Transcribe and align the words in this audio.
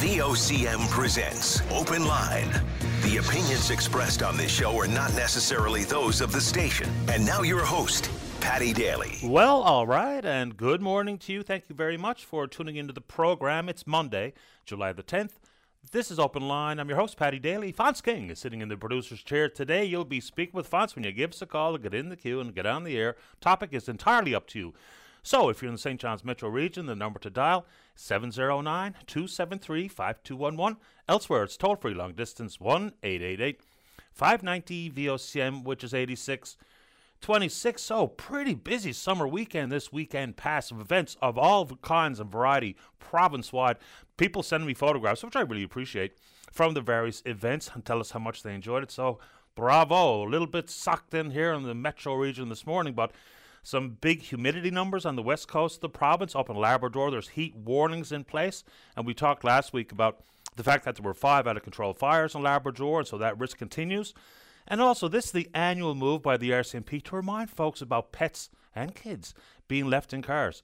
VOCM 0.00 0.90
presents 0.90 1.62
Open 1.70 2.04
Line. 2.04 2.50
The 3.00 3.16
opinions 3.16 3.70
expressed 3.70 4.22
on 4.22 4.36
this 4.36 4.52
show 4.52 4.78
are 4.78 4.86
not 4.86 5.14
necessarily 5.14 5.84
those 5.84 6.20
of 6.20 6.32
the 6.32 6.40
station. 6.40 6.86
And 7.08 7.24
now 7.24 7.40
your 7.40 7.64
host, 7.64 8.10
Patty 8.42 8.74
Daly. 8.74 9.16
Well, 9.24 9.62
all 9.62 9.86
right, 9.86 10.22
and 10.22 10.54
good 10.54 10.82
morning 10.82 11.16
to 11.20 11.32
you. 11.32 11.42
Thank 11.42 11.70
you 11.70 11.74
very 11.74 11.96
much 11.96 12.26
for 12.26 12.46
tuning 12.46 12.76
into 12.76 12.92
the 12.92 13.00
program. 13.00 13.70
It's 13.70 13.86
Monday, 13.86 14.34
July 14.66 14.92
the 14.92 15.02
10th. 15.02 15.38
This 15.92 16.10
is 16.10 16.18
Open 16.18 16.46
Line. 16.46 16.78
I'm 16.78 16.90
your 16.90 16.98
host, 16.98 17.16
Patty 17.16 17.38
Daly. 17.38 17.72
Fonz 17.72 18.02
King 18.02 18.28
is 18.28 18.38
sitting 18.38 18.60
in 18.60 18.68
the 18.68 18.76
producer's 18.76 19.22
chair 19.22 19.48
today. 19.48 19.86
You'll 19.86 20.04
be 20.04 20.20
speaking 20.20 20.54
with 20.54 20.70
Fonz 20.70 20.94
when 20.94 21.04
you 21.04 21.12
give 21.12 21.30
us 21.30 21.40
a 21.40 21.46
call 21.46 21.72
to 21.72 21.78
get 21.78 21.94
in 21.94 22.10
the 22.10 22.16
queue 22.16 22.38
and 22.38 22.54
get 22.54 22.66
on 22.66 22.84
the 22.84 22.98
air. 22.98 23.16
Topic 23.40 23.70
is 23.72 23.88
entirely 23.88 24.34
up 24.34 24.46
to 24.48 24.58
you. 24.58 24.74
So, 25.26 25.48
if 25.48 25.60
you're 25.60 25.70
in 25.70 25.74
the 25.74 25.80
St. 25.80 26.00
John's 26.00 26.24
metro 26.24 26.48
region, 26.48 26.86
the 26.86 26.94
number 26.94 27.18
to 27.18 27.30
dial 27.30 27.66
709 27.96 28.94
273 29.08 29.88
5211. 29.88 30.78
Elsewhere, 31.08 31.42
it's 31.42 31.56
toll 31.56 31.74
free 31.74 31.94
long 31.94 32.12
distance 32.12 32.60
1 32.60 32.92
888 33.02 33.60
590 34.12 34.90
VOCM, 34.92 35.64
which 35.64 35.82
is 35.82 35.92
86 35.92 36.56
26. 37.20 37.82
So, 37.82 38.06
pretty 38.06 38.54
busy 38.54 38.92
summer 38.92 39.26
weekend 39.26 39.72
this 39.72 39.92
weekend 39.92 40.36
past 40.36 40.70
events 40.70 41.16
of 41.20 41.36
all 41.36 41.66
kinds 41.82 42.20
and 42.20 42.30
variety, 42.30 42.76
province 43.00 43.52
wide. 43.52 43.78
People 44.16 44.44
sending 44.44 44.68
me 44.68 44.74
photographs, 44.74 45.24
which 45.24 45.34
I 45.34 45.40
really 45.40 45.64
appreciate, 45.64 46.12
from 46.52 46.74
the 46.74 46.80
various 46.80 47.24
events 47.26 47.68
and 47.74 47.84
tell 47.84 47.98
us 47.98 48.12
how 48.12 48.20
much 48.20 48.44
they 48.44 48.54
enjoyed 48.54 48.84
it. 48.84 48.92
So, 48.92 49.18
bravo. 49.56 50.24
A 50.24 50.30
little 50.30 50.46
bit 50.46 50.70
sucked 50.70 51.14
in 51.14 51.32
here 51.32 51.52
in 51.52 51.64
the 51.64 51.74
metro 51.74 52.14
region 52.14 52.48
this 52.48 52.64
morning, 52.64 52.94
but 52.94 53.10
some 53.66 53.96
big 54.00 54.22
humidity 54.22 54.70
numbers 54.70 55.04
on 55.04 55.16
the 55.16 55.22
west 55.24 55.48
coast 55.48 55.78
of 55.78 55.80
the 55.80 55.88
province. 55.88 56.36
Up 56.36 56.48
in 56.48 56.54
Labrador, 56.54 57.10
there's 57.10 57.30
heat 57.30 57.56
warnings 57.56 58.12
in 58.12 58.22
place. 58.22 58.62
And 58.96 59.04
we 59.04 59.12
talked 59.12 59.42
last 59.42 59.72
week 59.72 59.90
about 59.90 60.20
the 60.54 60.62
fact 60.62 60.84
that 60.84 60.94
there 60.94 61.02
were 61.02 61.12
five 61.12 61.48
out 61.48 61.56
of 61.56 61.64
control 61.64 61.92
fires 61.92 62.36
in 62.36 62.44
Labrador, 62.44 63.00
and 63.00 63.08
so 63.08 63.18
that 63.18 63.36
risk 63.40 63.58
continues. 63.58 64.14
And 64.68 64.80
also, 64.80 65.08
this 65.08 65.26
is 65.26 65.32
the 65.32 65.48
annual 65.52 65.96
move 65.96 66.22
by 66.22 66.36
the 66.36 66.50
RCMP 66.50 67.02
to 67.02 67.16
remind 67.16 67.50
folks 67.50 67.82
about 67.82 68.12
pets 68.12 68.50
and 68.72 68.94
kids 68.94 69.34
being 69.66 69.90
left 69.90 70.12
in 70.12 70.22
cars. 70.22 70.62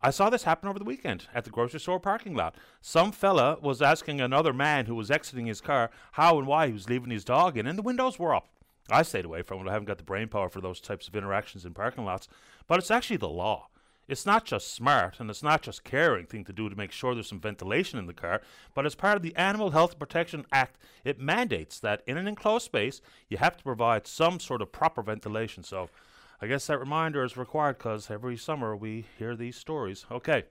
I 0.00 0.10
saw 0.10 0.30
this 0.30 0.44
happen 0.44 0.68
over 0.68 0.78
the 0.78 0.84
weekend 0.84 1.26
at 1.34 1.42
the 1.42 1.50
grocery 1.50 1.80
store 1.80 1.98
parking 1.98 2.36
lot. 2.36 2.54
Some 2.80 3.10
fella 3.10 3.58
was 3.60 3.82
asking 3.82 4.20
another 4.20 4.52
man 4.52 4.86
who 4.86 4.94
was 4.94 5.10
exiting 5.10 5.46
his 5.46 5.60
car 5.60 5.90
how 6.12 6.38
and 6.38 6.46
why 6.46 6.68
he 6.68 6.72
was 6.72 6.88
leaving 6.88 7.10
his 7.10 7.24
dog 7.24 7.58
in, 7.58 7.66
and 7.66 7.76
the 7.76 7.82
windows 7.82 8.16
were 8.16 8.32
up. 8.32 8.53
I 8.90 9.02
stayed 9.02 9.24
away 9.24 9.42
from 9.42 9.60
it. 9.60 9.68
I 9.68 9.72
haven't 9.72 9.86
got 9.86 9.98
the 9.98 10.04
brain 10.04 10.28
power 10.28 10.48
for 10.48 10.60
those 10.60 10.80
types 10.80 11.08
of 11.08 11.16
interactions 11.16 11.64
in 11.64 11.72
parking 11.72 12.04
lots. 12.04 12.28
But 12.66 12.78
it's 12.78 12.90
actually 12.90 13.16
the 13.16 13.28
law. 13.28 13.68
It's 14.06 14.26
not 14.26 14.44
just 14.44 14.74
smart 14.74 15.18
and 15.18 15.30
it's 15.30 15.42
not 15.42 15.62
just 15.62 15.84
caring 15.84 16.26
thing 16.26 16.44
to 16.44 16.52
do 16.52 16.68
to 16.68 16.76
make 16.76 16.92
sure 16.92 17.14
there's 17.14 17.28
some 17.28 17.40
ventilation 17.40 17.98
in 17.98 18.06
the 18.06 18.12
car, 18.12 18.42
but 18.74 18.84
as 18.84 18.94
part 18.94 19.16
of 19.16 19.22
the 19.22 19.34
Animal 19.34 19.70
Health 19.70 19.98
Protection 19.98 20.44
Act, 20.52 20.76
it 21.04 21.18
mandates 21.18 21.80
that 21.80 22.02
in 22.06 22.18
an 22.18 22.28
enclosed 22.28 22.66
space 22.66 23.00
you 23.30 23.38
have 23.38 23.56
to 23.56 23.64
provide 23.64 24.06
some 24.06 24.40
sort 24.40 24.60
of 24.60 24.72
proper 24.72 25.00
ventilation. 25.00 25.62
So 25.62 25.88
I 26.42 26.46
guess 26.46 26.66
that 26.66 26.78
reminder 26.78 27.24
is 27.24 27.38
required 27.38 27.78
because 27.78 28.10
every 28.10 28.36
summer 28.36 28.76
we 28.76 29.06
hear 29.18 29.34
these 29.34 29.56
stories. 29.56 30.04
Okay. 30.10 30.44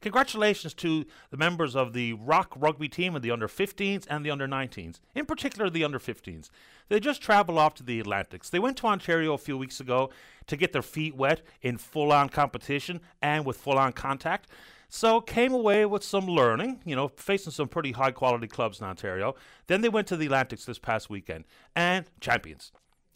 Congratulations 0.00 0.74
to 0.74 1.04
the 1.30 1.36
members 1.36 1.74
of 1.74 1.92
the 1.92 2.12
Rock 2.12 2.52
rugby 2.56 2.88
team 2.88 3.16
in 3.16 3.22
the 3.22 3.30
under 3.30 3.48
15s 3.48 4.06
and 4.08 4.24
the 4.24 4.30
under 4.30 4.46
19s, 4.46 5.00
in 5.14 5.26
particular 5.26 5.68
the 5.68 5.82
under 5.84 5.98
15s. 5.98 6.50
They 6.88 7.00
just 7.00 7.20
traveled 7.20 7.58
off 7.58 7.74
to 7.76 7.82
the 7.82 7.98
Atlantics. 7.98 8.48
They 8.48 8.60
went 8.60 8.76
to 8.78 8.86
Ontario 8.86 9.34
a 9.34 9.38
few 9.38 9.58
weeks 9.58 9.80
ago 9.80 10.10
to 10.46 10.56
get 10.56 10.72
their 10.72 10.82
feet 10.82 11.16
wet 11.16 11.42
in 11.62 11.78
full 11.78 12.12
on 12.12 12.28
competition 12.28 13.00
and 13.20 13.44
with 13.44 13.56
full 13.56 13.78
on 13.78 13.92
contact. 13.92 14.48
So 14.88 15.20
came 15.20 15.52
away 15.52 15.84
with 15.84 16.02
some 16.02 16.26
learning, 16.26 16.80
you 16.84 16.96
know, 16.96 17.08
facing 17.08 17.52
some 17.52 17.68
pretty 17.68 17.92
high 17.92 18.12
quality 18.12 18.46
clubs 18.46 18.80
in 18.80 18.86
Ontario. 18.86 19.34
Then 19.66 19.82
they 19.82 19.90
went 19.90 20.06
to 20.08 20.16
the 20.16 20.26
Atlantics 20.26 20.64
this 20.64 20.78
past 20.78 21.10
weekend 21.10 21.44
and 21.76 22.06
champions 22.20 22.72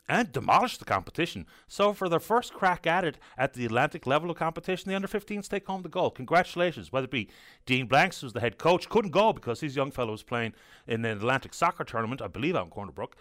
and 0.08 0.32
demolished 0.32 0.78
the 0.78 0.84
competition. 0.84 1.46
So 1.68 1.92
for 1.92 2.08
their 2.08 2.20
first 2.20 2.52
crack 2.52 2.86
at 2.86 3.04
it 3.04 3.18
at 3.38 3.54
the 3.54 3.64
Atlantic 3.64 4.06
level 4.06 4.30
of 4.30 4.36
competition, 4.36 4.88
the 4.88 4.96
under 4.96 5.08
15s 5.08 5.48
take 5.48 5.66
home 5.66 5.82
the 5.82 5.88
gold. 5.88 6.14
Congratulations. 6.14 6.92
Whether 6.92 7.04
it 7.04 7.10
be 7.10 7.28
Dean 7.66 7.86
Blanks, 7.86 8.20
who's 8.20 8.32
the 8.32 8.40
head 8.40 8.58
coach, 8.58 8.88
couldn't 8.88 9.12
go 9.12 9.32
because 9.32 9.60
his 9.60 9.76
young 9.76 9.90
fellow 9.90 10.12
was 10.12 10.22
playing 10.22 10.54
in 10.86 11.04
an 11.04 11.18
Atlantic 11.18 11.54
soccer 11.54 11.84
tournament, 11.84 12.20
I 12.20 12.26
believe 12.26 12.56
out 12.56 12.64
in 12.64 12.70
Corner 12.70 12.92
Brook. 12.92 13.16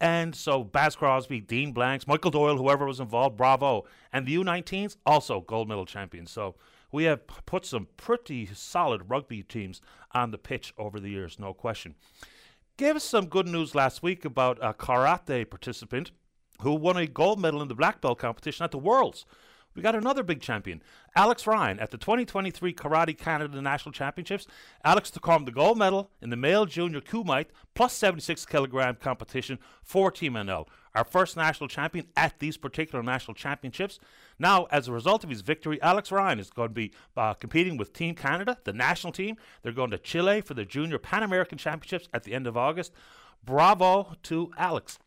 And 0.00 0.34
so 0.34 0.62
Baz 0.62 0.94
Crosby, 0.94 1.40
Dean 1.40 1.72
Blanks, 1.72 2.06
Michael 2.06 2.30
Doyle, 2.30 2.58
whoever 2.58 2.84
was 2.84 3.00
involved, 3.00 3.36
bravo. 3.36 3.86
And 4.12 4.26
the 4.26 4.36
U19s, 4.36 4.96
also 5.06 5.40
gold 5.40 5.68
medal 5.68 5.86
champions. 5.86 6.30
So 6.30 6.56
we 6.92 7.04
have 7.04 7.26
put 7.26 7.64
some 7.64 7.88
pretty 7.96 8.46
solid 8.52 9.08
rugby 9.08 9.42
teams 9.42 9.80
on 10.12 10.32
the 10.32 10.38
pitch 10.38 10.74
over 10.76 11.00
the 11.00 11.08
years, 11.08 11.38
no 11.38 11.54
question. 11.54 11.94
Gave 12.78 12.96
us 12.96 13.04
some 13.04 13.28
good 13.28 13.48
news 13.48 13.74
last 13.74 14.02
week 14.02 14.26
about 14.26 14.58
a 14.60 14.74
karate 14.74 15.48
participant 15.48 16.10
who 16.60 16.74
won 16.74 16.98
a 16.98 17.06
gold 17.06 17.40
medal 17.40 17.62
in 17.62 17.68
the 17.68 17.74
black 17.74 18.02
belt 18.02 18.18
competition 18.18 18.64
at 18.64 18.70
the 18.70 18.76
Worlds. 18.76 19.24
We 19.74 19.80
got 19.80 19.94
another 19.94 20.22
big 20.22 20.42
champion, 20.42 20.82
Alex 21.14 21.46
Ryan, 21.46 21.80
at 21.80 21.90
the 21.90 21.96
2023 21.96 22.74
Karate 22.74 23.16
Canada 23.16 23.62
National 23.62 23.92
Championships. 23.92 24.46
Alex 24.84 25.10
took 25.10 25.24
home 25.24 25.46
the 25.46 25.52
gold 25.52 25.78
medal 25.78 26.10
in 26.20 26.28
the 26.28 26.36
male 26.36 26.66
junior 26.66 27.00
Kumite 27.00 27.46
plus 27.74 27.94
76 27.94 28.44
kilogram 28.44 28.96
competition 28.96 29.58
for 29.82 30.10
Team 30.10 30.34
NL, 30.34 30.66
our 30.96 31.04
first 31.04 31.36
national 31.36 31.68
champion 31.68 32.06
at 32.16 32.38
these 32.40 32.56
particular 32.56 33.02
national 33.02 33.34
championships. 33.34 34.00
Now, 34.38 34.66
as 34.70 34.88
a 34.88 34.92
result 34.92 35.22
of 35.22 35.30
his 35.30 35.42
victory, 35.42 35.80
Alex 35.82 36.10
Ryan 36.10 36.40
is 36.40 36.50
going 36.50 36.70
to 36.70 36.74
be 36.74 36.92
uh, 37.16 37.34
competing 37.34 37.76
with 37.76 37.92
Team 37.92 38.14
Canada, 38.14 38.58
the 38.64 38.72
national 38.72 39.12
team. 39.12 39.36
They're 39.62 39.72
going 39.72 39.90
to 39.90 39.98
Chile 39.98 40.40
for 40.40 40.54
the 40.54 40.64
Junior 40.64 40.98
Pan 40.98 41.22
American 41.22 41.58
Championships 41.58 42.08
at 42.14 42.24
the 42.24 42.34
end 42.34 42.46
of 42.46 42.56
August. 42.56 42.92
Bravo 43.44 44.14
to 44.24 44.50
Alex. 44.56 44.98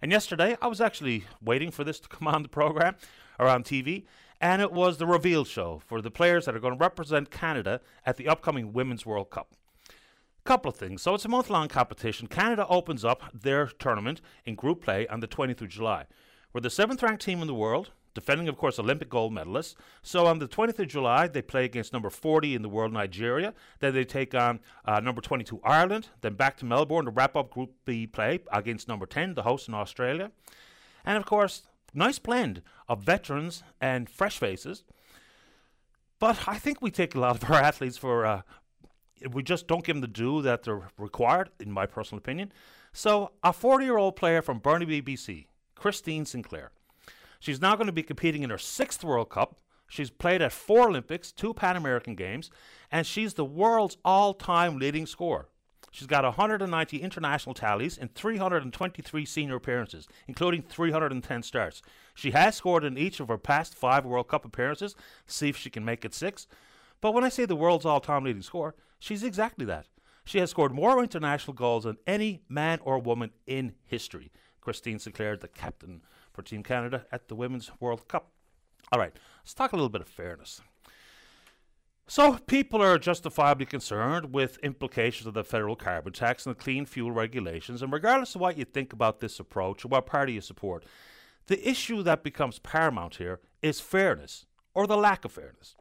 And 0.00 0.12
yesterday, 0.12 0.56
I 0.62 0.68
was 0.68 0.80
actually 0.80 1.24
waiting 1.42 1.70
for 1.70 1.82
this 1.82 1.98
to 2.00 2.08
come 2.14 2.28
on 2.28 2.42
the 2.42 2.48
program 2.48 2.96
or 3.38 3.48
on 3.48 3.64
TV, 3.64 4.04
and 4.40 4.62
it 4.62 4.72
was 4.72 4.98
the 4.98 5.06
reveal 5.06 5.44
show 5.44 5.82
for 5.84 6.00
the 6.00 6.10
players 6.10 6.44
that 6.44 6.54
are 6.54 6.60
going 6.60 6.74
to 6.74 6.80
represent 6.80 7.30
Canada 7.30 7.80
at 8.06 8.16
the 8.16 8.28
upcoming 8.28 8.72
Women's 8.72 9.04
World 9.04 9.30
Cup. 9.30 9.54
Couple 10.44 10.68
of 10.68 10.76
things. 10.76 11.00
So 11.02 11.14
it's 11.14 11.24
a 11.24 11.28
month 11.28 11.48
long 11.48 11.68
competition. 11.68 12.26
Canada 12.26 12.66
opens 12.68 13.04
up 13.04 13.22
their 13.32 13.66
tournament 13.66 14.20
in 14.44 14.54
group 14.54 14.82
play 14.82 15.06
on 15.08 15.20
the 15.20 15.28
20th 15.28 15.62
of 15.62 15.68
July. 15.68 16.04
We're 16.52 16.60
the 16.60 16.70
seventh 16.70 17.02
ranked 17.02 17.24
team 17.24 17.40
in 17.40 17.46
the 17.46 17.54
world 17.54 17.90
defending, 18.14 18.48
of 18.48 18.56
course, 18.56 18.78
Olympic 18.78 19.10
gold 19.10 19.32
medalists. 19.32 19.74
So 20.02 20.26
on 20.26 20.38
the 20.38 20.48
20th 20.48 20.78
of 20.78 20.88
July, 20.88 21.26
they 21.26 21.42
play 21.42 21.64
against 21.64 21.92
number 21.92 22.10
40 22.10 22.54
in 22.54 22.62
the 22.62 22.68
world, 22.68 22.92
Nigeria. 22.92 23.52
Then 23.80 23.92
they 23.92 24.04
take 24.04 24.34
on 24.34 24.60
uh, 24.84 25.00
number 25.00 25.20
22, 25.20 25.60
Ireland. 25.64 26.08
Then 26.20 26.34
back 26.34 26.56
to 26.58 26.64
Melbourne 26.64 27.04
to 27.04 27.10
wrap 27.10 27.36
up 27.36 27.50
Group 27.50 27.72
B 27.84 28.06
play 28.06 28.40
against 28.52 28.88
number 28.88 29.06
10, 29.06 29.34
the 29.34 29.42
host 29.42 29.68
in 29.68 29.74
Australia. 29.74 30.30
And 31.04 31.18
of 31.18 31.26
course, 31.26 31.62
nice 31.92 32.18
blend 32.18 32.62
of 32.88 33.02
veterans 33.02 33.62
and 33.80 34.08
fresh 34.08 34.38
faces. 34.38 34.84
But 36.20 36.48
I 36.48 36.58
think 36.58 36.80
we 36.80 36.90
take 36.90 37.14
a 37.14 37.20
lot 37.20 37.42
of 37.42 37.50
our 37.50 37.56
athletes 37.62 37.98
for. 37.98 38.24
Uh, 38.24 38.42
we 39.32 39.42
just 39.42 39.66
don't 39.66 39.84
give 39.84 39.96
them 39.96 40.00
the 40.00 40.08
due 40.08 40.42
that 40.42 40.62
they're 40.62 40.88
required, 40.98 41.50
in 41.60 41.70
my 41.72 41.86
personal 41.86 42.18
opinion. 42.18 42.52
So, 42.92 43.32
a 43.42 43.52
40 43.52 43.84
year 43.84 43.96
old 43.96 44.16
player 44.16 44.42
from 44.42 44.58
Burnaby, 44.58 45.02
BC, 45.02 45.46
Christine 45.74 46.24
Sinclair, 46.24 46.70
She's 47.44 47.60
now 47.60 47.76
going 47.76 47.88
to 47.88 47.92
be 47.92 48.02
competing 48.02 48.42
in 48.42 48.48
her 48.48 48.56
sixth 48.56 49.04
World 49.04 49.28
Cup. 49.28 49.58
She's 49.86 50.08
played 50.08 50.40
at 50.40 50.50
four 50.50 50.88
Olympics, 50.88 51.30
two 51.30 51.52
Pan 51.52 51.76
American 51.76 52.14
Games, 52.14 52.50
and 52.90 53.06
she's 53.06 53.34
the 53.34 53.44
world's 53.44 53.98
all 54.02 54.32
time 54.32 54.78
leading 54.78 55.04
scorer. 55.04 55.50
She's 55.90 56.06
got 56.06 56.24
190 56.24 56.96
international 56.96 57.54
tallies 57.54 57.98
and 57.98 58.14
323 58.14 59.26
senior 59.26 59.56
appearances, 59.56 60.08
including 60.26 60.62
310 60.62 61.42
starts. 61.42 61.82
She 62.14 62.30
has 62.30 62.56
scored 62.56 62.82
in 62.82 62.96
each 62.96 63.20
of 63.20 63.28
her 63.28 63.36
past 63.36 63.74
five 63.74 64.06
World 64.06 64.28
Cup 64.28 64.46
appearances. 64.46 64.96
See 65.26 65.50
if 65.50 65.58
she 65.58 65.68
can 65.68 65.84
make 65.84 66.06
it 66.06 66.14
six. 66.14 66.46
But 67.04 67.12
when 67.12 67.22
I 67.22 67.28
say 67.28 67.44
the 67.44 67.54
world's 67.54 67.84
all 67.84 68.00
time 68.00 68.24
leading 68.24 68.40
scorer, 68.40 68.74
she's 68.98 69.22
exactly 69.22 69.66
that. 69.66 69.88
She 70.24 70.38
has 70.38 70.48
scored 70.48 70.72
more 70.72 71.02
international 71.02 71.52
goals 71.52 71.84
than 71.84 71.98
any 72.06 72.40
man 72.48 72.78
or 72.82 72.98
woman 72.98 73.32
in 73.46 73.74
history. 73.84 74.32
Christine 74.62 74.98
Sinclair, 74.98 75.36
the 75.36 75.46
captain 75.46 76.00
for 76.32 76.40
Team 76.40 76.62
Canada 76.62 77.04
at 77.12 77.28
the 77.28 77.34
Women's 77.34 77.70
World 77.78 78.08
Cup. 78.08 78.32
All 78.90 78.98
right, 78.98 79.12
let's 79.42 79.52
talk 79.52 79.74
a 79.74 79.76
little 79.76 79.90
bit 79.90 80.00
of 80.00 80.08
fairness. 80.08 80.62
So, 82.06 82.38
people 82.46 82.80
are 82.80 82.96
justifiably 82.96 83.66
concerned 83.66 84.32
with 84.32 84.56
implications 84.62 85.26
of 85.26 85.34
the 85.34 85.44
federal 85.44 85.76
carbon 85.76 86.14
tax 86.14 86.46
and 86.46 86.56
the 86.56 86.58
clean 86.58 86.86
fuel 86.86 87.12
regulations, 87.12 87.82
and 87.82 87.92
regardless 87.92 88.34
of 88.34 88.40
what 88.40 88.56
you 88.56 88.64
think 88.64 88.94
about 88.94 89.20
this 89.20 89.38
approach 89.38 89.84
or 89.84 89.88
what 89.88 90.06
party 90.06 90.32
you 90.32 90.40
support, 90.40 90.86
the 91.48 91.68
issue 91.68 92.02
that 92.02 92.22
becomes 92.22 92.58
paramount 92.60 93.16
here 93.16 93.40
is 93.60 93.78
fairness 93.78 94.46
or 94.72 94.86
the 94.86 94.96
lack 94.96 95.26
of 95.26 95.32
fairness. 95.32 95.76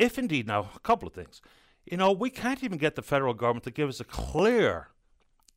If 0.00 0.18
indeed, 0.18 0.46
now, 0.46 0.70
a 0.74 0.78
couple 0.80 1.06
of 1.06 1.14
things. 1.14 1.42
You 1.84 1.98
know, 1.98 2.10
we 2.10 2.30
can't 2.30 2.64
even 2.64 2.78
get 2.78 2.94
the 2.94 3.02
federal 3.02 3.34
government 3.34 3.64
to 3.64 3.70
give 3.70 3.88
us 3.88 4.00
a 4.00 4.04
clear 4.04 4.88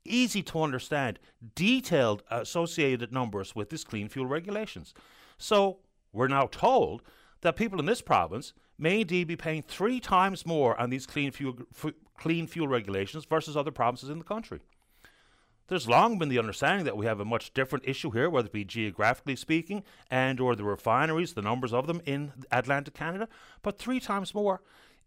easy 0.05 0.43
to 0.43 0.61
understand, 0.61 1.17
detailed 1.55 2.23
associated 2.29 3.13
numbers 3.13 3.55
with 3.55 3.69
these 3.69 3.85
clean 3.85 4.09
fuel 4.09 4.25
regulations. 4.25 4.93
So 5.37 5.77
we're 6.11 6.27
now 6.27 6.47
told 6.47 7.03
that 7.39 7.55
people 7.55 7.79
in 7.79 7.85
this 7.85 8.01
province 8.01 8.53
may 8.77 9.01
indeed 9.01 9.27
be 9.27 9.37
paying 9.37 9.61
three 9.61 10.01
times 10.01 10.45
more 10.45 10.79
on 10.79 10.89
these 10.89 11.05
clean 11.05 11.31
fuel, 11.31 11.55
f- 11.73 11.93
clean 12.17 12.47
fuel 12.47 12.67
regulations 12.67 13.25
versus 13.25 13.55
other 13.55 13.71
provinces 13.71 14.09
in 14.09 14.19
the 14.19 14.25
country. 14.25 14.59
There's 15.67 15.87
long 15.87 16.19
been 16.19 16.29
the 16.29 16.39
understanding 16.39 16.85
that 16.85 16.97
we 16.97 17.05
have 17.05 17.19
a 17.19 17.25
much 17.25 17.53
different 17.53 17.87
issue 17.87 18.11
here, 18.11 18.29
whether 18.29 18.47
it 18.47 18.53
be 18.53 18.65
geographically 18.65 19.35
speaking 19.35 19.83
and 20.11 20.39
or 20.39 20.55
the 20.55 20.63
refineries, 20.63 21.33
the 21.33 21.41
numbers 21.41 21.73
of 21.73 21.87
them 21.87 22.01
in 22.05 22.33
Atlantic 22.51 22.93
Canada, 22.93 23.29
but 23.61 23.77
three 23.77 23.99
times 23.99 24.33
more. 24.33 24.61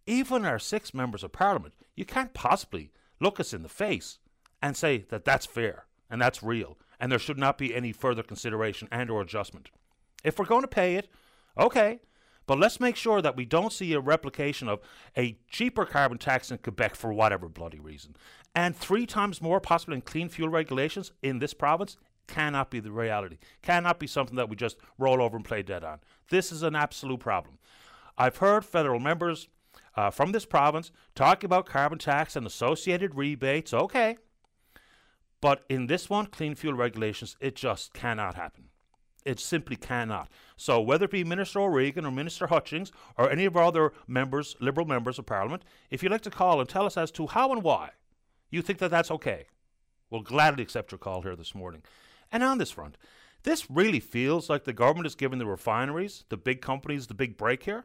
Even 0.06 0.44
our 0.44 0.58
six 0.58 0.94
members 0.94 1.23
of 1.23 1.32
parliament, 1.32 1.75
you 1.94 2.05
can't 2.05 2.32
possibly 2.32 2.91
look 3.20 3.38
us 3.38 3.53
in 3.53 3.62
the 3.62 3.69
face 3.69 4.19
and 4.62 4.76
say 4.76 5.05
that 5.11 5.25
that's 5.25 5.47
fair 5.47 5.87
and 6.08 6.20
that's 6.23 6.43
real 6.43 6.79
and 6.99 7.11
there 7.11 7.19
should 7.19 7.38
not 7.38 7.59
be 7.59 7.75
any 7.75 7.93
further 7.93 8.23
consideration 8.23 8.88
and 8.91 9.11
or 9.11 9.20
adjustment. 9.20 9.70
If 10.25 10.38
we're 10.38 10.47
going 10.47 10.62
to 10.62 10.69
pay 10.69 10.97
it, 10.97 11.09
okay, 11.59 12.00
but 12.47 12.59
let's 12.59 12.81
make 12.81 12.97
sure 12.97 13.21
that 13.21 13.37
we 13.37 13.45
don't 13.45 13.73
see 13.73 13.93
a 13.93 14.01
replication 14.01 14.69
of 14.69 14.81
a 15.17 15.37
cheaper 15.49 15.85
carbon 15.85 16.19
tax 16.19 16.51
in 16.51 16.59
Quebec 16.59 16.95
for 16.95 17.13
whatever 17.13 17.49
bloody 17.49 17.81
reason. 17.81 18.17
And 18.55 18.77
three 18.77 19.07
times 19.07 19.43
more 19.43 19.61
possible 19.61 19.95
in 19.95 20.01
clean 20.01 20.29
fuel 20.29 20.49
regulations 20.49 21.13
in 21.23 21.39
this 21.41 21.55
province 21.55 21.97
cannot 22.27 22.71
be 22.71 22.81
the 22.81 22.93
reality. 22.93 23.39
Cannot 23.63 23.99
be 23.99 24.07
something 24.07 24.37
that 24.37 24.49
we 24.49 24.57
just 24.57 24.77
roll 24.99 25.23
over 25.23 25.37
and 25.37 25.45
play 25.45 25.63
dead 25.63 25.85
on. 25.85 26.01
This 26.31 26.51
is 26.51 26.63
an 26.63 26.75
absolute 26.75 27.21
problem. 27.21 27.59
I've 28.19 28.39
heard 28.39 28.65
federal 28.65 29.01
members 29.01 29.49
uh, 29.97 30.11
from 30.11 30.33
this 30.33 30.47
province 30.47 30.91
talk 31.15 31.45
about 31.45 31.67
carbon 31.67 31.99
tax 31.99 32.37
and 32.37 32.47
associated 32.47 33.15
rebates. 33.15 33.75
Okay, 33.75 34.17
but 35.41 35.65
in 35.69 35.87
this 35.87 36.09
one, 36.09 36.27
clean 36.27 36.55
fuel 36.55 36.75
regulations, 36.75 37.37
it 37.41 37.57
just 37.57 37.93
cannot 37.93 38.35
happen. 38.35 38.65
It 39.26 39.40
simply 39.40 39.75
cannot. 39.75 40.31
So 40.56 40.81
whether 40.81 41.06
it 41.06 41.11
be 41.11 41.25
Minister 41.25 41.61
O'Regan 41.61 42.06
or 42.06 42.12
Minister 42.12 42.46
Hutchings 42.46 42.93
or 43.19 43.28
any 43.28 43.44
of 43.44 43.56
our 43.56 43.64
other 43.64 43.93
members, 44.06 44.55
Liberal 44.61 44.87
members 44.87 45.19
of 45.19 45.26
Parliament, 45.26 45.64
if 45.90 46.00
you'd 46.02 46.12
like 46.12 46.23
to 46.23 46.31
call 46.31 46.61
and 46.61 46.69
tell 46.69 46.87
us 46.87 46.96
as 46.96 47.11
to 47.11 47.26
how 47.26 47.50
and 47.50 47.64
why 47.64 47.90
you 48.50 48.62
think 48.62 48.78
that 48.78 48.93
that's 48.93 49.11
okay, 49.11 49.46
we'll 50.11 50.23
gladly 50.23 50.62
accept 50.62 50.93
your 50.93 51.00
call 51.00 51.23
here 51.23 51.34
this 51.34 51.56
morning. 51.56 51.82
And 52.31 52.44
on 52.44 52.58
this 52.58 52.70
front, 52.70 52.96
this 53.43 53.69
really 53.69 53.99
feels 53.99 54.49
like 54.49 54.62
the 54.62 54.73
government 54.73 55.08
is 55.08 55.17
giving 55.17 55.40
the 55.40 55.46
refineries, 55.46 56.25
the 56.28 56.37
big 56.37 56.61
companies, 56.61 57.08
the 57.08 57.14
big 57.14 57.37
break 57.37 57.64
here. 57.64 57.84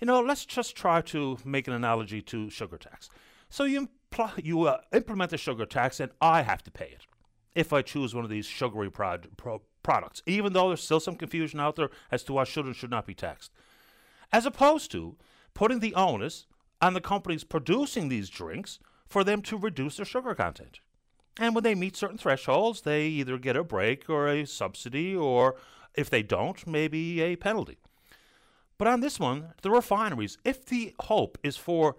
You 0.00 0.06
know, 0.06 0.20
let's 0.20 0.46
just 0.46 0.74
try 0.74 1.02
to 1.02 1.36
make 1.44 1.68
an 1.68 1.74
analogy 1.74 2.22
to 2.22 2.48
sugar 2.48 2.78
tax. 2.78 3.10
So 3.50 3.64
you 3.64 3.90
impl- 4.10 4.42
you 4.42 4.62
uh, 4.62 4.80
implement 4.94 5.32
the 5.32 5.38
sugar 5.38 5.66
tax, 5.66 6.00
and 6.00 6.12
I 6.20 6.42
have 6.42 6.62
to 6.62 6.70
pay 6.70 6.86
it 6.86 7.06
if 7.54 7.72
I 7.72 7.82
choose 7.82 8.14
one 8.14 8.24
of 8.24 8.30
these 8.30 8.46
sugary 8.46 8.90
prod- 8.90 9.28
pro- 9.36 9.62
products, 9.82 10.22
even 10.26 10.52
though 10.52 10.68
there's 10.68 10.82
still 10.82 11.00
some 11.00 11.16
confusion 11.16 11.60
out 11.60 11.76
there 11.76 11.90
as 12.10 12.22
to 12.24 12.32
what 12.32 12.48
should 12.48 12.66
and 12.66 12.76
should 12.76 12.90
not 12.90 13.06
be 13.06 13.14
taxed. 13.14 13.52
As 14.32 14.46
opposed 14.46 14.90
to 14.92 15.16
putting 15.54 15.80
the 15.80 15.94
onus 15.94 16.46
on 16.80 16.94
the 16.94 17.00
companies 17.00 17.44
producing 17.44 18.08
these 18.08 18.28
drinks 18.28 18.78
for 19.06 19.24
them 19.24 19.42
to 19.42 19.56
reduce 19.56 19.96
their 19.96 20.06
sugar 20.06 20.34
content. 20.34 20.80
And 21.38 21.54
when 21.54 21.64
they 21.64 21.74
meet 21.74 21.96
certain 21.96 22.18
thresholds, 22.18 22.82
they 22.82 23.06
either 23.06 23.38
get 23.38 23.56
a 23.56 23.64
break 23.64 24.10
or 24.10 24.28
a 24.28 24.44
subsidy, 24.44 25.14
or 25.14 25.56
if 25.94 26.10
they 26.10 26.22
don't, 26.22 26.66
maybe 26.66 27.20
a 27.20 27.36
penalty. 27.36 27.78
But 28.76 28.88
on 28.88 29.00
this 29.00 29.18
one, 29.18 29.54
the 29.62 29.70
refineries, 29.70 30.38
if 30.44 30.64
the 30.66 30.94
hope 31.00 31.38
is 31.42 31.56
for 31.56 31.96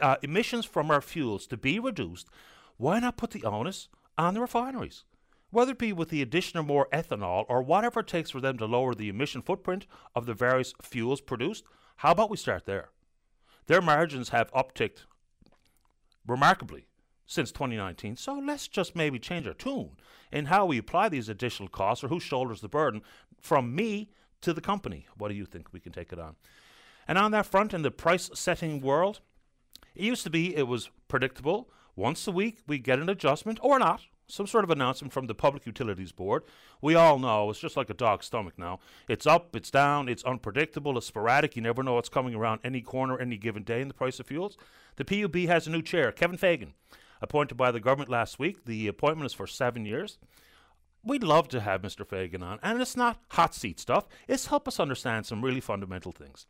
uh, 0.00 0.16
emissions 0.22 0.64
from 0.64 0.90
our 0.90 1.00
fuels 1.00 1.46
to 1.48 1.56
be 1.56 1.78
reduced, 1.78 2.28
why 2.76 3.00
not 3.00 3.16
put 3.16 3.30
the 3.30 3.44
onus 3.44 3.88
on 4.16 4.34
the 4.34 4.40
refineries? 4.40 5.04
Whether 5.50 5.72
it 5.72 5.78
be 5.78 5.92
with 5.92 6.10
the 6.10 6.22
addition 6.22 6.58
of 6.58 6.66
more 6.66 6.88
ethanol 6.92 7.44
or 7.48 7.62
whatever 7.62 8.00
it 8.00 8.06
takes 8.06 8.30
for 8.30 8.40
them 8.40 8.56
to 8.58 8.66
lower 8.66 8.94
the 8.94 9.08
emission 9.08 9.42
footprint 9.42 9.86
of 10.14 10.26
the 10.26 10.34
various 10.34 10.74
fuels 10.80 11.20
produced, 11.20 11.64
how 11.96 12.12
about 12.12 12.30
we 12.30 12.36
start 12.36 12.66
there? 12.66 12.90
Their 13.66 13.82
margins 13.82 14.30
have 14.30 14.52
upticked 14.52 15.04
remarkably 16.26 16.86
since 17.26 17.50
2019, 17.52 18.16
so 18.16 18.34
let's 18.34 18.68
just 18.68 18.94
maybe 18.94 19.18
change 19.18 19.46
our 19.46 19.54
tune 19.54 19.96
in 20.32 20.46
how 20.46 20.66
we 20.66 20.78
apply 20.78 21.08
these 21.08 21.28
additional 21.28 21.68
costs 21.68 22.04
or 22.04 22.08
who 22.08 22.20
shoulders 22.20 22.60
the 22.60 22.68
burden 22.68 23.02
from 23.40 23.74
me 23.74 24.10
to 24.40 24.52
the 24.52 24.60
company. 24.60 25.06
What 25.16 25.28
do 25.28 25.34
you 25.34 25.46
think 25.46 25.72
we 25.72 25.80
can 25.80 25.92
take 25.92 26.12
it 26.12 26.18
on? 26.18 26.36
And 27.06 27.18
on 27.18 27.32
that 27.32 27.46
front, 27.46 27.74
in 27.74 27.82
the 27.82 27.90
price 27.90 28.30
setting 28.34 28.80
world, 28.80 29.20
it 29.94 30.04
used 30.04 30.22
to 30.24 30.30
be 30.30 30.54
it 30.56 30.68
was 30.68 30.90
predictable. 31.08 31.70
Once 31.96 32.26
a 32.26 32.32
week, 32.32 32.58
we 32.66 32.78
get 32.78 33.00
an 33.00 33.08
adjustment 33.08 33.58
or 33.62 33.78
not, 33.78 34.02
some 34.30 34.46
sort 34.46 34.64
of 34.64 34.70
announcement 34.70 35.12
from 35.12 35.26
the 35.26 35.34
Public 35.34 35.66
Utilities 35.66 36.12
Board. 36.12 36.44
We 36.80 36.94
all 36.94 37.18
know 37.18 37.50
it's 37.50 37.58
just 37.58 37.76
like 37.76 37.90
a 37.90 37.94
dog's 37.94 38.26
stomach 38.26 38.54
now. 38.58 38.80
It's 39.08 39.26
up, 39.26 39.54
it's 39.54 39.70
down, 39.70 40.08
it's 40.08 40.24
unpredictable, 40.24 40.96
it's 40.96 41.06
sporadic. 41.06 41.56
You 41.56 41.62
never 41.62 41.82
know 41.82 41.94
what's 41.94 42.08
coming 42.08 42.34
around 42.34 42.60
any 42.64 42.80
corner 42.80 43.18
any 43.18 43.36
given 43.36 43.62
day 43.62 43.80
in 43.80 43.88
the 43.88 43.94
price 43.94 44.20
of 44.20 44.26
fuels. 44.26 44.56
The 44.96 45.04
PUB 45.04 45.46
has 45.48 45.66
a 45.66 45.70
new 45.70 45.82
chair, 45.82 46.12
Kevin 46.12 46.36
Fagan, 46.36 46.74
appointed 47.20 47.56
by 47.56 47.70
the 47.70 47.80
government 47.80 48.10
last 48.10 48.38
week. 48.38 48.64
The 48.64 48.86
appointment 48.86 49.26
is 49.26 49.32
for 49.32 49.46
seven 49.46 49.84
years. 49.84 50.18
We'd 51.02 51.22
love 51.22 51.48
to 51.48 51.60
have 51.60 51.80
Mr. 51.80 52.06
Fagan 52.06 52.42
on, 52.42 52.58
and 52.62 52.80
it's 52.80 52.96
not 52.96 53.18
hot 53.30 53.54
seat 53.54 53.80
stuff. 53.80 54.06
It's 54.28 54.46
help 54.46 54.68
us 54.68 54.78
understand 54.78 55.24
some 55.24 55.42
really 55.42 55.60
fundamental 55.60 56.12
things. 56.12 56.46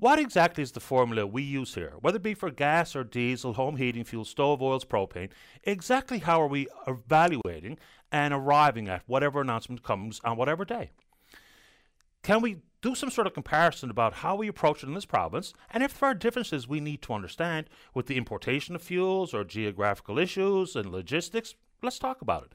What 0.00 0.20
exactly 0.20 0.62
is 0.62 0.70
the 0.70 0.78
formula 0.78 1.26
we 1.26 1.42
use 1.42 1.74
here, 1.74 1.94
whether 2.00 2.18
it 2.18 2.22
be 2.22 2.34
for 2.34 2.52
gas 2.52 2.94
or 2.94 3.02
diesel, 3.02 3.54
home 3.54 3.78
heating 3.78 4.04
fuel, 4.04 4.24
stove 4.24 4.62
oils, 4.62 4.84
propane? 4.84 5.30
Exactly 5.64 6.18
how 6.18 6.40
are 6.40 6.46
we 6.46 6.68
evaluating 6.86 7.78
and 8.12 8.32
arriving 8.32 8.88
at 8.88 9.02
whatever 9.08 9.40
announcement 9.40 9.82
comes 9.82 10.20
on 10.22 10.36
whatever 10.36 10.64
day? 10.64 10.92
Can 12.22 12.42
we 12.42 12.58
do 12.80 12.94
some 12.94 13.10
sort 13.10 13.26
of 13.26 13.34
comparison 13.34 13.90
about 13.90 14.14
how 14.14 14.36
we 14.36 14.46
approach 14.46 14.84
it 14.84 14.86
in 14.86 14.94
this 14.94 15.04
province, 15.04 15.52
and 15.70 15.82
if 15.82 15.98
there 15.98 16.10
are 16.10 16.14
differences 16.14 16.68
we 16.68 16.78
need 16.78 17.02
to 17.02 17.12
understand 17.12 17.68
with 17.92 18.06
the 18.06 18.16
importation 18.16 18.76
of 18.76 18.82
fuels 18.82 19.34
or 19.34 19.42
geographical 19.42 20.16
issues 20.16 20.76
and 20.76 20.92
logistics, 20.92 21.56
let's 21.82 21.98
talk 21.98 22.22
about 22.22 22.44
it. 22.44 22.52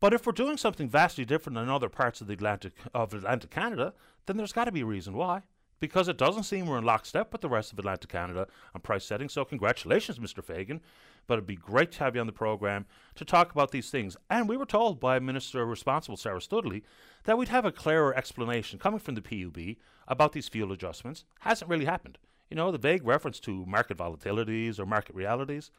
But 0.00 0.12
if 0.12 0.26
we're 0.26 0.32
doing 0.32 0.56
something 0.56 0.88
vastly 0.88 1.24
different 1.24 1.58
in 1.58 1.68
other 1.68 1.88
parts 1.88 2.20
of 2.20 2.26
the 2.26 2.32
Atlantic 2.32 2.72
of 2.92 3.14
Atlantic 3.14 3.50
Canada, 3.50 3.94
then 4.26 4.36
there's 4.36 4.52
got 4.52 4.64
to 4.64 4.72
be 4.72 4.80
a 4.80 4.86
reason 4.86 5.14
why 5.14 5.42
because 5.80 6.08
it 6.08 6.18
doesn't 6.18 6.44
seem 6.44 6.66
we're 6.66 6.78
in 6.78 6.84
lockstep 6.84 7.32
with 7.32 7.40
the 7.40 7.48
rest 7.48 7.72
of 7.72 7.78
Atlantic 7.78 8.10
Canada 8.10 8.46
on 8.74 8.82
price 8.82 9.04
setting. 9.04 9.28
So, 9.28 9.44
congratulations, 9.44 10.18
Mr. 10.18 10.44
Fagan. 10.44 10.80
But 11.26 11.34
it'd 11.34 11.46
be 11.46 11.56
great 11.56 11.92
to 11.92 11.98
have 12.00 12.14
you 12.14 12.20
on 12.20 12.26
the 12.26 12.32
program 12.32 12.86
to 13.14 13.24
talk 13.24 13.52
about 13.52 13.70
these 13.70 13.90
things. 13.90 14.16
And 14.28 14.48
we 14.48 14.56
were 14.56 14.66
told 14.66 15.00
by 15.00 15.18
Minister 15.18 15.64
responsible, 15.64 16.16
Sarah 16.16 16.40
Stoodley, 16.40 16.82
that 17.24 17.38
we'd 17.38 17.48
have 17.48 17.64
a 17.64 17.72
clearer 17.72 18.16
explanation 18.16 18.78
coming 18.78 19.00
from 19.00 19.14
the 19.14 19.22
PUB 19.22 19.76
about 20.08 20.32
these 20.32 20.48
fuel 20.48 20.72
adjustments. 20.72 21.24
Hasn't 21.40 21.70
really 21.70 21.84
happened. 21.84 22.18
You 22.50 22.56
know, 22.56 22.72
the 22.72 22.78
vague 22.78 23.06
reference 23.06 23.38
to 23.40 23.64
market 23.64 23.96
volatilities 23.96 24.78
or 24.78 24.86
market 24.86 25.14
realities. 25.14 25.70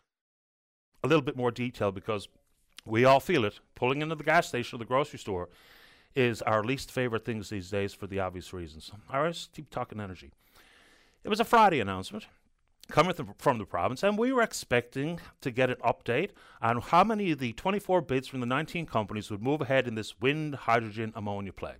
A 1.04 1.08
little 1.08 1.24
bit 1.24 1.36
more 1.36 1.52
detail 1.52 1.92
because 1.92 2.28
we 2.86 3.04
all 3.06 3.20
feel 3.20 3.44
it 3.44 3.60
pulling 3.76 4.02
into 4.02 4.16
the 4.16 4.24
gas 4.24 4.48
station 4.48 4.78
or 4.78 4.80
the 4.80 4.86
grocery 4.86 5.20
store 5.20 5.50
is 6.16 6.42
our 6.42 6.64
least 6.64 6.92
favorite 6.92 7.26
things 7.26 7.50
these 7.50 7.70
days 7.70 7.94
for 7.94 8.08
the 8.08 8.20
obvious 8.20 8.54
reasons. 8.54 8.92
All 9.12 9.24
right, 9.24 9.48
keep 9.54 9.70
talking 9.70 10.00
energy. 10.00 10.32
It 11.24 11.30
was 11.30 11.40
a 11.40 11.46
Friday 11.46 11.80
announcement 11.80 12.26
coming 12.90 13.14
from 13.38 13.58
the 13.58 13.66
province, 13.66 14.04
and 14.04 14.18
we 14.18 14.34
were 14.34 14.42
expecting 14.42 15.20
to 15.40 15.52
get 15.52 15.70
an 15.70 15.78
update 15.78 16.32
on 16.62 16.82
how 16.82 17.04
many 17.04 17.32
of 17.32 17.40
the 17.40 17.54
24 17.54 18.02
bids 18.02 18.28
from 18.28 18.42
the 18.42 18.46
19 18.46 18.86
companies 18.86 19.32
would 19.32 19.42
move 19.42 19.62
ahead 19.62 19.88
in 19.88 19.96
this 19.96 20.20
wind, 20.20 20.56
hydrogen, 20.56 21.14
ammonia 21.16 21.54
play. 21.54 21.76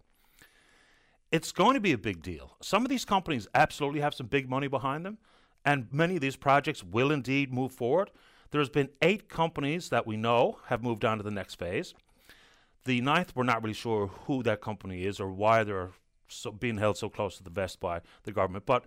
It's 1.32 1.52
going 1.52 1.76
to 1.76 1.82
be 1.82 1.92
a 1.92 1.98
big 1.98 2.22
deal. 2.22 2.56
Some 2.62 2.84
of 2.84 2.90
these 2.90 3.06
companies 3.06 3.48
absolutely 3.54 4.02
have 4.02 4.14
some 4.14 4.28
big 4.28 4.50
money 4.50 4.68
behind 4.68 5.06
them, 5.06 5.18
and 5.66 5.88
many 5.92 6.16
of 6.16 6.22
these 6.22 6.36
projects 6.36 6.84
will 6.84 7.12
indeed 7.12 7.54
move 7.54 7.72
forward. 7.72 8.12
There's 8.52 8.70
been 8.70 8.90
eight 9.02 9.30
companies 9.30 9.90
that 9.90 10.06
we 10.06 10.18
know 10.18 10.60
have 10.68 10.84
moved 10.84 11.06
on 11.06 11.18
to 11.18 11.24
the 11.24 11.32
next 11.32 11.56
phase. 11.56 11.94
The 12.86 13.02
ninth, 13.02 13.34
we're 13.36 13.44
not 13.44 13.62
really 13.64 13.74
sure 13.74 14.08
who 14.26 14.44
that 14.44 14.62
company 14.62 15.06
is 15.06 15.20
or 15.20 15.32
why 15.32 15.64
they're 15.64 15.92
so 16.28 16.52
being 16.52 16.78
held 16.78 16.98
so 16.98 17.10
close 17.10 17.38
to 17.38 17.44
the 17.44 17.50
vest 17.50 17.80
by 17.80 18.02
the 18.24 18.32
government. 18.32 18.66
But 18.66 18.86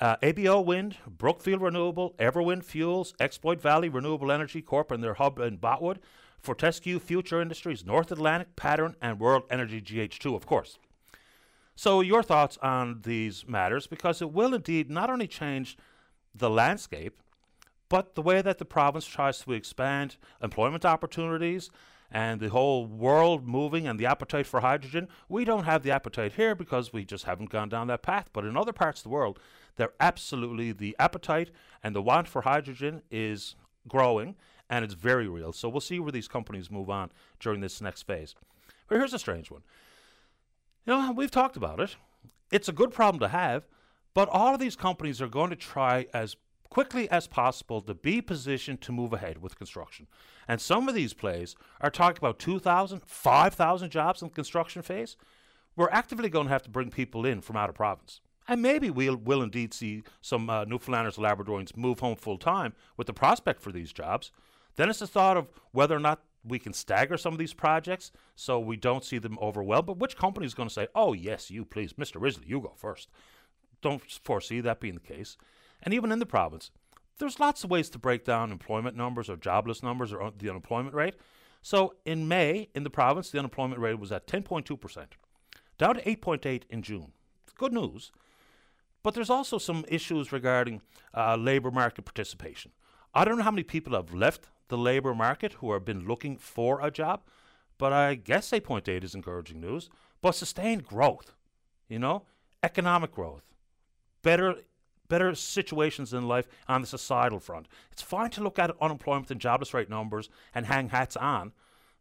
uh, 0.00 0.16
ABO 0.22 0.64
Wind, 0.64 0.96
Brookfield 1.06 1.62
Renewable, 1.62 2.14
Everwind 2.18 2.64
Fuels, 2.64 3.14
Exploits 3.18 3.62
Valley 3.62 3.88
Renewable 3.88 4.30
Energy 4.30 4.60
Corp 4.60 4.90
and 4.90 5.02
their 5.02 5.14
hub 5.14 5.38
in 5.38 5.56
Botwood, 5.58 5.98
Fortescue 6.38 6.98
Future 6.98 7.40
Industries, 7.40 7.84
North 7.84 8.12
Atlantic, 8.12 8.54
Pattern, 8.56 8.94
and 9.00 9.18
World 9.18 9.44
Energy 9.50 9.80
GH2, 9.80 10.36
of 10.36 10.46
course. 10.46 10.78
So, 11.74 12.00
your 12.00 12.22
thoughts 12.22 12.58
on 12.62 13.00
these 13.04 13.46
matters, 13.46 13.86
because 13.86 14.22
it 14.22 14.32
will 14.32 14.54
indeed 14.54 14.90
not 14.90 15.10
only 15.10 15.26
change 15.26 15.76
the 16.34 16.48
landscape, 16.48 17.20
but 17.88 18.14
the 18.14 18.22
way 18.22 18.42
that 18.42 18.58
the 18.58 18.64
province 18.64 19.06
tries 19.06 19.40
to 19.40 19.52
expand 19.52 20.16
employment 20.42 20.84
opportunities 20.84 21.70
and 22.10 22.40
the 22.40 22.48
whole 22.48 22.86
world 22.86 23.46
moving 23.46 23.86
and 23.86 23.98
the 23.98 24.06
appetite 24.06 24.46
for 24.46 24.60
hydrogen. 24.60 25.08
We 25.28 25.44
don't 25.44 25.64
have 25.64 25.82
the 25.82 25.90
appetite 25.90 26.34
here 26.34 26.54
because 26.54 26.92
we 26.92 27.04
just 27.04 27.24
haven't 27.24 27.50
gone 27.50 27.68
down 27.68 27.88
that 27.88 28.02
path. 28.02 28.30
But 28.32 28.44
in 28.44 28.56
other 28.56 28.72
parts 28.72 29.00
of 29.00 29.04
the 29.04 29.10
world, 29.10 29.38
there 29.76 29.92
absolutely 30.00 30.72
the 30.72 30.96
appetite 30.98 31.50
and 31.82 31.94
the 31.94 32.02
want 32.02 32.28
for 32.28 32.42
hydrogen 32.42 33.02
is 33.10 33.56
growing 33.88 34.36
and 34.68 34.84
it's 34.84 34.94
very 34.94 35.28
real. 35.28 35.52
So 35.52 35.68
we'll 35.68 35.80
see 35.80 36.00
where 36.00 36.12
these 36.12 36.28
companies 36.28 36.70
move 36.70 36.90
on 36.90 37.10
during 37.38 37.60
this 37.60 37.80
next 37.80 38.02
phase. 38.02 38.34
But 38.88 38.98
here's 38.98 39.14
a 39.14 39.18
strange 39.18 39.50
one. 39.50 39.62
You 40.86 40.92
know, 40.94 41.12
we've 41.12 41.30
talked 41.30 41.56
about 41.56 41.80
it. 41.80 41.96
It's 42.52 42.68
a 42.68 42.72
good 42.72 42.92
problem 42.92 43.20
to 43.20 43.28
have, 43.28 43.66
But 44.16 44.30
all 44.30 44.54
of 44.54 44.60
these 44.60 44.76
companies 44.76 45.20
are 45.20 45.28
going 45.28 45.50
to 45.50 45.56
try 45.56 46.06
as 46.14 46.36
quickly 46.76 47.10
as 47.10 47.26
possible 47.26 47.80
to 47.80 47.94
be 47.94 48.20
positioned 48.20 48.82
to 48.82 48.92
move 48.92 49.14
ahead 49.14 49.40
with 49.40 49.56
construction. 49.56 50.06
And 50.46 50.60
some 50.60 50.90
of 50.90 50.94
these 50.94 51.14
plays 51.14 51.56
are 51.80 51.88
talking 51.88 52.18
about 52.18 52.38
2,000, 52.38 53.00
5,000 53.06 53.90
jobs 53.90 54.20
in 54.20 54.28
the 54.28 54.34
construction 54.34 54.82
phase. 54.82 55.16
We're 55.74 55.88
actively 55.88 56.28
going 56.28 56.48
to 56.48 56.52
have 56.52 56.64
to 56.64 56.68
bring 56.68 56.90
people 56.90 57.24
in 57.24 57.40
from 57.40 57.56
out 57.56 57.70
of 57.70 57.76
province. 57.76 58.20
And 58.46 58.60
maybe 58.60 58.90
we'll 58.90 59.16
will 59.16 59.40
indeed 59.42 59.72
see 59.72 60.02
some 60.20 60.50
uh, 60.50 60.66
Newfoundlanders 60.66 61.16
and 61.16 61.24
Labradorians 61.24 61.74
move 61.78 62.00
home 62.00 62.14
full 62.14 62.36
time 62.36 62.74
with 62.98 63.06
the 63.06 63.14
prospect 63.14 63.62
for 63.62 63.72
these 63.72 63.90
jobs. 63.90 64.30
Then 64.74 64.90
it's 64.90 64.98
the 64.98 65.06
thought 65.06 65.38
of 65.38 65.48
whether 65.72 65.96
or 65.96 66.00
not 66.00 66.24
we 66.44 66.58
can 66.58 66.74
stagger 66.74 67.16
some 67.16 67.32
of 67.32 67.38
these 67.38 67.54
projects 67.54 68.12
so 68.34 68.60
we 68.60 68.76
don't 68.76 69.02
see 69.02 69.16
them 69.16 69.38
overwhelmed. 69.40 69.86
But 69.86 69.96
which 69.96 70.18
company 70.18 70.44
is 70.44 70.52
going 70.52 70.68
to 70.68 70.74
say, 70.74 70.88
oh, 70.94 71.14
yes, 71.14 71.50
you 71.50 71.64
please, 71.64 71.94
Mr. 71.94 72.20
Risley, 72.20 72.44
you 72.46 72.60
go 72.60 72.74
first? 72.76 73.08
Don't 73.80 74.02
foresee 74.22 74.60
that 74.60 74.78
being 74.78 74.96
the 74.96 75.00
case. 75.00 75.38
And 75.82 75.94
even 75.94 76.12
in 76.12 76.18
the 76.18 76.26
province, 76.26 76.70
there's 77.18 77.40
lots 77.40 77.64
of 77.64 77.70
ways 77.70 77.88
to 77.90 77.98
break 77.98 78.24
down 78.24 78.52
employment 78.52 78.96
numbers 78.96 79.30
or 79.30 79.36
jobless 79.36 79.82
numbers 79.82 80.12
or 80.12 80.32
the 80.36 80.48
unemployment 80.48 80.94
rate. 80.94 81.14
So 81.62 81.94
in 82.04 82.28
May, 82.28 82.68
in 82.74 82.84
the 82.84 82.90
province, 82.90 83.30
the 83.30 83.38
unemployment 83.38 83.80
rate 83.80 83.98
was 83.98 84.12
at 84.12 84.26
10.2%, 84.26 85.06
down 85.78 85.94
to 85.94 86.02
8.8 86.02 86.62
in 86.70 86.82
June. 86.82 87.12
Good 87.56 87.72
news. 87.72 88.12
But 89.02 89.14
there's 89.14 89.30
also 89.30 89.58
some 89.58 89.84
issues 89.88 90.32
regarding 90.32 90.82
uh, 91.14 91.36
labour 91.36 91.70
market 91.70 92.04
participation. 92.04 92.72
I 93.14 93.24
don't 93.24 93.38
know 93.38 93.44
how 93.44 93.50
many 93.50 93.62
people 93.62 93.94
have 93.94 94.12
left 94.12 94.48
the 94.68 94.76
labour 94.76 95.14
market 95.14 95.54
who 95.54 95.72
have 95.72 95.84
been 95.84 96.06
looking 96.06 96.36
for 96.36 96.84
a 96.84 96.90
job, 96.90 97.22
but 97.78 97.92
I 97.92 98.14
guess 98.14 98.50
8.8 98.50 99.04
is 99.04 99.14
encouraging 99.14 99.60
news. 99.60 99.88
But 100.20 100.32
sustained 100.32 100.84
growth, 100.84 101.34
you 101.88 101.98
know, 101.98 102.24
economic 102.62 103.12
growth, 103.12 103.44
better 104.22 104.56
better 105.08 105.34
situations 105.34 106.12
in 106.12 106.28
life 106.28 106.48
on 106.68 106.80
the 106.80 106.86
societal 106.86 107.40
front. 107.40 107.66
It's 107.92 108.02
fine 108.02 108.30
to 108.30 108.42
look 108.42 108.58
at 108.58 108.76
unemployment 108.80 109.30
and 109.30 109.40
jobless 109.40 109.74
rate 109.74 109.90
numbers 109.90 110.28
and 110.54 110.66
hang 110.66 110.88
hats 110.90 111.16
on, 111.16 111.52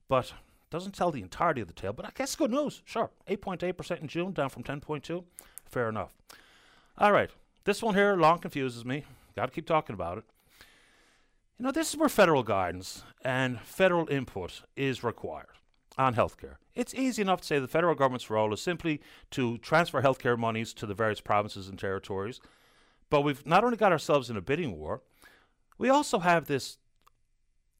but 0.07 0.33
doesn't 0.69 0.93
tell 0.93 1.11
the 1.11 1.21
entirety 1.21 1.61
of 1.61 1.67
the 1.67 1.73
tale. 1.73 1.93
But 1.93 2.05
I 2.05 2.11
guess 2.13 2.35
good 2.35 2.51
news. 2.51 2.81
Sure, 2.85 3.11
8.8% 3.29 4.01
in 4.01 4.07
June, 4.07 4.33
down 4.33 4.49
from 4.49 4.63
10.2. 4.63 5.23
Fair 5.65 5.89
enough. 5.89 6.13
All 6.97 7.11
right, 7.11 7.29
this 7.63 7.81
one 7.81 7.95
here 7.95 8.15
long 8.15 8.39
confuses 8.39 8.85
me. 8.85 9.05
Got 9.35 9.47
to 9.47 9.51
keep 9.51 9.65
talking 9.67 9.93
about 9.93 10.17
it. 10.17 10.23
You 11.57 11.65
know, 11.65 11.71
this 11.71 11.91
is 11.91 11.97
where 11.97 12.09
federal 12.09 12.43
guidance 12.43 13.03
and 13.23 13.61
federal 13.61 14.09
input 14.09 14.63
is 14.75 15.03
required 15.03 15.47
on 15.97 16.15
healthcare. 16.15 16.55
It's 16.73 16.93
easy 16.93 17.21
enough 17.21 17.41
to 17.41 17.47
say 17.47 17.59
the 17.59 17.67
federal 17.67 17.95
government's 17.95 18.29
role 18.29 18.53
is 18.53 18.61
simply 18.61 19.01
to 19.31 19.57
transfer 19.59 20.01
healthcare 20.01 20.37
monies 20.37 20.73
to 20.73 20.85
the 20.85 20.93
various 20.93 21.21
provinces 21.21 21.69
and 21.69 21.79
territories. 21.79 22.41
But 23.09 23.21
we've 23.21 23.45
not 23.45 23.63
only 23.63 23.77
got 23.77 23.91
ourselves 23.91 24.29
in 24.29 24.37
a 24.37 24.41
bidding 24.41 24.77
war, 24.77 25.01
we 25.77 25.89
also 25.89 26.19
have 26.19 26.45
this 26.45 26.77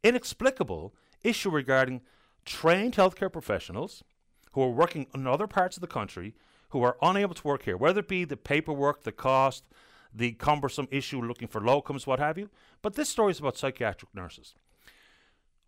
inexplicable 0.03 0.93
issue 1.23 1.49
regarding 1.49 2.01
trained 2.45 2.95
healthcare 2.95 3.31
professionals 3.31 4.03
who 4.51 4.61
are 4.61 4.69
working 4.69 5.07
in 5.13 5.27
other 5.27 5.47
parts 5.47 5.77
of 5.77 5.81
the 5.81 5.87
country 5.87 6.35
who 6.69 6.83
are 6.83 6.97
unable 7.01 7.33
to 7.33 7.47
work 7.47 7.63
here, 7.63 7.77
whether 7.77 8.01
it 8.01 8.07
be 8.07 8.25
the 8.25 8.37
paperwork, 8.37 9.03
the 9.03 9.11
cost, 9.11 9.63
the 10.13 10.31
cumbersome 10.33 10.87
issue 10.91 11.21
looking 11.21 11.47
for 11.47 11.61
locums, 11.61 12.07
what 12.07 12.19
have 12.19 12.37
you. 12.37 12.49
But 12.81 12.95
this 12.95 13.09
story 13.09 13.31
is 13.31 13.39
about 13.39 13.57
psychiatric 13.57 14.13
nurses. 14.13 14.55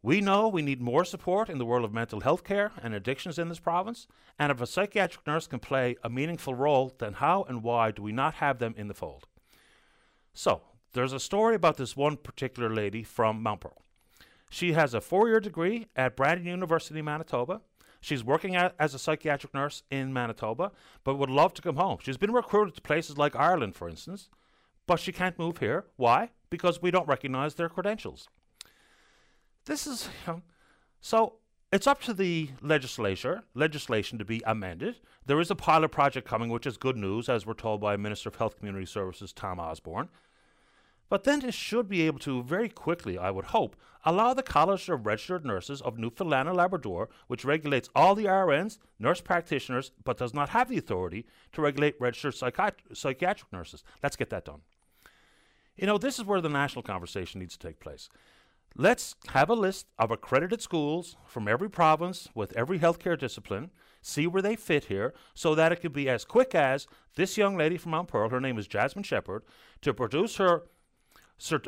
We 0.02 0.22
know 0.22 0.48
we 0.48 0.62
need 0.62 0.80
more 0.80 1.04
support 1.04 1.50
in 1.50 1.58
the 1.58 1.66
world 1.66 1.84
of 1.84 1.94
mental 1.94 2.22
health 2.22 2.44
care 2.44 2.72
and 2.82 2.94
addictions 2.94 3.40
in 3.40 3.50
this 3.50 3.60
province, 3.60 4.08
and 4.38 4.52
if 4.52 4.62
a 4.62 4.68
psychiatric 4.68 5.26
nurse 5.26 5.48
can 5.48 5.60
play 5.60 5.96
a 6.04 6.10
meaningful 6.10 6.54
role, 6.54 6.94
then 7.00 7.14
how 7.14 7.44
and 7.44 7.64
why 7.64 7.92
do 7.92 8.02
we 8.04 8.12
not 8.12 8.36
have 8.36 8.60
them 8.60 8.74
in 8.78 8.88
the 8.88 8.94
fold? 8.94 9.28
So, 10.38 10.62
there's 10.94 11.14
a 11.14 11.20
story 11.20 11.56
about 11.56 11.78
this 11.78 11.98
one 11.98 12.16
particular 12.16 12.70
lady 12.70 13.02
from 13.02 13.42
Mount 13.42 13.62
Pearl. 13.62 13.82
She 14.52 14.74
has 14.74 14.94
a 14.94 15.02
four 15.02 15.28
year 15.28 15.40
degree 15.40 15.88
at 15.96 16.16
Brandon 16.16 16.46
University, 16.46 17.02
Manitoba. 17.02 17.62
She's 18.02 18.24
working 18.24 18.56
at, 18.56 18.76
as 18.78 18.94
a 18.94 19.00
psychiatric 19.00 19.56
nurse 19.56 19.82
in 19.90 20.14
Manitoba, 20.14 20.74
but 21.04 21.16
would 21.16 21.32
love 21.32 21.56
to 21.56 21.64
come 21.64 21.78
home. 21.78 21.98
She's 22.04 22.18
been 22.18 22.34
recruited 22.34 22.76
to 22.76 22.82
places 22.82 23.18
like 23.18 23.36
Ireland, 23.36 23.76
for 23.76 23.90
instance, 23.90 24.30
but 24.86 25.00
she 25.00 25.12
can't 25.12 25.40
move 25.40 25.58
here. 25.58 25.86
Why? 25.96 26.30
Because 26.52 26.84
we 26.84 26.92
don't 26.92 27.08
recognize 27.08 27.56
their 27.56 27.68
credentials. 27.68 28.30
This 29.66 29.88
is 29.88 30.08
you 30.28 30.34
know, 30.34 30.42
so 31.02 31.38
it's 31.74 31.88
up 31.88 32.00
to 32.04 32.14
the 32.14 32.52
legislature 32.62 33.42
legislation 33.56 34.20
to 34.20 34.26
be 34.26 34.44
amended. 34.46 34.98
There 35.26 35.42
is 35.42 35.50
a 35.50 35.56
pilot 35.56 35.90
project 35.90 36.28
coming, 36.28 36.50
which 36.50 36.68
is 36.68 36.78
good 36.78 36.96
news, 36.96 37.28
as 37.28 37.48
we're 37.48 37.56
told 37.56 37.82
by 37.82 37.98
Minister 37.98 38.30
of 38.30 38.36
Health 38.36 38.58
Community 38.58 38.86
Services 38.86 39.34
Tom 39.34 39.60
Osborne. 39.60 40.10
But 41.10 41.24
then 41.24 41.44
it 41.46 41.54
should 41.54 41.88
be 41.88 42.02
able 42.02 42.20
to 42.20 42.44
very 42.44 42.70
quickly, 42.70 43.18
I 43.18 43.32
would 43.32 43.46
hope, 43.46 43.76
allow 44.06 44.34
the 44.34 44.44
College 44.44 44.90
of 44.90 45.06
Registered 45.06 45.46
Nurses 45.46 45.82
of 45.82 45.98
Newfoundland 45.98 46.50
and 46.50 46.58
Labrador, 46.58 47.10
which 47.28 47.46
regulates 47.46 47.90
all 47.96 48.14
the 48.14 48.26
RNs, 48.26 48.78
nurse 49.00 49.22
practitioners, 49.22 49.92
but 50.04 50.18
does 50.18 50.34
not 50.34 50.50
have 50.50 50.70
the 50.70 50.78
authority 50.78 51.26
to 51.54 51.62
regulate 51.62 51.96
registered 52.00 52.34
psychiat- 52.34 52.96
psychiatric 52.96 53.52
nurses. 53.54 53.84
Let's 54.04 54.16
get 54.16 54.30
that 54.32 54.46
done. 54.46 54.62
You 55.78 55.86
know, 55.88 55.98
this 55.98 56.20
is 56.20 56.26
where 56.26 56.42
the 56.42 56.50
national 56.50 56.84
conversation 56.84 57.40
needs 57.40 57.56
to 57.56 57.68
take 57.68 57.80
place. 57.80 58.10
Let's 58.76 59.16
have 59.30 59.50
a 59.50 59.56
list 59.56 59.88
of 59.98 60.12
accredited 60.12 60.62
schools 60.62 61.16
from 61.26 61.48
every 61.48 61.70
province 61.70 62.28
with 62.36 62.56
every 62.56 62.80
healthcare 62.80 63.18
discipline, 63.18 63.72
see 64.02 64.28
where 64.28 64.42
they 64.42 64.56
fit 64.56 64.86
here, 64.86 65.14
so 65.34 65.56
that 65.56 65.72
it 65.72 65.82
could 65.82 65.94
be 65.94 66.10
as 66.10 66.26
quick 66.26 66.54
as 66.54 66.86
this 67.16 67.38
young 67.38 67.58
lady 67.58 67.78
from 67.78 67.92
Mount 67.92 68.08
Pearl, 68.08 68.30
her 68.30 68.42
name 68.42 68.58
is 68.58 68.68
Jasmine 68.68 69.04
Shepard, 69.04 69.44
to 69.82 69.94
produce 69.94 70.36
her 70.36 70.64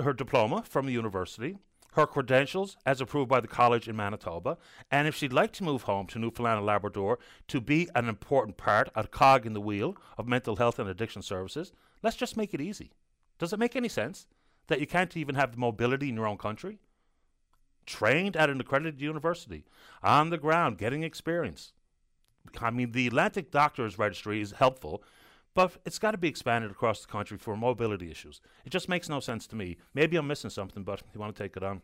her 0.04 0.14
diploma 0.14 0.64
from 0.64 0.86
the 0.86 0.94
university, 0.94 1.58
her 1.94 2.06
credentials 2.06 2.78
as 2.86 3.02
approved 3.02 3.30
by 3.30 3.40
the 3.40 3.48
college 3.48 3.88
in 3.88 3.96
Manitoba, 3.96 4.58
and 4.92 5.08
if 5.08 5.16
she'd 5.16 5.34
like 5.34 5.52
to 5.54 5.64
move 5.64 5.84
home 5.84 6.08
to 6.08 6.20
Newfoundland 6.20 6.58
and 6.58 6.66
Labrador 6.66 7.20
to 7.48 7.60
be 7.60 7.90
an 7.96 8.08
important 8.08 8.58
part, 8.58 8.90
a 8.96 9.08
cog 9.08 9.46
in 9.46 9.54
the 9.54 9.62
wheel 9.62 9.96
of 10.18 10.28
mental 10.28 10.56
health 10.58 10.80
and 10.80 10.90
addiction 10.90 11.22
services, 11.22 11.72
let's 12.04 12.16
just 12.16 12.38
make 12.38 12.54
it 12.54 12.62
easy. 12.62 12.92
Does 13.38 13.54
it 13.54 13.60
make 13.60 13.76
any 13.76 13.90
sense 13.90 14.28
that 14.68 14.80
you 14.80 14.88
can't 14.88 15.16
even 15.18 15.36
have 15.36 15.54
the 15.54 15.58
mobility 15.58 16.10
in 16.10 16.16
your 16.16 16.28
own 16.28 16.38
country? 16.38 16.80
Trained 17.86 18.38
at 18.38 18.50
an 18.50 18.62
accredited 18.62 19.02
university, 19.02 19.66
on 20.04 20.30
the 20.30 20.38
ground, 20.38 20.78
getting 20.78 21.04
experience. 21.04 21.74
I 22.62 22.70
mean, 22.70 22.92
the 22.92 23.08
Atlantic 23.08 23.52
Doctors 23.52 23.98
Registry 23.98 24.42
is 24.42 24.52
helpful 24.52 25.04
but 25.60 25.74
it's 25.84 26.00
got 26.00 26.12
to 26.12 26.18
be 26.18 26.30
expanded 26.30 26.72
across 26.72 27.02
the 27.02 27.08
country 27.12 27.38
for 27.38 27.58
mobility 27.58 28.10
issues. 28.10 28.40
It 28.64 28.70
just 28.70 28.88
makes 28.88 29.10
no 29.10 29.20
sense 29.20 29.46
to 29.48 29.58
me. 29.58 29.76
Maybe 29.94 30.16
I'm 30.16 30.26
missing 30.26 30.50
something, 30.50 30.84
but 30.84 31.02
you 31.14 31.20
want 31.20 31.36
to 31.36 31.44
take 31.44 31.58
it 31.58 31.64
on. 31.64 31.82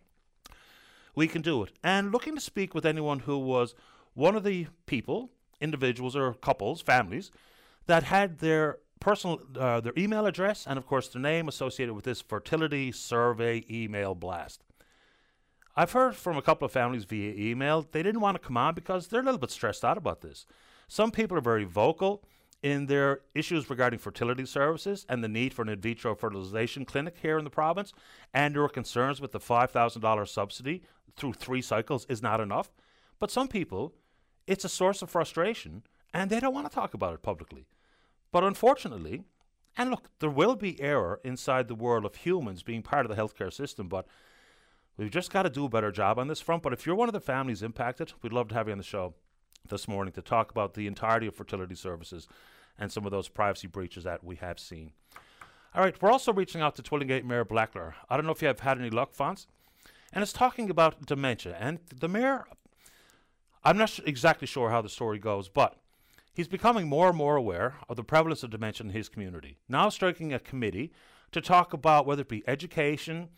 We 1.14 1.28
can 1.28 1.42
do 1.42 1.62
it. 1.62 1.74
And 1.84 2.14
looking 2.14 2.36
to 2.36 2.40
speak 2.42 2.74
with 2.74 2.86
anyone 2.86 3.20
who 3.20 3.38
was 3.38 3.76
one 4.14 4.38
of 4.38 4.46
the 4.46 4.68
people, 4.86 5.30
individuals 5.60 6.16
or 6.16 6.36
couples, 6.36 6.80
families, 6.80 7.32
that 7.86 8.04
had 8.04 8.40
their 8.40 8.78
personal 9.02 9.42
uh, 9.60 9.82
their 9.82 9.92
email 9.98 10.26
address 10.26 10.66
and 10.66 10.80
of 10.80 10.88
course 10.88 11.10
their 11.10 11.22
name 11.22 11.50
associated 11.50 11.94
with 11.96 12.06
this 12.06 12.22
fertility 12.22 12.94
survey 12.94 13.66
email 13.70 14.16
blast. 14.16 14.64
I've 15.76 15.92
heard 15.92 16.16
from 16.16 16.38
a 16.38 16.42
couple 16.42 16.66
of 16.66 16.72
families 16.72 17.04
via 17.04 17.34
email 17.34 17.86
they 17.92 18.04
didn't 18.04 18.22
want 18.22 18.42
to 18.42 18.48
come 18.48 18.56
on 18.56 18.74
because 18.74 19.08
they're 19.08 19.20
a 19.20 19.26
little 19.26 19.38
bit 19.38 19.52
stressed 19.52 19.84
out 19.84 19.98
about 19.98 20.22
this. 20.22 20.46
Some 20.88 21.12
people 21.12 21.38
are 21.38 21.42
very 21.42 21.66
vocal 21.66 22.24
in 22.66 22.88
their 22.88 23.20
issues 23.36 23.70
regarding 23.70 24.00
fertility 24.00 24.44
services 24.44 25.06
and 25.08 25.24
the 25.24 25.28
need 25.28 25.54
for 25.54 25.62
an 25.62 25.70
in 25.70 25.80
vitro 25.80 26.16
fertilization 26.16 26.84
clinic 26.84 27.16
here 27.22 27.38
in 27.38 27.44
the 27.44 27.50
province, 27.52 27.94
and 28.34 28.58
are 28.58 28.68
concerns 28.68 29.22
with 29.22 29.32
the 29.32 29.40
$5,000 29.40 30.28
subsidy 30.28 30.82
through 31.16 31.34
three 31.34 31.62
cycles 31.62 32.08
is 32.10 32.24
not 32.24 32.42
enough. 32.42 32.72
But 33.20 33.30
some 33.30 33.48
people, 33.48 33.94
it's 34.48 34.66
a 34.66 34.70
source 34.70 35.04
of 35.04 35.12
frustration 35.12 35.84
and 36.12 36.32
they 36.32 36.40
don't 36.40 36.56
want 36.56 36.68
to 36.68 36.74
talk 36.74 36.96
about 36.96 37.14
it 37.14 37.22
publicly. 37.22 37.68
But 38.32 38.44
unfortunately, 38.44 39.22
and 39.78 39.92
look, 39.92 40.10
there 40.18 40.32
will 40.32 40.56
be 40.56 40.82
error 40.82 41.22
inside 41.24 41.68
the 41.68 41.76
world 41.76 42.04
of 42.04 42.16
humans 42.16 42.64
being 42.64 42.82
part 42.82 43.06
of 43.06 43.16
the 43.16 43.22
healthcare 43.22 43.54
system, 43.54 43.88
but 43.88 44.08
we've 44.98 45.12
just 45.12 45.32
got 45.32 45.44
to 45.44 45.52
do 45.52 45.66
a 45.66 45.70
better 45.70 45.92
job 45.92 46.18
on 46.18 46.30
this 46.30 46.42
front. 46.42 46.64
But 46.64 46.74
if 46.74 46.88
you're 46.88 46.96
one 46.96 47.10
of 47.10 47.14
the 47.14 47.20
families 47.20 47.62
impacted, 47.62 48.14
we'd 48.24 48.34
love 48.34 48.48
to 48.48 48.56
have 48.56 48.68
you 48.68 48.72
on 48.72 48.80
the 48.80 48.84
show 48.84 49.14
this 49.70 49.88
morning 49.88 50.14
to 50.14 50.22
talk 50.24 50.50
about 50.50 50.74
the 50.74 50.88
entirety 50.88 51.28
of 51.28 51.36
fertility 51.36 51.76
services 51.76 52.28
and 52.78 52.92
some 52.92 53.06
of 53.06 53.12
those 53.12 53.28
privacy 53.28 53.68
breaches 53.68 54.04
that 54.04 54.24
we 54.24 54.36
have 54.38 54.60
seen. 54.60 54.92
All 55.74 55.84
right, 55.84 56.02
we're 56.02 56.12
also 56.12 56.32
reaching 56.32 56.62
out 56.62 56.76
to 56.76 56.82
Twillingate 56.82 57.26
Mayor 57.26 57.44
Blackler. 57.44 57.94
I 58.10 58.16
don't 58.16 58.26
know 58.26 58.32
if 58.32 58.42
you 58.42 58.48
have 58.48 58.62
had 58.62 58.80
any 58.80 58.90
luck, 58.90 59.14
Fonz, 59.14 59.46
and 60.14 60.22
it's 60.22 60.32
talking 60.32 60.70
about 60.70 61.06
dementia. 61.06 61.58
And 61.60 61.80
the 61.94 62.08
mayor, 62.08 62.46
I'm 63.64 63.78
not 63.78 64.00
exactly 64.06 64.48
sure 64.48 64.70
how 64.70 64.82
the 64.82 64.90
story 64.90 65.20
goes, 65.20 65.50
but 65.50 65.76
he's 66.34 66.48
becoming 66.48 66.88
more 66.88 67.10
and 67.10 67.18
more 67.18 67.36
aware 67.36 67.76
of 67.90 67.98
the 67.98 68.04
prevalence 68.04 68.44
of 68.44 68.52
dementia 68.52 68.86
in 68.86 68.94
his 68.94 69.10
community. 69.10 69.58
Now 69.68 69.90
striking 69.90 70.34
a 70.34 70.40
committee 70.40 70.94
to 71.32 71.42
talk 71.42 71.74
about 71.74 72.06
whether 72.06 72.22
it 72.22 72.30
be 72.30 72.44
education 72.48 73.30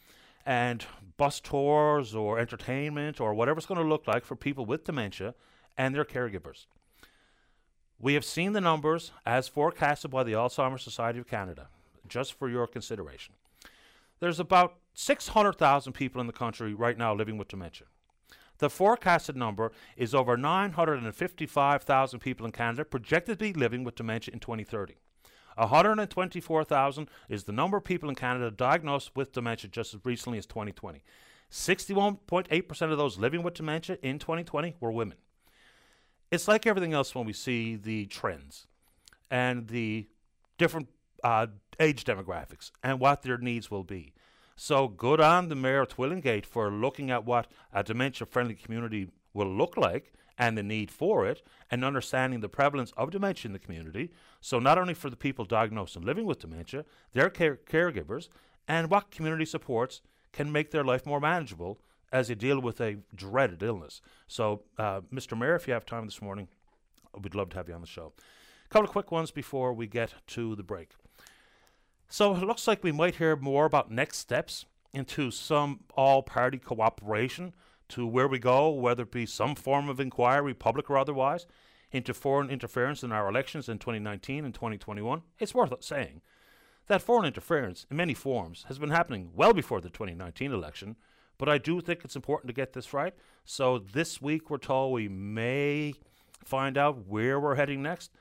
and 0.45 0.85
bus 1.17 1.39
tours 1.39 2.13
or 2.13 2.39
entertainment 2.39 3.19
or 3.19 3.33
whatever 3.33 3.57
it's 3.57 3.65
going 3.65 3.81
to 3.81 3.87
look 3.87 4.07
like 4.07 4.23
for 4.23 4.35
people 4.35 4.65
with 4.65 4.83
dementia 4.83 5.33
and 5.77 5.95
their 5.95 6.05
caregivers. 6.05 6.67
We 7.99 8.13
have 8.13 8.25
seen 8.25 8.53
the 8.53 8.61
numbers 8.61 9.11
as 9.25 9.47
forecasted 9.47 10.11
by 10.11 10.23
the 10.23 10.33
Alzheimer's 10.33 10.83
Society 10.83 11.17
of 11.17 11.27
Canada, 11.27 11.69
just 12.07 12.33
for 12.33 12.47
your 12.47 12.67
consideration. 12.67 13.33
There's 14.19 14.39
about 14.39 14.75
600,000 14.93 15.93
people 15.93 16.21
in 16.21 16.27
the 16.27 16.33
country 16.33 16.75
right 16.75 16.97
now 16.97 17.15
living 17.15 17.37
with 17.37 17.47
dementia. 17.47 17.87
The 18.59 18.69
forecasted 18.69 19.35
number 19.35 19.71
is 19.95 20.13
over 20.13 20.37
955,000 20.37 22.19
people 22.19 22.45
in 22.45 22.51
Canada 22.51 22.85
projected 22.85 23.39
to 23.39 23.45
be 23.45 23.53
living 23.53 23.83
with 23.83 23.95
dementia 23.95 24.33
in 24.33 24.39
2030. 24.39 24.95
124,000 25.55 27.09
is 27.29 27.43
the 27.43 27.51
number 27.51 27.77
of 27.77 27.83
people 27.83 28.09
in 28.09 28.15
Canada 28.15 28.51
diagnosed 28.51 29.15
with 29.15 29.31
dementia 29.31 29.69
just 29.69 29.95
as 29.95 30.01
recently 30.03 30.37
as 30.37 30.45
2020. 30.45 31.03
61.8% 31.51 32.91
of 32.91 32.97
those 32.97 33.17
living 33.17 33.41
with 33.41 33.55
dementia 33.55 33.97
in 34.03 34.19
2020 34.19 34.75
were 34.79 34.91
women. 34.91 35.17
It's 36.29 36.47
like 36.47 36.67
everything 36.67 36.93
else 36.93 37.15
when 37.15 37.25
we 37.25 37.33
see 37.33 37.75
the 37.75 38.05
trends 38.07 38.67
and 39.31 39.67
the 39.67 40.07
different 40.57 40.89
uh, 41.23 41.47
age 41.79 42.03
demographics 42.03 42.71
and 42.83 42.99
what 42.99 43.21
their 43.21 43.37
needs 43.37 43.71
will 43.71 43.83
be. 43.83 44.13
So 44.55 44.87
good 44.87 45.21
on 45.21 45.49
the 45.49 45.55
Mayor 45.55 45.81
of 45.81 45.89
Twillingate 45.89 46.45
for 46.45 46.71
looking 46.71 47.11
at 47.11 47.25
what 47.25 47.47
a 47.71 47.83
dementia 47.83 48.25
friendly 48.25 48.55
community 48.55 49.07
will 49.33 49.47
look 49.47 49.77
like 49.77 50.11
and 50.37 50.57
the 50.57 50.63
need 50.63 50.91
for 50.91 51.25
it 51.25 51.41
and 51.71 51.85
understanding 51.85 52.41
the 52.41 52.49
prevalence 52.49 52.91
of 52.97 53.11
dementia 53.11 53.49
in 53.49 53.53
the 53.53 53.59
community. 53.59 54.11
So, 54.41 54.59
not 54.59 54.77
only 54.77 54.93
for 54.93 55.09
the 55.09 55.15
people 55.15 55.45
diagnosed 55.45 55.95
and 55.95 56.05
living 56.05 56.25
with 56.25 56.39
dementia, 56.39 56.85
their 57.13 57.29
care- 57.29 57.59
caregivers, 57.65 58.29
and 58.67 58.89
what 58.89 59.11
community 59.11 59.45
supports 59.45 60.01
can 60.33 60.51
make 60.51 60.71
their 60.71 60.83
life 60.83 61.05
more 61.05 61.19
manageable 61.19 61.79
as 62.11 62.27
they 62.27 62.35
deal 62.35 62.59
with 62.59 62.79
a 62.79 62.97
dreaded 63.13 63.63
illness. 63.63 64.01
So, 64.27 64.63
uh, 64.77 65.01
Mr. 65.13 65.37
Mayor, 65.37 65.55
if 65.55 65.67
you 65.67 65.73
have 65.73 65.85
time 65.85 66.05
this 66.05 66.21
morning, 66.21 66.47
we'd 67.21 67.35
love 67.35 67.49
to 67.49 67.57
have 67.57 67.67
you 67.67 67.75
on 67.75 67.81
the 67.81 67.87
show. 67.87 68.13
A 68.65 68.69
couple 68.69 68.85
of 68.85 68.91
quick 68.91 69.11
ones 69.11 69.31
before 69.31 69.73
we 69.73 69.87
get 69.87 70.13
to 70.27 70.55
the 70.55 70.63
break. 70.63 70.91
So, 72.09 72.35
it 72.35 72.43
looks 72.43 72.67
like 72.67 72.83
we 72.83 72.91
might 72.91 73.15
hear 73.15 73.35
more 73.35 73.65
about 73.65 73.91
next 73.91 74.19
steps 74.19 74.65
into 74.93 75.31
some 75.31 75.81
all 75.95 76.23
party 76.23 76.57
cooperation 76.57 77.53
to 77.89 78.05
where 78.05 78.27
we 78.27 78.39
go, 78.39 78.69
whether 78.69 79.03
it 79.03 79.11
be 79.11 79.25
some 79.25 79.55
form 79.55 79.89
of 79.89 79.99
inquiry, 79.99 80.53
public 80.53 80.89
or 80.89 80.97
otherwise, 80.97 81.45
into 81.91 82.13
foreign 82.13 82.49
interference 82.49 83.03
in 83.03 83.11
our 83.11 83.29
elections 83.29 83.69
in 83.69 83.79
2019 83.79 84.43
and 84.43 84.53
2021, 84.53 85.21
it's 85.39 85.55
worth 85.55 85.73
saying 85.83 86.21
that 86.87 87.01
foreign 87.01 87.25
interference 87.25 87.85
in 87.89 87.97
many 87.97 88.13
forms 88.13 88.65
has 88.67 88.79
been 88.79 88.89
happening 88.89 89.31
well 89.33 89.53
before 89.53 89.81
the 89.81 89.89
2019 89.89 90.51
election, 90.51 90.95
but 91.37 91.49
I 91.49 91.57
do 91.57 91.81
think 91.81 92.03
it's 92.03 92.15
important 92.15 92.47
to 92.49 92.53
get 92.53 92.73
this 92.73 92.93
right. 92.93 93.13
So 93.45 93.79
this 93.79 94.21
week 94.21 94.49
we're 94.49 94.57
told 94.57 94.93
we 94.93 95.07
may 95.07 95.93
find 96.43 96.77
out 96.77 97.07
where 97.07 97.39
we're 97.39 97.55
heading 97.55 97.81
next. 97.81 98.11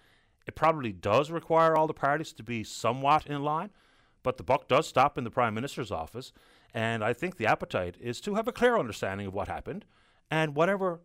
It 0.47 0.55
probably 0.55 0.93
does 0.93 1.31
require 1.31 1.77
all 1.77 1.87
the 1.87 1.95
parties 1.95 2.33
to 2.35 2.43
be 2.43 2.63
somewhat 2.63 3.27
in 3.27 3.43
line, 3.43 3.71
but 4.23 4.37
the 4.37 4.43
buck 4.43 4.69
does 4.69 4.87
stop 4.87 5.19
in 5.19 5.25
the 5.25 5.31
Prime 5.31 5.55
Minister's 5.55 5.91
office. 5.91 6.33
And 6.73 7.03
I 7.03 7.13
think 7.13 7.37
the 7.37 7.47
appetite 7.47 7.97
is 8.01 8.21
to 8.23 8.35
have 8.35 8.47
a 8.47 8.53
clear 8.53 8.79
understanding 8.79 9.27
of 9.27 9.35
what 9.35 9.49
happened 9.49 9.85
and 10.31 10.55
whatever 10.55 11.01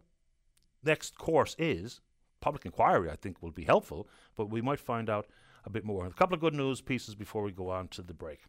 next 0.83 1.17
course 1.17 1.55
is. 1.57 2.01
Public 2.39 2.65
inquiry, 2.65 3.09
I 3.09 3.15
think, 3.15 3.41
will 3.41 3.51
be 3.51 3.65
helpful, 3.65 4.07
but 4.35 4.49
we 4.49 4.61
might 4.61 4.79
find 4.79 5.09
out 5.09 5.27
a 5.63 5.69
bit 5.69 5.85
more. 5.85 6.07
A 6.07 6.11
couple 6.11 6.33
of 6.33 6.41
good 6.41 6.55
news 6.55 6.81
pieces 6.81 7.15
before 7.15 7.43
we 7.43 7.51
go 7.51 7.69
on 7.69 7.87
to 7.89 8.01
the 8.01 8.13
break. 8.13 8.39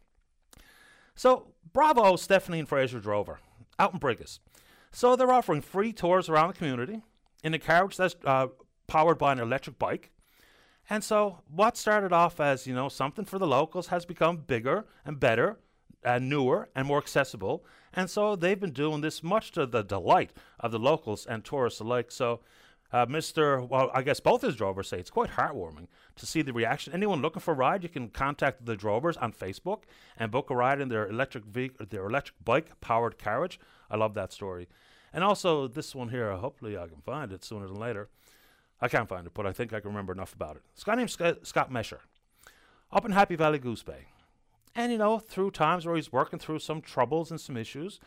So, 1.15 1.53
bravo, 1.73 2.15
Stephanie 2.15 2.59
and 2.59 2.67
Fraser 2.67 2.99
Drover, 2.99 3.39
out 3.79 3.93
in 3.93 3.99
Brigus. 3.99 4.39
So, 4.91 5.15
they're 5.15 5.31
offering 5.31 5.61
free 5.61 5.93
tours 5.93 6.29
around 6.29 6.49
the 6.49 6.53
community 6.53 7.01
in 7.43 7.53
a 7.53 7.59
carriage 7.59 7.97
that's 7.97 8.15
uh, 8.25 8.47
powered 8.87 9.17
by 9.17 9.31
an 9.31 9.39
electric 9.39 9.79
bike. 9.79 10.11
And 10.89 11.03
so, 11.03 11.39
what 11.49 11.77
started 11.77 12.11
off 12.11 12.39
as, 12.39 12.67
you 12.67 12.75
know, 12.75 12.89
something 12.89 13.25
for 13.25 13.39
the 13.39 13.47
locals 13.47 13.87
has 13.87 14.05
become 14.05 14.37
bigger 14.37 14.85
and 15.05 15.19
better 15.19 15.57
and 16.03 16.29
newer 16.29 16.69
and 16.75 16.87
more 16.87 16.97
accessible. 16.97 17.65
And 17.93 18.09
so 18.09 18.35
they've 18.35 18.59
been 18.59 18.71
doing 18.71 19.01
this 19.01 19.23
much 19.23 19.51
to 19.51 19.65
the 19.65 19.83
delight 19.83 20.31
of 20.59 20.71
the 20.71 20.79
locals 20.79 21.25
and 21.25 21.43
tourists 21.43 21.79
alike. 21.79 22.11
So, 22.11 22.41
uh, 22.93 23.07
Mr. 23.07 23.67
Well, 23.67 23.89
I 23.93 24.03
guess 24.03 24.19
both 24.19 24.43
his 24.43 24.55
drovers 24.55 24.87
say 24.87 24.99
it's 24.99 25.09
quite 25.09 25.31
heartwarming 25.31 25.87
to 26.15 26.25
see 26.27 26.43
the 26.43 26.53
reaction. 26.53 26.93
Anyone 26.93 27.21
looking 27.21 27.41
for 27.41 27.51
a 27.51 27.55
ride, 27.55 27.81
you 27.81 27.89
can 27.89 28.09
contact 28.09 28.65
the 28.65 28.77
drovers 28.77 29.17
on 29.17 29.33
Facebook 29.33 29.81
and 30.15 30.31
book 30.31 30.51
a 30.51 30.55
ride 30.55 30.79
in 30.79 30.89
their 30.89 31.07
electric 31.07 31.43
vehicle, 31.43 31.87
their 31.89 32.05
electric 32.05 32.35
bike 32.45 32.79
powered 32.79 33.17
carriage. 33.17 33.59
I 33.89 33.97
love 33.97 34.13
that 34.13 34.31
story. 34.31 34.69
And 35.11 35.23
also 35.23 35.67
this 35.67 35.95
one 35.95 36.09
here. 36.09 36.31
Hopefully, 36.33 36.77
I 36.77 36.87
can 36.87 37.01
find 37.01 37.33
it 37.33 37.43
sooner 37.43 37.67
than 37.67 37.79
later. 37.79 38.09
I 38.79 38.87
can't 38.87 39.09
find 39.09 39.25
it, 39.25 39.33
but 39.33 39.47
I 39.47 39.51
think 39.53 39.73
I 39.73 39.79
can 39.79 39.89
remember 39.89 40.13
enough 40.13 40.33
about 40.33 40.55
it. 40.55 40.61
This 40.75 40.83
guy 40.83 40.95
named 40.95 41.09
Scott, 41.09 41.47
Scott 41.47 41.71
Mesher, 41.71 41.99
up 42.91 43.05
in 43.05 43.11
Happy 43.11 43.35
Valley 43.35 43.57
Goose 43.57 43.81
Bay. 43.83 44.07
And, 44.75 44.91
you 44.91 44.97
know, 44.97 45.19
through 45.19 45.51
times 45.51 45.85
where 45.85 45.95
he's 45.95 46.11
working 46.11 46.39
through 46.39 46.59
some 46.59 46.81
troubles 46.81 47.31
and 47.31 47.39
some 47.39 47.57
issues, 47.57 47.99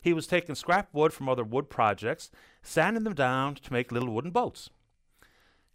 he 0.00 0.12
was 0.12 0.26
taking 0.26 0.54
scrap 0.54 0.88
wood 0.92 1.12
from 1.12 1.28
other 1.28 1.44
wood 1.44 1.68
projects, 1.68 2.30
sanding 2.62 3.04
them 3.04 3.14
down 3.14 3.54
to 3.56 3.72
make 3.72 3.92
little 3.92 4.12
wooden 4.12 4.30
boats. 4.30 4.70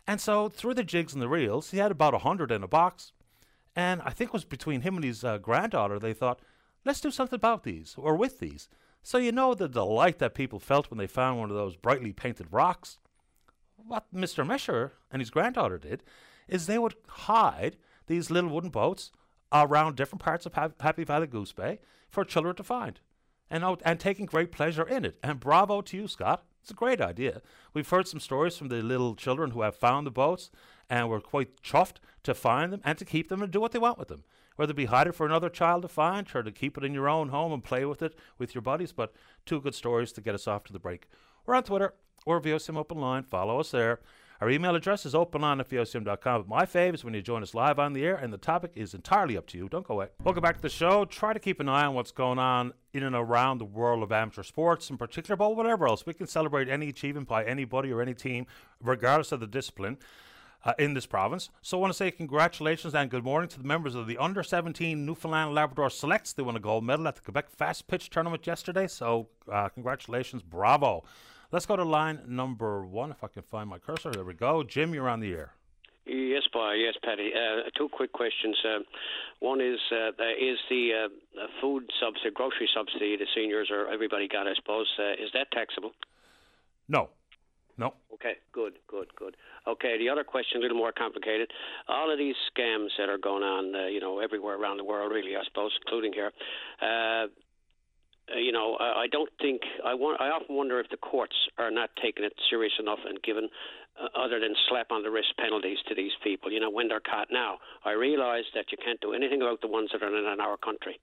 And 0.07 0.19
so, 0.19 0.49
through 0.49 0.73
the 0.73 0.83
jigs 0.83 1.13
and 1.13 1.21
the 1.21 1.29
reels, 1.29 1.71
he 1.71 1.77
had 1.77 1.91
about 1.91 2.13
a 2.13 2.19
hundred 2.19 2.51
in 2.51 2.63
a 2.63 2.67
box. 2.67 3.11
And 3.75 4.01
I 4.03 4.11
think 4.11 4.29
it 4.29 4.33
was 4.33 4.45
between 4.45 4.81
him 4.81 4.95
and 4.95 5.03
his 5.03 5.23
uh, 5.23 5.37
granddaughter, 5.37 5.99
they 5.99 6.13
thought, 6.13 6.41
let's 6.85 7.01
do 7.01 7.11
something 7.11 7.35
about 7.35 7.63
these, 7.63 7.95
or 7.97 8.15
with 8.15 8.39
these. 8.39 8.69
So, 9.03 9.17
you 9.17 9.31
know 9.31 9.53
the 9.53 9.67
delight 9.67 10.19
that 10.19 10.33
people 10.33 10.59
felt 10.59 10.89
when 10.89 10.97
they 10.97 11.07
found 11.07 11.39
one 11.39 11.49
of 11.49 11.55
those 11.55 11.75
brightly 11.75 12.13
painted 12.13 12.47
rocks. 12.51 12.97
What 13.75 14.05
Mr. 14.13 14.45
Mesher 14.45 14.91
and 15.11 15.21
his 15.21 15.29
granddaughter 15.29 15.77
did 15.77 16.03
is 16.47 16.65
they 16.65 16.79
would 16.79 16.95
hide 17.07 17.77
these 18.07 18.31
little 18.31 18.49
wooden 18.49 18.69
boats 18.69 19.11
around 19.51 19.95
different 19.95 20.21
parts 20.21 20.45
of 20.45 20.53
Happy 20.53 21.03
Valley 21.03 21.27
Goose 21.27 21.51
Bay 21.51 21.79
for 22.09 22.23
children 22.23 22.55
to 22.55 22.63
find 22.63 22.99
and, 23.49 23.63
and 23.83 23.99
taking 23.99 24.25
great 24.25 24.51
pleasure 24.51 24.87
in 24.87 25.05
it. 25.05 25.17
And 25.23 25.39
bravo 25.39 25.81
to 25.81 25.97
you, 25.97 26.07
Scott. 26.07 26.45
It's 26.61 26.71
a 26.71 26.73
great 26.73 26.99
idea. 26.99 27.41
We've 27.73 27.87
heard 27.87 28.07
some 28.07 28.19
stories 28.19 28.57
from 28.57 28.69
the 28.69 28.81
little 28.81 29.15
children 29.15 29.51
who 29.51 29.61
have 29.61 29.75
found 29.75 30.07
the 30.07 30.11
boats 30.11 30.49
and 30.89 31.09
were 31.09 31.21
quite 31.21 31.61
chuffed 31.61 31.97
to 32.23 32.33
find 32.33 32.73
them 32.73 32.81
and 32.83 32.97
to 32.97 33.05
keep 33.05 33.29
them 33.29 33.43
and 33.43 33.51
do 33.51 33.61
what 33.61 33.71
they 33.71 33.79
want 33.79 33.99
with 33.99 34.07
them. 34.07 34.23
Whether 34.55 34.71
it 34.71 34.77
be 34.77 34.85
hide 34.85 35.05
it 35.05 35.13
for 35.13 35.27
another 35.27 35.49
child 35.49 35.83
to 35.83 35.87
find 35.87 36.27
or 36.33 36.41
to 36.41 36.51
keep 36.51 36.77
it 36.77 36.83
in 36.83 36.93
your 36.93 37.07
own 37.07 37.29
home 37.29 37.53
and 37.53 37.63
play 37.63 37.85
with 37.85 38.01
it 38.01 38.17
with 38.39 38.55
your 38.55 38.63
buddies. 38.63 38.93
But 38.93 39.13
two 39.45 39.61
good 39.61 39.75
stories 39.75 40.11
to 40.13 40.21
get 40.21 40.33
us 40.33 40.47
off 40.47 40.63
to 40.63 40.73
the 40.73 40.79
break. 40.79 41.07
We're 41.45 41.55
on 41.55 41.63
Twitter 41.63 41.93
or 42.25 42.41
VOCM 42.41 42.77
Open 42.77 42.97
Line. 42.97 43.23
Follow 43.23 43.59
us 43.59 43.71
there. 43.71 43.99
Our 44.41 44.49
email 44.49 44.75
address 44.75 45.05
is 45.05 45.13
openline 45.13 45.61
at 45.61 45.69
VOCM.com. 45.69 46.41
But 46.41 46.49
my 46.49 46.65
fave 46.65 46.93
is 46.93 47.05
when 47.05 47.13
you 47.13 47.21
join 47.21 47.41
us 47.41 47.53
live 47.53 47.79
on 47.79 47.93
the 47.93 48.03
air, 48.03 48.15
and 48.15 48.33
the 48.33 48.37
topic 48.37 48.73
is 48.75 48.93
entirely 48.93 49.37
up 49.37 49.47
to 49.47 49.57
you. 49.57 49.69
Don't 49.69 49.87
go 49.87 49.93
away. 49.93 50.07
Welcome 50.23 50.41
back 50.41 50.57
to 50.57 50.61
the 50.61 50.69
show. 50.69 51.05
Try 51.05 51.31
to 51.31 51.39
keep 51.39 51.61
an 51.61 51.69
eye 51.69 51.85
on 51.85 51.93
what's 51.93 52.11
going 52.11 52.37
on 52.37 52.73
in 52.93 53.03
and 53.03 53.15
around 53.15 53.59
the 53.59 53.65
world 53.65 54.03
of 54.03 54.11
amateur 54.11 54.43
sports 54.43 54.89
in 54.89 54.97
particular, 54.97 55.37
but 55.37 55.55
whatever 55.55 55.87
else. 55.87 56.05
We 56.05 56.13
can 56.13 56.27
celebrate 56.27 56.67
any 56.67 56.89
achievement 56.89 57.29
by 57.29 57.45
anybody 57.45 57.93
or 57.93 58.01
any 58.01 58.13
team, 58.13 58.45
regardless 58.81 59.31
of 59.31 59.39
the 59.39 59.47
discipline. 59.47 59.97
Uh, 60.63 60.73
in 60.79 60.95
this 60.95 61.05
province. 61.05 61.51
So 61.61 61.77
I 61.77 61.81
want 61.81 61.93
to 61.93 61.95
say 61.95 62.09
congratulations 62.09 62.95
and 62.95 63.07
good 63.07 63.23
morning 63.23 63.47
to 63.49 63.59
the 63.59 63.67
members 63.67 63.93
of 63.93 64.07
the 64.07 64.17
under 64.17 64.41
17 64.41 65.05
Newfoundland 65.05 65.53
Labrador 65.53 65.91
Selects. 65.91 66.33
They 66.33 66.41
won 66.41 66.55
a 66.55 66.59
gold 66.59 66.83
medal 66.83 67.07
at 67.07 67.13
the 67.13 67.21
Quebec 67.21 67.51
Fast 67.51 67.85
Pitch 67.85 68.09
Tournament 68.09 68.47
yesterday. 68.47 68.87
So 68.87 69.27
uh, 69.51 69.69
congratulations, 69.69 70.41
bravo. 70.41 71.03
Let's 71.51 71.65
go 71.65 71.75
to 71.75 71.83
line 71.83 72.21
number 72.27 72.85
one, 72.85 73.11
if 73.11 73.23
I 73.23 73.27
can 73.27 73.43
find 73.43 73.69
my 73.69 73.79
cursor. 73.79 74.11
There 74.11 74.23
we 74.23 74.33
go. 74.33 74.63
Jim, 74.63 74.93
you're 74.93 75.09
on 75.09 75.19
the 75.19 75.33
air. 75.33 75.53
Yes, 76.05 76.43
boy. 76.53 76.73
Yes, 76.73 76.93
Patty. 77.03 77.31
Uh, 77.33 77.69
two 77.75 77.89
quick 77.89 78.11
questions. 78.11 78.55
Uh, 78.63 78.79
one 79.39 79.59
is 79.59 79.79
uh, 79.91 80.09
is 80.39 80.57
the 80.69 81.07
uh, 81.07 81.47
food 81.61 81.89
subsidy, 81.99 82.29
grocery 82.31 82.69
subsidy, 82.75 83.17
the 83.17 83.25
seniors 83.33 83.69
or 83.71 83.87
everybody 83.91 84.27
got, 84.27 84.47
I 84.47 84.53
suppose, 84.55 84.87
uh, 84.99 85.13
is 85.13 85.31
that 85.33 85.49
taxable? 85.51 85.91
No. 86.87 87.09
No. 87.77 87.93
Okay, 88.13 88.35
good, 88.53 88.73
good, 88.87 89.13
good. 89.15 89.35
Okay, 89.67 89.97
the 89.97 90.07
other 90.07 90.23
question, 90.23 90.59
a 90.59 90.61
little 90.61 90.77
more 90.77 90.93
complicated. 90.93 91.51
All 91.89 92.09
of 92.09 92.17
these 92.17 92.35
scams 92.49 92.87
that 92.97 93.09
are 93.09 93.17
going 93.17 93.43
on, 93.43 93.75
uh, 93.75 93.87
you 93.87 93.99
know, 93.99 94.19
everywhere 94.19 94.55
around 94.55 94.77
the 94.77 94.85
world, 94.85 95.11
really, 95.11 95.35
I 95.35 95.43
suppose, 95.43 95.71
including 95.85 96.13
here. 96.13 96.31
Uh, 96.81 97.27
uh, 98.33 98.39
you 98.39 98.51
know, 98.51 98.75
I, 98.79 99.03
I 99.03 99.07
don't 99.11 99.29
think 99.39 99.61
I 99.85 99.93
want. 99.93 100.19
I 100.19 100.29
often 100.29 100.55
wonder 100.55 100.79
if 100.79 100.89
the 100.89 100.97
courts 100.97 101.35
are 101.57 101.69
not 101.69 101.89
taking 102.01 102.25
it 102.25 102.33
serious 102.49 102.73
enough 102.79 102.99
and 103.05 103.21
given 103.21 103.49
uh, 104.01 104.07
other 104.17 104.39
than 104.39 104.55
slap 104.67 104.91
on 104.91 105.03
the 105.03 105.11
wrist 105.11 105.33
penalties 105.37 105.77
to 105.87 105.95
these 105.95 106.11
people. 106.23 106.51
You 106.51 106.59
know, 106.59 106.69
when 106.69 106.87
they're 106.87 106.99
caught. 106.99 107.27
Now, 107.31 107.59
I 107.83 107.91
realise 107.91 108.45
that 108.55 108.71
you 108.71 108.77
can't 108.83 108.99
do 109.01 109.13
anything 109.13 109.41
about 109.41 109.61
the 109.61 109.67
ones 109.67 109.89
that 109.93 110.01
are 110.01 110.09
in, 110.09 110.25
in 110.25 110.39
our 110.39 110.57
country, 110.57 110.99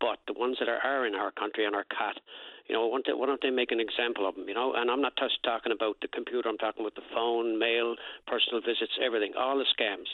but 0.00 0.18
the 0.26 0.34
ones 0.34 0.56
that 0.58 0.68
are, 0.68 0.82
are 0.82 1.06
in 1.06 1.14
our 1.14 1.30
country 1.30 1.64
and 1.64 1.76
are 1.76 1.86
caught, 1.96 2.18
you 2.66 2.74
know, 2.74 2.86
why 2.86 2.96
don't, 2.96 3.06
they, 3.06 3.12
why 3.12 3.26
don't 3.26 3.42
they 3.42 3.50
make 3.50 3.70
an 3.70 3.80
example 3.80 4.28
of 4.28 4.34
them? 4.34 4.48
You 4.48 4.54
know, 4.54 4.74
and 4.74 4.90
I'm 4.90 5.00
not 5.00 5.16
just 5.16 5.42
talking 5.44 5.72
about 5.72 5.96
the 6.02 6.08
computer. 6.08 6.48
I'm 6.48 6.58
talking 6.58 6.82
about 6.82 6.96
the 6.96 7.06
phone, 7.14 7.58
mail, 7.58 7.94
personal 8.26 8.60
visits, 8.60 8.98
everything, 9.04 9.32
all 9.38 9.58
the 9.58 9.66
scams. 9.78 10.10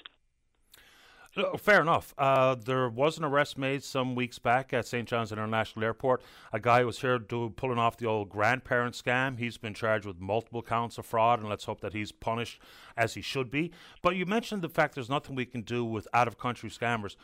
Fair 1.58 1.80
enough. 1.80 2.12
Uh, 2.18 2.56
there 2.56 2.88
was 2.88 3.16
an 3.16 3.24
arrest 3.24 3.56
made 3.56 3.84
some 3.84 4.16
weeks 4.16 4.40
back 4.40 4.72
at 4.72 4.84
St. 4.84 5.06
John's 5.06 5.30
International 5.30 5.84
Airport. 5.84 6.22
A 6.52 6.58
guy 6.58 6.82
was 6.82 7.00
here 7.00 7.20
do, 7.20 7.50
pulling 7.50 7.78
off 7.78 7.96
the 7.96 8.06
old 8.06 8.28
grandparent 8.28 8.96
scam. 8.96 9.38
He's 9.38 9.56
been 9.56 9.72
charged 9.72 10.06
with 10.06 10.18
multiple 10.18 10.60
counts 10.60 10.98
of 10.98 11.06
fraud, 11.06 11.38
and 11.38 11.48
let's 11.48 11.66
hope 11.66 11.82
that 11.82 11.92
he's 11.92 12.10
punished 12.10 12.60
as 12.96 13.14
he 13.14 13.22
should 13.22 13.48
be. 13.48 13.70
But 14.02 14.16
you 14.16 14.26
mentioned 14.26 14.62
the 14.62 14.68
fact 14.68 14.96
there's 14.96 15.08
nothing 15.08 15.36
we 15.36 15.46
can 15.46 15.62
do 15.62 15.84
with 15.84 16.08
out 16.12 16.26
of 16.26 16.36
country 16.36 16.68
scammers. 16.68 17.14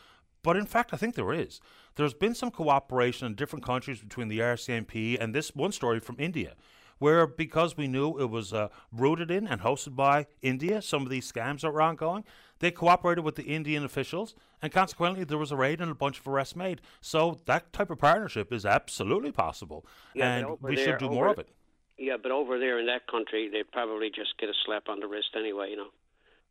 But 0.44 0.56
in 0.56 0.66
fact, 0.66 0.94
I 0.94 0.96
think 0.96 1.16
there 1.16 1.32
is. 1.32 1.60
There's 1.96 2.14
been 2.14 2.36
some 2.36 2.52
cooperation 2.52 3.26
in 3.26 3.34
different 3.34 3.64
countries 3.64 3.98
between 3.98 4.28
the 4.28 4.38
RCMP 4.38 5.20
and 5.20 5.34
this 5.34 5.52
one 5.56 5.72
story 5.72 5.98
from 5.98 6.14
India 6.20 6.54
where 6.98 7.26
because 7.26 7.76
we 7.76 7.86
knew 7.86 8.18
it 8.18 8.30
was 8.30 8.52
uh, 8.52 8.68
rooted 8.92 9.30
in 9.30 9.46
and 9.46 9.60
hosted 9.60 9.94
by 9.94 10.26
India, 10.42 10.80
some 10.80 11.02
of 11.02 11.10
these 11.10 11.30
scams 11.30 11.60
that 11.60 11.70
were 11.70 11.82
ongoing, 11.82 12.24
they 12.58 12.70
cooperated 12.70 13.24
with 13.24 13.36
the 13.36 13.44
Indian 13.44 13.84
officials, 13.84 14.34
and 14.62 14.72
consequently, 14.72 15.24
there 15.24 15.38
was 15.38 15.52
a 15.52 15.56
raid 15.56 15.80
and 15.80 15.90
a 15.90 15.94
bunch 15.94 16.18
of 16.18 16.26
arrests 16.28 16.56
made. 16.56 16.80
So 17.00 17.40
that 17.46 17.72
type 17.72 17.90
of 17.90 17.98
partnership 17.98 18.52
is 18.52 18.64
absolutely 18.64 19.32
possible, 19.32 19.84
Yeah, 20.14 20.34
and 20.34 20.60
we 20.60 20.74
there- 20.76 20.84
should 20.84 20.98
do 20.98 21.10
more 21.10 21.28
of 21.28 21.38
it. 21.38 21.48
Yeah, 21.98 22.18
but 22.22 22.30
over 22.30 22.58
there 22.58 22.78
in 22.78 22.86
that 22.86 23.06
country, 23.06 23.48
they'd 23.48 23.70
probably 23.72 24.10
just 24.10 24.36
get 24.38 24.50
a 24.50 24.54
slap 24.66 24.88
on 24.88 25.00
the 25.00 25.06
wrist 25.06 25.30
anyway, 25.34 25.70
you 25.70 25.76
know, 25.76 25.88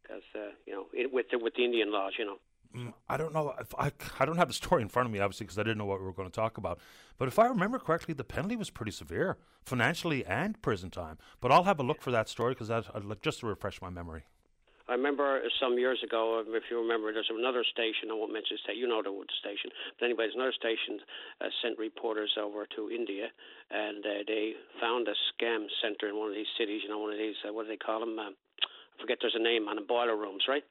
because 0.01 0.23
uh, 0.33 0.51
you 0.65 0.73
know 0.73 0.87
it, 0.91 1.13
with 1.13 1.27
the 1.29 1.37
with 1.37 1.53
the 1.55 1.63
Indian 1.63 1.91
laws, 1.91 2.13
you 2.17 2.25
know. 2.25 2.37
Mm, 2.75 2.93
I 3.07 3.15
don't 3.15 3.31
know. 3.31 3.53
If 3.59 3.73
I, 3.77 3.91
I 4.19 4.25
don't 4.25 4.37
have 4.37 4.47
the 4.47 4.53
story 4.55 4.81
in 4.81 4.89
front 4.89 5.07
of 5.07 5.13
me, 5.13 5.19
obviously, 5.19 5.45
because 5.45 5.59
I 5.59 5.63
didn't 5.63 5.77
know 5.77 5.85
what 5.85 5.99
we 5.99 6.05
were 6.05 6.13
going 6.13 6.29
to 6.29 6.35
talk 6.35 6.57
about. 6.57 6.79
But 7.17 7.27
if 7.27 7.39
I 7.39 7.45
remember 7.45 7.79
correctly, 7.79 8.13
the 8.13 8.23
penalty 8.23 8.55
was 8.55 8.69
pretty 8.69 8.91
severe, 8.91 9.37
financially 9.63 10.25
and 10.25 10.61
prison 10.61 10.89
time. 10.89 11.17
But 11.39 11.51
I'll 11.51 11.63
have 11.63 11.79
a 11.79 11.83
look 11.83 12.01
for 12.01 12.11
that 12.11 12.27
story 12.27 12.53
because 12.53 12.69
I'd 12.69 13.05
like 13.05 13.21
just 13.21 13.39
to 13.41 13.45
refresh 13.45 13.81
my 13.81 13.89
memory. 13.89 14.23
I 14.87 14.93
remember 14.93 15.41
some 15.59 15.79
years 15.79 15.97
ago, 16.05 16.37
um, 16.39 16.53
if 16.53 16.69
you 16.69 16.77
remember, 16.77 17.11
there's 17.11 17.31
another 17.33 17.65
station. 17.65 18.13
I 18.13 18.13
won't 18.13 18.31
mention 18.31 18.53
the 18.53 18.69
station. 18.69 18.85
You 18.85 18.87
know 18.87 19.01
the 19.01 19.09
station. 19.41 19.73
But 19.97 20.05
anyway, 20.05 20.29
there's 20.29 20.37
another 20.37 20.53
station 20.53 21.01
uh, 21.41 21.49
sent 21.65 21.79
reporters 21.81 22.29
over 22.37 22.69
to 22.77 22.93
India, 22.93 23.33
and 23.73 24.05
uh, 24.05 24.21
they 24.29 24.53
found 24.77 25.09
a 25.09 25.17
scam 25.33 25.65
center 25.81 26.13
in 26.13 26.15
one 26.21 26.29
of 26.29 26.37
these 26.37 26.49
cities. 26.53 26.85
You 26.85 26.93
know, 26.93 27.01
one 27.01 27.11
of 27.11 27.17
these 27.17 27.37
uh, 27.41 27.49
what 27.49 27.65
do 27.65 27.73
they 27.73 27.81
call 27.81 27.99
them? 27.99 28.13
Uh, 28.19 28.29
I 28.29 28.95
forget. 29.01 29.17
There's 29.21 29.33
a 29.33 29.41
name 29.41 29.65
on 29.67 29.81
the 29.81 29.87
boiler 29.87 30.15
rooms, 30.15 30.45
right? 30.45 30.63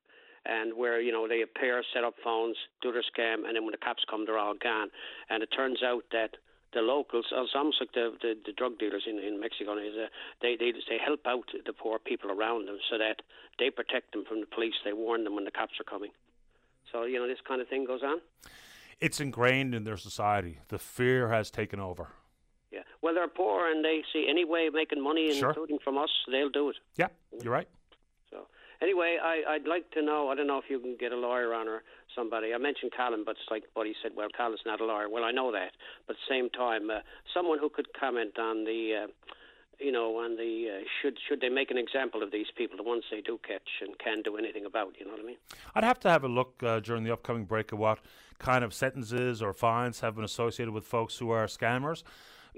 And 0.46 0.78
where 0.78 1.02
you 1.02 1.10
know 1.10 1.26
they 1.26 1.42
appear, 1.42 1.82
set 1.90 2.06
up 2.06 2.14
phones, 2.22 2.54
do 2.86 2.94
their 2.94 3.02
scam, 3.02 3.50
and 3.50 3.58
then 3.58 3.66
when 3.66 3.74
the 3.74 3.82
cops 3.82 4.06
come, 4.06 4.22
they're 4.26 4.38
all 4.38 4.54
gone. 4.54 4.94
And 5.28 5.42
it 5.42 5.50
turns 5.50 5.82
out 5.82 6.06
that 6.14 6.38
the 6.74 6.82
locals, 6.82 7.26
like 7.32 7.92
the, 7.94 8.12
the, 8.20 8.34
the 8.44 8.52
drug 8.52 8.78
dealers 8.78 9.04
in, 9.08 9.18
in 9.18 9.40
Mexico, 9.40 9.76
is, 9.78 9.94
uh, 9.96 10.08
they, 10.42 10.56
they 10.56 10.72
they 10.72 10.98
help 11.04 11.20
out 11.26 11.48
the 11.64 11.72
poor 11.72 11.98
people 11.98 12.30
around 12.30 12.66
them 12.66 12.78
so 12.90 12.98
that 12.98 13.22
they 13.58 13.70
protect 13.70 14.12
them 14.12 14.24
from 14.28 14.40
the 14.40 14.46
police. 14.46 14.74
They 14.84 14.92
warn 14.92 15.24
them 15.24 15.34
when 15.34 15.44
the 15.44 15.50
cops 15.50 15.74
are 15.80 15.84
coming. 15.84 16.10
So 16.92 17.04
you 17.04 17.18
know 17.18 17.26
this 17.26 17.38
kind 17.46 17.60
of 17.60 17.68
thing 17.68 17.84
goes 17.86 18.02
on. 18.02 18.18
It's 19.00 19.20
ingrained 19.20 19.74
in 19.74 19.84
their 19.84 19.96
society. 19.96 20.58
The 20.68 20.78
fear 20.78 21.28
has 21.28 21.50
taken 21.50 21.80
over. 21.80 22.08
Yeah. 22.70 22.80
Well, 23.02 23.14
they're 23.14 23.28
poor 23.28 23.68
and 23.70 23.84
they 23.84 24.02
see 24.12 24.26
any 24.28 24.44
way 24.44 24.66
of 24.66 24.74
making 24.74 25.02
money, 25.02 25.32
Sure. 25.38 25.50
including 25.50 25.78
from 25.82 25.98
us, 25.98 26.10
they'll 26.30 26.50
do 26.50 26.70
it. 26.70 26.76
Yeah, 26.96 27.08
you're 27.42 27.52
right. 27.52 27.68
Anyway, 28.82 29.18
I, 29.22 29.42
I'd 29.48 29.66
like 29.66 29.90
to 29.92 30.02
know. 30.02 30.28
I 30.28 30.34
don't 30.34 30.46
know 30.46 30.58
if 30.58 30.64
you 30.68 30.78
can 30.78 30.96
get 30.98 31.12
a 31.12 31.16
lawyer 31.16 31.54
on 31.54 31.68
or 31.68 31.82
somebody. 32.14 32.52
I 32.54 32.58
mentioned 32.58 32.92
Colin, 32.96 33.24
but 33.24 33.32
it's 33.32 33.50
like 33.50 33.64
Buddy 33.74 33.94
said. 34.02 34.12
Well, 34.16 34.28
Colin's 34.36 34.60
not 34.66 34.80
a 34.80 34.84
lawyer. 34.84 35.08
Well, 35.08 35.24
I 35.24 35.30
know 35.30 35.52
that, 35.52 35.72
but 36.06 36.16
at 36.16 36.18
the 36.28 36.34
same 36.34 36.50
time, 36.50 36.90
uh, 36.90 37.00
someone 37.32 37.58
who 37.58 37.68
could 37.68 37.88
comment 37.98 38.38
on 38.38 38.64
the. 38.64 39.04
Uh, 39.04 39.06
you 39.80 39.90
know, 39.90 40.18
on 40.18 40.36
the 40.36 40.68
uh, 40.70 40.84
should 41.02 41.18
should 41.28 41.40
they 41.40 41.48
make 41.48 41.68
an 41.68 41.76
example 41.76 42.22
of 42.22 42.30
these 42.30 42.46
people, 42.56 42.76
the 42.76 42.84
ones 42.84 43.02
they 43.10 43.20
do 43.20 43.40
catch 43.46 43.68
and 43.80 43.98
can 43.98 44.22
do 44.22 44.36
anything 44.36 44.64
about? 44.64 44.94
You 45.00 45.04
know 45.04 45.10
what 45.10 45.20
I 45.20 45.24
mean? 45.24 45.36
I'd 45.74 45.82
have 45.82 45.98
to 46.00 46.10
have 46.10 46.22
a 46.22 46.28
look 46.28 46.62
uh, 46.62 46.78
during 46.78 47.02
the 47.02 47.12
upcoming 47.12 47.44
break 47.44 47.72
at 47.72 47.78
what 47.78 47.98
kind 48.38 48.62
of 48.62 48.72
sentences 48.72 49.42
or 49.42 49.52
fines 49.52 49.98
have 49.98 50.14
been 50.14 50.24
associated 50.24 50.72
with 50.72 50.84
folks 50.84 51.18
who 51.18 51.30
are 51.30 51.46
scammers. 51.46 52.04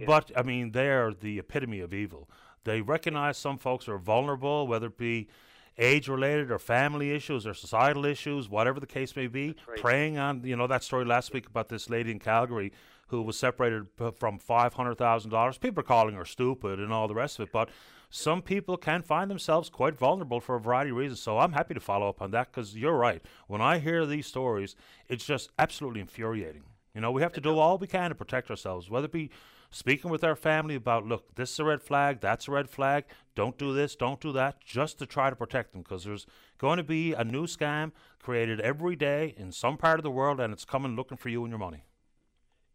But 0.05 0.31
I 0.37 0.43
mean, 0.43 0.73
they 0.73 0.91
are 0.91 1.15
the 1.15 1.39
epitome 1.39 1.81
of 1.81 1.95
evil. 1.95 2.29
They 2.65 2.83
recognize 2.83 3.39
some 3.39 3.59
folks 3.59 3.89
are 3.89 3.99
vulnerable, 3.99 4.67
whether 4.67 4.89
it 4.89 4.99
be 4.99 5.29
age 5.79 6.09
related 6.09 6.51
or 6.51 6.59
family 6.59 7.13
issues 7.13 7.47
or 7.47 7.55
societal 7.55 8.05
issues, 8.05 8.49
whatever 8.49 8.81
the 8.81 8.87
case 8.87 9.15
may 9.15 9.27
be. 9.27 9.55
right. 9.69 9.79
Preying 9.79 10.19
on, 10.19 10.43
you 10.45 10.57
know, 10.57 10.67
that 10.67 10.83
story 10.83 11.05
last 11.05 11.33
week 11.33 11.47
about 11.47 11.69
this 11.69 11.91
lady 11.91 12.11
in 12.11 12.19
Calgary 12.19 12.73
who 13.09 13.23
was 13.23 13.39
separated 13.39 13.97
p- 13.97 14.11
from 14.19 14.39
$500,000. 14.39 15.61
People 15.61 15.81
are 15.81 15.85
calling 15.85 16.15
her 16.17 16.25
stupid 16.25 16.81
and 16.81 16.93
all 16.93 17.07
the 17.07 17.15
rest 17.15 17.39
of 17.39 17.45
it, 17.47 17.53
but 17.53 17.69
some 18.11 18.43
people 18.43 18.77
can 18.77 19.03
find 19.03 19.31
themselves 19.31 19.69
quite 19.69 19.97
vulnerable 19.97 20.41
for 20.41 20.57
a 20.57 20.61
variety 20.61 20.91
of 20.91 20.97
reasons. 20.97 21.21
So 21.21 21.39
I'm 21.39 21.53
happy 21.53 21.75
to 21.75 21.81
follow 21.81 22.09
up 22.09 22.21
on 22.21 22.31
that 22.33 22.51
because 22.51 22.77
you're 22.77 22.97
right. 22.97 23.23
When 23.47 23.61
I 23.61 23.79
hear 23.79 24.07
these 24.07 24.27
stories, 24.27 24.75
it's 25.09 25.25
just 25.25 25.51
absolutely 25.59 26.01
infuriating. 26.01 26.65
You 26.95 27.01
know, 27.01 27.11
we 27.11 27.23
have 27.23 27.33
to 27.35 27.41
do 27.41 27.59
all 27.59 27.79
we 27.79 27.87
can 27.87 28.09
to 28.09 28.15
protect 28.15 28.51
ourselves, 28.51 28.89
whether 28.89 29.05
it 29.05 29.13
be 29.13 29.31
speaking 29.71 30.11
with 30.11 30.25
our 30.25 30.37
family 30.37 30.75
about, 30.75 31.07
look, 31.07 31.35
this 31.35 31.53
is 31.53 31.59
a 31.59 31.65
red 31.65 31.83
flag, 31.83 32.21
that's 32.21 32.49
a 32.49 32.51
red 32.51 32.69
flag, 32.71 33.05
don't 33.35 33.59
do 33.59 33.73
this, 33.73 33.97
don't 33.97 34.21
do 34.21 34.33
that, 34.33 34.61
just 34.65 34.99
to 34.99 35.07
try 35.07 35.31
to 35.31 35.37
protect 35.37 35.73
them 35.73 35.83
because 35.83 36.05
there's 36.05 36.27
going 36.59 36.79
to 36.79 36.85
be 36.85 37.13
a 37.13 37.25
new 37.25 37.47
scam 37.47 37.93
created 38.21 38.61
every 38.61 38.97
day 38.97 39.35
in 39.37 39.53
some 39.53 39.77
part 39.77 39.99
of 39.99 40.03
the 40.03 40.11
world 40.11 40.41
and 40.41 40.53
it's 40.53 40.65
coming 40.65 40.97
looking 40.97 41.17
for 41.17 41.29
you 41.29 41.43
and 41.43 41.51
your 41.51 41.59
money. 41.59 41.85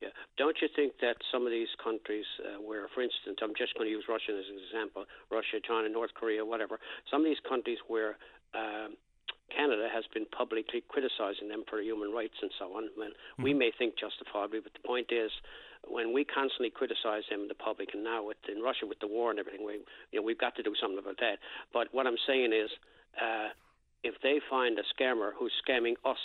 Yeah. 0.02 0.10
Don't 0.38 0.58
you 0.62 0.70
think 0.76 0.94
that 1.02 1.18
some 1.32 1.46
of 1.46 1.52
these 1.52 1.68
countries, 1.84 2.26
uh, 2.40 2.62
where, 2.62 2.88
for 2.94 3.02
instance, 3.02 3.38
I'm 3.44 3.54
just 3.58 3.76
going 3.76 3.88
to 3.88 3.92
use 3.92 4.06
Russia 4.10 4.32
as 4.32 4.46
an 4.50 4.60
example, 4.66 5.06
Russia, 5.30 5.60
China, 5.66 5.90
North 5.90 6.14
Korea, 6.14 6.44
whatever, 6.46 6.80
some 7.10 7.22
of 7.22 7.26
these 7.26 7.42
countries 7.48 7.78
where 7.88 8.18
um, 8.54 8.96
Canada 9.56 9.90
has 9.94 10.06
been 10.14 10.26
publicly 10.26 10.84
criticizing 10.88 11.50
them 11.50 11.64
for 11.70 11.82
human 11.82 12.12
rights 12.12 12.36
and 12.42 12.52
so 12.58 12.66
on, 12.78 12.90
well, 12.98 13.10
we 13.38 13.54
may 13.54 13.72
think 13.78 13.96
justifiably, 13.98 14.60
but 14.60 14.74
the 14.74 14.88
point 14.88 15.12
is, 15.12 15.32
when 15.88 16.14
we 16.14 16.24
constantly 16.24 16.70
criticize 16.70 17.24
them 17.30 17.42
in 17.42 17.48
the 17.48 17.56
public, 17.56 17.90
and 17.94 18.04
now 18.04 18.24
with 18.24 18.38
in 18.48 18.62
Russia 18.62 18.86
with 18.86 19.00
the 19.00 19.08
war 19.08 19.32
and 19.32 19.40
everything, 19.40 19.66
we 19.66 19.82
you 20.12 20.20
know 20.20 20.22
we've 20.22 20.38
got 20.38 20.56
to 20.56 20.64
do 20.64 20.74
something 20.80 21.00
about 21.00 21.18
that. 21.20 21.40
But 21.74 21.88
what 21.92 22.06
I'm 22.08 22.20
saying 22.28 22.54
is, 22.54 22.70
uh, 23.20 23.50
if 24.04 24.16
they 24.22 24.40
find 24.50 24.78
a 24.78 24.84
scammer 24.94 25.32
who's 25.38 25.54
scamming 25.68 25.96
us 26.06 26.22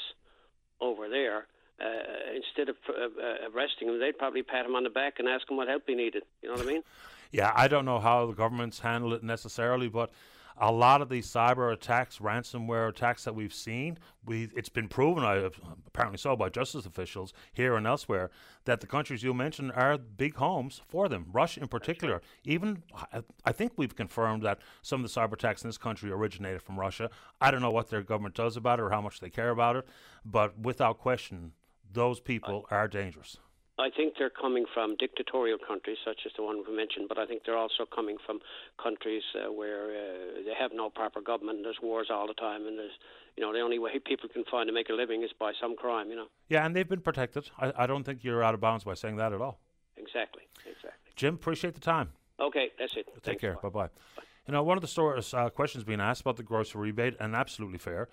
over 0.81 1.09
there, 1.09 1.47
uh, 1.81 2.35
instead 2.35 2.69
of 2.69 2.77
uh, 2.89 3.49
arresting 3.53 3.89
him, 3.89 3.99
they'd 3.99 4.19
probably 4.19 4.43
pat 4.43 4.67
him 4.67 4.75
on 4.75 4.85
the 4.85 4.91
back 4.91 5.15
and 5.19 5.29
ask 5.29 5.51
him 5.51 5.57
what 5.57 5.69
help 5.69 5.85
he 5.87 5.95
needed. 5.95 6.23
You 6.43 6.49
know 6.49 6.57
what 6.57 6.65
I 6.65 6.69
mean? 6.69 6.83
Yeah, 7.33 7.53
I 7.57 7.67
don't 7.67 7.85
know 7.85 7.99
how 7.99 8.27
the 8.27 8.33
governments 8.33 8.79
handle 8.79 9.13
it 9.13 9.25
necessarily, 9.25 9.89
but 9.89 10.11
a 10.59 10.73
lot 10.73 11.03
of 11.03 11.09
these 11.09 11.27
cyber 11.27 11.73
attacks, 11.73 12.19
ransomware 12.19 12.89
attacks 12.89 13.25
that 13.25 13.35
we've 13.35 13.53
seen, 13.53 13.99
we 14.25 14.49
it's 14.57 14.69
been 14.69 14.89
proven, 14.89 15.25
I 15.25 15.51
apparently 15.87 16.19
so, 16.19 16.35
by 16.37 16.49
justice 16.49 16.87
officials 16.87 17.33
here 17.53 17.77
and 17.77 17.87
elsewhere, 17.87 18.31
that 18.65 18.81
the 18.81 18.87
countries 18.87 19.23
you 19.23 19.35
mentioned 19.35 19.73
are 19.73 19.99
big 19.99 20.37
homes 20.37 20.81
for 20.89 21.09
them. 21.09 21.27
Russia, 21.33 21.61
in 21.61 21.69
particular, 21.69 22.23
even 22.45 22.83
I- 23.13 23.23
I 23.45 23.53
think 23.53 23.73
we've 23.77 23.95
confirmed 23.95 24.43
that 24.43 24.61
some 24.83 25.05
of 25.05 25.13
the 25.13 25.21
cyber 25.21 25.35
attacks 25.35 25.63
in 25.63 25.69
this 25.69 25.79
country 25.79 26.11
originated 26.11 26.63
from 26.63 26.81
Russia. 26.81 27.11
I 27.41 27.51
don't 27.51 27.63
know 27.63 27.71
what 27.71 27.91
their 27.91 28.03
government 28.03 28.35
does 28.35 28.57
about 28.57 28.79
it 28.79 28.83
or 28.83 28.91
how 28.91 29.01
much 29.01 29.21
they 29.21 29.31
care 29.31 29.51
about 29.51 29.77
it, 29.77 29.87
but 30.25 30.59
without 30.59 30.99
question, 30.99 31.53
those 31.93 32.21
people 32.21 32.67
are 32.71 32.89
dangerous. 32.89 33.39
I 33.79 33.91
think 33.91 34.15
they're 34.19 34.31
coming 34.31 34.65
from 34.73 34.97
dictatorial 34.97 35.59
countries, 35.59 35.99
such 36.03 36.21
as 36.25 36.33
the 36.37 36.43
one 36.43 36.63
we 36.67 36.75
mentioned, 36.75 37.09
but 37.09 37.19
I 37.19 37.27
think 37.27 37.43
they're 37.45 37.59
also 37.59 37.85
coming 37.85 38.17
from 38.25 38.41
countries 38.83 39.23
uh, 39.35 39.53
where 39.53 39.91
uh, 39.91 40.43
they 40.47 40.55
have 40.59 40.71
no 40.73 40.89
proper 40.89 41.21
government. 41.21 41.59
And 41.59 41.65
there's 41.67 41.81
wars 41.83 42.09
all 42.11 42.27
the 42.27 42.35
time, 42.35 42.67
and 42.67 42.79
there's, 42.79 42.97
you 43.37 43.43
know, 43.43 43.53
the 43.53 43.61
only 43.61 43.79
way 43.79 43.99
people 43.99 44.31
can 44.31 44.45
find 44.51 44.67
to 44.69 44.73
make 44.73 44.89
a 44.89 44.95
living 44.95 45.23
is 45.23 45.31
by 45.39 45.53
some 45.61 45.77
crime. 45.77 46.09
You 46.09 46.17
know, 46.17 46.27
Yeah, 46.49 46.65
and 46.65 46.75
they've 46.75 46.89
been 46.89 47.03
protected. 47.03 47.51
I, 47.59 47.73
I 47.77 47.87
don't 47.87 48.05
think 48.05 48.25
you're 48.25 48.43
out 48.43 48.55
of 48.55 48.61
bounds 48.61 48.85
by 48.85 48.95
saying 48.95 49.17
that 49.17 49.35
at 49.35 49.43
all. 49.43 49.61
exactly, 49.99 50.43
exactly. 50.65 51.13
Jim, 51.15 51.35
appreciate 51.35 51.75
the 51.75 51.81
time. 51.81 52.13
Okay, 52.41 52.71
that's 52.79 52.97
it. 52.97 53.07
Take 53.17 53.25
Thanks. 53.25 53.41
care. 53.43 53.55
Bye. 53.63 53.69
Bye 53.69 53.89
bye. 53.89 54.23
You 54.47 54.53
know, 54.53 54.63
one 54.63 54.79
of 54.79 54.83
the 54.83 54.89
stories, 54.89 55.35
uh, 55.35 55.51
questions 55.51 55.85
being 55.85 56.01
asked 56.01 56.23
about 56.23 56.37
the 56.37 56.43
grocery 56.45 56.93
rebate, 56.93 57.17
and 57.21 57.35
absolutely 57.35 57.79
fair, 57.79 58.09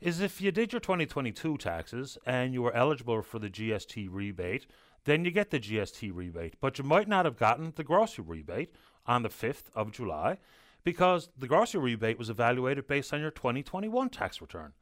is 0.00 0.20
if 0.20 0.40
you 0.40 0.50
did 0.50 0.72
your 0.72 0.80
2022 0.80 1.56
taxes 1.58 2.18
and 2.26 2.52
you 2.52 2.60
were 2.60 2.74
eligible 2.74 3.22
for 3.22 3.38
the 3.38 3.48
GST 3.48 4.08
rebate, 4.10 4.66
then 5.04 5.24
you 5.24 5.30
get 5.30 5.50
the 5.50 5.60
GST 5.60 6.10
rebate. 6.14 6.54
But 6.60 6.78
you 6.78 6.84
might 6.84 7.08
not 7.08 7.24
have 7.24 7.36
gotten 7.36 7.72
the 7.74 7.84
grocery 7.84 8.24
rebate 8.26 8.74
on 9.06 9.22
the 9.22 9.28
5th 9.28 9.64
of 9.74 9.92
July 9.92 10.38
because 10.84 11.28
the 11.36 11.48
grocery 11.48 11.80
rebate 11.80 12.18
was 12.18 12.30
evaluated 12.30 12.86
based 12.86 13.12
on 13.12 13.20
your 13.20 13.30
2021 13.30 14.08
tax 14.10 14.40
return. 14.40 14.72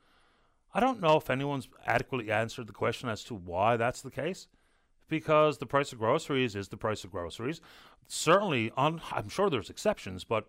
I 0.73 0.81
don't 0.81 1.01
know 1.01 1.17
if 1.17 1.31
anyone's 1.31 1.69
adequately 1.87 2.31
answered 2.31 2.67
the 2.67 2.73
question 2.73 3.09
as 3.09 3.25
to 3.25 3.35
why 3.35 3.77
that's 3.77 4.03
the 4.03 4.11
case 4.11 4.47
because 5.09 5.59
the 5.59 5.67
price 5.67 5.93
of 5.93 5.99
groceries 5.99 6.55
is 6.55 6.69
the 6.69 6.77
price 6.77 7.03
of 7.05 7.11
groceries. 7.11 7.61
Certainly, 8.07 8.71
on, 8.77 9.03
I'm 9.13 9.29
sure 9.29 9.51
there's 9.51 9.69
exceptions, 9.69 10.25
but 10.25 10.47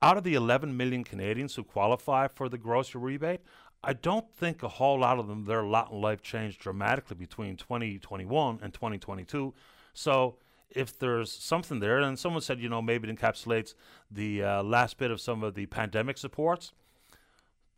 out 0.00 0.16
of 0.16 0.24
the 0.24 0.34
11 0.34 0.76
million 0.76 1.02
Canadians 1.02 1.56
who 1.56 1.64
qualify 1.64 2.28
for 2.28 2.48
the 2.48 2.58
grocery 2.58 3.00
rebate, 3.00 3.40
I 3.82 3.92
don't 3.92 4.26
think 4.34 4.62
a 4.62 4.68
whole 4.68 5.00
lot 5.00 5.18
of 5.18 5.28
them, 5.28 5.44
their 5.44 5.62
lot 5.62 5.92
in 5.92 6.00
life 6.00 6.20
changed 6.20 6.60
dramatically 6.60 7.16
between 7.16 7.56
2021 7.56 8.58
and 8.60 8.74
2022. 8.74 9.54
So 9.94 10.36
if 10.70 10.98
there's 10.98 11.32
something 11.32 11.80
there, 11.80 11.98
and 11.98 12.18
someone 12.18 12.42
said, 12.42 12.60
you 12.60 12.68
know, 12.68 12.82
maybe 12.82 13.08
it 13.08 13.16
encapsulates 13.16 13.74
the 14.10 14.42
uh, 14.42 14.62
last 14.62 14.98
bit 14.98 15.10
of 15.10 15.20
some 15.20 15.42
of 15.42 15.54
the 15.54 15.66
pandemic 15.66 16.18
supports, 16.18 16.72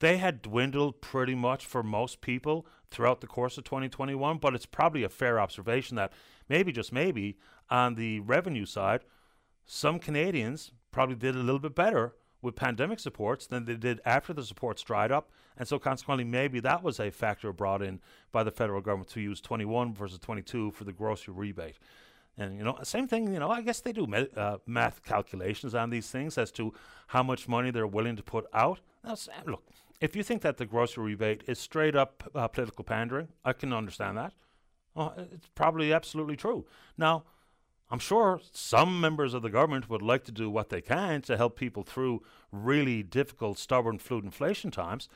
they 0.00 0.16
had 0.16 0.40
dwindled 0.40 1.02
pretty 1.02 1.34
much 1.34 1.66
for 1.66 1.82
most 1.82 2.22
people 2.22 2.66
throughout 2.90 3.20
the 3.20 3.26
course 3.26 3.58
of 3.58 3.64
2021. 3.64 4.38
But 4.38 4.54
it's 4.54 4.66
probably 4.66 5.02
a 5.02 5.10
fair 5.10 5.38
observation 5.38 5.96
that 5.96 6.12
maybe, 6.48 6.72
just 6.72 6.92
maybe, 6.92 7.36
on 7.68 7.94
the 7.94 8.20
revenue 8.20 8.64
side, 8.64 9.02
some 9.66 9.98
Canadians 9.98 10.72
probably 10.90 11.14
did 11.14 11.36
a 11.36 11.40
little 11.40 11.60
bit 11.60 11.74
better 11.74 12.14
with 12.42 12.56
pandemic 12.56 12.98
supports 12.98 13.46
than 13.46 13.64
they 13.64 13.76
did 13.76 14.00
after 14.04 14.32
the 14.32 14.44
supports 14.44 14.82
dried 14.82 15.12
up. 15.12 15.30
And 15.56 15.68
so, 15.68 15.78
consequently, 15.78 16.24
maybe 16.24 16.60
that 16.60 16.82
was 16.82 16.98
a 16.98 17.10
factor 17.10 17.52
brought 17.52 17.82
in 17.82 18.00
by 18.32 18.42
the 18.42 18.50
federal 18.50 18.80
government 18.80 19.10
to 19.10 19.20
use 19.20 19.40
21 19.40 19.94
versus 19.94 20.18
22 20.18 20.70
for 20.70 20.84
the 20.84 20.92
grocery 20.92 21.34
rebate. 21.34 21.78
And, 22.38 22.56
you 22.56 22.64
know, 22.64 22.78
same 22.82 23.06
thing, 23.06 23.32
you 23.32 23.38
know, 23.38 23.50
I 23.50 23.60
guess 23.60 23.80
they 23.80 23.92
do 23.92 24.06
uh, 24.36 24.58
math 24.66 25.02
calculations 25.02 25.74
on 25.74 25.90
these 25.90 26.10
things 26.10 26.38
as 26.38 26.50
to 26.52 26.72
how 27.08 27.22
much 27.22 27.48
money 27.48 27.70
they're 27.70 27.86
willing 27.86 28.16
to 28.16 28.22
put 28.22 28.46
out. 28.54 28.80
Now, 29.04 29.16
look, 29.46 29.62
if 30.00 30.16
you 30.16 30.22
think 30.22 30.40
that 30.42 30.56
the 30.56 30.64
grocery 30.64 31.04
rebate 31.04 31.44
is 31.46 31.58
straight 31.58 31.94
up 31.94 32.30
uh, 32.34 32.48
political 32.48 32.84
pandering, 32.84 33.28
I 33.44 33.52
can 33.52 33.72
understand 33.72 34.16
that. 34.16 34.32
Well, 34.94 35.14
it's 35.16 35.48
probably 35.54 35.92
absolutely 35.92 36.36
true. 36.36 36.66
Now, 36.96 37.24
I'm 37.90 37.98
sure 37.98 38.40
some 38.52 39.00
members 39.00 39.34
of 39.34 39.42
the 39.42 39.50
government 39.50 39.90
would 39.90 40.02
like 40.02 40.24
to 40.24 40.32
do 40.32 40.48
what 40.48 40.68
they 40.68 40.80
can 40.80 41.22
to 41.22 41.36
help 41.36 41.56
people 41.56 41.82
through 41.82 42.22
really 42.52 43.02
difficult, 43.02 43.58
stubborn 43.58 43.98
food 43.98 44.24
inflation 44.24 44.70
times, 44.70 45.08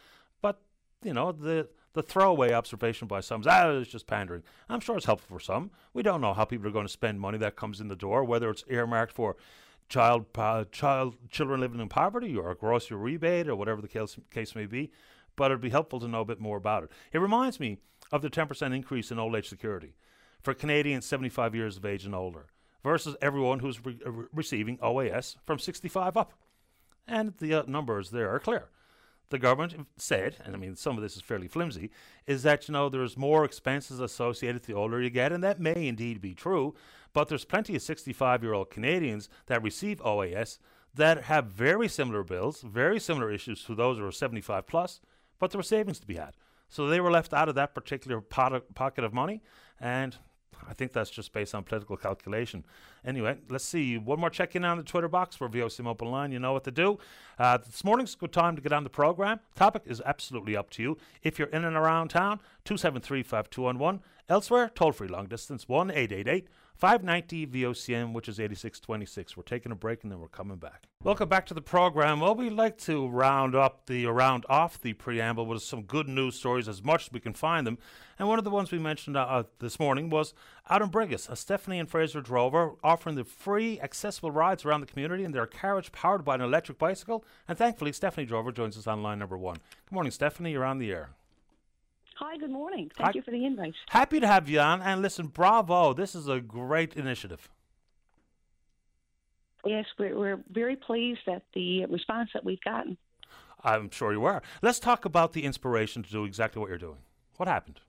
but 0.42 0.60
you 1.02 1.14
know 1.14 1.30
the 1.30 1.68
the 1.92 2.02
throwaway 2.02 2.52
observation 2.52 3.06
by 3.06 3.20
some 3.20 3.42
is 3.42 3.46
ah, 3.46 3.70
it's 3.70 3.90
just 3.90 4.08
pandering. 4.08 4.42
I'm 4.68 4.80
sure 4.80 4.96
it's 4.96 5.06
helpful 5.06 5.37
for 5.37 5.40
some. 5.40 5.70
We 5.92 6.02
don't 6.02 6.20
know 6.20 6.34
how 6.34 6.44
people 6.44 6.66
are 6.66 6.72
going 6.72 6.87
to 6.87 6.92
spend 6.92 7.20
money 7.20 7.38
that 7.38 7.54
comes 7.54 7.80
in 7.80 7.87
the 7.87 7.94
door, 7.94 8.24
whether 8.24 8.50
it's 8.50 8.64
earmarked 8.68 9.12
for 9.12 9.37
child 9.88 10.26
uh, 10.34 10.64
child 10.72 11.14
children 11.30 11.60
living 11.60 11.80
in 11.80 11.88
poverty 11.88 12.37
or 12.37 12.50
a 12.50 12.56
grocery 12.56 12.96
rebate 12.96 13.46
or 13.46 13.54
whatever 13.54 13.80
the 13.80 13.88
case, 13.88 14.18
case 14.32 14.56
may 14.56 14.66
be. 14.66 14.90
But 15.37 15.52
it'd 15.52 15.60
be 15.60 15.70
helpful 15.70 16.00
to 16.00 16.08
know 16.08 16.22
a 16.22 16.24
bit 16.24 16.40
more 16.40 16.56
about 16.56 16.84
it. 16.84 16.90
It 17.12 17.18
reminds 17.18 17.60
me 17.60 17.78
of 18.12 18.22
the 18.22 18.30
10% 18.30 18.74
increase 18.74 19.10
in 19.10 19.18
old 19.18 19.34
age 19.37 19.48
security 19.48 19.94
for 20.42 20.54
Canadians 20.54 21.06
75 21.06 21.54
years 21.54 21.76
of 21.76 21.84
age 21.84 22.04
and 22.04 22.14
older 22.14 22.46
versus 22.85 23.16
everyone 23.20 23.59
who's 23.59 23.85
re- 23.85 23.99
uh, 24.07 24.12
receiving 24.33 24.79
OAS 24.79 25.37
from 25.44 25.59
65 25.59 26.16
up. 26.16 26.35
And 27.09 27.35
the 27.38 27.55
uh, 27.55 27.62
numbers 27.66 28.11
there 28.11 28.33
are 28.33 28.38
clear. 28.38 28.68
The 29.31 29.38
government 29.38 29.88
said, 29.97 30.37
and 30.44 30.55
I 30.55 30.59
mean 30.59 30.77
some 30.77 30.97
of 30.97 31.03
this 31.03 31.16
is 31.16 31.23
fairly 31.23 31.49
flimsy, 31.49 31.90
is 32.27 32.42
that 32.44 32.68
you 32.68 32.73
know 32.73 32.88
there's 32.88 33.16
more 33.16 33.44
expenses 33.44 33.99
associated 33.99 34.62
the 34.62 34.75
older 34.75 35.01
you 35.01 35.11
get, 35.11 35.33
and 35.33 35.42
that 35.42 35.59
may 35.59 35.88
indeed 35.88 36.20
be 36.20 36.35
true. 36.35 36.75
But 37.14 37.29
there's 37.29 37.44
plenty 37.44 37.75
of 37.75 37.83
65 37.83 38.42
year 38.42 38.53
old 38.53 38.70
Canadians 38.70 39.29
that 39.47 39.62
receive 39.62 39.99
OAS 40.03 40.59
that 40.94 41.25
have 41.25 41.47
very 41.47 41.88
similar 41.88 42.23
bills, 42.23 42.61
very 42.61 43.01
similar 43.01 43.33
issues 43.33 43.64
to 43.64 43.75
those 43.75 43.99
who 43.99 44.07
are 44.07 44.12
75 44.12 44.66
plus, 44.66 45.01
but 45.38 45.51
there 45.51 45.59
were 45.59 45.64
savings 45.64 45.99
to 46.01 46.07
be 46.07 46.16
had. 46.16 46.35
So 46.68 46.87
they 46.87 47.01
were 47.01 47.11
left 47.11 47.33
out 47.33 47.49
of 47.49 47.55
that 47.57 47.75
particular 47.75 48.20
pot 48.20 48.53
of, 48.53 48.75
pocket 48.75 49.05
of 49.05 49.12
money, 49.12 49.42
and 49.81 50.16
I 50.68 50.74
think 50.74 50.92
that's 50.92 51.11
just 51.11 51.33
based 51.33 51.55
on 51.55 51.62
political 51.64 51.96
calculation. 51.96 52.64
Anyway, 53.05 53.38
let's 53.48 53.64
see. 53.64 53.98
One 53.98 54.20
more 54.20 54.31
check 54.31 54.57
in 54.57 54.64
on 54.64 54.79
the 54.79 54.83
Twitter 54.83 55.09
box 55.09 55.37
for 55.37 55.48
VOCM 55.48 55.87
Open 55.87 56.11
Line. 56.11 56.33
You 56.33 56.38
know 56.38 56.53
what 56.53 56.64
to 56.64 56.70
do. 56.70 56.98
Uh, 57.38 57.59
this 57.59 57.85
morning's 57.85 58.14
a 58.14 58.18
good 58.18 58.33
time 58.33 58.57
to 58.57 58.62
get 58.62 58.72
on 58.72 58.85
the 58.85 58.90
program. 58.90 59.40
Topic 59.55 59.83
is 59.87 60.03
absolutely 60.05 60.57
up 60.57 60.70
to 60.70 60.83
you. 60.83 60.98
If 61.22 61.38
you're 61.38 61.48
in 61.48 61.64
and 61.64 61.77
around 61.77 62.09
town, 62.09 62.40
273 62.64 63.22
5211. 63.22 64.00
Elsewhere, 64.29 64.70
toll 64.74 64.92
free 64.92 65.09
long 65.09 65.27
distance 65.27 65.68
1 65.68 65.90
888 65.90 66.48
590 66.76 67.46
VOCM, 67.46 68.12
which 68.12 68.28
is 68.28 68.40
8626. 68.40 69.37
We're 69.37 69.44
taking 69.44 69.70
a 69.70 69.76
break 69.76 70.02
and 70.02 70.10
then 70.10 70.18
we're 70.18 70.28
coming 70.28 70.56
back. 70.56 70.84
Welcome 71.04 71.28
back 71.28 71.46
to 71.46 71.54
the 71.54 71.60
program. 71.60 72.20
Well, 72.20 72.34
we 72.34 72.50
like 72.50 72.78
to 72.78 73.06
round 73.06 73.54
up 73.54 73.87
the 73.87 74.06
round 74.06 74.44
off 74.48 74.80
the 74.80 74.92
preamble 74.94 75.46
with 75.46 75.62
some 75.62 75.82
good 75.82 76.08
news 76.08 76.37
stories 76.37 76.68
as 76.68 76.82
much 76.82 77.06
as 77.06 77.12
we 77.12 77.20
can 77.20 77.32
find 77.32 77.66
them. 77.66 77.78
And 78.18 78.26
one 78.26 78.38
of 78.38 78.44
the 78.44 78.50
ones 78.50 78.72
we 78.72 78.78
mentioned 78.78 79.16
uh, 79.16 79.44
this 79.60 79.78
morning 79.78 80.10
was 80.10 80.34
out 80.68 80.82
in 80.82 80.88
Brigus, 80.88 81.28
a 81.30 81.37
Stephanie 81.37 81.78
and 81.78 81.88
Fraser 81.88 82.20
Drover 82.20 82.72
offering 82.82 83.16
the 83.16 83.24
free, 83.24 83.80
accessible 83.80 84.30
rides 84.30 84.64
around 84.64 84.80
the 84.80 84.87
community 84.87 85.24
in 85.24 85.32
their 85.32 85.46
carriage 85.46 85.92
powered 85.92 86.24
by 86.24 86.34
an 86.34 86.40
electric 86.40 86.78
bicycle. 86.78 87.24
And 87.46 87.56
thankfully, 87.56 87.92
Stephanie 87.92 88.26
Drover 88.26 88.50
joins 88.50 88.76
us 88.76 88.87
on 88.87 89.02
line 89.02 89.18
number 89.18 89.38
one. 89.38 89.56
Good 89.87 89.94
morning, 89.94 90.12
Stephanie. 90.12 90.52
You're 90.52 90.64
on 90.64 90.78
the 90.78 90.90
air. 90.90 91.10
Hi, 92.16 92.37
good 92.37 92.50
morning. 92.50 92.90
Thank 92.96 93.07
Hi. 93.07 93.12
you 93.14 93.22
for 93.22 93.33
the 93.33 93.44
invite. 93.44 93.74
Happy 93.88 94.20
to 94.20 94.27
have 94.27 94.48
you 94.48 94.61
on. 94.61 94.81
And 94.83 95.03
listen, 95.03 95.27
bravo. 95.27 95.92
This 95.92 96.14
is 96.14 96.29
a 96.29 96.40
great 96.40 96.94
initiative. 96.94 97.48
Yes, 99.64 99.87
we're, 99.98 100.16
we're 100.16 100.40
very 100.50 100.77
pleased 100.77 101.27
at 101.27 101.42
the 101.55 101.87
response 101.87 102.31
that 102.35 102.44
we've 102.44 102.61
gotten. 102.61 102.96
I'm 103.64 103.90
sure 103.90 104.12
you 104.12 104.24
are. 104.27 104.42
Let's 104.62 104.79
talk 104.79 105.07
about 105.07 105.33
the 105.33 105.44
inspiration 105.44 106.03
to 106.03 106.11
do 106.11 106.24
exactly 106.24 106.61
what 106.61 106.68
you're 106.68 106.79
doing. 106.79 106.98
What 107.38 107.48
happened? 107.48 107.81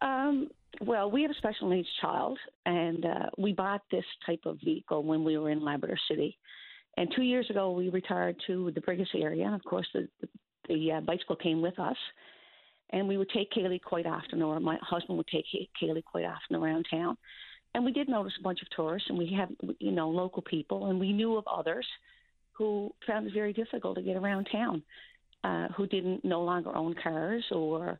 Um, 0.00 0.48
well, 0.80 1.10
we 1.10 1.22
have 1.22 1.32
a 1.32 1.34
special 1.34 1.68
needs 1.68 1.88
child, 2.00 2.38
and 2.64 3.04
uh, 3.04 3.30
we 3.36 3.52
bought 3.52 3.82
this 3.90 4.04
type 4.24 4.42
of 4.46 4.58
vehicle 4.64 5.02
when 5.02 5.24
we 5.24 5.36
were 5.36 5.50
in 5.50 5.64
Labrador 5.64 5.98
City. 6.08 6.38
And 6.96 7.12
two 7.14 7.22
years 7.22 7.50
ago, 7.50 7.72
we 7.72 7.88
retired 7.88 8.36
to 8.46 8.70
the 8.70 8.80
Brigus 8.80 9.08
area. 9.14 9.46
And 9.46 9.54
of 9.54 9.64
course, 9.64 9.86
the, 9.92 10.08
the, 10.20 10.28
the 10.68 10.92
uh, 10.92 11.00
bicycle 11.00 11.36
came 11.36 11.60
with 11.60 11.78
us 11.78 11.96
and 12.90 13.06
we 13.06 13.16
would 13.16 13.30
take 13.30 13.52
Kaylee 13.52 13.82
quite 13.82 14.06
often, 14.06 14.42
or 14.42 14.60
my 14.60 14.78
husband 14.80 15.18
would 15.18 15.26
take 15.28 15.44
Kaylee 15.80 16.04
quite 16.04 16.24
often 16.24 16.56
around 16.56 16.86
town. 16.90 17.16
And 17.74 17.84
we 17.84 17.92
did 17.92 18.08
notice 18.08 18.32
a 18.38 18.42
bunch 18.42 18.62
of 18.62 18.70
tourists, 18.70 19.08
and 19.10 19.18
we 19.18 19.32
have, 19.36 19.50
you 19.78 19.92
know, 19.92 20.08
local 20.08 20.42
people, 20.42 20.86
and 20.86 20.98
we 20.98 21.12
knew 21.12 21.36
of 21.36 21.44
others 21.46 21.86
who 22.52 22.92
found 23.06 23.26
it 23.26 23.34
very 23.34 23.52
difficult 23.52 23.96
to 23.96 24.02
get 24.02 24.16
around 24.16 24.48
town, 24.50 24.82
uh, 25.44 25.68
who 25.76 25.86
didn't 25.86 26.24
no 26.24 26.42
longer 26.42 26.74
own 26.74 26.94
cars, 27.02 27.44
or 27.52 27.98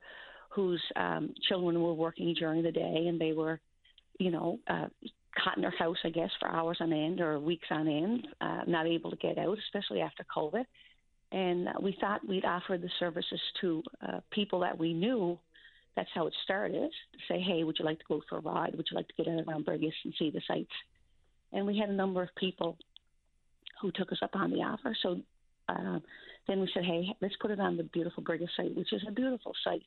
whose 0.49 0.83
um, 0.97 1.35
children 1.49 1.81
were 1.81 1.95
working 1.95 2.35
during 2.35 2.63
the 2.63 2.73
day, 2.73 3.07
and 3.09 3.21
they 3.21 3.33
were, 3.33 3.61
you 4.19 4.31
know, 4.31 4.59
uh, 4.69 4.87
caught 5.43 5.57
in 5.57 5.63
their 5.63 5.79
house, 5.79 5.99
I 6.03 6.11
guess, 6.11 6.31
for 6.41 6.49
hours 6.49 6.79
on 6.81 6.93
end 6.93 7.21
or 7.21 7.39
weeks 7.39 7.69
on 7.71 7.87
end, 7.87 8.27
uh, 8.41 8.63
not 8.67 8.87
able 8.87 9.11
to 9.11 9.17
get 9.17 9.39
out, 9.39 9.57
especially 9.59 10.01
after 10.01 10.25
COVID 10.35 10.65
and 11.33 11.69
we 11.83 11.97
thought 12.01 12.27
we'd 12.27 12.45
offer 12.45 12.79
the 12.79 12.91
services 12.99 13.41
to 13.61 13.83
uh, 14.07 14.21
people 14.31 14.61
that 14.61 14.79
we 14.79 14.93
knew. 14.95 15.39
That's 15.97 16.09
how 16.15 16.27
it 16.27 16.35
started. 16.45 16.91
To 16.91 17.19
say, 17.29 17.41
hey, 17.41 17.65
would 17.65 17.77
you 17.79 17.85
like 17.85 17.99
to 17.99 18.05
go 18.09 18.23
for 18.29 18.39
a 18.39 18.41
ride? 18.41 18.75
Would 18.77 18.87
you 18.91 18.97
like 18.97 19.09
to 19.09 19.15
get 19.23 19.27
around 19.27 19.67
Brigus 19.67 19.93
and 20.05 20.15
see 20.19 20.31
the 20.31 20.41
sights? 20.47 20.71
And 21.53 21.67
we 21.67 21.79
had 21.79 21.89
a 21.89 21.95
number 21.95 22.23
of 22.23 22.29
people 22.37 22.79
who 23.83 23.91
took 23.93 24.13
us 24.13 24.19
up 24.23 24.35
on 24.35 24.51
the 24.51 24.59
offer. 24.59 24.97
So 25.03 25.21
uh, 25.69 25.99
then 26.47 26.61
we 26.61 26.71
said, 26.73 26.85
hey, 26.85 27.09
let's 27.21 27.37
put 27.41 27.51
it 27.51 27.61
on 27.61 27.77
the 27.77 27.85
beautiful 27.85 28.23
Brigus 28.23 28.49
site, 28.57 28.75
which 28.77 28.93
is 28.93 29.03
a 29.07 29.13
beautiful 29.13 29.53
site. 29.65 29.83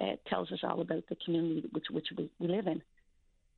It 0.00 0.20
tells 0.28 0.50
us 0.50 0.60
all 0.62 0.80
about 0.80 1.04
the 1.08 1.16
community 1.24 1.68
which 1.72 1.84
which 1.90 2.06
we, 2.16 2.30
we 2.38 2.48
live 2.48 2.66
in. 2.66 2.80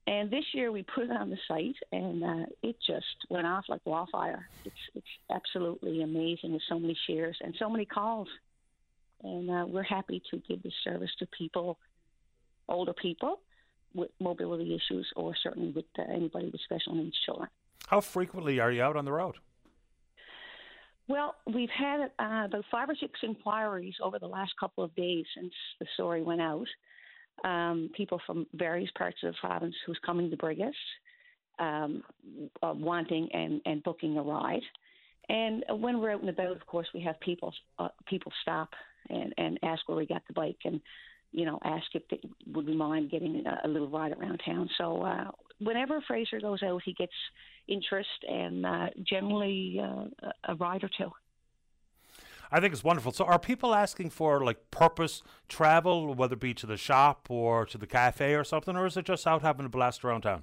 And 0.07 0.31
this 0.31 0.45
year 0.53 0.73
we 0.73 0.83
put 0.83 1.05
it 1.05 1.11
on 1.11 1.31
the 1.31 1.39
site, 1.47 1.77
and 1.93 2.25
uh, 2.25 2.47
it 2.63 2.77
just 2.85 3.07
went 3.31 3.47
off 3.47 3.65
like 3.69 3.81
wildfire. 3.85 4.49
It's 4.65 4.75
it's 4.95 5.07
absolutely 5.31 6.03
amazing 6.03 6.53
with 6.53 6.63
so 6.69 6.79
many 6.79 6.97
shares 7.07 7.37
and 7.41 7.55
so 7.59 7.71
many 7.71 7.85
calls. 7.85 8.29
And 9.23 9.49
uh, 9.49 9.65
we're 9.67 9.85
happy 9.85 10.21
to 10.33 10.43
give 10.49 10.63
this 10.65 10.73
service 10.83 11.11
to 11.21 11.27
people, 11.39 11.79
older 12.69 12.93
people 12.93 13.39
with 13.95 14.11
mobility 14.19 14.75
issues, 14.75 15.09
or 15.15 15.35
certainly 15.41 15.71
with 15.71 15.85
uh, 15.97 16.03
anybody 16.13 16.47
with 16.51 16.61
special 16.63 16.97
needs 16.97 17.17
children. 17.25 17.49
How 17.87 18.01
frequently 18.01 18.59
are 18.59 18.73
you 18.73 18.83
out 18.83 18.97
on 18.97 19.05
the 19.05 19.13
road? 19.13 19.37
Well, 21.07 21.37
we've 21.47 21.71
had 21.71 22.01
uh, 22.19 22.47
about 22.47 22.65
five 22.71 22.89
or 22.89 22.97
six 22.97 23.21
inquiries 23.23 23.95
over 24.03 24.19
the 24.19 24.27
last 24.27 24.53
couple 24.59 24.83
of 24.83 24.95
days 24.97 25.27
since 25.37 25.53
the 25.79 25.87
story 25.95 26.23
went 26.23 26.41
out 26.41 26.67
um, 27.45 27.91
people 27.97 28.21
from 28.27 28.47
various 28.55 28.91
parts 28.97 29.19
of 29.23 29.33
the 29.33 29.39
province 29.41 29.75
who's 29.87 29.99
coming 30.05 30.31
to 30.31 30.37
Brigus, 30.37 30.73
um, 31.59 32.03
uh, 32.63 32.73
wanting 32.75 33.29
and, 33.33 33.61
and 33.67 33.83
booking 33.83 34.17
a 34.19 34.23
ride. 34.23 34.63
And 35.29 35.65
when 35.71 36.01
we're 36.01 36.13
out 36.13 36.21
and 36.21 36.31
about, 36.31 36.57
of 36.57 36.67
course, 36.67 36.89
we 36.95 37.01
have 37.03 37.19
people 37.21 37.53
uh, 37.79 37.89
people 38.07 38.33
stop 38.43 38.71
and, 39.09 39.33
and 39.39 39.59
ask 39.63 39.89
where 39.89 39.97
we 39.97 40.07
got 40.07 40.23
the 40.27 40.35
bike, 40.35 40.59
and 40.65 40.81
you 41.31 41.47
know, 41.47 41.59
ask 41.65 41.87
if 41.95 42.03
they 42.11 42.21
would 42.53 42.67
we 42.67 42.75
mind 42.75 43.11
getting 43.11 43.45
a, 43.47 43.67
a 43.67 43.69
little 43.69 43.89
ride 43.89 44.13
around 44.13 44.41
town. 44.45 44.69
So 44.79 45.03
uh, 45.03 45.31
whenever 45.61 46.03
Fraser 46.07 46.41
goes 46.41 46.63
out, 46.63 46.83
he 46.85 46.93
gets 46.93 47.13
interest 47.69 48.09
and 48.29 48.67
uh, 48.67 48.87
generally 49.09 49.81
uh, 49.83 50.31
a 50.49 50.55
ride 50.57 50.85
or 50.85 50.91
two. 50.99 51.11
I 52.55 52.61
think 52.61 52.75
it's 52.75 52.85
wonderful. 52.85 53.13
So, 53.13 53.25
are 53.25 53.39
people 53.39 53.75
asking 53.75 54.11
for 54.11 54.45
like 54.45 54.71
purpose 54.71 55.23
travel, 55.49 56.15
whether 56.15 56.35
it 56.35 56.41
be 56.41 56.53
to 56.55 56.67
the 56.67 56.77
shop 56.77 57.29
or 57.31 57.65
to 57.65 57.79
the 57.79 57.87
cafe 57.87 58.35
or 58.35 58.45
something, 58.45 58.77
or 58.77 58.87
is 58.87 58.97
it 58.99 59.07
just 59.07 59.27
out 59.27 59.41
having 59.41 59.65
a 59.65 59.71
blast 59.71 60.05
around 60.05 60.23
town? 60.23 60.43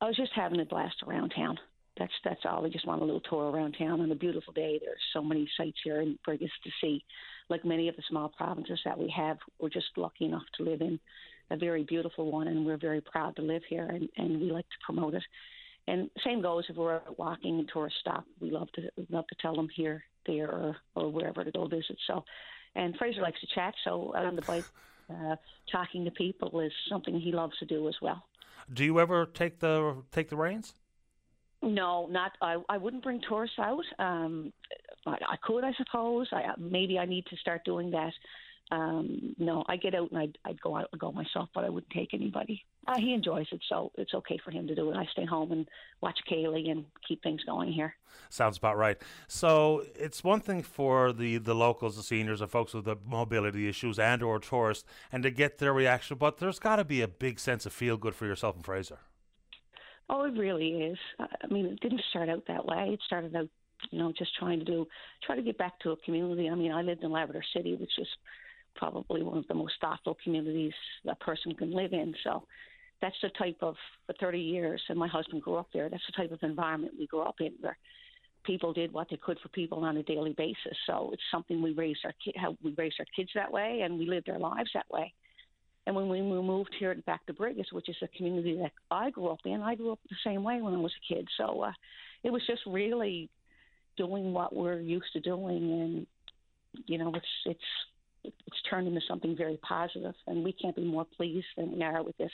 I 0.00 0.06
was 0.06 0.16
just 0.16 0.32
having 0.34 0.60
a 0.60 0.64
blast 0.64 0.96
around 1.06 1.34
town. 1.36 1.58
That's 1.98 2.12
that's 2.24 2.40
all. 2.46 2.62
We 2.62 2.70
just 2.70 2.86
want 2.86 3.02
a 3.02 3.04
little 3.04 3.20
tour 3.20 3.50
around 3.50 3.76
town 3.78 4.00
on 4.00 4.10
a 4.10 4.14
beautiful 4.14 4.54
day. 4.54 4.80
There's 4.82 4.98
so 5.12 5.22
many 5.22 5.46
sights 5.58 5.78
here 5.84 6.00
in 6.00 6.18
Brigus 6.26 6.50
to 6.64 6.70
see. 6.80 7.04
Like 7.50 7.64
many 7.64 7.88
of 7.88 7.96
the 7.96 8.02
small 8.08 8.30
provinces 8.30 8.80
that 8.84 8.98
we 8.98 9.12
have, 9.14 9.36
we're 9.60 9.68
just 9.68 9.86
lucky 9.96 10.24
enough 10.24 10.42
to 10.56 10.64
live 10.64 10.80
in 10.80 10.98
a 11.50 11.56
very 11.56 11.84
beautiful 11.84 12.32
one, 12.32 12.48
and 12.48 12.64
we're 12.64 12.78
very 12.78 13.00
proud 13.00 13.36
to 13.36 13.42
live 13.42 13.62
here, 13.68 13.86
and, 13.86 14.08
and 14.16 14.40
we 14.40 14.50
like 14.50 14.68
to 14.68 14.84
promote 14.84 15.14
it. 15.14 15.22
And 15.86 16.10
same 16.24 16.42
goes 16.42 16.64
if 16.68 16.76
we're 16.76 17.00
walking 17.16 17.60
into 17.60 17.80
a 17.80 17.88
stop. 18.00 18.24
We 18.40 18.50
love 18.50 18.68
to 18.72 18.82
love 19.10 19.26
to 19.28 19.36
tell 19.40 19.54
them 19.54 19.68
here, 19.74 20.02
there, 20.26 20.50
or, 20.50 20.76
or 20.94 21.10
wherever 21.10 21.44
to 21.44 21.50
go 21.50 21.66
visit. 21.66 21.96
So 22.06 22.24
And 22.74 22.96
Fraser 22.96 23.22
likes 23.22 23.40
to 23.40 23.46
chat, 23.54 23.74
so 23.84 24.12
on 24.14 24.36
the 24.36 24.42
bike, 24.42 24.64
uh, 25.10 25.36
talking 25.70 26.04
to 26.04 26.10
people 26.10 26.60
is 26.60 26.72
something 26.88 27.18
he 27.18 27.32
loves 27.32 27.56
to 27.58 27.64
do 27.66 27.88
as 27.88 27.94
well. 28.02 28.22
Do 28.72 28.84
you 28.84 28.98
ever 29.00 29.26
take 29.26 29.60
the 29.60 29.96
take 30.12 30.28
the 30.28 30.36
reins? 30.36 30.74
No, 31.62 32.06
not. 32.06 32.32
I. 32.42 32.56
I 32.68 32.76
wouldn't 32.76 33.02
bring 33.02 33.20
tourists 33.28 33.58
out. 33.58 33.84
Um, 33.98 34.52
I, 35.06 35.12
I 35.12 35.36
could, 35.42 35.64
I 35.64 35.72
suppose. 35.74 36.28
I 36.32 36.50
maybe 36.58 36.98
I 36.98 37.06
need 37.06 37.26
to 37.26 37.36
start 37.36 37.64
doing 37.64 37.90
that 37.92 38.12
um, 38.70 39.36
no, 39.38 39.64
I 39.68 39.76
get 39.76 39.94
out 39.94 40.10
and 40.10 40.18
I'd, 40.18 40.38
I'd 40.44 40.60
go 40.60 40.76
out 40.76 40.88
and 40.90 41.00
go 41.00 41.12
myself, 41.12 41.48
but 41.54 41.64
I 41.64 41.68
wouldn't 41.68 41.92
take 41.92 42.12
anybody. 42.12 42.64
Uh, 42.86 42.98
he 42.98 43.14
enjoys 43.14 43.46
it, 43.52 43.60
so 43.68 43.92
it's 43.96 44.12
okay 44.14 44.38
for 44.44 44.50
him 44.50 44.66
to 44.66 44.74
do 44.74 44.90
it. 44.90 44.96
I 44.96 45.06
stay 45.12 45.24
home 45.24 45.52
and 45.52 45.68
watch 46.00 46.18
Kaylee 46.30 46.70
and 46.70 46.84
keep 47.06 47.22
things 47.22 47.42
going 47.44 47.72
here. 47.72 47.94
Sounds 48.28 48.56
about 48.58 48.76
right. 48.76 49.00
So 49.28 49.84
it's 49.94 50.24
one 50.24 50.40
thing 50.40 50.62
for 50.62 51.12
the, 51.12 51.38
the 51.38 51.54
locals, 51.54 51.96
the 51.96 52.02
seniors, 52.02 52.40
the 52.40 52.48
folks 52.48 52.74
with 52.74 52.86
the 52.86 52.96
mobility 53.06 53.68
issues 53.68 53.98
and 53.98 54.22
or 54.22 54.40
tourists, 54.40 54.84
and 55.12 55.22
to 55.22 55.30
get 55.30 55.58
their 55.58 55.72
reaction. 55.72 56.16
But 56.16 56.38
there's 56.38 56.58
got 56.58 56.76
to 56.76 56.84
be 56.84 57.02
a 57.02 57.08
big 57.08 57.38
sense 57.38 57.66
of 57.66 57.72
feel 57.72 57.96
good 57.96 58.14
for 58.14 58.26
yourself 58.26 58.56
and 58.56 58.64
Fraser. 58.64 58.98
Oh, 60.08 60.24
it 60.24 60.38
really 60.38 60.70
is. 60.82 60.98
I 61.18 61.46
mean, 61.48 61.66
it 61.66 61.80
didn't 61.80 62.02
start 62.10 62.28
out 62.28 62.44
that 62.48 62.64
way. 62.64 62.90
It 62.92 63.00
started 63.04 63.34
out, 63.34 63.48
you 63.90 63.98
know, 63.98 64.12
just 64.16 64.36
trying 64.36 64.60
to 64.60 64.64
do, 64.64 64.86
try 65.24 65.36
to 65.36 65.42
get 65.42 65.58
back 65.58 65.78
to 65.80 65.90
a 65.90 65.96
community. 65.96 66.48
I 66.48 66.54
mean, 66.54 66.72
I 66.72 66.82
lived 66.82 67.02
in 67.02 67.10
Labrador 67.10 67.42
City, 67.54 67.74
which 67.74 67.98
is 67.98 68.06
probably 68.76 69.22
one 69.22 69.38
of 69.38 69.46
the 69.48 69.54
most 69.54 69.74
thoughtful 69.80 70.16
communities 70.22 70.72
a 71.08 71.14
person 71.16 71.54
can 71.54 71.72
live 71.72 71.92
in. 71.92 72.14
So 72.24 72.44
that's 73.00 73.16
the 73.22 73.30
type 73.30 73.58
of 73.60 73.74
for 74.06 74.14
30 74.20 74.38
years, 74.38 74.82
and 74.88 74.98
my 74.98 75.08
husband 75.08 75.42
grew 75.42 75.56
up 75.56 75.68
there. 75.72 75.88
That's 75.88 76.02
the 76.06 76.22
type 76.22 76.32
of 76.32 76.42
environment 76.42 76.94
we 76.98 77.06
grew 77.06 77.22
up 77.22 77.36
in, 77.40 77.52
where 77.60 77.76
people 78.44 78.72
did 78.72 78.92
what 78.92 79.08
they 79.10 79.16
could 79.16 79.38
for 79.40 79.48
people 79.48 79.84
on 79.84 79.96
a 79.96 80.02
daily 80.02 80.32
basis. 80.32 80.76
So 80.86 81.10
it's 81.12 81.22
something 81.30 81.60
we 81.60 81.72
raised 81.72 82.00
our 82.04 82.14
how 82.36 82.56
we 82.62 82.74
raised 82.76 82.96
our 82.98 83.06
kids 83.14 83.30
that 83.34 83.52
way, 83.52 83.80
and 83.82 83.98
we 83.98 84.06
lived 84.06 84.28
our 84.28 84.38
lives 84.38 84.70
that 84.74 84.86
way. 84.90 85.12
And 85.86 85.94
when 85.94 86.08
we 86.08 86.20
moved 86.20 86.74
here 86.78 86.94
back 87.06 87.24
to 87.26 87.32
Brigus, 87.32 87.72
which 87.72 87.88
is 87.88 87.96
a 88.02 88.08
community 88.08 88.56
that 88.60 88.72
I 88.90 89.10
grew 89.10 89.28
up 89.28 89.38
in, 89.44 89.60
I 89.60 89.76
grew 89.76 89.92
up 89.92 90.00
the 90.08 90.16
same 90.24 90.42
way 90.42 90.60
when 90.60 90.74
I 90.74 90.78
was 90.78 90.92
a 90.92 91.14
kid. 91.14 91.28
So 91.36 91.62
uh, 91.62 91.72
it 92.24 92.30
was 92.30 92.42
just 92.46 92.62
really 92.66 93.28
doing 93.96 94.32
what 94.32 94.54
we're 94.54 94.80
used 94.80 95.12
to 95.12 95.20
doing, 95.20 95.72
and 95.72 96.06
you 96.86 96.98
know, 96.98 97.14
it's 97.14 97.26
it's 97.44 97.60
it's 98.46 98.62
turned 98.68 98.88
into 98.88 99.00
something 99.06 99.36
very 99.36 99.58
positive, 99.58 100.14
and 100.26 100.44
we 100.44 100.52
can't 100.52 100.76
be 100.76 100.84
more 100.84 101.04
pleased 101.04 101.46
than 101.56 101.72
we 101.72 101.82
are 101.82 102.02
with 102.02 102.16
this. 102.18 102.32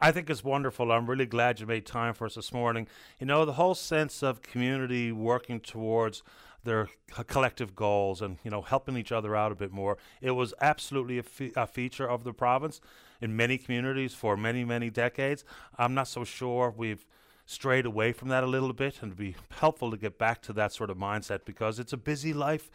I 0.00 0.12
think 0.12 0.30
it's 0.30 0.42
wonderful. 0.42 0.90
I'm 0.92 1.06
really 1.06 1.26
glad 1.26 1.60
you 1.60 1.66
made 1.66 1.84
time 1.84 2.14
for 2.14 2.24
us 2.24 2.34
this 2.34 2.52
morning. 2.52 2.88
You 3.18 3.26
know, 3.26 3.44
the 3.44 3.54
whole 3.54 3.74
sense 3.74 4.22
of 4.22 4.40
community 4.40 5.12
working 5.12 5.60
towards 5.60 6.22
their 6.64 6.88
collective 7.26 7.74
goals 7.74 8.22
and, 8.22 8.38
you 8.42 8.50
know, 8.50 8.62
helping 8.62 8.96
each 8.96 9.12
other 9.12 9.36
out 9.36 9.52
a 9.52 9.54
bit 9.54 9.72
more. 9.72 9.98
It 10.20 10.32
was 10.32 10.54
absolutely 10.60 11.18
a, 11.18 11.22
fe- 11.22 11.52
a 11.56 11.66
feature 11.66 12.08
of 12.08 12.24
the 12.24 12.32
province 12.32 12.80
in 13.20 13.36
many 13.36 13.58
communities 13.58 14.14
for 14.14 14.36
many, 14.36 14.64
many 14.64 14.90
decades. 14.90 15.44
I'm 15.78 15.94
not 15.94 16.08
so 16.08 16.24
sure 16.24 16.72
we've 16.74 17.06
strayed 17.46 17.84
away 17.84 18.12
from 18.12 18.28
that 18.28 18.44
a 18.44 18.46
little 18.46 18.72
bit 18.72 19.02
and 19.02 19.10
it'd 19.10 19.18
be 19.18 19.36
helpful 19.58 19.90
to 19.90 19.96
get 19.96 20.18
back 20.18 20.40
to 20.42 20.52
that 20.52 20.72
sort 20.72 20.88
of 20.88 20.96
mindset 20.96 21.44
because 21.44 21.78
it's 21.78 21.92
a 21.92 21.96
busy 21.96 22.32
life 22.32 22.70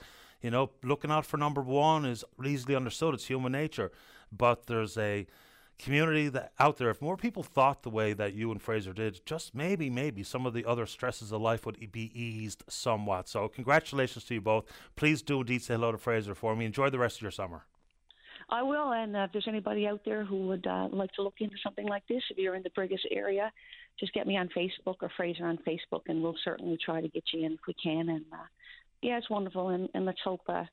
you 0.46 0.52
know, 0.52 0.70
looking 0.84 1.10
out 1.10 1.26
for 1.26 1.38
number 1.38 1.64
one 1.64 2.06
is 2.06 2.24
easily 2.46 2.76
understood. 2.76 3.16
It's 3.16 3.26
human 3.26 3.52
nature. 3.52 3.92
But 4.32 4.68
there's 4.68 4.96
a 4.96 5.26
community 5.80 6.28
that 6.30 6.52
out 6.60 6.78
there, 6.78 6.92
if 6.92 7.02
more 7.02 7.18
people 7.18 7.42
thought 7.42 7.82
the 7.82 7.90
way 7.90 8.14
that 8.14 8.36
you 8.36 8.52
and 8.52 8.62
Fraser 8.62 8.94
did, 8.94 9.26
just 9.26 9.56
maybe, 9.56 9.90
maybe 9.90 10.22
some 10.22 10.46
of 10.46 10.54
the 10.54 10.64
other 10.64 10.86
stresses 10.86 11.32
of 11.32 11.42
life 11.42 11.66
would 11.66 11.92
be 11.92 12.12
eased 12.14 12.64
somewhat. 12.70 13.28
So, 13.28 13.48
congratulations 13.48 14.24
to 14.26 14.36
you 14.36 14.42
both. 14.42 14.66
Please 14.96 15.24
do 15.24 15.40
indeed 15.40 15.64
say 15.64 15.74
hello 15.74 15.92
to 15.92 15.98
Fraser 15.98 16.36
for 16.36 16.56
me. 16.56 16.66
Enjoy 16.66 16.92
the 16.92 17.00
rest 17.00 17.18
of 17.18 17.24
your 17.24 17.32
summer. 17.32 17.64
I 18.48 18.62
will, 18.62 18.92
and 18.92 19.16
uh, 19.16 19.22
if 19.22 19.32
there's 19.32 19.48
anybody 19.48 19.88
out 19.88 20.02
there 20.06 20.24
who 20.24 20.46
would 20.50 20.68
uh, 20.68 20.90
like 20.92 21.12
to 21.14 21.24
look 21.24 21.38
into 21.40 21.56
something 21.64 21.88
like 21.88 22.08
this, 22.08 22.22
if 22.30 22.38
you're 22.38 22.54
in 22.54 22.62
the 22.62 22.70
Brigus 22.70 23.00
area, 23.10 23.52
just 24.00 24.14
get 24.14 24.28
me 24.28 24.38
on 24.38 24.50
Facebook 24.50 24.98
or 25.02 25.10
Fraser 25.18 25.48
on 25.48 25.58
Facebook, 25.68 26.02
and 26.08 26.22
we'll 26.22 26.36
certainly 26.44 26.78
try 26.78 27.02
to 27.02 27.08
get 27.08 27.24
you 27.34 27.44
in 27.44 27.54
if 27.54 27.62
we 27.68 27.74
can. 27.74 28.10
And 28.10 28.26
uh, 28.32 28.46
yeah, 29.06 29.18
it's 29.18 29.30
wonderful, 29.30 29.70
and, 29.70 29.88
and 29.94 30.04
let's 30.04 30.20
hope 30.24 30.41
uh, 30.50 30.63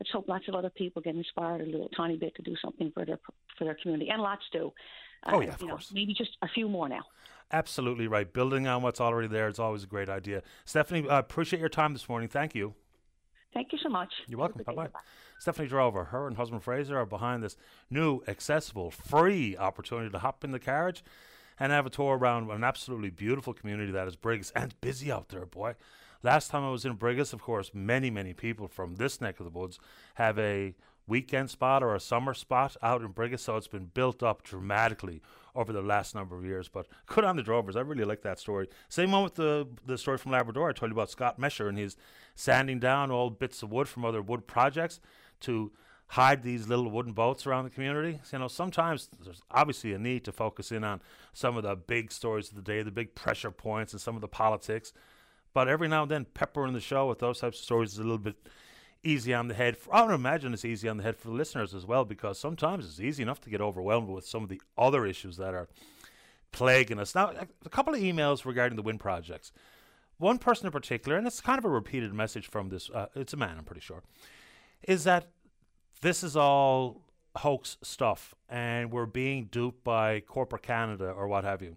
let's 0.00 0.10
hope 0.10 0.26
lots 0.26 0.48
of 0.48 0.54
other 0.54 0.70
people 0.70 1.02
get 1.02 1.14
inspired 1.14 1.60
a 1.60 1.66
little 1.66 1.90
tiny 1.90 2.16
bit 2.16 2.34
to 2.36 2.42
do 2.42 2.56
something 2.62 2.90
for 2.94 3.04
their 3.04 3.18
for 3.58 3.64
their 3.64 3.76
community, 3.80 4.10
and 4.10 4.22
lots 4.22 4.42
do. 4.52 4.72
Uh, 5.26 5.32
oh 5.34 5.40
yeah, 5.40 5.48
of 5.50 5.58
course. 5.58 5.90
Know, 5.90 6.00
maybe 6.00 6.14
just 6.14 6.30
a 6.42 6.48
few 6.48 6.68
more 6.68 6.88
now. 6.88 7.02
Absolutely 7.52 8.08
right. 8.08 8.32
Building 8.32 8.66
on 8.66 8.82
what's 8.82 9.02
already 9.02 9.28
there 9.28 9.48
is 9.48 9.58
always 9.58 9.84
a 9.84 9.86
great 9.86 10.08
idea. 10.08 10.42
Stephanie, 10.64 11.08
I 11.08 11.18
appreciate 11.18 11.60
your 11.60 11.68
time 11.68 11.92
this 11.92 12.08
morning. 12.08 12.28
Thank 12.28 12.54
you. 12.54 12.74
Thank 13.52 13.68
you 13.70 13.78
so 13.82 13.90
much. 13.90 14.12
You're 14.26 14.40
welcome. 14.40 14.62
Bye 14.64 14.74
bye. 14.74 14.88
Stephanie 15.38 15.68
Drover, 15.68 16.04
her 16.04 16.26
and 16.26 16.36
husband 16.36 16.62
Fraser 16.62 16.98
are 16.98 17.06
behind 17.06 17.42
this 17.42 17.56
new, 17.90 18.22
accessible, 18.26 18.90
free 18.90 19.56
opportunity 19.58 20.10
to 20.10 20.18
hop 20.18 20.42
in 20.42 20.52
the 20.52 20.58
carriage 20.58 21.04
and 21.60 21.70
have 21.70 21.86
a 21.86 21.90
tour 21.90 22.16
around 22.16 22.50
an 22.50 22.64
absolutely 22.64 23.10
beautiful 23.10 23.52
community 23.52 23.92
that 23.92 24.08
is 24.08 24.16
Brigus 24.16 24.50
and 24.56 24.74
busy 24.80 25.12
out 25.12 25.28
there, 25.28 25.44
boy. 25.44 25.74
Last 26.24 26.50
time 26.50 26.64
I 26.64 26.70
was 26.70 26.86
in 26.86 26.96
Brigus, 26.96 27.34
of 27.34 27.42
course, 27.42 27.72
many, 27.74 28.08
many 28.08 28.32
people 28.32 28.66
from 28.66 28.94
this 28.94 29.20
neck 29.20 29.40
of 29.40 29.44
the 29.44 29.56
woods 29.58 29.78
have 30.14 30.38
a 30.38 30.74
weekend 31.06 31.50
spot 31.50 31.82
or 31.82 31.94
a 31.94 32.00
summer 32.00 32.32
spot 32.32 32.78
out 32.82 33.02
in 33.02 33.12
Brigus, 33.12 33.40
so 33.40 33.58
it's 33.58 33.68
been 33.68 33.90
built 33.92 34.22
up 34.22 34.42
dramatically 34.42 35.20
over 35.54 35.70
the 35.70 35.82
last 35.82 36.14
number 36.14 36.34
of 36.34 36.42
years. 36.42 36.66
But 36.66 36.86
good 37.04 37.24
on 37.24 37.36
the 37.36 37.42
Drovers. 37.42 37.76
I 37.76 37.80
really 37.80 38.06
like 38.06 38.22
that 38.22 38.38
story. 38.38 38.70
Same 38.88 39.12
one 39.12 39.22
with 39.22 39.34
the 39.34 39.68
the 39.84 39.98
story 39.98 40.16
from 40.16 40.32
Labrador. 40.32 40.70
I 40.70 40.72
told 40.72 40.90
you 40.90 40.96
about 40.96 41.10
Scott 41.10 41.38
Mesher 41.38 41.68
and 41.68 41.76
his 41.76 41.94
sanding 42.34 42.80
down 42.80 43.10
old 43.10 43.38
bits 43.38 43.62
of 43.62 43.70
wood 43.70 43.86
from 43.86 44.06
other 44.06 44.22
wood 44.22 44.46
projects 44.46 45.00
to 45.40 45.72
hide 46.06 46.42
these 46.42 46.68
little 46.68 46.90
wooden 46.90 47.12
boats 47.12 47.46
around 47.46 47.64
the 47.64 47.70
community. 47.70 48.18
You 48.32 48.38
know, 48.38 48.48
sometimes 48.48 49.10
there's 49.22 49.42
obviously 49.50 49.92
a 49.92 49.98
need 49.98 50.24
to 50.24 50.32
focus 50.32 50.72
in 50.72 50.84
on 50.84 51.02
some 51.34 51.58
of 51.58 51.64
the 51.64 51.76
big 51.76 52.10
stories 52.10 52.48
of 52.48 52.56
the 52.56 52.62
day, 52.62 52.82
the 52.82 52.90
big 52.90 53.14
pressure 53.14 53.50
points, 53.50 53.92
and 53.92 54.00
some 54.00 54.14
of 54.14 54.22
the 54.22 54.28
politics. 54.28 54.94
But 55.54 55.68
every 55.68 55.88
now 55.88 56.02
and 56.02 56.10
then, 56.10 56.26
peppering 56.34 56.72
the 56.72 56.80
show 56.80 57.08
with 57.08 57.20
those 57.20 57.40
types 57.40 57.58
of 57.58 57.64
stories 57.64 57.92
is 57.92 57.98
a 57.98 58.02
little 58.02 58.18
bit 58.18 58.36
easy 59.04 59.32
on 59.32 59.48
the 59.48 59.54
head. 59.54 59.76
For, 59.76 59.94
I 59.94 60.02
would 60.02 60.14
imagine 60.14 60.52
it's 60.52 60.64
easy 60.64 60.88
on 60.88 60.96
the 60.96 61.04
head 61.04 61.16
for 61.16 61.28
the 61.28 61.34
listeners 61.34 61.74
as 61.74 61.86
well, 61.86 62.04
because 62.04 62.38
sometimes 62.38 62.84
it's 62.84 63.00
easy 63.00 63.22
enough 63.22 63.40
to 63.42 63.50
get 63.50 63.60
overwhelmed 63.60 64.08
with 64.08 64.26
some 64.26 64.42
of 64.42 64.48
the 64.48 64.60
other 64.76 65.06
issues 65.06 65.36
that 65.36 65.54
are 65.54 65.68
plaguing 66.52 66.98
us. 66.98 67.14
Now, 67.14 67.32
a 67.64 67.68
couple 67.68 67.94
of 67.94 68.00
emails 68.00 68.44
regarding 68.44 68.76
the 68.76 68.82
wind 68.82 69.00
projects. 69.00 69.52
One 70.18 70.38
person 70.38 70.66
in 70.66 70.72
particular, 70.72 71.16
and 71.16 71.26
it's 71.26 71.40
kind 71.40 71.58
of 71.58 71.64
a 71.64 71.68
repeated 71.68 72.12
message 72.12 72.48
from 72.48 72.68
this, 72.68 72.90
uh, 72.90 73.06
it's 73.14 73.32
a 73.32 73.36
man, 73.36 73.56
I'm 73.58 73.64
pretty 73.64 73.80
sure, 73.80 74.02
is 74.82 75.04
that 75.04 75.28
this 76.00 76.22
is 76.22 76.36
all 76.36 77.02
hoax 77.36 77.76
stuff 77.82 78.34
and 78.48 78.92
we're 78.92 79.06
being 79.06 79.46
duped 79.46 79.82
by 79.82 80.20
corporate 80.20 80.62
Canada 80.62 81.10
or 81.10 81.26
what 81.26 81.42
have 81.44 81.62
you. 81.62 81.76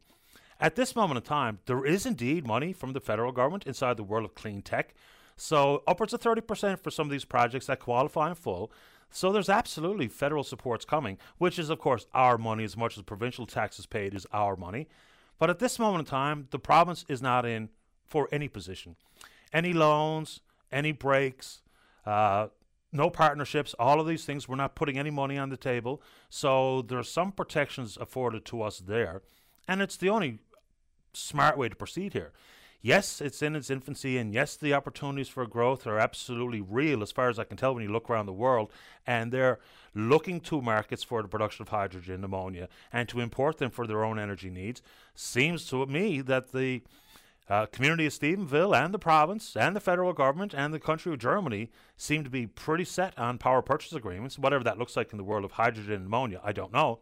At 0.59 0.75
this 0.75 0.95
moment 0.95 1.17
in 1.17 1.23
time, 1.23 1.59
there 1.65 1.85
is 1.85 2.05
indeed 2.05 2.47
money 2.47 2.73
from 2.73 2.93
the 2.93 2.99
federal 2.99 3.31
government 3.31 3.67
inside 3.67 3.97
the 3.97 4.03
world 4.03 4.25
of 4.25 4.35
clean 4.35 4.61
tech. 4.61 4.95
So 5.35 5.83
upwards 5.85 6.13
of 6.13 6.21
30% 6.21 6.79
for 6.79 6.89
some 6.89 7.05
of 7.05 7.11
these 7.11 7.25
projects 7.25 7.67
that 7.67 7.79
qualify 7.79 8.29
in 8.29 8.35
full. 8.35 8.71
So 9.11 9.31
there's 9.31 9.49
absolutely 9.49 10.07
federal 10.07 10.43
supports 10.43 10.83
coming, 10.83 11.17
which 11.37 11.59
is 11.59 11.69
of 11.69 11.79
course 11.79 12.07
our 12.13 12.37
money 12.37 12.63
as 12.63 12.75
much 12.75 12.97
as 12.97 13.03
provincial 13.03 13.45
taxes 13.45 13.85
paid 13.85 14.15
is 14.15 14.25
our 14.33 14.55
money. 14.55 14.87
But 15.39 15.49
at 15.49 15.59
this 15.59 15.77
moment 15.77 16.07
in 16.07 16.09
time, 16.09 16.47
the 16.49 16.59
province 16.59 17.05
is 17.07 17.21
not 17.21 17.45
in 17.45 17.69
for 18.05 18.27
any 18.31 18.47
position. 18.47 18.95
Any 19.53 19.73
loans, 19.73 20.41
any 20.71 20.91
breaks, 20.91 21.61
uh, 22.05 22.47
no 22.91 23.09
partnerships, 23.09 23.75
all 23.77 23.99
of 23.99 24.07
these 24.07 24.25
things, 24.25 24.47
we're 24.47 24.55
not 24.55 24.75
putting 24.75 24.97
any 24.97 25.11
money 25.11 25.37
on 25.37 25.49
the 25.49 25.57
table. 25.57 26.01
So 26.29 26.81
there's 26.81 27.11
some 27.11 27.31
protections 27.31 27.97
afforded 27.97 28.45
to 28.45 28.61
us 28.63 28.79
there. 28.79 29.21
And 29.67 29.81
it's 29.81 29.97
the 29.97 30.09
only 30.09 30.39
smart 31.17 31.57
way 31.57 31.69
to 31.69 31.75
proceed 31.75 32.13
here. 32.13 32.31
Yes, 32.81 33.21
it's 33.21 33.41
in 33.41 33.55
its 33.55 33.71
infancy, 33.71 34.17
and 34.17 34.33
yes, 34.33 34.55
the 34.55 34.73
opportunities 34.73 35.27
for 35.27 35.45
growth 35.47 35.87
are 35.87 35.97
absolutely 35.97 36.61
real 36.61 37.01
as 37.01 37.11
far 37.11 37.27
as 37.27 37.39
I 37.39 37.43
can 37.43 37.57
tell 37.57 37.73
when 37.73 37.83
you 37.83 37.91
look 37.91 38.09
around 38.09 38.27
the 38.27 38.33
world. 38.33 38.71
And 39.05 39.31
they're 39.31 39.59
looking 39.95 40.39
to 40.41 40.61
markets 40.61 41.03
for 41.03 41.21
the 41.21 41.27
production 41.27 41.63
of 41.63 41.69
hydrogen, 41.69 42.15
and 42.15 42.25
ammonia, 42.25 42.69
and 42.93 43.09
to 43.09 43.19
import 43.19 43.57
them 43.57 43.71
for 43.71 43.87
their 43.87 44.05
own 44.05 44.19
energy 44.19 44.49
needs. 44.49 44.81
Seems 45.15 45.65
to 45.69 45.85
me 45.87 46.21
that 46.21 46.51
the 46.51 46.83
uh, 47.49 47.65
community 47.67 48.05
of 48.05 48.13
Stephenville 48.13 48.75
and 48.75 48.93
the 48.93 48.99
province 48.99 49.55
and 49.55 49.75
the 49.75 49.79
federal 49.79 50.13
government 50.13 50.53
and 50.53 50.73
the 50.73 50.79
country 50.79 51.11
of 51.11 51.19
Germany 51.19 51.71
seem 51.95 52.23
to 52.23 52.29
be 52.29 52.45
pretty 52.45 52.85
set 52.85 53.17
on 53.17 53.37
power 53.37 53.61
purchase 53.61 53.93
agreements, 53.93 54.37
whatever 54.37 54.63
that 54.63 54.77
looks 54.77 54.95
like 54.95 55.11
in 55.11 55.17
the 55.17 55.23
world 55.23 55.45
of 55.45 55.53
hydrogen 55.53 55.93
and 55.93 56.05
ammonia, 56.05 56.41
I 56.43 56.51
don't 56.51 56.73
know. 56.73 56.99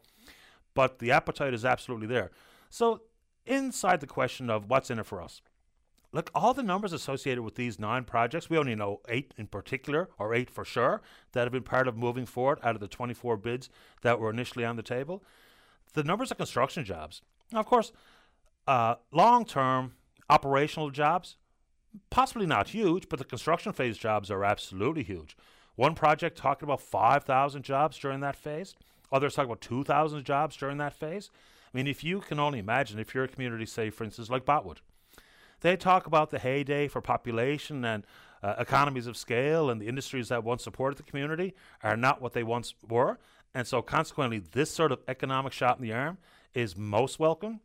But 0.74 1.00
the 1.00 1.12
appetite 1.12 1.54
is 1.54 1.66
absolutely 1.66 2.08
there. 2.08 2.32
So 2.70 3.02
inside 3.46 4.00
the 4.00 4.08
question 4.08 4.50
of 4.50 4.70
what's 4.70 4.90
in 4.90 5.00
it 5.00 5.06
for 5.06 5.22
us. 5.22 5.42
Look, 6.12 6.32
all 6.34 6.54
the 6.54 6.64
numbers 6.64 6.94
associated 6.94 7.44
with 7.44 7.56
these 7.56 7.78
nine 7.78 8.06
projects, 8.06 8.50
we 8.50 8.58
only 8.58 8.74
know 8.74 9.02
eight 9.10 9.34
in 9.38 9.48
particular, 9.48 10.10
or 10.18 10.34
eight 10.34 10.50
for 10.50 10.64
sure, 10.64 11.02
that 11.34 11.44
have 11.44 11.52
been 11.52 11.64
part 11.64 11.90
of 11.90 11.98
moving 11.98 12.26
forward 12.26 12.60
out 12.64 12.76
of 12.76 12.80
the 12.80 12.88
24 12.88 13.36
bids 13.36 13.70
that 14.02 14.20
were 14.20 14.30
initially 14.30 14.64
on 14.64 14.78
the 14.78 14.82
table. 14.82 15.22
The 15.94 16.06
numbers 16.06 16.32
of 16.32 16.38
construction 16.38 16.86
jobs. 16.86 17.22
Now, 17.52 17.60
of 17.60 17.66
course, 17.66 17.92
uh, 18.66 18.96
long 19.12 19.46
term 19.46 19.96
operational 20.30 20.90
jobs, 20.90 21.36
possibly 22.10 22.46
not 22.46 22.70
huge, 22.70 23.10
but 23.10 23.20
the 23.20 23.26
construction 23.26 23.74
phase 23.74 23.98
jobs 23.98 24.32
are 24.32 24.44
absolutely 24.44 25.04
huge. 25.04 25.36
One 25.76 25.96
project 25.96 26.38
talking 26.38 26.66
about 26.66 26.82
5,000 26.82 27.64
jobs 27.64 27.98
during 27.98 28.22
that 28.22 28.36
phase. 28.36 28.76
Others 29.12 29.36
talk 29.36 29.46
about 29.46 29.62
2,000 29.62 30.24
jobs 30.24 30.56
during 30.56 30.78
that 30.78 30.94
phase. 30.94 31.30
I 31.76 31.78
mean, 31.78 31.88
if 31.88 32.06
you 32.06 32.22
can 32.22 32.40
only 32.40 32.60
imagine, 32.60 33.00
if 33.00 33.14
you're 33.14 33.26
a 33.26 33.28
community, 33.28 33.66
say, 33.66 33.90
for 33.90 34.06
instance, 34.06 34.30
like 34.30 34.46
Botwood, 34.46 34.78
they 35.60 35.76
talk 35.76 36.08
about 36.08 36.30
the 36.30 36.40
heyday 36.40 36.88
for 36.88 37.02
population 37.02 37.84
and 37.84 38.06
uh, 38.42 38.56
economies 38.58 39.08
of 39.08 39.18
scale, 39.18 39.70
and 39.70 39.82
the 39.82 39.88
industries 39.88 40.30
that 40.30 40.46
once 40.46 40.64
supported 40.64 40.98
the 40.98 41.04
community 41.04 41.54
are 41.84 41.98
not 41.98 42.22
what 42.22 42.32
they 42.32 42.44
once 42.44 42.76
were. 42.88 43.20
And 43.54 43.68
so, 43.68 43.82
consequently, 43.82 44.40
this 44.40 44.72
sort 44.72 44.94
of 44.94 45.02
economic 45.10 45.52
shot 45.52 45.78
in 45.78 45.84
the 45.84 45.92
arm 45.92 46.18
is 46.54 46.78
most 46.78 47.20
welcome. 47.20 47.60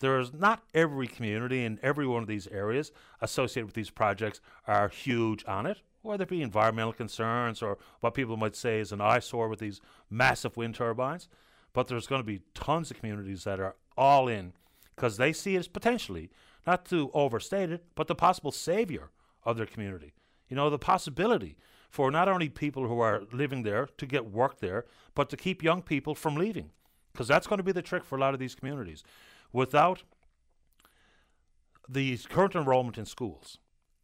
There's 0.00 0.32
not 0.32 0.64
every 0.74 1.06
community 1.06 1.64
in 1.64 1.78
every 1.84 2.08
one 2.08 2.22
of 2.22 2.28
these 2.28 2.48
areas 2.48 2.90
associated 3.20 3.66
with 3.66 3.76
these 3.76 3.90
projects 3.90 4.40
are 4.66 4.88
huge 4.88 5.44
on 5.46 5.66
it, 5.66 5.82
whether 6.00 6.24
it 6.24 6.30
be 6.30 6.42
environmental 6.42 6.92
concerns 6.92 7.62
or 7.62 7.78
what 8.00 8.14
people 8.14 8.36
might 8.36 8.56
say 8.56 8.80
is 8.80 8.90
an 8.90 9.00
eyesore 9.00 9.46
with 9.46 9.60
these 9.60 9.80
massive 10.10 10.56
wind 10.56 10.74
turbines. 10.74 11.28
But 11.72 11.88
there's 11.88 12.06
going 12.06 12.20
to 12.20 12.26
be 12.26 12.42
tons 12.54 12.90
of 12.90 12.98
communities 12.98 13.44
that 13.44 13.60
are 13.60 13.76
all 13.96 14.28
in 14.28 14.52
because 14.94 15.16
they 15.16 15.32
see 15.32 15.56
it 15.56 15.60
as 15.60 15.68
potentially, 15.68 16.30
not 16.66 16.84
to 16.86 17.10
overstate 17.14 17.70
it, 17.70 17.84
but 17.94 18.06
the 18.08 18.14
possible 18.14 18.52
savior 18.52 19.10
of 19.44 19.56
their 19.56 19.66
community. 19.66 20.12
You 20.48 20.56
know, 20.56 20.70
the 20.70 20.78
possibility 20.78 21.56
for 21.88 22.10
not 22.10 22.28
only 22.28 22.48
people 22.48 22.88
who 22.88 23.00
are 23.00 23.22
living 23.32 23.62
there 23.62 23.88
to 23.98 24.06
get 24.06 24.30
work 24.30 24.60
there, 24.60 24.86
but 25.14 25.28
to 25.30 25.36
keep 25.36 25.62
young 25.62 25.82
people 25.82 26.14
from 26.14 26.36
leaving. 26.36 26.70
Because 27.12 27.28
that's 27.28 27.46
going 27.46 27.58
to 27.58 27.64
be 27.64 27.72
the 27.72 27.82
trick 27.82 28.04
for 28.04 28.16
a 28.16 28.20
lot 28.20 28.34
of 28.34 28.40
these 28.40 28.54
communities. 28.54 29.02
Without 29.52 30.02
the 31.88 32.16
current 32.30 32.54
enrollment 32.54 32.96
in 32.96 33.04
schools 33.04 33.58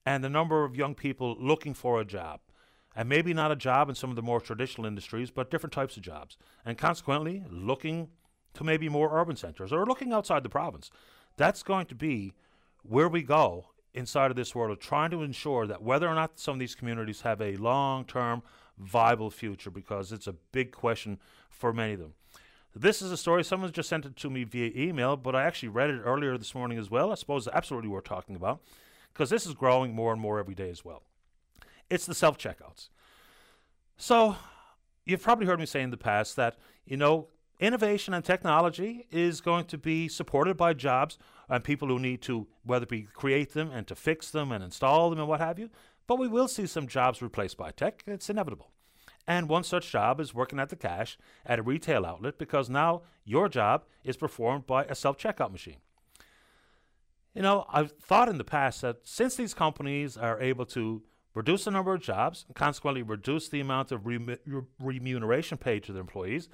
and 0.04 0.22
the 0.22 0.28
number 0.28 0.64
of 0.64 0.76
young 0.76 0.94
people 0.94 1.36
looking 1.40 1.72
for 1.72 2.00
a 2.00 2.04
job, 2.04 2.40
and 2.98 3.08
maybe 3.08 3.32
not 3.32 3.52
a 3.52 3.56
job 3.56 3.88
in 3.88 3.94
some 3.94 4.10
of 4.10 4.16
the 4.16 4.22
more 4.22 4.40
traditional 4.40 4.84
industries, 4.84 5.30
but 5.30 5.52
different 5.52 5.72
types 5.72 5.96
of 5.96 6.02
jobs, 6.02 6.36
and 6.66 6.76
consequently 6.76 7.44
looking 7.48 8.08
to 8.54 8.64
maybe 8.64 8.88
more 8.88 9.16
urban 9.16 9.36
centers 9.36 9.72
or 9.72 9.86
looking 9.86 10.12
outside 10.12 10.42
the 10.42 10.48
province. 10.48 10.90
That's 11.36 11.62
going 11.62 11.86
to 11.86 11.94
be 11.94 12.32
where 12.82 13.08
we 13.08 13.22
go 13.22 13.66
inside 13.94 14.32
of 14.32 14.36
this 14.36 14.52
world 14.52 14.72
of 14.72 14.80
trying 14.80 15.12
to 15.12 15.22
ensure 15.22 15.64
that 15.68 15.80
whether 15.80 16.08
or 16.08 16.14
not 16.16 16.40
some 16.40 16.54
of 16.54 16.58
these 16.58 16.74
communities 16.74 17.20
have 17.20 17.40
a 17.40 17.56
long 17.56 18.04
term 18.04 18.42
viable 18.76 19.30
future, 19.30 19.70
because 19.70 20.10
it's 20.10 20.26
a 20.26 20.34
big 20.50 20.72
question 20.72 21.20
for 21.50 21.72
many 21.72 21.92
of 21.92 22.00
them. 22.00 22.14
This 22.74 23.00
is 23.00 23.12
a 23.12 23.16
story, 23.16 23.44
someone 23.44 23.70
just 23.70 23.88
sent 23.88 24.06
it 24.06 24.16
to 24.16 24.28
me 24.28 24.42
via 24.42 24.72
email, 24.74 25.16
but 25.16 25.36
I 25.36 25.44
actually 25.44 25.68
read 25.68 25.90
it 25.90 26.02
earlier 26.04 26.36
this 26.36 26.52
morning 26.52 26.78
as 26.78 26.90
well. 26.90 27.12
I 27.12 27.14
suppose 27.14 27.46
absolutely 27.46 27.90
we're 27.90 28.00
talking 28.00 28.34
about, 28.34 28.60
because 29.12 29.30
this 29.30 29.46
is 29.46 29.54
growing 29.54 29.94
more 29.94 30.12
and 30.12 30.20
more 30.20 30.40
every 30.40 30.56
day 30.56 30.70
as 30.70 30.84
well. 30.84 31.04
It's 31.90 32.06
the 32.06 32.14
self 32.14 32.38
checkouts. 32.38 32.88
So, 33.96 34.36
you've 35.04 35.22
probably 35.22 35.46
heard 35.46 35.58
me 35.58 35.66
say 35.66 35.82
in 35.82 35.90
the 35.90 35.96
past 35.96 36.36
that, 36.36 36.56
you 36.84 36.96
know, 36.96 37.28
innovation 37.58 38.14
and 38.14 38.24
technology 38.24 39.06
is 39.10 39.40
going 39.40 39.64
to 39.66 39.78
be 39.78 40.08
supported 40.08 40.56
by 40.56 40.72
jobs 40.72 41.18
and 41.48 41.64
people 41.64 41.88
who 41.88 41.98
need 41.98 42.22
to, 42.22 42.46
whether 42.62 42.84
it 42.84 42.88
be 42.88 43.08
create 43.12 43.54
them 43.54 43.70
and 43.70 43.86
to 43.88 43.94
fix 43.94 44.30
them 44.30 44.52
and 44.52 44.62
install 44.62 45.10
them 45.10 45.18
and 45.18 45.28
what 45.28 45.40
have 45.40 45.58
you. 45.58 45.70
But 46.06 46.18
we 46.18 46.28
will 46.28 46.48
see 46.48 46.66
some 46.66 46.86
jobs 46.86 47.20
replaced 47.20 47.56
by 47.56 47.70
tech. 47.70 48.04
It's 48.06 48.30
inevitable. 48.30 48.70
And 49.26 49.48
one 49.48 49.64
such 49.64 49.90
job 49.90 50.20
is 50.20 50.34
working 50.34 50.58
at 50.58 50.70
the 50.70 50.76
cash 50.76 51.18
at 51.44 51.58
a 51.58 51.62
retail 51.62 52.06
outlet 52.06 52.38
because 52.38 52.70
now 52.70 53.02
your 53.24 53.48
job 53.48 53.84
is 54.02 54.16
performed 54.16 54.66
by 54.66 54.84
a 54.84 54.94
self 54.94 55.18
checkout 55.18 55.52
machine. 55.52 55.76
You 57.34 57.42
know, 57.42 57.66
I've 57.68 57.92
thought 57.92 58.30
in 58.30 58.38
the 58.38 58.44
past 58.44 58.80
that 58.80 59.06
since 59.06 59.36
these 59.36 59.52
companies 59.52 60.16
are 60.16 60.40
able 60.40 60.64
to 60.66 61.02
reduce 61.34 61.64
the 61.64 61.70
number 61.70 61.94
of 61.94 62.00
jobs 62.00 62.44
and 62.46 62.56
consequently 62.56 63.02
reduce 63.02 63.48
the 63.48 63.60
amount 63.60 63.92
of 63.92 64.06
remuneration 64.80 65.58
paid 65.58 65.82
to 65.84 65.92
their 65.92 66.00
employees, 66.00 66.48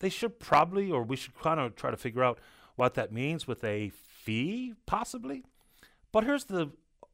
they 0.00 0.08
should 0.08 0.38
probably, 0.38 0.90
or 0.90 1.02
we 1.02 1.16
should 1.16 1.38
kind 1.38 1.60
of 1.60 1.76
try 1.76 1.90
to 1.90 1.96
figure 1.96 2.24
out 2.24 2.38
what 2.76 2.94
that 2.94 3.12
means 3.12 3.46
with 3.46 3.62
a 3.62 3.90
fee, 3.90 4.74
possibly. 4.86 5.44
But 6.12 6.24
here's 6.24 6.44
the 6.44 6.70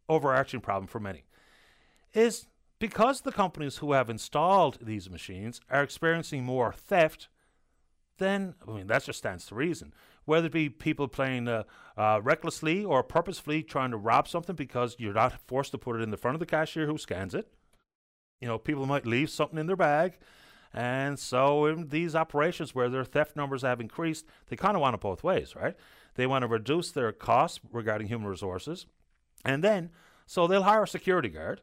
overarching 0.08 0.60
problem 0.60 0.86
for 0.86 1.00
many 1.00 1.24
is 2.12 2.46
because 2.78 3.20
the 3.20 3.32
companies 3.32 3.76
who 3.76 3.92
have 3.92 4.10
installed 4.10 4.78
these 4.80 5.10
machines 5.10 5.60
are 5.70 5.82
experiencing 5.82 6.44
more 6.44 6.72
theft, 6.72 7.28
then, 8.18 8.54
I 8.66 8.72
mean, 8.72 8.86
that 8.88 9.04
just 9.04 9.18
stands 9.18 9.46
to 9.46 9.54
reason. 9.54 9.92
Whether 10.24 10.46
it 10.46 10.52
be 10.52 10.68
people 10.68 11.08
playing 11.08 11.48
uh, 11.48 11.64
uh, 11.96 12.20
recklessly 12.22 12.84
or 12.84 13.02
purposefully 13.02 13.62
trying 13.62 13.90
to 13.90 13.96
rob 13.96 14.28
something 14.28 14.56
because 14.56 14.96
you're 14.98 15.14
not 15.14 15.40
forced 15.46 15.72
to 15.72 15.78
put 15.78 15.96
it 15.96 16.02
in 16.02 16.10
the 16.10 16.16
front 16.16 16.34
of 16.34 16.40
the 16.40 16.46
cashier 16.46 16.86
who 16.86 16.98
scans 16.98 17.34
it. 17.34 17.52
You 18.40 18.48
know, 18.48 18.58
people 18.58 18.86
might 18.86 19.06
leave 19.06 19.30
something 19.30 19.58
in 19.58 19.66
their 19.66 19.76
bag 19.76 20.18
and 20.72 21.18
so 21.18 21.66
in 21.66 21.88
these 21.88 22.14
operations 22.14 22.74
where 22.74 22.88
their 22.88 23.04
theft 23.04 23.36
numbers 23.36 23.62
have 23.62 23.80
increased, 23.80 24.24
they 24.48 24.56
kind 24.56 24.76
of 24.76 24.80
want 24.80 24.94
it 24.94 25.00
both 25.00 25.24
ways, 25.24 25.56
right? 25.56 25.76
They 26.14 26.26
want 26.26 26.42
to 26.42 26.48
reduce 26.48 26.92
their 26.92 27.12
costs 27.12 27.60
regarding 27.72 28.08
human 28.08 28.28
resources. 28.28 28.86
And 29.44 29.64
then, 29.64 29.90
so 30.26 30.46
they'll 30.46 30.62
hire 30.62 30.84
a 30.84 30.88
security 30.88 31.28
guard 31.28 31.60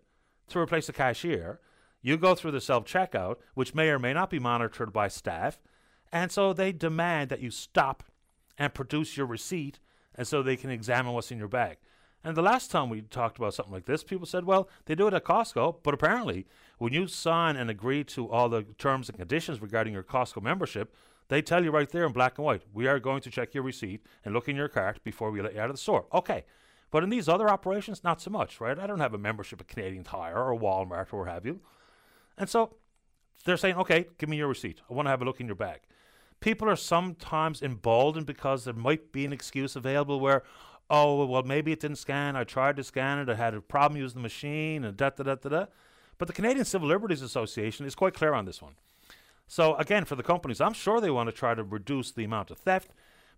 to 0.50 0.60
replace 0.60 0.90
a 0.90 0.94
cashier. 0.94 1.60
You 2.02 2.18
go 2.18 2.36
through 2.36 2.52
the 2.52 2.62
self 2.62 2.86
checkout, 2.86 3.38
which 3.54 3.76
may 3.76 3.90
or 3.90 4.00
may 4.00 4.14
not 4.14 4.30
be 4.30 4.40
monitored 4.40 4.92
by 4.92 5.08
staff. 5.08 5.60
And 6.12 6.32
so 6.32 6.54
they 6.54 6.72
demand 6.72 7.30
that 7.30 7.42
you 7.42 7.52
stop 7.52 8.04
and 8.58 8.74
produce 8.74 9.18
your 9.18 9.26
receipt 9.26 9.80
and 10.16 10.28
so 10.28 10.42
they 10.42 10.56
can 10.56 10.70
examine 10.70 11.14
what's 11.14 11.32
in 11.32 11.38
your 11.38 11.48
bag. 11.48 11.78
And 12.24 12.36
the 12.36 12.42
last 12.42 12.72
time 12.72 12.90
we 12.90 13.02
talked 13.02 13.38
about 13.38 13.54
something 13.54 13.74
like 13.74 13.86
this, 13.86 14.04
people 14.04 14.26
said, 14.26 14.44
well, 14.44 14.68
they 14.86 14.96
do 14.96 15.08
it 15.08 15.14
at 15.14 15.24
Costco, 15.24 15.78
but 15.84 15.94
apparently, 15.94 16.48
when 16.78 16.92
you 16.92 17.08
sign 17.08 17.56
and 17.56 17.70
agree 17.70 18.04
to 18.06 18.30
all 18.30 18.50
the 18.50 18.64
terms 18.78 19.08
and 19.08 19.18
conditions 19.18 19.62
regarding 19.62 19.94
your 19.94 20.04
Costco 20.04 20.42
membership, 20.42 20.94
they 21.30 21.42
tell 21.42 21.64
you 21.64 21.72
right 21.72 21.90
there 21.90 22.06
in 22.06 22.14
black 22.14 22.38
and 22.38 22.46
white, 22.46 22.64
we 22.74 22.88
are 22.88 23.00
going 23.00 23.22
to 23.22 23.30
check 23.30 23.54
your 23.54 23.64
receipt 23.64 24.02
and 24.26 24.34
look 24.34 24.50
in 24.50 24.56
your 24.56 24.68
cart 24.68 25.04
before 25.04 25.30
we 25.30 25.42
let 25.42 25.54
you 25.54 25.62
out 25.62 25.70
of 25.70 25.76
the 25.76 25.82
store. 25.82 26.06
Okay. 26.14 26.46
But 26.90 27.04
in 27.04 27.10
these 27.10 27.28
other 27.28 27.50
operations, 27.50 28.04
not 28.04 28.22
so 28.22 28.32
much, 28.32 28.62
right? 28.62 28.80
I 28.80 28.88
don't 28.88 29.00
have 29.00 29.14
a 29.14 29.18
membership 29.18 29.60
at 29.60 29.68
Canadian 29.68 30.04
Tire 30.04 30.42
or 30.42 30.58
Walmart 30.58 31.12
or 31.12 31.20
what 31.20 31.28
have 31.28 31.46
you. 31.46 31.60
And 32.38 32.50
so 32.50 32.76
they're 33.46 33.58
saying, 33.58 33.76
okay, 33.76 34.08
give 34.18 34.30
me 34.30 34.38
your 34.38 34.48
receipt. 34.48 34.82
I 34.90 34.94
want 34.94 35.06
to 35.06 35.10
have 35.10 35.22
a 35.22 35.26
look 35.26 35.42
in 35.42 35.48
your 35.48 35.56
bag. 35.56 35.82
People 36.40 36.70
are 36.70 36.76
sometimes 36.76 37.62
emboldened 37.62 38.26
because 38.26 38.66
there 38.66 38.74
might 38.74 39.12
be 39.12 39.26
an 39.26 39.34
excuse 39.34 39.76
available 39.76 40.20
where, 40.20 40.44
oh, 40.90 41.26
well, 41.26 41.44
maybe 41.44 41.72
it 41.72 41.80
didn't 41.80 41.98
scan. 41.98 42.36
I 42.36 42.44
tried 42.44 42.76
to 42.78 42.84
scan 42.84 43.20
it. 43.20 43.30
I 43.30 43.36
had 43.36 43.54
a 43.54 43.62
problem 43.62 44.00
using 44.00 44.18
the 44.18 44.24
machine 44.24 44.84
and 44.84 44.96
da 44.96 45.10
da 45.10 45.24
da 45.24 45.36
da 45.36 45.50
da. 45.50 45.66
But 46.18 46.28
the 46.28 46.34
Canadian 46.34 46.66
Civil 46.66 46.88
Liberties 46.88 47.22
Association 47.22 47.86
is 47.86 47.96
quite 47.96 48.14
clear 48.14 48.34
on 48.34 48.46
this 48.46 48.62
one. 48.62 48.76
So, 49.48 49.76
again, 49.76 50.06
for 50.06 50.16
the 50.16 50.24
companies, 50.24 50.60
I'm 50.60 50.74
sure 50.74 51.00
they 51.00 51.10
want 51.10 51.28
to 51.30 51.36
try 51.36 51.56
to 51.56 51.64
reduce 51.64 52.12
the 52.12 52.24
amount 52.24 52.52
of 52.52 52.58
theft. 52.58 52.92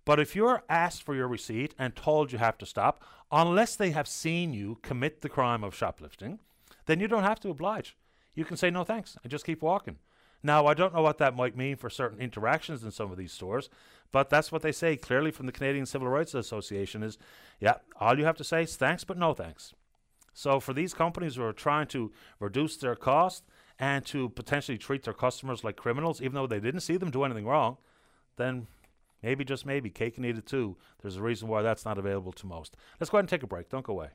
But 0.05 0.19
if 0.19 0.35
you're 0.35 0.63
asked 0.69 1.03
for 1.03 1.13
your 1.13 1.27
receipt 1.27 1.75
and 1.77 1.95
told 1.95 2.31
you 2.31 2.39
have 2.39 2.57
to 2.59 2.65
stop, 2.65 3.03
unless 3.31 3.75
they 3.75 3.91
have 3.91 4.07
seen 4.07 4.53
you 4.53 4.79
commit 4.81 5.21
the 5.21 5.29
crime 5.29 5.63
of 5.63 5.75
shoplifting, 5.75 6.39
then 6.87 6.99
you 6.99 7.07
don't 7.07 7.23
have 7.23 7.39
to 7.41 7.49
oblige. 7.49 7.95
You 8.33 8.45
can 8.45 8.57
say 8.57 8.71
no 8.71 8.83
thanks 8.83 9.17
and 9.21 9.29
just 9.29 9.45
keep 9.45 9.61
walking. 9.61 9.97
Now, 10.41 10.67
I 10.67 10.73
don't 10.73 10.93
know 10.93 11.01
what 11.01 11.17
that 11.17 11.35
might 11.35 11.57
mean 11.57 11.75
for 11.75 11.89
certain 11.89 12.19
interactions 12.19 12.83
in 12.83 12.91
some 12.91 13.11
of 13.11 13.17
these 13.17 13.31
stores, 13.31 13.69
but 14.11 14.29
that's 14.29 14.51
what 14.51 14.61
they 14.61 14.71
say 14.71 14.95
clearly 14.95 15.31
from 15.31 15.45
the 15.45 15.51
Canadian 15.51 15.85
Civil 15.85 16.07
Rights 16.07 16.33
Association 16.33 17.03
is, 17.03 17.17
yeah, 17.59 17.75
all 17.99 18.17
you 18.17 18.25
have 18.25 18.37
to 18.37 18.43
say 18.43 18.63
is 18.63 18.75
thanks, 18.75 19.03
but 19.03 19.17
no 19.17 19.33
thanks. 19.33 19.73
So 20.33 20.59
for 20.59 20.73
these 20.73 20.93
companies 20.93 21.35
who 21.35 21.43
are 21.43 21.53
trying 21.53 21.87
to 21.87 22.11
reduce 22.39 22.77
their 22.77 22.95
cost 22.95 23.43
and 23.77 24.05
to 24.05 24.29
potentially 24.29 24.77
treat 24.77 25.03
their 25.03 25.13
customers 25.13 25.63
like 25.63 25.75
criminals, 25.75 26.21
even 26.21 26.35
though 26.35 26.47
they 26.47 26.59
didn't 26.59 26.81
see 26.81 26.97
them 26.97 27.11
do 27.11 27.23
anything 27.23 27.45
wrong, 27.45 27.77
then 28.37 28.67
maybe 29.21 29.43
just 29.43 29.65
maybe 29.65 29.89
cake 29.89 30.17
and 30.17 30.25
eat 30.25 30.37
it 30.37 30.45
too. 30.45 30.77
There's 31.01 31.17
a 31.17 31.21
reason 31.21 31.49
why 31.49 31.61
that's 31.61 31.85
not 31.85 31.97
available 31.97 32.31
to 32.33 32.47
most. 32.47 32.77
Let's 32.99 33.09
go 33.09 33.17
ahead 33.17 33.23
and 33.23 33.29
take 33.29 33.43
a 33.43 33.47
break. 33.47 33.69
Don't 33.69 33.85
go 33.85 33.93
away. 33.93 34.09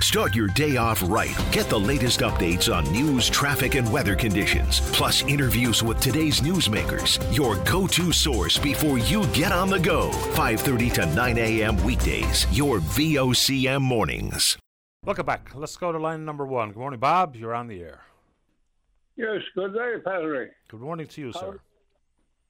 Start 0.00 0.34
your 0.34 0.48
day 0.48 0.76
off 0.76 1.02
right. 1.08 1.36
Get 1.52 1.68
the 1.68 1.78
latest 1.78 2.20
updates 2.20 2.72
on 2.74 2.90
news, 2.92 3.28
traffic, 3.28 3.74
and 3.74 3.90
weather 3.90 4.14
conditions, 4.14 4.80
plus 4.92 5.22
interviews 5.22 5.82
with 5.82 6.00
today's 6.00 6.40
newsmakers. 6.40 7.18
Your 7.34 7.56
go-to 7.64 8.12
source 8.12 8.58
before 8.58 8.98
you 8.98 9.26
get 9.28 9.52
on 9.52 9.68
the 9.68 9.78
go. 9.78 10.10
5:30 10.34 10.92
to 10.94 11.06
9 11.06 11.38
a.m. 11.38 11.82
weekdays. 11.84 12.46
Your 12.52 12.78
VOCM 12.80 13.82
mornings. 13.82 14.58
Welcome 15.04 15.26
back. 15.26 15.54
Let's 15.54 15.76
go 15.76 15.92
to 15.92 15.98
line 15.98 16.24
number 16.24 16.44
one. 16.44 16.68
Good 16.68 16.78
morning, 16.78 17.00
Bob. 17.00 17.36
You're 17.36 17.54
on 17.54 17.68
the 17.68 17.80
air. 17.80 18.00
Yes. 19.16 19.40
Good 19.54 19.72
day, 19.72 19.94
Patrick. 20.04 20.52
Good 20.68 20.80
morning 20.80 21.06
to 21.06 21.20
you, 21.20 21.32
sir. 21.32 21.58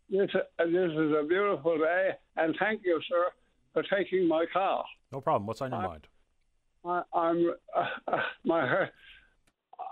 This, 0.09 0.31
uh, 0.35 0.65
this 0.65 0.91
is 0.91 1.13
a 1.13 1.25
beautiful 1.29 1.79
day, 1.79 2.11
and 2.37 2.57
thank 2.59 2.83
you, 2.85 3.01
sir, 3.09 3.27
for 3.73 3.83
taking 3.83 4.27
my 4.27 4.47
call. 4.53 4.85
No 5.13 5.21
problem. 5.21 5.47
What's 5.47 5.61
on 5.61 5.71
your 5.71 5.81
I, 5.81 5.87
mind? 5.87 6.07
I, 6.87 7.03
am 7.15 7.53
uh, 7.77 7.85
uh, 8.07 8.17
my 8.45 8.87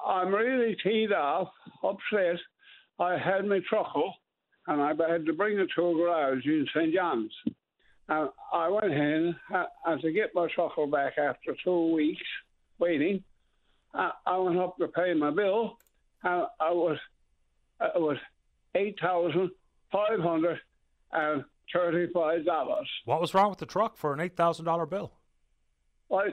I'm 0.07 0.35
really 0.35 0.77
teed 0.83 1.13
off, 1.13 1.49
upset. 1.83 2.39
I 2.99 3.19
had 3.19 3.47
my 3.47 3.61
truckle, 3.69 4.15
and 4.67 4.81
I 4.81 4.89
had 5.11 5.27
to 5.27 5.33
bring 5.33 5.59
it 5.59 5.69
to 5.77 5.89
a 5.89 5.95
garage 5.95 6.45
in 6.45 6.67
St 6.75 6.95
John's. 6.95 7.33
And 8.09 8.29
I 8.53 8.69
went 8.69 8.93
in 8.93 9.35
and 9.87 10.01
to 10.03 10.13
get 10.13 10.35
my 10.35 10.47
truckle 10.55 10.87
back 10.87 11.15
after 11.19 11.57
two 11.65 11.93
weeks 11.93 12.23
waiting. 12.79 13.25
I, 13.95 14.11
I 14.27 14.37
went 14.37 14.59
up 14.59 14.77
to 14.79 14.89
pay 14.89 15.15
my 15.15 15.31
bill, 15.31 15.79
and 16.23 16.45
I 16.61 16.71
was 16.71 16.99
it 17.81 18.01
was 18.01 18.19
eight 18.75 18.99
thousand 19.01 19.51
five 19.91 20.21
hundred 20.21 20.59
and 21.13 21.45
thirty-five 21.73 22.45
dollars. 22.45 22.89
What 23.05 23.21
was 23.21 23.33
wrong 23.35 23.51
with 23.51 23.59
the 23.59 23.67
truck 23.67 23.97
for 23.97 24.13
an 24.13 24.21
eight 24.21 24.37
thousand 24.37 24.67
dollar 24.67 24.87
bill? 24.87 25.13
I 26.13 26.29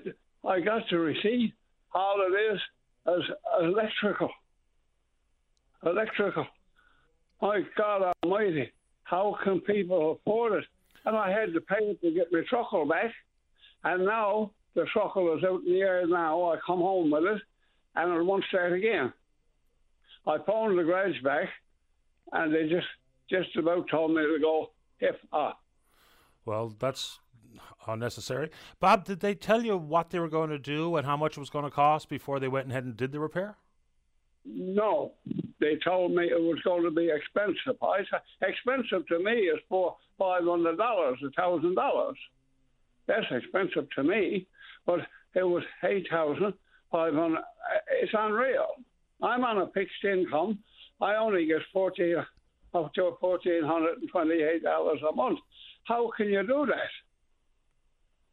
I 0.46 0.60
got 0.60 0.84
the 0.90 0.98
receipt. 1.00 1.54
All 1.94 2.18
it 2.28 2.54
is 2.54 2.60
is 3.08 3.24
electrical. 3.62 4.30
Electrical. 5.86 6.46
My 7.42 7.62
God 7.78 8.14
Almighty! 8.24 8.72
How 9.04 9.36
can 9.44 9.60
people 9.62 10.14
afford 10.14 10.54
it? 10.54 10.66
And 11.06 11.18
I 11.18 11.32
had 11.32 11.54
to 11.54 11.62
pay 11.62 11.96
to 11.96 12.12
get 12.12 12.32
my 12.32 12.42
truckle 12.48 12.86
back. 12.86 13.12
And 13.84 14.06
now 14.06 14.52
the 14.76 14.86
truckle 14.94 15.36
is 15.38 15.44
out 15.44 15.64
in 15.66 15.74
the 15.74 15.82
air 15.82 16.06
now. 16.08 16.52
I 16.52 16.58
come 16.66 16.80
home 16.80 17.12
with 17.12 17.24
it, 17.24 17.42
and 17.96 18.14
it 18.14 18.24
won't 18.24 18.46
start 18.46 18.74
again. 18.74 19.12
I 20.28 20.38
phoned 20.46 20.78
the 20.78 20.84
garage 20.84 21.22
back, 21.24 21.50
and 22.32 22.54
they 22.54 22.70
just 22.70 22.88
just 23.30 23.56
about 23.56 23.90
told 23.90 24.12
me 24.12 24.22
to 24.22 24.38
go 24.40 24.72
if 25.00 25.16
ah. 25.34 25.58
Well, 26.46 26.76
that's 26.78 27.20
unnecessary. 27.88 28.50
Bob, 28.80 29.06
did 29.06 29.20
they 29.20 29.36
tell 29.36 29.64
you 29.64 29.78
what 29.78 30.10
they 30.10 30.20
were 30.20 30.30
going 30.30 30.50
to 30.50 30.60
do 30.60 30.96
and 30.96 31.06
how 31.06 31.18
much 31.18 31.38
it 31.38 31.40
was 31.40 31.50
going 31.50 31.66
to 31.66 31.72
cost 31.72 32.10
before 32.10 32.40
they 32.40 32.48
went 32.48 32.70
ahead 32.70 32.84
and 32.84 32.98
did 32.98 33.12
the 33.12 33.20
repair? 33.20 33.58
No, 34.46 35.14
they 35.60 35.78
told 35.84 36.14
me 36.14 36.26
it 36.26 36.42
was 36.42 36.60
going 36.64 36.84
to 36.84 36.92
be 36.92 37.10
expensive. 37.10 37.82
I 37.82 38.00
said, 38.10 38.22
expensive 38.42 39.08
to 39.08 39.20
me 39.20 39.32
is 39.32 39.60
for 39.70 39.96
five 40.18 40.44
hundred 40.44 40.78
dollars, 40.78 41.20
a 41.26 41.30
thousand 41.32 41.76
dollars. 41.76 42.18
That's 43.08 43.26
expensive 43.30 43.88
to 43.96 44.04
me, 44.04 44.48
but 44.86 45.02
it 45.36 45.44
was 45.44 45.64
eight 45.84 46.08
thousand 46.10 46.54
five 46.92 47.14
hundred. 47.14 47.40
Eh, 47.40 48.02
it's 48.02 48.14
unreal. 48.18 48.68
I'm 49.22 49.44
on 49.44 49.60
a 49.60 49.68
fixed 49.74 50.04
income. 50.04 50.60
I 51.00 51.16
only 51.16 51.46
get 51.46 51.62
forty 51.72 52.16
up 52.16 52.94
to 52.96 53.18
fourteen 53.20 53.64
hundred 53.64 54.00
and 54.00 54.10
twenty-eight 54.10 54.64
dollars 54.64 55.00
a 55.08 55.16
month. 55.16 55.40
How 55.84 56.10
can 56.18 56.28
you 56.30 56.42
do 56.42 56.66
that? 56.68 56.90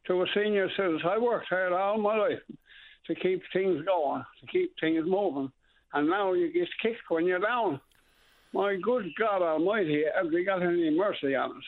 To 0.09 0.21
a 0.21 0.25
senior 0.35 0.69
citizen, 0.75 1.07
I 1.07 1.17
worked 1.17 1.47
hard 1.49 1.71
all 1.71 1.97
my 1.97 2.17
life 2.17 2.39
to 3.07 3.15
keep 3.15 3.41
things 3.53 3.85
going, 3.85 4.25
to 4.41 4.47
keep 4.51 4.73
things 4.81 5.05
moving 5.05 5.51
and 5.93 6.09
now 6.09 6.33
you 6.33 6.51
get 6.51 6.67
kicked 6.81 7.09
when 7.09 7.25
you're 7.25 7.39
down. 7.39 7.79
My 8.53 8.75
good 8.81 9.05
God 9.17 9.41
Almighty, 9.41 10.03
have 10.15 10.31
they 10.31 10.43
got 10.43 10.61
any 10.61 10.89
mercy 10.89 11.35
on 11.35 11.51
us? 11.51 11.63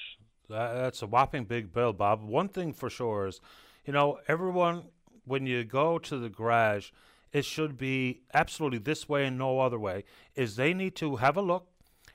That's 0.50 1.02
a 1.02 1.08
whopping 1.08 1.46
big 1.46 1.72
bill, 1.74 1.94
Bob. 1.94 2.24
One 2.24 2.50
thing 2.50 2.74
for 2.74 2.89
sure 2.89 3.28
is, 3.28 3.39
you 3.86 3.94
know, 3.94 4.20
everyone, 4.28 4.84
when 5.26 5.46
you 5.46 5.64
go 5.64 5.98
to 6.00 6.18
the 6.18 6.30
garage, 6.30 6.89
it 7.32 7.46
should 7.46 7.78
be 7.78 8.22
absolutely 8.34 8.80
this 8.80 9.08
way 9.08 9.26
and 9.26 9.38
no 9.38 9.60
other 9.60 9.80
way. 9.80 10.04
Is 10.36 10.56
they 10.56 10.74
need 10.74 10.96
to 10.98 11.18
have 11.18 11.38
a 11.38 11.42
look 11.42 11.68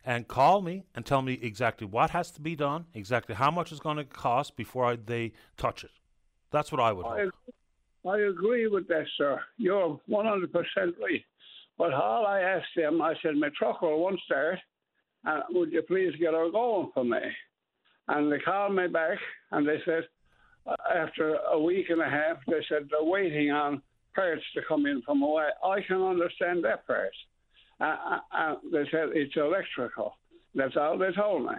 and 0.04 0.28
call 0.28 0.60
me 0.60 0.84
and 0.94 1.06
tell 1.06 1.22
me 1.22 1.38
exactly 1.40 1.86
what 1.86 2.10
has 2.10 2.30
to 2.32 2.40
be 2.40 2.54
done, 2.54 2.86
exactly 2.92 3.34
how 3.34 3.50
much 3.50 3.72
it's 3.72 3.80
going 3.80 3.96
to 3.96 4.04
cost 4.04 4.56
before 4.56 4.84
I, 4.84 4.96
they 4.96 5.32
touch 5.56 5.82
it. 5.82 5.90
That's 6.50 6.72
what 6.72 6.80
I 6.80 6.92
would. 6.92 7.06
I, 7.06 7.26
I 8.08 8.18
agree 8.20 8.66
with 8.68 8.86
that, 8.88 9.04
sir. 9.18 9.40
You're 9.56 10.00
100% 10.08 10.52
right. 10.76 11.24
But 11.78 11.92
all 11.92 12.26
I 12.26 12.40
asked 12.40 12.74
them, 12.76 13.02
I 13.02 13.14
said, 13.22 13.36
my 13.36 13.50
truck 13.56 13.82
will 13.82 14.00
won't 14.00 14.20
start, 14.20 14.58
and 15.24 15.42
would 15.50 15.72
you 15.72 15.82
please 15.82 16.12
get 16.18 16.32
her 16.32 16.50
going 16.50 16.90
for 16.94 17.04
me? 17.04 17.18
And 18.08 18.32
they 18.32 18.38
called 18.38 18.74
me 18.74 18.86
back, 18.86 19.18
and 19.50 19.68
they 19.68 19.78
said, 19.84 20.04
uh, 20.66 20.74
after 20.94 21.34
a 21.52 21.60
week 21.60 21.90
and 21.90 22.00
a 22.00 22.08
half, 22.08 22.38
they 22.46 22.64
said 22.68 22.88
they're 22.90 23.02
waiting 23.02 23.50
on 23.50 23.82
parts 24.14 24.42
to 24.54 24.62
come 24.66 24.86
in 24.86 25.02
from 25.02 25.22
away. 25.22 25.48
I 25.64 25.80
can 25.86 26.02
understand 26.02 26.64
that 26.64 26.86
part. 26.86 27.12
Uh, 27.80 27.84
uh, 27.84 28.18
uh, 28.36 28.54
they 28.72 28.84
said 28.90 29.10
it's 29.12 29.36
electrical. 29.36 30.14
That's 30.54 30.76
all 30.76 30.96
they 30.96 31.12
told 31.12 31.44
me. 31.44 31.52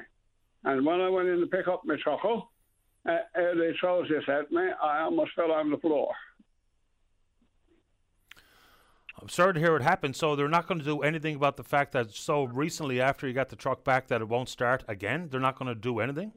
And 0.63 0.85
when 0.85 0.99
I 0.99 1.09
went 1.09 1.29
in 1.29 1.39
to 1.39 1.45
pick 1.45 1.67
up 1.67 1.83
my 1.85 1.95
truckle, 2.03 2.49
uh, 3.08 3.18
they 3.36 3.72
throws 3.80 4.10
this 4.10 4.24
at 4.28 4.51
me. 4.51 4.64
I 4.82 5.01
almost 5.01 5.32
fell 5.36 5.51
on 5.51 5.72
the 5.72 5.78
floor. 5.78 6.14
I'm 9.20 9.30
sorry 9.30 9.53
to 9.55 9.60
hear 9.60 9.74
what 9.74 9.82
happened. 9.82 10.16
So 10.16 10.36
they're 10.36 10.47
not 10.47 10.68
going 10.68 10.80
to 10.80 10.86
do 10.86 10.99
anything 11.01 11.36
about 11.36 11.58
the 11.58 11.64
fact 11.64 11.91
that 11.93 12.12
so 12.12 12.43
recently 12.43 13.01
after 13.01 13.28
you 13.28 13.34
got 13.34 13.49
the 13.49 13.55
truck 13.55 13.84
back 13.84 14.08
that 14.08 14.22
it 14.22 14.28
won't 14.28 14.49
start 14.49 14.84
again. 14.88 15.30
They're 15.32 15.39
not 15.39 15.58
going 15.58 15.74
to 15.74 15.80
do 15.80 15.99
anything. 15.99 16.32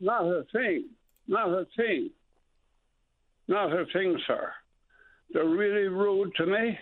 Not 0.00 0.24
a 0.24 0.44
thing. 0.52 0.88
Not 1.28 1.48
a 1.48 1.66
thing. 1.76 2.10
Not 3.46 3.72
a 3.72 3.84
thing, 3.92 4.18
sir. 4.26 4.52
They're 5.32 5.48
really 5.48 5.88
rude 5.88 6.34
to 6.36 6.46
me. 6.46 6.78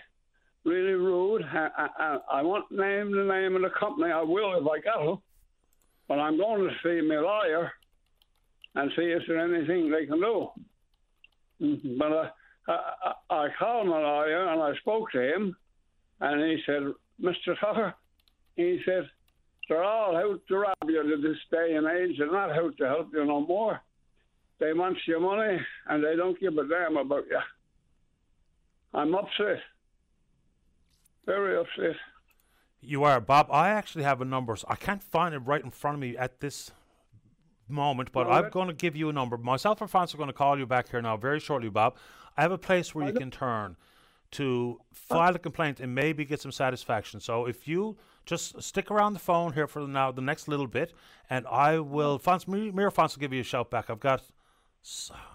Really 0.63 0.93
rude. 0.93 1.43
I, 1.43 1.69
I, 1.97 2.17
I 2.31 2.41
won't 2.41 2.71
name 2.71 3.11
the 3.11 3.23
name 3.23 3.55
of 3.55 3.63
the 3.63 3.71
company. 3.77 4.11
I 4.11 4.21
will 4.21 4.57
if 4.59 4.67
I 4.67 4.79
got 4.79 5.03
to. 5.03 5.21
But 6.07 6.19
I'm 6.19 6.37
going 6.37 6.69
to 6.69 6.75
see 6.83 7.05
my 7.07 7.15
lawyer 7.15 7.71
and 8.75 8.91
see 8.95 9.03
if 9.03 9.23
there's 9.27 9.51
anything 9.51 9.91
they 9.91 10.05
can 10.05 10.19
do. 10.19 10.49
But 11.97 12.11
uh, 12.11 12.29
I, 12.67 13.13
I 13.29 13.47
called 13.57 13.87
my 13.87 13.99
lawyer 13.99 14.47
and 14.47 14.61
I 14.61 14.73
spoke 14.79 15.11
to 15.11 15.21
him, 15.21 15.55
and 16.19 16.41
he 16.41 16.61
said, 16.65 16.83
Mr. 17.21 17.59
Tucker, 17.59 17.93
he 18.55 18.79
said, 18.85 19.09
they're 19.71 19.83
all 19.83 20.17
out 20.17 20.41
to 20.47 20.57
rob 20.57 20.75
you 20.85 21.01
to 21.01 21.21
this 21.21 21.37
day 21.49 21.75
and 21.75 21.87
age. 21.87 22.17
They're 22.17 22.31
not 22.31 22.51
out 22.51 22.77
to 22.77 22.87
help 22.87 23.07
you 23.13 23.23
no 23.23 23.39
more. 23.39 23.79
They 24.59 24.73
want 24.73 24.97
your 25.07 25.21
money 25.21 25.59
and 25.87 26.03
they 26.03 26.15
don't 26.15 26.39
give 26.39 26.57
a 26.57 26.67
damn 26.67 26.97
about 26.97 27.23
you. 27.29 27.39
I'm 28.93 29.15
upset. 29.15 29.61
Very 31.25 31.57
upset. 31.57 31.95
You 32.81 33.05
are, 33.05 33.21
Bob. 33.21 33.47
I 33.49 33.69
actually 33.69 34.03
have 34.03 34.21
a 34.21 34.25
number. 34.25 34.57
I 34.67 34.75
can't 34.75 35.01
find 35.01 35.33
it 35.33 35.39
right 35.39 35.63
in 35.63 35.71
front 35.71 35.95
of 35.95 36.01
me 36.01 36.17
at 36.17 36.41
this 36.41 36.71
moment, 37.67 38.11
but 38.11 38.27
I'm 38.27 38.49
going 38.49 38.67
to 38.67 38.73
give 38.73 38.95
you 38.95 39.09
a 39.09 39.13
number. 39.13 39.37
Myself 39.37 39.81
or 39.81 39.87
Francis 39.87 40.15
are 40.15 40.17
going 40.17 40.27
to 40.27 40.33
call 40.33 40.57
you 40.57 40.65
back 40.65 40.89
here 40.89 41.01
now 41.01 41.17
very 41.17 41.39
shortly, 41.39 41.69
Bob. 41.69 41.97
I 42.37 42.41
have 42.41 42.51
a 42.51 42.57
place 42.57 42.95
where 42.95 43.07
you 43.07 43.13
can 43.13 43.31
turn 43.31 43.75
to 44.31 44.79
uh, 44.79 44.83
file 44.93 45.35
a 45.35 45.39
complaint 45.39 45.79
and 45.79 45.93
maybe 45.93 46.25
get 46.25 46.41
some 46.41 46.51
satisfaction. 46.51 47.19
So 47.19 47.45
if 47.45 47.67
you 47.67 47.97
just 48.25 48.61
stick 48.61 48.89
around 48.89 49.13
the 49.13 49.19
phone 49.19 49.53
here 49.53 49.67
for 49.67 49.87
now, 49.87 50.11
the 50.11 50.21
next 50.21 50.47
little 50.47 50.67
bit, 50.67 50.93
and 51.29 51.45
I 51.47 51.79
will, 51.79 52.15
uh-huh. 52.15 52.37
Fons, 52.37 52.47
me 52.47 52.71
Fons 52.91 53.15
will 53.15 53.21
give 53.21 53.33
you 53.33 53.41
a 53.41 53.43
shout 53.43 53.69
back. 53.69 53.89
I've 53.89 53.99
got, 53.99 54.23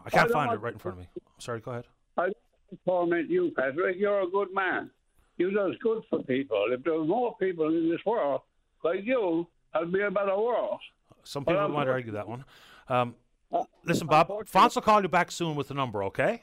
I 0.04 0.10
can't 0.10 0.30
I 0.30 0.32
find 0.32 0.52
it 0.52 0.60
right 0.60 0.72
in 0.72 0.78
front 0.78 0.98
of 0.98 1.00
me. 1.00 1.08
Sorry, 1.38 1.60
go 1.60 1.72
ahead. 1.72 1.86
I 2.16 2.24
don't 2.24 2.84
torment 2.86 3.30
you, 3.30 3.52
Patrick. 3.56 3.96
You're 3.98 4.22
a 4.22 4.30
good 4.30 4.48
man. 4.54 4.90
You 5.36 5.50
does 5.50 5.74
good 5.82 6.02
for 6.08 6.22
people. 6.22 6.66
If 6.70 6.82
there 6.82 6.94
were 6.94 7.04
more 7.04 7.36
people 7.36 7.68
in 7.68 7.90
this 7.90 8.00
world 8.06 8.40
like 8.82 9.04
you, 9.04 9.46
I'd 9.74 9.92
be 9.92 10.00
a 10.00 10.10
better 10.10 10.36
world. 10.38 10.80
Some 11.26 11.44
people 11.44 11.68
might 11.68 11.88
argue 11.88 12.12
that 12.12 12.28
one. 12.28 12.44
Um, 12.88 13.14
uh, 13.52 13.64
listen, 13.84 14.06
Bob, 14.06 14.30
Fons 14.46 14.74
will 14.74 14.82
call 14.82 15.02
you 15.02 15.08
back 15.08 15.30
soon 15.30 15.56
with 15.56 15.68
the 15.68 15.74
number, 15.74 16.02
okay? 16.04 16.42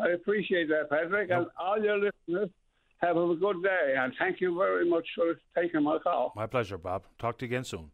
I 0.00 0.10
appreciate 0.10 0.68
that, 0.68 0.90
Patrick. 0.90 1.30
And 1.30 1.46
all 1.58 1.82
your 1.82 1.98
listeners 1.98 2.50
have 2.98 3.16
a 3.16 3.34
good 3.34 3.62
day. 3.62 3.94
And 3.98 4.12
thank 4.18 4.40
you 4.40 4.56
very 4.56 4.88
much 4.88 5.06
for 5.14 5.34
taking 5.60 5.82
my 5.82 5.98
call. 5.98 6.32
My 6.36 6.46
pleasure, 6.46 6.78
Bob. 6.78 7.04
Talk 7.18 7.38
to 7.38 7.46
you 7.46 7.50
again 7.50 7.64
soon. 7.64 7.90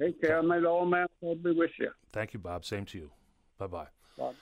Take 0.00 0.20
care, 0.20 0.42
my 0.42 0.58
old 0.58 0.90
man. 0.90 1.06
I'll 1.22 1.34
be 1.34 1.52
with 1.52 1.70
you. 1.78 1.90
Thank 2.12 2.34
you, 2.34 2.38
Bob. 2.38 2.64
Same 2.64 2.84
to 2.86 2.98
you. 2.98 3.10
Bye-bye. 3.58 3.86
Bye. 4.18 4.32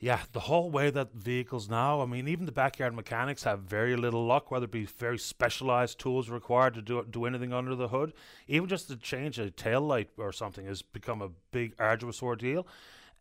Yeah, 0.00 0.20
the 0.32 0.40
whole 0.40 0.70
way 0.70 0.90
that 0.90 1.14
vehicles 1.14 1.70
now, 1.70 2.02
I 2.02 2.06
mean, 2.06 2.28
even 2.28 2.44
the 2.44 2.52
backyard 2.52 2.94
mechanics 2.94 3.44
have 3.44 3.60
very 3.60 3.96
little 3.96 4.26
luck, 4.26 4.50
whether 4.50 4.64
it 4.64 4.70
be 4.70 4.84
very 4.84 5.18
specialized 5.18 5.98
tools 5.98 6.28
required 6.28 6.74
to 6.74 6.82
do 6.82 7.06
do 7.08 7.24
anything 7.24 7.52
under 7.54 7.74
the 7.74 7.88
hood. 7.88 8.12
Even 8.46 8.68
just 8.68 8.88
to 8.88 8.96
change 8.96 9.38
a 9.38 9.50
tail 9.50 9.80
light 9.80 10.10
or 10.18 10.32
something 10.32 10.66
has 10.66 10.82
become 10.82 11.22
a 11.22 11.30
big, 11.52 11.74
arduous 11.78 12.22
ordeal. 12.22 12.66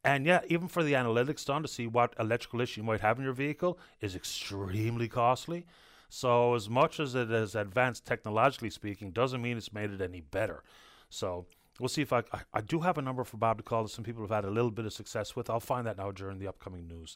And 0.03 0.25
yeah, 0.25 0.41
even 0.49 0.67
for 0.67 0.83
the 0.83 0.93
analytics 0.93 1.45
done 1.45 1.61
to 1.61 1.67
see 1.67 1.87
what 1.87 2.13
electrical 2.19 2.59
issue 2.59 2.81
you 2.81 2.85
might 2.85 2.99
have 2.99 3.17
in 3.17 3.23
your 3.23 3.33
vehicle 3.33 3.79
is 4.01 4.15
extremely 4.15 5.07
costly. 5.07 5.65
So 6.09 6.53
as 6.53 6.69
much 6.69 6.99
as 6.99 7.15
it 7.15 7.31
is 7.31 7.55
advanced 7.55 8.05
technologically 8.05 8.69
speaking, 8.69 9.11
doesn't 9.11 9.41
mean 9.41 9.57
it's 9.57 9.71
made 9.73 9.91
it 9.91 10.01
any 10.01 10.19
better. 10.19 10.63
So 11.09 11.45
we'll 11.79 11.89
see 11.89 12.01
if 12.01 12.13
I, 12.13 12.19
I, 12.31 12.41
I 12.53 12.61
do 12.61 12.79
have 12.81 12.97
a 12.97 13.01
number 13.01 13.23
for 13.23 13.37
Bob 13.37 13.57
to 13.57 13.63
call 13.63 13.83
that 13.83 13.89
some 13.89 14.03
people 14.03 14.21
have 14.21 14.31
had 14.31 14.45
a 14.45 14.49
little 14.49 14.71
bit 14.71 14.85
of 14.85 14.93
success 14.93 15.35
with. 15.35 15.49
I'll 15.49 15.59
find 15.59 15.87
that 15.87 15.97
now 15.97 16.11
during 16.11 16.39
the 16.39 16.47
upcoming 16.47 16.87
news. 16.87 17.15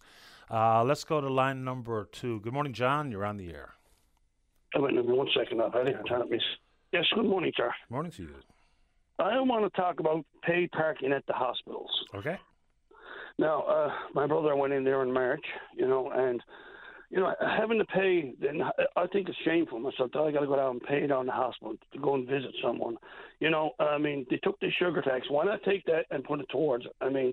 Uh, 0.50 0.84
let's 0.84 1.04
go 1.04 1.22
to 1.22 1.30
line 1.30 1.64
number 1.64 2.08
two. 2.12 2.40
Good 2.42 2.54
morning, 2.54 2.74
John. 2.74 3.12
You're 3.12 3.26
on 3.26 3.38
the 3.38 3.50
air. 3.50 3.74
Oh, 4.76 4.82
wait, 4.82 4.94
one 5.06 5.28
second. 5.36 5.62
I'll 5.62 5.72
turn 5.72 6.22
up, 6.22 6.30
miss. 6.30 6.42
Yes, 6.92 7.06
good 7.14 7.26
morning, 7.26 7.52
sir. 7.56 7.72
Morning 7.90 8.12
to 8.14 8.24
you. 8.24 8.30
I 9.20 9.40
want 9.40 9.72
to 9.72 9.82
talk 9.82 10.00
about 10.00 10.26
paid 10.44 10.72
parking 10.72 11.12
at 11.12 11.26
the 11.26 11.34
hospitals. 11.34 11.90
Okay. 12.14 12.38
Now, 13.40 13.62
uh, 13.64 13.92
my 14.14 14.28
brother 14.28 14.56
went 14.56 14.74
in 14.74 14.84
there 14.84 15.04
in 15.04 15.12
March, 15.12 15.44
you 15.76 15.88
know, 15.88 16.12
and 16.12 16.42
you 17.10 17.20
know, 17.20 17.34
having 17.40 17.78
to 17.78 17.86
pay, 17.86 18.34
then 18.42 18.62
I 18.96 19.08
think 19.08 19.30
it's 19.30 19.38
shameful 19.46 19.80
myself 19.80 20.12
that 20.14 20.20
I 20.20 20.32
got 20.32 20.42
to 20.42 20.48
go 20.48 20.58
down 20.58 20.72
and 20.72 20.84
pay 20.84 21.08
down 21.08 21.26
the 21.26 21.32
hospital 21.32 21.76
to 21.94 22.00
go 22.00 22.16
and 22.16 22.28
visit 22.28 22.52
someone. 22.62 22.98
You 23.40 23.50
know, 23.50 23.72
I 23.80 23.98
mean, 23.98 24.26
they 24.30 24.38
took 24.38 24.60
the 24.60 24.70
sugar 24.78 25.02
tax. 25.02 25.28
Why 25.30 25.46
not 25.46 25.64
take 25.64 25.86
that 25.86 26.06
and 26.12 26.24
put 26.24 26.42
it 26.42 26.48
towards 26.50 26.86
it? 26.86 26.92
I 27.00 27.10
mean, 27.10 27.32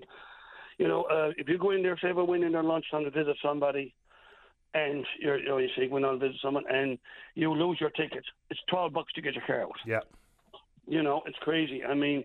you 0.77 0.87
know, 0.87 1.03
uh, 1.03 1.31
if 1.37 1.49
you 1.49 1.57
go 1.57 1.71
in 1.71 1.83
there, 1.83 1.97
say 2.01 2.09
if 2.09 2.17
I 2.17 2.21
went 2.21 2.43
in 2.43 2.53
there 2.53 2.63
lunchtime 2.63 3.03
to 3.03 3.11
visit 3.11 3.35
somebody, 3.43 3.93
and 4.73 5.05
you're, 5.19 5.39
you 5.39 5.47
know, 5.47 5.57
you 5.57 5.69
say 5.77 5.87
going 5.87 6.05
on 6.05 6.19
to 6.19 6.19
visit 6.19 6.39
someone, 6.41 6.63
and 6.69 6.97
you 7.33 7.51
lose 7.51 7.77
your 7.79 7.91
ticket. 7.91 8.23
It's 8.49 8.59
twelve 8.69 8.93
bucks 8.93 9.11
to 9.13 9.21
get 9.21 9.33
your 9.33 9.43
car 9.45 9.63
out. 9.63 9.71
Yeah. 9.85 9.99
You 10.87 11.01
know, 11.01 11.21
it's 11.25 11.37
crazy. 11.41 11.83
I 11.83 11.93
mean, 11.93 12.23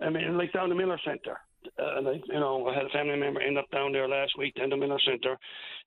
I 0.00 0.10
mean, 0.10 0.36
like 0.36 0.52
down 0.52 0.68
the 0.68 0.74
Miller 0.74 1.00
Centre. 1.04 1.40
Uh, 1.78 2.02
like, 2.02 2.22
you 2.26 2.40
know, 2.40 2.66
I 2.66 2.74
had 2.74 2.86
a 2.86 2.90
family 2.90 3.16
member 3.16 3.40
end 3.40 3.58
up 3.58 3.70
down 3.70 3.92
there 3.92 4.08
last 4.08 4.38
week 4.38 4.54
down 4.54 4.70
the 4.70 4.76
Miller 4.76 4.98
Centre. 5.06 5.36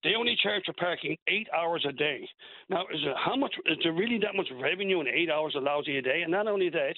They 0.04 0.16
only 0.18 0.38
charge 0.42 0.64
for 0.66 0.74
parking 0.74 1.18
eight 1.28 1.48
hours 1.56 1.86
a 1.88 1.92
day. 1.92 2.28
Now, 2.70 2.84
is 2.94 3.00
there 3.04 3.16
how 3.18 3.36
much? 3.36 3.54
Is 3.66 3.78
there 3.84 3.94
really 3.94 4.20
that 4.20 4.36
much 4.36 4.48
revenue 4.62 5.02
in 5.02 5.08
eight 5.08 5.30
hours 5.30 5.56
of 5.56 5.64
lousy 5.64 5.98
a 5.98 6.02
day? 6.02 6.22
And 6.22 6.32
not 6.32 6.48
only 6.48 6.70
that, 6.70 6.96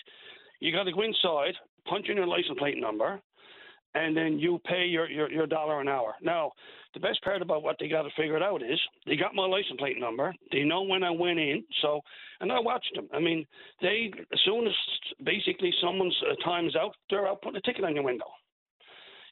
you 0.60 0.72
got 0.72 0.84
to 0.84 0.92
go 0.92 1.02
inside, 1.02 1.54
punch 1.86 2.08
in 2.10 2.18
your 2.18 2.28
license 2.28 2.58
plate 2.60 2.80
number, 2.80 3.20
and 3.94 4.16
then 4.16 4.40
you 4.40 4.60
pay 4.66 4.86
your, 4.86 5.10
your, 5.10 5.30
your 5.32 5.48
dollar 5.48 5.82
an 5.82 5.88
hour. 5.88 6.16
Now, 6.22 6.52
the 6.94 7.00
best 7.00 7.22
part 7.24 7.42
about 7.42 7.64
what 7.64 7.78
they 7.80 7.88
got 7.88 8.04
to 8.04 8.10
figure 8.16 8.38
it 8.38 8.44
out 8.44 8.62
is 8.62 8.80
they 9.06 9.16
got 9.16 9.36
my 9.36 9.46
license 9.46 9.80
plate 9.80 10.00
number. 10.00 10.34
They 10.52 10.64
know 10.64 10.84
when 10.84 11.04
I 11.04 11.12
went 11.12 11.40
in. 11.40 11.64
So, 11.82 12.02
and 12.40 12.52
I 12.52 12.60
watched 12.60 12.92
them. 12.96 13.08
I 13.14 13.20
mean, 13.20 13.46
they 13.82 14.12
as 14.34 14.40
soon 14.46 14.68
as 14.68 14.74
basically 15.24 15.74
someone's 15.82 16.16
uh, 16.30 16.36
time 16.44 16.68
is 16.68 16.76
out, 16.76 16.96
they're 17.10 17.28
out 17.28 17.42
putting 17.42 17.58
a 17.58 17.62
ticket 17.62 17.84
on 17.84 17.96
your 17.96 18.04
window. 18.04 18.26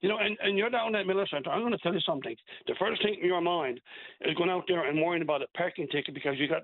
You 0.01 0.09
know, 0.09 0.17
and, 0.17 0.37
and 0.41 0.57
you're 0.57 0.69
down 0.69 0.95
at 0.95 1.05
Miller 1.05 1.27
Centre. 1.29 1.49
I'm 1.49 1.61
going 1.61 1.73
to 1.73 1.77
tell 1.79 1.93
you 1.93 1.99
something. 2.01 2.35
The 2.67 2.75
first 2.79 3.01
thing 3.03 3.17
in 3.21 3.27
your 3.27 3.41
mind 3.41 3.81
is 4.21 4.33
going 4.35 4.49
out 4.49 4.63
there 4.67 4.87
and 4.87 5.01
worrying 5.01 5.21
about 5.21 5.41
a 5.41 5.47
parking 5.57 5.87
ticket 5.91 6.13
because 6.13 6.35
you 6.37 6.47
got 6.47 6.63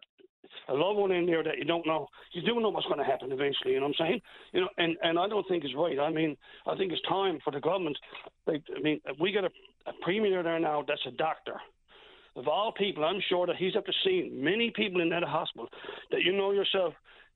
a 0.70 0.74
loved 0.74 1.00
one 1.00 1.12
in 1.12 1.26
there 1.26 1.44
that 1.44 1.58
you 1.58 1.66
don't 1.66 1.86
know. 1.86 2.08
You 2.32 2.42
do 2.42 2.60
know 2.60 2.70
what's 2.70 2.88
going 2.88 3.00
to 3.00 3.06
happen 3.06 3.32
eventually. 3.32 3.74
You 3.74 3.80
know 3.80 3.88
what 3.88 3.96
I'm 4.00 4.08
saying? 4.08 4.22
You 4.54 4.62
know, 4.62 4.70
and 4.78 4.96
and 5.02 5.20
I 5.20 5.28
don't 5.28 5.48
think 5.48 5.64
it's 5.64 5.76
right. 5.76 6.00
I 6.00 6.10
mean, 6.12 6.38
I 6.66 6.76
think 6.76 6.92
it's 6.92 7.02
time 7.08 7.40
for 7.44 7.52
the 7.52 7.60
government. 7.60 7.98
Like, 8.48 8.64
I 8.76 8.82
mean, 8.82 9.02
we 9.20 9.32
got 9.32 9.44
a, 9.44 9.50
a 9.88 9.94
premier 10.02 10.44
there 10.44 10.60
now 10.60 10.84
that's 10.88 11.06
a 11.08 11.12
doctor. 11.12 11.60
Of 12.36 12.48
all 12.50 12.74
people, 12.74 13.06
I'm 13.06 13.22
sure 13.30 13.48
that 13.48 13.56
he's 13.56 13.76
up 13.78 13.86
to 13.86 13.94
seeing 14.04 14.44
many 14.44 14.72
people 14.76 15.02
in 15.02 15.10
that 15.10 15.24
hospital 15.24 15.70
that 16.12 16.22
you 16.22 16.34
know 16.36 16.52
yourself. 16.52 16.94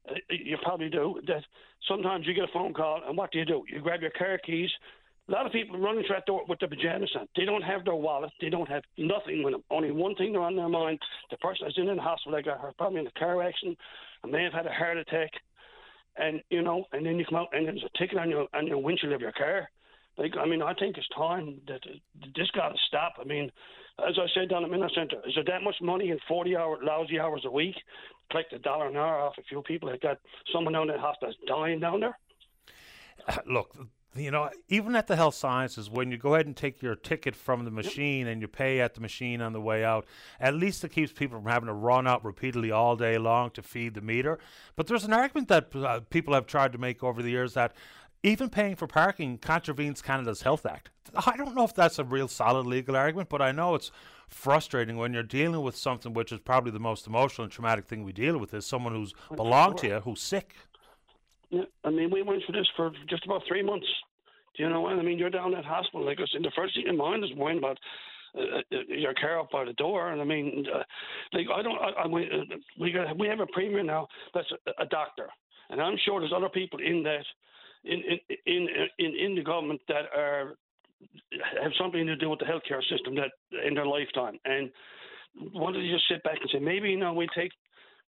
Uh, 0.10 0.14
you 0.30 0.58
probably 0.64 0.90
do. 0.90 1.20
That 1.28 1.44
sometimes 1.88 2.26
you 2.26 2.34
get 2.34 2.46
a 2.46 2.54
phone 2.54 2.74
call, 2.74 3.02
and 3.08 3.18
what 3.18 3.32
do 3.32 3.40
you 3.40 3.46
do? 3.46 3.64
You 3.72 3.82
grab 3.82 4.02
your 4.02 4.12
car 4.12 4.38
keys, 4.46 4.70
a 5.30 5.32
lot 5.32 5.46
of 5.46 5.52
people 5.52 5.80
running 5.80 6.04
through 6.04 6.16
that 6.16 6.26
door 6.26 6.42
with 6.48 6.60
their 6.60 6.70
pajamas 6.70 7.12
on. 7.18 7.28
They 7.36 7.46
don't 7.46 7.62
have 7.62 7.86
their 7.86 7.96
wallet. 7.96 8.32
They 8.42 8.50
don't 8.50 8.68
have 8.68 8.84
nothing 8.98 9.44
with 9.44 9.54
them. 9.54 9.64
Only 9.70 9.92
one 9.92 10.16
thing 10.16 10.34
they're 10.34 10.42
on 10.42 10.56
their 10.56 10.70
mind. 10.70 11.00
The 11.30 11.38
person 11.38 11.66
that's 11.66 11.78
in 11.78 11.86
the 11.86 12.02
hospital, 12.02 12.36
they 12.36 12.42
got 12.42 12.60
her 12.62 12.74
probably 12.78 13.02
in 13.02 13.08
a 13.08 13.20
car 13.20 13.42
accident, 13.44 13.78
and 14.24 14.32
may 14.32 14.44
have 14.44 14.54
had 14.54 14.66
a 14.66 14.74
heart 14.74 14.98
attack. 14.98 15.30
And 16.18 16.42
you 16.50 16.64
know, 16.64 16.86
and 16.92 17.06
then 17.06 17.18
you 17.18 17.26
come 17.26 17.38
out 17.38 17.50
and 17.54 17.68
there's 17.68 17.84
a 17.84 17.98
ticket 17.98 18.18
on 18.18 18.30
your 18.30 18.48
on 18.54 18.68
your 18.68 18.80
windshield 18.80 19.14
of 19.14 19.22
your 19.22 19.32
car. 19.32 19.70
Like, 20.18 20.34
I 20.38 20.46
mean, 20.46 20.62
I 20.62 20.74
think 20.74 20.98
it's 20.98 21.08
time 21.16 21.62
that 21.68 21.80
this 22.36 22.52
got 22.52 22.70
to 22.70 22.78
stop. 22.88 23.14
I 23.22 23.24
mean, 23.24 23.50
as 24.06 24.18
I 24.18 24.26
said 24.34 24.50
down 24.50 24.66
at 24.66 24.70
Miller 24.70 24.90
Centre, 24.94 25.22
is 25.26 25.34
there 25.36 25.46
that 25.46 25.64
much 25.64 25.76
money 25.82 26.10
in 26.10 26.20
40 26.28 26.58
hour 26.58 26.78
lousy 26.84 27.20
hours 27.20 27.44
a 27.46 27.52
week? 27.52 27.76
Collect 28.30 28.52
a 28.52 28.60
dollar 28.60 28.88
an 28.88 28.98
hour 28.98 29.20
off 29.22 29.38
a 29.38 29.44
few 29.44 29.62
people 29.62 29.90
that 29.90 30.02
got 30.02 30.18
someone 30.52 30.74
down 30.74 30.90
in 30.90 30.96
the 30.96 31.02
hospital 31.02 31.34
dying 31.48 31.80
down 31.80 32.02
there? 32.02 32.18
Look, 33.48 33.76
you 34.16 34.32
know, 34.32 34.50
even 34.68 34.96
at 34.96 35.08
the 35.08 35.16
health 35.16 35.36
sciences, 35.36 35.90
when 35.90 36.12
you 36.12 36.18
go 36.18 36.34
ahead 36.34 36.48
and 36.48 36.56
take 36.56 36.82
your 36.82 36.96
ticket 36.96 37.36
from 37.36 37.64
the 37.64 37.72
machine 37.72 38.28
and 38.28 38.42
you 38.42 38.48
pay 38.48 38.82
at 38.82 38.96
the 38.96 39.02
machine 39.02 39.40
on 39.40 39.54
the 39.54 39.62
way 39.62 39.84
out, 39.84 40.06
at 40.40 40.56
least 40.56 40.84
it 40.84 40.90
keeps 40.90 41.12
people 41.12 41.40
from 41.40 41.50
having 41.50 41.68
to 41.68 41.74
run 41.74 42.08
out 42.08 42.26
repeatedly 42.26 42.72
all 42.72 42.96
day 42.96 43.18
long 43.18 43.52
to 43.52 43.62
feed 43.62 43.94
the 43.94 44.02
meter. 44.02 44.40
But 44.76 44.88
there's 44.88 45.04
an 45.04 45.14
argument 45.14 45.48
that 45.50 45.76
uh, 45.76 46.00
people 46.10 46.34
have 46.34 46.48
tried 46.48 46.72
to 46.72 46.78
make 46.80 47.04
over 47.04 47.22
the 47.22 47.30
years 47.30 47.54
that 47.54 47.74
even 48.24 48.50
paying 48.50 48.76
for 48.76 48.88
parking 48.88 49.38
contravenes 49.38 50.02
Canada's 50.02 50.42
Health 50.42 50.66
Act. 50.66 50.90
I 51.26 51.38
don't 51.38 51.56
know 51.56 51.64
if 51.64 51.74
that's 51.74 52.00
a 52.00 52.04
real 52.04 52.28
solid 52.28 52.66
legal 52.66 52.96
argument, 52.96 53.30
but 53.30 53.42
I 53.42 53.52
know 53.52 53.76
it's 53.76 53.92
frustrating 54.28 54.98
when 54.98 55.14
you're 55.14 55.24
dealing 55.24 55.62
with 55.62 55.76
something 55.76 56.14
which 56.14 56.32
is 56.32 56.40
probably 56.40 56.72
the 56.72 56.80
most 56.80 57.08
emotional 57.08 57.46
and 57.46 57.52
traumatic 57.52 57.86
thing 57.86 58.04
we 58.04 58.12
deal 58.12 58.38
with 58.38 58.54
is 58.54 58.66
someone 58.66 58.94
who's 58.94 59.14
belonged 59.36 59.78
to 59.80 59.88
you, 59.88 60.00
who's 60.02 60.22
sick. 60.22 60.56
Yeah, 61.50 61.64
I 61.84 61.90
mean, 61.90 62.12
we 62.12 62.22
went 62.22 62.44
through 62.46 62.60
this 62.60 62.70
for 62.76 62.92
just 63.10 63.26
about 63.26 63.42
three 63.48 63.64
months. 63.64 63.88
Do 64.56 64.64
you 64.64 64.70
know 64.70 64.82
what 64.82 64.94
I 64.94 65.02
mean? 65.02 65.18
You're 65.18 65.30
down 65.30 65.56
at 65.56 65.66
hospital, 65.66 66.06
like 66.06 66.20
I 66.20 66.26
said. 66.32 66.44
The 66.44 66.52
first 66.56 66.76
thing 66.76 66.86
in 66.88 66.98
mind 66.98 67.24
is 67.24 67.34
worrying 67.36 67.60
about 67.60 67.78
uh, 68.38 68.42
uh, 68.72 68.78
your 68.88 69.14
car 69.16 69.40
up 69.40 69.50
by 69.52 69.66
the 69.66 69.74
door, 69.74 70.10
and 70.10 70.22
I 70.22 70.24
mean, 70.24 70.66
uh, 70.74 70.84
like 71.34 71.48
I 71.54 71.62
don't. 71.62 71.80
I, 71.80 72.02
I 72.02 72.06
uh, 72.06 72.58
we 72.80 72.92
got 72.92 73.18
we 73.18 73.28
have 73.28 73.40
a 73.40 73.48
premier 73.48 73.84
now 73.84 74.08
that's 74.34 74.52
a, 74.52 74.84
a 74.84 74.86
doctor, 74.86 75.28
and 75.70 75.82
I'm 75.82 75.98
sure 76.06 76.20
there's 76.20 76.34
other 76.36 76.50
people 76.50 76.80
in 76.80 77.02
that 77.04 77.26
in 77.86 78.02
in 78.46 78.68
in, 79.00 79.16
in 79.16 79.36
the 79.36 79.42
government 79.42 79.82
that 79.88 80.06
are 80.16 80.56
have 81.64 81.72
something 81.80 82.06
to 82.06 82.16
do 82.16 82.30
with 82.30 82.40
the 82.40 82.46
healthcare 82.46 82.82
system 82.90 83.16
that 83.16 83.32
in 83.66 83.74
their 83.74 83.88
lifetime, 83.88 84.38
and 84.46 84.70
why 85.54 85.72
don't 85.72 85.84
you 85.84 85.94
just 85.94 86.08
sit 86.08 86.22
back 86.24 86.38
and 86.40 86.50
say 86.54 86.60
maybe 86.60 86.90
you 86.90 86.98
know 87.00 87.14
we 87.14 87.28
take 87.36 87.52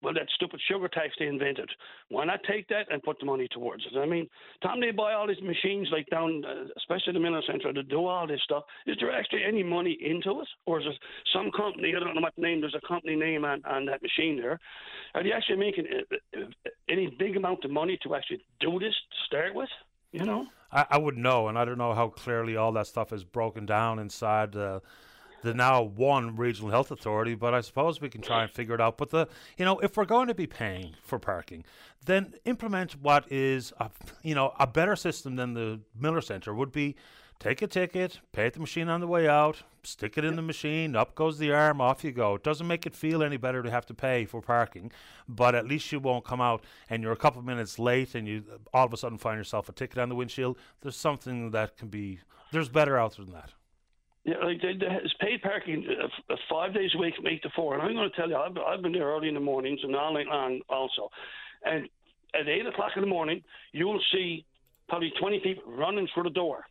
well, 0.02 0.14
that 0.14 0.28
stupid 0.34 0.60
sugar 0.68 0.88
tax 0.88 1.14
they 1.18 1.26
invented. 1.26 1.70
Why 2.08 2.24
not 2.24 2.40
take 2.48 2.68
that 2.68 2.90
and 2.90 3.02
put 3.02 3.18
the 3.20 3.26
money 3.26 3.48
towards 3.50 3.84
it? 3.86 3.96
I 3.96 4.06
mean, 4.06 4.28
Tom, 4.62 4.80
they 4.80 4.90
buy 4.90 5.12
all 5.14 5.26
these 5.26 5.42
machines 5.42 5.88
like 5.92 6.08
down, 6.10 6.44
uh, 6.44 6.64
especially 6.76 7.12
the 7.12 7.20
Miller 7.20 7.42
Centre, 7.46 7.72
to 7.72 7.82
do 7.82 8.06
all 8.06 8.26
this 8.26 8.40
stuff. 8.42 8.64
Is 8.86 8.96
there 9.00 9.12
actually 9.12 9.44
any 9.44 9.62
money 9.62 9.96
into 10.00 10.40
it, 10.40 10.48
or 10.66 10.80
is 10.80 10.86
it 10.86 10.98
some 11.32 11.50
company? 11.52 11.94
I 11.96 12.00
don't 12.00 12.14
know 12.14 12.20
what 12.20 12.36
name. 12.36 12.60
There's 12.60 12.74
a 12.74 12.86
company 12.86 13.16
name 13.16 13.44
on, 13.44 13.62
on 13.64 13.86
that 13.86 14.02
machine 14.02 14.36
there. 14.36 14.58
Are 15.14 15.22
they 15.22 15.32
actually 15.32 15.58
making 15.58 15.86
uh, 15.86 16.40
uh, 16.40 16.70
any 16.88 17.14
big 17.18 17.36
amount 17.36 17.64
of 17.64 17.70
money 17.70 17.98
to 18.02 18.14
actually 18.14 18.40
do 18.60 18.78
this 18.78 18.94
to 18.94 19.16
start 19.26 19.54
with? 19.54 19.68
You 20.10 20.24
know, 20.24 20.46
I, 20.70 20.86
I 20.90 20.98
would 20.98 21.16
know, 21.16 21.48
and 21.48 21.58
I 21.58 21.64
don't 21.64 21.78
know 21.78 21.94
how 21.94 22.08
clearly 22.08 22.56
all 22.56 22.72
that 22.72 22.86
stuff 22.86 23.12
is 23.12 23.24
broken 23.24 23.64
down 23.64 23.98
inside. 23.98 24.54
Uh, 24.54 24.80
the 25.42 25.52
now 25.52 25.82
one 25.82 26.36
regional 26.36 26.70
health 26.70 26.90
authority, 26.90 27.34
but 27.34 27.52
I 27.52 27.60
suppose 27.60 28.00
we 28.00 28.08
can 28.08 28.22
try 28.22 28.42
and 28.42 28.50
figure 28.50 28.74
it 28.74 28.80
out. 28.80 28.96
But 28.96 29.10
the 29.10 29.28
you 29.58 29.64
know 29.64 29.78
if 29.80 29.96
we're 29.96 30.04
going 30.04 30.28
to 30.28 30.34
be 30.34 30.46
paying 30.46 30.94
for 31.02 31.18
parking, 31.18 31.64
then 32.06 32.34
implement 32.44 32.92
what 33.00 33.30
is 33.30 33.72
a, 33.78 33.90
you 34.22 34.34
know 34.34 34.54
a 34.58 34.66
better 34.66 34.96
system 34.96 35.36
than 35.36 35.54
the 35.54 35.80
Miller 35.98 36.20
Centre 36.20 36.54
would 36.54 36.72
be. 36.72 36.96
Take 37.38 37.60
a 37.60 37.66
ticket, 37.66 38.20
pay 38.30 38.46
at 38.46 38.52
the 38.52 38.60
machine 38.60 38.88
on 38.88 39.00
the 39.00 39.08
way 39.08 39.26
out, 39.26 39.64
stick 39.82 40.16
it 40.16 40.24
in 40.24 40.36
the 40.36 40.42
machine, 40.42 40.94
up 40.94 41.16
goes 41.16 41.38
the 41.38 41.50
arm, 41.50 41.80
off 41.80 42.04
you 42.04 42.12
go. 42.12 42.36
It 42.36 42.44
doesn't 42.44 42.68
make 42.68 42.86
it 42.86 42.94
feel 42.94 43.20
any 43.20 43.36
better 43.36 43.64
to 43.64 43.70
have 43.70 43.84
to 43.86 43.94
pay 43.94 44.26
for 44.26 44.40
parking, 44.40 44.92
but 45.28 45.56
at 45.56 45.66
least 45.66 45.90
you 45.90 45.98
won't 45.98 46.24
come 46.24 46.40
out 46.40 46.62
and 46.88 47.02
you're 47.02 47.10
a 47.10 47.16
couple 47.16 47.40
of 47.40 47.44
minutes 47.44 47.80
late 47.80 48.14
and 48.14 48.28
you 48.28 48.44
all 48.72 48.86
of 48.86 48.92
a 48.92 48.96
sudden 48.96 49.18
find 49.18 49.38
yourself 49.38 49.68
a 49.68 49.72
ticket 49.72 49.98
on 49.98 50.08
the 50.08 50.14
windshield. 50.14 50.56
There's 50.82 50.94
something 50.94 51.50
that 51.50 51.76
can 51.76 51.88
be, 51.88 52.20
there's 52.52 52.68
better 52.68 52.96
out 52.96 53.16
there 53.16 53.24
than 53.24 53.34
that. 53.34 53.54
Yeah, 54.24 54.36
like 54.44 54.60
they, 54.62 54.74
they, 54.74 54.86
it's 55.02 55.14
paid 55.20 55.42
parking 55.42 55.84
uh, 56.30 56.36
five 56.48 56.72
days 56.74 56.90
a 56.94 56.98
week 56.98 57.14
from 57.16 57.26
eight 57.26 57.42
to 57.42 57.50
four. 57.56 57.74
And 57.74 57.82
I'm 57.82 57.94
going 57.94 58.08
to 58.08 58.16
tell 58.16 58.28
you, 58.28 58.36
I've, 58.36 58.56
I've 58.56 58.82
been 58.82 58.92
there 58.92 59.08
early 59.08 59.28
in 59.28 59.34
the 59.34 59.40
mornings 59.40 59.80
and 59.82 59.96
all 59.96 60.14
night 60.14 60.26
long 60.26 60.60
also. 60.68 61.08
And 61.64 61.88
at 62.34 62.48
eight 62.48 62.66
o'clock 62.66 62.92
in 62.94 63.02
the 63.02 63.08
morning, 63.08 63.42
you 63.72 63.86
will 63.86 64.02
see 64.12 64.44
probably 64.88 65.12
20 65.20 65.40
people 65.40 65.64
running 65.72 66.06
through 66.14 66.24
the 66.24 66.30
door, 66.30 66.64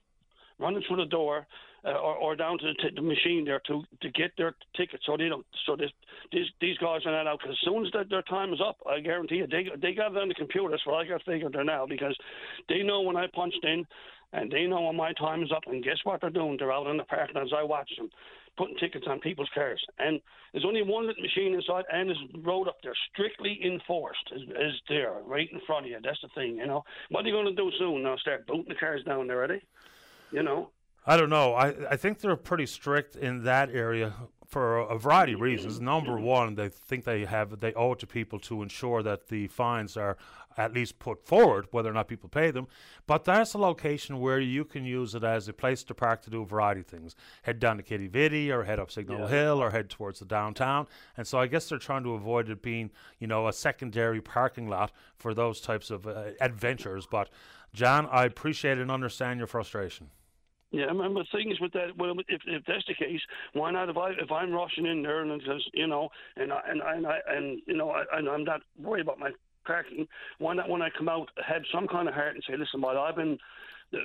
running 0.59 0.81
through 0.87 0.97
the 0.97 1.09
door, 1.09 1.45
uh, 1.83 1.93
or, 1.93 2.15
or 2.15 2.35
down 2.35 2.59
to 2.59 2.65
the, 2.67 2.73
t- 2.73 2.95
the 2.95 3.01
machine 3.01 3.43
there 3.43 3.59
to 3.65 3.81
to 4.01 4.11
get 4.11 4.31
their 4.37 4.53
ticket. 4.77 4.99
So 5.05 5.17
they 5.17 5.29
don't. 5.29 5.45
So 5.65 5.75
this, 5.75 5.89
these 6.31 6.45
these 6.61 6.77
guys 6.77 7.01
are 7.05 7.11
not 7.11 7.25
out 7.25 7.39
because 7.39 7.57
as 7.59 7.65
soon 7.65 7.85
as 7.85 7.91
their, 7.91 8.03
their 8.03 8.21
time 8.23 8.53
is 8.53 8.59
up, 8.63 8.77
I 8.87 8.99
guarantee 8.99 9.37
you, 9.37 9.47
they 9.47 9.65
they 9.81 9.95
got 9.95 10.11
it 10.11 10.17
on 10.17 10.27
the 10.27 10.35
computer. 10.35 10.69
That's 10.69 10.85
what 10.85 11.03
I 11.03 11.07
got 11.07 11.23
figured 11.23 11.53
there 11.53 11.63
now 11.63 11.87
because 11.87 12.15
they 12.69 12.83
know 12.83 13.01
when 13.01 13.17
I 13.17 13.25
punched 13.33 13.63
in 13.63 13.85
and 14.33 14.51
they 14.51 14.65
know 14.65 14.81
when 14.81 14.95
my 14.95 15.13
time 15.13 15.43
is 15.43 15.51
up. 15.51 15.63
And 15.67 15.83
guess 15.83 15.97
what 16.03 16.21
they're 16.21 16.29
doing? 16.29 16.57
They're 16.57 16.71
out 16.71 16.87
in 16.87 16.97
the 16.97 17.03
parking 17.03 17.37
as 17.37 17.51
I 17.55 17.63
watch 17.63 17.89
them, 17.97 18.09
putting 18.57 18.77
tickets 18.77 19.05
on 19.07 19.19
people's 19.19 19.49
cars. 19.53 19.83
And 19.99 20.21
there's 20.51 20.65
only 20.65 20.81
one 20.81 21.07
little 21.07 21.21
machine 21.21 21.53
inside, 21.53 21.85
and 21.91 22.09
this 22.09 22.17
road 22.43 22.67
up 22.67 22.77
there, 22.83 22.93
strictly 23.13 23.59
enforced, 23.63 24.31
is, 24.35 24.41
is 24.43 24.81
there, 24.89 25.13
right 25.25 25.49
in 25.51 25.59
front 25.65 25.85
of 25.85 25.91
you. 25.91 25.97
That's 26.03 26.21
the 26.21 26.29
thing, 26.35 26.57
you 26.57 26.67
know. 26.67 26.83
What 27.09 27.25
are 27.25 27.27
you 27.27 27.33
going 27.33 27.45
to 27.45 27.55
do 27.55 27.71
soon? 27.77 28.03
Now 28.03 28.17
start 28.17 28.47
booting 28.47 28.69
the 28.69 28.75
cars 28.75 29.03
down 29.03 29.27
there, 29.27 29.43
are 29.43 29.47
they? 29.47 29.61
You 30.31 30.43
know. 30.43 30.69
I 31.05 31.17
don't 31.17 31.29
know. 31.29 31.53
I, 31.53 31.73
I 31.91 31.95
think 31.95 32.19
they're 32.19 32.35
pretty 32.35 32.67
strict 32.67 33.15
in 33.15 33.43
that 33.43 33.71
area 33.71 34.13
for 34.51 34.79
a 34.79 34.99
variety 34.99 35.33
of 35.33 35.39
reasons. 35.39 35.79
Number 35.79 36.19
one, 36.19 36.55
they 36.55 36.69
think 36.69 37.05
they 37.05 37.25
have 37.25 37.59
they 37.59 37.73
owe 37.73 37.93
it 37.93 37.99
to 37.99 38.07
people 38.07 38.37
to 38.39 38.61
ensure 38.61 39.01
that 39.01 39.29
the 39.29 39.47
fines 39.47 39.95
are 39.95 40.17
at 40.57 40.73
least 40.73 40.99
put 40.99 41.25
forward, 41.25 41.67
whether 41.71 41.89
or 41.89 41.93
not 41.93 42.07
people 42.07 42.29
pay 42.29 42.51
them. 42.51 42.67
But 43.07 43.25
that's 43.25 43.53
a 43.53 43.57
location 43.57 44.19
where 44.19 44.39
you 44.39 44.65
can 44.65 44.85
use 44.85 45.15
it 45.15 45.23
as 45.23 45.47
a 45.47 45.53
place 45.53 45.83
to 45.85 45.93
park 45.93 46.21
to 46.23 46.29
do 46.29 46.41
a 46.41 46.45
variety 46.45 46.81
of 46.81 46.87
things. 46.87 47.15
Head 47.43 47.59
down 47.59 47.77
to 47.77 47.83
Quidi 47.83 48.07
Vidi 48.07 48.51
or 48.51 48.63
head 48.63 48.79
up 48.79 48.91
Signal 48.91 49.21
yeah. 49.21 49.27
Hill 49.27 49.61
or 49.61 49.71
head 49.71 49.89
towards 49.89 50.19
the 50.19 50.25
downtown. 50.25 50.87
And 51.17 51.27
so 51.27 51.39
I 51.39 51.47
guess 51.47 51.69
they're 51.69 51.77
trying 51.77 52.03
to 52.03 52.13
avoid 52.13 52.49
it 52.49 52.61
being, 52.61 52.91
you 53.19 53.27
know, 53.27 53.47
a 53.47 53.53
secondary 53.53 54.21
parking 54.21 54.67
lot 54.67 54.91
for 55.15 55.33
those 55.33 55.61
types 55.61 55.91
of 55.91 56.07
uh, 56.07 56.31
adventures. 56.39 57.07
But 57.09 57.29
John, 57.73 58.07
I 58.11 58.25
appreciate 58.25 58.77
and 58.77 58.91
understand 58.91 59.39
your 59.39 59.47
frustration. 59.47 60.09
Yeah, 60.71 60.85
I 60.85 60.93
mean, 60.93 61.13
the 61.13 61.25
thing 61.33 61.51
is 61.51 61.59
with 61.59 61.73
that, 61.73 61.97
well, 61.97 62.13
if 62.29 62.41
if 62.47 62.63
that's 62.65 62.85
the 62.87 62.93
case, 62.93 63.19
why 63.51 63.71
not? 63.71 63.89
If 63.89 63.97
I 63.97 64.11
if 64.11 64.31
I'm 64.31 64.53
rushing 64.53 64.85
in 64.85 65.01
there 65.03 65.21
and 65.21 65.41
says, 65.45 65.61
you 65.73 65.85
know, 65.85 66.07
and 66.37 66.53
I 66.53 66.61
and 66.65 66.81
I 66.81 66.95
and, 66.95 67.07
I, 67.07 67.17
and 67.27 67.61
you 67.67 67.75
know, 67.75 67.91
I, 67.91 68.05
and 68.13 68.29
I'm 68.29 68.45
not 68.45 68.61
worried 68.79 69.01
about 69.01 69.19
my 69.19 69.31
parking, 69.65 70.07
why 70.39 70.53
not 70.53 70.69
when 70.69 70.81
I 70.81 70.89
come 70.97 71.09
out 71.09 71.29
have 71.45 71.61
some 71.73 71.87
kind 71.87 72.07
of 72.07 72.13
heart 72.13 72.35
and 72.35 72.43
say, 72.47 72.55
listen, 72.57 72.81
well, 72.81 72.97
I've 72.97 73.15
been 73.15 73.37
uh, 73.93 73.97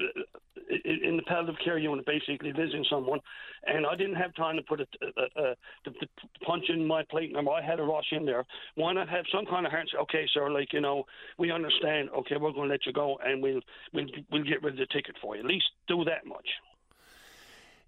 in 0.85 1.17
the 1.17 1.23
palliative 1.23 1.55
care 1.65 1.79
unit, 1.79 2.05
basically 2.07 2.51
visiting 2.51 2.85
someone, 2.91 3.21
and 3.67 3.87
I 3.87 3.95
didn't 3.95 4.17
have 4.17 4.35
time 4.35 4.57
to 4.57 4.63
put 4.63 4.81
a, 4.81 4.87
a, 5.03 5.43
a, 5.43 5.55
to, 5.85 5.91
to 5.91 6.07
punch 6.45 6.65
in 6.69 6.85
my 6.85 7.05
plate 7.09 7.33
number. 7.33 7.53
I 7.53 7.63
had 7.63 7.79
a 7.79 7.85
rush 7.85 8.11
in 8.11 8.27
there. 8.27 8.45
Why 8.75 8.93
not 8.93 9.09
have 9.09 9.25
some 9.33 9.47
kind 9.47 9.65
of 9.65 9.71
heart 9.71 9.89
say, 9.93 9.99
okay, 9.99 10.27
sir, 10.35 10.51
like 10.51 10.73
you 10.73 10.81
know, 10.81 11.05
we 11.39 11.53
understand. 11.53 12.11
Okay, 12.11 12.37
we're 12.37 12.53
going 12.53 12.69
to 12.69 12.75
let 12.75 12.85
you 12.85 12.93
go, 12.93 13.17
and 13.25 13.43
we'll 13.43 13.61
we'll 13.93 14.07
we'll 14.33 14.45
get 14.45 14.63
rid 14.63 14.75
of 14.75 14.79
the 14.79 14.87
ticket 14.93 15.17
for 15.23 15.37
you. 15.37 15.43
At 15.43 15.47
least 15.47 15.67
do 15.87 16.05
that 16.05 16.27
much. 16.27 16.49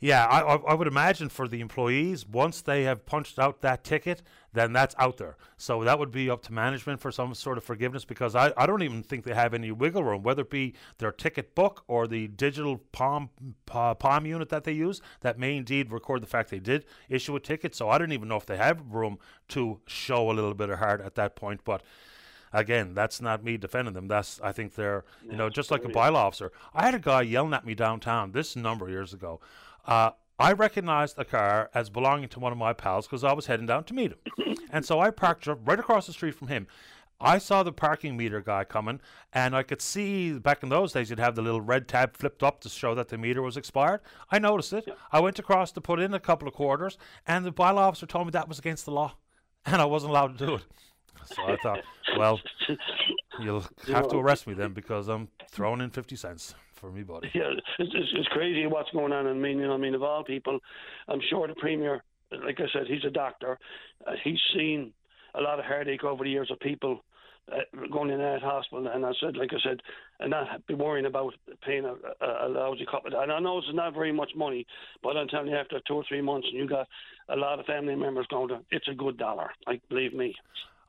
Yeah, 0.01 0.27
I, 0.27 0.41
I 0.55 0.75
would 0.75 0.87
imagine 0.87 1.29
for 1.29 1.49
the 1.49 1.61
employees, 1.61 2.25
once 2.25 2.61
they 2.61 2.85
have 2.85 3.05
punched 3.05 3.37
out 3.37 3.63
that 3.63 3.83
ticket, 3.83 4.23
then 4.53 4.73
that's 4.73 4.95
out 4.97 5.17
there. 5.17 5.37
So 5.57 5.83
that 5.83 5.99
would 5.99 6.13
be 6.13 6.31
up 6.31 6.43
to 6.45 6.53
management 6.53 7.01
for 7.01 7.11
some 7.11 7.35
sort 7.35 7.59
of 7.59 7.65
forgiveness 7.65 8.05
because 8.05 8.37
I, 8.37 8.53
I 8.57 8.67
don't 8.67 8.83
even 8.83 9.03
think 9.03 9.25
they 9.25 9.35
have 9.35 9.55
any 9.55 9.73
wiggle 9.73 10.05
room, 10.05 10.23
whether 10.23 10.43
it 10.43 10.51
be 10.51 10.75
their 10.99 11.11
ticket 11.11 11.57
book 11.57 11.83
or 11.89 12.07
the 12.07 12.29
digital 12.29 12.79
palm 12.93 13.31
uh, 13.73 13.95
palm 13.95 14.25
unit 14.25 14.51
that 14.51 14.63
they 14.63 14.73
use 14.73 15.01
that 15.21 15.37
may 15.37 15.57
indeed 15.57 15.91
record 15.91 16.23
the 16.23 16.29
fact 16.29 16.51
they 16.51 16.61
did 16.61 16.85
issue 17.09 17.35
a 17.35 17.41
ticket. 17.41 17.75
So 17.75 17.89
I 17.89 17.99
don't 17.99 18.13
even 18.13 18.29
know 18.29 18.37
if 18.37 18.47
they 18.47 18.57
have 18.57 18.81
room 18.89 19.19
to 19.49 19.81
show 19.89 20.31
a 20.31 20.33
little 20.33 20.55
bit 20.55 20.71
of 20.71 20.79
heart 20.79 21.01
at 21.01 21.17
that 21.17 21.35
point. 21.35 21.63
But 21.65 21.83
again, 22.53 22.95
that's 22.95 23.21
not 23.21 23.43
me 23.43 23.57
defending 23.57 23.95
them. 23.95 24.07
That's 24.07 24.41
I 24.43 24.53
think 24.53 24.77
they're 24.77 25.05
you 25.29 25.37
know 25.37 25.51
just 25.51 25.73
like 25.73 25.85
a 25.85 25.89
bylaw 25.89 26.15
officer. 26.15 26.53
I 26.73 26.85
had 26.85 26.95
a 26.95 27.01
guy 27.01 27.23
yelling 27.23 27.55
at 27.55 27.67
me 27.67 27.75
downtown 27.75 28.31
this 28.31 28.55
number 28.55 28.87
of 28.87 28.93
years 28.93 29.13
ago. 29.13 29.41
Uh, 29.87 30.11
I 30.39 30.53
recognized 30.53 31.17
the 31.17 31.25
car 31.25 31.69
as 31.75 31.91
belonging 31.91 32.29
to 32.29 32.41
one 32.41 32.53
of 32.53 32.59
my 32.59 32.73
pals 32.73 33.07
because 33.07 33.25
I 33.25 33.33
was 33.33 33.47
heading 33.47 33.67
down 33.67 33.85
to 33.85 33.95
meet 33.95 34.13
him. 34.13 34.57
and 34.71 34.85
so 34.85 35.01
I 35.01 35.11
parked 35.11 35.47
right 35.47 35.79
across 35.79 36.07
the 36.07 36.13
street 36.13 36.35
from 36.35 36.49
him. 36.49 36.69
I 37.21 37.39
saw 37.39 37.65
the 37.65 37.73
parking 37.73 38.17
meter 38.17 38.41
guy 38.41 38.63
coming, 38.63 39.01
and 39.33 39.57
I 39.57 39.65
could 39.65 39.83
see 39.83 40.39
back 40.39 40.63
in 40.63 40.69
those 40.69 40.93
days 40.93 41.11
you'd 41.11 41.19
have 41.19 41.35
the 41.35 41.43
little 41.43 41.61
red 41.61 41.89
tab 41.89 42.17
flipped 42.17 42.45
up 42.45 42.61
to 42.61 42.69
show 42.69 42.95
that 42.95 43.09
the 43.09 43.19
meter 43.19 43.43
was 43.43 43.57
expired. 43.57 44.01
I 44.31 44.39
noticed 44.39 44.73
it. 44.73 44.89
I 45.11 45.19
went 45.19 45.41
across 45.41 45.73
to 45.73 45.81
put 45.81 45.99
in 45.99 46.15
a 46.15 46.21
couple 46.21 46.47
of 46.47 46.55
quarters, 46.55 46.97
and 47.27 47.45
the 47.45 47.53
bylaw 47.53 47.79
officer 47.79 48.07
told 48.07 48.29
me 48.29 48.31
that 48.33 48.49
was 48.49 48.61
against 48.61 48.85
the 48.85 48.93
law, 48.93 49.17
and 49.67 49.83
I 49.83 49.85
wasn't 49.87 50.11
allowed 50.11 50.39
to 50.39 50.47
do 50.47 50.55
it. 50.55 50.63
So 51.25 51.43
I 51.43 51.57
thought, 51.57 51.81
well, 52.17 52.41
you'll 53.41 53.65
have 53.89 54.09
to 54.09 54.17
arrest 54.17 54.47
me 54.47 54.55
then 54.55 54.73
because 54.73 55.09
I'm 55.09 55.29
throwing 55.51 55.81
in 55.81 55.91
50 55.91 56.15
cents 56.15 56.55
for 56.81 56.91
me, 56.91 57.03
buddy. 57.03 57.31
Yeah, 57.35 57.51
it's, 57.79 57.93
it's, 57.95 58.11
it's 58.15 58.29
crazy 58.29 58.67
what's 58.67 58.91
going 58.91 59.13
on. 59.13 59.27
I 59.27 59.33
mean, 59.33 59.59
you 59.59 59.67
know, 59.67 59.75
I 59.75 59.79
mean, 59.79 59.95
of 59.95 60.03
all 60.03 60.25
people, 60.25 60.59
I'm 61.09 61.21
sure 61.29 61.47
the 61.47 61.55
premier, 61.55 62.03
like 62.45 62.59
I 62.61 62.67
said, 62.73 62.87
he's 62.87 63.05
a 63.05 63.11
doctor. 63.11 63.59
Uh, 64.07 64.13
he's 64.25 64.41
seen 64.55 64.93
a 65.35 65.41
lot 65.41 65.59
of 65.59 65.65
heartache 65.65 66.05
over 66.05 66.25
the 66.25 66.31
years 66.31 66.51
of 66.51 66.59
people 66.61 67.05
uh, 67.53 67.87
going 67.93 68.11
in 68.11 68.19
that 68.19 68.43
hospital. 68.43 68.87
And 68.89 69.05
I 69.05 69.13
said, 69.21 69.37
like 69.37 69.51
I 69.53 69.61
said, 69.63 69.81
and 70.21 70.31
not 70.31 70.67
be 70.67 70.75
worrying 70.75 71.07
about 71.07 71.35
paying 71.65 71.85
a, 71.85 71.95
a, 72.25 72.47
a 72.47 72.49
lousy 72.49 72.87
couple. 72.91 73.15
And 73.15 73.33
I 73.33 73.39
know 73.39 73.59
it's 73.59 73.67
not 73.73 73.95
very 73.95 74.13
much 74.13 74.33
money, 74.37 74.67
but 75.03 75.17
I'm 75.17 75.29
telling 75.29 75.49
you, 75.49 75.57
after 75.57 75.81
two 75.87 75.95
or 75.95 76.05
three 76.09 76.21
months, 76.21 76.49
and 76.51 76.59
you 76.59 76.69
got 76.69 76.87
a 77.29 77.37
lot 77.37 77.59
of 77.59 77.67
family 77.67 77.95
members 77.95 78.27
going 78.31 78.49
to, 78.49 78.61
it's 78.71 78.89
a 78.89 78.95
good 78.95 79.17
dollar. 79.19 79.51
Like, 79.67 79.81
believe 79.89 80.15
me. 80.15 80.35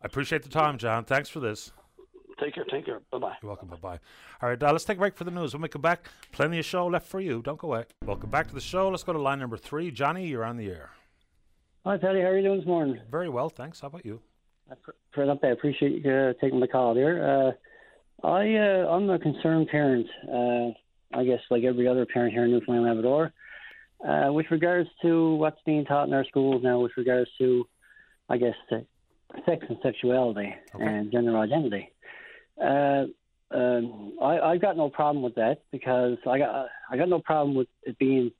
I 0.01 0.05
appreciate 0.05 0.43
the 0.43 0.49
time, 0.49 0.77
John. 0.77 1.03
Thanks 1.03 1.29
for 1.29 1.39
this. 1.39 1.71
Take 2.39 2.55
care. 2.55 2.65
Take 2.65 2.85
care. 2.85 3.01
Bye 3.11 3.17
bye. 3.17 3.35
You're 3.41 3.49
welcome. 3.49 3.67
Bye 3.67 3.77
bye. 3.81 3.99
All 4.41 4.49
right, 4.49 4.61
uh, 4.61 4.71
let's 4.71 4.85
take 4.85 4.97
a 4.97 4.99
break 4.99 5.15
for 5.15 5.23
the 5.25 5.31
news. 5.31 5.53
When 5.53 5.61
we 5.61 5.67
come 5.67 5.81
back, 5.81 6.07
plenty 6.31 6.59
of 6.59 6.65
show 6.65 6.87
left 6.87 7.07
for 7.07 7.19
you. 7.19 7.41
Don't 7.41 7.59
go 7.59 7.67
away. 7.67 7.85
Welcome 8.05 8.29
back 8.29 8.47
to 8.47 8.53
the 8.53 8.61
show. 8.61 8.89
Let's 8.89 9.03
go 9.03 9.13
to 9.13 9.19
line 9.19 9.39
number 9.39 9.57
three. 9.57 9.91
Johnny, 9.91 10.27
you're 10.27 10.45
on 10.45 10.57
the 10.57 10.69
air. 10.69 10.91
Hi, 11.85 11.97
Teddy. 11.97 12.21
How 12.21 12.27
are 12.27 12.37
you 12.37 12.43
doing 12.43 12.59
this 12.59 12.67
morning? 12.67 12.99
Very 13.09 13.29
well, 13.29 13.49
thanks. 13.49 13.79
How 13.79 13.87
about 13.87 14.05
you? 14.05 14.21
For 15.13 15.29
up, 15.29 15.39
I 15.43 15.47
appreciate 15.47 16.03
you 16.05 16.11
uh, 16.11 16.33
taking 16.39 16.59
the 16.59 16.67
call 16.67 16.93
there. 16.93 17.47
Uh, 17.47 18.27
I, 18.27 18.55
uh, 18.55 18.89
I'm 18.89 19.09
a 19.09 19.17
concerned 19.17 19.67
parent. 19.69 20.07
Uh, 20.27 20.71
I 21.17 21.23
guess 21.23 21.39
like 21.49 21.63
every 21.63 21.87
other 21.87 22.05
parent 22.05 22.33
here 22.33 22.45
in 22.45 22.51
Newfoundland 22.51 22.85
and 22.85 22.95
Labrador. 22.95 23.33
Uh, 24.07 24.31
with 24.31 24.45
regards 24.51 24.89
to 25.01 25.35
what's 25.35 25.59
being 25.65 25.83
taught 25.85 26.07
in 26.07 26.13
our 26.13 26.25
schools 26.25 26.61
now, 26.63 26.79
with 26.79 26.91
regards 26.95 27.29
to, 27.37 27.67
I 28.29 28.37
guess, 28.37 28.55
sex 29.45 29.65
and 29.67 29.77
sexuality 29.83 30.53
okay. 30.75 30.85
and 30.85 31.11
gender 31.11 31.37
identity. 31.37 31.89
Uh, 32.61 33.05
um, 33.51 34.13
I, 34.21 34.39
I 34.39 34.57
got 34.57 34.77
no 34.77 34.89
problem 34.89 35.23
with 35.23 35.35
that 35.35 35.63
because 35.71 36.17
I 36.27 36.37
got 36.37 36.67
I 36.91 36.97
got 36.97 37.09
no 37.09 37.19
problem 37.19 37.55
with 37.55 37.67
it 37.83 37.97
being 37.97 38.31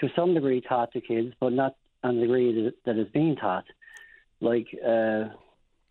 to 0.00 0.08
some 0.14 0.34
degree 0.34 0.60
taught 0.60 0.92
to 0.92 1.00
kids, 1.00 1.34
but 1.40 1.52
not 1.52 1.74
on 2.04 2.16
the 2.16 2.20
degree 2.22 2.64
that, 2.64 2.74
that 2.84 2.96
it's 2.96 3.10
being 3.10 3.36
taught. 3.36 3.64
Like 4.40 4.68
uh, 4.84 5.30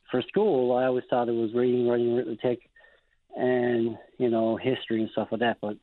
for 0.10 0.22
school, 0.28 0.76
I 0.76 0.86
always 0.86 1.04
thought 1.10 1.28
it 1.28 1.34
was 1.34 1.54
reading, 1.54 1.88
writing, 1.88 2.14
arithmetic, 2.14 2.60
and 3.36 3.98
you 4.18 4.30
know 4.30 4.56
history 4.56 5.02
and 5.02 5.10
stuff 5.12 5.30
like 5.32 5.42
that. 5.42 5.58
But 5.60 5.78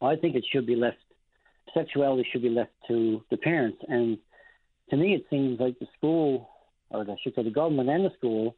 I 0.00 0.16
think 0.16 0.36
it 0.36 0.44
should 0.50 0.66
be 0.66 0.76
left. 0.76 0.98
Sexuality 1.74 2.26
should 2.32 2.42
be 2.42 2.48
left 2.48 2.72
to 2.88 3.22
the 3.30 3.36
parents, 3.36 3.78
and 3.88 4.18
to 4.90 4.96
me, 4.96 5.14
it 5.14 5.26
seems 5.30 5.60
like 5.60 5.78
the 5.78 5.86
school, 5.96 6.48
or 6.90 7.02
I 7.02 7.16
should 7.22 7.34
say, 7.34 7.42
the 7.42 7.50
government 7.50 7.88
and 7.88 8.04
the 8.04 8.12
school, 8.16 8.56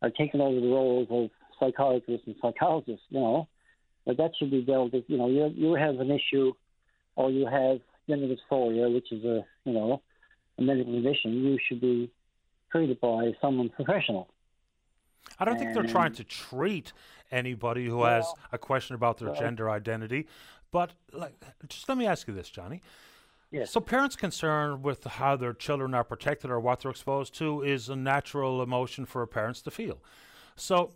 are 0.00 0.10
taking 0.10 0.40
over 0.40 0.60
the 0.60 0.66
roles 0.66 1.08
of 1.10 1.30
psychologists 1.62 2.26
and 2.26 2.34
psychologists, 2.42 3.04
you 3.10 3.20
know, 3.20 3.48
but 4.04 4.16
that 4.16 4.32
should 4.38 4.50
be 4.50 4.62
dealt 4.62 4.92
with. 4.92 5.04
You 5.06 5.18
know, 5.18 5.28
you 5.28 5.52
you 5.54 5.74
have 5.74 6.00
an 6.00 6.10
issue, 6.10 6.52
or 7.16 7.30
you 7.30 7.46
have 7.46 7.78
gender 8.08 8.34
dysphoria, 8.34 8.92
which 8.92 9.12
is 9.12 9.24
a 9.24 9.44
you 9.64 9.72
know 9.72 10.02
a 10.58 10.62
medical 10.62 10.92
condition. 10.92 11.32
You 11.32 11.58
should 11.66 11.80
be 11.80 12.10
treated 12.70 13.00
by 13.00 13.32
someone 13.40 13.68
professional. 13.68 14.28
I 15.38 15.44
don't 15.44 15.54
and, 15.54 15.62
think 15.62 15.74
they're 15.74 15.92
trying 15.92 16.14
to 16.14 16.24
treat 16.24 16.92
anybody 17.30 17.86
who 17.86 17.98
well, 17.98 18.16
has 18.16 18.26
a 18.50 18.58
question 18.58 18.94
about 18.94 19.18
their 19.18 19.30
well, 19.30 19.40
gender 19.40 19.70
identity, 19.70 20.26
but 20.70 20.92
like, 21.12 21.34
just 21.68 21.88
let 21.88 21.96
me 21.96 22.06
ask 22.06 22.26
you 22.26 22.34
this, 22.34 22.50
Johnny. 22.50 22.82
Yes. 23.52 23.70
So 23.70 23.80
parents' 23.80 24.16
concern 24.16 24.82
with 24.82 25.04
how 25.04 25.36
their 25.36 25.52
children 25.52 25.94
are 25.94 26.04
protected 26.04 26.50
or 26.50 26.58
what 26.58 26.80
they're 26.80 26.90
exposed 26.90 27.34
to 27.34 27.62
is 27.62 27.90
a 27.90 27.96
natural 27.96 28.62
emotion 28.62 29.04
for 29.04 29.24
parents 29.26 29.60
to 29.62 29.70
feel. 29.70 29.98
So 30.56 30.92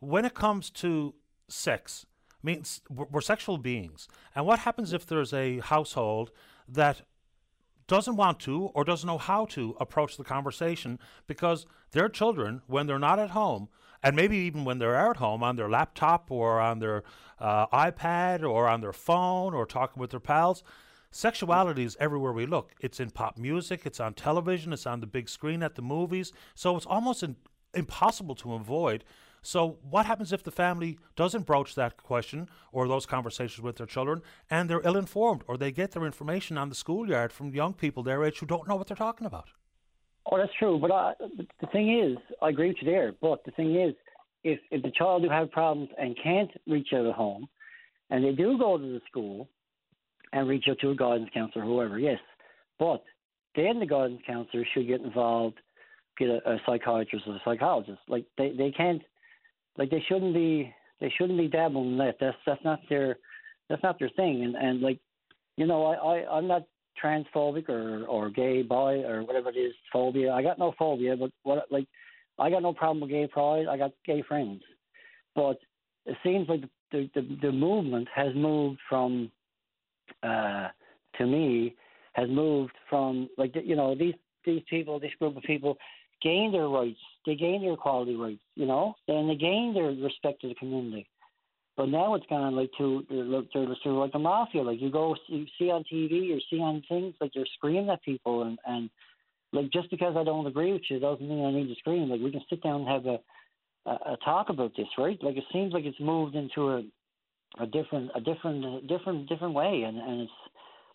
when 0.00 0.24
it 0.24 0.34
comes 0.34 0.70
to 0.70 1.14
sex, 1.48 2.06
I 2.32 2.46
mean, 2.46 2.64
we're 2.88 3.20
sexual 3.20 3.58
beings. 3.58 4.08
And 4.34 4.46
what 4.46 4.60
happens 4.60 4.92
if 4.92 5.06
there's 5.06 5.32
a 5.32 5.60
household 5.60 6.30
that 6.68 7.02
doesn't 7.86 8.16
want 8.16 8.38
to 8.40 8.66
or 8.74 8.84
doesn't 8.84 9.06
know 9.06 9.18
how 9.18 9.44
to 9.44 9.76
approach 9.80 10.16
the 10.16 10.24
conversation 10.24 10.98
because 11.26 11.66
their 11.92 12.08
children, 12.08 12.62
when 12.66 12.86
they're 12.86 12.98
not 12.98 13.18
at 13.18 13.30
home, 13.30 13.68
and 14.02 14.16
maybe 14.16 14.36
even 14.36 14.64
when 14.64 14.78
they're 14.78 14.96
at 14.96 15.18
home 15.18 15.42
on 15.42 15.56
their 15.56 15.68
laptop 15.68 16.30
or 16.30 16.60
on 16.60 16.78
their 16.78 17.02
uh, 17.38 17.66
iPad 17.66 18.42
or 18.42 18.68
on 18.68 18.80
their 18.80 18.92
phone 18.92 19.52
or 19.52 19.66
talking 19.66 20.00
with 20.00 20.10
their 20.10 20.20
pals, 20.20 20.62
sexuality 21.10 21.84
is 21.84 21.96
everywhere 22.00 22.32
we 22.32 22.46
look. 22.46 22.72
It's 22.80 23.00
in 23.00 23.10
pop 23.10 23.36
music, 23.36 23.82
it's 23.84 24.00
on 24.00 24.14
television, 24.14 24.72
it's 24.72 24.86
on 24.86 25.00
the 25.00 25.06
big 25.06 25.28
screen 25.28 25.62
at 25.62 25.74
the 25.74 25.82
movies. 25.82 26.32
So 26.54 26.76
it's 26.76 26.86
almost 26.86 27.22
in, 27.22 27.36
impossible 27.74 28.36
to 28.36 28.54
avoid 28.54 29.04
so, 29.42 29.78
what 29.82 30.06
happens 30.06 30.32
if 30.32 30.42
the 30.42 30.50
family 30.50 30.98
doesn't 31.16 31.46
broach 31.46 31.74
that 31.74 31.96
question 31.96 32.48
or 32.72 32.86
those 32.86 33.06
conversations 33.06 33.62
with 33.62 33.76
their 33.76 33.86
children 33.86 34.22
and 34.50 34.68
they're 34.68 34.82
ill 34.84 34.96
informed 34.96 35.42
or 35.46 35.56
they 35.56 35.72
get 35.72 35.92
their 35.92 36.04
information 36.04 36.58
on 36.58 36.68
the 36.68 36.74
schoolyard 36.74 37.32
from 37.32 37.54
young 37.54 37.72
people 37.72 38.02
their 38.02 38.22
age 38.22 38.38
who 38.38 38.46
don't 38.46 38.68
know 38.68 38.76
what 38.76 38.88
they're 38.88 38.96
talking 38.96 39.26
about? 39.26 39.48
Oh, 40.30 40.36
that's 40.36 40.52
true. 40.58 40.78
But 40.78 40.90
uh, 40.90 41.12
the 41.60 41.66
thing 41.72 41.98
is, 41.98 42.18
I 42.42 42.50
agree 42.50 42.68
with 42.68 42.76
you 42.82 42.90
there. 42.90 43.12
But 43.20 43.44
the 43.44 43.50
thing 43.52 43.80
is, 43.80 43.94
if, 44.44 44.60
if 44.70 44.82
the 44.82 44.90
child 44.90 45.22
do 45.22 45.30
have 45.30 45.50
problems 45.50 45.88
and 45.98 46.16
can't 46.22 46.50
reach 46.66 46.88
out 46.94 47.06
at 47.06 47.14
home, 47.14 47.48
and 48.10 48.24
they 48.24 48.32
do 48.32 48.58
go 48.58 48.76
to 48.76 48.84
the 48.84 49.00
school 49.08 49.48
and 50.32 50.48
reach 50.48 50.64
out 50.68 50.78
to 50.80 50.90
a 50.90 50.94
guidance 50.94 51.30
counselor, 51.32 51.64
whoever, 51.64 51.98
yes. 51.98 52.18
But 52.78 53.02
then 53.56 53.80
the 53.80 53.86
guidance 53.86 54.20
counselor 54.26 54.64
should 54.72 54.86
get 54.86 55.00
involved, 55.00 55.58
get 56.18 56.28
a, 56.28 56.38
a 56.48 56.60
psychiatrist 56.66 57.26
or 57.26 57.36
a 57.36 57.42
psychologist. 57.44 58.00
Like 58.08 58.26
they, 58.36 58.52
they 58.56 58.70
can't 58.70 59.02
like 59.80 59.90
they 59.90 60.04
shouldn't 60.06 60.34
be 60.34 60.72
they 61.00 61.12
shouldn't 61.16 61.38
be 61.38 61.48
dabbling 61.48 61.92
in 61.92 61.98
that. 61.98 62.16
That's 62.20 62.36
that's 62.46 62.62
not 62.62 62.80
their 62.90 63.16
that's 63.70 63.82
not 63.82 63.98
their 63.98 64.10
thing. 64.10 64.44
And 64.44 64.54
and 64.54 64.82
like 64.82 65.00
you 65.56 65.66
know 65.66 65.86
I, 65.86 65.94
I 65.94 66.36
I'm 66.36 66.46
not 66.46 66.64
transphobic 67.02 67.68
or 67.70 68.04
or 68.06 68.28
gay 68.28 68.60
boy 68.62 69.02
or 69.04 69.24
whatever 69.24 69.48
it 69.48 69.56
is 69.56 69.72
phobia. 69.90 70.32
I 70.32 70.42
got 70.42 70.58
no 70.58 70.74
phobia, 70.78 71.16
but 71.16 71.30
what 71.44 71.64
like 71.72 71.86
I 72.38 72.50
got 72.50 72.62
no 72.62 72.74
problem 72.74 73.00
with 73.00 73.10
gay 73.10 73.26
pride. 73.26 73.66
I 73.68 73.78
got 73.78 73.92
gay 74.04 74.22
friends, 74.28 74.60
but 75.34 75.56
it 76.04 76.16
seems 76.22 76.46
like 76.50 76.60
the 76.92 77.08
the, 77.14 77.38
the 77.40 77.52
movement 77.52 78.06
has 78.14 78.34
moved 78.34 78.80
from 78.86 79.32
uh 80.22 80.68
to 81.16 81.26
me 81.26 81.74
has 82.12 82.28
moved 82.28 82.72
from 82.90 83.30
like 83.38 83.54
you 83.64 83.76
know 83.76 83.94
these 83.94 84.14
these 84.44 84.62
people 84.68 85.00
this 85.00 85.12
group 85.18 85.38
of 85.38 85.42
people 85.44 85.78
gain 86.22 86.52
their 86.52 86.68
rights, 86.68 86.98
they 87.26 87.34
gain 87.34 87.62
their 87.62 87.72
equality 87.72 88.16
rights, 88.16 88.42
you 88.54 88.66
know, 88.66 88.94
and 89.08 89.28
they 89.28 89.36
gain 89.36 89.74
their 89.74 89.90
respect 89.90 90.40
to 90.42 90.48
the 90.48 90.54
community. 90.54 91.08
But 91.76 91.88
now 91.88 92.14
it's 92.14 92.26
gone 92.26 92.56
like 92.56 92.70
to 92.78 93.04
they're, 93.08 93.42
they're 93.54 93.92
like 93.92 94.12
the 94.12 94.18
mafia. 94.18 94.62
Like 94.62 94.80
you 94.80 94.90
go 94.90 95.16
you 95.28 95.46
see 95.58 95.70
on 95.70 95.84
TV 95.90 96.36
or 96.36 96.40
see 96.50 96.60
on 96.60 96.82
things 96.88 97.14
like 97.20 97.32
they're 97.34 97.46
screaming 97.54 97.90
at 97.90 98.02
people 98.02 98.42
and 98.42 98.58
and 98.66 98.90
like 99.52 99.70
just 99.72 99.90
because 99.90 100.14
I 100.16 100.24
don't 100.24 100.46
agree 100.46 100.72
with 100.72 100.82
you 100.90 101.00
doesn't 101.00 101.26
mean 101.26 101.44
I 101.44 101.50
need 101.50 101.68
to 101.68 101.74
scream. 101.76 102.08
Like 102.10 102.20
we 102.20 102.30
can 102.30 102.42
sit 102.50 102.62
down 102.62 102.82
and 102.82 102.88
have 102.88 103.06
a 103.06 103.18
a, 103.86 104.12
a 104.12 104.16
talk 104.24 104.50
about 104.50 104.72
this, 104.76 104.88
right? 104.98 105.18
Like 105.22 105.36
it 105.36 105.44
seems 105.52 105.72
like 105.72 105.84
it's 105.84 106.00
moved 106.00 106.34
into 106.34 106.70
a 106.70 106.82
a 107.58 107.66
different 107.66 108.10
a 108.14 108.20
different 108.20 108.64
a 108.64 108.80
different 108.86 109.28
different 109.28 109.54
way, 109.54 109.82
and 109.86 109.98
and 109.98 110.20
it's 110.22 110.32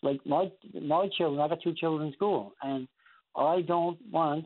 like 0.03 0.19
my 0.26 0.51
my 0.82 1.09
children. 1.17 1.41
I 1.41 1.47
got 1.47 1.61
two 1.61 1.73
children 1.73 2.07
in 2.07 2.13
school, 2.13 2.53
and 2.61 2.88
I 3.36 3.61
don't 3.61 3.97
want. 4.11 4.45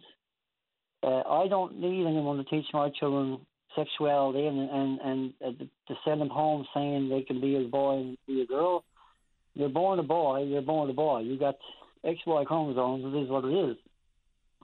Uh, 1.02 1.22
I 1.28 1.48
don't 1.48 1.80
need 1.80 2.06
anyone 2.06 2.38
to 2.38 2.44
teach 2.44 2.66
my 2.74 2.90
children 3.00 3.40
sexuality 3.76 4.46
and 4.46 4.70
and 4.70 5.00
and 5.00 5.34
uh, 5.46 5.64
to 5.88 5.96
send 6.06 6.22
them 6.22 6.30
home 6.30 6.66
saying 6.74 7.10
they 7.10 7.22
can 7.22 7.40
be 7.40 7.56
a 7.56 7.68
boy 7.68 8.00
and 8.00 8.18
be 8.28 8.42
a 8.42 8.46
girl. 8.46 8.84
You're 9.54 9.70
born 9.70 10.00
a 10.00 10.04
boy. 10.04 10.44
You're 10.44 10.62
born 10.62 10.90
a 10.90 10.94
boy. 10.94 11.20
You 11.20 11.38
got 11.38 11.56
XY 12.04 12.46
chromosomes. 12.46 13.06
It 13.06 13.18
is 13.18 13.30
what 13.30 13.46
it 13.46 13.72
is. 13.72 13.78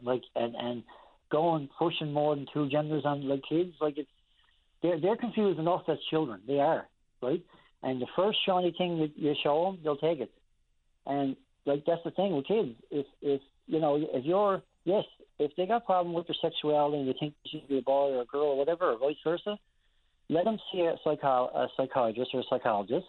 Like 0.02 0.24
and 0.36 0.56
and 0.56 0.84
going 1.32 1.70
pushing 1.78 2.12
more 2.12 2.36
than 2.36 2.48
two 2.54 2.70
genders 2.70 3.04
on 3.06 3.28
like 3.28 3.42
kids, 3.48 3.74
like 3.80 3.98
it's 3.98 4.10
they're 4.82 5.00
they're 5.00 5.18
confused 5.18 5.60
enough 5.60 5.84
as 5.88 5.98
children. 6.10 6.42
They 6.48 6.60
are 6.60 6.88
right. 7.22 7.44
And 7.84 8.02
the 8.02 8.08
first 8.16 8.40
shiny 8.46 8.74
thing 8.78 9.00
that 9.00 9.12
you 9.16 9.36
show 9.44 9.66
them, 9.66 9.80
they'll 9.84 9.98
take 9.98 10.20
it. 10.20 10.32
And 11.06 11.36
like 11.66 11.84
that's 11.86 12.04
the 12.04 12.12
thing 12.12 12.36
with 12.36 12.48
kids. 12.48 12.76
If 12.92 13.06
if 13.22 13.42
you 13.68 13.80
know 13.80 13.96
if 13.96 14.26
you're 14.26 14.62
yes, 14.86 15.04
if 15.38 15.52
they 15.58 15.66
got 15.66 15.78
a 15.78 15.86
problem 15.86 16.16
with 16.16 16.28
their 16.28 16.36
sexuality 16.42 17.00
and 17.00 17.10
they 17.10 17.18
think 17.20 17.34
they 17.44 17.50
should 17.52 17.68
be 17.68 17.80
a 17.80 17.82
boy 17.82 18.14
or 18.14 18.22
a 18.22 18.26
girl 18.26 18.44
or 18.44 18.58
whatever, 18.58 18.92
or 18.92 18.98
vice 18.98 19.18
versa, 19.24 19.58
let 20.30 20.46
them 20.46 20.58
see 20.72 20.80
a, 20.82 20.96
psycho- 21.04 21.52
a 21.54 21.68
psychiatrist 21.76 22.32
or 22.34 22.40
a 22.40 22.44
psychologist. 22.50 23.06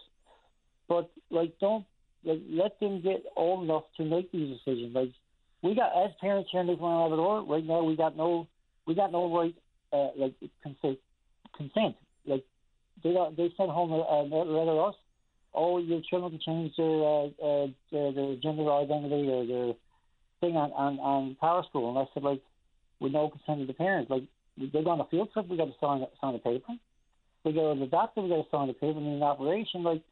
But 0.88 1.10
like, 1.30 1.54
don't 1.60 1.84
like, 2.24 2.40
let 2.50 2.78
them 2.80 3.00
get 3.02 3.22
old 3.36 3.64
enough 3.64 3.84
to 3.96 4.04
make 4.04 4.32
these 4.32 4.58
decisions. 4.58 4.94
Like, 4.94 5.10
we 5.62 5.74
got 5.74 5.92
as 6.04 6.10
parents 6.20 6.50
here 6.50 6.60
in 6.60 6.66
Newfoundland 6.66 7.12
and 7.12 7.22
Labrador, 7.22 7.44
right 7.44 7.64
now 7.64 7.82
we 7.82 7.96
got 7.96 8.16
no, 8.16 8.48
we 8.86 8.94
got 8.94 9.12
no 9.12 9.34
right, 9.36 9.54
uh, 9.92 10.08
like 10.16 10.34
consent. 10.62 10.98
Consent. 11.56 11.96
Like, 12.26 12.44
they 13.02 13.12
got, 13.14 13.36
they 13.36 13.52
sent 13.56 13.70
home 13.70 13.92
a, 13.92 13.96
a 13.96 14.20
letter 14.26 14.82
us. 14.82 14.94
Oh, 15.54 15.78
your 15.78 16.02
children 16.10 16.32
can 16.32 16.40
change 16.44 16.76
their 16.76 16.86
uh, 16.86 17.26
uh, 17.42 17.66
their, 17.90 18.12
their 18.12 18.36
gender 18.36 18.70
identity 18.70 19.28
or 19.30 19.46
their 19.46 19.74
thing 20.46 20.56
on 20.56 20.72
on 20.72 20.98
on 20.98 21.36
Power 21.40 21.62
School, 21.68 21.90
and 21.90 21.98
I 21.98 22.10
said 22.14 22.22
like, 22.22 22.40
with 23.00 23.12
no 23.12 23.28
consent 23.28 23.60
of 23.60 23.66
the 23.66 23.74
parents, 23.74 24.10
like 24.10 24.24
they 24.56 24.82
go 24.82 24.90
on 24.90 25.00
a 25.00 25.06
field 25.06 25.32
trip, 25.32 25.48
we 25.48 25.56
got 25.56 25.66
to 25.66 25.74
sign 25.80 26.04
sign 26.20 26.34
a 26.34 26.38
paper. 26.38 26.74
We 27.44 27.52
go 27.52 27.74
to 27.74 27.80
the 27.80 27.86
doctor, 27.86 28.22
we 28.22 28.28
got 28.28 28.42
to 28.42 28.50
sign 28.50 28.68
a 28.68 28.72
paper. 28.72 28.98
And 28.98 29.06
in 29.06 29.12
an 29.14 29.22
operation, 29.22 29.82
like 29.82 30.02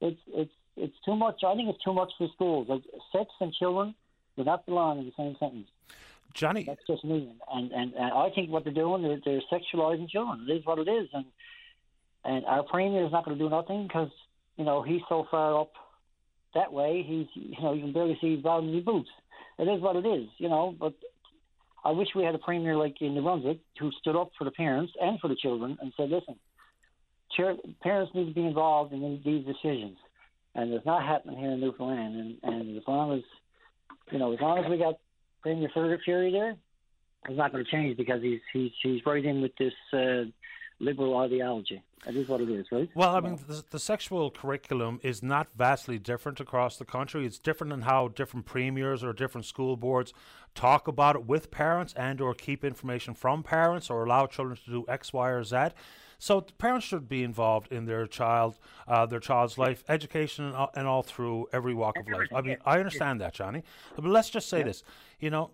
it's 0.00 0.20
it's 0.28 0.52
it's 0.76 0.96
too 1.04 1.16
much. 1.16 1.42
I 1.46 1.54
think 1.54 1.68
it's 1.68 1.82
too 1.82 1.94
much 1.94 2.12
for 2.18 2.28
schools. 2.34 2.68
Like 2.68 2.82
sex 3.12 3.30
and 3.40 3.52
children 3.52 3.94
do 4.36 4.44
not 4.44 4.66
belong 4.66 5.00
in 5.00 5.06
the 5.06 5.12
same 5.16 5.36
sentence. 5.38 5.68
Johnny, 6.34 6.64
that's 6.64 6.80
just 6.86 7.04
me, 7.04 7.30
and 7.52 7.72
and, 7.72 7.92
and 7.92 8.12
I 8.12 8.30
think 8.34 8.50
what 8.50 8.64
they're 8.64 8.72
doing, 8.72 9.02
they're, 9.02 9.20
they're 9.22 9.42
sexualizing 9.52 10.08
children. 10.08 10.46
It 10.48 10.52
is 10.52 10.66
what 10.66 10.78
it 10.78 10.88
is, 10.88 11.08
and 11.12 11.26
and 12.24 12.46
our 12.46 12.62
premier 12.62 13.04
is 13.04 13.12
not 13.12 13.24
going 13.24 13.36
to 13.36 13.44
do 13.44 13.50
nothing 13.50 13.86
because 13.86 14.10
you 14.56 14.64
know 14.64 14.82
he's 14.82 15.02
so 15.10 15.26
far 15.30 15.60
up 15.60 15.72
that 16.54 16.72
way. 16.72 17.04
He's 17.06 17.26
you 17.34 17.60
know 17.60 17.74
you 17.74 17.82
can 17.82 17.92
barely 17.92 18.16
see 18.20 18.36
his 18.36 18.42
bottom 18.42 18.68
of 18.68 18.74
his 18.74 18.84
boots 18.84 19.10
it 19.58 19.64
is 19.64 19.80
what 19.80 19.96
it 19.96 20.06
is, 20.06 20.28
you 20.38 20.48
know. 20.48 20.74
But 20.78 20.94
I 21.84 21.90
wish 21.90 22.08
we 22.14 22.24
had 22.24 22.34
a 22.34 22.38
premier 22.38 22.76
like 22.76 22.96
in 23.00 23.14
New 23.14 23.22
Brunswick 23.22 23.58
who 23.78 23.90
stood 24.00 24.16
up 24.16 24.30
for 24.38 24.44
the 24.44 24.50
parents 24.50 24.92
and 25.00 25.18
for 25.20 25.28
the 25.28 25.36
children 25.36 25.78
and 25.80 25.92
said, 25.96 26.10
"Listen, 26.10 26.36
parents 27.82 28.14
need 28.14 28.28
to 28.28 28.34
be 28.34 28.46
involved 28.46 28.92
in 28.92 29.20
these 29.24 29.44
decisions," 29.44 29.96
and 30.54 30.72
it's 30.72 30.86
not 30.86 31.02
happening 31.02 31.38
here 31.38 31.50
in 31.52 31.60
Newfoundland. 31.60 32.38
And, 32.42 32.54
and 32.54 32.76
as 32.76 32.82
long 32.86 33.12
as 33.12 33.22
you 34.10 34.18
know, 34.18 34.32
as 34.32 34.40
long 34.40 34.58
as 34.58 34.70
we 34.70 34.78
got 34.78 34.98
Premier 35.42 35.68
Furey 35.74 36.32
there, 36.32 36.56
it's 37.28 37.38
not 37.38 37.52
going 37.52 37.64
to 37.64 37.70
change 37.70 37.96
because 37.96 38.22
he's 38.22 38.40
he's 38.52 38.70
he's 38.82 39.00
right 39.06 39.24
in 39.24 39.42
with 39.42 39.52
this 39.58 39.74
uh, 39.92 40.24
liberal 40.82 41.16
ideology. 41.16 41.82
That 42.04 42.16
is 42.16 42.28
what 42.28 42.40
it 42.40 42.50
is, 42.50 42.66
right? 42.72 42.90
Well, 42.94 43.14
I 43.14 43.20
mean, 43.20 43.38
the, 43.46 43.64
the, 43.70 43.78
sexual 43.78 44.32
curriculum 44.32 44.98
is 45.04 45.22
not 45.22 45.46
vastly 45.56 46.00
different 46.00 46.40
across 46.40 46.76
the 46.76 46.84
country. 46.84 47.24
It's 47.24 47.38
different 47.38 47.72
in 47.72 47.82
how 47.82 48.08
different 48.08 48.44
premiers 48.44 49.04
or 49.04 49.12
different 49.12 49.44
school 49.44 49.76
boards 49.76 50.12
talk 50.56 50.88
about 50.88 51.14
it 51.14 51.24
with 51.26 51.52
parents 51.52 51.94
and 51.96 52.20
or 52.20 52.34
keep 52.34 52.64
information 52.64 53.14
from 53.14 53.44
parents 53.44 53.88
or 53.88 54.04
allow 54.04 54.26
children 54.26 54.58
to 54.64 54.70
do 54.70 54.84
X, 54.88 55.12
Y, 55.12 55.30
or 55.30 55.44
Z. 55.44 55.68
So 56.18 56.40
parents 56.40 56.86
should 56.86 57.08
be 57.08 57.22
involved 57.22 57.72
in 57.72 57.84
their 57.84 58.06
child, 58.08 58.58
uh, 58.88 59.06
their 59.06 59.20
child's 59.20 59.56
life, 59.56 59.84
education, 59.88 60.44
and 60.46 60.56
all, 60.56 60.70
and 60.74 60.86
all, 60.88 61.02
through 61.02 61.48
every 61.52 61.74
walk 61.74 61.98
of 61.98 62.08
life. 62.08 62.28
I 62.34 62.40
mean, 62.40 62.56
I 62.64 62.78
understand 62.78 63.20
that, 63.20 63.34
Johnny. 63.34 63.62
But 63.94 64.04
let's 64.06 64.30
just 64.30 64.48
say 64.48 64.62
this: 64.62 64.82
you 65.20 65.30
know, 65.30 65.50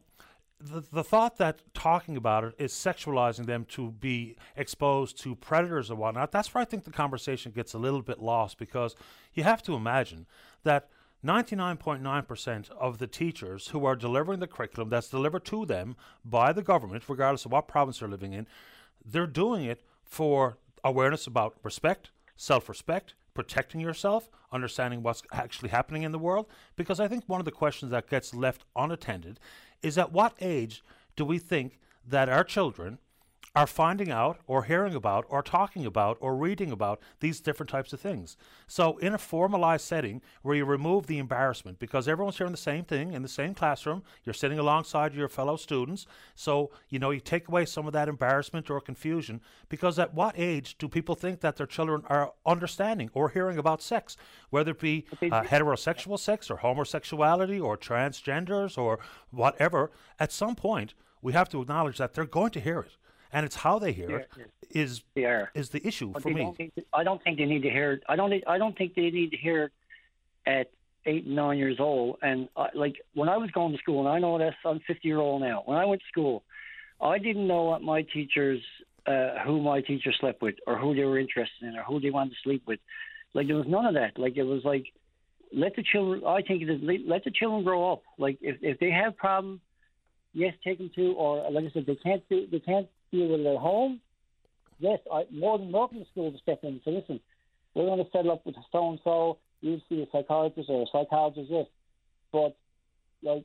the, 0.60 0.82
the 0.92 1.04
thought 1.04 1.38
that 1.38 1.60
talking 1.72 2.16
about 2.16 2.44
it 2.44 2.54
is 2.58 2.72
sexualizing 2.72 3.46
them 3.46 3.64
to 3.66 3.92
be 3.92 4.36
exposed 4.56 5.20
to 5.22 5.34
predators 5.36 5.90
and 5.90 5.98
whatnot, 5.98 6.32
that's 6.32 6.52
where 6.52 6.62
I 6.62 6.64
think 6.64 6.84
the 6.84 6.90
conversation 6.90 7.52
gets 7.52 7.74
a 7.74 7.78
little 7.78 8.02
bit 8.02 8.20
lost 8.20 8.58
because 8.58 8.96
you 9.34 9.44
have 9.44 9.62
to 9.64 9.74
imagine 9.74 10.26
that 10.64 10.88
99.9% 11.24 12.70
of 12.72 12.98
the 12.98 13.06
teachers 13.06 13.68
who 13.68 13.84
are 13.84 13.96
delivering 13.96 14.40
the 14.40 14.46
curriculum 14.46 14.88
that's 14.88 15.08
delivered 15.08 15.44
to 15.46 15.66
them 15.66 15.96
by 16.24 16.52
the 16.52 16.62
government, 16.62 17.04
regardless 17.08 17.44
of 17.44 17.52
what 17.52 17.68
province 17.68 17.98
they're 17.98 18.08
living 18.08 18.32
in, 18.32 18.46
they're 19.04 19.26
doing 19.26 19.64
it 19.64 19.82
for 20.04 20.58
awareness 20.84 21.26
about 21.26 21.56
respect, 21.62 22.10
self 22.36 22.68
respect, 22.68 23.14
protecting 23.34 23.80
yourself, 23.80 24.28
understanding 24.52 25.02
what's 25.02 25.22
actually 25.32 25.68
happening 25.68 26.02
in 26.02 26.12
the 26.12 26.18
world. 26.18 26.46
Because 26.76 27.00
I 27.00 27.08
think 27.08 27.24
one 27.26 27.40
of 27.40 27.44
the 27.44 27.52
questions 27.52 27.90
that 27.90 28.08
gets 28.08 28.34
left 28.34 28.64
unattended 28.76 29.38
is 29.82 29.98
at 29.98 30.12
what 30.12 30.34
age 30.40 30.82
do 31.16 31.24
we 31.24 31.38
think 31.38 31.78
that 32.06 32.28
our 32.28 32.44
children 32.44 32.98
are 33.58 33.66
finding 33.66 34.08
out 34.08 34.38
or 34.46 34.62
hearing 34.62 34.94
about 34.94 35.26
or 35.28 35.42
talking 35.42 35.84
about 35.84 36.16
or 36.20 36.36
reading 36.36 36.70
about 36.70 37.00
these 37.18 37.40
different 37.40 37.68
types 37.68 37.92
of 37.92 37.98
things. 37.98 38.36
So, 38.68 38.98
in 38.98 39.14
a 39.14 39.18
formalized 39.18 39.84
setting 39.84 40.22
where 40.42 40.54
you 40.54 40.64
remove 40.64 41.08
the 41.08 41.18
embarrassment 41.18 41.80
because 41.80 42.06
everyone's 42.06 42.38
hearing 42.38 42.52
the 42.52 42.56
same 42.56 42.84
thing 42.84 43.12
in 43.12 43.22
the 43.22 43.28
same 43.28 43.54
classroom, 43.54 44.04
you're 44.22 44.32
sitting 44.32 44.60
alongside 44.60 45.12
your 45.12 45.28
fellow 45.28 45.56
students. 45.56 46.06
So, 46.36 46.70
you 46.88 47.00
know, 47.00 47.10
you 47.10 47.18
take 47.18 47.48
away 47.48 47.64
some 47.64 47.88
of 47.88 47.92
that 47.94 48.08
embarrassment 48.08 48.70
or 48.70 48.80
confusion 48.80 49.40
because 49.68 49.98
at 49.98 50.14
what 50.14 50.38
age 50.38 50.78
do 50.78 50.86
people 50.86 51.16
think 51.16 51.40
that 51.40 51.56
their 51.56 51.66
children 51.66 52.02
are 52.06 52.34
understanding 52.46 53.10
or 53.12 53.30
hearing 53.30 53.58
about 53.58 53.82
sex, 53.82 54.16
whether 54.50 54.70
it 54.70 54.78
be 54.78 55.04
uh, 55.20 55.42
heterosexual 55.42 56.16
sex 56.16 56.48
or 56.48 56.58
homosexuality 56.58 57.58
or 57.58 57.76
transgenders 57.76 58.78
or 58.78 59.00
whatever? 59.32 59.90
At 60.20 60.30
some 60.30 60.54
point, 60.54 60.94
we 61.20 61.32
have 61.32 61.48
to 61.48 61.60
acknowledge 61.60 61.98
that 61.98 62.14
they're 62.14 62.24
going 62.24 62.52
to 62.52 62.60
hear 62.60 62.78
it 62.78 62.92
and 63.32 63.44
it's 63.44 63.56
how 63.56 63.78
they 63.78 63.92
hear 63.92 64.10
it 64.10 64.30
is 64.70 65.02
is 65.54 65.70
the 65.70 65.86
issue 65.86 66.12
but 66.12 66.22
for 66.22 66.30
me. 66.30 66.42
Don't 66.42 66.86
I 66.92 67.04
don't 67.04 67.22
think 67.22 67.38
they 67.38 67.44
need 67.44 67.62
to 67.62 67.70
hear 67.70 67.92
it. 67.92 68.02
I 68.08 68.16
don't. 68.16 68.32
I 68.46 68.58
don't 68.58 68.76
think 68.76 68.94
they 68.94 69.10
need 69.10 69.30
to 69.30 69.36
hear 69.36 69.64
it 69.64 69.72
at 70.46 70.70
eight, 71.06 71.26
nine 71.26 71.58
years 71.58 71.76
old. 71.78 72.18
And 72.22 72.48
uh, 72.56 72.68
like 72.74 72.96
when 73.14 73.28
I 73.28 73.36
was 73.36 73.50
going 73.50 73.72
to 73.72 73.78
school, 73.78 74.00
and 74.00 74.08
I 74.08 74.18
know 74.18 74.38
this, 74.38 74.54
I'm 74.64 74.80
50 74.86 75.06
year 75.06 75.18
old 75.18 75.42
now. 75.42 75.62
When 75.64 75.76
I 75.76 75.84
went 75.84 76.00
to 76.02 76.06
school, 76.08 76.44
I 77.00 77.18
didn't 77.18 77.46
know 77.46 77.64
what 77.64 77.82
my 77.82 78.02
teachers, 78.02 78.60
uh, 79.06 79.38
who 79.44 79.60
my 79.62 79.80
teachers 79.80 80.16
slept 80.20 80.42
with, 80.42 80.56
or 80.66 80.78
who 80.78 80.94
they 80.94 81.04
were 81.04 81.18
interested 81.18 81.62
in, 81.68 81.76
or 81.76 81.82
who 81.82 82.00
they 82.00 82.10
wanted 82.10 82.30
to 82.30 82.36
sleep 82.42 82.62
with. 82.66 82.80
Like 83.34 83.46
there 83.46 83.56
was 83.56 83.66
none 83.68 83.86
of 83.86 83.94
that. 83.94 84.18
Like 84.18 84.36
it 84.36 84.44
was 84.44 84.64
like 84.64 84.86
let 85.52 85.76
the 85.76 85.82
children. 85.82 86.22
I 86.26 86.42
think 86.42 86.62
it 86.62 86.70
is 86.70 86.80
let 87.06 87.24
the 87.24 87.30
children 87.30 87.64
grow 87.64 87.92
up. 87.92 88.02
Like 88.18 88.38
if 88.40 88.56
if 88.62 88.78
they 88.78 88.90
have 88.90 89.16
problems, 89.16 89.60
yes, 90.32 90.54
take 90.64 90.78
them 90.78 90.90
to, 90.94 91.12
or 91.12 91.50
like 91.50 91.64
I 91.64 91.70
said, 91.72 91.86
they 91.86 91.96
can't 91.96 92.26
do, 92.28 92.46
they 92.50 92.60
can't 92.60 92.88
deal 93.10 93.28
with 93.28 93.40
it 93.40 93.46
at 93.46 93.56
home. 93.58 94.00
Yes, 94.78 95.00
I 95.12 95.24
more 95.32 95.58
than 95.58 95.72
welcome 95.72 95.98
the 95.98 96.06
school 96.06 96.30
to 96.30 96.38
step 96.38 96.60
in 96.62 96.70
and 96.70 96.80
say, 96.84 96.92
listen, 96.92 97.20
we're 97.74 97.86
going 97.86 98.04
to 98.04 98.10
settle 98.10 98.32
up 98.32 98.46
with 98.46 98.54
so 98.70 98.90
and 98.90 99.00
so. 99.04 99.38
You 99.60 99.80
see 99.88 100.02
a 100.02 100.06
psychiatrist 100.12 100.70
or 100.70 100.82
a 100.82 100.86
psychologist, 100.86 101.50
yes, 101.50 101.66
but 102.32 102.56
like 103.22 103.44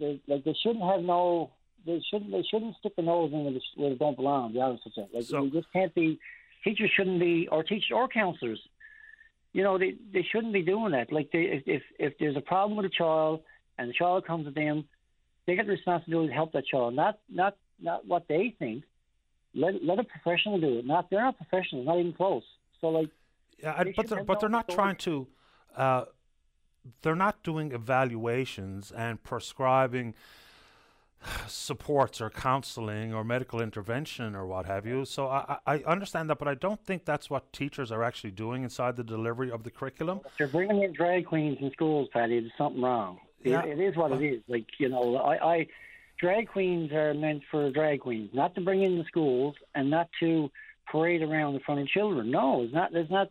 they 0.00 0.20
like 0.26 0.44
they 0.44 0.56
shouldn't 0.62 0.84
have 0.84 1.02
no. 1.02 1.50
They 1.84 2.02
shouldn't. 2.10 2.30
They 2.30 2.42
shouldn't 2.42 2.76
stick 2.76 2.96
the 2.96 3.02
nose 3.02 3.32
in 3.32 3.44
where 3.44 3.52
they, 3.52 3.62
where 3.76 3.90
they 3.90 3.96
don't 3.96 4.16
belong. 4.16 4.54
The 4.54 4.60
opposite. 4.60 5.12
Like 5.12 5.24
so, 5.24 5.48
just 5.50 5.70
can't 5.72 5.94
be. 5.94 6.18
Teachers 6.64 6.90
shouldn't 6.96 7.18
be, 7.18 7.48
or 7.50 7.64
teachers 7.64 7.90
or 7.92 8.08
counselors. 8.08 8.60
You 9.52 9.62
know, 9.62 9.78
they 9.78 9.96
they 10.12 10.22
shouldn't 10.22 10.52
be 10.52 10.62
doing 10.62 10.92
that. 10.92 11.12
Like 11.12 11.30
they, 11.32 11.42
if 11.42 11.62
if 11.66 11.82
if 11.98 12.18
there's 12.18 12.36
a 12.36 12.40
problem 12.40 12.76
with 12.76 12.86
a 12.86 12.94
child 12.96 13.42
and 13.78 13.90
the 13.90 13.94
child 13.94 14.26
comes 14.26 14.46
to 14.46 14.52
them, 14.52 14.84
they 15.46 15.56
get 15.56 15.66
the 15.66 15.72
responsibility 15.72 16.28
to 16.28 16.34
help 16.34 16.52
that 16.52 16.66
child, 16.66 16.94
not 16.94 17.18
not 17.28 17.56
not 17.80 18.06
what 18.06 18.28
they 18.28 18.54
think. 18.58 18.84
Let 19.54 19.84
let 19.84 19.98
a 19.98 20.04
professional 20.04 20.58
do 20.60 20.78
it. 20.78 20.86
Not 20.86 21.10
they're 21.10 21.22
not 21.22 21.36
professionals, 21.36 21.86
not 21.86 21.98
even 21.98 22.12
close. 22.12 22.44
So 22.80 22.88
like, 22.88 23.10
yeah, 23.62 23.82
they 23.84 23.92
but 23.92 24.08
they're, 24.08 24.24
but 24.24 24.40
they're 24.40 24.48
not 24.48 24.68
trying 24.68 24.96
to. 24.96 25.26
Uh, 25.76 26.04
they're 27.02 27.14
not 27.14 27.42
doing 27.42 27.72
evaluations 27.72 28.90
and 28.90 29.22
prescribing 29.22 30.14
supports 31.46 32.20
or 32.20 32.30
counseling 32.30 33.14
or 33.14 33.24
medical 33.24 33.60
intervention 33.60 34.34
or 34.34 34.46
what 34.46 34.66
have 34.66 34.86
you. 34.86 35.04
So 35.04 35.28
I, 35.28 35.58
I 35.66 35.78
understand 35.86 36.28
that, 36.30 36.38
but 36.38 36.48
I 36.48 36.54
don't 36.54 36.84
think 36.84 37.04
that's 37.04 37.30
what 37.30 37.52
teachers 37.52 37.92
are 37.92 38.02
actually 38.02 38.32
doing 38.32 38.64
inside 38.64 38.96
the 38.96 39.04
delivery 39.04 39.50
of 39.50 39.62
the 39.62 39.70
curriculum. 39.70 40.20
If 40.24 40.32
they're 40.38 40.48
bringing 40.48 40.82
in 40.82 40.92
drag 40.92 41.26
queens 41.26 41.58
in 41.60 41.70
schools, 41.72 42.08
Patty. 42.12 42.40
There's 42.40 42.52
something 42.58 42.82
wrong. 42.82 43.18
Yeah. 43.44 43.62
it, 43.64 43.78
it 43.78 43.80
is 43.80 43.96
what 43.96 44.12
it 44.12 44.22
is. 44.22 44.42
Like 44.48 44.66
you 44.78 44.88
know, 44.88 45.16
I, 45.16 45.54
I 45.54 45.66
drag 46.22 46.48
queens 46.48 46.90
are 46.92 47.12
meant 47.12 47.42
for 47.50 47.70
drag 47.70 48.00
queens, 48.00 48.30
not 48.32 48.54
to 48.54 48.62
bring 48.62 48.82
in 48.82 48.96
the 48.96 49.04
schools 49.04 49.54
and 49.74 49.90
not 49.90 50.08
to 50.20 50.50
parade 50.90 51.20
around 51.20 51.54
in 51.54 51.60
front 51.60 51.80
of 51.80 51.88
children. 51.88 52.30
No, 52.30 52.62
it's 52.62 52.72
not. 52.72 52.92
There's 52.92 53.10
not. 53.10 53.28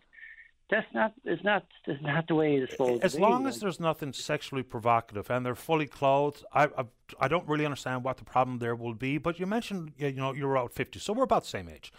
That's 0.69 0.93
not. 0.93 1.13
It's 1.25 1.43
not. 1.43 1.65
It's 1.87 2.01
not 2.03 2.27
the 2.27 2.35
way 2.35 2.57
it's 2.57 2.73
supposed 2.73 3.03
as 3.03 3.13
to 3.13 3.17
be. 3.17 3.23
As 3.23 3.29
long 3.29 3.47
as 3.47 3.59
there's 3.59 3.79
nothing 3.79 4.13
sexually 4.13 4.63
provocative 4.63 5.31
and 5.31 5.45
they're 5.45 5.55
fully 5.55 5.87
clothed, 5.87 6.43
I, 6.53 6.65
I, 6.65 6.85
I 7.19 7.27
don't 7.27 7.47
really 7.47 7.65
understand 7.65 8.03
what 8.03 8.17
the 8.17 8.25
problem 8.25 8.59
there 8.59 8.75
will 8.75 8.93
be. 8.93 9.17
But 9.17 9.39
you 9.39 9.45
mentioned 9.47 9.93
you 9.97 10.11
know 10.11 10.33
you're 10.33 10.55
about 10.55 10.73
fifty, 10.73 10.99
so 10.99 11.13
we're 11.13 11.23
about 11.23 11.43
the 11.43 11.49
same 11.49 11.69
age. 11.69 11.91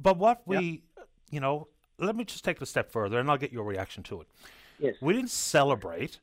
But 0.00 0.16
what 0.16 0.42
we, 0.46 0.82
you 1.30 1.40
know, 1.40 1.68
let 1.98 2.16
me 2.16 2.24
just 2.24 2.44
take 2.44 2.56
it 2.56 2.62
a 2.62 2.66
step 2.66 2.90
further, 2.90 3.18
and 3.18 3.30
I'll 3.30 3.36
get 3.36 3.52
your 3.52 3.64
reaction 3.64 4.02
to 4.04 4.22
it. 4.22 4.28
Yes. 4.78 4.94
We 5.00 5.12
didn't 5.12 5.30
celebrate 5.30 6.20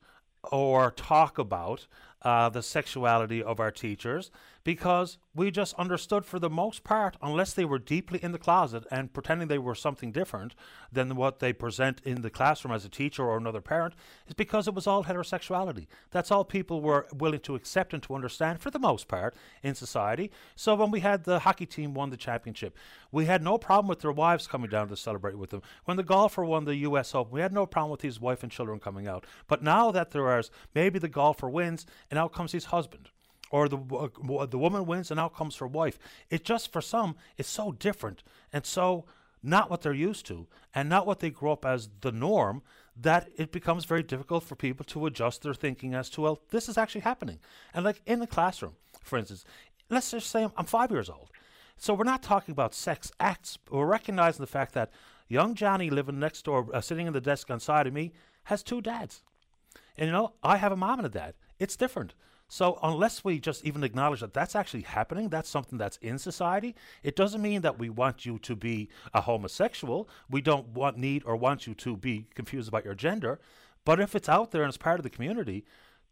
or 0.52 0.92
talk 0.92 1.38
about 1.38 1.88
uh, 2.22 2.50
the 2.50 2.64
sexuality 2.64 3.44
of 3.44 3.60
our 3.60 3.72
teachers 3.72 4.32
because 4.66 5.20
we 5.36 5.52
just 5.52 5.76
understood 5.76 6.26
for 6.26 6.40
the 6.40 6.50
most 6.50 6.84
part, 6.84 7.16
unless 7.22 7.54
they 7.54 7.64
were 7.64 7.78
deeply 7.78 8.20
in 8.22 8.32
the 8.32 8.40
closet 8.40 8.84
and 8.90 9.14
pretending 9.14 9.48
they 9.48 9.60
were 9.60 9.76
something 9.76 10.12
different 10.12 10.56
than 10.92 11.16
what 11.16 11.40
they 11.40 11.54
present 11.54 12.02
in 12.04 12.24
the 12.24 12.32
classroom 12.32 12.74
as 12.74 12.84
a 12.84 12.90
teacher 12.90 13.24
or 13.24 13.38
another 13.38 13.62
parent, 13.62 13.94
is 14.28 14.34
because 14.34 14.68
it 14.68 14.74
was 14.74 14.88
all 14.88 15.04
heterosexuality. 15.04 15.86
That's 16.10 16.32
all 16.32 16.44
people 16.44 16.82
were 16.82 17.08
willing 17.14 17.42
to 17.42 17.54
accept 17.54 17.94
and 17.94 18.02
to 18.04 18.16
understand 18.16 18.60
for 18.60 18.72
the 18.72 18.80
most 18.80 19.08
part 19.08 19.36
in 19.62 19.76
society. 19.76 20.32
So 20.56 20.74
when 20.74 20.90
we 20.90 21.02
had 21.02 21.26
the 21.26 21.40
hockey 21.40 21.68
team 21.68 21.94
won 21.94 22.10
the 22.10 22.18
championship, 22.18 22.76
we 23.12 23.26
had 23.26 23.44
no 23.44 23.60
problem 23.60 23.88
with 23.88 24.00
their 24.00 24.12
wives 24.12 24.48
coming 24.48 24.72
down 24.72 24.88
to 24.88 24.98
celebrate 24.98 25.38
with 25.38 25.52
them. 25.52 25.62
When 25.84 25.98
the 25.98 26.04
golfer 26.04 26.44
won 26.44 26.66
the 26.66 26.76
U.S. 26.78 27.14
Open, 27.14 27.32
we 27.32 27.42
had 27.42 27.54
no 27.54 27.68
problem 27.68 27.92
with 27.92 28.02
his 28.02 28.20
wife 28.20 28.42
and 28.42 28.52
children 28.52 28.80
coming 28.80 29.08
out. 29.08 29.28
But 29.48 29.62
now 29.62 29.92
that 29.92 30.10
there 30.10 30.40
is 30.40 30.50
maybe 30.74 30.98
the 30.98 31.08
golfer 31.08 31.48
wins 31.48 31.86
and 32.10 32.18
out 32.18 32.34
comes 32.34 32.52
his 32.52 32.66
husband 32.66 33.12
or 33.52 33.70
the 33.70 33.78
uh, 33.78 34.46
the 34.46 34.58
woman 34.58 34.86
wins 34.86 35.12
and 35.12 35.20
out 35.20 35.36
comes 35.36 35.58
her 35.58 35.68
wife. 35.68 36.00
It 36.30 36.44
just 36.44 36.72
for 36.72 36.82
some 36.82 37.16
it's 37.38 37.50
so 37.50 37.72
different 37.72 38.24
and 38.52 38.66
so 38.66 39.06
not 39.44 39.70
what 39.70 39.82
they're 39.82 39.94
used 39.94 40.26
to 40.28 40.48
and 40.74 40.90
not 40.90 41.06
what 41.06 41.20
they 41.20 41.30
grew 41.30 41.52
up 41.52 41.66
as 41.66 41.90
the 42.02 42.12
norm 42.12 42.64
that 42.96 43.30
it 43.38 43.52
becomes 43.52 43.86
very 43.86 44.02
difficult 44.02 44.44
for 44.44 44.56
people 44.56 44.86
to 44.86 45.06
adjust 45.06 45.44
their 45.44 45.54
thinking 45.54 45.94
as 45.94 46.10
to 46.10 46.22
well 46.22 46.42
this 46.50 46.68
is 46.68 46.78
actually 46.78 47.02
happening. 47.02 47.40
And 47.74 47.86
like 47.86 48.02
in 48.06 48.20
the 48.20 48.28
classroom, 48.28 48.74
for 49.04 49.18
instance, 49.18 49.46
let's 49.90 50.12
just 50.12 50.30
say 50.30 50.44
I'm, 50.44 50.52
I'm 50.58 50.66
5 50.66 50.92
years 50.92 51.10
old. 51.10 51.30
So 51.78 51.94
we're 51.94 52.06
not 52.06 52.24
talking 52.24 52.54
about 52.54 52.74
sex 52.74 53.12
acts. 53.20 53.58
We're 53.70 53.86
recognizing 53.86 54.42
the 54.42 54.48
fact 54.48 54.74
that 54.74 54.92
young 55.28 55.56
Johnny 55.56 55.90
living 55.90 56.20
next 56.20 56.46
door, 56.46 56.68
uh, 56.74 56.82
sitting 56.82 57.08
in 57.08 57.14
the 57.14 57.22
desk 57.22 57.52
on 57.52 57.60
side 57.60 57.88
of 57.88 57.94
me, 57.94 58.14
has 58.46 58.64
two 58.64 58.82
dads. 58.82 59.24
And 59.98 60.08
you 60.08 60.12
know, 60.12 60.34
I 60.44 60.58
have 60.58 60.72
a 60.72 60.78
mom 60.78 61.00
and 61.00 61.06
a 61.06 61.10
dad. 61.10 61.34
It's 61.60 61.76
different. 61.76 62.14
So 62.48 62.78
unless 62.84 63.24
we 63.24 63.40
just 63.40 63.66
even 63.66 63.84
acknowledge 63.84 64.20
that 64.20 64.34
that's 64.34 64.56
actually 64.56 64.84
happening, 64.84 65.30
that's 65.30 65.50
something 65.50 65.78
that's 65.78 65.98
in 65.98 66.20
society, 66.20 66.76
it 67.04 67.16
doesn't 67.16 67.42
mean 67.42 67.62
that 67.62 67.80
we 67.80 67.90
want 67.90 68.26
you 68.26 68.38
to 68.40 68.56
be 68.56 68.90
a 69.14 69.22
homosexual. 69.22 70.08
We 70.30 70.42
don't 70.42 70.68
want 70.70 70.98
need 70.98 71.24
or 71.26 71.36
want 71.36 71.66
you 71.66 71.74
to 71.76 71.98
be 71.98 72.28
confused 72.36 72.68
about 72.68 72.86
your 72.86 72.94
gender. 72.94 73.40
But 73.84 74.00
if 74.00 74.16
it's 74.16 74.30
out 74.30 74.52
there 74.52 74.62
and 74.62 74.70
it's 74.70 74.78
part 74.78 75.00
of 75.00 75.04
the 75.04 75.10
community, 75.10 75.66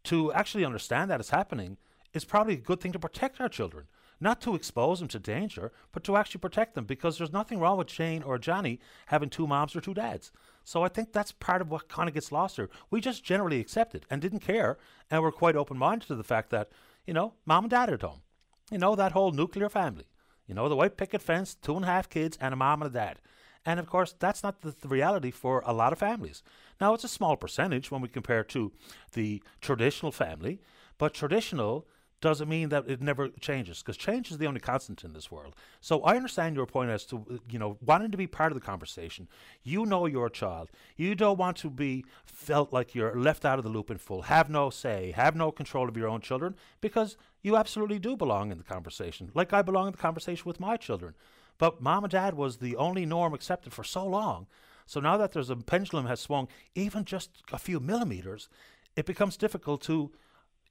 to 0.04 0.32
actually 0.32 0.64
understand 0.64 1.10
that 1.10 1.20
it's 1.20 1.30
happening 1.30 1.76
is 2.12 2.24
probably 2.24 2.54
a 2.54 2.58
good 2.58 2.80
thing 2.80 2.92
to 2.92 2.98
protect 2.98 3.40
our 3.40 3.48
children. 3.48 3.86
Not 4.20 4.40
to 4.42 4.54
expose 4.54 5.00
them 5.00 5.08
to 5.08 5.18
danger, 5.18 5.72
but 5.92 6.04
to 6.04 6.16
actually 6.16 6.40
protect 6.40 6.74
them 6.74 6.84
because 6.84 7.18
there's 7.18 7.32
nothing 7.32 7.58
wrong 7.58 7.78
with 7.78 7.88
Jane 7.88 8.22
or 8.22 8.38
Johnny 8.38 8.80
having 9.06 9.28
two 9.28 9.46
moms 9.46 9.74
or 9.74 9.80
two 9.80 9.94
dads. 9.94 10.30
So 10.64 10.82
I 10.82 10.88
think 10.88 11.12
that's 11.12 11.32
part 11.32 11.60
of 11.60 11.70
what 11.70 11.88
kind 11.88 12.08
of 12.08 12.14
gets 12.14 12.32
lost 12.32 12.56
here. 12.56 12.70
We 12.90 13.00
just 13.00 13.22
generally 13.22 13.60
accepted 13.60 14.06
and 14.10 14.20
didn't 14.20 14.40
care, 14.40 14.78
and 15.10 15.22
we're 15.22 15.30
quite 15.30 15.56
open 15.56 15.76
minded 15.76 16.08
to 16.08 16.14
the 16.14 16.24
fact 16.24 16.50
that, 16.50 16.70
you 17.06 17.12
know, 17.12 17.34
mom 17.44 17.64
and 17.64 17.70
dad 17.70 17.90
are 17.90 17.94
at 17.94 18.02
home. 18.02 18.22
You 18.70 18.78
know, 18.78 18.96
that 18.96 19.12
whole 19.12 19.30
nuclear 19.30 19.68
family. 19.68 20.06
You 20.46 20.54
know, 20.54 20.68
the 20.68 20.76
white 20.76 20.96
picket 20.96 21.22
fence, 21.22 21.54
two 21.54 21.76
and 21.76 21.84
a 21.84 21.88
half 21.88 22.08
kids, 22.08 22.38
and 22.40 22.54
a 22.54 22.56
mom 22.56 22.82
and 22.82 22.90
a 22.90 22.94
dad. 22.94 23.20
And 23.66 23.80
of 23.80 23.86
course, 23.86 24.14
that's 24.18 24.42
not 24.42 24.60
the, 24.60 24.74
the, 24.78 24.88
reality 24.88 25.30
for 25.30 25.62
a 25.64 25.72
lot 25.72 25.92
of 25.92 25.98
families. 25.98 26.42
Now, 26.80 26.92
it's 26.92 27.04
a 27.04 27.08
small 27.08 27.36
percentage 27.36 27.90
when 27.90 28.02
we 28.02 28.08
compare 28.08 28.44
to 28.44 28.72
the 29.12 29.42
traditional 29.60 30.12
family, 30.12 30.60
but 30.98 31.14
traditional 31.14 31.86
doesn't 32.24 32.48
mean 32.48 32.70
that 32.70 32.88
it 32.88 33.02
never 33.02 33.28
changes 33.28 33.80
because 33.80 33.98
change 33.98 34.30
is 34.30 34.38
the 34.38 34.46
only 34.46 34.58
constant 34.58 35.04
in 35.04 35.12
this 35.12 35.30
world. 35.30 35.54
So 35.82 36.00
I 36.04 36.16
understand 36.16 36.56
your 36.56 36.64
point 36.64 36.88
as 36.88 37.04
to 37.06 37.38
you 37.50 37.58
know 37.58 37.76
wanting 37.84 38.10
to 38.12 38.16
be 38.16 38.26
part 38.26 38.50
of 38.50 38.58
the 38.58 38.64
conversation. 38.64 39.28
You 39.62 39.84
know 39.84 40.06
your 40.06 40.30
child. 40.30 40.70
You 40.96 41.14
don't 41.14 41.36
want 41.36 41.58
to 41.58 41.68
be 41.68 42.06
felt 42.24 42.72
like 42.72 42.94
you're 42.94 43.14
left 43.14 43.44
out 43.44 43.58
of 43.58 43.62
the 43.62 43.70
loop 43.70 43.90
in 43.90 43.98
full. 43.98 44.22
Have 44.22 44.48
no 44.48 44.70
say. 44.70 45.12
Have 45.14 45.36
no 45.36 45.52
control 45.52 45.86
of 45.86 45.98
your 45.98 46.08
own 46.08 46.22
children 46.22 46.56
because 46.80 47.18
you 47.42 47.58
absolutely 47.58 47.98
do 47.98 48.16
belong 48.16 48.50
in 48.50 48.56
the 48.56 48.64
conversation. 48.64 49.30
Like 49.34 49.52
I 49.52 49.60
belong 49.60 49.88
in 49.88 49.92
the 49.92 49.98
conversation 49.98 50.44
with 50.46 50.58
my 50.58 50.78
children. 50.78 51.12
But 51.58 51.82
mom 51.82 52.04
and 52.04 52.10
dad 52.10 52.32
was 52.32 52.56
the 52.56 52.74
only 52.76 53.04
norm 53.04 53.34
accepted 53.34 53.74
for 53.74 53.84
so 53.84 54.06
long. 54.06 54.46
So 54.86 54.98
now 54.98 55.18
that 55.18 55.32
there's 55.32 55.50
a 55.50 55.56
pendulum 55.56 56.06
has 56.06 56.20
swung 56.20 56.48
even 56.74 57.04
just 57.04 57.42
a 57.52 57.58
few 57.58 57.80
millimeters, 57.80 58.48
it 58.96 59.04
becomes 59.04 59.36
difficult 59.36 59.82
to 59.82 60.10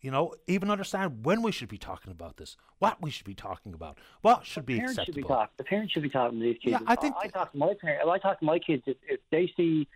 you 0.04 0.12
know, 0.12 0.36
even 0.47 0.70
understand 0.70 1.26
when 1.26 1.41
we 1.41 1.51
should 1.54 1.70
be 1.70 1.78
talking 1.78 2.12
about 2.12 2.36
this, 2.36 2.58
what 2.80 3.01
we 3.01 3.10
should 3.10 3.26
be 3.26 3.34
talking 3.34 3.74
about, 3.74 3.97
what 4.22 4.45
should 4.45 4.64
the 4.64 4.78
be 4.78 4.80
acceptable. 4.80 5.06
Should 5.06 5.16
be 5.16 5.24
talk, 5.24 5.51
the 5.58 5.64
parents 5.64 5.93
should 5.93 6.04
be 6.04 6.10
talking 6.10 6.39
to 6.39 6.43
these 6.43 6.58
kids. 6.62 6.74
Yeah, 6.74 6.80
I 6.86 6.95
think 6.95 7.16
I, 7.16 7.24
I 7.24 7.28
talk 7.30 7.54
to 7.54 7.58
my 7.58 7.74
parents. 7.80 8.06
I 8.12 8.18
talk 8.20 8.39
to 8.39 8.45
my 8.45 8.60
kids 8.60 8.84
if, 8.86 8.97
if 9.08 9.22
they 9.32 9.51
see 9.56 9.88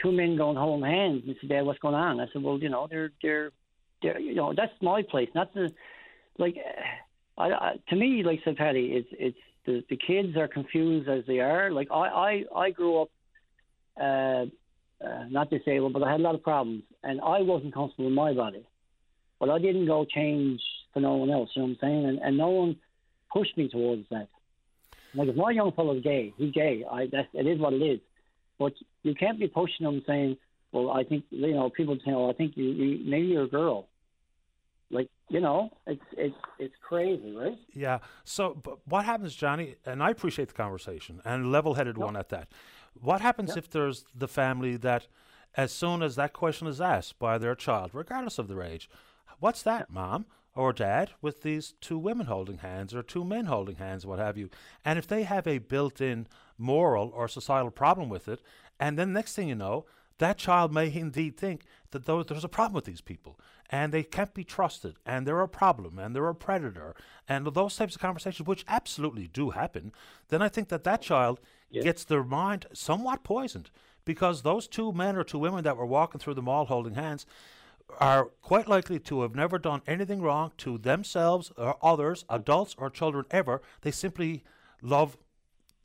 two 0.00 0.12
men 0.12 0.36
going 0.36 0.56
holding 0.56 0.88
hands 0.88 1.24
and 1.26 1.34
say, 1.42 1.48
"Dad, 1.48 1.62
what's 1.62 1.80
going 1.80 1.96
on?" 1.96 2.20
I 2.20 2.26
said, 2.32 2.44
"Well, 2.44 2.58
you 2.58 2.68
know, 2.68 2.86
they're 2.88 3.10
they're 3.20 3.50
they're 4.02 4.20
you 4.20 4.36
know 4.36 4.54
that's 4.56 4.72
my 4.80 5.02
place, 5.02 5.28
not 5.34 5.52
the 5.52 5.72
like." 6.38 6.56
I, 7.36 7.50
I, 7.50 7.72
to 7.88 7.96
me, 7.96 8.22
like 8.22 8.40
said 8.44 8.56
Patty, 8.56 8.92
it's 8.92 9.08
it's 9.12 9.38
the 9.66 9.82
the 9.90 9.96
kids 9.96 10.36
are 10.36 10.46
confused 10.46 11.08
as 11.08 11.24
they 11.26 11.40
are. 11.40 11.72
Like 11.72 11.88
I 11.90 11.96
I 11.96 12.44
I 12.54 12.70
grew 12.70 13.02
up. 13.02 13.10
Uh, 14.00 14.46
uh, 15.04 15.24
not 15.30 15.48
disabled, 15.48 15.94
but 15.94 16.02
I 16.02 16.10
had 16.10 16.20
a 16.20 16.22
lot 16.22 16.34
of 16.34 16.42
problems, 16.42 16.82
and 17.02 17.20
I 17.22 17.40
wasn't 17.40 17.72
comfortable 17.72 18.06
in 18.08 18.14
my 18.14 18.34
body. 18.34 18.66
But 19.40 19.50
I 19.50 19.58
didn't 19.58 19.86
go 19.86 20.04
change 20.04 20.60
for 20.92 21.00
no 21.00 21.14
one 21.16 21.30
else, 21.30 21.50
you 21.54 21.62
know 21.62 21.68
what 21.68 21.72
I'm 21.72 21.78
saying? 21.80 22.04
And, 22.06 22.18
and 22.18 22.36
no 22.36 22.50
one 22.50 22.76
pushed 23.32 23.56
me 23.56 23.68
towards 23.68 24.04
that. 24.10 24.28
Like 25.14 25.28
if 25.28 25.36
my 25.36 25.50
young 25.50 25.72
fellow's 25.72 26.02
gay, 26.04 26.32
he's 26.36 26.52
gay. 26.52 26.84
I 26.88 27.06
that's 27.10 27.28
it 27.32 27.46
is 27.46 27.58
what 27.58 27.72
it 27.72 27.82
is. 27.82 28.00
But 28.58 28.74
you 29.02 29.14
can't 29.14 29.40
be 29.40 29.48
pushing 29.48 29.86
him 29.86 30.02
saying, 30.06 30.36
"Well, 30.72 30.90
I 30.90 31.02
think 31.04 31.24
you 31.30 31.54
know." 31.54 31.70
People 31.70 31.96
say, 32.04 32.12
"Oh, 32.12 32.30
I 32.30 32.32
think 32.34 32.56
you, 32.56 32.64
you 32.64 33.10
maybe 33.10 33.28
you're 33.28 33.44
a 33.44 33.48
girl." 33.48 33.88
Like 34.90 35.08
you 35.28 35.40
know, 35.40 35.70
it's 35.86 36.02
it's 36.16 36.36
it's 36.58 36.74
crazy, 36.86 37.34
right? 37.34 37.58
Yeah. 37.72 37.98
So, 38.24 38.54
but 38.62 38.78
what 38.86 39.04
happens, 39.04 39.34
Johnny? 39.34 39.76
And 39.84 40.02
I 40.02 40.10
appreciate 40.10 40.48
the 40.48 40.54
conversation 40.54 41.20
and 41.24 41.50
level-headed 41.50 41.96
yep. 41.96 42.04
one 42.04 42.16
at 42.16 42.28
that. 42.28 42.48
What 43.00 43.20
happens 43.20 43.50
yep. 43.50 43.58
if 43.58 43.70
there's 43.70 44.04
the 44.14 44.28
family 44.28 44.76
that, 44.76 45.06
as 45.56 45.72
soon 45.72 46.02
as 46.02 46.16
that 46.16 46.32
question 46.32 46.66
is 46.66 46.80
asked 46.80 47.18
by 47.18 47.38
their 47.38 47.54
child, 47.54 47.90
regardless 47.94 48.38
of 48.38 48.48
their 48.48 48.62
age, 48.62 48.88
What's 49.40 49.62
that, 49.62 49.90
mom? 49.90 50.26
Or 50.54 50.72
dad, 50.72 51.10
with 51.22 51.42
these 51.42 51.74
two 51.80 51.98
women 51.98 52.26
holding 52.26 52.58
hands 52.58 52.94
or 52.94 53.02
two 53.02 53.24
men 53.24 53.46
holding 53.46 53.76
hands, 53.76 54.04
what 54.04 54.18
have 54.18 54.36
you. 54.36 54.50
And 54.84 54.98
if 54.98 55.06
they 55.06 55.22
have 55.22 55.46
a 55.46 55.58
built 55.58 56.00
in 56.00 56.26
moral 56.58 57.10
or 57.14 57.28
societal 57.28 57.70
problem 57.70 58.08
with 58.08 58.28
it, 58.28 58.40
and 58.78 58.98
then 58.98 59.12
next 59.12 59.34
thing 59.34 59.48
you 59.48 59.54
know, 59.54 59.86
that 60.18 60.36
child 60.36 60.72
may 60.72 60.92
indeed 60.92 61.38
think 61.38 61.62
that 61.92 62.04
there's 62.04 62.44
a 62.44 62.48
problem 62.48 62.74
with 62.74 62.84
these 62.84 63.00
people 63.00 63.38
and 63.70 63.90
they 63.90 64.02
can't 64.02 64.34
be 64.34 64.44
trusted 64.44 64.96
and 65.06 65.26
they're 65.26 65.40
a 65.40 65.48
problem 65.48 65.98
and 65.98 66.14
they're 66.14 66.28
a 66.28 66.34
predator 66.34 66.94
and 67.26 67.46
those 67.46 67.76
types 67.76 67.94
of 67.94 68.02
conversations, 68.02 68.46
which 68.46 68.64
absolutely 68.68 69.28
do 69.28 69.50
happen, 69.50 69.92
then 70.28 70.42
I 70.42 70.48
think 70.48 70.68
that 70.68 70.84
that 70.84 71.00
child 71.00 71.40
yeah. 71.70 71.82
gets 71.82 72.04
their 72.04 72.22
mind 72.22 72.66
somewhat 72.74 73.24
poisoned 73.24 73.70
because 74.04 74.42
those 74.42 74.68
two 74.68 74.92
men 74.92 75.16
or 75.16 75.24
two 75.24 75.38
women 75.38 75.64
that 75.64 75.76
were 75.76 75.86
walking 75.86 76.20
through 76.20 76.34
the 76.34 76.42
mall 76.42 76.66
holding 76.66 76.94
hands 76.94 77.24
are 77.98 78.26
quite 78.42 78.68
likely 78.68 78.98
to 79.00 79.22
have 79.22 79.34
never 79.34 79.58
done 79.58 79.82
anything 79.86 80.22
wrong 80.22 80.52
to 80.58 80.78
themselves 80.78 81.52
or 81.56 81.76
others, 81.82 82.24
adults 82.28 82.74
or 82.78 82.90
children 82.90 83.24
ever. 83.30 83.62
They 83.82 83.90
simply 83.90 84.44
love 84.82 85.16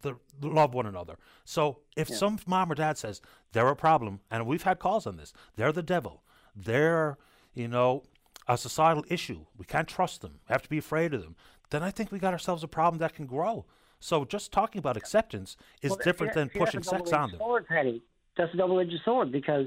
the 0.01 0.15
love 0.41 0.73
one 0.73 0.85
another. 0.85 1.17
So 1.43 1.79
if 1.95 2.09
yeah. 2.09 2.17
some 2.17 2.39
mom 2.45 2.71
or 2.71 2.75
dad 2.75 2.97
says 2.97 3.21
they're 3.51 3.67
a 3.67 3.75
problem, 3.75 4.19
and 4.29 4.45
we've 4.45 4.63
had 4.63 4.79
calls 4.79 5.07
on 5.07 5.17
this, 5.17 5.33
they're 5.55 5.71
the 5.71 5.83
devil, 5.83 6.23
they're 6.55 7.17
you 7.53 7.67
know 7.67 8.03
a 8.47 8.57
societal 8.57 9.03
issue. 9.09 9.45
We 9.57 9.65
can't 9.65 9.87
trust 9.87 10.21
them. 10.21 10.39
We 10.47 10.53
have 10.53 10.61
to 10.61 10.69
be 10.69 10.77
afraid 10.77 11.13
of 11.13 11.23
them. 11.23 11.35
Then 11.71 11.81
I 11.81 11.89
think 11.91 12.11
we 12.11 12.19
got 12.19 12.33
ourselves 12.33 12.63
a 12.63 12.67
problem 12.67 12.99
that 12.99 13.15
can 13.15 13.25
grow. 13.25 13.65
So 13.99 14.23
just 14.23 14.51
talking 14.51 14.79
about 14.79 14.97
acceptance 14.97 15.57
is 15.81 15.91
well, 15.91 15.99
different 16.03 16.33
than 16.33 16.49
pushing 16.49 16.83
sex 16.83 17.11
on 17.11 17.31
them. 17.31 17.39
Sword, 17.39 17.65
Patty. 17.67 18.03
That's 18.37 18.53
a 18.53 18.57
double-edged 18.57 18.99
sword 19.03 19.31
because 19.31 19.65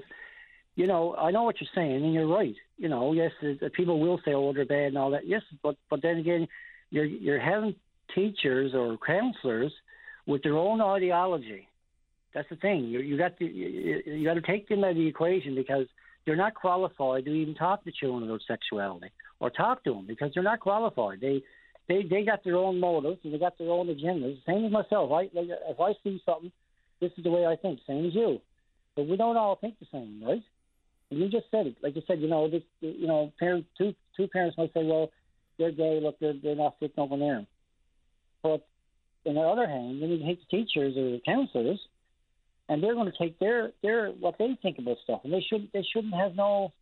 you 0.78 0.86
know, 0.86 1.16
I 1.16 1.32
know 1.32 1.42
what 1.42 1.56
you're 1.60 1.68
saying, 1.74 2.04
and 2.04 2.14
you're 2.14 2.28
right. 2.28 2.54
You 2.76 2.88
know, 2.88 3.12
yes, 3.12 3.32
people 3.72 3.98
will 3.98 4.20
say, 4.24 4.32
"Oh, 4.32 4.52
they're 4.52 4.64
bad" 4.64 4.86
and 4.86 4.96
all 4.96 5.10
that. 5.10 5.26
Yes, 5.26 5.42
but 5.60 5.74
but 5.90 6.02
then 6.02 6.18
again, 6.18 6.46
you're 6.90 7.04
you're 7.04 7.40
having 7.40 7.74
teachers 8.14 8.74
or 8.74 8.96
counselors 9.04 9.72
with 10.28 10.44
their 10.44 10.56
own 10.56 10.80
ideology. 10.80 11.66
That's 12.32 12.48
the 12.48 12.54
thing. 12.54 12.84
You 12.84 13.00
you 13.00 13.18
got 13.18 13.36
to 13.38 13.44
you, 13.44 14.24
got 14.24 14.34
to 14.34 14.40
take 14.40 14.68
them 14.68 14.84
out 14.84 14.90
of 14.90 14.96
the 14.98 15.08
equation 15.08 15.56
because 15.56 15.88
they're 16.24 16.36
not 16.36 16.54
qualified 16.54 17.24
to 17.24 17.32
even 17.32 17.56
talk 17.56 17.82
to 17.82 17.90
children 17.90 18.30
about 18.30 18.42
sexuality 18.46 19.10
or 19.40 19.50
talk 19.50 19.82
to 19.82 19.94
them 19.94 20.06
because 20.06 20.30
they're 20.32 20.44
not 20.44 20.60
qualified. 20.60 21.20
They 21.20 21.42
they 21.88 22.04
they 22.08 22.22
got 22.22 22.44
their 22.44 22.54
own 22.54 22.78
motives 22.78 23.18
and 23.24 23.34
they 23.34 23.38
got 23.38 23.58
their 23.58 23.70
own 23.72 23.88
agendas. 23.88 24.38
Same 24.46 24.66
as 24.66 24.70
myself. 24.70 25.10
I 25.10 25.22
like 25.34 25.48
if 25.48 25.80
I 25.80 25.94
see 26.04 26.22
something, 26.24 26.52
this 27.00 27.10
is 27.18 27.24
the 27.24 27.32
way 27.32 27.46
I 27.46 27.56
think. 27.56 27.80
Same 27.84 28.06
as 28.06 28.14
you, 28.14 28.40
but 28.94 29.08
we 29.08 29.16
don't 29.16 29.36
all 29.36 29.56
think 29.56 29.74
the 29.80 29.86
same, 29.90 30.22
right? 30.24 30.42
You 31.10 31.28
just 31.28 31.46
said 31.50 31.66
it, 31.66 31.76
like 31.82 31.96
you 31.96 32.02
said. 32.06 32.20
You 32.20 32.28
know, 32.28 32.50
this, 32.50 32.62
you 32.80 33.06
know, 33.06 33.32
parent 33.38 33.66
two 33.78 33.94
two 34.16 34.28
parents 34.28 34.58
might 34.58 34.72
say, 34.74 34.84
well, 34.84 35.10
they're 35.58 35.72
gay. 35.72 36.00
Look, 36.02 36.18
they're 36.20 36.34
they're 36.42 36.54
not 36.54 36.76
fitting 36.78 36.98
over 36.98 37.16
there. 37.16 37.46
But 38.42 38.66
on 39.26 39.34
the 39.34 39.40
other 39.40 39.66
hand, 39.66 40.02
then 40.02 40.10
you 40.10 40.24
take 40.24 40.40
the 40.40 40.56
teachers 40.56 40.96
or 40.96 41.10
the 41.10 41.20
counselors, 41.24 41.80
and 42.68 42.82
they're 42.82 42.94
going 42.94 43.10
to 43.10 43.18
take 43.18 43.38
their 43.38 43.72
their 43.82 44.08
what 44.10 44.36
they 44.38 44.58
think 44.60 44.78
about 44.78 44.98
stuff, 45.04 45.20
and 45.24 45.32
they 45.32 45.44
shouldn't 45.48 45.72
they 45.72 45.84
shouldn't 45.92 46.14
have 46.14 46.34
no 46.34 46.72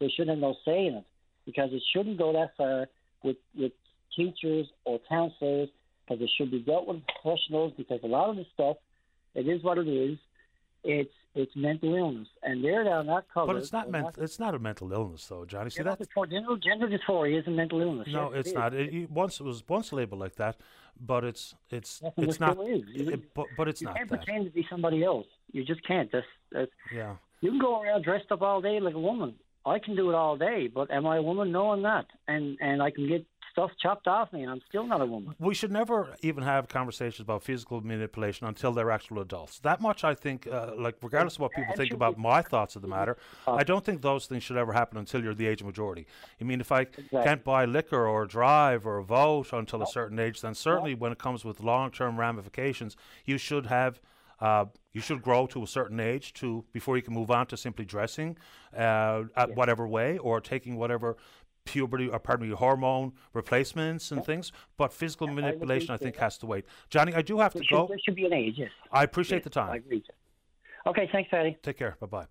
they 0.00 0.08
shouldn't 0.08 0.30
have 0.30 0.38
no 0.38 0.56
say 0.64 0.86
in 0.86 0.94
it 0.94 1.04
because 1.46 1.70
it 1.72 1.82
shouldn't 1.94 2.18
go 2.18 2.32
that 2.32 2.56
far 2.56 2.88
with 3.22 3.36
with 3.56 3.72
teachers 4.16 4.66
or 4.84 5.00
counselors 5.08 5.68
because 6.06 6.22
it 6.22 6.30
should 6.36 6.50
be 6.50 6.60
dealt 6.60 6.86
with 6.86 7.00
professionals 7.22 7.72
because 7.76 8.00
a 8.02 8.08
lot 8.08 8.30
of 8.30 8.36
the 8.36 8.46
stuff 8.54 8.76
it 9.34 9.48
is 9.48 9.62
what 9.62 9.78
it 9.78 9.88
is. 9.88 10.18
It's 10.84 11.10
it's 11.34 11.54
mental 11.56 11.94
illness, 11.94 12.28
and 12.42 12.62
they're 12.62 12.84
not 13.02 13.26
covered. 13.32 13.54
But 13.54 13.56
it's 13.56 13.72
not 13.72 13.90
mental. 13.90 14.22
It's 14.22 14.38
not 14.38 14.54
a 14.54 14.58
mental 14.58 14.92
illness, 14.92 15.26
though, 15.26 15.44
Johnny. 15.44 15.70
See 15.70 15.82
that 15.82 15.98
gender, 16.30 16.56
gender 16.62 16.88
dysphoria 16.88 17.40
is 17.40 17.46
a 17.46 17.50
mental 17.50 17.80
illness. 17.80 18.08
No, 18.10 18.30
yes, 18.30 18.40
it's 18.40 18.50
it 18.50 18.54
not. 18.54 18.74
It, 18.74 19.10
once 19.10 19.40
it 19.40 19.42
was 19.42 19.62
once 19.68 19.92
labeled 19.92 20.20
like 20.20 20.36
that, 20.36 20.56
but 21.00 21.24
it's 21.24 21.54
it's 21.70 22.02
it's 22.16 22.38
not. 22.38 22.56
It, 22.60 23.34
but, 23.34 23.46
but 23.56 23.68
it's 23.68 23.80
you 23.80 23.86
not. 23.86 23.94
You 23.94 23.98
can't 23.98 24.10
that. 24.10 24.24
pretend 24.24 24.44
to 24.44 24.50
be 24.52 24.66
somebody 24.70 25.02
else. 25.02 25.26
You 25.50 25.64
just 25.64 25.84
can't. 25.86 26.10
That's, 26.12 26.26
that's 26.52 26.70
yeah. 26.94 27.16
You 27.40 27.50
can 27.50 27.58
go 27.58 27.82
around 27.82 28.04
dressed 28.04 28.30
up 28.30 28.42
all 28.42 28.60
day 28.60 28.78
like 28.80 28.94
a 28.94 29.00
woman. 29.00 29.34
I 29.66 29.78
can 29.78 29.96
do 29.96 30.10
it 30.10 30.14
all 30.14 30.36
day, 30.36 30.68
but 30.72 30.90
am 30.90 31.06
I 31.06 31.16
a 31.16 31.22
woman? 31.22 31.50
No, 31.50 31.72
I'm 31.72 31.82
not. 31.82 32.06
And 32.28 32.58
and 32.60 32.80
I 32.82 32.90
can 32.90 33.08
get 33.08 33.26
stuff 33.54 33.70
chopped 33.80 34.08
off 34.08 34.32
me, 34.32 34.42
and 34.42 34.50
I'm 34.50 34.60
still 34.68 34.84
not 34.84 35.00
a 35.00 35.06
woman. 35.06 35.34
We 35.38 35.54
should 35.54 35.70
never 35.70 36.16
even 36.22 36.42
have 36.42 36.66
conversations 36.68 37.20
about 37.20 37.44
physical 37.44 37.80
manipulation 37.80 38.48
until 38.48 38.72
they're 38.72 38.90
actual 38.90 39.20
adults. 39.20 39.60
That 39.60 39.80
much, 39.80 40.02
I 40.02 40.14
think, 40.14 40.48
uh, 40.48 40.72
like 40.76 40.96
regardless 41.00 41.34
of 41.36 41.40
what 41.40 41.52
people 41.52 41.74
think 41.76 41.92
about 41.92 42.18
my 42.18 42.42
thoughts 42.42 42.74
of 42.74 42.82
the 42.82 42.88
matter, 42.88 43.16
I 43.46 43.62
don't 43.62 43.84
think 43.84 44.02
those 44.02 44.26
things 44.26 44.42
should 44.42 44.56
ever 44.56 44.72
happen 44.72 44.98
until 44.98 45.22
you're 45.22 45.34
the 45.34 45.46
age 45.46 45.60
of 45.60 45.66
majority. 45.68 46.06
I 46.40 46.44
mean, 46.44 46.60
if 46.60 46.72
I 46.72 46.80
exactly. 46.80 47.22
can't 47.22 47.44
buy 47.44 47.64
liquor 47.64 48.06
or 48.06 48.26
drive 48.26 48.86
or 48.86 49.00
vote 49.02 49.52
until 49.52 49.82
a 49.82 49.86
certain 49.86 50.18
age, 50.18 50.40
then 50.40 50.54
certainly 50.54 50.94
when 50.94 51.12
it 51.12 51.18
comes 51.18 51.44
with 51.44 51.60
long-term 51.60 52.18
ramifications, 52.18 52.96
you 53.24 53.38
should 53.38 53.66
have. 53.66 54.00
Uh, 54.40 54.64
you 54.92 55.00
should 55.00 55.22
grow 55.22 55.46
to 55.46 55.62
a 55.62 55.66
certain 55.66 56.00
age 56.00 56.32
to 56.34 56.64
before 56.72 56.96
you 56.96 57.02
can 57.02 57.14
move 57.14 57.30
on 57.30 57.46
to 57.46 57.56
simply 57.56 57.84
dressing 57.84 58.36
uh, 58.76 59.22
at 59.36 59.54
whatever 59.54 59.86
way 59.86 60.18
or 60.18 60.40
taking 60.40 60.76
whatever 60.76 61.16
puberty 61.64 62.08
or 62.08 62.18
pardon 62.18 62.48
me 62.48 62.54
hormone 62.54 63.12
replacements 63.32 64.10
and 64.10 64.24
things 64.24 64.52
but 64.76 64.92
physical 64.92 65.28
yeah, 65.28 65.34
manipulation 65.34 65.90
I, 65.90 65.94
I 65.94 65.96
think 65.96 66.16
has 66.16 66.38
to 66.38 66.46
wait 66.46 66.64
Johnny 66.90 67.14
I 67.14 67.22
do 67.22 67.38
have 67.40 67.52
there 67.52 67.62
to 67.62 67.66
should, 67.68 67.74
go 67.74 67.86
there 67.88 67.98
should 68.04 68.14
be 68.14 68.26
an 68.26 68.32
age 68.32 68.54
yes 68.56 68.70
I 68.92 69.04
appreciate 69.04 69.38
yes, 69.38 69.44
the 69.44 69.50
time 69.50 69.70
I 69.70 69.76
agree 69.76 70.04
okay 70.86 71.08
thanks 71.10 71.30
Patty 71.30 71.56
take 71.62 71.78
care 71.78 71.96
bye 72.00 72.06
bye 72.06 72.26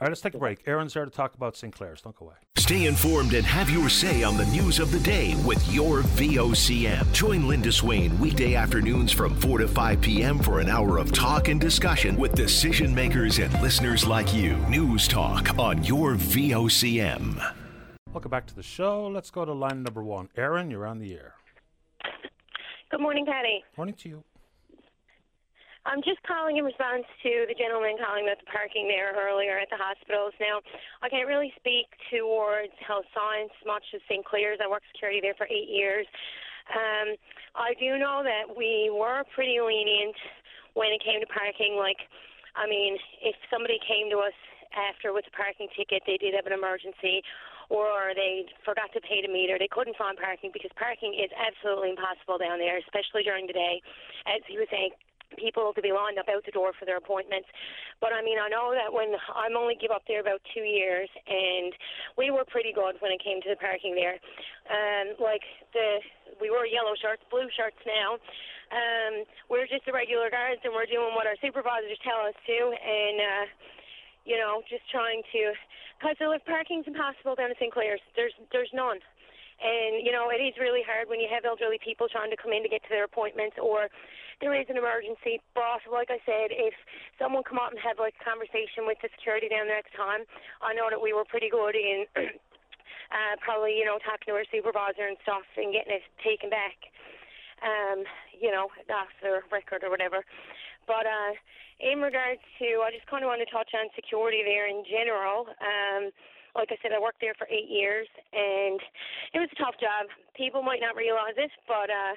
all 0.00 0.04
right, 0.04 0.12
let's 0.12 0.20
take 0.20 0.34
a 0.34 0.38
break. 0.38 0.62
Aaron's 0.64 0.94
there 0.94 1.04
to 1.04 1.10
talk 1.10 1.34
about 1.34 1.56
St. 1.56 1.74
Clair's. 1.74 2.02
Don't 2.02 2.14
go 2.14 2.26
away. 2.26 2.36
Stay 2.56 2.86
informed 2.86 3.34
and 3.34 3.44
have 3.44 3.68
your 3.68 3.88
say 3.88 4.22
on 4.22 4.36
the 4.36 4.46
news 4.46 4.78
of 4.78 4.92
the 4.92 5.00
day 5.00 5.34
with 5.44 5.74
your 5.74 6.02
VOCM. 6.02 7.12
Join 7.12 7.48
Linda 7.48 7.72
Swain 7.72 8.16
weekday 8.20 8.54
afternoons 8.54 9.10
from 9.10 9.34
4 9.34 9.58
to 9.58 9.66
5 9.66 10.00
p.m. 10.00 10.38
for 10.38 10.60
an 10.60 10.68
hour 10.68 10.98
of 10.98 11.10
talk 11.10 11.48
and 11.48 11.60
discussion 11.60 12.16
with 12.16 12.34
decision 12.34 12.94
makers 12.94 13.40
and 13.40 13.52
listeners 13.60 14.06
like 14.06 14.32
you. 14.32 14.56
News 14.68 15.08
Talk 15.08 15.58
on 15.58 15.82
your 15.82 16.14
VOCM. 16.14 17.67
Welcome 18.14 18.30
back 18.30 18.46
to 18.46 18.56
the 18.56 18.62
show. 18.62 19.06
Let's 19.06 19.30
go 19.30 19.44
to 19.44 19.52
line 19.52 19.82
number 19.82 20.02
one. 20.02 20.30
Aaron, 20.34 20.70
you're 20.70 20.86
on 20.86 20.98
the 20.98 21.12
air. 21.12 21.34
Good 22.90 23.00
morning, 23.00 23.26
Patty. 23.26 23.62
Morning 23.76 23.94
to 24.00 24.08
you. 24.08 24.24
I'm 25.84 26.00
just 26.00 26.24
calling 26.24 26.56
in 26.56 26.64
response 26.64 27.04
to 27.22 27.44
the 27.44 27.52
gentleman 27.52 28.00
calling 28.00 28.24
about 28.24 28.40
the 28.40 28.48
parking 28.48 28.88
there 28.88 29.12
earlier 29.12 29.60
at 29.60 29.68
the 29.68 29.76
hospitals. 29.76 30.32
Now, 30.40 30.64
I 31.04 31.12
can't 31.12 31.28
really 31.28 31.52
speak 31.60 31.92
towards 32.08 32.72
health 32.80 33.04
science 33.12 33.52
much 33.68 33.84
as 33.92 34.00
St. 34.08 34.24
Clair's. 34.24 34.58
I 34.64 34.68
worked 34.72 34.88
security 34.92 35.20
there 35.20 35.36
for 35.36 35.44
eight 35.44 35.68
years. 35.68 36.08
Um, 36.72 37.12
I 37.56 37.76
do 37.76 38.00
know 38.00 38.24
that 38.24 38.48
we 38.48 38.88
were 38.88 39.20
pretty 39.36 39.60
lenient 39.60 40.16
when 40.72 40.96
it 40.96 41.04
came 41.04 41.20
to 41.20 41.28
parking. 41.28 41.76
Like, 41.76 42.00
I 42.56 42.64
mean, 42.64 42.96
if 43.20 43.36
somebody 43.52 43.76
came 43.84 44.08
to 44.10 44.24
us 44.24 44.36
after 44.76 45.12
with 45.12 45.24
a 45.28 45.34
parking 45.36 45.68
ticket, 45.76 46.04
they 46.04 46.16
did 46.16 46.34
have 46.36 46.44
an 46.44 46.52
emergency, 46.52 47.24
or 47.68 48.16
they 48.16 48.48
forgot 48.64 48.88
to 48.96 49.00
pay 49.00 49.20
the 49.20 49.28
meter. 49.28 49.60
They 49.60 49.68
couldn't 49.68 49.96
find 49.96 50.16
parking 50.16 50.50
because 50.52 50.72
parking 50.76 51.12
is 51.12 51.28
absolutely 51.36 51.92
impossible 51.92 52.40
down 52.40 52.58
there, 52.58 52.80
especially 52.80 53.22
during 53.22 53.46
the 53.46 53.56
day. 53.56 53.80
As 54.24 54.40
he 54.48 54.56
was 54.56 54.68
saying, 54.72 54.96
people 55.36 55.76
to 55.76 55.82
be 55.84 55.92
lined 55.92 56.16
up 56.16 56.28
out 56.32 56.40
the 56.48 56.56
door 56.56 56.72
for 56.72 56.88
their 56.88 56.96
appointments. 56.96 57.48
But 58.00 58.16
I 58.16 58.24
mean, 58.24 58.40
I 58.40 58.48
know 58.48 58.72
that 58.72 58.88
when 58.88 59.12
I'm 59.36 59.56
only 59.56 59.76
give 59.76 59.92
up 59.92 60.08
there 60.08 60.24
about 60.24 60.40
two 60.56 60.64
years, 60.64 61.08
and 61.28 61.76
we 62.16 62.32
were 62.32 62.48
pretty 62.48 62.72
good 62.72 62.96
when 63.04 63.12
it 63.12 63.20
came 63.20 63.44
to 63.44 63.50
the 63.52 63.60
parking 63.60 63.92
there. 63.92 64.16
Um, 64.72 65.20
like 65.20 65.44
the 65.76 66.00
we 66.40 66.48
wore 66.48 66.64
yellow 66.64 66.96
shirts, 66.96 67.20
blue 67.28 67.52
shirts 67.52 67.80
now. 67.84 68.16
Um, 68.68 69.24
we're 69.48 69.68
just 69.68 69.84
the 69.84 69.92
regular 69.92 70.28
guards, 70.28 70.60
and 70.64 70.72
we're 70.72 70.88
doing 70.88 71.12
what 71.16 71.28
our 71.28 71.36
supervisors 71.44 72.00
tell 72.00 72.24
us 72.24 72.36
to, 72.48 72.58
and. 72.72 73.20
uh 73.20 73.46
you 74.28 74.36
know, 74.36 74.60
just 74.68 74.84
trying 74.92 75.24
to, 75.32 75.56
because 75.96 76.20
if 76.20 76.44
parking's 76.44 76.84
impossible 76.84 77.34
down 77.34 77.50
at 77.50 77.56
St. 77.56 77.72
Clair's, 77.72 78.04
there's 78.14 78.36
there's 78.52 78.70
none. 78.76 79.00
And, 79.58 80.06
you 80.06 80.14
know, 80.14 80.30
it 80.30 80.38
is 80.38 80.54
really 80.54 80.86
hard 80.86 81.10
when 81.10 81.18
you 81.18 81.26
have 81.34 81.42
elderly 81.42 81.82
people 81.82 82.06
trying 82.06 82.30
to 82.30 82.38
come 82.38 82.54
in 82.54 82.62
to 82.62 82.70
get 82.70 82.86
to 82.86 82.92
their 82.94 83.02
appointments 83.02 83.58
or 83.58 83.90
there 84.38 84.54
is 84.54 84.70
an 84.70 84.78
emergency. 84.78 85.42
But, 85.50 85.82
like 85.90 86.14
I 86.14 86.22
said, 86.22 86.54
if 86.54 86.74
someone 87.18 87.42
come 87.42 87.58
up 87.58 87.74
and 87.74 87.80
have, 87.82 87.98
like, 87.98 88.14
a 88.14 88.24
conversation 88.24 88.86
with 88.86 89.02
the 89.02 89.10
security 89.18 89.50
down 89.50 89.66
there 89.66 89.82
at 89.82 89.88
the 89.90 89.98
time, 89.98 90.22
I 90.62 90.78
know 90.78 90.86
that 90.86 91.02
we 91.02 91.10
were 91.10 91.26
pretty 91.26 91.50
good 91.50 91.74
in 91.74 92.06
uh, 93.10 93.34
probably, 93.42 93.74
you 93.74 93.82
know, 93.82 93.98
talking 93.98 94.30
to 94.30 94.38
our 94.38 94.46
supervisor 94.46 95.10
and 95.10 95.18
stuff 95.26 95.42
and 95.58 95.74
getting 95.74 95.98
it 95.98 96.06
taken 96.22 96.54
back, 96.54 96.78
um, 97.58 98.06
you 98.38 98.54
know, 98.54 98.70
off 98.94 99.10
their 99.26 99.42
record 99.50 99.82
or 99.82 99.90
whatever. 99.90 100.22
But 100.88 101.04
uh, 101.04 101.36
in 101.84 102.00
regards 102.00 102.40
to, 102.58 102.82
I 102.82 102.90
just 102.90 103.06
kind 103.06 103.22
of 103.22 103.28
want 103.28 103.44
to 103.44 103.50
touch 103.52 103.70
on 103.76 103.92
security 103.92 104.40
there 104.42 104.66
in 104.66 104.82
general. 104.88 105.46
Um, 105.60 106.10
like 106.56 106.72
I 106.72 106.80
said, 106.80 106.96
I 106.96 106.98
worked 106.98 107.20
there 107.20 107.36
for 107.36 107.46
eight 107.52 107.68
years, 107.68 108.08
and 108.32 108.80
it 109.36 109.38
was 109.38 109.52
a 109.52 109.60
tough 109.60 109.76
job. 109.78 110.08
People 110.34 110.64
might 110.64 110.80
not 110.80 110.96
realize 110.96 111.36
it, 111.36 111.52
but 111.68 111.86
uh, 111.86 112.16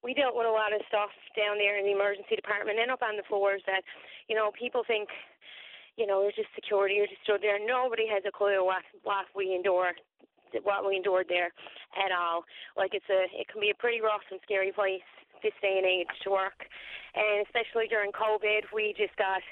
we 0.00 0.14
dealt 0.14 0.38
with 0.38 0.46
a 0.46 0.54
lot 0.54 0.72
of 0.72 0.80
stuff 0.86 1.10
down 1.36 1.58
there 1.58 1.76
in 1.76 1.84
the 1.84 1.92
emergency 1.92 2.38
department 2.38 2.78
and 2.78 2.88
up 2.88 3.02
on 3.02 3.18
the 3.18 3.26
floors 3.26 3.60
that, 3.66 3.82
you 4.30 4.38
know, 4.38 4.54
people 4.56 4.86
think, 4.86 5.10
you 5.98 6.06
know, 6.06 6.24
it's 6.24 6.36
just 6.36 6.52
security, 6.54 6.96
you're 6.96 7.10
just 7.10 7.24
stood 7.24 7.42
there. 7.42 7.58
Nobody 7.58 8.06
has 8.08 8.22
a 8.28 8.32
clue 8.32 8.64
what 8.64 8.86
what 9.02 9.26
we 9.34 9.54
endure 9.54 9.92
what 10.62 10.86
we 10.86 10.94
endured 10.94 11.26
there 11.28 11.50
at 11.98 12.14
all. 12.14 12.44
Like 12.76 12.94
it's 12.94 13.08
a, 13.10 13.26
it 13.34 13.50
can 13.50 13.60
be 13.60 13.70
a 13.70 13.74
pretty 13.74 14.00
rough 14.00 14.22
and 14.30 14.38
scary 14.44 14.70
place 14.70 15.02
this 15.44 15.54
day 15.60 15.76
and 15.76 15.86
age 15.86 16.08
to 16.24 16.32
work, 16.32 16.64
and 17.14 17.44
especially 17.44 17.86
during 17.86 18.10
COVID, 18.10 18.72
we 18.72 18.96
just 18.96 19.14
got 19.20 19.44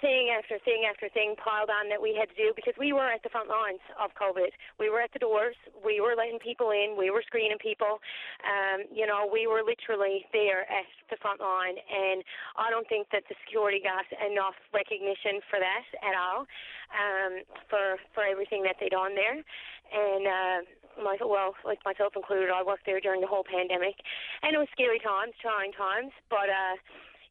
thing 0.00 0.28
after 0.28 0.58
thing 0.60 0.84
after 0.84 1.08
thing 1.08 1.34
piled 1.40 1.72
on 1.72 1.88
that 1.88 2.00
we 2.00 2.12
had 2.12 2.28
to 2.28 2.36
do 2.36 2.52
because 2.52 2.74
we 2.76 2.92
were 2.92 3.08
at 3.08 3.22
the 3.24 3.32
front 3.32 3.48
lines 3.48 3.80
of 3.96 4.12
COVID. 4.12 4.52
We 4.78 4.90
were 4.90 5.00
at 5.00 5.12
the 5.12 5.18
doors. 5.20 5.56
We 5.72 6.00
were 6.00 6.12
letting 6.12 6.38
people 6.38 6.70
in. 6.70 6.96
We 6.98 7.08
were 7.10 7.24
screening 7.24 7.58
people. 7.60 8.00
Um, 8.44 8.84
you 8.92 9.06
know, 9.06 9.24
we 9.24 9.46
were 9.46 9.64
literally 9.64 10.28
there 10.32 10.68
at 10.68 10.88
the 11.08 11.16
front 11.20 11.40
line, 11.40 11.80
and 11.80 12.20
I 12.56 12.68
don't 12.68 12.88
think 12.88 13.08
that 13.12 13.24
the 13.28 13.36
security 13.44 13.80
got 13.80 14.04
enough 14.20 14.56
recognition 14.72 15.40
for 15.48 15.58
that 15.60 15.86
at 16.04 16.14
all, 16.16 16.44
um, 16.92 17.32
for 17.68 17.96
for 18.12 18.24
everything 18.24 18.62
that 18.68 18.76
they 18.80 18.88
done 18.92 19.16
there. 19.16 19.40
And 19.40 20.24
uh, 20.26 20.58
my, 21.02 21.16
well, 21.20 21.54
like 21.64 21.78
myself 21.84 22.14
included, 22.16 22.50
I 22.50 22.62
worked 22.62 22.86
there 22.86 23.00
during 23.00 23.20
the 23.20 23.30
whole 23.30 23.44
pandemic, 23.44 23.96
and 24.42 24.54
it 24.54 24.58
was 24.58 24.68
scary 24.72 24.98
times, 25.00 25.34
trying 25.40 25.72
times, 25.72 26.12
but. 26.28 26.48
uh 26.48 26.76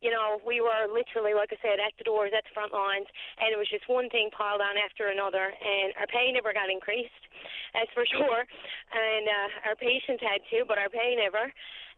you 0.03 0.11
know, 0.11 0.37
we 0.45 0.61
were 0.61 0.85
literally, 0.85 1.33
like 1.33 1.49
I 1.49 1.57
said, 1.65 1.81
at 1.81 1.95
the 1.97 2.03
doors, 2.05 2.29
at 2.35 2.43
the 2.45 2.53
front 2.53 2.69
lines, 2.69 3.07
and 3.41 3.49
it 3.49 3.57
was 3.57 3.65
just 3.65 3.89
one 3.89 4.05
thing 4.13 4.29
piled 4.29 4.61
on 4.61 4.77
after 4.77 5.09
another, 5.09 5.49
and 5.49 5.97
our 5.97 6.05
pay 6.05 6.29
never 6.29 6.53
got 6.53 6.69
increased, 6.69 7.25
that's 7.73 7.89
for 7.95 8.05
sure, 8.13 8.43
and 8.45 9.25
uh, 9.25 9.67
our 9.71 9.75
patients 9.79 10.21
had 10.21 10.45
to, 10.53 10.61
but 10.67 10.77
our 10.77 10.93
pay 10.93 11.17
never, 11.17 11.49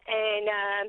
and. 0.07 0.47
Uh, 0.47 0.83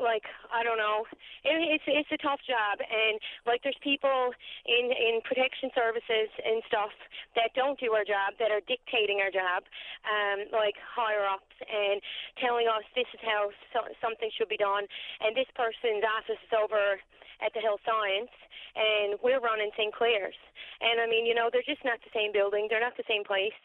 like 0.00 0.24
I 0.48 0.64
don't 0.64 0.80
know, 0.80 1.04
it, 1.44 1.56
it's 1.76 1.86
it's 1.86 2.12
a 2.12 2.20
tough 2.20 2.40
job, 2.48 2.80
and 2.80 3.20
like 3.46 3.62
there's 3.62 3.78
people 3.84 4.32
in 4.66 4.90
in 4.90 5.20
protection 5.22 5.70
services 5.76 6.28
and 6.42 6.64
stuff 6.66 6.92
that 7.36 7.52
don't 7.54 7.78
do 7.78 7.92
our 7.92 8.04
job 8.04 8.34
that 8.40 8.50
are 8.50 8.64
dictating 8.64 9.20
our 9.20 9.30
job, 9.30 9.62
um, 10.08 10.48
like 10.50 10.74
higher 10.80 11.24
ups 11.28 11.54
and 11.68 12.00
telling 12.40 12.66
us 12.66 12.82
this 12.96 13.08
is 13.12 13.20
how 13.22 13.52
so, 13.72 13.86
something 14.00 14.32
should 14.34 14.48
be 14.48 14.58
done, 14.58 14.88
and 15.20 15.36
this 15.36 15.48
person's 15.54 16.02
office 16.02 16.40
is 16.40 16.52
over 16.56 16.98
at 17.40 17.52
the 17.56 17.60
Health 17.60 17.80
Science, 17.84 18.32
and 18.76 19.16
we're 19.24 19.40
running 19.40 19.72
St. 19.76 19.92
Clair's. 19.92 20.36
And 20.80 21.00
I 21.00 21.06
mean, 21.08 21.24
you 21.24 21.34
know, 21.34 21.48
they're 21.52 21.66
just 21.66 21.84
not 21.84 22.00
the 22.04 22.12
same 22.12 22.32
building. 22.32 22.68
They're 22.68 22.84
not 22.84 22.96
the 22.96 23.08
same 23.08 23.24
place. 23.24 23.56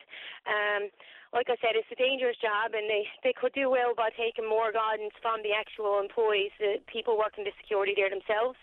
Um, 0.48 0.92
like 1.36 1.52
I 1.52 1.60
said, 1.60 1.76
it's 1.76 1.92
a 1.92 2.00
dangerous 2.00 2.40
job, 2.40 2.72
and 2.72 2.88
they 2.88 3.04
they 3.22 3.36
could 3.36 3.52
do 3.52 3.70
well 3.70 3.92
by 3.92 4.10
taking 4.16 4.48
more 4.48 4.72
guidance 4.72 5.14
from 5.22 5.44
the 5.44 5.52
actual 5.52 6.00
employees, 6.00 6.56
the 6.58 6.80
people 6.88 7.20
working 7.20 7.44
the 7.44 7.52
security 7.60 7.92
there 7.92 8.10
themselves, 8.10 8.56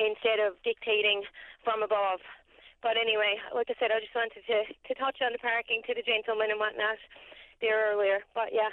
instead 0.00 0.40
of 0.40 0.56
dictating 0.64 1.28
from 1.62 1.84
above. 1.84 2.24
But 2.80 2.96
anyway, 2.96 3.36
like 3.52 3.68
I 3.68 3.76
said, 3.78 3.92
I 3.92 4.00
just 4.00 4.16
wanted 4.16 4.40
to 4.48 4.58
to 4.72 4.92
touch 4.96 5.20
on 5.20 5.36
the 5.36 5.38
parking 5.44 5.84
to 5.86 5.92
the 5.92 6.02
gentleman 6.02 6.48
and 6.48 6.58
whatnot 6.58 6.96
there 7.60 7.92
earlier. 7.92 8.24
But 8.34 8.48
yeah. 8.52 8.72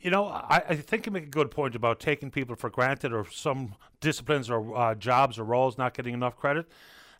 You 0.00 0.10
know, 0.10 0.26
I, 0.26 0.62
I, 0.68 0.76
think 0.76 1.06
you 1.06 1.12
make 1.12 1.24
a 1.24 1.30
good 1.30 1.50
point 1.50 1.74
about 1.74 2.00
taking 2.00 2.30
people 2.30 2.54
for 2.56 2.70
granted 2.70 3.12
or 3.12 3.26
some 3.30 3.74
disciplines 4.00 4.50
or 4.50 4.76
uh, 4.76 4.94
jobs 4.94 5.38
or 5.38 5.44
roles 5.44 5.76
not 5.78 5.94
getting 5.94 6.14
enough 6.14 6.36
credit. 6.36 6.66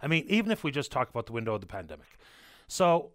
I 0.02 0.06
mean, 0.06 0.24
even 0.28 0.52
if 0.52 0.62
we 0.62 0.70
just 0.70 0.92
talk 0.92 1.08
about 1.08 1.26
the 1.26 1.32
window 1.32 1.54
of 1.54 1.60
the 1.60 1.66
pandemic. 1.66 2.18
So, 2.68 3.12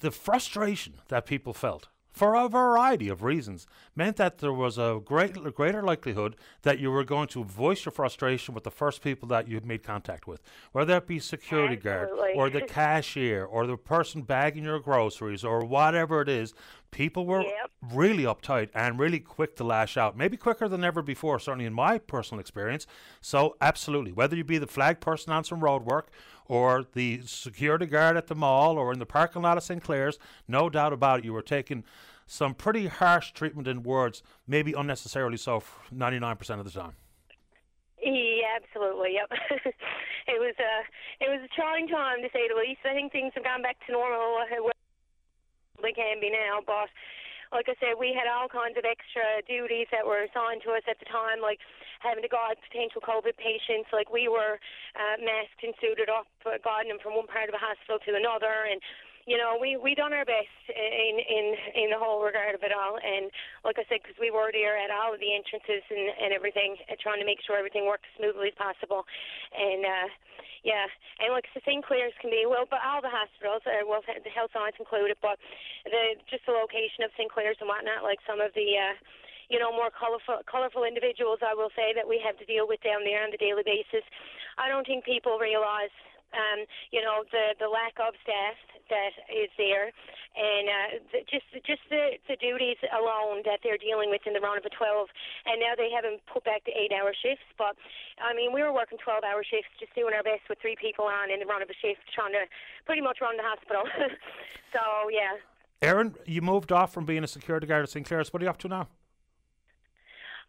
the 0.00 0.10
frustration 0.10 0.94
that 1.08 1.26
people 1.26 1.52
felt 1.52 1.88
for 2.10 2.34
a 2.34 2.48
variety 2.48 3.08
of 3.08 3.22
reasons 3.22 3.66
meant 3.94 4.16
that 4.16 4.38
there 4.38 4.52
was 4.52 4.76
a 4.76 5.00
great, 5.04 5.34
greater 5.54 5.82
likelihood 5.82 6.34
that 6.62 6.80
you 6.80 6.90
were 6.90 7.04
going 7.04 7.28
to 7.28 7.44
voice 7.44 7.84
your 7.84 7.92
frustration 7.92 8.54
with 8.54 8.64
the 8.64 8.72
first 8.72 9.02
people 9.02 9.28
that 9.28 9.46
you 9.46 9.60
made 9.64 9.84
contact 9.84 10.26
with, 10.26 10.42
whether 10.72 10.96
it 10.96 11.06
be 11.06 11.20
security 11.20 11.76
Absolutely. 11.76 12.34
guard 12.34 12.36
or 12.36 12.50
the 12.50 12.62
cashier 12.66 13.44
or 13.44 13.68
the 13.68 13.76
person 13.76 14.22
bagging 14.22 14.64
your 14.64 14.80
groceries 14.80 15.44
or 15.44 15.64
whatever 15.64 16.20
it 16.20 16.28
is. 16.28 16.54
People 16.90 17.26
were 17.26 17.42
Yep. 17.42 17.70
really 17.92 18.22
uptight 18.24 18.70
and 18.74 18.98
really 18.98 19.20
quick 19.20 19.54
to 19.56 19.62
lash 19.62 19.96
out, 19.98 20.16
maybe 20.16 20.38
quicker 20.38 20.68
than 20.68 20.82
ever 20.82 21.02
before, 21.02 21.38
certainly 21.38 21.66
in 21.66 21.72
my 21.74 21.98
personal 21.98 22.40
experience. 22.40 22.86
So, 23.20 23.56
absolutely, 23.60 24.10
whether 24.12 24.34
you 24.34 24.42
be 24.42 24.56
the 24.56 24.66
flag 24.66 24.98
person 24.98 25.30
on 25.32 25.44
some 25.44 25.60
road 25.60 25.84
work 25.84 26.10
or 26.48 26.84
the 26.94 27.20
security 27.24 27.86
guard 27.86 28.16
at 28.16 28.26
the 28.26 28.34
mall 28.34 28.78
or 28.78 28.92
in 28.92 28.98
the 28.98 29.06
parking 29.06 29.42
lot 29.42 29.56
of 29.56 29.62
St. 29.62 29.82
Clair's, 29.82 30.18
no 30.48 30.68
doubt 30.70 30.92
about 30.92 31.20
it, 31.20 31.24
you 31.24 31.32
were 31.32 31.42
taking 31.42 31.84
some 32.26 32.54
pretty 32.54 32.86
harsh 32.86 33.32
treatment 33.32 33.68
in 33.68 33.82
words, 33.82 34.22
maybe 34.46 34.72
unnecessarily 34.72 35.36
so, 35.36 35.62
99% 35.94 36.58
of 36.58 36.64
the 36.64 36.70
time. 36.70 36.94
Yeah, 38.02 38.58
absolutely. 38.62 39.14
Yep. 39.14 39.32
it 40.28 40.38
was 40.38 40.54
a 40.60 41.24
it 41.24 41.28
was 41.28 41.40
a 41.42 41.48
trying 41.54 41.88
time 41.88 42.22
to 42.22 42.28
say 42.32 42.46
the 42.48 42.54
least. 42.54 42.80
I 42.84 42.94
think 42.94 43.10
things 43.10 43.32
have 43.34 43.44
gone 43.44 43.62
back 43.62 43.76
to 43.86 43.92
normal. 43.92 44.38
uh, 44.38 44.62
where 44.62 44.72
They 45.82 45.92
can 45.92 46.20
be 46.20 46.30
now, 46.30 46.60
but 46.64 46.88
like 47.52 47.68
I 47.68 47.76
said, 47.80 47.96
we 47.96 48.12
had 48.12 48.28
all 48.28 48.48
kinds 48.48 48.76
of 48.76 48.84
extra 48.84 49.40
duties 49.48 49.88
that 49.90 50.04
were 50.04 50.24
assigned 50.24 50.62
to 50.68 50.76
us 50.76 50.84
at 50.84 51.00
the 51.00 51.08
time, 51.08 51.40
like 51.40 51.58
having 52.00 52.22
to 52.22 52.30
guide 52.30 52.60
potential 52.60 53.00
COVID 53.00 53.36
patients. 53.40 53.88
Like 53.92 54.12
we 54.12 54.28
were 54.28 54.60
uh, 54.94 55.16
masked 55.20 55.64
and 55.64 55.72
suited 55.80 56.12
up, 56.12 56.28
uh, 56.44 56.60
guiding 56.60 56.92
them 56.92 57.00
from 57.00 57.16
one 57.16 57.26
part 57.26 57.48
of 57.48 57.54
the 57.56 57.62
hospital 57.62 57.98
to 58.04 58.12
another, 58.14 58.68
and 58.68 58.80
you 59.28 59.36
know, 59.36 59.60
we 59.60 59.76
we 59.76 59.92
done 59.92 60.16
our 60.16 60.24
best 60.24 60.48
in 60.72 61.20
in 61.20 61.44
in 61.76 61.88
the 61.92 62.00
whole 62.00 62.24
regard 62.24 62.56
of 62.56 62.64
it 62.64 62.72
all. 62.72 62.96
And 62.96 63.28
like 63.60 63.76
I 63.76 63.84
said, 63.84 64.00
because 64.00 64.16
we 64.16 64.32
were 64.32 64.48
there 64.48 64.80
at 64.80 64.88
all 64.88 65.12
of 65.12 65.20
the 65.20 65.36
entrances 65.36 65.84
and 65.92 66.08
and 66.16 66.32
everything, 66.32 66.80
uh, 66.88 66.96
trying 66.96 67.20
to 67.20 67.28
make 67.28 67.44
sure 67.44 67.60
everything 67.60 67.84
worked 67.84 68.08
as 68.08 68.16
smoothly 68.16 68.48
as 68.48 68.56
possible. 68.56 69.04
And 69.52 69.84
uh, 69.84 70.08
yeah, 70.64 70.88
and 71.20 71.36
like 71.36 71.44
the 71.52 71.60
St. 71.60 71.84
Clair's 71.84 72.16
can 72.24 72.32
be 72.32 72.48
well, 72.48 72.64
but 72.64 72.80
all 72.80 73.04
the 73.04 73.12
hospitals, 73.12 73.60
uh, 73.68 73.84
well, 73.84 74.00
the 74.00 74.32
health 74.32 74.56
science 74.56 74.80
included, 74.80 75.20
but 75.20 75.36
the 75.84 76.16
just 76.32 76.48
the 76.48 76.56
location 76.56 77.04
of 77.04 77.12
St. 77.12 77.28
Clair's 77.28 77.60
and 77.60 77.68
whatnot, 77.68 78.08
like 78.08 78.24
some 78.24 78.40
of 78.40 78.56
the. 78.56 78.80
Uh, 78.80 78.96
you 79.48 79.56
know, 79.56 79.72
more 79.72 79.88
colorful, 79.88 80.44
colorful 80.44 80.84
individuals. 80.84 81.40
I 81.40 81.56
will 81.56 81.72
say 81.72 81.96
that 81.96 82.04
we 82.04 82.20
have 82.20 82.36
to 82.36 82.44
deal 82.44 82.68
with 82.68 82.84
down 82.84 83.00
there 83.08 83.24
on 83.24 83.32
a 83.32 83.40
daily 83.40 83.64
basis. 83.64 84.04
I 84.60 84.68
don't 84.68 84.84
think 84.84 85.08
people 85.08 85.40
realize 85.40 85.88
um, 86.32 86.68
you 86.90 87.00
know, 87.00 87.24
the 87.32 87.56
the 87.58 87.68
lack 87.68 87.96
of 88.00 88.14
staff 88.20 88.56
that 88.88 89.12
is 89.28 89.48
there, 89.56 89.92
and 90.36 90.64
uh, 90.68 90.88
the, 91.12 91.18
just 91.28 91.48
just 91.64 91.84
the 91.88 92.20
the 92.28 92.36
duties 92.36 92.76
alone 92.92 93.44
that 93.44 93.60
they're 93.64 93.80
dealing 93.80 94.10
with 94.10 94.24
in 94.26 94.32
the 94.32 94.40
round 94.40 94.60
of 94.60 94.64
a 94.64 94.72
12, 94.72 95.08
and 95.46 95.60
now 95.60 95.72
they 95.76 95.88
haven't 95.88 96.20
put 96.28 96.44
back 96.44 96.64
the 96.64 96.74
eight-hour 96.76 97.12
shifts. 97.16 97.48
But 97.56 97.76
I 98.20 98.36
mean, 98.36 98.52
we 98.52 98.62
were 98.62 98.72
working 98.72 98.98
12-hour 99.00 99.44
shifts, 99.44 99.72
just 99.80 99.94
doing 99.94 100.12
our 100.12 100.24
best 100.24 100.44
with 100.48 100.60
three 100.60 100.76
people 100.76 101.08
on 101.08 101.30
in 101.32 101.40
the 101.40 101.48
round 101.48 101.62
of 101.62 101.70
a 101.72 101.78
shift, 101.80 102.04
trying 102.12 102.32
to 102.36 102.44
pretty 102.84 103.00
much 103.00 103.20
run 103.20 103.36
the 103.36 103.46
hospital. 103.46 103.84
so 104.74 105.08
yeah. 105.08 105.40
Aaron, 105.80 106.16
you 106.26 106.42
moved 106.42 106.72
off 106.72 106.92
from 106.92 107.06
being 107.06 107.22
a 107.22 107.30
security 107.30 107.66
guard 107.66 107.84
at 107.84 107.90
St. 107.90 108.04
Clair's. 108.04 108.32
What 108.32 108.42
are 108.42 108.44
you 108.44 108.50
up 108.50 108.58
to 108.58 108.68
now? 108.68 108.88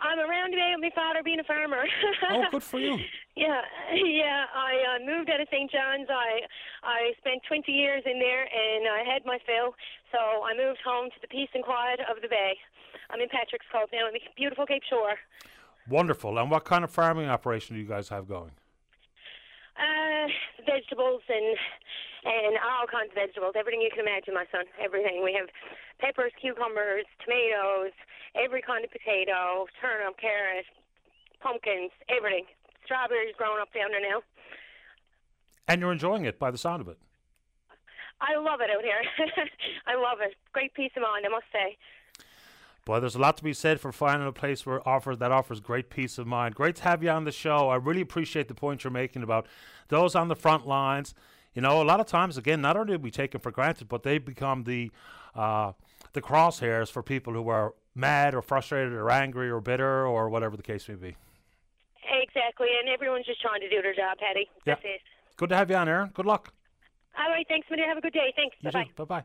I'm 0.02 0.20
around 0.20 0.52
today 0.52 0.72
with 0.76 0.82
my 0.82 0.96
father 0.96 1.22
being 1.24 1.40
a 1.40 1.44
farmer. 1.44 1.84
Oh, 2.30 2.44
good 2.52 2.64
for 2.64 2.80
you. 2.80 2.98
Yeah, 3.40 3.62
yeah. 3.96 4.52
I 4.54 5.00
uh, 5.00 5.06
moved 5.06 5.30
out 5.30 5.40
of 5.40 5.48
St. 5.48 5.72
John's. 5.72 6.10
I 6.12 6.44
I 6.84 7.14
spent 7.20 7.40
20 7.48 7.72
years 7.72 8.04
in 8.06 8.20
there, 8.20 8.44
and 8.44 8.84
I 8.84 9.00
had 9.08 9.24
my 9.24 9.40
fill. 9.48 9.76
So 10.12 10.20
I 10.44 10.52
moved 10.58 10.80
home 10.84 11.08
to 11.08 11.16
the 11.22 11.28
peace 11.28 11.48
and 11.54 11.64
quiet 11.64 12.02
of 12.12 12.22
the 12.22 12.28
bay. 12.28 12.58
I'm 13.10 13.22
in 13.22 13.30
Patrick's 13.30 13.66
Cove 13.72 13.88
now, 13.94 14.08
in 14.08 14.14
the 14.14 14.20
beautiful 14.36 14.66
Cape 14.66 14.84
Shore. 14.90 15.16
Wonderful. 15.88 16.38
And 16.38 16.52
what 16.52 16.66
kind 16.66 16.84
of 16.84 16.92
farming 16.92 17.30
operation 17.30 17.78
do 17.78 17.82
you 17.82 17.88
guys 17.88 18.10
have 18.10 18.28
going? 18.28 18.52
Uh, 19.80 20.28
vegetables 20.66 21.22
and 21.30 21.56
and 22.26 22.60
all 22.60 22.88
kinds 22.88 23.12
of 23.12 23.16
vegetables, 23.16 23.56
everything 23.56 23.82
you 23.82 23.92
can 23.92 24.04
imagine, 24.04 24.34
my 24.34 24.46
son. 24.52 24.66
Everything. 24.82 25.24
We 25.24 25.34
have 25.40 25.48
peppers, 26.00 26.32
cucumbers, 26.40 27.06
tomatoes, 27.24 27.96
every 28.36 28.62
kind 28.62 28.84
of 28.84 28.92
potato, 28.92 29.68
turnip, 29.80 30.20
carrot, 30.20 30.66
pumpkins, 31.40 31.92
everything. 32.10 32.46
Strawberries 32.84 33.36
growing 33.38 33.62
up 33.62 33.72
down 33.74 33.92
there 33.92 34.04
now. 34.04 34.22
And 35.68 35.80
you're 35.80 35.92
enjoying 35.92 36.26
it 36.26 36.40
by 36.40 36.52
the 36.52 36.58
sound 36.58 36.82
of 36.82 36.88
it. 36.88 36.98
I 38.22 38.36
love 38.36 38.60
it 38.60 38.70
out 38.70 38.84
here. 38.84 39.00
I 39.88 39.96
love 39.96 40.20
it. 40.20 40.36
Great 40.52 40.74
peace 40.74 40.92
of 40.98 41.04
mind, 41.04 41.26
I 41.26 41.30
must 41.30 41.46
say. 41.54 41.78
Boy, 42.86 43.00
there's 43.00 43.16
a 43.16 43.20
lot 43.20 43.38
to 43.38 43.44
be 43.44 43.54
said 43.54 43.80
for 43.80 43.92
finding 43.92 44.28
a 44.28 44.32
place 44.32 44.66
where 44.66 44.88
offers 44.88 45.20
that 45.20 45.32
offers 45.32 45.60
great 45.60 45.90
peace 45.90 46.18
of 46.18 46.26
mind. 46.26 46.56
Great 46.56 46.78
to 46.78 46.84
have 46.84 47.04
you 47.04 47.10
on 47.10 47.24
the 47.24 47.32
show. 47.32 47.70
I 47.70 47.76
really 47.76 48.02
appreciate 48.02 48.48
the 48.48 48.56
point 48.56 48.84
you're 48.84 48.92
making 48.92 49.22
about 49.22 49.46
those 49.90 50.16
on 50.16 50.28
the 50.28 50.36
front 50.36 50.68
lines. 50.68 51.14
You 51.54 51.62
know, 51.62 51.82
a 51.82 51.84
lot 51.84 52.00
of 52.00 52.06
times, 52.06 52.38
again, 52.38 52.62
not 52.62 52.78
only 52.78 52.98
do 52.98 53.00
we 53.02 53.12
take 53.12 53.32
them 53.32 53.42
for 53.42 53.52
granted, 53.52 53.90
but 53.90 54.04
they 54.04 54.18
become 54.18 54.64
the 54.64 54.92
uh, 55.36 55.74
the 56.14 56.22
crosshairs 56.22 56.90
for 56.90 57.04
people 57.04 57.34
who 57.34 57.50
are 57.50 57.74
mad 57.96 58.34
or 58.34 58.42
frustrated 58.42 58.94
or 58.94 59.10
angry 59.10 59.50
or 59.50 59.60
bitter 59.60 60.06
or 60.06 60.30
whatever 60.30 60.56
the 60.56 60.64
case 60.64 60.88
may 60.88 60.96
be. 60.96 61.16
Exactly, 62.12 62.68
and 62.80 62.90
everyone's 62.90 63.26
just 63.26 63.42
trying 63.42 63.62
to 63.62 63.70
do 63.70 63.82
their 63.82 63.94
job, 63.94 64.18
Patty. 64.18 64.50
Yeah. 64.66 64.76
That's 64.76 64.82
it. 64.86 65.02
Good 65.38 65.50
to 65.50 65.56
have 65.56 65.70
you 65.70 65.76
on, 65.76 65.88
Aaron. 65.88 66.10
Good 66.14 66.26
luck. 66.26 66.54
All 67.18 67.30
right, 67.30 67.46
thanks, 67.48 67.68
dear. 67.68 67.88
Have 67.88 67.98
a 67.98 68.02
good 68.02 68.14
day. 68.14 68.34
Thanks. 68.36 68.56
Bye. 68.64 68.90
Bye 68.96 69.04
bye. 69.04 69.24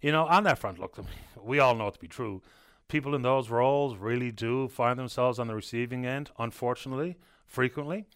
You 0.00 0.12
know, 0.12 0.26
on 0.26 0.44
that 0.44 0.58
front, 0.58 0.78
look, 0.78 0.98
we 1.42 1.58
all 1.58 1.74
know 1.74 1.88
it 1.88 1.94
to 1.94 2.00
be 2.00 2.08
true. 2.08 2.42
People 2.88 3.14
in 3.14 3.22
those 3.22 3.50
roles 3.50 3.96
really 3.96 4.30
do 4.30 4.68
find 4.68 4.98
themselves 4.98 5.38
on 5.38 5.46
the 5.46 5.54
receiving 5.54 6.06
end, 6.06 6.30
unfortunately, 6.38 7.16
frequently. 7.46 8.06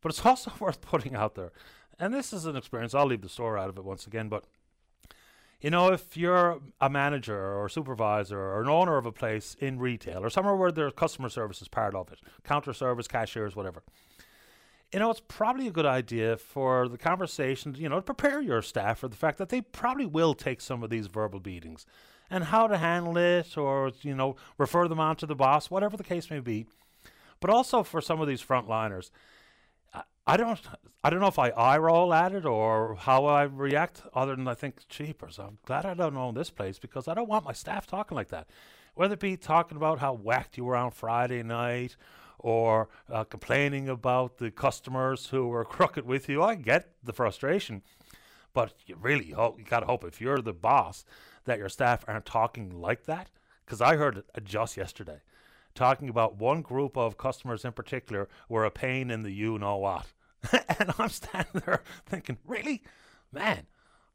But 0.00 0.10
it's 0.10 0.24
also 0.26 0.52
worth 0.58 0.80
putting 0.80 1.14
out 1.14 1.34
there, 1.34 1.52
and 2.00 2.12
this 2.12 2.32
is 2.32 2.46
an 2.46 2.56
experience, 2.56 2.94
I'll 2.94 3.06
leave 3.06 3.22
the 3.22 3.28
store 3.28 3.58
out 3.58 3.68
of 3.68 3.78
it 3.78 3.84
once 3.84 4.06
again, 4.06 4.28
but 4.28 4.44
you 5.60 5.68
know, 5.68 5.92
if 5.92 6.16
you're 6.16 6.58
a 6.80 6.88
manager 6.88 7.54
or 7.54 7.68
supervisor 7.68 8.38
or 8.38 8.62
an 8.62 8.68
owner 8.68 8.96
of 8.96 9.04
a 9.04 9.12
place 9.12 9.54
in 9.60 9.78
retail 9.78 10.24
or 10.24 10.30
somewhere 10.30 10.56
where 10.56 10.72
there's 10.72 10.94
customer 10.94 11.28
service 11.28 11.60
is 11.60 11.68
part 11.68 11.94
of 11.94 12.10
it, 12.10 12.18
counter 12.44 12.72
service, 12.72 13.06
cashiers, 13.06 13.54
whatever, 13.54 13.82
you 14.92 14.98
know, 14.98 15.10
it's 15.10 15.22
probably 15.28 15.68
a 15.68 15.72
good 15.72 15.86
idea 15.86 16.36
for 16.36 16.88
the 16.88 16.98
conversation, 16.98 17.74
you 17.78 17.88
know, 17.88 17.96
to 17.96 18.02
prepare 18.02 18.40
your 18.40 18.62
staff 18.62 18.98
for 18.98 19.08
the 19.08 19.16
fact 19.16 19.38
that 19.38 19.50
they 19.50 19.60
probably 19.60 20.06
will 20.06 20.34
take 20.34 20.60
some 20.60 20.82
of 20.82 20.90
these 20.90 21.06
verbal 21.06 21.40
beatings 21.40 21.84
and 22.30 22.44
how 22.44 22.66
to 22.66 22.78
handle 22.78 23.16
it 23.16 23.56
or, 23.56 23.92
you 24.02 24.14
know, 24.14 24.36
refer 24.56 24.88
them 24.88 24.98
on 24.98 25.14
to 25.16 25.26
the 25.26 25.36
boss, 25.36 25.70
whatever 25.70 25.96
the 25.96 26.04
case 26.04 26.30
may 26.30 26.40
be. 26.40 26.66
But 27.38 27.50
also 27.50 27.82
for 27.82 28.00
some 28.00 28.20
of 28.20 28.28
these 28.28 28.42
frontliners, 28.42 29.10
I- 30.30 30.36
don't, 30.36 30.60
I 31.02 31.10
don't 31.10 31.20
know 31.20 31.28
if 31.28 31.38
I 31.38 31.50
eye 31.50 31.78
roll 31.78 32.12
at 32.14 32.32
it 32.32 32.44
or 32.44 32.96
how 32.96 33.24
I 33.26 33.44
react, 33.44 34.02
other 34.14 34.36
than 34.36 34.46
I 34.48 34.54
think, 34.54 34.86
jeepers, 34.88 35.38
I'm 35.38 35.58
glad 35.64 35.86
I 35.86 35.94
don't 35.94 36.16
own 36.16 36.34
this 36.34 36.50
place 36.50 36.78
because 36.78 37.08
I 37.08 37.14
don't 37.14 37.28
want 37.28 37.44
my 37.44 37.52
staff 37.52 37.86
talking 37.86 38.16
like 38.16 38.28
that. 38.28 38.48
Whether 38.94 39.14
it 39.14 39.20
be 39.20 39.36
talking 39.36 39.76
about 39.76 39.98
how 39.98 40.12
whacked 40.14 40.56
you 40.56 40.64
were 40.64 40.76
on 40.76 40.90
Friday 40.90 41.42
night 41.42 41.96
or 42.38 42.88
uh, 43.10 43.24
complaining 43.24 43.88
about 43.88 44.38
the 44.38 44.50
customers 44.50 45.26
who 45.26 45.48
were 45.48 45.64
crooked 45.76 46.06
with 46.06 46.28
you, 46.28 46.42
I 46.42 46.54
get 46.54 46.92
the 47.02 47.12
frustration. 47.12 47.82
But 48.52 48.74
you 48.86 48.96
really 49.00 49.30
hope, 49.30 49.58
you 49.58 49.64
gotta 49.64 49.86
hope 49.86 50.04
if 50.04 50.20
you're 50.20 50.40
the 50.40 50.52
boss 50.52 51.04
that 51.44 51.58
your 51.58 51.68
staff 51.68 52.04
aren't 52.06 52.26
talking 52.26 52.70
like 52.80 53.04
that. 53.04 53.30
Because 53.64 53.80
I 53.80 53.96
heard 53.96 54.18
it 54.18 54.44
just 54.44 54.76
yesterday 54.76 55.20
talking 55.74 56.08
about 56.08 56.36
one 56.36 56.62
group 56.62 56.96
of 56.96 57.16
customers 57.16 57.64
in 57.64 57.72
particular 57.72 58.28
were 58.48 58.64
a 58.64 58.70
pain 58.70 59.10
in 59.10 59.22
the 59.22 59.30
you 59.30 59.58
know 59.58 59.76
what. 59.76 60.06
and 60.78 60.92
I'm 60.98 61.08
standing 61.08 61.62
there 61.66 61.82
thinking, 62.06 62.38
really? 62.46 62.82
Man, 63.32 63.66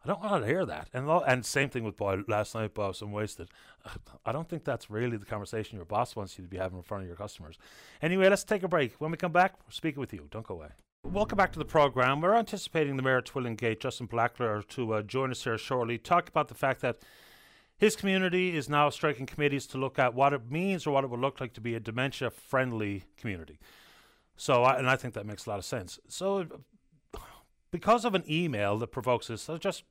I 0.03 0.07
don't 0.07 0.21
want 0.21 0.43
to 0.43 0.47
hear 0.47 0.65
that. 0.65 0.89
And 0.93 1.07
lo- 1.07 1.23
and 1.25 1.45
same 1.45 1.69
thing 1.69 1.83
with 1.83 1.97
boy 1.97 2.23
last 2.27 2.53
night, 2.53 2.73
boss. 2.73 3.01
I'm 3.01 3.11
wasted. 3.11 3.49
I 4.25 4.31
don't 4.31 4.47
think 4.47 4.63
that's 4.63 4.89
really 4.89 5.17
the 5.17 5.25
conversation 5.25 5.77
your 5.77 5.85
boss 5.85 6.15
wants 6.15 6.37
you 6.37 6.43
to 6.43 6.49
be 6.49 6.57
having 6.57 6.77
in 6.77 6.83
front 6.83 7.03
of 7.03 7.07
your 7.07 7.17
customers. 7.17 7.57
Anyway, 8.01 8.29
let's 8.29 8.43
take 8.43 8.63
a 8.63 8.67
break. 8.67 8.93
When 8.99 9.11
we 9.11 9.17
come 9.17 9.31
back, 9.31 9.53
we're 9.65 9.71
speaking 9.71 9.99
with 9.99 10.13
you. 10.13 10.27
Don't 10.31 10.45
go 10.45 10.55
away. 10.55 10.69
Welcome 11.03 11.37
back 11.37 11.53
to 11.53 11.59
the 11.59 11.65
program. 11.65 12.21
We're 12.21 12.35
anticipating 12.35 12.97
the 12.97 13.03
mayor 13.03 13.17
of 13.17 13.25
Twillingate, 13.25 13.79
Justin 13.79 14.07
Blackler, 14.07 14.67
to 14.69 14.93
uh, 14.95 15.01
join 15.03 15.31
us 15.31 15.43
here 15.43 15.57
shortly. 15.57 15.97
Talk 15.97 16.29
about 16.29 16.47
the 16.47 16.55
fact 16.55 16.81
that 16.81 16.97
his 17.77 17.95
community 17.95 18.55
is 18.55 18.69
now 18.69 18.89
striking 18.89 19.25
committees 19.25 19.67
to 19.67 19.77
look 19.77 19.99
at 19.99 20.13
what 20.13 20.33
it 20.33 20.49
means 20.49 20.87
or 20.87 20.91
what 20.91 21.03
it 21.03 21.09
would 21.09 21.19
look 21.19 21.39
like 21.39 21.53
to 21.53 21.61
be 21.61 21.75
a 21.75 21.79
dementia-friendly 21.79 23.03
community. 23.17 23.59
So, 24.37 24.63
I, 24.63 24.77
and 24.77 24.89
I 24.89 24.95
think 24.95 25.13
that 25.13 25.25
makes 25.25 25.45
a 25.45 25.49
lot 25.49 25.59
of 25.59 25.65
sense. 25.65 25.99
So, 26.07 26.45
because 27.71 28.05
of 28.05 28.15
an 28.15 28.23
email 28.29 28.77
that 28.77 28.87
provokes 28.87 29.27
this, 29.27 29.49
I 29.49 29.57
just 29.57 29.83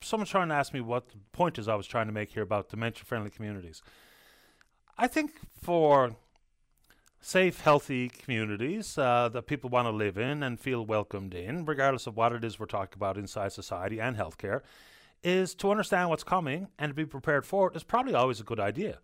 someone's 0.00 0.30
trying 0.30 0.48
to 0.48 0.54
ask 0.54 0.74
me 0.74 0.80
what 0.80 1.08
the 1.08 1.16
point 1.32 1.58
is 1.58 1.68
I 1.68 1.74
was 1.74 1.86
trying 1.86 2.06
to 2.06 2.12
make 2.12 2.30
here 2.30 2.42
about 2.42 2.68
dementia-friendly 2.68 3.30
communities. 3.30 3.82
I 4.98 5.06
think 5.06 5.40
for 5.60 6.16
safe, 7.20 7.60
healthy 7.60 8.08
communities 8.08 8.98
uh, 8.98 9.30
that 9.32 9.46
people 9.46 9.70
want 9.70 9.86
to 9.86 9.90
live 9.90 10.18
in 10.18 10.42
and 10.42 10.60
feel 10.60 10.84
welcomed 10.84 11.34
in, 11.34 11.64
regardless 11.64 12.06
of 12.06 12.16
what 12.16 12.32
it 12.32 12.44
is 12.44 12.60
we're 12.60 12.66
talking 12.66 12.96
about 12.96 13.16
inside 13.16 13.50
society 13.52 14.00
and 14.00 14.16
healthcare, 14.16 14.60
is 15.22 15.54
to 15.54 15.70
understand 15.70 16.10
what's 16.10 16.22
coming 16.22 16.68
and 16.78 16.90
to 16.90 16.94
be 16.94 17.06
prepared 17.06 17.46
for 17.46 17.70
it 17.70 17.76
is 17.76 17.82
probably 17.82 18.14
always 18.14 18.40
a 18.40 18.44
good 18.44 18.60
idea, 18.60 18.98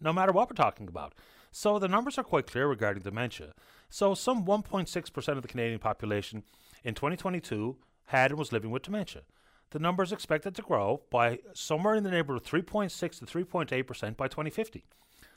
no 0.00 0.12
matter 0.12 0.32
what 0.32 0.50
we're 0.50 0.54
talking 0.54 0.86
about. 0.86 1.14
So 1.52 1.78
the 1.78 1.86
numbers 1.86 2.18
are 2.18 2.24
quite 2.24 2.46
clear 2.46 2.66
regarding 2.66 3.02
dementia. 3.02 3.52
So 3.90 4.14
some 4.14 4.46
1.6% 4.46 5.28
of 5.28 5.42
the 5.42 5.48
Canadian 5.48 5.78
population 5.78 6.44
in 6.82 6.94
2022 6.94 7.76
had 8.06 8.30
and 8.30 8.38
was 8.38 8.52
living 8.52 8.70
with 8.70 8.82
dementia. 8.82 9.22
The 9.70 9.78
number 9.78 10.02
is 10.02 10.12
expected 10.12 10.54
to 10.54 10.62
grow 10.62 11.02
by 11.10 11.40
somewhere 11.52 11.94
in 11.94 12.04
the 12.04 12.10
neighborhood 12.10 12.42
of 12.42 12.48
3.6 12.48 13.18
to 13.18 13.26
3.8% 13.26 14.16
by 14.16 14.28
2050. 14.28 14.84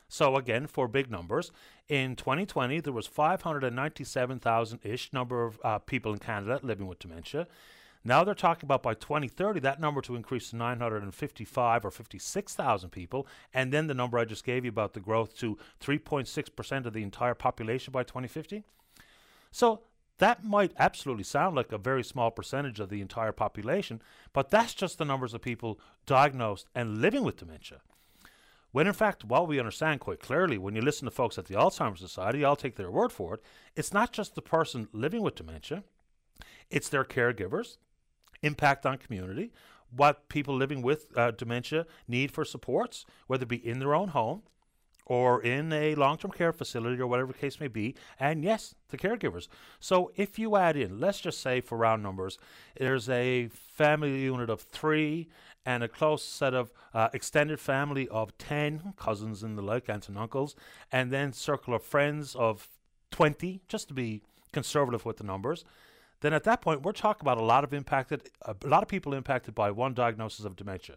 So 0.08 0.36
again, 0.36 0.66
for 0.66 0.88
big 0.88 1.10
numbers, 1.10 1.52
in 1.88 2.16
2020 2.16 2.80
there 2.80 2.92
was 2.92 3.08
597,000-ish 3.08 5.12
number 5.12 5.44
of 5.44 5.58
uh, 5.62 5.78
people 5.80 6.12
in 6.12 6.18
Canada 6.18 6.60
living 6.62 6.86
with 6.86 6.98
dementia. 6.98 7.46
Now 8.06 8.22
they're 8.22 8.36
talking 8.36 8.68
about 8.68 8.84
by 8.84 8.94
2030 8.94 9.58
that 9.60 9.80
number 9.80 10.00
to 10.02 10.14
increase 10.14 10.50
to 10.50 10.56
955 10.56 11.84
or 11.84 11.90
56,000 11.90 12.90
people, 12.90 13.26
and 13.52 13.72
then 13.72 13.88
the 13.88 13.94
number 13.94 14.16
I 14.16 14.24
just 14.24 14.44
gave 14.44 14.64
you 14.64 14.68
about 14.68 14.92
the 14.92 15.00
growth 15.00 15.36
to 15.38 15.58
3.6% 15.80 16.86
of 16.86 16.92
the 16.92 17.02
entire 17.02 17.34
population 17.34 17.90
by 17.90 18.04
2050. 18.04 18.62
So 19.50 19.80
that 20.18 20.44
might 20.44 20.72
absolutely 20.78 21.24
sound 21.24 21.56
like 21.56 21.72
a 21.72 21.78
very 21.78 22.04
small 22.04 22.30
percentage 22.30 22.78
of 22.78 22.90
the 22.90 23.00
entire 23.00 23.32
population, 23.32 24.00
but 24.32 24.50
that's 24.50 24.72
just 24.72 24.98
the 24.98 25.04
numbers 25.04 25.34
of 25.34 25.42
people 25.42 25.80
diagnosed 26.06 26.68
and 26.76 26.98
living 26.98 27.24
with 27.24 27.38
dementia. 27.38 27.80
When 28.70 28.86
in 28.86 28.92
fact, 28.92 29.24
while 29.24 29.48
we 29.48 29.58
understand 29.58 29.98
quite 29.98 30.20
clearly, 30.20 30.58
when 30.58 30.76
you 30.76 30.80
listen 30.80 31.06
to 31.06 31.10
folks 31.10 31.38
at 31.38 31.46
the 31.46 31.54
Alzheimer's 31.54 31.98
Society, 31.98 32.44
I'll 32.44 32.54
take 32.54 32.76
their 32.76 32.90
word 32.90 33.10
for 33.10 33.34
it, 33.34 33.42
it's 33.74 33.92
not 33.92 34.12
just 34.12 34.36
the 34.36 34.42
person 34.42 34.86
living 34.92 35.22
with 35.22 35.34
dementia, 35.34 35.82
it's 36.70 36.88
their 36.88 37.04
caregivers, 37.04 37.78
impact 38.42 38.86
on 38.86 38.98
community, 38.98 39.52
what 39.90 40.28
people 40.28 40.54
living 40.54 40.82
with 40.82 41.06
uh, 41.16 41.30
dementia 41.30 41.86
need 42.08 42.30
for 42.30 42.44
supports, 42.44 43.04
whether 43.26 43.44
it 43.44 43.48
be 43.48 43.66
in 43.66 43.78
their 43.78 43.94
own 43.94 44.08
home 44.08 44.42
or 45.06 45.40
in 45.40 45.72
a 45.72 45.94
long 45.94 46.18
term 46.18 46.32
care 46.32 46.52
facility 46.52 47.00
or 47.00 47.06
whatever 47.06 47.32
the 47.32 47.38
case 47.38 47.60
may 47.60 47.68
be, 47.68 47.94
and 48.18 48.44
yes, 48.44 48.74
the 48.88 48.98
caregivers. 48.98 49.46
So 49.78 50.10
if 50.16 50.38
you 50.38 50.56
add 50.56 50.76
in, 50.76 51.00
let's 51.00 51.20
just 51.20 51.40
say 51.40 51.60
for 51.60 51.78
round 51.78 52.02
numbers, 52.02 52.38
there's 52.76 53.08
a 53.08 53.48
family 53.48 54.20
unit 54.20 54.50
of 54.50 54.60
three 54.60 55.28
and 55.64 55.82
a 55.82 55.88
close 55.88 56.24
set 56.24 56.54
of 56.54 56.72
uh, 56.92 57.08
extended 57.12 57.58
family 57.58 58.08
of 58.08 58.36
10 58.38 58.94
cousins 58.96 59.42
and 59.42 59.56
the 59.56 59.62
like, 59.62 59.88
aunts 59.88 60.08
and 60.08 60.18
uncles, 60.18 60.54
and 60.92 61.10
then 61.10 61.32
circle 61.32 61.74
of 61.74 61.82
friends 61.82 62.34
of 62.34 62.68
20, 63.10 63.62
just 63.68 63.88
to 63.88 63.94
be 63.94 64.22
conservative 64.52 65.04
with 65.04 65.16
the 65.16 65.24
numbers, 65.24 65.64
then 66.20 66.32
at 66.32 66.44
that 66.44 66.60
point 66.60 66.82
we're 66.82 66.92
talking 66.92 67.22
about 67.22 67.38
a 67.38 67.44
lot 67.44 67.64
of 67.64 67.72
impacted, 67.74 68.30
a 68.42 68.54
lot 68.66 68.82
of 68.82 68.88
people 68.88 69.14
impacted 69.14 69.54
by 69.54 69.70
one 69.70 69.94
diagnosis 69.94 70.44
of 70.44 70.56
dementia. 70.56 70.96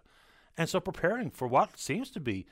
And 0.58 0.70
so 0.70 0.80
preparing 0.80 1.30
for 1.30 1.48
what 1.48 1.78
seems 1.78 2.10
to 2.12 2.20
be 2.20 2.46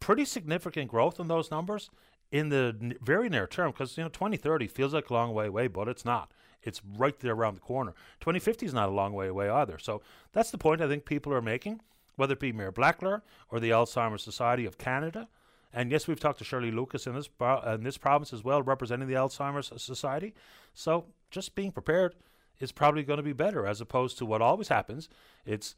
pretty 0.00 0.24
significant 0.24 0.90
growth 0.90 1.20
in 1.20 1.28
those 1.28 1.50
numbers 1.50 1.90
in 2.32 2.48
the 2.48 2.76
n- 2.80 2.94
very 3.02 3.28
near 3.28 3.46
term, 3.46 3.70
because 3.70 3.96
you 3.96 4.02
know 4.02 4.08
2030 4.08 4.66
feels 4.68 4.94
like 4.94 5.10
a 5.10 5.12
long 5.12 5.34
way 5.34 5.46
away, 5.46 5.66
but 5.66 5.88
it's 5.88 6.04
not. 6.04 6.32
It's 6.62 6.82
right 6.96 7.18
there 7.20 7.32
around 7.32 7.54
the 7.54 7.60
corner. 7.60 7.92
2050 8.20 8.66
is 8.66 8.74
not 8.74 8.88
a 8.88 8.92
long 8.92 9.12
way 9.12 9.28
away 9.28 9.48
either. 9.48 9.78
So 9.78 10.02
that's 10.32 10.50
the 10.50 10.58
point 10.58 10.80
I 10.80 10.88
think 10.88 11.04
people 11.04 11.32
are 11.32 11.42
making, 11.42 11.80
whether 12.16 12.34
it 12.34 12.40
be 12.40 12.52
Mayor 12.52 12.72
Blackler 12.72 13.22
or 13.50 13.60
the 13.60 13.70
Alzheimer's 13.70 14.22
Society 14.22 14.66
of 14.66 14.78
Canada. 14.78 15.28
And 15.72 15.90
yes, 15.90 16.06
we've 16.06 16.20
talked 16.20 16.38
to 16.38 16.44
Shirley 16.44 16.70
Lucas 16.70 17.06
in 17.06 17.14
this 17.14 17.28
in 17.66 17.82
this 17.84 17.96
province 17.96 18.32
as 18.32 18.44
well, 18.44 18.62
representing 18.62 19.08
the 19.08 19.14
Alzheimer's 19.14 19.72
Society. 19.82 20.34
So 20.74 21.06
just 21.30 21.54
being 21.54 21.72
prepared 21.72 22.14
is 22.58 22.72
probably 22.72 23.02
going 23.02 23.16
to 23.16 23.22
be 23.22 23.32
better, 23.32 23.66
as 23.66 23.80
opposed 23.80 24.18
to 24.18 24.26
what 24.26 24.42
always 24.42 24.68
happens. 24.68 25.08
It's 25.46 25.74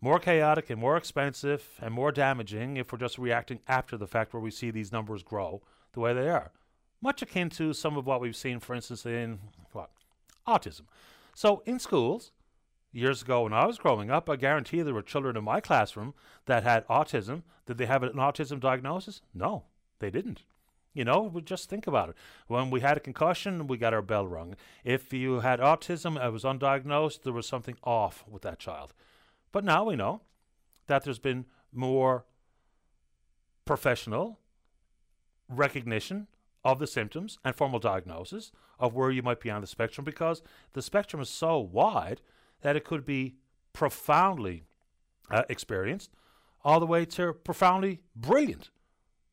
more 0.00 0.18
chaotic 0.18 0.70
and 0.70 0.80
more 0.80 0.96
expensive 0.96 1.78
and 1.80 1.92
more 1.92 2.12
damaging 2.12 2.76
if 2.76 2.92
we're 2.92 2.98
just 2.98 3.18
reacting 3.18 3.60
after 3.66 3.96
the 3.96 4.06
fact, 4.06 4.32
where 4.32 4.42
we 4.42 4.50
see 4.50 4.70
these 4.70 4.92
numbers 4.92 5.22
grow 5.22 5.62
the 5.92 6.00
way 6.00 6.12
they 6.12 6.28
are. 6.28 6.52
Much 7.00 7.22
akin 7.22 7.48
to 7.50 7.72
some 7.72 7.96
of 7.96 8.06
what 8.06 8.20
we've 8.20 8.36
seen, 8.36 8.60
for 8.60 8.74
instance, 8.74 9.06
in 9.06 9.38
what 9.72 9.90
autism. 10.46 10.82
So 11.34 11.62
in 11.64 11.78
schools, 11.78 12.32
years 12.92 13.22
ago 13.22 13.42
when 13.42 13.52
I 13.52 13.66
was 13.66 13.78
growing 13.78 14.10
up, 14.10 14.28
I 14.28 14.36
guarantee 14.36 14.82
there 14.82 14.94
were 14.94 15.02
children 15.02 15.36
in 15.36 15.44
my 15.44 15.60
classroom 15.60 16.14
that 16.46 16.64
had 16.64 16.86
autism. 16.88 17.42
Did 17.66 17.78
they 17.78 17.86
have 17.86 18.02
an 18.02 18.14
autism 18.14 18.60
diagnosis? 18.60 19.20
No, 19.34 19.64
they 20.00 20.10
didn't. 20.10 20.42
You 20.98 21.04
know, 21.04 21.40
just 21.44 21.70
think 21.70 21.86
about 21.86 22.08
it. 22.08 22.16
When 22.48 22.70
we 22.70 22.80
had 22.80 22.96
a 22.96 23.00
concussion, 23.00 23.68
we 23.68 23.78
got 23.78 23.94
our 23.94 24.02
bell 24.02 24.26
rung. 24.26 24.56
If 24.82 25.12
you 25.12 25.38
had 25.38 25.60
autism, 25.60 26.20
it 26.20 26.32
was 26.32 26.42
undiagnosed, 26.42 27.22
there 27.22 27.32
was 27.32 27.46
something 27.46 27.76
off 27.84 28.24
with 28.28 28.42
that 28.42 28.58
child. 28.58 28.92
But 29.52 29.62
now 29.62 29.84
we 29.84 29.94
know 29.94 30.22
that 30.88 31.04
there's 31.04 31.20
been 31.20 31.46
more 31.72 32.24
professional 33.64 34.40
recognition 35.48 36.26
of 36.64 36.80
the 36.80 36.86
symptoms 36.88 37.38
and 37.44 37.54
formal 37.54 37.78
diagnosis 37.78 38.50
of 38.80 38.92
where 38.92 39.12
you 39.12 39.22
might 39.22 39.38
be 39.38 39.52
on 39.52 39.60
the 39.60 39.68
spectrum 39.68 40.04
because 40.04 40.42
the 40.72 40.82
spectrum 40.82 41.22
is 41.22 41.30
so 41.30 41.60
wide 41.60 42.22
that 42.62 42.74
it 42.74 42.84
could 42.84 43.06
be 43.06 43.36
profoundly 43.72 44.64
uh, 45.30 45.44
experienced 45.48 46.10
all 46.64 46.80
the 46.80 46.86
way 46.86 47.04
to 47.04 47.34
profoundly 47.34 48.00
brilliant 48.16 48.70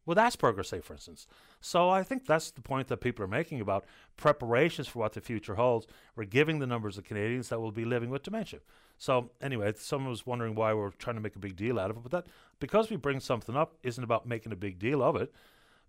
with 0.06 0.20
Asperger's, 0.20 0.70
say, 0.70 0.80
for 0.80 0.94
instance. 0.94 1.26
So 1.61 1.90
I 1.90 2.03
think 2.03 2.26
that's 2.26 2.52
the 2.52 2.61
point 2.61 2.88
that 2.90 2.98
people 2.98 3.23
are 3.23 3.27
making 3.27 3.61
about 3.61 3.86
preparations 4.18 4.88
for 4.88 4.99
what 4.99 5.14
the 5.14 5.22
future 5.22 5.56
holds. 5.56 5.88
We're 6.15 6.26
giving 6.26 6.60
the 6.60 6.68
numbers 6.68 6.98
of 6.98 7.06
Canadians 7.06 7.49
that 7.49 7.60
will 7.60 7.72
be 7.72 7.86
living 7.86 8.10
with 8.10 8.23
dementia. 8.23 8.60
So 8.98 9.32
anyway, 9.41 9.73
someone 9.77 10.10
was 10.10 10.26
wondering 10.26 10.56
why 10.56 10.73
we're 10.73 10.91
trying 10.91 11.15
to 11.15 11.22
make 11.22 11.36
a 11.36 11.40
big 11.40 11.56
deal 11.56 11.80
out 11.80 11.90
of 11.90 11.98
it, 11.98 12.03
but 12.03 12.11
that 12.11 12.27
because 12.60 12.90
we 12.90 12.95
bring 12.95 13.19
something 13.19 13.56
up 13.56 13.77
isn't 13.84 14.03
about 14.03 14.27
making 14.27 14.52
a 14.52 14.57
big 14.57 14.80
deal 14.80 15.03
of 15.03 15.15
it. 15.15 15.34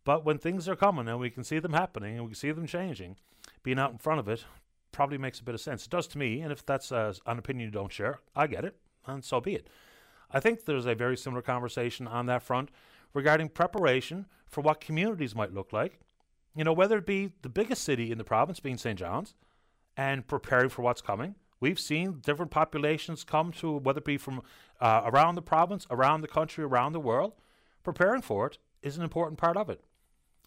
But 0.05 0.25
when 0.25 0.39
things 0.39 0.69
are 0.69 0.77
coming 0.77 1.09
and 1.09 1.19
we 1.19 1.31
can 1.31 1.45
see 1.45 1.59
them 1.59 1.73
happening 1.73 2.15
and 2.15 2.25
we 2.25 2.31
can 2.31 2.37
see 2.37 2.53
them 2.53 2.67
changing, 2.67 3.17
being 3.63 3.79
out 3.79 3.93
in 3.93 3.99
front 3.99 4.21
of 4.21 4.29
it 4.29 4.45
probably 4.93 5.19
makes 5.19 5.41
a 5.41 5.45
bit 5.45 5.55
of 5.55 5.61
sense. 5.61 5.85
It 5.85 5.91
does 5.91 6.07
to 6.09 6.19
me, 6.19 6.41
and 6.41 6.53
if 6.53 6.65
that's 6.65 6.91
uh, 6.91 7.13
an 7.27 7.39
opinion 7.39 7.67
you 7.67 7.73
don't 7.73 7.93
share, 7.93 8.21
I 8.35 8.47
get 8.47 8.65
it, 8.65 8.77
and 9.07 9.25
so 9.25 9.41
be 9.41 9.55
it. 9.55 9.69
I 10.31 10.41
think 10.41 10.65
there's 10.65 10.87
a 10.87 10.95
very 10.95 11.17
similar 11.17 11.43
conversation 11.43 12.07
on 12.07 12.27
that 12.27 12.43
front 12.43 12.71
regarding 13.15 13.49
preparation 13.49 14.27
for 14.47 14.61
what 14.61 14.81
communities 14.81 15.35
might 15.35 15.55
look 15.55 15.73
like. 15.73 16.01
You 16.55 16.65
know, 16.65 16.73
whether 16.73 16.99
it 16.99 17.07
be 17.07 17.33
the 17.43 17.49
biggest 17.49 17.85
city 17.85 18.11
in 18.11 18.19
the 18.19 18.25
province 18.25 18.61
being 18.61 18.79
St. 18.79 18.99
John's 18.99 19.35
and 19.97 20.27
preparing 20.27 20.69
for 20.69 20.83
what's 20.83 21.03
coming. 21.03 21.35
We've 21.61 21.81
seen 21.81 22.21
different 22.21 22.51
populations 22.51 23.25
come 23.25 23.53
to, 23.53 23.79
whether 23.79 23.99
it 23.99 24.05
be 24.05 24.19
from 24.19 24.43
uh, 24.81 25.03
around 25.05 25.37
the 25.37 25.43
province, 25.43 25.87
around 25.91 26.21
the 26.21 26.29
country, 26.29 26.65
around 26.65 26.93
the 26.93 27.01
world. 27.01 27.33
Preparing 27.83 28.23
for 28.23 28.47
it 28.47 28.59
is 28.83 28.97
an 28.97 29.03
important 29.03 29.39
part 29.39 29.57
of 29.57 29.71
it. 29.71 29.81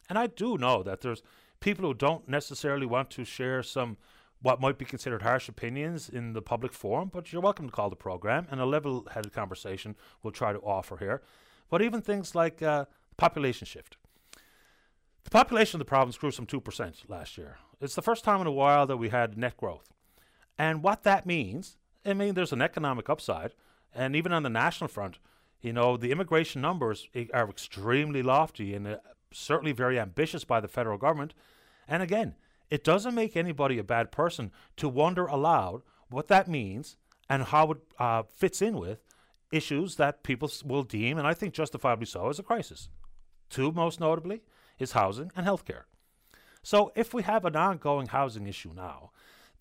And 0.07 0.17
I 0.17 0.27
do 0.27 0.57
know 0.57 0.83
that 0.83 1.01
there's 1.01 1.23
people 1.59 1.85
who 1.85 1.93
don't 1.93 2.27
necessarily 2.27 2.85
want 2.85 3.09
to 3.11 3.25
share 3.25 3.63
some 3.63 3.97
what 4.41 4.61
might 4.61 4.77
be 4.77 4.85
considered 4.85 5.21
harsh 5.21 5.49
opinions 5.49 6.09
in 6.09 6.33
the 6.33 6.41
public 6.41 6.73
forum, 6.73 7.09
but 7.11 7.31
you're 7.31 7.41
welcome 7.41 7.67
to 7.67 7.71
call 7.71 7.89
the 7.89 7.95
program, 7.95 8.47
and 8.49 8.61
a 8.61 8.65
level 8.65 9.07
headed 9.11 9.33
conversation 9.33 9.95
we'll 10.23 10.31
try 10.31 10.53
to 10.53 10.59
offer 10.59 10.97
here. 10.97 11.21
But 11.69 11.81
even 11.81 12.01
things 12.01 12.35
like 12.35 12.61
uh, 12.61 12.85
population 13.17 13.65
shift. 13.65 13.97
The 15.23 15.29
population 15.29 15.77
of 15.77 15.79
the 15.79 15.89
province 15.89 16.17
grew 16.17 16.31
some 16.31 16.47
2% 16.47 17.07
last 17.07 17.37
year. 17.37 17.57
It's 17.79 17.95
the 17.95 18.01
first 18.01 18.23
time 18.23 18.41
in 18.41 18.47
a 18.47 18.51
while 18.51 18.87
that 18.87 18.97
we 18.97 19.09
had 19.09 19.37
net 19.37 19.57
growth. 19.57 19.89
And 20.57 20.83
what 20.83 21.03
that 21.03 21.25
means, 21.25 21.77
I 22.05 22.13
mean, 22.13 22.33
there's 22.33 22.51
an 22.51 22.61
economic 22.61 23.09
upside, 23.09 23.53
and 23.93 24.15
even 24.15 24.33
on 24.33 24.43
the 24.43 24.49
national 24.49 24.87
front, 24.87 25.19
you 25.61 25.73
know, 25.73 25.97
the 25.97 26.11
immigration 26.11 26.61
numbers 26.61 27.07
are 27.33 27.49
extremely 27.49 28.23
lofty 28.23 28.73
and 28.73 28.87
uh, 28.87 28.97
certainly 29.31 29.71
very 29.71 29.99
ambitious 29.99 30.43
by 30.43 30.59
the 30.59 30.67
federal 30.67 30.97
government. 30.97 31.33
And 31.87 32.01
again, 32.01 32.35
it 32.69 32.83
doesn't 32.83 33.15
make 33.15 33.35
anybody 33.35 33.77
a 33.77 33.83
bad 33.83 34.11
person 34.11 34.51
to 34.77 34.87
wonder 34.87 35.25
aloud 35.25 35.81
what 36.09 36.27
that 36.27 36.47
means 36.47 36.97
and 37.29 37.43
how 37.43 37.71
it 37.71 37.77
uh, 37.99 38.23
fits 38.23 38.61
in 38.61 38.77
with 38.77 39.03
issues 39.51 39.95
that 39.95 40.23
people 40.23 40.51
will 40.63 40.83
deem, 40.83 41.17
and 41.17 41.27
I 41.27 41.33
think 41.33 41.53
justifiably 41.53 42.05
so, 42.05 42.29
as 42.29 42.39
a 42.39 42.43
crisis. 42.43 42.89
Two, 43.49 43.71
most 43.71 43.99
notably, 43.99 44.41
is 44.77 44.91
housing 44.93 45.31
and 45.35 45.45
healthcare. 45.45 45.83
So, 46.61 46.91
if 46.95 47.13
we 47.13 47.23
have 47.23 47.45
an 47.45 47.55
ongoing 47.55 48.07
housing 48.07 48.47
issue 48.47 48.73
now, 48.75 49.11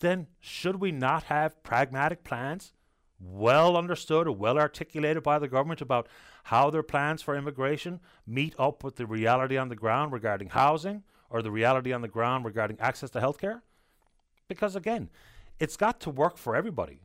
then 0.00 0.26
should 0.40 0.76
we 0.76 0.92
not 0.92 1.24
have 1.24 1.62
pragmatic 1.62 2.24
plans, 2.24 2.72
well 3.20 3.76
understood 3.76 4.26
or 4.26 4.32
well 4.32 4.58
articulated 4.58 5.22
by 5.22 5.38
the 5.38 5.48
government 5.48 5.80
about 5.80 6.08
how 6.44 6.70
their 6.70 6.82
plans 6.82 7.22
for 7.22 7.36
immigration 7.36 8.00
meet 8.26 8.54
up 8.58 8.84
with 8.84 8.96
the 8.96 9.06
reality 9.06 9.56
on 9.56 9.68
the 9.68 9.76
ground 9.76 10.12
regarding 10.12 10.50
housing 10.50 11.02
or 11.30 11.42
the 11.42 11.50
reality 11.50 11.92
on 11.92 12.00
the 12.00 12.08
ground 12.08 12.44
regarding 12.44 12.78
access 12.80 13.10
to 13.10 13.20
healthcare? 13.20 13.62
Because 14.46 14.76
again, 14.76 15.10
it's 15.58 15.76
got 15.76 16.00
to 16.00 16.10
work 16.10 16.38
for 16.38 16.54
everybody. 16.54 17.00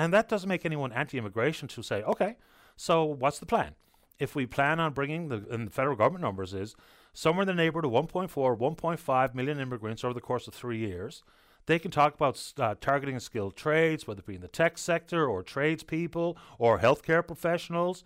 And 0.00 0.14
that 0.14 0.30
doesn't 0.30 0.48
make 0.48 0.64
anyone 0.64 0.92
anti 0.92 1.18
immigration 1.18 1.68
to 1.68 1.82
say, 1.82 2.02
okay, 2.04 2.36
so 2.74 3.04
what's 3.04 3.38
the 3.38 3.44
plan? 3.44 3.74
If 4.18 4.34
we 4.34 4.46
plan 4.46 4.80
on 4.80 4.94
bringing 4.94 5.28
the, 5.28 5.44
and 5.50 5.66
the 5.66 5.70
federal 5.70 5.94
government 5.94 6.22
numbers 6.22 6.54
is 6.54 6.74
somewhere 7.12 7.42
in 7.42 7.48
the 7.48 7.52
neighborhood 7.52 7.84
of 7.84 8.10
1.4, 8.10 8.30
1.5 8.30 9.34
million 9.34 9.60
immigrants 9.60 10.02
over 10.02 10.14
the 10.14 10.20
course 10.22 10.48
of 10.48 10.54
three 10.54 10.78
years, 10.78 11.22
they 11.66 11.78
can 11.78 11.90
talk 11.90 12.14
about 12.14 12.42
uh, 12.58 12.76
targeting 12.80 13.20
skilled 13.20 13.56
trades, 13.56 14.06
whether 14.06 14.20
it 14.20 14.26
be 14.26 14.36
in 14.36 14.40
the 14.40 14.48
tech 14.48 14.78
sector 14.78 15.26
or 15.26 15.42
tradespeople 15.42 16.38
or 16.58 16.78
healthcare 16.78 17.26
professionals. 17.26 18.02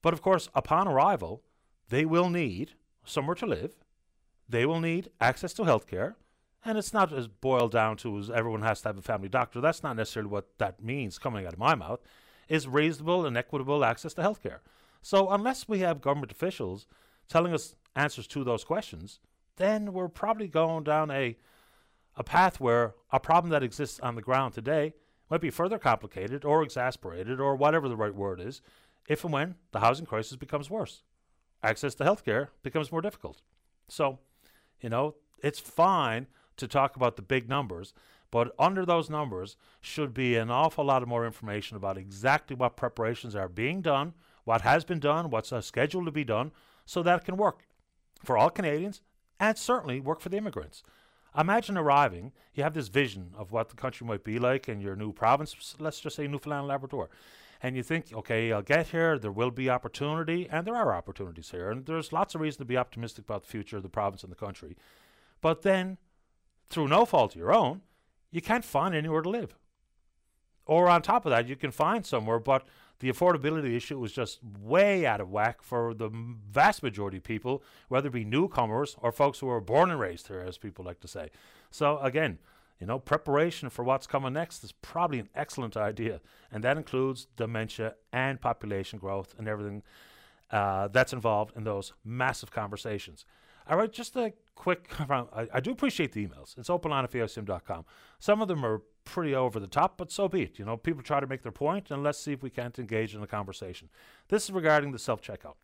But 0.00 0.14
of 0.14 0.22
course, 0.22 0.48
upon 0.54 0.88
arrival, 0.88 1.42
they 1.90 2.06
will 2.06 2.30
need 2.30 2.72
somewhere 3.04 3.36
to 3.36 3.46
live. 3.46 3.74
They 4.48 4.64
will 4.64 4.80
need 4.80 5.10
access 5.20 5.52
to 5.54 5.64
healthcare. 5.64 6.14
And 6.64 6.76
it's 6.76 6.92
not 6.92 7.12
as 7.12 7.28
boiled 7.28 7.72
down 7.72 7.96
to 7.98 8.18
as 8.18 8.30
everyone 8.30 8.62
has 8.62 8.80
to 8.82 8.88
have 8.88 8.98
a 8.98 9.02
family 9.02 9.28
doctor. 9.28 9.60
That's 9.60 9.82
not 9.82 9.96
necessarily 9.96 10.30
what 10.30 10.58
that 10.58 10.82
means 10.82 11.18
coming 11.18 11.46
out 11.46 11.52
of 11.52 11.58
my 11.58 11.74
mouth. 11.74 12.00
Is 12.48 12.66
reasonable 12.66 13.26
and 13.26 13.36
equitable 13.36 13.84
access 13.84 14.14
to 14.14 14.22
healthcare. 14.22 14.60
So 15.02 15.28
unless 15.30 15.68
we 15.68 15.80
have 15.80 16.00
government 16.00 16.32
officials 16.32 16.86
telling 17.28 17.52
us 17.52 17.74
answers 17.94 18.26
to 18.28 18.42
those 18.42 18.64
questions, 18.64 19.20
then 19.56 19.92
we're 19.92 20.08
probably 20.08 20.48
going 20.48 20.84
down 20.84 21.10
a 21.10 21.36
a 22.16 22.24
path 22.24 22.58
where 22.58 22.94
a 23.12 23.20
problem 23.20 23.50
that 23.52 23.62
exists 23.62 24.00
on 24.00 24.16
the 24.16 24.22
ground 24.22 24.52
today 24.52 24.92
might 25.30 25.40
be 25.40 25.50
further 25.50 25.78
complicated 25.78 26.44
or 26.44 26.62
exasperated 26.62 27.38
or 27.38 27.54
whatever 27.54 27.88
the 27.88 27.96
right 27.96 28.14
word 28.14 28.40
is 28.40 28.60
if 29.08 29.22
and 29.24 29.32
when 29.32 29.54
the 29.72 29.80
housing 29.80 30.04
crisis 30.04 30.36
becomes 30.36 30.68
worse. 30.68 31.02
Access 31.62 31.94
to 31.96 32.04
healthcare 32.04 32.48
becomes 32.62 32.90
more 32.90 33.00
difficult. 33.00 33.40
So, 33.88 34.18
you 34.80 34.88
know, 34.88 35.14
it's 35.42 35.60
fine 35.60 36.26
to 36.58 36.68
talk 36.68 36.96
about 36.96 37.16
the 37.16 37.22
big 37.22 37.48
numbers, 37.48 37.94
but 38.30 38.54
under 38.58 38.84
those 38.84 39.08
numbers 39.08 39.56
should 39.80 40.12
be 40.12 40.36
an 40.36 40.50
awful 40.50 40.84
lot 40.84 41.02
of 41.02 41.08
more 41.08 41.24
information 41.24 41.76
about 41.76 41.96
exactly 41.96 42.54
what 42.54 42.76
preparations 42.76 43.34
are 43.34 43.48
being 43.48 43.80
done, 43.80 44.12
what 44.44 44.60
has 44.62 44.84
been 44.84 45.00
done, 45.00 45.30
what's 45.30 45.52
uh, 45.52 45.60
scheduled 45.60 46.06
to 46.06 46.12
be 46.12 46.24
done, 46.24 46.52
so 46.84 47.02
that 47.02 47.20
it 47.20 47.24
can 47.24 47.36
work 47.36 47.66
for 48.24 48.36
all 48.36 48.50
Canadians 48.50 49.02
and 49.40 49.56
certainly 49.56 50.00
work 50.00 50.20
for 50.20 50.28
the 50.28 50.36
immigrants. 50.36 50.82
Imagine 51.36 51.76
arriving, 51.76 52.32
you 52.54 52.62
have 52.62 52.74
this 52.74 52.88
vision 52.88 53.32
of 53.36 53.52
what 53.52 53.68
the 53.68 53.76
country 53.76 54.06
might 54.06 54.24
be 54.24 54.38
like 54.38 54.68
in 54.68 54.80
your 54.80 54.96
new 54.96 55.12
province, 55.12 55.76
let's 55.78 56.00
just 56.00 56.16
say 56.16 56.26
Newfoundland 56.26 56.60
and 56.60 56.68
Labrador. 56.68 57.10
And 57.62 57.76
you 57.76 57.82
think, 57.82 58.12
okay, 58.12 58.52
I'll 58.52 58.62
get 58.62 58.88
here, 58.88 59.18
there 59.18 59.32
will 59.32 59.50
be 59.50 59.68
opportunity, 59.68 60.48
and 60.50 60.66
there 60.66 60.76
are 60.76 60.94
opportunities 60.94 61.50
here, 61.50 61.70
and 61.70 61.86
there's 61.86 62.12
lots 62.12 62.34
of 62.34 62.40
reason 62.40 62.58
to 62.58 62.64
be 62.64 62.76
optimistic 62.76 63.24
about 63.24 63.42
the 63.42 63.48
future 63.48 63.76
of 63.76 63.82
the 63.82 63.88
province 63.88 64.22
and 64.22 64.30
the 64.30 64.36
country. 64.36 64.76
But 65.40 65.62
then, 65.62 65.98
through 66.70 66.88
no 66.88 67.04
fault 67.04 67.34
of 67.34 67.40
your 67.40 67.52
own, 67.52 67.82
you 68.30 68.40
can't 68.40 68.64
find 68.64 68.94
anywhere 68.94 69.22
to 69.22 69.28
live. 69.30 69.54
Or 70.66 70.88
on 70.88 71.00
top 71.00 71.24
of 71.24 71.30
that, 71.30 71.48
you 71.48 71.56
can 71.56 71.70
find 71.70 72.04
somewhere, 72.04 72.38
but 72.38 72.66
the 73.00 73.10
affordability 73.10 73.74
issue 73.74 73.98
was 73.98 74.12
just 74.12 74.40
way 74.42 75.06
out 75.06 75.20
of 75.20 75.30
whack 75.30 75.62
for 75.62 75.94
the 75.94 76.10
vast 76.50 76.82
majority 76.82 77.18
of 77.18 77.24
people, 77.24 77.62
whether 77.88 78.08
it 78.08 78.12
be 78.12 78.24
newcomers 78.24 78.96
or 79.00 79.12
folks 79.12 79.38
who 79.38 79.46
were 79.46 79.60
born 79.60 79.90
and 79.90 80.00
raised 80.00 80.28
here, 80.28 80.44
as 80.46 80.58
people 80.58 80.84
like 80.84 81.00
to 81.00 81.08
say. 81.08 81.30
So 81.70 81.98
again, 82.00 82.38
you 82.80 82.86
know, 82.86 82.98
preparation 82.98 83.70
for 83.70 83.82
what's 83.82 84.06
coming 84.06 84.34
next 84.34 84.62
is 84.62 84.72
probably 84.72 85.18
an 85.18 85.28
excellent 85.34 85.76
idea, 85.76 86.20
and 86.52 86.62
that 86.64 86.76
includes 86.76 87.26
dementia 87.36 87.94
and 88.12 88.40
population 88.40 88.98
growth 88.98 89.34
and 89.38 89.48
everything 89.48 89.82
uh, 90.50 90.88
that's 90.88 91.12
involved 91.12 91.56
in 91.56 91.64
those 91.64 91.92
massive 92.04 92.50
conversations. 92.50 93.24
All 93.68 93.76
right, 93.76 93.92
just 93.92 94.16
a 94.16 94.32
quick. 94.54 94.88
I, 95.10 95.48
I 95.52 95.60
do 95.60 95.70
appreciate 95.70 96.12
the 96.12 96.26
emails. 96.26 96.56
It's 96.58 96.68
openline 96.68 97.04
at 97.04 97.12
VOCM.com. 97.12 97.84
Some 98.18 98.40
of 98.40 98.48
them 98.48 98.64
are 98.64 98.82
pretty 99.04 99.34
over 99.34 99.60
the 99.60 99.66
top, 99.66 99.96
but 99.96 100.10
so 100.10 100.28
be 100.28 100.42
it. 100.42 100.58
You 100.58 100.64
know, 100.64 100.76
people 100.76 101.02
try 101.02 101.20
to 101.20 101.26
make 101.26 101.42
their 101.42 101.52
point, 101.52 101.90
and 101.90 102.02
let's 102.02 102.18
see 102.18 102.32
if 102.32 102.42
we 102.42 102.50
can't 102.50 102.78
engage 102.78 103.14
in 103.14 103.22
a 103.22 103.26
conversation. 103.26 103.88
This 104.28 104.44
is 104.44 104.50
regarding 104.50 104.92
the 104.92 104.98
self 104.98 105.20
checkout. 105.22 105.54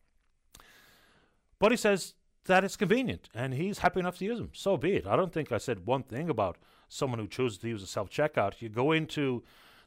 He 1.71 1.77
says 1.79 2.15
that 2.45 2.63
it's 2.63 2.77
convenient, 2.77 3.31
and 3.35 3.55
he's 3.55 3.79
happy 3.79 4.01
enough 4.01 4.19
to 4.19 4.25
use 4.27 4.39
them. 4.39 4.51
So 4.53 4.77
be 4.77 4.97
it. 4.97 5.07
I 5.07 5.17
don't 5.17 5.33
think 5.33 5.51
I 5.51 5.57
said 5.57 5.87
one 5.87 6.03
thing 6.03 6.29
about 6.29 6.59
someone 6.89 7.19
who 7.19 7.27
chooses 7.27 7.59
to 7.59 7.69
use 7.69 7.83
a 7.83 7.87
self 7.87 8.11
checkout. 8.11 8.61
You 8.61 8.69
go 8.69 8.93
into 8.93 9.43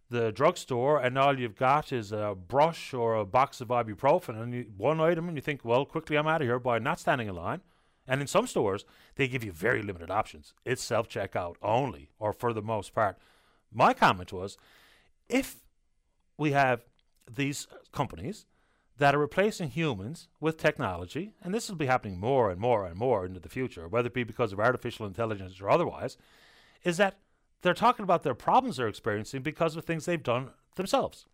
the 0.09 0.31
drugstore, 0.31 0.99
and 0.99 1.17
all 1.17 1.37
you've 1.37 1.55
got 1.55 1.91
is 1.91 2.11
a 2.11 2.35
brush 2.35 2.93
or 2.93 3.15
a 3.15 3.25
box 3.25 3.61
of 3.61 3.67
ibuprofen, 3.67 4.41
and 4.41 4.53
you, 4.53 4.65
one 4.75 4.99
item, 4.99 5.27
and 5.27 5.37
you 5.37 5.41
think, 5.41 5.63
well, 5.63 5.85
quickly 5.85 6.17
I'm 6.17 6.27
out 6.27 6.41
of 6.41 6.47
here 6.47 6.59
by 6.59 6.79
not 6.79 6.99
standing 6.99 7.27
in 7.27 7.35
line. 7.35 7.61
And 8.07 8.21
in 8.21 8.27
some 8.27 8.47
stores, 8.47 8.85
they 9.15 9.27
give 9.27 9.43
you 9.43 9.51
very 9.51 9.81
limited 9.81 10.09
options. 10.09 10.53
It's 10.63 10.83
self 10.83 11.09
checkout 11.09 11.55
only, 11.61 12.09
or 12.19 12.33
for 12.33 12.53
the 12.53 12.61
most 12.61 12.93
part. 12.93 13.17
My 13.71 13.93
comment 13.93 14.31
was 14.31 14.57
if 15.27 15.57
we 16.37 16.51
have 16.51 16.85
these 17.29 17.67
companies 17.91 18.45
that 18.97 19.13
are 19.13 19.19
replacing 19.19 19.69
humans 19.69 20.27
with 20.39 20.57
technology, 20.57 21.33
and 21.43 21.53
this 21.53 21.69
will 21.69 21.75
be 21.75 21.85
happening 21.85 22.19
more 22.19 22.49
and 22.49 22.59
more 22.59 22.85
and 22.85 22.97
more 22.97 23.25
into 23.25 23.39
the 23.39 23.49
future, 23.49 23.87
whether 23.87 24.07
it 24.07 24.13
be 24.13 24.23
because 24.23 24.53
of 24.53 24.59
artificial 24.59 25.05
intelligence 25.05 25.61
or 25.61 25.69
otherwise, 25.69 26.17
is 26.83 26.97
that 26.97 27.19
they're 27.61 27.73
talking 27.73 28.03
about 28.03 28.23
their 28.23 28.33
problems 28.33 28.77
they're 28.77 28.87
experiencing 28.87 29.41
because 29.41 29.75
of 29.75 29.83
things 29.83 30.05
they've 30.05 30.23
done 30.23 30.51
themselves. 30.75 31.25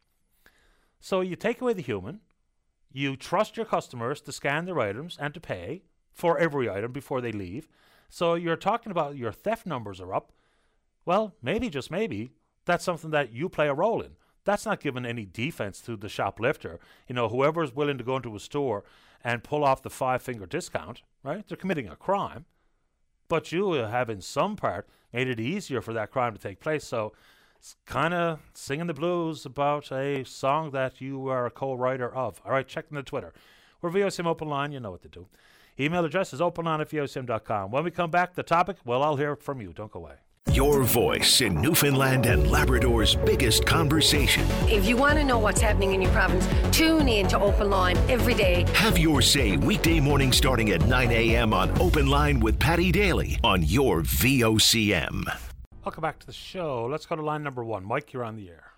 So 1.00 1.22
you 1.22 1.36
take 1.36 1.62
away 1.62 1.74
the 1.74 1.82
human, 1.82 2.22
you 2.92 3.16
trust 3.16 3.58
your 3.58 3.66
customers 3.66 4.22
to 4.22 4.32
scan 4.32 4.66
their 4.66 4.80
items 4.80 5.18
and 5.20 5.34
to 5.34 5.40
pay 5.40 5.84
for 6.14 6.38
every 6.38 6.70
item 6.70 6.92
before 6.92 7.22
they 7.22 7.32
leave. 7.32 7.68
So 8.10 8.36
you're 8.36 8.56
talking 8.56 8.92
about 8.92 9.18
your 9.18 9.32
theft 9.32 9.66
numbers 9.66 10.00
are 10.00 10.14
up. 10.14 10.32
Well, 11.06 11.34
maybe, 11.42 11.70
just 11.70 11.92
maybe, 11.92 12.30
that's 12.66 12.86
something 12.86 13.10
that 13.12 13.34
you 13.34 13.50
play 13.50 13.68
a 13.68 13.74
role 13.74 14.02
in. 14.02 14.12
That's 14.46 14.66
not 14.66 14.82
giving 14.82 15.06
any 15.06 15.26
defense 15.26 15.82
to 15.82 15.96
the 15.96 16.10
shoplifter. 16.10 16.80
You 17.08 17.16
know, 17.16 17.30
whoever 17.30 17.64
is 17.64 17.74
willing 17.74 17.98
to 17.98 18.04
go 18.04 18.18
into 18.18 18.36
a 18.36 18.40
store 18.40 18.84
and 19.24 19.44
pull 19.44 19.64
off 19.64 19.82
the 19.82 19.90
five 19.90 20.22
finger 20.22 20.46
discount, 20.46 21.02
right? 21.24 21.48
They're 21.48 21.58
committing 21.58 21.88
a 21.88 21.96
crime. 21.96 22.46
But 23.30 23.52
you 23.52 23.72
uh, 23.72 23.90
have, 23.90 24.10
in 24.10 24.22
some 24.22 24.56
part, 24.56 24.88
made 25.14 25.28
it 25.28 25.40
easier 25.40 25.82
for 25.82 25.94
that 25.94 26.12
crime 26.12 26.34
to 26.34 26.40
take 26.40 26.60
place. 26.60 26.84
So 26.84 27.14
it's 27.58 27.78
kind 27.86 28.14
of 28.14 28.40
singing 28.54 28.88
the 28.88 28.94
blues 28.94 29.46
about 29.46 29.92
a 29.92 30.26
song 30.26 30.72
that 30.72 31.00
you 31.00 31.30
are 31.30 31.46
a 31.46 31.52
co 31.52 31.74
writer 31.74 32.14
of. 32.14 32.42
All 32.46 32.52
right, 32.52 32.68
check 32.68 32.86
in 32.90 32.96
the 32.96 33.04
Twitter. 33.04 33.34
We're 33.82 33.92
VOCM 33.92 34.26
Open 34.26 34.50
Line, 34.50 34.72
you 34.72 34.80
know 34.80 34.92
what 34.92 35.02
to 35.04 35.10
do. 35.10 35.28
Email 35.80 36.06
address 36.06 36.34
is 36.34 36.40
openline 36.40 36.82
at 36.82 36.90
VOCM.com. 36.90 37.72
When 37.72 37.84
we 37.84 37.92
come 37.92 38.12
back, 38.12 38.36
the 38.36 38.44
topic, 38.44 38.78
well, 38.86 39.02
I'll 39.02 39.16
hear 39.16 39.36
from 39.36 39.60
you. 39.60 39.74
Don't 39.74 39.92
go 39.92 40.00
away. 40.00 40.16
Your 40.52 40.84
voice 40.84 41.42
in 41.42 41.60
Newfoundland 41.60 42.28
and 42.28 42.52
Labrador's 42.52 43.16
biggest 43.16 43.66
conversation. 43.66 44.46
If 44.70 44.86
you 44.86 44.96
want 44.98 45.16
to 45.16 45.24
know 45.24 45.40
what's 45.40 45.62
happening 45.62 45.96
in 45.96 46.02
your 46.02 46.12
province, 46.12 46.48
tune 46.76 47.08
in 47.08 47.28
to 47.30 47.40
Open 47.40 47.72
Line 47.72 47.98
every 48.10 48.36
day. 48.36 48.66
Have 48.74 48.98
your 48.98 49.22
say 49.22 49.58
weekday 49.58 50.00
morning 50.00 50.32
starting 50.32 50.70
at 50.72 50.86
9 50.86 51.12
a.m. 51.12 51.54
on 51.54 51.76
Open 51.82 52.08
Line 52.08 52.40
with 52.40 52.60
Patty 52.60 52.92
Daly 52.92 53.40
on 53.44 53.64
your 53.64 54.02
VOCM. 54.02 55.24
Welcome 55.84 56.02
back 56.02 56.20
to 56.20 56.28
the 56.28 56.34
show. 56.34 56.86
Let's 56.86 57.08
go 57.08 57.16
to 57.16 57.24
line 57.24 57.42
number 57.42 57.64
one. 57.64 57.84
Mike, 57.84 58.14
you're 58.14 58.24
on 58.24 58.36
the 58.36 58.50
air. 58.50 58.73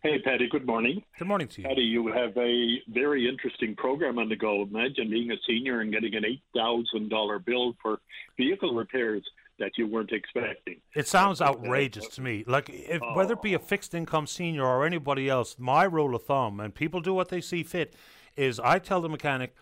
Hey, 0.00 0.20
Patty, 0.20 0.46
good 0.48 0.64
morning. 0.64 1.02
Good 1.18 1.26
morning 1.26 1.48
to 1.48 1.60
you. 1.60 1.66
Patty, 1.66 1.82
you 1.82 2.06
have 2.06 2.36
a 2.36 2.80
very 2.86 3.28
interesting 3.28 3.74
program 3.74 4.20
on 4.20 4.28
the 4.28 4.36
go. 4.36 4.62
Imagine 4.62 5.10
being 5.10 5.32
a 5.32 5.36
senior 5.44 5.80
and 5.80 5.92
getting 5.92 6.14
an 6.14 6.22
$8,000 6.54 7.44
bill 7.44 7.74
for 7.82 7.98
vehicle 8.36 8.76
repairs 8.76 9.24
that 9.58 9.72
you 9.76 9.88
weren't 9.88 10.12
expecting. 10.12 10.76
It 10.94 11.08
sounds 11.08 11.42
outrageous 11.42 12.06
to 12.10 12.20
me. 12.20 12.44
Like 12.46 12.70
if, 12.70 13.02
oh. 13.02 13.16
whether 13.16 13.32
it 13.32 13.42
be 13.42 13.54
a 13.54 13.58
oh. 13.58 13.62
fixed 13.62 13.92
income 13.92 14.28
senior 14.28 14.64
or 14.64 14.86
anybody 14.86 15.28
else, 15.28 15.56
my 15.58 15.82
rule 15.82 16.14
of 16.14 16.22
thumb, 16.24 16.60
and 16.60 16.72
people 16.72 17.00
do 17.00 17.12
what 17.12 17.28
they 17.28 17.40
see 17.40 17.64
fit, 17.64 17.96
is 18.36 18.60
I 18.60 18.78
tell 18.78 19.00
the 19.00 19.08
mechanic, 19.08 19.56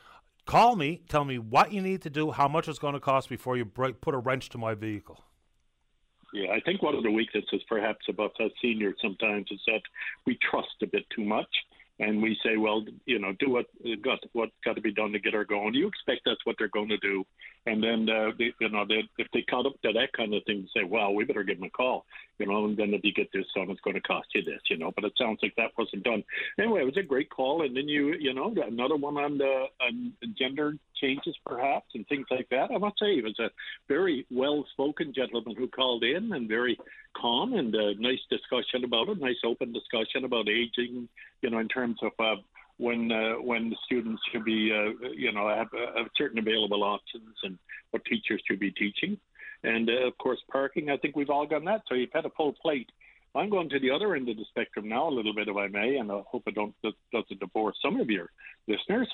call 0.45 0.77
me, 0.77 1.01
tell 1.09 1.25
me 1.25 1.39
what 1.39 1.73
you 1.73 1.81
need 1.81 2.03
to 2.03 2.11
do, 2.11 2.33
how 2.33 2.47
much 2.47 2.69
it's 2.69 2.79
going 2.79 2.93
to 2.93 3.01
cost 3.01 3.31
before 3.31 3.57
you 3.57 3.65
break, 3.65 4.03
put 4.03 4.15
a 4.15 4.19
wrench 4.19 4.51
to 4.51 4.59
my 4.59 4.75
vehicle. 4.75 5.25
Yeah, 6.37 6.53
I 6.53 6.61
think 6.61 6.83
one 6.83 6.95
of 6.95 7.03
the 7.03 7.11
weaknesses 7.11 7.63
perhaps 7.67 8.05
about 8.11 8.39
us 8.45 8.51
seniors 8.61 8.97
sometimes 9.01 9.47
is 9.51 9.63
that 9.69 9.81
we 10.27 10.37
trust 10.51 10.83
a 10.83 10.87
bit 10.87 11.05
too 11.09 11.25
much. 11.25 11.49
and 11.99 12.23
we 12.23 12.39
say, 12.45 12.57
well, 12.57 12.85
you 13.07 13.19
know, 13.19 13.33
do 13.39 13.51
what 13.51 13.67
got 14.03 14.19
what's 14.33 14.53
got 14.65 14.75
to 14.75 14.83
be 14.83 14.93
done 14.93 15.13
to 15.13 15.19
get 15.19 15.33
her 15.33 15.45
going. 15.45 15.75
You 15.75 15.89
expect 15.89 16.23
that's 16.27 16.45
what 16.45 16.57
they're 16.59 16.69
going 16.69 16.89
to 16.89 16.99
do, 16.99 17.25
and 17.65 17.83
then 17.83 18.09
uh, 18.09 18.33
they, 18.39 18.53
you 18.61 18.69
know, 18.69 18.85
they, 18.87 19.03
if 19.19 19.29
they 19.33 19.43
caught 19.43 19.67
up 19.67 19.81
to 19.83 19.93
that 19.93 20.13
kind 20.15 20.35
of 20.35 20.45
thing, 20.45 20.69
say, 20.77 20.85
well, 20.85 21.15
we 21.15 21.25
better 21.25 21.43
give 21.43 21.59
them 21.59 21.67
a 21.69 21.71
call, 21.71 22.05
you 22.39 22.47
know, 22.47 22.65
and 22.67 22.77
then 22.77 22.93
if 22.95 23.03
you 23.05 23.13
get 23.13 23.33
this 23.33 23.47
done, 23.55 23.71
it's 23.71 23.81
going 23.81 23.95
to 23.95 24.01
cost 24.01 24.29
you 24.35 24.43
this, 24.43 24.61
you 24.69 24.77
know. 24.77 24.93
But 24.95 25.05
it 25.05 25.13
sounds 25.19 25.39
like 25.43 25.55
that 25.57 25.73
wasn't 25.77 26.05
done. 26.05 26.23
Anyway, 26.59 26.81
it 26.81 26.87
was 26.87 26.97
a 26.97 27.03
great 27.03 27.31
call, 27.31 27.63
and 27.63 27.77
then 27.77 27.89
you, 27.89 28.15
you 28.19 28.35
know, 28.35 28.55
another 28.67 28.97
one 28.97 29.17
on 29.17 29.39
the 29.39 29.65
on 29.81 30.13
gender 30.39 30.75
changes 31.01 31.37
perhaps 31.45 31.87
and 31.95 32.07
things 32.09 32.27
like 32.31 32.49
that. 32.51 32.71
I 32.71 32.79
must 32.79 32.99
say, 32.99 33.15
he 33.15 33.23
was 33.23 33.39
a 33.39 33.51
very 33.89 34.27
well-spoken 34.31 35.13
gentleman 35.15 35.55
who 35.57 35.69
called 35.69 36.05
in 36.05 36.33
and 36.33 36.49
very 36.49 36.79
calm 37.17 37.55
and 37.55 37.75
a 37.75 37.95
nice 38.01 38.21
discussion 38.31 38.85
about 38.85 39.09
it, 39.09 39.21
nice 39.21 39.37
open 39.45 39.73
discussion 39.73 40.25
about 40.25 40.49
aging, 40.49 41.09
you 41.43 41.51
know, 41.51 41.59
in 41.59 41.69
terms 41.69 41.99
of 42.03 42.13
uh, 42.19 42.41
when 42.79 43.11
uh, 43.11 43.35
when 43.35 43.71
the 43.71 43.77
students 43.85 44.23
should 44.31 44.45
be, 44.45 44.73
uh, 44.73 45.09
you 45.15 45.33
know, 45.33 45.49
have, 45.49 45.69
have 45.97 46.07
certain 46.17 46.39
available 46.39 46.85
options 46.85 47.35
and 47.43 47.59
what 47.91 48.05
teachers 48.05 48.43
should 48.47 48.61
be 48.61 48.71
teaching, 48.71 49.19
and 49.67 49.91
uh, 49.91 50.07
of 50.07 50.17
course 50.19 50.39
parking. 50.51 50.91
I 50.91 50.97
think 50.97 51.17
we've 51.17 51.31
all 51.31 51.47
done 51.47 51.65
that. 51.67 51.83
So 51.89 51.95
you've 51.95 52.13
had 52.13 52.25
a 52.25 52.31
full 52.31 52.55
plate. 52.55 52.89
I'm 53.35 53.51
going 53.51 53.69
to 53.71 53.79
the 53.79 53.91
other 53.91 54.15
end 54.15 54.29
of 54.29 54.37
the 54.37 54.45
spectrum 54.49 54.89
now, 54.89 55.09
a 55.09 55.13
little 55.13 55.35
bit, 55.35 55.49
if 55.49 55.57
I 55.57 55.67
may, 55.67 55.97
and 55.97 56.11
I 56.11 56.23
hope 56.27 56.45
it 56.47 56.55
don't 56.55 56.75
doesn't 57.13 57.41
divorce 57.41 57.77
some 57.85 58.01
of 58.01 58.09
your 58.09 58.31
listeners. 58.67 59.09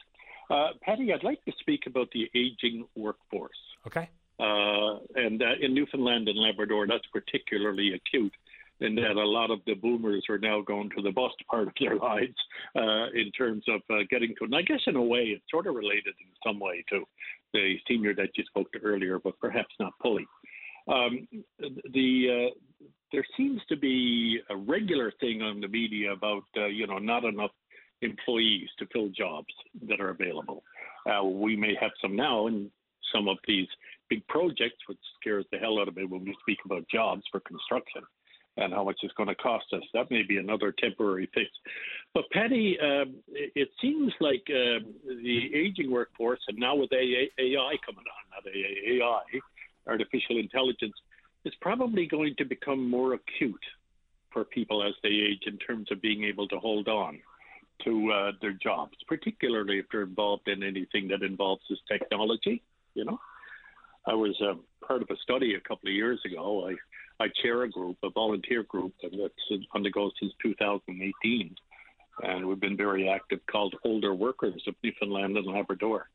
Uh, 0.49 0.69
Patty, 0.83 1.13
I'd 1.13 1.25
like 1.25 1.45
to 1.47 1.53
speak 1.61 1.83
about 1.87 2.09
the 2.13 2.29
aging 2.35 2.87
workforce. 2.95 3.57
Okay. 3.87 4.09
Uh, 4.39 4.99
and 5.15 5.43
uh, 5.43 5.55
in 5.61 5.75
Newfoundland 5.75 6.29
and 6.29 6.39
Labrador, 6.39 6.87
that's 6.87 7.07
particularly 7.13 7.95
acute 7.95 8.33
in 8.83 8.97
that 8.97 9.17
a 9.17 9.29
lot 9.29 9.51
of 9.51 9.61
the 9.67 9.75
boomers 9.75 10.25
are 10.29 10.39
now 10.39 10.61
going 10.61 10.91
to 10.91 11.03
the 11.03 11.11
bust 11.11 11.37
part 11.49 11.69
of 11.69 11.75
their 11.79 11.97
lives 12.11 12.35
uh, 12.77 13.07
in 13.15 13.31
terms 13.37 13.65
of 13.69 13.81
uh, 13.91 14.03
getting 14.11 14.35
to, 14.39 14.45
and 14.45 14.55
I 14.55 14.63
guess 14.63 14.81
in 14.87 14.97
a 14.97 15.03
way 15.03 15.21
it's 15.21 15.45
sort 15.51 15.67
of 15.67 15.75
related 15.75 16.15
in 16.21 16.29
some 16.45 16.59
way 16.59 16.85
to 16.91 17.05
the 17.53 17.77
senior 17.87 18.15
that 18.15 18.31
you 18.37 18.45
spoke 18.45 18.73
to 18.73 18.81
earlier, 18.81 19.19
but 19.19 19.39
perhaps 19.39 19.75
not 19.79 19.93
fully. 20.03 20.27
Um, 20.89 21.29
the 21.93 22.51
uh, 22.51 22.87
there 23.13 23.25
seems 23.37 23.61
to 23.69 23.77
be 23.77 24.41
a 24.51 24.57
regular 24.57 25.13
thing 25.21 25.43
on 25.43 25.61
the 25.61 25.69
media 25.69 26.13
about 26.13 26.45
uh, 26.57 26.67
you 26.67 26.87
know 26.87 26.99
not 26.99 27.25
enough 27.25 27.53
employees 28.01 28.69
to 28.79 28.87
fill 28.93 29.09
jobs 29.09 29.53
that 29.89 30.01
are 30.01 30.11
available. 30.11 30.63
Uh, 31.07 31.25
we 31.25 31.57
may 31.57 31.75
have 31.81 31.93
some 32.01 32.17
now 32.17 32.47
in 32.47 32.71
some 33.15 33.29
of 33.29 33.37
these 33.47 33.69
big 34.09 34.27
projects, 34.29 34.79
which 34.87 34.99
scares 35.21 35.45
the 35.53 35.59
hell 35.59 35.79
out 35.79 35.89
of 35.89 35.97
me 35.97 36.05
when 36.05 36.25
we 36.25 36.37
speak 36.41 36.59
about 36.65 36.85
jobs 36.89 37.23
for 37.31 37.41
construction 37.41 38.03
and 38.59 38.73
how 38.73 38.85
much 38.85 38.99
it's 39.03 39.15
going 39.15 39.29
to 39.29 39.35
cost 39.37 39.65
us. 39.73 39.83
That 39.95 40.11
may 40.11 40.23
be 40.23 40.37
another 40.37 40.75
temporary 40.79 41.29
fix. 41.33 41.49
But 42.13 42.25
Patty, 42.33 42.77
um, 42.81 43.15
it, 43.29 43.69
seems 43.81 44.13
like 44.21 44.43
uh, 44.51 44.85
the 45.07 45.51
aging 45.55 45.91
workforce, 45.91 46.41
and 46.49 46.59
now 46.59 46.75
with 46.75 46.93
AI 46.93 47.29
coming 47.39 48.05
on, 48.05 48.31
not 48.31 48.55
AI, 48.55 49.41
artificial 49.87 50.39
intelligence, 50.39 50.95
is 51.45 51.53
probably 51.61 52.07
going 52.07 52.35
to 52.39 52.45
become 52.45 52.89
more 52.89 53.15
acute 53.15 53.65
for 54.33 54.45
people 54.45 54.83
as 54.83 54.95
they 55.03 55.11
age 55.11 55.43
in 55.47 55.59
terms 55.59 55.89
of 55.91 56.01
being 56.01 56.25
able 56.25 56.49
to 56.49 56.59
hold 56.59 56.89
on 56.89 57.19
to 57.85 58.13
uh, 58.13 58.33
their 58.41 58.53
jobs, 58.53 58.97
particularly 59.09 59.79
if 59.79 59.87
they're 59.91 60.03
involved 60.03 60.49
in 60.49 60.63
anything 60.63 61.09
that 61.09 61.23
involves 61.23 61.63
this 61.69 61.79
technology. 61.91 62.63
You 62.95 63.05
know, 63.05 63.21
I 64.07 64.15
was 64.15 64.41
uh, 64.41 64.55
part 64.87 65.03
of 65.03 65.09
a 65.11 65.17
study 65.23 65.55
a 65.55 65.61
couple 65.61 65.89
of 65.89 65.95
years 65.95 66.21
ago. 66.25 66.69
I, 66.69 67.25
I 67.25 67.29
chair 67.43 67.63
a 67.63 67.71
group, 67.71 67.99
a 68.03 68.11
volunteer 68.11 68.63
group, 68.63 68.95
and 69.03 69.13
that's 69.21 69.65
undergoes 69.75 70.13
since 70.21 70.33
2018, 70.43 71.55
and 72.23 72.47
we've 72.47 72.61
been 72.61 72.77
very 72.77 73.09
active 73.09 73.41
called 73.51 73.75
Older 73.85 74.15
Workers 74.15 74.63
of 74.67 74.75
Newfoundland 74.83 75.37
and 75.37 75.47
Labrador, 75.47 76.09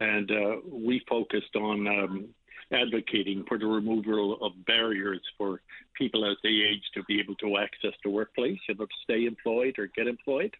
and 0.00 0.30
uh, 0.30 0.56
we 0.70 1.02
focused 1.08 1.54
on. 1.56 1.86
Um, 1.86 2.28
advocating 2.72 3.44
for 3.48 3.58
the 3.58 3.66
removal 3.66 4.38
of 4.42 4.52
barriers 4.66 5.20
for 5.38 5.60
people 5.94 6.24
as 6.24 6.36
they 6.42 6.48
age 6.48 6.82
to 6.94 7.02
be 7.04 7.20
able 7.20 7.34
to 7.36 7.58
access 7.58 7.92
the 8.02 8.10
workplace, 8.10 8.58
to 8.68 8.86
stay 9.02 9.26
employed 9.26 9.78
or 9.78 9.86
get 9.88 10.06
employed. 10.06 10.54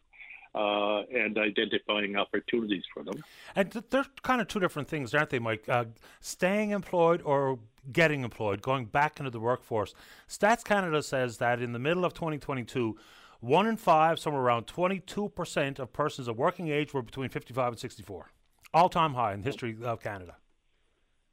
Uh, 0.56 1.02
and 1.12 1.36
identifying 1.36 2.14
opportunities 2.14 2.84
for 2.94 3.02
them. 3.02 3.24
And 3.56 3.72
th- 3.72 3.86
they're 3.90 4.06
kind 4.22 4.40
of 4.40 4.46
two 4.46 4.60
different 4.60 4.86
things, 4.86 5.12
aren't 5.12 5.30
they, 5.30 5.40
Mike? 5.40 5.68
Uh, 5.68 5.86
staying 6.20 6.70
employed 6.70 7.22
or 7.22 7.58
getting 7.90 8.22
employed, 8.22 8.62
going 8.62 8.84
back 8.84 9.18
into 9.18 9.30
the 9.30 9.40
workforce. 9.40 9.94
Stats 10.28 10.62
Canada 10.62 11.02
says 11.02 11.38
that 11.38 11.60
in 11.60 11.72
the 11.72 11.80
middle 11.80 12.04
of 12.04 12.14
2022, 12.14 12.96
one 13.40 13.66
in 13.66 13.76
five, 13.76 14.18
somewhere 14.18 14.42
around 14.42 14.66
22% 14.68 15.78
of 15.80 15.92
persons 15.92 16.28
of 16.28 16.38
working 16.38 16.68
age 16.68 16.94
were 16.94 17.02
between 17.02 17.28
55 17.28 17.72
and 17.72 17.78
64. 17.78 18.30
All 18.72 18.88
time 18.88 19.14
high 19.14 19.34
in 19.34 19.40
the 19.40 19.46
history 19.46 19.76
of 19.82 20.00
Canada. 20.00 20.36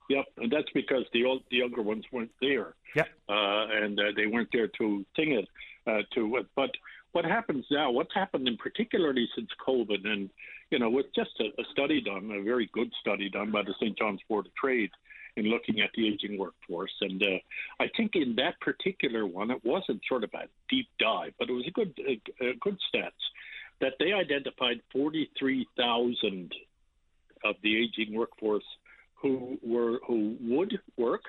Yep, 0.10 0.26
and 0.38 0.52
that's 0.52 0.70
because 0.74 1.06
the 1.14 1.26
old, 1.26 1.44
the 1.50 1.58
younger 1.58 1.82
ones 1.82 2.04
weren't 2.12 2.32
there. 2.42 2.76
Yep. 2.96 3.08
Uh, 3.30 3.66
and 3.72 4.00
uh, 4.00 4.04
they 4.16 4.28
weren't 4.28 4.50
there 4.52 4.68
to 4.68 5.06
sing 5.16 5.32
it 5.32 5.48
uh, 5.88 6.02
to. 6.14 6.44
But 6.56 6.72
what 7.14 7.26
happens 7.26 7.66
now? 7.72 7.92
What's 7.92 8.14
happened, 8.14 8.48
in 8.48 8.58
particularly 8.58 9.28
since 9.36 9.50
COVID, 9.66 10.06
and 10.06 10.30
you 10.70 10.80
know, 10.80 10.90
with 10.90 11.08
just 11.16 11.32
a, 11.40 11.46
a 11.62 11.66
study 11.72 12.02
done, 12.02 12.32
a 12.32 12.42
very 12.42 12.70
good 12.74 12.92
study 13.00 13.30
done 13.30 13.52
by 13.52 13.62
the 13.62 13.74
St. 13.80 13.98
John's 13.98 14.22
Board 14.28 14.48
of 14.48 14.56
Trade 14.56 14.92
in 15.38 15.46
looking 15.46 15.82
at 15.82 15.90
the 15.96 16.08
aging 16.08 16.38
workforce. 16.38 16.94
And 17.02 17.22
uh, 17.22 17.38
I 17.80 17.88
think 17.96 18.12
in 18.16 18.36
that 18.36 18.60
particular 18.60 19.26
one, 19.26 19.52
it 19.52 19.64
wasn't 19.64 20.02
sort 20.08 20.24
of 20.24 20.32
a 20.34 20.48
deep 20.70 20.88
dive, 21.00 21.34
but 21.40 21.50
it 21.50 21.54
was 21.54 21.66
a 21.68 21.72
good, 21.72 21.94
a, 22.00 22.22
a 22.46 22.54
good 22.60 22.78
stats 22.94 23.12
that 23.80 23.94
they 24.00 24.14
identified 24.14 24.82
43,000 24.92 26.54
of 27.44 27.56
the 27.64 27.78
aging 27.78 28.14
workforce 28.14 28.64
who 29.22 29.58
were 29.62 30.00
who 30.08 30.36
would 30.42 30.80
work 30.98 31.24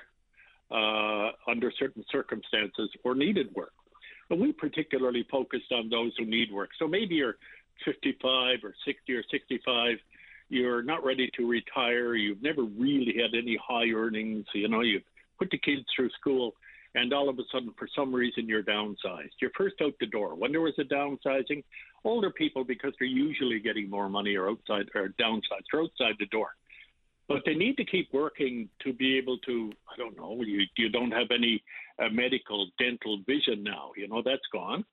uh, 0.71 1.31
under 1.47 1.71
certain 1.77 2.03
circumstances 2.11 2.89
or 3.03 3.15
needed 3.15 3.53
work. 3.55 3.73
But 4.29 4.39
we 4.39 4.51
particularly 4.51 5.27
focused 5.29 5.71
on 5.71 5.89
those 5.89 6.13
who 6.17 6.25
need 6.25 6.51
work. 6.51 6.69
So 6.79 6.87
maybe 6.87 7.15
you're 7.15 7.35
55 7.85 8.59
or 8.63 8.73
60 8.85 9.13
or 9.13 9.23
65, 9.29 9.97
you're 10.49 10.83
not 10.83 11.03
ready 11.03 11.29
to 11.37 11.47
retire, 11.47 12.15
you've 12.15 12.41
never 12.41 12.63
really 12.63 13.15
had 13.21 13.37
any 13.37 13.57
high 13.65 13.89
earnings, 13.89 14.45
you 14.53 14.67
know, 14.69 14.81
you've 14.81 15.03
put 15.37 15.49
the 15.51 15.57
kids 15.57 15.83
through 15.95 16.09
school, 16.11 16.53
and 16.95 17.11
all 17.11 17.27
of 17.27 17.39
a 17.39 17.43
sudden, 17.51 17.73
for 17.77 17.87
some 17.95 18.13
reason, 18.13 18.47
you're 18.47 18.63
downsized. 18.63 19.31
You're 19.41 19.51
first 19.57 19.75
out 19.81 19.93
the 19.99 20.05
door. 20.05 20.35
When 20.35 20.51
there 20.51 20.61
was 20.61 20.75
a 20.77 20.83
downsizing, 20.83 21.63
older 22.03 22.29
people, 22.29 22.63
because 22.63 22.93
they're 22.99 23.07
usually 23.07 23.59
getting 23.59 23.89
more 23.89 24.09
money, 24.09 24.35
are 24.35 24.49
outside 24.49 24.89
or 24.93 25.09
downsized, 25.19 25.73
are 25.73 25.81
outside 25.81 26.15
the 26.19 26.27
door 26.27 26.51
but 27.27 27.41
they 27.45 27.55
need 27.55 27.77
to 27.77 27.85
keep 27.85 28.11
working 28.13 28.69
to 28.83 28.93
be 28.93 29.17
able 29.17 29.37
to 29.39 29.71
i 29.91 29.97
don't 29.97 30.17
know 30.17 30.41
you 30.41 30.61
you 30.77 30.89
don't 30.89 31.11
have 31.11 31.27
any 31.31 31.63
uh, 31.99 32.09
medical 32.09 32.67
dental 32.77 33.19
vision 33.25 33.63
now 33.63 33.91
you 33.95 34.07
know 34.07 34.21
that's 34.23 34.47
gone. 34.51 34.83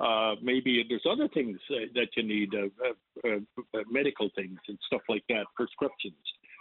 Uh, 0.00 0.34
maybe 0.40 0.82
there's 0.88 1.04
other 1.10 1.28
things 1.28 1.58
uh, 1.70 1.74
that 1.94 2.08
you 2.16 2.22
need 2.22 2.54
uh, 2.54 3.28
uh, 3.28 3.36
uh, 3.74 3.80
medical 3.90 4.30
things 4.34 4.58
and 4.68 4.78
stuff 4.86 5.02
like 5.10 5.22
that 5.28 5.44
prescriptions. 5.54 6.14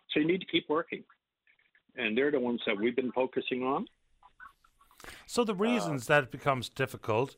So 0.10 0.20
you 0.20 0.28
need 0.28 0.42
to 0.42 0.46
keep 0.48 0.68
working. 0.68 1.04
And 1.96 2.18
they're 2.18 2.32
the 2.32 2.40
ones 2.40 2.60
that 2.68 2.78
we've 2.78 2.96
been 2.96 3.14
focusing 3.14 3.64
on. 3.64 3.86
So 5.26 5.46
the 5.46 5.56
reasons 5.56 6.08
that 6.08 6.26
it 6.26 6.32
becomes 6.32 6.68
difficult 6.68 7.38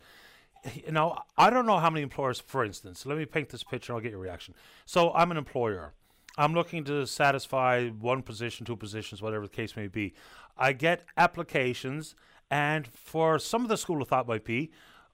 you 0.86 0.92
know, 0.92 1.18
I 1.38 1.50
don't 1.50 1.66
know 1.66 1.80
how 1.80 1.90
many 1.90 2.04
employers, 2.04 2.40
for 2.40 2.64
instance, 2.64 3.06
let 3.06 3.18
me 3.18 3.26
paint 3.26 3.50
this 3.50 3.64
picture 3.64 3.94
and 3.94 3.98
I'll 3.98 4.04
get 4.04 4.12
your 4.12 4.20
reaction. 4.20 4.54
So 4.86 5.12
I'm 5.14 5.32
an 5.32 5.38
employer 5.38 5.94
I'm 6.42 6.56
looking 6.56 6.84
to 6.86 7.06
satisfy 7.06 7.90
one 7.90 8.24
position, 8.24 8.66
two 8.66 8.76
positions, 8.76 9.22
whatever 9.22 9.46
the 9.46 9.54
case 9.54 9.76
may 9.76 9.88
be. 9.88 10.16
I 10.58 10.74
get 10.74 11.04
applications, 11.16 12.16
and 12.50 12.88
for 12.88 13.38
some 13.38 13.62
of 13.62 13.70
the 13.70 13.78
school 13.78 14.02
of 14.02 14.08
thought 14.08 14.28
might 14.28 14.44
be 14.44 14.72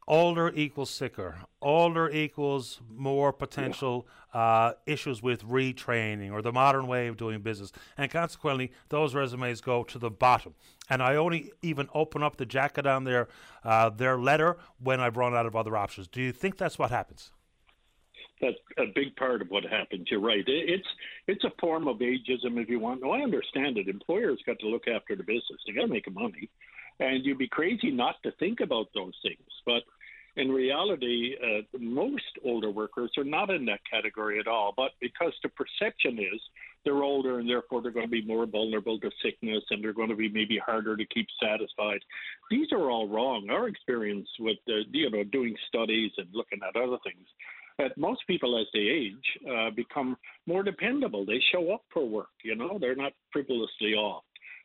older 0.07 0.53
equals 0.55 0.89
sicker, 0.89 1.39
older 1.61 2.09
equals 2.09 2.79
more 2.89 3.33
potential 3.33 4.07
uh, 4.33 4.71
issues 4.85 5.21
with 5.21 5.43
retraining 5.43 6.31
or 6.31 6.41
the 6.41 6.53
modern 6.53 6.87
way 6.87 7.07
of 7.07 7.17
doing 7.17 7.41
business. 7.41 7.73
And 7.97 8.09
consequently, 8.09 8.71
those 8.87 9.13
resumes 9.13 9.59
go 9.59 9.83
to 9.83 9.99
the 9.99 10.09
bottom. 10.09 10.53
And 10.89 11.03
I 11.03 11.17
only 11.17 11.51
even 11.61 11.89
open 11.93 12.23
up 12.23 12.37
the 12.37 12.45
jacket 12.45 12.87
on 12.87 13.03
their, 13.03 13.27
uh, 13.65 13.89
their 13.89 14.17
letter 14.17 14.55
when 14.81 15.01
I've 15.01 15.17
run 15.17 15.35
out 15.35 15.45
of 15.45 15.57
other 15.57 15.75
options. 15.75 16.07
Do 16.07 16.21
you 16.21 16.31
think 16.31 16.57
that's 16.57 16.79
what 16.79 16.89
happens? 16.89 17.33
That's 18.41 18.57
a 18.77 18.85
big 18.93 19.15
part 19.15 19.41
of 19.41 19.49
what 19.49 19.63
happens. 19.63 20.07
You're 20.09 20.19
right. 20.19 20.43
It's 20.45 20.87
it's 21.27 21.43
a 21.43 21.51
form 21.59 21.87
of 21.87 21.97
ageism, 21.97 22.61
if 22.61 22.69
you 22.69 22.79
want. 22.79 23.01
No, 23.01 23.11
I 23.11 23.21
understand 23.21 23.77
it. 23.77 23.87
Employers 23.87 24.41
got 24.45 24.59
to 24.59 24.67
look 24.67 24.87
after 24.87 25.15
the 25.15 25.23
business. 25.23 25.61
They 25.65 25.73
got 25.73 25.81
to 25.83 25.87
make 25.87 26.11
money, 26.13 26.49
and 26.99 27.25
you'd 27.25 27.37
be 27.37 27.47
crazy 27.47 27.91
not 27.91 28.15
to 28.23 28.31
think 28.33 28.59
about 28.59 28.87
those 28.93 29.13
things. 29.23 29.47
But 29.65 29.83
in 30.37 30.51
reality, 30.51 31.35
uh, 31.41 31.61
most 31.79 32.23
older 32.45 32.69
workers 32.69 33.11
are 33.17 33.23
not 33.23 33.49
in 33.49 33.65
that 33.65 33.79
category 33.91 34.39
at 34.39 34.47
all. 34.47 34.71
But 34.77 34.91
because 35.01 35.33
the 35.41 35.49
perception 35.49 36.19
is 36.19 36.39
they're 36.85 37.01
older 37.03 37.39
and 37.39 37.49
therefore 37.49 37.81
they're 37.81 37.91
going 37.91 38.05
to 38.05 38.11
be 38.11 38.21
more 38.21 38.45
vulnerable 38.45 38.99
to 38.99 39.09
sickness 39.23 39.63
and 39.71 39.83
they're 39.83 39.93
going 39.93 40.09
to 40.09 40.15
be 40.15 40.29
maybe 40.29 40.59
harder 40.63 40.95
to 40.95 41.05
keep 41.07 41.27
satisfied. 41.41 41.99
These 42.51 42.71
are 42.71 42.89
all 42.91 43.07
wrong. 43.07 43.49
Our 43.49 43.67
experience 43.67 44.29
with 44.39 44.59
uh, 44.69 44.85
you 44.91 45.09
know 45.09 45.23
doing 45.23 45.55
studies 45.67 46.11
and 46.17 46.27
looking 46.33 46.59
at 46.61 46.79
other 46.79 46.97
things 47.03 47.27
that 47.77 47.97
most 47.97 48.21
people 48.27 48.59
as 48.59 48.67
they 48.73 48.79
age 48.79 49.15
uh, 49.49 49.69
become 49.71 50.17
more 50.45 50.63
dependable. 50.63 51.25
They 51.25 51.41
show 51.51 51.71
up 51.71 51.83
for 51.93 52.07
work. 52.07 52.29
You 52.43 52.55
know, 52.55 52.77
they're 52.79 52.95
not 52.95 53.13
frivolously 53.31 53.93
off. 53.93 54.23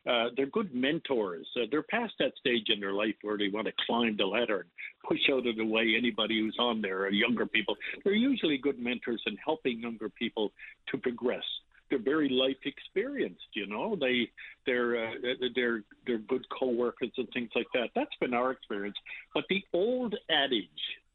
Uh, 0.09 0.25
they're 0.35 0.47
good 0.47 0.73
mentors. 0.73 1.47
Uh, 1.55 1.65
they're 1.71 1.83
past 1.83 2.13
that 2.19 2.33
stage 2.37 2.65
in 2.67 2.79
their 2.79 2.91
life 2.91 3.15
where 3.21 3.37
they 3.37 3.47
want 3.47 3.67
to 3.67 3.73
climb 3.85 4.17
the 4.17 4.25
ladder 4.25 4.61
and 4.61 4.69
push 5.07 5.21
out 5.31 5.47
of 5.47 5.55
the 5.55 5.65
way 5.65 5.95
anybody 5.97 6.39
who's 6.39 6.57
on 6.59 6.81
there 6.81 7.03
or 7.03 7.09
younger 7.09 7.45
people. 7.45 7.75
They're 8.03 8.13
usually 8.13 8.57
good 8.57 8.79
mentors 8.79 9.21
in 9.25 9.37
helping 9.37 9.79
younger 9.79 10.09
people 10.09 10.51
to 10.91 10.97
progress. 10.97 11.43
They're 11.89 11.99
very 11.99 12.27
life 12.27 12.57
experienced, 12.65 13.47
you 13.53 13.67
know. 13.67 13.95
They 13.95 14.29
they're 14.65 15.07
uh, 15.07 15.11
they're 15.55 15.83
they're 16.05 16.17
good 16.17 16.45
co-workers 16.49 17.11
and 17.17 17.27
things 17.33 17.51
like 17.55 17.67
that. 17.73 17.89
That's 17.95 18.15
been 18.19 18.33
our 18.33 18.51
experience. 18.51 18.95
But 19.33 19.43
the 19.47 19.63
old 19.73 20.15
adage, 20.29 20.67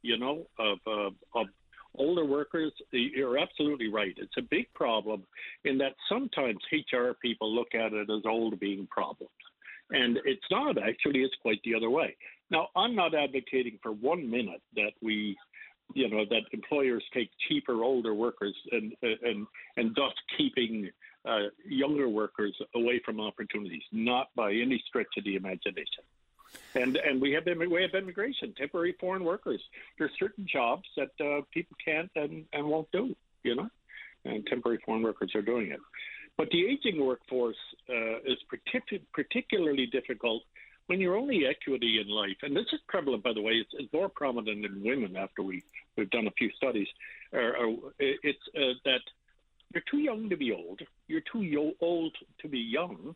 you 0.02 0.18
know, 0.18 0.46
of 0.58 0.78
uh, 0.86 1.10
of 1.38 1.48
older 1.98 2.24
workers, 2.24 2.72
you're 2.92 3.38
absolutely 3.38 3.88
right. 3.88 4.14
It's 4.16 4.36
a 4.38 4.42
big 4.42 4.72
problem 4.74 5.24
in 5.64 5.78
that 5.78 5.94
sometimes 6.08 6.58
HR 6.72 7.12
people 7.20 7.54
look 7.54 7.74
at 7.74 7.92
it 7.92 8.08
as 8.10 8.22
old 8.26 8.58
being 8.60 8.86
problems. 8.90 9.30
And 9.90 10.18
it's 10.24 10.40
not 10.50 10.76
actually, 10.78 11.20
it's 11.20 11.34
quite 11.40 11.60
the 11.64 11.74
other 11.74 11.90
way. 11.90 12.16
Now, 12.50 12.68
I'm 12.76 12.94
not 12.94 13.14
advocating 13.14 13.78
for 13.82 13.92
one 13.92 14.30
minute 14.30 14.62
that 14.76 14.92
we, 15.02 15.36
you 15.94 16.08
know, 16.10 16.24
that 16.28 16.42
employers 16.52 17.04
take 17.14 17.30
cheaper 17.48 17.82
older 17.82 18.14
workers 18.14 18.54
and, 18.72 18.92
and, 19.02 19.46
and 19.76 19.94
thus 19.94 20.12
keeping 20.36 20.90
uh, 21.26 21.48
younger 21.66 22.08
workers 22.08 22.56
away 22.74 23.00
from 23.04 23.20
opportunities, 23.20 23.82
not 23.92 24.28
by 24.36 24.50
any 24.50 24.82
stretch 24.86 25.08
of 25.16 25.24
the 25.24 25.36
imagination. 25.36 26.04
And 26.74 26.96
and 26.96 27.20
we 27.20 27.32
have 27.32 27.44
we 27.46 27.82
have 27.82 27.94
immigration, 27.94 28.54
temporary 28.56 28.94
foreign 29.00 29.24
workers. 29.24 29.60
There's 29.98 30.10
certain 30.18 30.46
jobs 30.46 30.84
that 30.96 31.10
uh, 31.20 31.42
people 31.52 31.76
can't 31.82 32.10
and, 32.14 32.44
and 32.52 32.66
won't 32.66 32.90
do, 32.92 33.16
you 33.42 33.54
know, 33.54 33.68
and 34.24 34.46
temporary 34.46 34.78
foreign 34.84 35.02
workers 35.02 35.34
are 35.34 35.42
doing 35.42 35.70
it. 35.70 35.80
But 36.36 36.50
the 36.50 36.66
aging 36.66 37.04
workforce 37.04 37.56
uh, 37.88 38.18
is 38.24 38.38
partic- 38.52 39.02
particularly 39.12 39.86
difficult 39.86 40.44
when 40.88 41.00
you're 41.00 41.16
only 41.16 41.46
equity 41.46 42.00
in 42.00 42.08
life, 42.08 42.38
and 42.42 42.56
this 42.56 42.66
is 42.72 42.80
prevalent, 42.88 43.22
by 43.22 43.34
the 43.34 43.42
way, 43.42 43.52
it's, 43.52 43.70
it's 43.74 43.92
more 43.92 44.08
prominent 44.08 44.64
in 44.64 44.82
women 44.82 45.16
after 45.16 45.42
we, 45.42 45.62
we've 45.96 46.08
done 46.08 46.26
a 46.26 46.30
few 46.30 46.50
studies. 46.52 46.88
it's 47.32 48.38
uh, 48.56 48.72
that 48.86 49.02
you're 49.74 49.82
too 49.90 49.98
young 49.98 50.30
to 50.30 50.36
be 50.36 50.50
old, 50.50 50.80
you're 51.06 51.22
too 51.30 51.42
yo- 51.42 51.74
old 51.82 52.16
to 52.40 52.48
be 52.48 52.58
young, 52.58 53.14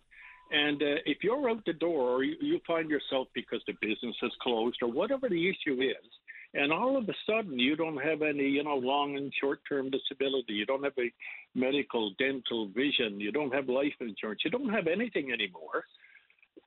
and 0.53 0.83
uh, 0.83 1.01
if 1.07 1.19
you're 1.23 1.49
out 1.51 1.65
the 1.65 1.73
door, 1.73 2.11
or 2.11 2.24
you, 2.24 2.37
you 2.41 2.61
find 2.66 2.91
yourself 2.91 3.29
because 3.35 3.61
the 3.66 3.74
business 3.81 4.16
is 4.23 4.33
closed, 4.41 4.79
or 4.83 4.91
whatever 4.91 5.29
the 5.29 5.49
issue 5.49 5.81
is, 5.81 6.11
and 6.55 6.73
all 6.73 6.97
of 6.97 7.09
a 7.09 7.15
sudden 7.27 7.59
you 7.59 7.77
don't 7.77 8.03
have 8.03 8.23
any, 8.23 8.45
you 8.45 8.62
know, 8.62 8.77
long 8.77 9.16
and 9.16 9.33
short-term 9.41 9.91
disability, 9.91 10.53
you 10.53 10.66
don't 10.66 10.85
have 10.85 10.99
a 10.99 11.11
medical, 11.55 12.12
dental, 12.19 12.69
vision, 12.69 13.19
you 13.19 13.33
don't 13.33 13.55
have 13.55 13.69
life 13.69 13.95
insurance, 14.01 14.43
you 14.45 14.51
don't 14.51 14.70
have 14.70 14.87
anything 14.87 15.33
anymore. 15.33 15.85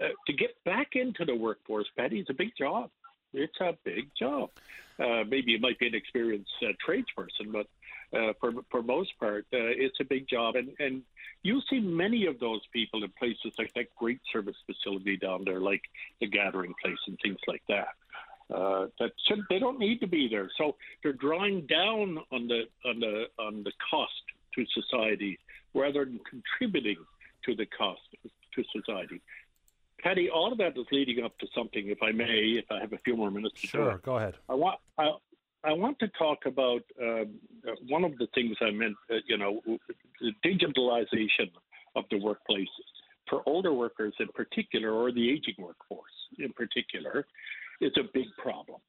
Uh, 0.02 0.10
to 0.28 0.34
get 0.34 0.52
back 0.66 0.90
into 0.94 1.24
the 1.24 1.36
workforce, 1.36 1.88
Patty, 1.98 2.20
is 2.20 2.28
a 2.30 2.34
big 2.34 2.52
job. 2.58 2.90
It's 3.34 3.60
a 3.62 3.78
big 3.84 4.10
job. 4.18 4.50
Uh, 4.98 5.24
maybe 5.28 5.52
you 5.52 5.60
might 5.60 5.78
be 5.78 5.88
an 5.88 5.96
experienced 5.96 6.52
uh, 6.62 6.72
tradesperson, 6.88 7.52
but 7.52 7.68
uh, 8.16 8.34
for 8.40 8.52
for 8.70 8.82
most 8.82 9.18
part, 9.20 9.46
uh, 9.54 9.58
it's 9.58 10.00
a 10.00 10.04
big 10.04 10.28
job, 10.28 10.56
and 10.56 10.70
and 10.80 11.02
you 11.44 11.62
see 11.70 11.80
many 11.80 12.26
of 12.26 12.40
those 12.40 12.62
people 12.74 13.04
in 13.04 13.12
places 13.20 13.54
like 13.58 13.74
that 13.74 13.94
great 13.96 14.20
service 14.32 14.56
facility 14.66 15.18
down 15.18 15.44
there, 15.46 15.60
like 15.60 15.82
the 16.20 16.28
Gathering 16.28 16.74
Place 16.82 16.98
and 17.08 17.18
things 17.22 17.40
like 17.48 17.64
that. 17.68 17.90
Uh, 18.54 18.88
that 19.00 19.12
should, 19.28 19.40
they 19.50 19.58
don't 19.58 19.80
need 19.80 20.00
to 20.00 20.08
be 20.08 20.28
there, 20.28 20.50
so 20.58 20.76
they're 21.02 21.14
drawing 21.14 21.66
down 21.66 22.20
on 22.32 22.48
the 22.48 22.64
on 22.86 23.00
the 23.00 23.26
on 23.40 23.64
the 23.64 23.72
cost 23.90 24.14
to 24.54 24.66
society 24.68 25.38
rather 25.74 26.06
than 26.06 26.20
contributing 26.30 26.98
to 27.44 27.56
the 27.56 27.66
cost 27.66 28.02
to 28.24 28.64
society. 28.72 29.22
Patty, 30.02 30.30
all 30.30 30.52
of 30.52 30.60
that 30.60 30.78
is 30.78 30.86
leading 30.92 31.24
up 31.24 31.38
to 31.40 31.48
something, 31.56 31.88
if 31.88 32.04
I 32.04 32.12
may, 32.12 32.60
if 32.60 32.66
I 32.72 32.80
have 32.80 32.94
a 32.94 33.00
few 33.00 33.18
more 33.18 33.32
minutes. 33.32 33.60
Sure, 33.60 34.00
go 34.04 34.18
ahead. 34.18 34.36
I 34.48 34.54
want 34.54 34.80
I, 35.00 35.12
I 35.66 35.74
want 35.74 35.98
to 36.00 36.08
talk 36.10 36.40
about 36.46 36.84
um, 37.02 37.36
uh, 37.68 37.72
one 37.90 38.04
of 38.04 38.18
the 38.18 38.28
things 38.36 38.56
I 38.62 38.72
meant, 38.72 38.96
uh, 39.12 39.16
you 39.28 39.38
know, 39.38 39.62
the 40.22 40.32
digitalization 40.46 41.50
of 41.96 42.04
the 42.12 42.20
workplace 42.20 42.68
for 43.30 43.42
older 43.48 43.74
workers 43.74 44.14
in 44.20 44.28
particular, 44.30 44.92
or 44.92 45.12
the 45.12 45.30
aging 45.30 45.56
workforce 45.58 46.12
in 46.38 46.54
particular, 46.54 47.26
is 47.82 47.92
a 47.98 48.04
big 48.14 48.28
problem. 48.38 48.80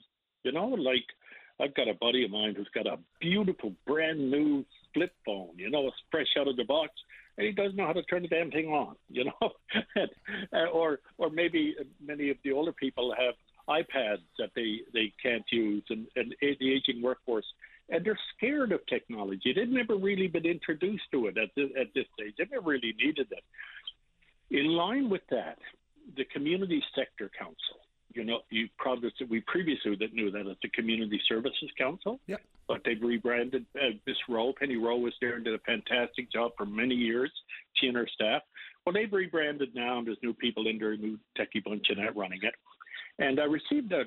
You 0.43 0.53
know, 0.53 0.66
like 0.66 1.05
I've 1.61 1.74
got 1.74 1.89
a 1.89 1.94
buddy 1.94 2.24
of 2.24 2.31
mine 2.31 2.55
who's 2.57 2.69
got 2.74 2.86
a 2.86 2.98
beautiful 3.20 3.73
brand 3.86 4.31
new 4.31 4.65
flip 4.93 5.12
phone, 5.24 5.51
you 5.57 5.70
know, 5.70 5.86
it's 5.86 5.97
fresh 6.11 6.28
out 6.39 6.48
of 6.48 6.57
the 6.57 6.65
box, 6.65 6.93
and 7.39 7.47
he 7.47 7.53
doesn't 7.53 7.77
know 7.77 7.86
how 7.86 7.93
to 7.93 8.03
turn 8.05 8.23
the 8.23 8.28
damn 8.28 8.51
thing 8.51 8.66
on, 8.69 8.97
you 9.09 9.24
know, 9.24 9.51
uh, 10.53 10.66
or 10.73 11.01
or 11.19 11.31
maybe 11.31 11.74
many 12.05 12.31
of 12.31 12.36
the 12.44 12.53
older 12.53 12.73
people 12.73 13.15
have 13.19 13.35
iPads 13.68 14.22
that 14.38 14.51
they, 14.55 14.80
they 14.93 15.12
can't 15.22 15.44
use 15.51 15.84
and, 15.90 16.06
and 16.16 16.34
the 16.40 16.72
aging 16.72 17.02
workforce. 17.02 17.47
And 17.88 18.05
they're 18.05 18.18
scared 18.36 18.72
of 18.72 18.84
technology. 18.86 19.52
They've 19.55 19.68
never 19.68 19.97
really 19.97 20.26
been 20.26 20.47
introduced 20.47 21.05
to 21.12 21.26
it 21.26 21.38
at 21.38 21.51
this, 21.56 21.70
at 21.80 21.86
this 21.94 22.06
stage. 22.18 22.34
They've 22.36 22.51
never 22.51 22.70
really 22.70 22.94
needed 22.98 23.28
it. 23.30 23.44
In 24.51 24.66
line 24.66 25.09
with 25.09 25.22
that, 25.30 25.59
the 26.16 26.24
Community 26.24 26.82
Sector 26.94 27.30
Council, 27.38 27.78
you 28.12 28.24
know, 28.24 28.40
you 28.51 28.68
probably 28.78 29.12
said 29.18 29.28
we 29.28 29.40
previously 29.43 29.97
that 30.01 30.14
knew 30.14 30.30
that 30.30 30.47
as 30.48 30.56
the 30.62 30.68
Community 30.70 31.20
Services 31.28 31.70
Council. 31.78 32.18
Yep. 32.26 32.40
But 32.66 32.80
they've 32.84 33.01
rebranded 33.01 33.66
uh, 33.76 33.90
Miss 34.06 34.16
Rowe. 34.28 34.52
Penny 34.59 34.76
Rowe 34.76 34.97
was 34.97 35.12
there 35.20 35.36
and 35.36 35.44
did 35.44 35.55
a 35.55 35.59
fantastic 35.60 36.32
job 36.32 36.52
for 36.56 36.66
many 36.66 36.94
years. 36.94 37.30
She 37.74 37.86
and 37.86 37.97
her 37.97 38.09
staff. 38.12 38.43
Well, 38.84 38.93
they've 38.93 39.12
rebranded 39.12 39.74
now, 39.74 39.98
and 39.98 40.06
there's 40.06 40.18
new 40.22 40.32
people 40.32 40.66
in 40.66 40.78
there, 40.78 40.97
new 40.97 41.18
techie 41.38 41.62
bunch 41.62 41.86
in 41.90 41.98
that 41.98 42.16
running 42.16 42.40
it. 42.43 42.55
And 43.18 43.40
I 43.40 43.44
received 43.44 43.93
a, 43.93 44.05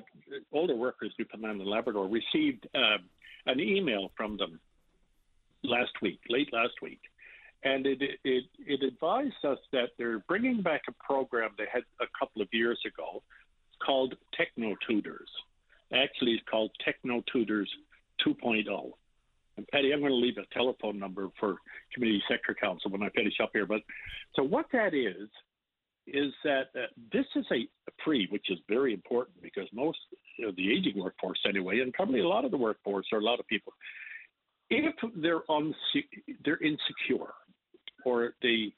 older 0.52 0.76
workers, 0.76 1.12
Newfoundland 1.18 1.60
and 1.60 1.68
Labrador, 1.68 2.08
received 2.08 2.66
uh, 2.74 2.98
an 3.46 3.60
email 3.60 4.12
from 4.16 4.36
them 4.36 4.60
last 5.64 5.92
week, 6.00 6.20
late 6.28 6.52
last 6.52 6.74
week, 6.80 7.00
and 7.64 7.86
it, 7.86 8.00
it 8.24 8.44
it 8.58 8.82
advised 8.82 9.44
us 9.44 9.58
that 9.72 9.90
they're 9.98 10.20
bringing 10.20 10.62
back 10.62 10.82
a 10.88 10.92
program 11.04 11.50
they 11.58 11.64
had 11.70 11.82
a 12.00 12.06
couple 12.18 12.40
of 12.40 12.48
years 12.52 12.78
ago 12.86 13.22
called 13.84 14.14
Techno 14.36 14.76
Tutors. 14.86 15.28
Actually, 15.92 16.32
it's 16.32 16.48
called 16.48 16.70
Techno 16.84 17.22
Tutors 17.32 17.70
2.0. 18.26 18.90
And 19.56 19.66
Patty, 19.68 19.92
I'm 19.92 20.00
going 20.00 20.12
to 20.12 20.16
leave 20.16 20.38
a 20.38 20.54
telephone 20.54 20.98
number 20.98 21.28
for 21.38 21.56
Community 21.92 22.22
Sector 22.28 22.56
Council 22.60 22.90
when 22.90 23.02
I 23.02 23.10
finish 23.10 23.34
up 23.42 23.50
here. 23.52 23.66
But 23.66 23.82
so 24.34 24.42
what 24.42 24.66
that 24.72 24.94
is 24.94 25.28
is 26.12 26.32
that 26.44 26.68
uh, 26.74 26.86
this 27.12 27.26
is 27.36 27.44
a 27.52 27.68
pre, 27.98 28.26
which 28.30 28.46
is 28.50 28.58
very 28.68 28.92
important 28.92 29.40
because 29.42 29.68
most 29.72 29.98
of 30.44 30.56
the 30.56 30.72
aging 30.72 30.98
workforce, 31.02 31.40
anyway, 31.48 31.80
and 31.80 31.92
probably 31.92 32.20
a 32.20 32.28
lot 32.28 32.44
of 32.44 32.50
the 32.50 32.56
workforce 32.56 33.06
or 33.12 33.18
a 33.18 33.24
lot 33.24 33.40
of 33.40 33.46
people, 33.46 33.72
if 34.70 34.94
they're 35.16 35.42
they're 36.44 36.58
insecure 36.58 37.32
or 38.04 38.34
they 38.42 38.72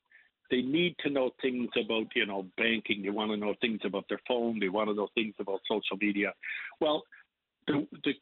they 0.50 0.62
need 0.62 0.94
to 1.00 1.10
know 1.10 1.30
things 1.40 1.68
about 1.82 2.06
you 2.14 2.26
know 2.26 2.46
banking, 2.56 3.02
they 3.02 3.10
want 3.10 3.30
to 3.30 3.36
know 3.36 3.54
things 3.60 3.80
about 3.84 4.04
their 4.08 4.20
phone, 4.26 4.58
they 4.60 4.68
want 4.68 4.88
to 4.88 4.94
know 4.94 5.08
things 5.14 5.34
about 5.40 5.60
social 5.68 5.96
media. 6.00 6.32
Well, 6.80 7.02
the, 7.66 7.86
the 8.04 8.12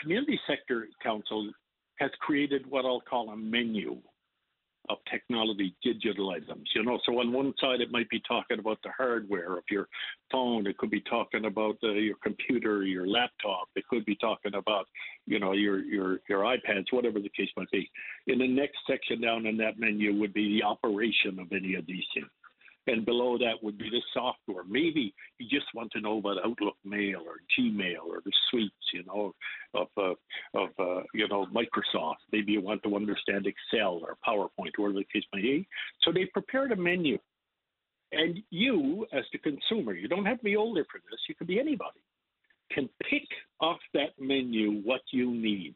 community 0.00 0.40
sector 0.46 0.88
council 1.02 1.50
has 1.96 2.10
created 2.20 2.68
what 2.68 2.84
I'll 2.84 3.00
call 3.00 3.30
a 3.30 3.36
menu 3.36 3.98
of 4.90 4.98
technology 5.10 5.74
digital 5.82 6.30
items. 6.30 6.68
You 6.74 6.84
know, 6.84 6.98
so 7.04 7.18
on 7.20 7.32
one 7.32 7.54
side 7.60 7.80
it 7.80 7.90
might 7.90 8.08
be 8.08 8.20
talking 8.26 8.58
about 8.58 8.78
the 8.82 8.90
hardware 8.96 9.56
of 9.56 9.64
your 9.70 9.88
phone. 10.30 10.66
It 10.66 10.78
could 10.78 10.90
be 10.90 11.02
talking 11.02 11.44
about 11.46 11.76
uh, 11.82 11.92
your 11.92 12.16
computer, 12.22 12.84
your 12.84 13.06
laptop. 13.06 13.68
It 13.76 13.86
could 13.88 14.04
be 14.04 14.16
talking 14.16 14.54
about, 14.54 14.86
you 15.26 15.38
know, 15.38 15.52
your 15.52 15.80
your 15.80 16.20
your 16.28 16.42
iPads, 16.42 16.86
whatever 16.90 17.20
the 17.20 17.30
case 17.30 17.50
might 17.56 17.70
be. 17.70 17.90
In 18.26 18.38
the 18.38 18.48
next 18.48 18.78
section 18.88 19.20
down 19.20 19.46
in 19.46 19.56
that 19.58 19.78
menu 19.78 20.18
would 20.18 20.32
be 20.32 20.58
the 20.58 20.64
operation 20.64 21.38
of 21.38 21.52
any 21.52 21.74
of 21.74 21.86
these 21.86 22.04
things 22.14 22.28
and 22.88 23.04
below 23.04 23.36
that 23.38 23.62
would 23.62 23.78
be 23.78 23.90
the 23.90 24.02
software. 24.14 24.64
Maybe 24.64 25.14
you 25.38 25.46
just 25.48 25.66
want 25.74 25.92
to 25.92 26.00
know 26.00 26.18
about 26.18 26.44
Outlook 26.44 26.76
Mail 26.84 27.20
or 27.26 27.36
Gmail 27.58 28.04
or 28.08 28.22
the 28.24 28.32
suites, 28.50 28.74
you 28.92 29.04
know, 29.04 29.34
of 29.74 29.88
uh, 29.96 30.58
of 30.58 30.70
uh, 30.78 31.02
you 31.12 31.28
know 31.28 31.46
Microsoft. 31.54 32.16
Maybe 32.32 32.52
you 32.52 32.62
want 32.62 32.82
to 32.84 32.96
understand 32.96 33.46
Excel 33.46 34.00
or 34.02 34.16
PowerPoint, 34.26 34.72
whatever 34.76 34.98
the 34.98 35.06
case 35.12 35.24
may 35.34 35.42
be. 35.42 35.68
So 36.02 36.12
they 36.12 36.24
prepared 36.26 36.72
a 36.72 36.76
menu, 36.76 37.18
and 38.12 38.38
you, 38.50 39.06
as 39.12 39.24
the 39.32 39.38
consumer, 39.38 39.92
you 39.92 40.08
don't 40.08 40.24
have 40.24 40.38
to 40.38 40.44
be 40.44 40.56
older 40.56 40.84
for 40.90 41.00
this. 41.10 41.20
You 41.28 41.34
can 41.34 41.46
be 41.46 41.60
anybody. 41.60 42.00
Can 42.72 42.88
pick 43.08 43.26
off 43.60 43.78
that 43.94 44.10
menu 44.18 44.80
what 44.82 45.02
you 45.12 45.30
need, 45.30 45.74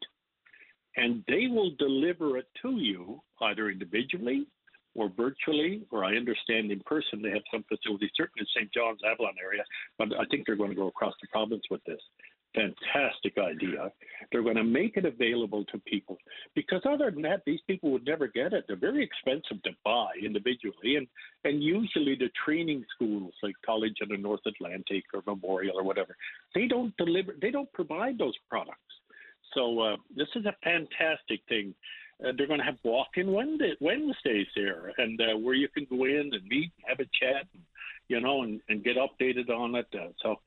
and 0.97 1.23
they 1.27 1.47
will 1.47 1.71
deliver 1.77 2.37
it 2.37 2.47
to 2.63 2.71
you 2.71 3.21
either 3.41 3.69
individually 3.69 4.47
or 4.95 5.09
virtually, 5.15 5.83
or 5.91 6.03
I 6.03 6.15
understand 6.15 6.71
in 6.71 6.79
person 6.81 7.21
they 7.21 7.29
have 7.31 7.43
some 7.51 7.63
facilities, 7.63 8.11
certainly 8.15 8.41
in 8.41 8.61
St. 8.61 8.73
John's 8.73 8.99
Avalon 9.09 9.35
area, 9.43 9.63
but 9.97 10.09
I 10.19 10.25
think 10.29 10.45
they're 10.45 10.55
going 10.55 10.69
to 10.69 10.75
go 10.75 10.87
across 10.87 11.13
the 11.21 11.27
province 11.27 11.63
with 11.69 11.83
this. 11.85 11.99
Fantastic 12.55 13.39
idea. 13.39 13.91
They're 14.31 14.43
going 14.43 14.57
to 14.57 14.63
make 14.63 14.95
it 14.95 15.05
available 15.05 15.65
to 15.65 15.79
people 15.79 16.19
because 16.53 16.81
other 16.87 17.09
than 17.09 17.23
that, 17.23 17.41
these 17.47 17.61
people 17.65 17.89
would 17.91 18.05
never 18.05 18.27
get 18.27 18.53
it. 18.53 18.65
They're 18.67 18.75
very 18.75 19.03
expensive 19.03 19.63
to 19.63 19.71
buy 19.83 20.09
individually, 20.23 20.97
and 20.97 21.07
and 21.45 21.63
usually 21.63 22.15
the 22.15 22.29
training 22.45 22.85
schools 22.93 23.33
like 23.41 23.55
College 23.65 23.95
of 24.03 24.09
the 24.09 24.17
North 24.17 24.41
Atlantic 24.45 25.03
or 25.15 25.23
Memorial 25.25 25.79
or 25.79 25.83
whatever, 25.83 26.15
they 26.53 26.67
don't 26.67 26.95
deliver, 26.97 27.33
they 27.41 27.49
don't 27.49 27.73
provide 27.73 28.19
those 28.19 28.35
products. 28.47 28.77
So 29.53 29.79
uh, 29.79 29.95
this 30.15 30.27
is 30.35 30.45
a 30.45 30.55
fantastic 30.63 31.41
thing. 31.49 31.73
Uh, 32.23 32.31
they're 32.37 32.47
going 32.47 32.59
to 32.59 32.65
have 32.65 32.77
walk-in 32.83 33.31
Wednesdays 33.31 34.47
there, 34.55 34.93
and 34.97 35.19
uh, 35.19 35.37
where 35.37 35.55
you 35.55 35.67
can 35.67 35.85
go 35.89 36.05
in 36.05 36.31
and 36.33 36.47
meet, 36.47 36.71
and 36.77 36.85
have 36.87 36.99
a 36.99 37.09
chat, 37.19 37.47
and, 37.53 37.63
you 38.07 38.19
know, 38.21 38.43
and, 38.43 38.61
and 38.69 38.83
get 38.83 38.95
updated 38.97 39.49
on 39.49 39.75
it. 39.75 39.87
Uh, 39.93 40.07
so, 40.21 40.39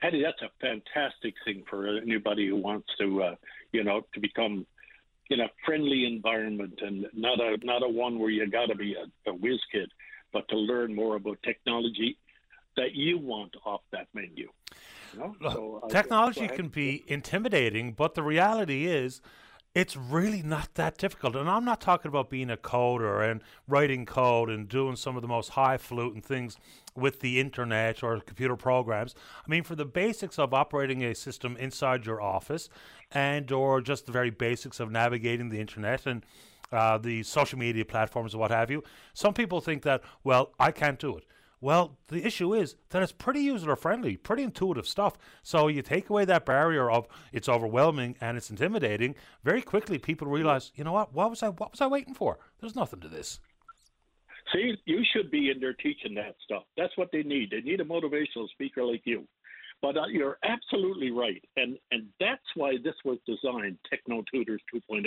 Patty, 0.00 0.22
that's 0.22 0.42
a 0.42 0.50
fantastic 0.60 1.34
thing 1.44 1.62
for 1.68 1.86
anybody 1.96 2.48
who 2.48 2.56
wants 2.56 2.88
to, 2.98 3.22
uh, 3.22 3.34
you 3.72 3.84
know, 3.84 4.02
to 4.14 4.20
become 4.20 4.66
in 5.30 5.40
a 5.40 5.50
friendly 5.64 6.04
environment 6.04 6.80
and 6.82 7.06
not 7.14 7.40
a 7.40 7.56
not 7.64 7.82
a 7.82 7.88
one 7.88 8.18
where 8.18 8.30
you 8.30 8.48
got 8.50 8.66
to 8.66 8.74
be 8.74 8.94
a, 8.94 9.30
a 9.30 9.34
whiz 9.34 9.60
kid, 9.70 9.90
but 10.32 10.46
to 10.48 10.56
learn 10.56 10.94
more 10.94 11.16
about 11.16 11.38
technology 11.42 12.18
that 12.76 12.94
you 12.94 13.18
want 13.18 13.54
off 13.64 13.82
that 13.92 14.08
menu. 14.14 14.48
You 15.12 15.18
know? 15.18 15.34
so 15.42 15.82
technology 15.90 16.48
can 16.48 16.68
be 16.68 17.04
intimidating, 17.06 17.92
but 17.92 18.14
the 18.14 18.22
reality 18.22 18.86
is 18.86 19.20
it's 19.74 19.96
really 19.96 20.42
not 20.42 20.74
that 20.74 20.98
difficult. 20.98 21.34
And 21.34 21.48
I'm 21.48 21.64
not 21.64 21.80
talking 21.80 22.08
about 22.08 22.28
being 22.28 22.50
a 22.50 22.56
coder 22.56 23.28
and 23.28 23.42
writing 23.66 24.04
code 24.04 24.50
and 24.50 24.68
doing 24.68 24.96
some 24.96 25.16
of 25.16 25.22
the 25.22 25.28
most 25.28 25.50
highfalutin 25.50 26.20
things 26.20 26.58
with 26.94 27.20
the 27.20 27.40
internet 27.40 28.02
or 28.02 28.20
computer 28.20 28.56
programs. 28.56 29.14
I 29.46 29.50
mean, 29.50 29.62
for 29.62 29.74
the 29.74 29.86
basics 29.86 30.38
of 30.38 30.52
operating 30.52 31.02
a 31.02 31.14
system 31.14 31.56
inside 31.56 32.04
your 32.04 32.20
office 32.20 32.68
and 33.10 33.50
or 33.50 33.80
just 33.80 34.04
the 34.04 34.12
very 34.12 34.30
basics 34.30 34.78
of 34.78 34.90
navigating 34.90 35.48
the 35.48 35.60
internet 35.60 36.06
and 36.06 36.24
uh, 36.70 36.98
the 36.98 37.22
social 37.22 37.58
media 37.58 37.84
platforms 37.84 38.34
and 38.34 38.40
what 38.40 38.50
have 38.50 38.70
you, 38.70 38.82
some 39.14 39.32
people 39.32 39.62
think 39.62 39.82
that, 39.82 40.02
well, 40.22 40.52
I 40.60 40.70
can't 40.70 40.98
do 40.98 41.16
it. 41.16 41.24
Well, 41.62 41.96
the 42.08 42.26
issue 42.26 42.54
is 42.54 42.74
that 42.90 43.04
it's 43.04 43.12
pretty 43.12 43.38
user 43.40 43.76
friendly, 43.76 44.16
pretty 44.16 44.42
intuitive 44.42 44.86
stuff. 44.86 45.16
So 45.44 45.68
you 45.68 45.80
take 45.80 46.10
away 46.10 46.24
that 46.24 46.44
barrier 46.44 46.90
of 46.90 47.06
it's 47.32 47.48
overwhelming 47.48 48.16
and 48.20 48.36
it's 48.36 48.50
intimidating. 48.50 49.14
Very 49.44 49.62
quickly, 49.62 49.96
people 49.96 50.26
realize, 50.26 50.72
you 50.74 50.82
know 50.82 50.92
what? 50.92 51.14
What 51.14 51.30
was 51.30 51.40
I? 51.40 51.50
What 51.50 51.70
was 51.70 51.80
I 51.80 51.86
waiting 51.86 52.14
for? 52.14 52.40
There's 52.60 52.74
nothing 52.74 52.98
to 53.00 53.08
this. 53.08 53.38
See, 54.52 54.74
you 54.86 55.04
should 55.14 55.30
be 55.30 55.50
in 55.50 55.60
there 55.60 55.72
teaching 55.72 56.14
that 56.16 56.34
stuff. 56.44 56.64
That's 56.76 56.96
what 56.98 57.10
they 57.12 57.22
need. 57.22 57.50
They 57.52 57.60
need 57.60 57.80
a 57.80 57.84
motivational 57.84 58.48
speaker 58.50 58.82
like 58.82 59.02
you. 59.04 59.24
But 59.80 59.96
uh, 59.96 60.06
you're 60.10 60.38
absolutely 60.42 61.12
right, 61.12 61.42
and 61.56 61.78
and 61.92 62.08
that's 62.18 62.42
why 62.56 62.74
this 62.82 62.94
was 63.04 63.18
designed, 63.24 63.78
Techno 63.88 64.24
Tutors 64.32 64.62
2.0, 64.74 65.04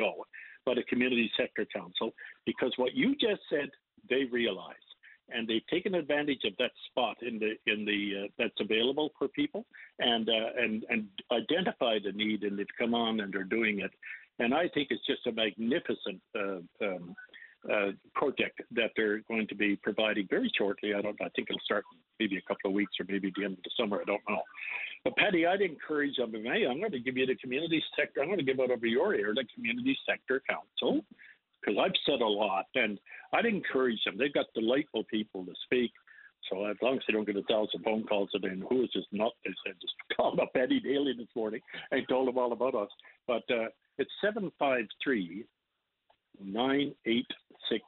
by 0.65 0.73
the 0.73 0.83
Community 0.83 1.29
Sector 1.37 1.67
Council, 1.75 2.13
because 2.45 2.71
what 2.77 2.95
you 2.95 3.13
just 3.15 3.41
said, 3.49 3.69
they 4.09 4.23
realize 4.31 4.84
and 5.29 5.47
they've 5.47 5.65
taken 5.67 5.95
advantage 5.95 6.43
of 6.45 6.53
that 6.59 6.71
spot 6.87 7.17
in 7.21 7.39
the 7.39 7.53
in 7.71 7.85
the 7.85 8.25
uh, 8.25 8.27
that's 8.37 8.59
available 8.59 9.11
for 9.17 9.27
people 9.29 9.65
and 9.99 10.29
uh, 10.29 10.61
and 10.61 10.85
and 10.89 11.07
identify 11.31 11.97
the 12.03 12.11
need 12.11 12.43
and 12.43 12.57
they've 12.57 12.67
come 12.77 12.93
on 12.93 13.19
and 13.21 13.33
they're 13.33 13.43
doing 13.43 13.79
it 13.79 13.91
and 14.39 14.53
I 14.53 14.67
think 14.73 14.89
it's 14.91 15.05
just 15.05 15.25
a 15.27 15.31
magnificent 15.31 16.21
uh, 16.35 16.85
um, 16.85 17.15
uh, 17.71 17.91
project 18.13 18.61
that 18.71 18.91
they're 18.95 19.19
going 19.21 19.47
to 19.47 19.55
be 19.55 19.75
providing 19.77 20.27
very 20.29 20.51
shortly. 20.57 20.93
I 20.93 21.01
don't. 21.01 21.19
I 21.21 21.29
think 21.35 21.47
it'll 21.49 21.59
start 21.63 21.83
maybe 22.19 22.37
a 22.37 22.41
couple 22.41 22.69
of 22.69 22.73
weeks 22.73 22.93
or 22.99 23.05
maybe 23.09 23.31
the 23.35 23.45
end 23.45 23.57
of 23.57 23.63
the 23.63 23.71
summer. 23.79 24.01
I 24.01 24.05
don't 24.05 24.21
know. 24.29 24.41
But 25.03 25.15
Patty, 25.17 25.45
I'd 25.45 25.61
encourage 25.61 26.17
them. 26.17 26.31
Hey, 26.31 26.65
I'm 26.69 26.79
going 26.79 26.91
to 26.91 26.99
give 26.99 27.17
you 27.17 27.25
the 27.25 27.35
community 27.35 27.81
sector. 27.97 28.21
I'm 28.21 28.27
going 28.27 28.39
to 28.39 28.45
give 28.45 28.59
it 28.59 28.71
over 28.71 28.85
your 28.85 29.15
ear, 29.15 29.33
the 29.33 29.45
community 29.55 29.97
sector 30.07 30.41
council 30.47 31.01
because 31.65 31.79
I've 31.83 31.95
said 32.05 32.21
a 32.21 32.27
lot, 32.27 32.65
and 32.75 32.99
I'd 33.33 33.45
encourage 33.45 34.03
them. 34.05 34.17
They've 34.17 34.33
got 34.33 34.45
delightful 34.53 35.03
people 35.09 35.45
to 35.45 35.53
speak. 35.63 35.91
So 36.49 36.65
as 36.65 36.77
long 36.81 36.97
as 36.97 37.03
they 37.07 37.13
don't 37.13 37.25
get 37.25 37.37
a 37.37 37.43
thousand 37.43 37.83
phone 37.83 38.03
calls 38.03 38.29
a 38.35 38.39
day, 38.39 38.49
who 38.69 38.83
is 38.83 38.89
this 38.93 39.05
nut? 39.11 39.31
They 39.43 39.51
said 39.65 39.75
just 39.81 39.93
called 40.17 40.39
up 40.39 40.53
Patty 40.53 40.79
Daly 40.79 41.13
this 41.17 41.27
morning 41.35 41.61
and 41.91 42.07
told 42.07 42.29
him 42.29 42.37
all 42.37 42.51
about 42.51 42.75
us. 42.75 42.89
But 43.27 43.43
uh, 43.49 43.69
it's 43.97 44.11
seven 44.23 44.51
five 44.59 44.85
three 45.03 45.45
nine 46.43 46.93
eight 47.05 47.27
six 47.69 47.83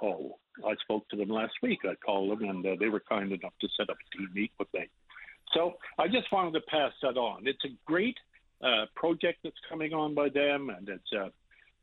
zero. 0.00 0.36
I 0.66 0.74
spoke 0.82 1.08
to 1.10 1.16
them 1.16 1.28
last 1.28 1.52
week. 1.62 1.80
I 1.84 1.94
called 2.04 2.32
them, 2.32 2.48
and 2.48 2.66
uh, 2.66 2.70
they 2.80 2.88
were 2.88 3.02
kind 3.08 3.32
enough 3.32 3.52
to 3.60 3.68
set 3.76 3.90
up 3.90 3.96
a 3.96 4.16
team 4.16 4.28
meet 4.34 4.50
with 4.58 4.68
me. 4.74 4.88
So 5.54 5.74
I 5.98 6.06
just 6.06 6.32
wanted 6.32 6.54
to 6.54 6.66
pass 6.68 6.92
that 7.02 7.16
on. 7.16 7.46
It's 7.46 7.64
a 7.64 7.76
great 7.86 8.16
uh, 8.62 8.86
project 8.96 9.38
that's 9.44 9.56
coming 9.68 9.92
on 9.92 10.14
by 10.14 10.28
them, 10.28 10.70
and 10.70 10.88
it's 10.88 11.12
uh, 11.16 11.28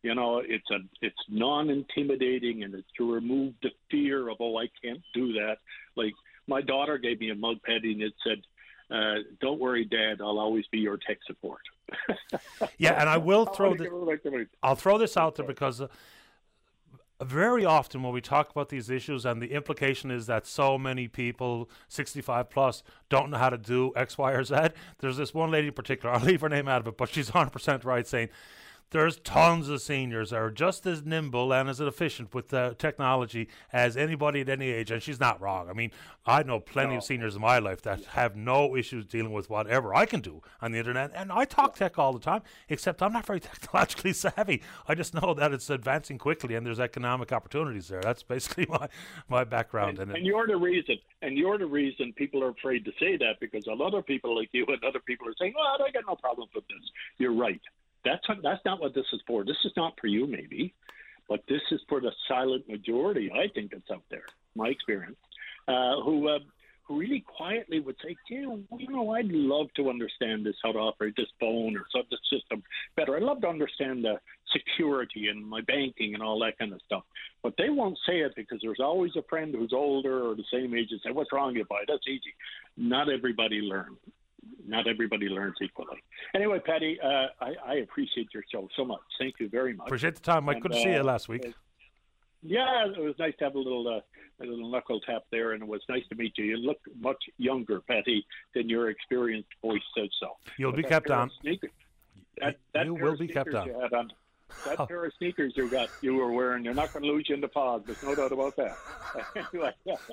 you 0.03 0.15
know, 0.15 0.41
it's 0.45 0.69
a 0.71 0.77
it's 1.01 1.17
non-intimidating, 1.29 2.63
and 2.63 2.73
it's 2.75 2.87
to 2.97 3.11
remove 3.11 3.53
the 3.61 3.71
fear 3.89 4.29
of 4.29 4.37
oh, 4.39 4.57
I 4.57 4.67
can't 4.83 5.01
do 5.13 5.33
that. 5.33 5.57
Like 5.95 6.13
my 6.47 6.61
daughter 6.61 6.97
gave 6.97 7.19
me 7.19 7.29
a 7.29 7.35
mug 7.35 7.57
Patty 7.63 7.93
and 7.93 8.01
it 8.01 8.13
said, 8.23 8.41
uh, 8.95 9.15
"Don't 9.41 9.59
worry, 9.59 9.85
Dad, 9.85 10.21
I'll 10.21 10.39
always 10.39 10.65
be 10.71 10.79
your 10.79 10.97
tech 10.97 11.17
support." 11.25 11.61
yeah, 12.77 12.99
and 12.99 13.09
I 13.09 13.17
will 13.17 13.45
throw 13.55 13.75
this. 13.75 13.87
I'll 14.63 14.75
throw 14.75 14.97
this 14.97 15.17
out 15.17 15.35
there 15.35 15.45
because. 15.45 15.81
Uh, 15.81 15.87
very 17.23 17.65
often 17.65 18.03
when 18.03 18.13
we 18.13 18.21
talk 18.21 18.51
about 18.51 18.69
these 18.69 18.91
issues 18.91 19.25
and 19.25 19.41
the 19.41 19.51
implication 19.51 20.11
is 20.11 20.27
that 20.27 20.45
so 20.45 20.77
many 20.77 21.07
people 21.07 21.67
65 21.87 22.47
plus 22.47 22.83
don't 23.09 23.31
know 23.31 23.37
how 23.37 23.49
to 23.49 23.57
do 23.57 23.91
x 23.95 24.19
y 24.19 24.31
or 24.33 24.43
z 24.43 24.55
there's 24.99 25.17
this 25.17 25.33
one 25.33 25.49
lady 25.49 25.69
in 25.69 25.73
particular 25.73 26.13
i'll 26.13 26.23
leave 26.23 26.41
her 26.41 26.49
name 26.49 26.67
out 26.67 26.79
of 26.79 26.87
it 26.87 26.95
but 26.95 27.09
she's 27.09 27.31
100% 27.31 27.83
right 27.83 28.05
saying 28.05 28.29
there's 28.91 29.17
tons 29.17 29.67
of 29.69 29.81
seniors 29.81 30.29
that 30.29 30.37
are 30.37 30.51
just 30.51 30.85
as 30.85 31.03
nimble 31.03 31.53
and 31.53 31.69
as 31.69 31.79
efficient 31.79 32.33
with 32.33 32.49
the 32.49 32.75
technology 32.77 33.49
as 33.73 33.97
anybody 33.97 34.41
at 34.41 34.49
any 34.49 34.69
age, 34.69 34.91
and 34.91 35.03
she's 35.03 35.19
not 35.19 35.41
wrong. 35.41 35.69
I 35.69 35.73
mean, 35.73 35.91
I 36.25 36.43
know 36.43 36.59
plenty 36.59 36.93
no. 36.93 36.97
of 36.97 37.03
seniors 37.03 37.35
in 37.35 37.41
my 37.41 37.59
life 37.59 37.81
that 37.81 38.05
have 38.05 38.35
no 38.35 38.75
issues 38.75 39.05
dealing 39.05 39.33
with 39.33 39.49
whatever 39.49 39.93
I 39.93 40.05
can 40.05 40.21
do 40.21 40.41
on 40.61 40.71
the 40.71 40.79
internet, 40.79 41.11
and 41.13 41.31
I 41.31 41.45
talk 41.45 41.75
tech 41.75 41.99
all 41.99 42.13
the 42.13 42.19
time. 42.19 42.41
Except 42.69 43.01
I'm 43.03 43.13
not 43.13 43.25
very 43.25 43.39
technologically 43.41 44.13
savvy. 44.13 44.61
I 44.87 44.95
just 44.95 45.13
know 45.13 45.33
that 45.33 45.51
it's 45.51 45.69
advancing 45.69 46.17
quickly, 46.17 46.55
and 46.55 46.65
there's 46.65 46.79
economic 46.79 47.31
opportunities 47.31 47.87
there. 47.89 48.01
That's 48.01 48.23
basically 48.23 48.67
my 48.69 48.87
my 49.27 49.43
background. 49.43 49.99
And, 49.99 50.11
and 50.11 50.25
you're 50.25 50.47
the 50.47 50.57
reason. 50.57 50.97
And 51.21 51.37
you're 51.37 51.57
the 51.57 51.65
reason 51.65 52.13
people 52.13 52.43
are 52.43 52.49
afraid 52.49 52.85
to 52.85 52.91
say 52.99 53.17
that 53.17 53.39
because 53.41 53.65
a 53.67 53.73
lot 53.73 53.93
of 53.93 54.05
people 54.05 54.35
like 54.35 54.49
you 54.51 54.65
and 54.67 54.83
other 54.83 54.99
people 54.99 55.27
are 55.27 55.35
saying, 55.39 55.53
"Oh, 55.57 55.83
I 55.83 55.91
got 55.91 56.03
no 56.07 56.15
problem 56.15 56.47
with 56.53 56.67
this." 56.67 56.91
You're 57.17 57.33
right. 57.33 57.61
That's 58.07 58.39
that's 58.41 58.63
not 58.63 58.79
what 58.79 58.93
this 58.93 59.05
is 59.11 59.21
for. 59.27 59.43
This 59.43 59.57
is 59.65 59.73
not 59.75 59.93
for 59.99 60.07
you, 60.07 60.25
maybe, 60.27 60.73
but 61.27 61.41
this 61.49 61.61
is 61.71 61.81
for 61.89 61.99
the 61.99 62.11
silent 62.27 62.67
majority. 62.69 63.29
I 63.31 63.47
think 63.53 63.71
that's 63.71 63.91
out 63.91 64.03
there. 64.09 64.25
My 64.55 64.69
experience, 64.69 65.17
uh, 65.67 65.99
who 66.01 66.29
uh, 66.29 66.39
who 66.83 66.99
really 66.99 67.19
quietly 67.19 67.81
would 67.81 67.97
say, 68.01 68.15
"Yeah, 68.29 68.55
you 68.77 68.87
know, 68.89 69.11
I'd 69.11 69.27
love 69.27 69.67
to 69.75 69.89
understand 69.89 70.45
this, 70.45 70.55
how 70.63 70.71
to 70.71 70.79
operate 70.79 71.15
this 71.17 71.27
phone 71.37 71.75
or 71.75 71.85
some 71.91 72.03
this 72.09 72.21
system 72.31 72.63
better. 72.95 73.17
I'd 73.17 73.23
love 73.23 73.41
to 73.41 73.49
understand 73.49 74.05
the 74.05 74.21
security 74.53 75.27
and 75.27 75.45
my 75.45 75.59
banking 75.61 76.13
and 76.13 76.23
all 76.23 76.39
that 76.39 76.57
kind 76.57 76.71
of 76.71 76.81
stuff." 76.85 77.03
But 77.43 77.55
they 77.57 77.69
won't 77.69 77.99
say 78.07 78.19
it 78.21 78.35
because 78.37 78.59
there's 78.61 78.79
always 78.79 79.17
a 79.17 79.23
friend 79.23 79.53
who's 79.53 79.73
older 79.73 80.29
or 80.29 80.35
the 80.35 80.45
same 80.51 80.73
age 80.73 80.91
and 80.91 81.01
say, 81.01 81.11
"What's 81.11 81.33
wrong 81.33 81.53
with 81.53 81.67
you, 81.69 81.77
That's 81.87 82.07
easy. 82.07 82.33
Not 82.77 83.09
everybody 83.09 83.59
learns 83.59 83.99
not 84.65 84.87
everybody 84.87 85.27
learns 85.27 85.55
equally. 85.61 85.97
Anyway, 86.35 86.59
Patty, 86.59 86.99
uh, 87.01 87.27
I, 87.41 87.53
I, 87.65 87.73
appreciate 87.75 88.27
your 88.33 88.43
show 88.51 88.67
so 88.75 88.85
much. 88.85 88.99
Thank 89.19 89.35
you 89.39 89.49
very 89.49 89.73
much. 89.73 89.87
Appreciate 89.87 90.15
the 90.15 90.21
time, 90.21 90.45
Mike. 90.45 90.57
And, 90.57 90.63
Good 90.63 90.71
to 90.73 90.81
see 90.81 90.91
you 90.91 91.01
uh, 91.01 91.03
last 91.03 91.29
week. 91.29 91.53
yeah, 92.43 92.85
it 92.85 92.99
was 92.99 93.15
nice 93.19 93.33
to 93.39 93.45
have 93.45 93.55
a 93.55 93.59
little 93.59 93.87
uh, 93.87 94.01
a 94.41 94.45
little 94.45 94.69
knuckle 94.69 94.99
tap 94.99 95.23
there, 95.31 95.53
and 95.53 95.63
it 95.63 95.69
was 95.69 95.81
nice 95.89 96.03
to 96.09 96.15
meet 96.15 96.37
you. 96.37 96.45
You 96.45 96.57
look 96.57 96.79
much 96.99 97.23
younger, 97.37 97.81
Patty, 97.81 98.25
than 98.53 98.69
your 98.69 98.89
experienced 98.89 99.49
voice 99.61 99.81
says 99.97 100.09
so. 100.19 100.37
You'll 100.57 100.71
but 100.71 100.77
be 100.77 100.83
kept 100.83 101.09
on. 101.09 101.31
Sneakers, 101.41 101.71
that, 102.39 102.57
that 102.73 102.85
you 102.85 102.93
will 102.93 103.17
be 103.17 103.27
kept 103.27 103.53
on. 103.53 103.69
on. 103.69 104.11
That 104.65 104.79
oh. 104.79 104.85
pair 104.85 105.05
of 105.05 105.11
sneakers 105.17 105.53
you 105.55 105.69
got, 105.69 105.89
you 106.01 106.15
were 106.15 106.31
wearing, 106.31 106.63
you're 106.63 106.73
not 106.73 106.93
going 106.93 107.03
to 107.03 107.09
lose 107.09 107.25
you 107.27 107.35
in 107.35 107.41
the 107.41 107.49
fog. 107.49 107.85
There's 107.85 108.01
no 108.01 108.15
doubt 108.15 108.31
about 108.31 108.55
that. 108.55 108.77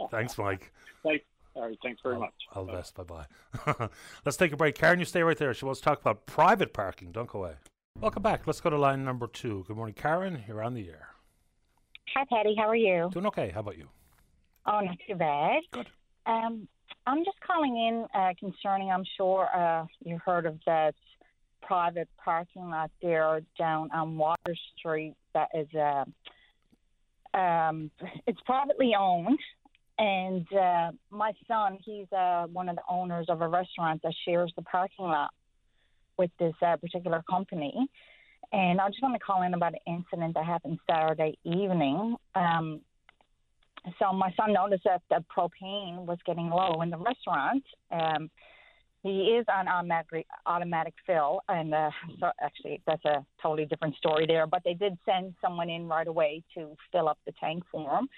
Thanks, 0.10 0.36
Mike. 0.36 0.72
Thanks. 1.04 1.24
All 1.54 1.62
right, 1.62 1.78
thanks 1.82 2.00
very 2.02 2.16
all, 2.16 2.20
much. 2.22 2.34
All 2.52 2.64
the 2.64 2.72
best. 2.72 2.94
Bye 2.94 3.04
bye. 3.04 3.88
Let's 4.24 4.36
take 4.36 4.52
a 4.52 4.56
break. 4.56 4.74
Karen, 4.74 4.98
you 4.98 5.04
stay 5.04 5.22
right 5.22 5.36
there. 5.38 5.54
She 5.54 5.64
wants 5.64 5.80
to 5.80 5.84
talk 5.84 6.00
about 6.00 6.26
private 6.26 6.72
parking. 6.72 7.12
Don't 7.12 7.28
go 7.28 7.40
away. 7.40 7.54
Welcome 8.00 8.22
back. 8.22 8.46
Let's 8.46 8.60
go 8.60 8.70
to 8.70 8.78
line 8.78 9.04
number 9.04 9.28
two. 9.28 9.64
Good 9.68 9.76
morning, 9.76 9.94
Karen. 9.94 10.42
You're 10.48 10.62
on 10.64 10.74
the 10.74 10.88
air. 10.88 11.08
Hi, 12.16 12.24
Patty. 12.28 12.54
How 12.58 12.68
are 12.68 12.76
you? 12.76 13.08
Doing 13.12 13.26
okay. 13.26 13.50
How 13.50 13.60
about 13.60 13.78
you? 13.78 13.88
Oh, 14.66 14.80
not 14.80 14.96
too 15.06 15.14
bad. 15.14 15.62
Good. 15.72 15.86
Um, 16.26 16.66
I'm 17.06 17.24
just 17.24 17.38
calling 17.46 17.76
in 17.76 18.06
uh, 18.18 18.32
concerning. 18.40 18.90
I'm 18.90 19.04
sure 19.16 19.48
uh, 19.54 19.86
you 20.04 20.18
heard 20.24 20.46
of 20.46 20.58
that 20.66 20.94
private 21.62 22.08
parking 22.22 22.68
lot 22.70 22.90
there 23.00 23.40
down 23.58 23.90
on 23.92 24.16
Water 24.18 24.56
Street 24.76 25.14
that 25.34 25.48
is 25.54 25.68
uh, 25.74 26.04
Um, 27.38 27.90
it's 28.26 28.40
privately 28.42 28.94
owned, 28.98 29.38
and 29.98 30.46
uh, 30.52 30.90
my 31.10 31.32
son, 31.46 31.78
he's 31.84 32.10
uh, 32.12 32.46
one 32.52 32.68
of 32.68 32.76
the 32.76 32.82
owners 32.88 33.26
of 33.28 33.40
a 33.40 33.48
restaurant 33.48 34.02
that 34.02 34.12
shares 34.24 34.52
the 34.56 34.62
parking 34.62 35.06
lot 35.06 35.30
with 36.18 36.30
this 36.38 36.54
uh, 36.66 36.76
particular 36.76 37.22
company. 37.28 37.88
And 38.52 38.80
I 38.80 38.88
just 38.88 39.02
want 39.02 39.14
to 39.14 39.18
call 39.18 39.42
in 39.42 39.54
about 39.54 39.74
an 39.74 39.80
incident 39.86 40.34
that 40.34 40.44
happened 40.44 40.78
Saturday 40.88 41.38
evening. 41.44 42.16
Um, 42.34 42.80
so 43.98 44.12
my 44.12 44.32
son 44.36 44.52
noticed 44.52 44.84
that 44.84 45.02
the 45.10 45.24
propane 45.36 46.06
was 46.06 46.18
getting 46.26 46.50
low 46.50 46.80
in 46.82 46.90
the 46.90 46.96
restaurant. 46.96 47.64
Um, 47.90 48.30
he 49.02 49.36
is 49.38 49.44
on 49.54 49.68
automatic 49.68 50.26
automatic 50.46 50.94
fill, 51.06 51.40
and 51.48 51.74
uh, 51.74 51.90
so 52.18 52.30
actually 52.40 52.80
that's 52.86 53.04
a 53.04 53.24
totally 53.42 53.66
different 53.66 53.94
story 53.96 54.24
there. 54.26 54.46
But 54.46 54.62
they 54.64 54.72
did 54.72 54.96
send 55.04 55.34
someone 55.42 55.68
in 55.68 55.86
right 55.86 56.06
away 56.06 56.42
to 56.54 56.74
fill 56.90 57.08
up 57.08 57.18
the 57.26 57.32
tank 57.38 57.64
for 57.70 57.98
him. 57.98 58.08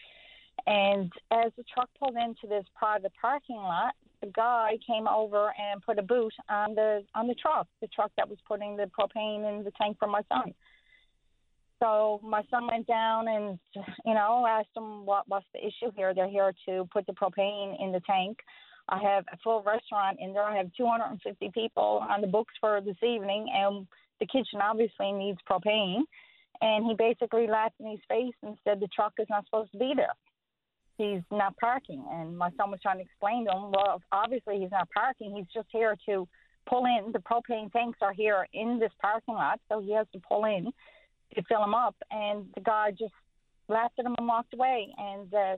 And 0.66 1.12
as 1.30 1.52
the 1.56 1.64
truck 1.72 1.88
pulled 1.98 2.16
into 2.16 2.46
this 2.48 2.64
private 2.74 3.12
parking 3.20 3.56
lot, 3.56 3.94
the 4.20 4.28
guy 4.28 4.78
came 4.86 5.06
over 5.06 5.52
and 5.58 5.82
put 5.82 5.98
a 5.98 6.02
boot 6.02 6.32
on 6.48 6.74
the 6.74 7.04
on 7.14 7.26
the 7.26 7.34
truck, 7.34 7.66
the 7.80 7.88
truck 7.88 8.10
that 8.16 8.28
was 8.28 8.38
putting 8.48 8.76
the 8.76 8.90
propane 8.98 9.48
in 9.48 9.64
the 9.64 9.72
tank 9.80 9.96
for 9.98 10.08
my 10.08 10.22
son. 10.28 10.54
So 11.82 12.20
my 12.22 12.42
son 12.50 12.66
went 12.66 12.86
down 12.86 13.28
and 13.28 13.58
you 14.04 14.14
know 14.14 14.46
asked 14.48 14.74
him 14.74 15.04
what 15.04 15.24
what's 15.28 15.46
the 15.52 15.60
issue 15.60 15.92
here. 15.94 16.14
They're 16.14 16.28
here 16.28 16.52
to 16.68 16.88
put 16.92 17.06
the 17.06 17.12
propane 17.12 17.76
in 17.80 17.92
the 17.92 18.00
tank. 18.00 18.38
I 18.88 18.98
have 18.98 19.24
a 19.32 19.36
full 19.42 19.62
restaurant 19.62 20.18
in 20.20 20.32
there. 20.32 20.44
I 20.44 20.56
have 20.56 20.70
250 20.76 21.50
people 21.52 22.04
on 22.08 22.20
the 22.20 22.26
books 22.26 22.54
for 22.60 22.80
this 22.80 22.96
evening, 23.02 23.48
and 23.52 23.86
the 24.20 24.26
kitchen 24.26 24.60
obviously 24.62 25.12
needs 25.12 25.38
propane. 25.48 26.02
And 26.62 26.86
he 26.86 26.94
basically 26.94 27.46
laughed 27.46 27.74
in 27.80 27.90
his 27.90 28.00
face 28.08 28.34
and 28.42 28.56
said 28.64 28.80
the 28.80 28.88
truck 28.88 29.12
is 29.18 29.26
not 29.28 29.44
supposed 29.44 29.72
to 29.72 29.78
be 29.78 29.92
there. 29.94 30.14
He's 30.96 31.20
not 31.30 31.56
parking. 31.58 32.04
And 32.10 32.36
my 32.36 32.50
son 32.56 32.70
was 32.70 32.80
trying 32.80 32.98
to 32.98 33.04
explain 33.04 33.46
to 33.46 33.52
him, 33.52 33.70
well, 33.70 34.00
obviously 34.12 34.60
he's 34.60 34.70
not 34.70 34.88
parking. 34.90 35.34
He's 35.36 35.46
just 35.52 35.68
here 35.70 35.96
to 36.06 36.26
pull 36.68 36.84
in. 36.86 37.12
The 37.12 37.18
propane 37.18 37.70
tanks 37.72 37.98
are 38.02 38.12
here 38.12 38.46
in 38.52 38.78
this 38.78 38.92
parking 39.00 39.34
lot, 39.34 39.60
so 39.68 39.80
he 39.80 39.94
has 39.94 40.06
to 40.12 40.20
pull 40.20 40.44
in 40.44 40.72
to 41.34 41.42
fill 41.48 41.60
them 41.60 41.74
up. 41.74 41.94
And 42.10 42.46
the 42.54 42.60
guy 42.60 42.90
just 42.90 43.12
laughed 43.68 43.98
at 43.98 44.06
him 44.06 44.14
and 44.18 44.26
walked 44.26 44.54
away. 44.54 44.88
And 44.96 45.32
uh, 45.34 45.56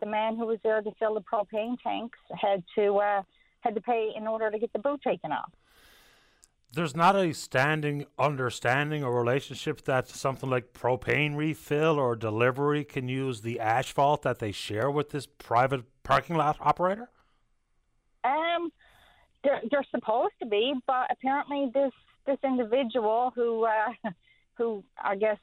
the 0.00 0.06
man 0.06 0.36
who 0.36 0.46
was 0.46 0.58
there 0.62 0.82
to 0.82 0.90
fill 0.98 1.14
the 1.14 1.22
propane 1.22 1.76
tanks 1.82 2.18
had 2.40 2.62
to 2.76 2.96
uh, 2.96 3.22
had 3.60 3.74
to 3.74 3.80
pay 3.80 4.10
in 4.14 4.26
order 4.26 4.50
to 4.50 4.58
get 4.58 4.72
the 4.72 4.78
boot 4.78 5.00
taken 5.02 5.32
off. 5.32 5.50
There's 6.74 6.96
not 6.96 7.16
a 7.16 7.32
standing 7.32 8.06
understanding 8.18 9.04
or 9.04 9.16
relationship 9.16 9.82
that 9.82 10.08
something 10.08 10.50
like 10.50 10.72
propane 10.72 11.36
refill 11.36 11.98
or 11.98 12.16
delivery 12.16 12.84
can 12.84 13.08
use 13.08 13.40
the 13.40 13.60
asphalt 13.60 14.22
that 14.22 14.38
they 14.38 14.52
share 14.52 14.90
with 14.90 15.10
this 15.10 15.26
private 15.26 15.84
parking 16.02 16.36
lot 16.36 16.56
operator. 16.60 17.10
Um, 18.24 18.70
they're, 19.42 19.60
they're 19.70 19.86
supposed 19.90 20.34
to 20.40 20.46
be, 20.46 20.74
but 20.86 21.06
apparently 21.10 21.70
this 21.72 21.92
this 22.26 22.38
individual 22.42 23.32
who 23.34 23.64
uh, 23.64 24.10
who 24.56 24.82
I 25.02 25.16
guess 25.16 25.38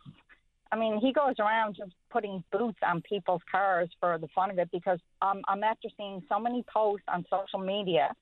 I 0.71 0.77
mean, 0.77 0.99
he 0.99 1.11
goes 1.11 1.35
around 1.37 1.75
just 1.75 1.91
putting 2.09 2.43
boots 2.51 2.79
on 2.81 3.01
people's 3.01 3.41
cars 3.51 3.89
for 3.99 4.17
the 4.17 4.27
fun 4.29 4.51
of 4.51 4.57
it 4.57 4.69
because 4.71 4.99
um, 5.21 5.41
I'm 5.47 5.63
after 5.63 5.89
seeing 5.97 6.23
so 6.29 6.39
many 6.39 6.63
posts 6.73 7.05
on 7.09 7.25
social 7.29 7.59
media 7.59 8.13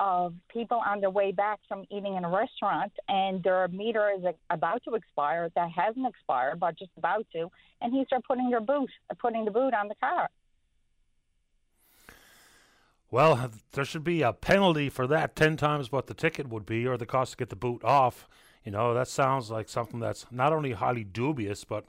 of 0.00 0.34
people 0.48 0.80
on 0.84 1.00
their 1.00 1.10
way 1.10 1.30
back 1.30 1.60
from 1.68 1.84
eating 1.90 2.16
in 2.16 2.24
a 2.24 2.28
restaurant 2.28 2.90
and 3.08 3.42
their 3.42 3.68
meter 3.68 4.10
is 4.10 4.24
about 4.48 4.82
to 4.82 4.94
expire 4.94 5.50
that 5.54 5.70
hasn't 5.70 6.06
expired 6.06 6.58
but 6.58 6.76
just 6.76 6.90
about 6.96 7.26
to 7.32 7.50
and 7.82 7.92
he 7.92 8.02
started 8.06 8.24
putting 8.26 8.48
their 8.48 8.62
boot 8.62 8.90
putting 9.20 9.44
the 9.44 9.50
boot 9.50 9.74
on 9.74 9.88
the 9.88 9.94
car. 9.96 10.28
Well 13.10 13.50
there 13.72 13.84
should 13.84 14.02
be 14.02 14.22
a 14.22 14.32
penalty 14.32 14.88
for 14.88 15.06
that 15.06 15.36
10 15.36 15.58
times 15.58 15.92
what 15.92 16.06
the 16.06 16.14
ticket 16.14 16.48
would 16.48 16.64
be 16.64 16.86
or 16.86 16.96
the 16.96 17.06
cost 17.06 17.32
to 17.32 17.36
get 17.36 17.50
the 17.50 17.56
boot 17.56 17.84
off. 17.84 18.26
You 18.64 18.72
know, 18.72 18.94
that 18.94 19.08
sounds 19.08 19.50
like 19.50 19.68
something 19.68 20.00
that's 20.00 20.26
not 20.30 20.52
only 20.52 20.72
highly 20.72 21.04
dubious, 21.04 21.64
but 21.64 21.84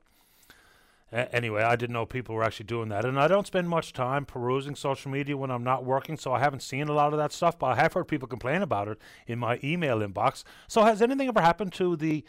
anyway, 1.11 1.63
I 1.63 1.75
didn't 1.75 1.93
know 1.93 2.05
people 2.05 2.35
were 2.35 2.43
actually 2.43 2.65
doing 2.65 2.89
that. 2.89 3.05
And 3.05 3.19
I 3.19 3.27
don't 3.27 3.47
spend 3.47 3.67
much 3.69 3.93
time 3.93 4.25
perusing 4.25 4.75
social 4.75 5.11
media 5.11 5.35
when 5.35 5.51
I'm 5.51 5.63
not 5.63 5.83
working, 5.83 6.17
so 6.17 6.33
I 6.33 6.39
haven't 6.39 6.61
seen 6.61 6.88
a 6.88 6.93
lot 6.93 7.13
of 7.13 7.19
that 7.19 7.31
stuff, 7.31 7.59
but 7.59 7.67
I 7.67 7.75
have 7.75 7.93
heard 7.93 8.07
people 8.07 8.27
complain 8.27 8.61
about 8.61 8.88
it 8.88 8.97
in 9.27 9.39
my 9.39 9.59
email 9.63 9.99
inbox. 9.99 10.43
So 10.67 10.83
has 10.83 11.01
anything 11.01 11.27
ever 11.27 11.41
happened 11.41 11.73
to 11.73 11.95
the 11.95 12.23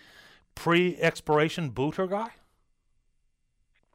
pre 0.55 0.97
expiration 0.97 1.71
booter 1.71 2.07
guy? 2.07 2.31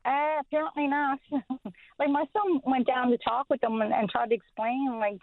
Uh, 0.06 0.40
apparently 0.40 0.88
not. 0.88 1.20
like 2.00 2.10
my 2.10 2.24
son 2.32 2.62
went 2.66 2.88
down 2.88 3.10
to 3.10 3.18
talk 3.18 3.48
with 3.50 3.60
them 3.60 3.82
and, 3.82 3.94
and 3.94 4.10
tried 4.10 4.30
to 4.30 4.36
explain, 4.36 5.00
like, 5.00 5.22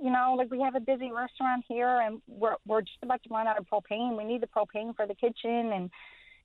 you 0.00 0.10
know, 0.10 0.34
like 0.38 0.50
we 0.50 0.60
have 0.62 0.74
a 0.74 0.80
busy 0.80 1.12
restaurant 1.12 1.62
here, 1.68 2.00
and 2.00 2.22
we're 2.26 2.56
we're 2.66 2.80
just 2.80 2.98
about 3.02 3.22
to 3.22 3.28
run 3.28 3.46
out 3.46 3.58
of 3.58 3.66
propane. 3.68 4.16
We 4.16 4.24
need 4.24 4.40
the 4.40 4.46
propane 4.46 4.96
for 4.96 5.06
the 5.06 5.14
kitchen, 5.14 5.72
and 5.72 5.90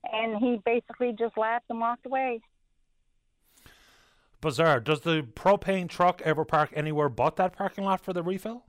and 0.04 0.36
he 0.38 0.60
basically 0.64 1.14
just 1.18 1.36
laughed 1.36 1.66
and 1.68 1.80
walked 1.80 2.06
away. 2.06 2.40
Bizarre. 4.40 4.80
Does 4.80 5.00
the 5.00 5.22
propane 5.34 5.88
truck 5.88 6.22
ever 6.24 6.44
park 6.44 6.70
anywhere 6.74 7.08
but 7.08 7.36
that 7.36 7.52
parking 7.52 7.84
lot 7.84 8.00
for 8.00 8.12
the 8.12 8.22
refill? 8.22 8.64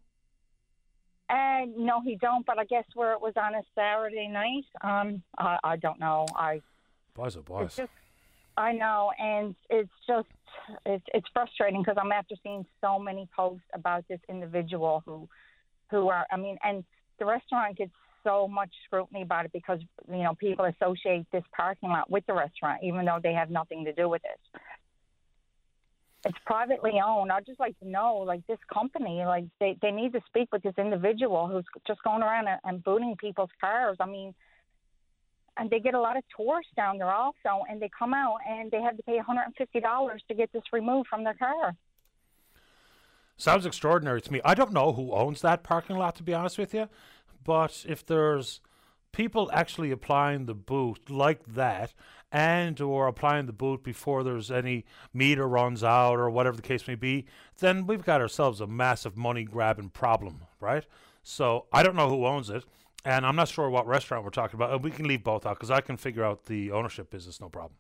Uh, 1.30 1.62
no, 1.78 2.02
he 2.02 2.18
don't. 2.18 2.46
But 2.46 2.60
I 2.60 2.66
guess 2.66 2.84
where 2.94 3.14
it 3.14 3.22
was 3.22 3.34
on 3.38 3.56
a 3.56 3.62
Saturday 3.74 4.28
night, 4.28 4.66
um, 4.82 5.24
I, 5.38 5.58
I 5.64 5.78
don't 5.78 6.00
know. 6.00 6.26
I 6.36 6.62
boys, 7.16 7.38
oh 7.38 7.42
boys. 7.42 7.76
Just, 7.76 7.92
I 8.58 8.74
know, 8.74 9.12
and 9.18 9.56
it's 9.70 9.90
just 10.06 10.28
it's 10.86 11.06
it's 11.14 11.28
frustrating 11.32 11.82
because 11.82 11.96
I'm 11.98 12.12
after 12.12 12.36
seeing 12.44 12.66
so 12.82 13.00
many 13.00 13.30
posts 13.34 13.64
about 13.74 14.06
this 14.10 14.20
individual 14.28 15.04
who 15.06 15.30
who 15.90 16.10
are 16.10 16.26
I 16.30 16.36
mean, 16.36 16.58
and 16.64 16.84
the 17.18 17.26
restaurant 17.26 17.78
gets 17.78 17.94
so 18.24 18.48
much 18.48 18.70
scrutiny 18.86 19.22
about 19.22 19.46
it 19.46 19.52
because 19.52 19.80
you 20.10 20.24
know 20.24 20.34
people 20.36 20.66
associate 20.66 21.26
this 21.32 21.44
parking 21.56 21.90
lot 21.90 22.10
with 22.10 22.26
the 22.28 22.34
restaurant 22.34 22.82
even 22.84 23.06
though 23.06 23.20
they 23.22 23.34
have 23.34 23.50
nothing 23.50 23.86
to 23.86 23.94
do 23.94 24.08
with 24.10 24.22
it. 24.26 24.62
It's 26.24 26.38
privately 26.46 27.02
owned. 27.04 27.32
I'd 27.32 27.48
just 27.48 27.60
like 27.60 27.78
to 27.80 27.90
know, 27.90 28.18
like 28.18 28.46
this 28.46 28.60
company, 28.72 29.24
like 29.26 29.46
they 29.60 29.78
they 29.82 29.92
need 29.92 30.14
to 30.14 30.22
speak 30.28 30.50
with 30.52 30.62
this 30.62 30.76
individual 30.78 31.48
who's 31.48 31.66
just 31.88 32.04
going 32.04 32.22
around 32.22 32.48
and, 32.48 32.60
and 32.64 32.84
booting 32.84 33.16
people's 33.20 33.50
cars. 33.60 33.98
I 34.00 34.06
mean, 34.06 34.36
and 35.58 35.70
they 35.70 35.80
get 35.80 35.94
a 35.94 36.00
lot 36.00 36.18
of 36.18 36.24
tourists 36.36 36.72
down 36.76 36.98
there 36.98 37.12
also, 37.12 37.66
and 37.70 37.82
they 37.82 37.90
come 37.98 38.14
out 38.14 38.38
and 38.48 38.72
they 38.72 38.82
have 38.82 38.98
to 38.98 39.04
pay 39.04 39.20
$150 39.20 40.18
to 40.28 40.34
get 40.36 40.52
this 40.54 40.64
removed 40.72 41.08
from 41.10 41.24
their 41.24 41.34
car. 41.34 41.76
Sounds 43.38 43.66
extraordinary 43.66 44.22
to 44.22 44.32
me. 44.32 44.40
I 44.46 44.54
don't 44.54 44.72
know 44.72 44.94
who 44.94 45.14
owns 45.14 45.42
that 45.42 45.64
parking 45.64 45.98
lot, 45.98 46.16
to 46.18 46.24
be 46.24 46.34
honest 46.34 46.58
with 46.58 46.74
you, 46.74 46.88
but 47.44 47.86
if 47.88 48.06
there's 48.06 48.62
people 49.12 49.50
actually 49.54 49.92
applying 49.92 50.46
the 50.46 50.54
boot 50.54 51.10
like 51.10 51.44
that 51.46 51.94
and 52.32 52.80
or 52.80 53.08
applying 53.08 53.46
the 53.46 53.54
boot 53.54 53.84
before 53.84 54.24
there's 54.24 54.50
any 54.50 54.86
meter 55.14 55.48
runs 55.48 55.84
out 55.84 56.18
or 56.18 56.30
whatever 56.30 56.56
the 56.56 56.62
case 56.62 56.88
may 56.88 56.96
be 56.96 57.26
then 57.60 57.86
we've 57.86 58.06
got 58.06 58.22
ourselves 58.22 58.62
a 58.62 58.68
massive 58.68 59.18
money 59.18 59.44
grabbing 59.44 59.90
problem 59.90 60.42
right 60.62 60.86
so 61.24 61.66
i 61.74 61.84
don't 61.84 61.96
know 61.96 62.10
who 62.10 62.26
owns 62.26 62.50
it 62.50 62.64
and 63.04 63.26
I'm 63.26 63.36
not 63.36 63.48
sure 63.48 63.70
what 63.70 63.88
restaurant 63.88 64.24
we're 64.24 64.30
talking 64.30 64.56
about. 64.56 64.74
Uh, 64.74 64.78
we 64.78 64.92
can 64.92 65.08
leave 65.08 65.24
both 65.24 65.46
out 65.46 65.58
because 65.58 65.72
I 65.72 65.82
can 65.82 65.98
figure 65.98 66.24
out 66.24 66.46
the 66.46 66.72
ownership 66.72 67.10
business, 67.10 67.42
no 67.42 67.50
problem. 67.50 67.78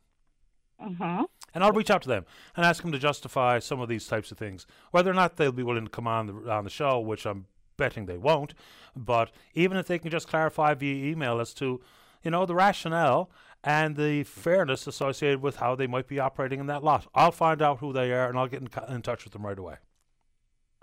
Mm-hmm. 0.83 1.23
And 1.53 1.63
I'll 1.63 1.71
reach 1.71 1.91
out 1.91 2.01
to 2.03 2.07
them 2.07 2.25
and 2.55 2.65
ask 2.65 2.81
them 2.81 2.91
to 2.91 2.97
justify 2.97 3.59
some 3.59 3.79
of 3.81 3.89
these 3.89 4.07
types 4.07 4.31
of 4.31 4.37
things, 4.37 4.65
whether 4.91 5.11
or 5.11 5.13
not 5.13 5.37
they'll 5.37 5.51
be 5.51 5.63
willing 5.63 5.83
to 5.83 5.91
come 5.91 6.07
on 6.07 6.27
the 6.27 6.51
on 6.51 6.63
the 6.63 6.69
show, 6.69 6.99
which 6.99 7.25
I'm 7.25 7.45
betting 7.81 8.05
they 8.05 8.17
won't. 8.17 8.53
But 8.95 9.31
even 9.55 9.75
if 9.75 9.87
they 9.87 9.97
can 9.97 10.11
just 10.11 10.27
clarify 10.27 10.75
via 10.75 11.11
email 11.11 11.39
as 11.39 11.51
to, 11.55 11.81
you 12.23 12.29
know, 12.29 12.45
the 12.45 12.53
rationale 12.53 13.31
and 13.63 13.95
the 13.95 14.23
fairness 14.23 14.85
associated 14.85 15.41
with 15.41 15.55
how 15.55 15.73
they 15.73 15.87
might 15.87 16.07
be 16.07 16.19
operating 16.19 16.59
in 16.59 16.67
that 16.67 16.83
lot, 16.83 17.07
I'll 17.15 17.31
find 17.31 17.59
out 17.59 17.79
who 17.79 17.91
they 17.91 18.13
are 18.13 18.29
and 18.29 18.37
I'll 18.37 18.47
get 18.47 18.61
in, 18.61 18.69
in 18.93 19.01
touch 19.01 19.23
with 19.23 19.33
them 19.33 19.43
right 19.43 19.57
away. 19.57 19.77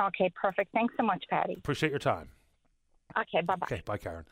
Okay, 0.02 0.32
perfect. 0.40 0.72
Thanks 0.72 0.92
so 0.96 1.04
much, 1.04 1.24
Patty. 1.30 1.54
Appreciate 1.54 1.90
your 1.90 2.00
time. 2.00 2.30
Okay, 3.16 3.42
bye 3.42 3.54
bye. 3.54 3.66
Okay, 3.70 3.82
bye, 3.84 3.96
Karen. 3.96 4.24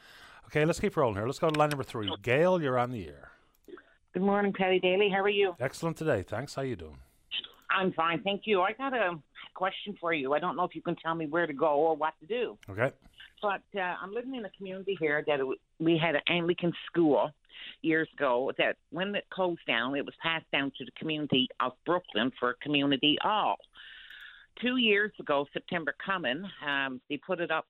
Okay, 0.47 0.65
let's 0.65 0.81
keep 0.81 0.97
rolling 0.97 1.15
here. 1.15 1.27
Let's 1.27 1.39
go 1.39 1.49
to 1.49 1.59
line 1.59 1.71
number 1.71 1.85
three. 1.85 2.13
Gail, 2.23 2.61
you're 2.61 2.79
on 2.79 2.91
the 2.91 3.07
air. 3.07 3.31
Good 4.13 4.23
morning, 4.23 4.53
Patty 4.53 4.81
Daly. 4.81 5.09
How 5.09 5.21
are 5.21 5.29
you? 5.29 5.55
Excellent 5.61 5.97
today. 5.97 6.23
Thanks. 6.23 6.55
How 6.55 6.63
you 6.63 6.75
doing? 6.75 6.99
I'm 7.71 7.93
fine, 7.93 8.23
thank 8.23 8.43
you. 8.45 8.61
I 8.63 8.73
got 8.73 8.95
a 8.95 9.19
question 9.55 9.97
for 10.01 10.13
you. 10.13 10.35
I 10.35 10.39
don't 10.39 10.57
know 10.57 10.65
if 10.65 10.75
you 10.75 10.83
can 10.83 10.97
tell 10.97 11.15
me 11.15 11.27
where 11.27 11.47
to 11.47 11.53
go 11.53 11.75
or 11.75 11.97
what 11.97 12.15
to 12.21 12.27
do. 12.27 12.59
Okay. 12.69 12.93
But 13.43 13.63
uh, 13.77 13.95
I'm 14.03 14.15
living 14.15 14.35
in 14.35 14.45
a 14.45 14.51
community 14.51 14.97
here 14.99 15.25
that 15.27 15.41
we 15.79 15.99
had 15.99 16.15
an 16.15 16.23
Anglican 16.29 16.73
school 16.87 17.31
years 17.83 18.09
ago 18.17 18.53
that 18.59 18.77
when 18.91 19.15
it 19.15 19.25
closed 19.31 19.61
down, 19.67 19.97
it 19.97 20.05
was 20.05 20.15
passed 20.23 20.51
down 20.53 20.73
to 20.79 20.85
the 20.85 20.91
community 20.99 21.49
of 21.61 21.73
Brooklyn 21.85 22.31
for 22.39 22.57
community 22.63 23.19
hall. 23.21 23.57
Two 24.63 24.79
years 24.79 25.13
ago, 25.21 25.47
September 25.53 25.95
coming, 26.05 26.43
um, 26.67 27.01
they 27.11 27.19
put 27.19 27.41
it 27.41 27.51
up 27.51 27.67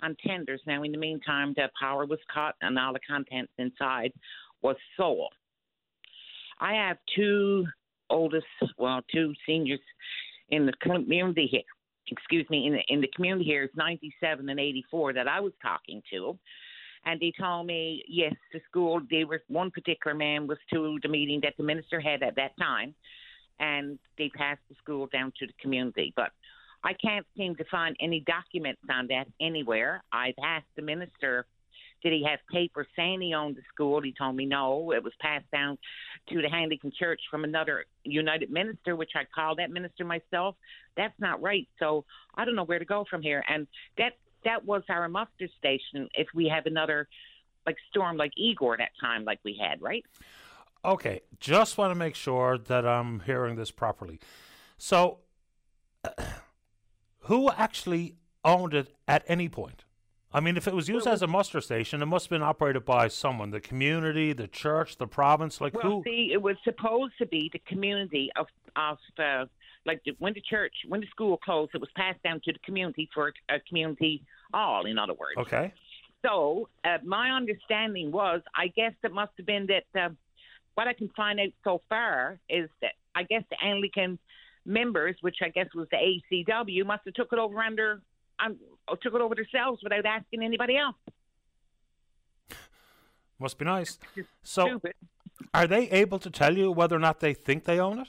on 0.00 0.16
tenders. 0.26 0.60
Now, 0.66 0.82
in 0.82 0.92
the 0.92 0.98
meantime, 0.98 1.52
the 1.54 1.68
power 1.78 2.06
was 2.06 2.18
cut 2.32 2.54
and 2.62 2.78
all 2.78 2.94
the 2.94 3.00
contents 3.00 3.52
inside 3.58 4.12
was 4.62 4.76
sold. 4.96 5.32
I 6.58 6.74
have 6.74 6.96
two 7.16 7.66
oldest, 8.10 8.46
well, 8.78 9.00
two 9.12 9.32
seniors 9.46 9.80
in 10.50 10.66
the 10.66 10.72
community 10.82 11.48
here. 11.50 11.62
Excuse 12.08 12.48
me, 12.50 12.66
in 12.66 12.72
the, 12.72 12.80
in 12.88 13.00
the 13.00 13.10
community 13.14 13.44
here 13.44 13.64
is 13.64 13.70
97 13.76 14.48
and 14.48 14.58
84 14.58 15.12
that 15.12 15.28
I 15.28 15.40
was 15.40 15.52
talking 15.62 16.02
to. 16.12 16.36
And 17.06 17.20
they 17.20 17.32
told 17.38 17.66
me, 17.66 18.04
yes, 18.08 18.34
the 18.52 18.60
school, 18.68 19.00
they 19.10 19.24
were, 19.24 19.42
one 19.48 19.70
particular 19.70 20.14
man 20.14 20.46
was 20.46 20.58
to 20.72 20.98
the 21.02 21.08
meeting 21.08 21.40
that 21.42 21.54
the 21.56 21.62
minister 21.62 22.00
had 22.00 22.22
at 22.22 22.36
that 22.36 22.56
time, 22.58 22.94
and 23.58 23.98
they 24.18 24.28
passed 24.30 24.60
the 24.68 24.74
school 24.82 25.08
down 25.12 25.32
to 25.38 25.46
the 25.46 25.52
community. 25.60 26.12
But 26.14 26.30
I 26.84 26.92
can't 26.94 27.26
seem 27.36 27.56
to 27.56 27.64
find 27.70 27.96
any 28.00 28.20
documents 28.20 28.82
on 28.90 29.06
that 29.08 29.26
anywhere. 29.40 30.02
I've 30.12 30.34
asked 30.42 30.66
the 30.76 30.82
minister, 30.82 31.46
did 32.02 32.12
he 32.12 32.24
have 32.28 32.38
papers 32.52 32.86
saying 32.96 33.20
he 33.20 33.34
owned 33.34 33.56
the 33.56 33.62
school? 33.72 34.00
He 34.00 34.14
told 34.16 34.36
me 34.36 34.46
no. 34.46 34.92
It 34.92 35.02
was 35.02 35.12
passed 35.20 35.50
down 35.50 35.78
to 36.28 36.42
the 36.42 36.52
Anglican 36.52 36.92
Church 36.98 37.20
from 37.30 37.44
another 37.44 37.84
United 38.04 38.50
minister, 38.50 38.96
which 38.96 39.12
I 39.14 39.26
called 39.34 39.58
that 39.58 39.70
minister 39.70 40.04
myself. 40.04 40.56
That's 40.96 41.18
not 41.18 41.42
right. 41.42 41.68
So 41.78 42.04
I 42.34 42.44
don't 42.44 42.56
know 42.56 42.64
where 42.64 42.78
to 42.78 42.84
go 42.84 43.04
from 43.08 43.22
here. 43.22 43.44
And 43.48 43.66
that 43.98 44.12
that 44.44 44.64
was 44.64 44.82
our 44.88 45.08
muster 45.08 45.48
station. 45.58 46.08
If 46.14 46.28
we 46.34 46.48
have 46.48 46.66
another 46.66 47.08
like 47.66 47.76
storm 47.90 48.16
like 48.16 48.32
Igor 48.36 48.78
that 48.78 48.90
time, 49.00 49.24
like 49.24 49.40
we 49.44 49.60
had, 49.60 49.82
right? 49.82 50.04
Okay, 50.84 51.20
just 51.38 51.76
want 51.76 51.90
to 51.90 51.94
make 51.94 52.14
sure 52.14 52.56
that 52.56 52.86
I'm 52.86 53.20
hearing 53.20 53.56
this 53.56 53.70
properly. 53.70 54.18
So, 54.78 55.18
who 57.20 57.50
actually 57.50 58.16
owned 58.44 58.72
it 58.72 58.94
at 59.06 59.22
any 59.28 59.50
point? 59.50 59.84
I 60.32 60.38
mean, 60.38 60.56
if 60.56 60.68
it 60.68 60.74
was 60.74 60.88
used 60.88 61.08
as 61.08 61.22
a 61.22 61.26
muster 61.26 61.60
station, 61.60 62.02
it 62.02 62.06
must 62.06 62.26
have 62.26 62.30
been 62.30 62.42
operated 62.42 62.84
by 62.84 63.08
someone 63.08 63.50
the 63.50 63.60
community, 63.60 64.32
the 64.32 64.46
church, 64.46 64.96
the 64.96 65.06
province. 65.06 65.60
Like 65.60 65.74
well, 65.74 65.82
who? 65.82 66.02
see, 66.04 66.30
it 66.32 66.40
was 66.40 66.56
supposed 66.62 67.14
to 67.18 67.26
be 67.26 67.50
the 67.52 67.58
community 67.60 68.30
of, 68.36 68.46
of 68.76 68.98
uh, 69.18 69.46
like 69.84 70.02
the, 70.04 70.12
when 70.18 70.32
the 70.34 70.40
church, 70.40 70.74
when 70.86 71.00
the 71.00 71.08
school 71.08 71.36
closed, 71.36 71.72
it 71.74 71.80
was 71.80 71.90
passed 71.96 72.22
down 72.22 72.40
to 72.44 72.52
the 72.52 72.60
community 72.60 73.08
for 73.12 73.32
a 73.48 73.58
community 73.60 74.22
all, 74.54 74.86
in 74.86 74.98
other 74.98 75.14
words. 75.14 75.36
Okay. 75.38 75.72
So, 76.24 76.68
uh, 76.84 76.98
my 77.02 77.30
understanding 77.30 78.12
was, 78.12 78.42
I 78.54 78.68
guess 78.68 78.92
it 79.02 79.12
must 79.12 79.32
have 79.38 79.46
been 79.46 79.66
that 79.66 80.00
uh, 80.00 80.10
what 80.74 80.86
I 80.86 80.92
can 80.92 81.08
find 81.16 81.40
out 81.40 81.48
so 81.64 81.80
far 81.88 82.38
is 82.48 82.68
that 82.82 82.92
I 83.14 83.24
guess 83.24 83.42
the 83.50 83.56
Anglican 83.64 84.18
members, 84.64 85.16
which 85.22 85.38
I 85.42 85.48
guess 85.48 85.66
was 85.74 85.88
the 85.90 85.96
ACW, 85.96 86.86
must 86.86 87.02
have 87.06 87.14
took 87.14 87.32
it 87.32 87.38
over 87.38 87.58
under 87.58 88.02
um, 88.44 88.56
took 88.96 89.14
it 89.14 89.20
over 89.20 89.34
themselves 89.34 89.80
without 89.82 90.06
asking 90.06 90.42
anybody 90.42 90.76
else. 90.76 90.96
Must 93.38 93.58
be 93.58 93.64
nice. 93.64 93.98
So, 94.42 94.66
Stupid. 94.66 94.94
are 95.54 95.66
they 95.66 95.88
able 95.90 96.18
to 96.18 96.30
tell 96.30 96.56
you 96.56 96.70
whether 96.70 96.94
or 96.94 97.00
not 97.00 97.20
they 97.20 97.32
think 97.32 97.64
they 97.64 97.80
own 97.80 98.00
it? 98.00 98.08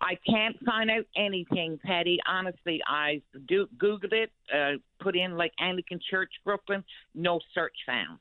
I 0.00 0.16
can't 0.26 0.56
find 0.64 0.90
out 0.90 1.04
anything, 1.14 1.78
Patty. 1.84 2.18
Honestly, 2.26 2.80
I 2.86 3.20
do 3.46 3.66
Googled 3.76 4.12
it, 4.12 4.32
uh, 4.54 4.78
put 4.98 5.14
in 5.14 5.36
like 5.36 5.52
Anglican 5.60 6.00
Church 6.10 6.32
Brooklyn, 6.42 6.82
no 7.14 7.40
search 7.54 7.76
found. 7.84 8.18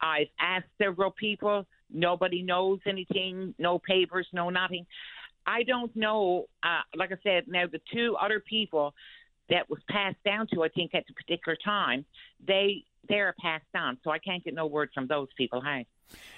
I've 0.00 0.28
asked 0.40 0.66
several 0.82 1.12
people, 1.12 1.66
nobody 1.92 2.42
knows 2.42 2.80
anything, 2.86 3.54
no 3.58 3.78
papers, 3.78 4.26
no 4.32 4.50
nothing. 4.50 4.86
I 5.46 5.62
don't 5.62 5.94
know. 5.94 6.46
Uh, 6.62 6.82
like 6.96 7.12
I 7.12 7.16
said, 7.22 7.44
now 7.46 7.66
the 7.70 7.80
two 7.92 8.16
other 8.20 8.40
people 8.40 8.94
that 9.50 9.68
was 9.68 9.80
passed 9.88 10.22
down 10.24 10.46
to, 10.54 10.62
I 10.62 10.68
think 10.68 10.94
at 10.94 11.04
the 11.06 11.12
particular 11.14 11.56
time, 11.62 12.04
they 12.46 12.84
they're 13.08 13.34
passed 13.40 13.64
on, 13.74 13.98
so 14.04 14.10
I 14.10 14.18
can't 14.18 14.44
get 14.44 14.54
no 14.54 14.66
word 14.66 14.90
from 14.94 15.06
those 15.06 15.28
people. 15.36 15.60
Hey, 15.60 15.86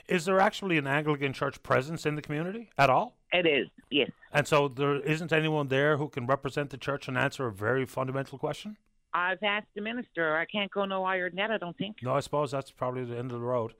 Is 0.09 0.25
there 0.25 0.41
actually 0.41 0.79
an 0.79 0.87
Anglican 0.87 1.33
church 1.33 1.63
presence 1.63 2.07
in 2.07 2.15
the 2.15 2.23
community 2.23 2.71
at 2.79 2.89
all? 2.89 3.17
it 3.33 3.47
is 3.47 3.67
yes. 3.91 4.11
And 4.33 4.47
so 4.47 4.69
there 4.69 4.97
isn't 5.01 5.33
anyone 5.33 5.69
there 5.69 5.97
who 5.97 6.09
can 6.09 6.27
represent 6.27 6.71
the 6.71 6.77
church 6.77 7.09
and 7.09 7.17
answer 7.19 7.47
a 7.47 7.53
very 7.53 7.85
fundamental 7.87 8.39
question? 8.39 8.77
I've 9.15 9.43
asked 9.43 9.69
the 9.75 9.83
minister. 9.83 10.37
I 10.37 10.45
can't 10.47 10.71
go 10.71 10.85
no 10.87 11.05
higher 11.05 11.29
than 11.29 11.37
that. 11.37 11.51
I 11.51 11.59
don't 11.59 11.77
think. 11.77 11.97
No, 12.03 12.15
I 12.15 12.21
suppose 12.21 12.51
that's 12.51 12.71
probably 12.71 13.05
the 13.05 13.17
end 13.19 13.33
of 13.33 13.41
the 13.41 13.45
road. 13.47 13.73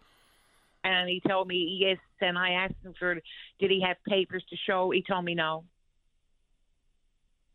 And 0.85 1.09
he 1.09 1.23
told 1.27 1.49
me 1.49 1.79
yes. 1.81 1.99
And 2.21 2.37
I 2.37 2.51
asked 2.51 2.75
him 2.85 2.93
for, 2.99 3.15
did 3.15 3.71
he 3.71 3.81
have 3.87 3.97
papers 4.07 4.45
to 4.51 4.57
show? 4.57 4.91
He 4.91 5.03
told 5.03 5.25
me 5.25 5.35
no. 5.35 5.65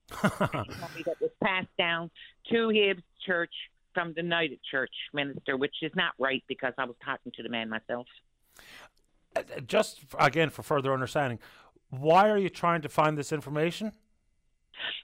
He 0.09 0.29
told 0.29 0.67
me 0.95 1.03
that 1.05 1.19
was 1.21 1.31
passed 1.43 1.67
down 1.77 2.09
to 2.51 2.69
his 2.69 2.97
church 3.25 3.53
from 3.93 4.13
the 4.13 4.21
United 4.21 4.59
Church 4.69 4.93
minister, 5.13 5.57
which 5.57 5.75
is 5.81 5.91
not 5.95 6.13
right 6.19 6.43
because 6.47 6.73
I 6.77 6.85
was 6.85 6.95
talking 7.03 7.31
to 7.35 7.43
the 7.43 7.49
man 7.49 7.69
myself. 7.69 8.07
Uh, 9.35 9.41
Just 9.65 10.01
again 10.19 10.49
for 10.49 10.63
further 10.63 10.93
understanding, 10.93 11.39
why 11.89 12.29
are 12.29 12.37
you 12.37 12.49
trying 12.49 12.81
to 12.81 12.89
find 12.89 13.17
this 13.17 13.31
information? 13.31 13.91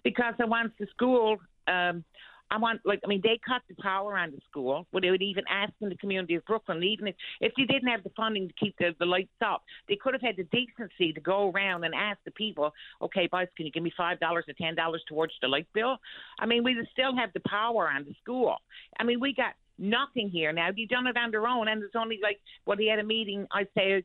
because 0.04 0.34
I 0.40 0.46
want 0.46 0.74
the 0.78 0.88
school. 0.88 1.38
Um, 1.68 2.04
I 2.52 2.58
want 2.58 2.82
like 2.86 3.00
I 3.04 3.08
mean 3.08 3.22
they 3.24 3.40
cut 3.46 3.62
the 3.68 3.76
power 3.82 4.18
on 4.18 4.32
the 4.32 4.40
school 4.50 4.86
without 4.92 5.22
even 5.22 5.44
asking 5.50 5.90
the 5.90 5.96
community 5.98 6.36
of 6.36 6.46
Brooklyn. 6.46 6.84
Even 6.84 7.08
if 7.08 7.16
if 7.42 7.54
they 7.58 7.66
didn't 7.66 7.90
have 7.90 8.04
the 8.04 8.12
funding 8.16 8.48
to 8.48 8.54
keep 8.54 8.78
the, 8.78 8.96
the 9.00 9.06
lights 9.06 9.30
up, 9.44 9.64
they 9.88 9.96
could 9.96 10.14
have 10.14 10.22
had 10.22 10.38
the 10.38 10.44
decency 10.44 11.14
to 11.14 11.22
go 11.22 11.52
around 11.52 11.84
and 11.84 11.96
ask 11.96 12.20
the 12.26 12.32
people, 12.32 12.72
okay, 13.02 13.28
boys, 13.28 13.48
can 13.58 13.66
you 13.66 13.72
give 13.72 13.84
me 13.84 13.92
five 13.98 14.20
dollars 14.20 14.46
or 14.48 14.54
ten 14.54 14.76
dollars 14.76 15.04
towards 15.08 15.34
the 15.42 15.48
light 15.48 15.68
bill? 15.74 15.98
I 16.40 16.46
mean, 16.46 16.64
we 16.64 16.76
would 16.76 16.88
still 16.92 17.16
have 17.16 17.34
the 17.34 17.42
power 17.48 17.90
on 17.90 18.06
the 18.06 18.14
school. 18.22 18.58
I 19.00 19.04
mean, 19.04 19.20
we 19.20 19.34
got 19.34 19.54
nothing 19.80 20.30
here 20.30 20.54
now. 20.54 20.70
They've 20.76 20.88
done 20.88 21.08
it 21.08 21.18
on 21.18 21.32
their 21.32 21.48
own, 21.48 21.68
and 21.68 21.82
there's 21.82 21.92
only 21.96 22.20
like 22.22 22.40
well, 22.66 22.78
they 22.78 22.86
had 22.86 23.00
a 23.00 23.04
meeting. 23.04 23.48
I'd 23.52 23.68
say 23.76 24.04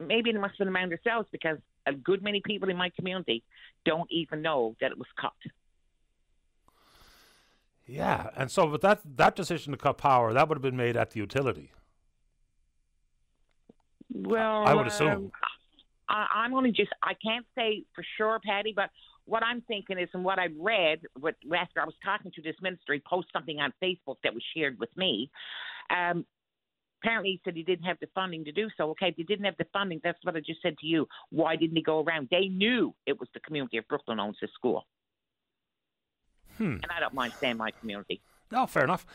maybe 0.00 0.32
they 0.32 0.38
must 0.38 0.54
have 0.58 0.66
been 0.66 0.74
around 0.74 0.90
themselves 0.90 1.28
because 1.30 1.58
a 1.86 1.92
good 1.92 2.22
many 2.22 2.42
people 2.44 2.68
in 2.68 2.76
my 2.76 2.90
community 2.90 3.42
don't 3.84 4.10
even 4.10 4.42
know 4.42 4.76
that 4.80 4.90
it 4.92 4.98
was 4.98 5.06
cut. 5.20 5.32
Yeah, 7.88 8.28
and 8.36 8.50
so 8.50 8.66
but 8.66 8.82
that 8.82 9.00
that 9.16 9.34
decision 9.34 9.72
to 9.72 9.78
cut 9.78 9.96
power 9.96 10.32
that 10.34 10.48
would 10.48 10.56
have 10.56 10.62
been 10.62 10.76
made 10.76 10.96
at 10.96 11.12
the 11.12 11.20
utility. 11.20 11.72
Well, 14.12 14.66
I 14.66 14.74
would 14.74 14.86
assume. 14.86 15.08
um, 15.08 15.32
I, 16.08 16.26
I'm 16.34 16.54
only 16.54 16.70
just, 16.70 16.90
I 17.02 17.14
can't 17.14 17.46
say 17.54 17.84
for 17.94 18.04
sure, 18.16 18.40
Patty, 18.44 18.72
but 18.74 18.90
what 19.26 19.42
I'm 19.42 19.60
thinking 19.62 19.98
is, 19.98 20.08
and 20.14 20.24
what 20.24 20.38
I've 20.38 20.56
read, 20.58 21.00
what 21.18 21.34
after 21.54 21.80
I 21.80 21.84
was 21.84 21.94
talking 22.04 22.32
to 22.34 22.42
this 22.42 22.56
minister, 22.62 22.94
he 22.94 23.02
posted 23.08 23.32
something 23.32 23.58
on 23.58 23.72
Facebook 23.82 24.16
that 24.24 24.34
was 24.34 24.42
shared 24.56 24.78
with 24.78 24.88
me. 24.96 25.30
Um, 25.90 26.24
apparently, 27.02 27.32
he 27.32 27.40
said 27.44 27.54
he 27.54 27.62
didn't 27.62 27.84
have 27.84 27.98
the 28.00 28.08
funding 28.14 28.44
to 28.46 28.52
do 28.52 28.68
so. 28.76 28.90
Okay, 28.90 29.08
if 29.08 29.16
he 29.16 29.24
didn't 29.24 29.44
have 29.44 29.56
the 29.58 29.66
funding, 29.72 30.00
that's 30.02 30.18
what 30.22 30.36
I 30.36 30.40
just 30.40 30.62
said 30.62 30.76
to 30.78 30.86
you. 30.86 31.06
Why 31.30 31.56
didn't 31.56 31.76
he 31.76 31.82
go 31.82 32.02
around? 32.02 32.28
They 32.30 32.48
knew 32.48 32.94
it 33.06 33.18
was 33.18 33.28
the 33.34 33.40
community 33.40 33.76
of 33.76 33.86
Brooklyn 33.88 34.18
owns 34.18 34.38
this 34.40 34.50
school, 34.54 34.86
Hmm. 36.58 36.72
and 36.82 36.86
I 36.94 37.00
don't 37.00 37.14
mind 37.14 37.32
saying 37.40 37.56
my 37.56 37.70
community. 37.70 38.20
No, 38.50 38.66
fair 38.66 38.84
enough. 38.84 39.06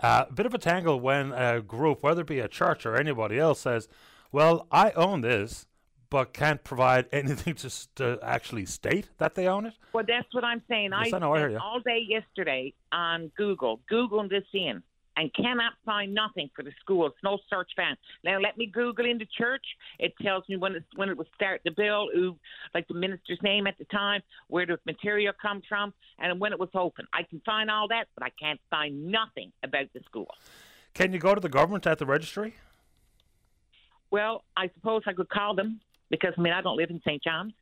Uh, 0.00 0.26
a 0.28 0.32
bit 0.32 0.46
of 0.46 0.54
a 0.54 0.58
tangle 0.58 1.00
when 1.00 1.32
a 1.32 1.60
group, 1.60 2.02
whether 2.02 2.20
it 2.20 2.26
be 2.26 2.38
a 2.40 2.48
church 2.48 2.84
or 2.84 2.96
anybody 2.96 3.38
else, 3.38 3.60
says, 3.60 3.88
"Well, 4.30 4.66
I 4.70 4.90
own 4.92 5.22
this, 5.22 5.66
but 6.10 6.32
can't 6.34 6.62
provide 6.64 7.06
anything 7.12 7.54
to, 7.56 7.94
to 7.94 8.18
actually 8.22 8.66
state 8.66 9.08
that 9.18 9.34
they 9.34 9.46
own 9.46 9.66
it." 9.66 9.74
Well, 9.92 10.04
that's 10.06 10.32
what 10.34 10.44
I'm 10.44 10.62
saying. 10.68 10.90
Yes, 10.92 11.12
I 11.12 11.16
I 11.16 11.20
know, 11.20 11.34
I 11.34 11.54
all 11.56 11.80
day 11.80 12.04
yesterday 12.06 12.74
on 12.92 13.32
Google, 13.36 13.80
Googling 13.90 14.28
this 14.28 14.44
in, 14.52 14.82
and 15.16 15.32
cannot 15.34 15.72
find 15.84 16.14
nothing 16.14 16.50
for 16.54 16.62
the 16.62 16.72
schools. 16.80 17.12
No 17.24 17.38
search 17.48 17.70
found. 17.76 17.96
Now 18.24 18.38
let 18.38 18.56
me 18.58 18.66
Google 18.66 19.06
in 19.06 19.18
the 19.18 19.26
church. 19.36 19.64
It 19.98 20.14
tells 20.22 20.44
me 20.48 20.56
when 20.56 20.76
it 20.76 20.84
when 20.94 21.08
it 21.08 21.16
was 21.16 21.26
start 21.34 21.62
the 21.64 21.70
bill, 21.70 22.08
who 22.12 22.36
like 22.74 22.86
the 22.88 22.94
minister's 22.94 23.40
name 23.42 23.66
at 23.66 23.78
the 23.78 23.84
time, 23.86 24.22
where 24.48 24.66
the 24.66 24.78
material 24.86 25.32
come 25.40 25.62
from, 25.68 25.92
and 26.18 26.38
when 26.40 26.52
it 26.52 26.58
was 26.58 26.68
open. 26.74 27.06
I 27.12 27.22
can 27.22 27.40
find 27.44 27.70
all 27.70 27.88
that, 27.88 28.08
but 28.14 28.24
I 28.24 28.30
can't 28.40 28.60
find 28.70 29.10
nothing 29.10 29.52
about 29.62 29.86
the 29.94 30.00
school. 30.04 30.28
Can 30.94 31.12
you 31.12 31.18
go 31.18 31.34
to 31.34 31.40
the 31.40 31.48
government 31.48 31.86
at 31.86 31.98
the 31.98 32.06
registry? 32.06 32.54
Well, 34.10 34.44
I 34.56 34.70
suppose 34.74 35.02
I 35.06 35.12
could 35.12 35.28
call 35.28 35.54
them 35.54 35.80
because 36.10 36.32
I 36.38 36.40
mean 36.40 36.52
I 36.52 36.62
don't 36.62 36.76
live 36.76 36.90
in 36.90 37.00
St. 37.00 37.22
John's, 37.22 37.52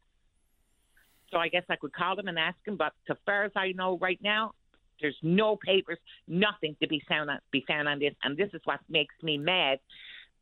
so 1.31 1.39
I 1.39 1.49
guess 1.49 1.65
I 1.69 1.77
could 1.77 1.93
call 1.93 2.17
them 2.17 2.29
and 2.29 2.39
ask 2.39 2.57
them. 2.65 2.77
But 2.77 2.93
as 3.11 3.17
far 3.25 3.45
as 3.45 3.53
I 3.57 3.73
know 3.73 3.99
right 3.99 4.21
now, 4.23 4.55
there's 5.01 5.19
no 5.23 5.57
papers, 5.57 5.99
nothing 6.29 6.77
to 6.81 6.89
be 6.89 7.03
found 7.09 7.31
on, 7.31 7.39
be 7.51 7.65
found 7.67 7.89
on 7.89 7.99
this, 7.99 8.15
and 8.23 8.37
this 8.37 8.51
is 8.55 8.61
what 8.65 8.81
makes 8.89 9.15
me 9.23 9.39
mad 9.39 9.79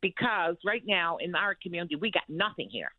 because 0.01 0.55
right 0.65 0.83
now 0.85 1.17
in 1.17 1.33
our 1.33 1.55
community 1.55 1.95
we 1.95 2.11
got 2.11 2.23
nothing 2.27 2.69
here. 2.69 2.91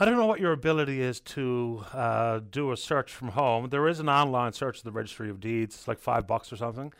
I 0.00 0.04
don't 0.04 0.16
know 0.16 0.26
what 0.26 0.40
your 0.40 0.52
ability 0.52 1.00
is 1.00 1.20
to 1.20 1.84
uh, 1.92 2.40
do 2.50 2.70
a 2.70 2.76
search 2.76 3.12
from 3.12 3.28
home. 3.28 3.68
There 3.68 3.88
is 3.88 3.98
an 3.98 4.08
online 4.08 4.52
search 4.52 4.78
of 4.78 4.84
the 4.84 4.92
Registry 4.92 5.28
of 5.28 5.40
Deeds. 5.40 5.74
It's 5.74 5.88
like 5.88 5.98
five 5.98 6.26
bucks 6.26 6.52
or 6.52 6.56
something. 6.56 6.92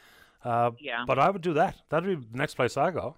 Uh, 0.44 0.72
Yeah. 0.80 1.04
But 1.06 1.18
I 1.18 1.30
would 1.30 1.42
do 1.42 1.54
that. 1.54 1.76
That'd 1.90 2.08
be 2.08 2.26
the 2.26 2.36
next 2.36 2.54
place 2.54 2.76
I 2.76 2.90
go. 2.90 3.16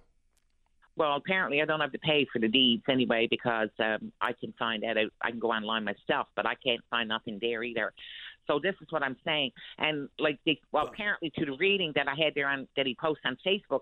Well, 0.95 1.15
apparently 1.15 1.61
I 1.61 1.65
don't 1.65 1.79
have 1.79 1.93
to 1.93 1.99
pay 1.99 2.27
for 2.31 2.37
the 2.37 2.47
deeds 2.47 2.83
anyway 2.89 3.27
because 3.29 3.69
um, 3.79 4.11
I 4.21 4.33
can 4.33 4.53
find 4.59 4.83
that 4.83 4.97
out. 4.97 5.11
I 5.21 5.31
can 5.31 5.39
go 5.39 5.49
online 5.49 5.83
myself, 5.83 6.27
but 6.35 6.45
I 6.45 6.53
can't 6.55 6.81
find 6.89 7.09
nothing 7.09 7.39
there 7.41 7.63
either. 7.63 7.93
So 8.47 8.59
this 8.61 8.75
is 8.81 8.87
what 8.91 9.03
I'm 9.03 9.17
saying. 9.23 9.51
And 9.77 10.09
like, 10.19 10.39
the, 10.45 10.59
well, 10.71 10.87
apparently 10.87 11.31
to 11.37 11.45
the 11.45 11.53
reading 11.53 11.93
that 11.95 12.07
I 12.07 12.15
had 12.15 12.33
there 12.35 12.47
on 12.47 12.67
that 12.75 12.85
he 12.85 12.95
posted 12.99 13.25
on 13.25 13.37
Facebook, 13.45 13.81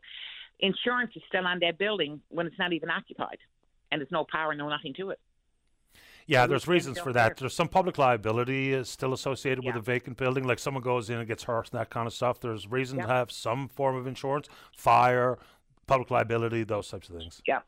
insurance 0.59 1.11
is 1.15 1.23
still 1.27 1.45
on 1.45 1.59
that 1.59 1.77
building 1.77 2.21
when 2.29 2.47
it's 2.47 2.59
not 2.59 2.73
even 2.73 2.89
occupied, 2.89 3.37
and 3.91 4.01
there's 4.01 4.11
no 4.11 4.25
power, 4.31 4.53
no 4.53 4.69
nothing 4.69 4.93
to 4.95 5.11
it. 5.11 5.19
Yeah, 6.27 6.45
there's 6.45 6.67
reasons 6.67 6.99
for 6.99 7.11
that. 7.13 7.37
There's 7.37 7.55
some 7.55 7.67
public 7.67 7.97
liability 7.97 8.71
is 8.71 8.87
still 8.87 9.13
associated 9.13 9.65
with 9.65 9.75
a 9.75 9.79
vacant 9.79 10.17
building, 10.17 10.43
like 10.43 10.59
someone 10.59 10.83
goes 10.83 11.09
in 11.09 11.17
and 11.17 11.27
gets 11.27 11.43
hurt 11.43 11.71
and 11.71 11.79
that 11.79 11.89
kind 11.89 12.05
of 12.05 12.13
stuff. 12.13 12.39
There's 12.39 12.67
reason 12.67 12.99
Yeah. 12.99 13.07
to 13.07 13.11
have 13.11 13.31
some 13.31 13.67
form 13.67 13.95
of 13.95 14.05
insurance, 14.05 14.47
fire, 14.77 15.39
public 15.87 16.11
liability, 16.11 16.63
those 16.63 16.87
types 16.87 17.09
of 17.09 17.17
things. 17.17 17.41
Yeah. 17.47 17.61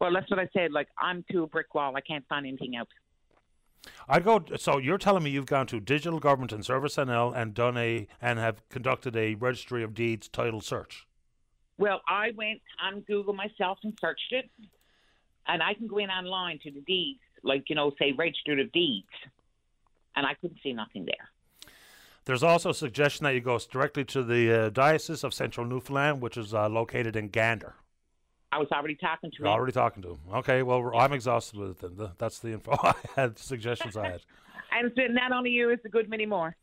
Well, 0.00 0.10
that's 0.12 0.30
what 0.30 0.38
I 0.38 0.48
said. 0.54 0.72
Like 0.72 0.88
I'm 0.98 1.22
to 1.32 1.42
a 1.42 1.46
brick 1.46 1.74
wall. 1.74 1.94
I 1.94 2.00
can't 2.00 2.26
find 2.28 2.46
anything 2.46 2.76
else. 2.76 2.88
I'd 4.08 4.24
go. 4.24 4.44
So 4.56 4.78
you're 4.78 4.98
telling 4.98 5.22
me 5.22 5.30
you've 5.30 5.46
gone 5.46 5.66
to 5.68 5.80
Digital 5.80 6.20
Government 6.20 6.52
and 6.52 6.64
Service 6.64 6.96
NL 6.96 7.36
and 7.36 7.54
done 7.54 7.76
a 7.76 8.06
and 8.20 8.38
have 8.38 8.66
conducted 8.68 9.16
a 9.16 9.34
registry 9.34 9.82
of 9.82 9.94
deeds 9.94 10.28
title 10.28 10.60
search. 10.60 11.06
Well, 11.78 12.00
I 12.06 12.32
went 12.36 12.60
on 12.82 13.00
Google 13.00 13.34
myself 13.34 13.78
and 13.82 13.96
searched 14.00 14.32
it, 14.32 14.50
and 15.46 15.62
I 15.62 15.74
can 15.74 15.86
go 15.86 15.98
in 15.98 16.10
online 16.10 16.58
to 16.60 16.70
the 16.70 16.80
deeds, 16.82 17.20
like 17.42 17.64
you 17.68 17.74
know, 17.74 17.92
say 17.98 18.12
registered 18.12 18.60
of 18.60 18.70
deeds, 18.72 19.08
and 20.14 20.26
I 20.26 20.34
couldn't 20.34 20.58
see 20.62 20.72
nothing 20.72 21.06
there. 21.06 21.30
There's 22.24 22.44
also 22.44 22.70
a 22.70 22.74
suggestion 22.74 23.24
that 23.24 23.34
you 23.34 23.40
go 23.40 23.58
directly 23.58 24.04
to 24.06 24.22
the 24.22 24.52
uh, 24.52 24.70
Diocese 24.70 25.24
of 25.24 25.34
Central 25.34 25.66
Newfoundland, 25.66 26.20
which 26.20 26.36
is 26.36 26.54
uh, 26.54 26.68
located 26.68 27.16
in 27.16 27.28
Gander. 27.28 27.74
I 28.52 28.58
was 28.58 28.68
already 28.70 28.94
talking 28.94 29.30
to 29.30 29.36
You're 29.38 29.46
him. 29.48 29.52
already 29.54 29.72
talking 29.72 30.02
to 30.02 30.10
him. 30.10 30.18
Okay, 30.34 30.62
well, 30.62 30.92
I'm 30.94 31.12
exhausted 31.14 31.58
with 31.58 31.82
it. 31.82 31.96
Then. 31.96 32.10
That's 32.18 32.38
the 32.38 32.52
info 32.52 32.76
I 32.82 32.94
had, 33.16 33.38
suggestions 33.38 33.96
I 33.96 34.08
had. 34.08 34.20
And 34.74 34.86
it's 34.86 34.96
been 34.96 35.12
not 35.12 35.32
only 35.32 35.50
you, 35.50 35.68
it's 35.68 35.84
a 35.84 35.90
good 35.90 36.08
many 36.08 36.24
more. 36.24 36.56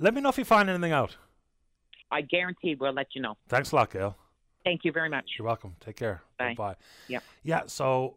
Let 0.00 0.14
me 0.14 0.20
know 0.20 0.30
if 0.30 0.36
you 0.36 0.44
find 0.44 0.68
anything 0.68 0.90
out. 0.90 1.16
I 2.10 2.22
guarantee 2.22 2.74
we'll 2.74 2.92
let 2.92 3.06
you 3.14 3.22
know. 3.22 3.36
Thanks 3.48 3.70
a 3.70 3.76
lot, 3.76 3.92
Gail. 3.92 4.16
Thank 4.64 4.80
you 4.84 4.90
very 4.90 5.08
much. 5.08 5.24
You're 5.38 5.46
welcome. 5.46 5.76
Take 5.78 5.94
care. 5.94 6.22
Bye. 6.40 6.54
Bye. 6.58 6.74
Yeah. 7.06 7.20
Yeah, 7.44 7.62
so 7.66 8.16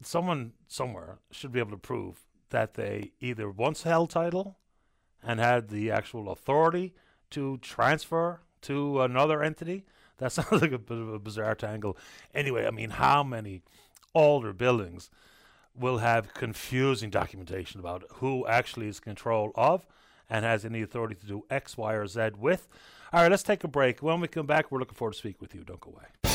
someone 0.00 0.52
somewhere 0.68 1.18
should 1.32 1.50
be 1.50 1.58
able 1.58 1.72
to 1.72 1.76
prove 1.76 2.24
that 2.50 2.74
they 2.74 3.10
either 3.18 3.50
once 3.50 3.82
held 3.82 4.10
title 4.10 4.58
and 5.24 5.40
had 5.40 5.68
the 5.68 5.90
actual 5.90 6.30
authority 6.30 6.94
to 7.30 7.58
transfer 7.58 8.42
to 8.62 9.00
another 9.00 9.42
entity. 9.42 9.84
That 10.18 10.32
sounds 10.32 10.62
like 10.62 10.72
a 10.72 10.78
bit 10.78 10.98
of 10.98 11.12
a 11.12 11.18
bizarre 11.18 11.54
tangle. 11.54 11.96
Anyway, 12.34 12.66
I 12.66 12.70
mean, 12.70 12.90
how 12.90 13.22
many 13.22 13.62
older 14.14 14.52
buildings 14.52 15.10
will 15.74 15.98
have 15.98 16.32
confusing 16.34 17.10
documentation 17.10 17.80
about 17.80 18.04
who 18.14 18.46
actually 18.46 18.88
is 18.88 19.00
control 19.00 19.52
of 19.54 19.86
and 20.28 20.44
has 20.44 20.64
any 20.64 20.82
authority 20.82 21.14
to 21.14 21.26
do 21.26 21.44
X, 21.50 21.76
Y, 21.76 21.92
or 21.92 22.06
Z 22.06 22.30
with? 22.38 22.68
All 23.12 23.22
right, 23.22 23.30
let's 23.30 23.42
take 23.42 23.62
a 23.64 23.68
break. 23.68 24.02
When 24.02 24.20
we 24.20 24.28
come 24.28 24.46
back, 24.46 24.70
we're 24.70 24.80
looking 24.80 24.94
forward 24.94 25.12
to 25.12 25.18
speak 25.18 25.40
with 25.40 25.54
you. 25.54 25.62
Don't 25.64 25.80
go 25.80 25.90
away. 25.90 26.25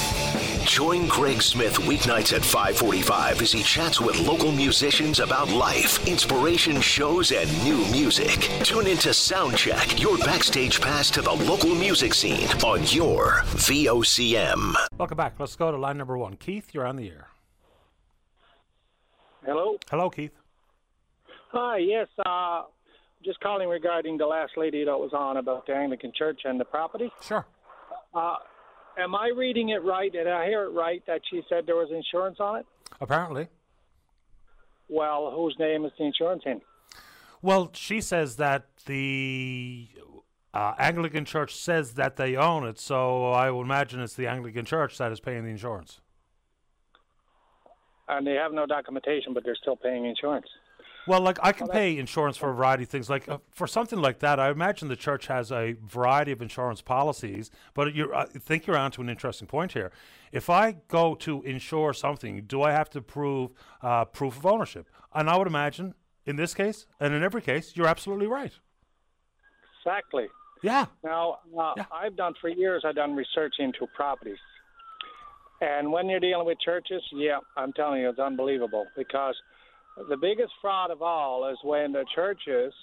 Join 0.65 1.07
Greg 1.07 1.41
Smith 1.41 1.77
weeknights 1.77 2.33
at 2.33 2.43
545 2.43 3.41
as 3.41 3.51
he 3.51 3.63
chats 3.63 3.99
with 3.99 4.19
local 4.19 4.51
musicians 4.51 5.19
about 5.19 5.49
life, 5.49 6.07
inspiration 6.07 6.79
shows, 6.81 7.31
and 7.31 7.49
new 7.63 7.77
music. 7.91 8.49
Tune 8.63 8.87
into 8.87 9.09
Soundcheck, 9.09 9.99
your 9.99 10.17
backstage 10.19 10.79
pass 10.79 11.11
to 11.11 11.21
the 11.21 11.31
local 11.31 11.75
music 11.75 12.13
scene 12.13 12.47
on 12.63 12.81
your 12.87 13.41
VOCM. 13.55 14.75
Welcome 14.97 15.17
back. 15.17 15.39
Let's 15.39 15.55
go 15.55 15.71
to 15.71 15.77
line 15.77 15.97
number 15.97 16.17
one. 16.17 16.35
Keith, 16.35 16.73
you're 16.73 16.85
on 16.85 16.95
the 16.95 17.09
air. 17.09 17.27
Hello. 19.45 19.77
Hello, 19.89 20.09
Keith. 20.09 20.31
Hi. 21.51 21.77
Yes. 21.77 22.07
Uh, 22.25 22.63
just 23.23 23.39
calling 23.39 23.67
regarding 23.67 24.17
the 24.17 24.25
last 24.25 24.53
lady 24.55 24.83
that 24.83 24.97
was 24.97 25.11
on 25.13 25.37
about 25.37 25.65
the 25.67 25.73
Anglican 25.73 26.11
Church 26.15 26.41
and 26.45 26.59
the 26.59 26.65
property. 26.65 27.11
Sure. 27.21 27.45
Uh, 28.13 28.35
am 28.97 29.15
I 29.15 29.31
reading 29.35 29.69
it 29.69 29.83
right? 29.83 30.11
Did 30.11 30.27
I 30.27 30.45
hear 30.47 30.63
it 30.63 30.69
right 30.69 31.03
that 31.07 31.21
she 31.29 31.41
said 31.49 31.65
there 31.65 31.75
was 31.75 31.89
insurance 31.91 32.37
on 32.39 32.59
it? 32.59 32.65
Apparently. 32.99 33.47
Well, 34.89 35.31
whose 35.31 35.55
name 35.57 35.85
is 35.85 35.91
the 35.97 36.05
insurance 36.05 36.43
in? 36.45 36.61
Well, 37.41 37.71
she 37.73 38.01
says 38.01 38.35
that 38.35 38.65
the 38.85 39.87
uh, 40.53 40.73
Anglican 40.77 41.25
Church 41.25 41.55
says 41.55 41.93
that 41.93 42.17
they 42.17 42.35
own 42.35 42.67
it, 42.67 42.77
so 42.77 43.31
I 43.31 43.49
would 43.49 43.63
imagine 43.63 43.99
it's 44.01 44.13
the 44.13 44.27
Anglican 44.27 44.65
Church 44.65 44.97
that 44.97 45.11
is 45.11 45.19
paying 45.19 45.43
the 45.43 45.49
insurance. 45.49 46.01
And 48.07 48.27
they 48.27 48.33
have 48.33 48.51
no 48.51 48.65
documentation, 48.65 49.33
but 49.33 49.45
they're 49.45 49.55
still 49.55 49.77
paying 49.77 50.05
insurance. 50.05 50.47
Well, 51.07 51.21
like 51.21 51.39
I 51.41 51.51
can 51.51 51.67
pay 51.67 51.97
insurance 51.97 52.37
for 52.37 52.51
a 52.51 52.53
variety 52.53 52.83
of 52.83 52.89
things. 52.89 53.09
Like 53.09 53.27
uh, 53.27 53.39
for 53.49 53.67
something 53.67 53.99
like 53.99 54.19
that, 54.19 54.39
I 54.39 54.49
imagine 54.49 54.87
the 54.87 54.95
church 54.95 55.27
has 55.27 55.51
a 55.51 55.75
variety 55.83 56.31
of 56.31 56.41
insurance 56.41 56.81
policies. 56.81 57.49
But 57.73 57.95
you're, 57.95 58.13
I 58.13 58.25
think 58.25 58.67
you're 58.67 58.77
onto 58.77 59.01
an 59.01 59.09
interesting 59.09 59.47
point 59.47 59.73
here. 59.73 59.91
If 60.31 60.49
I 60.49 60.77
go 60.87 61.15
to 61.15 61.41
insure 61.41 61.93
something, 61.93 62.43
do 62.45 62.61
I 62.61 62.71
have 62.71 62.89
to 62.91 63.01
prove 63.01 63.51
uh, 63.81 64.05
proof 64.05 64.37
of 64.37 64.45
ownership? 64.45 64.87
And 65.13 65.29
I 65.29 65.37
would 65.37 65.47
imagine 65.47 65.95
in 66.25 66.35
this 66.35 66.53
case, 66.53 66.85
and 66.99 67.13
in 67.13 67.23
every 67.23 67.41
case, 67.41 67.73
you're 67.75 67.87
absolutely 67.87 68.27
right. 68.27 68.53
Exactly. 69.79 70.27
Yeah. 70.61 70.85
Now, 71.03 71.39
uh, 71.57 71.73
I've 71.91 72.15
done 72.15 72.35
for 72.39 72.49
years. 72.49 72.83
I've 72.85 72.95
done 72.95 73.15
research 73.15 73.55
into 73.57 73.87
properties, 73.95 74.37
and 75.59 75.91
when 75.91 76.07
you're 76.09 76.19
dealing 76.19 76.45
with 76.45 76.59
churches, 76.59 77.01
yeah, 77.11 77.39
I'm 77.57 77.73
telling 77.73 78.01
you, 78.01 78.09
it's 78.09 78.19
unbelievable 78.19 78.85
because 78.95 79.35
the 79.97 80.17
biggest 80.17 80.53
fraud 80.61 80.91
of 80.91 81.01
all 81.01 81.49
is 81.49 81.57
when 81.63 81.91
the 81.91 82.05
churches 82.15 82.73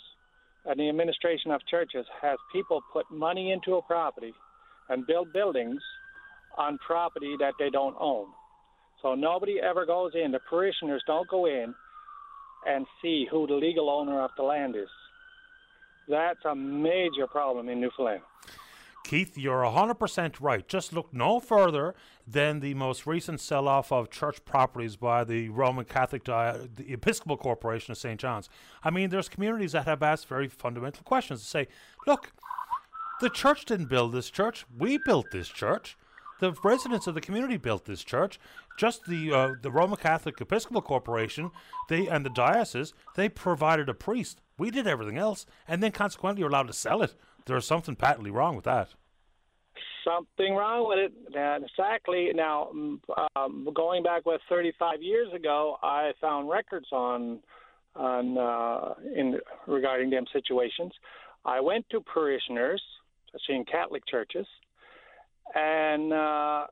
and 0.64 0.78
the 0.78 0.88
administration 0.88 1.50
of 1.50 1.60
churches 1.66 2.06
has 2.20 2.38
people 2.52 2.82
put 2.92 3.10
money 3.10 3.52
into 3.52 3.76
a 3.76 3.82
property 3.82 4.34
and 4.88 5.06
build 5.06 5.32
buildings 5.32 5.80
on 6.56 6.78
property 6.78 7.36
that 7.38 7.54
they 7.58 7.70
don't 7.70 7.96
own. 7.98 8.26
So 9.02 9.14
nobody 9.14 9.60
ever 9.60 9.86
goes 9.86 10.12
in. 10.14 10.32
The 10.32 10.40
parishioners 10.50 11.02
don't 11.06 11.28
go 11.28 11.46
in 11.46 11.74
and 12.66 12.86
see 13.00 13.26
who 13.30 13.46
the 13.46 13.54
legal 13.54 13.88
owner 13.88 14.20
of 14.22 14.30
the 14.36 14.42
land 14.42 14.76
is. 14.76 14.88
That's 16.08 16.44
a 16.44 16.54
major 16.54 17.26
problem 17.26 17.68
in 17.68 17.80
Newfoundland. 17.80 18.22
Keith, 19.04 19.38
you're 19.38 19.62
100% 19.62 20.34
right. 20.40 20.68
Just 20.68 20.92
look 20.92 21.14
no 21.14 21.40
further 21.40 21.94
than 22.26 22.60
the 22.60 22.74
most 22.74 23.06
recent 23.06 23.40
sell 23.40 23.66
off 23.66 23.90
of 23.90 24.10
church 24.10 24.44
properties 24.44 24.96
by 24.96 25.24
the 25.24 25.48
Roman 25.48 25.86
Catholic 25.86 26.24
Di- 26.24 26.68
the 26.74 26.92
Episcopal 26.92 27.38
Corporation 27.38 27.92
of 27.92 27.98
St. 27.98 28.20
John's. 28.20 28.50
I 28.84 28.90
mean, 28.90 29.08
there's 29.08 29.28
communities 29.28 29.72
that 29.72 29.86
have 29.86 30.02
asked 30.02 30.28
very 30.28 30.48
fundamental 30.48 31.04
questions 31.04 31.40
to 31.40 31.46
say, 31.46 31.68
look, 32.06 32.32
the 33.20 33.30
church 33.30 33.64
didn't 33.64 33.88
build 33.88 34.12
this 34.12 34.30
church, 34.30 34.66
we 34.76 34.98
built 34.98 35.30
this 35.32 35.48
church. 35.48 35.96
The 36.40 36.52
residents 36.62 37.08
of 37.08 37.14
the 37.14 37.20
community 37.20 37.56
built 37.56 37.84
this 37.84 38.04
church. 38.04 38.38
Just 38.78 39.06
the 39.06 39.32
uh, 39.32 39.54
the 39.60 39.72
Roman 39.72 39.96
Catholic 39.96 40.40
Episcopal 40.40 40.82
Corporation, 40.82 41.50
they 41.88 42.06
and 42.06 42.24
the 42.24 42.30
diocese, 42.30 42.94
they 43.16 43.28
provided 43.28 43.88
a 43.88 43.94
priest. 43.94 44.40
We 44.56 44.70
did 44.70 44.86
everything 44.86 45.18
else, 45.18 45.46
and 45.66 45.82
then 45.82 45.90
consequently, 45.90 46.40
you're 46.40 46.48
allowed 46.48 46.68
to 46.68 46.72
sell 46.72 47.02
it. 47.02 47.14
There's 47.48 47.66
something 47.66 47.96
patently 47.96 48.30
wrong 48.30 48.54
with 48.54 48.64
that. 48.66 48.88
Something 50.04 50.54
wrong 50.54 50.88
with 50.88 50.98
it. 50.98 51.12
And 51.36 51.64
exactly. 51.64 52.30
Now, 52.34 52.70
um, 53.36 53.68
going 53.74 54.02
back 54.02 54.24
with 54.24 54.40
35 54.48 55.02
years 55.02 55.32
ago, 55.34 55.76
I 55.82 56.12
found 56.20 56.48
records 56.48 56.86
on 56.92 57.40
on 57.96 58.38
uh, 58.38 58.94
in 59.16 59.38
regarding 59.66 60.10
them 60.10 60.24
situations. 60.32 60.92
I 61.44 61.60
went 61.60 61.88
to 61.90 62.00
parishioners, 62.00 62.82
especially 63.26 63.56
in 63.56 63.64
Catholic 63.64 64.06
churches, 64.06 64.46
and 65.54 66.12
uh, 66.12 66.66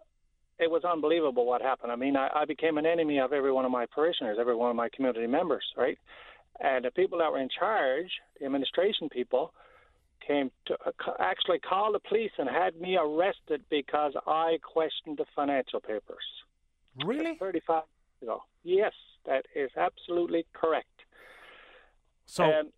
it 0.59 0.71
was 0.71 0.85
unbelievable 0.85 1.47
what 1.47 1.63
happened. 1.63 1.93
I 1.93 1.97
mean, 1.97 2.17
I, 2.17 2.29
I 2.35 2.45
became 2.45 2.79
an 2.79 2.87
enemy 2.87 3.19
of 3.19 3.33
every 3.33 3.53
one 3.53 3.65
of 3.65 3.71
my 3.71 3.87
parishioners, 3.87 4.39
every 4.41 4.55
one 4.55 4.71
of 4.71 4.77
my 4.77 4.89
community 4.89 5.27
members, 5.27 5.65
right? 5.77 5.99
And 6.61 6.85
the 6.85 6.91
people 6.91 7.19
that 7.19 7.31
were 7.31 7.41
in 7.41 7.49
charge, 7.59 8.11
the 8.39 8.47
administration 8.47 9.09
people, 9.11 9.53
came 10.27 10.51
to 10.67 10.77
uh, 10.87 10.91
actually 11.19 11.59
called 11.59 11.95
the 11.95 12.01
police 12.01 12.33
and 12.39 12.49
had 12.49 12.81
me 12.81 12.97
arrested 12.97 13.63
because 13.71 14.13
I 14.27 14.59
questioned 14.63 15.19
the 15.19 15.27
financial 15.35 15.81
papers. 15.81 16.25
Really? 17.05 17.37
35 17.39 17.83
years 18.21 18.23
ago. 18.23 18.43
Yes, 18.65 18.93
that 19.27 19.47
is 19.55 19.71
absolutely 19.77 20.47
correct. 20.53 20.87
So, 22.27 22.45
and 22.45 22.73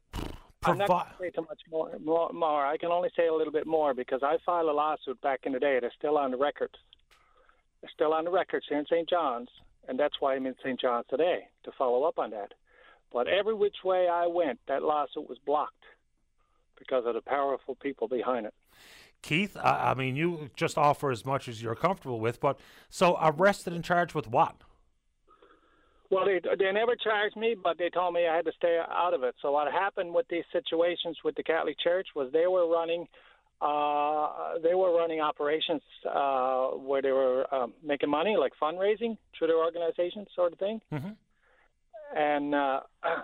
I'm 0.65 0.79
not 0.79 0.89
going 0.89 1.05
to 1.09 1.15
say 1.21 1.31
too 1.31 1.47
much 1.49 1.61
more, 1.71 1.91
more, 2.05 2.31
more. 2.33 2.67
I 2.67 2.77
can 2.77 2.91
only 2.91 3.11
say 3.17 3.29
a 3.29 3.35
little 3.35 3.53
bit 3.53 3.67
more 3.67 3.95
because 3.95 4.21
I 4.23 4.37
filed 4.45 4.69
a 4.69 4.73
lawsuit 4.73 5.21
back 5.23 5.41
in 5.45 5.53
the 5.53 5.61
day. 5.61 5.79
They're 5.81 5.93
still 5.97 6.19
on 6.19 6.33
the 6.33 6.37
record. 6.37 6.71
They're 7.81 7.91
still 7.95 8.13
on 8.13 8.25
the 8.25 8.31
records 8.31 8.67
here 8.69 8.79
in 8.79 8.87
St. 8.87 9.09
John's, 9.09 9.49
and 9.89 9.99
that's 9.99 10.17
why 10.21 10.35
I'm 10.35 10.47
in 10.47 10.55
St. 10.63 10.81
John's 10.81 11.07
today 11.09 11.47
to 11.65 11.73
follow 11.79 12.03
up 12.05 12.19
on 12.19 12.31
that. 12.31 12.53
But 13.13 13.29
every 13.29 13.55
which 13.55 13.77
way 13.85 14.09
I 14.09 14.27
went, 14.27 14.59
that 14.69 14.83
lawsuit 14.83 15.29
was 15.29 15.39
blocked 15.47 15.78
because 16.79 17.05
of 17.07 17.15
the 17.15 17.21
powerful 17.21 17.75
people 17.77 18.09
behind 18.09 18.47
it. 18.47 18.55
Keith, 19.23 19.57
I, 19.57 19.91
I 19.91 19.95
mean, 19.95 20.17
you 20.17 20.51
just 20.57 20.79
offer 20.79 21.11
as 21.11 21.25
much 21.25 21.49
as 21.49 21.63
you're 21.63 21.75
comfortable 21.75 22.21
with, 22.21 22.41
but 22.41 22.59
so 22.89 23.19
arrested 23.21 23.73
and 23.73 23.85
charged 23.85 24.15
with 24.15 24.29
what? 24.29 24.55
Well, 26.11 26.25
they 26.25 26.41
they 26.59 26.73
never 26.73 26.97
charged 26.97 27.37
me, 27.37 27.55
but 27.63 27.77
they 27.77 27.91
told 27.91 28.15
me 28.15 28.27
I 28.27 28.37
had 28.37 28.47
to 28.47 28.53
stay 28.57 28.81
out 28.91 29.13
of 29.13 29.23
it. 29.25 29.35
So 29.43 29.53
what 29.53 29.71
happened 29.71 30.15
with 30.15 30.27
these 30.29 30.45
situations 30.53 31.19
with 31.23 31.35
the 31.35 31.43
Catholic 31.43 31.79
Church 31.79 32.09
was 32.15 32.33
they 32.33 32.47
were 32.47 32.67
running 32.67 33.07
uh, 33.61 34.59
they 34.63 34.75
were 34.75 34.97
running 34.97 35.21
operations 35.21 35.83
uh, 36.09 36.69
where 36.69 37.03
they 37.03 37.11
were 37.11 37.53
um, 37.53 37.75
making 37.85 38.09
money, 38.09 38.37
like 38.37 38.53
fundraising 38.61 39.19
through 39.37 39.49
their 39.49 39.59
organization, 39.59 40.27
sort 40.35 40.53
of 40.53 40.59
thing. 40.59 40.81
Mm-hmm. 40.93 41.11
And 42.17 42.55
uh, 42.55 42.81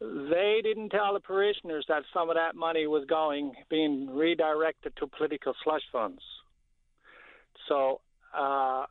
they 0.00 0.60
didn't 0.62 0.90
tell 0.90 1.12
the 1.12 1.20
parishioners 1.20 1.84
that 1.88 2.02
some 2.14 2.30
of 2.30 2.36
that 2.36 2.54
money 2.54 2.86
was 2.86 3.04
going, 3.08 3.52
being 3.68 4.08
redirected 4.10 4.92
to 4.96 5.06
political 5.06 5.54
slush 5.64 5.82
funds. 5.90 6.22
So 7.68 8.00
uh, 8.36 8.86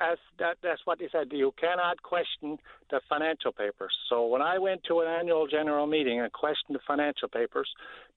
as 0.00 0.18
that, 0.38 0.58
that's 0.62 0.80
what 0.84 0.98
they 0.98 1.08
said. 1.10 1.28
You 1.30 1.52
cannot 1.60 2.02
question 2.02 2.58
the 2.90 3.00
financial 3.08 3.52
papers. 3.52 3.92
So 4.08 4.26
when 4.26 4.42
I 4.42 4.58
went 4.58 4.82
to 4.84 5.00
an 5.00 5.08
annual 5.08 5.46
general 5.46 5.86
meeting 5.86 6.20
and 6.20 6.32
questioned 6.32 6.76
the 6.76 6.80
financial 6.86 7.28
papers, 7.28 7.68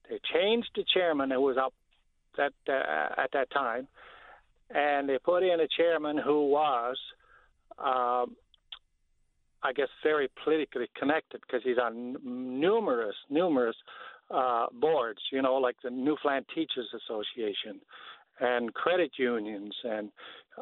they 0.08 0.18
changed 0.32 0.70
the 0.74 0.84
chairman 0.92 1.30
who 1.30 1.40
was 1.40 1.56
up 1.56 1.74
that 2.36 2.52
uh, 2.68 3.20
at 3.20 3.30
that 3.32 3.50
time, 3.50 3.88
and 4.70 5.08
they 5.08 5.18
put 5.18 5.42
in 5.42 5.60
a 5.60 5.68
chairman 5.68 6.18
who 6.18 6.48
was, 6.48 6.96
um, 7.78 8.36
I 9.62 9.72
guess, 9.72 9.88
very 10.02 10.28
politically 10.44 10.88
connected 10.98 11.40
because 11.40 11.62
he's 11.64 11.78
on 11.78 12.16
numerous, 12.24 13.16
numerous 13.30 13.76
uh, 14.30 14.66
boards. 14.80 15.20
You 15.32 15.42
know, 15.42 15.54
like 15.54 15.76
the 15.82 15.90
Newfoundland 15.90 16.46
Teachers 16.54 16.88
Association 16.94 17.80
and 18.40 18.72
credit 18.74 19.12
unions 19.18 19.74
and 19.84 20.10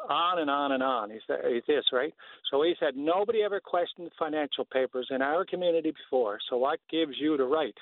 on 0.09 0.39
and 0.39 0.51
on 0.51 0.73
and 0.73 0.83
on. 0.83 1.11
He's, 1.11 1.23
he's 1.49 1.62
this, 1.66 1.85
right? 1.93 2.15
So 2.51 2.62
he 2.62 2.75
said, 2.79 2.97
nobody 2.97 3.43
ever 3.43 3.61
questioned 3.61 4.11
financial 4.19 4.65
papers 4.65 5.09
in 5.11 5.23
our 5.23 5.45
community 5.45 5.93
before, 5.93 6.39
so 6.49 6.57
what 6.57 6.79
gives 6.91 7.15
you 7.19 7.37
the 7.37 7.45
right? 7.45 7.75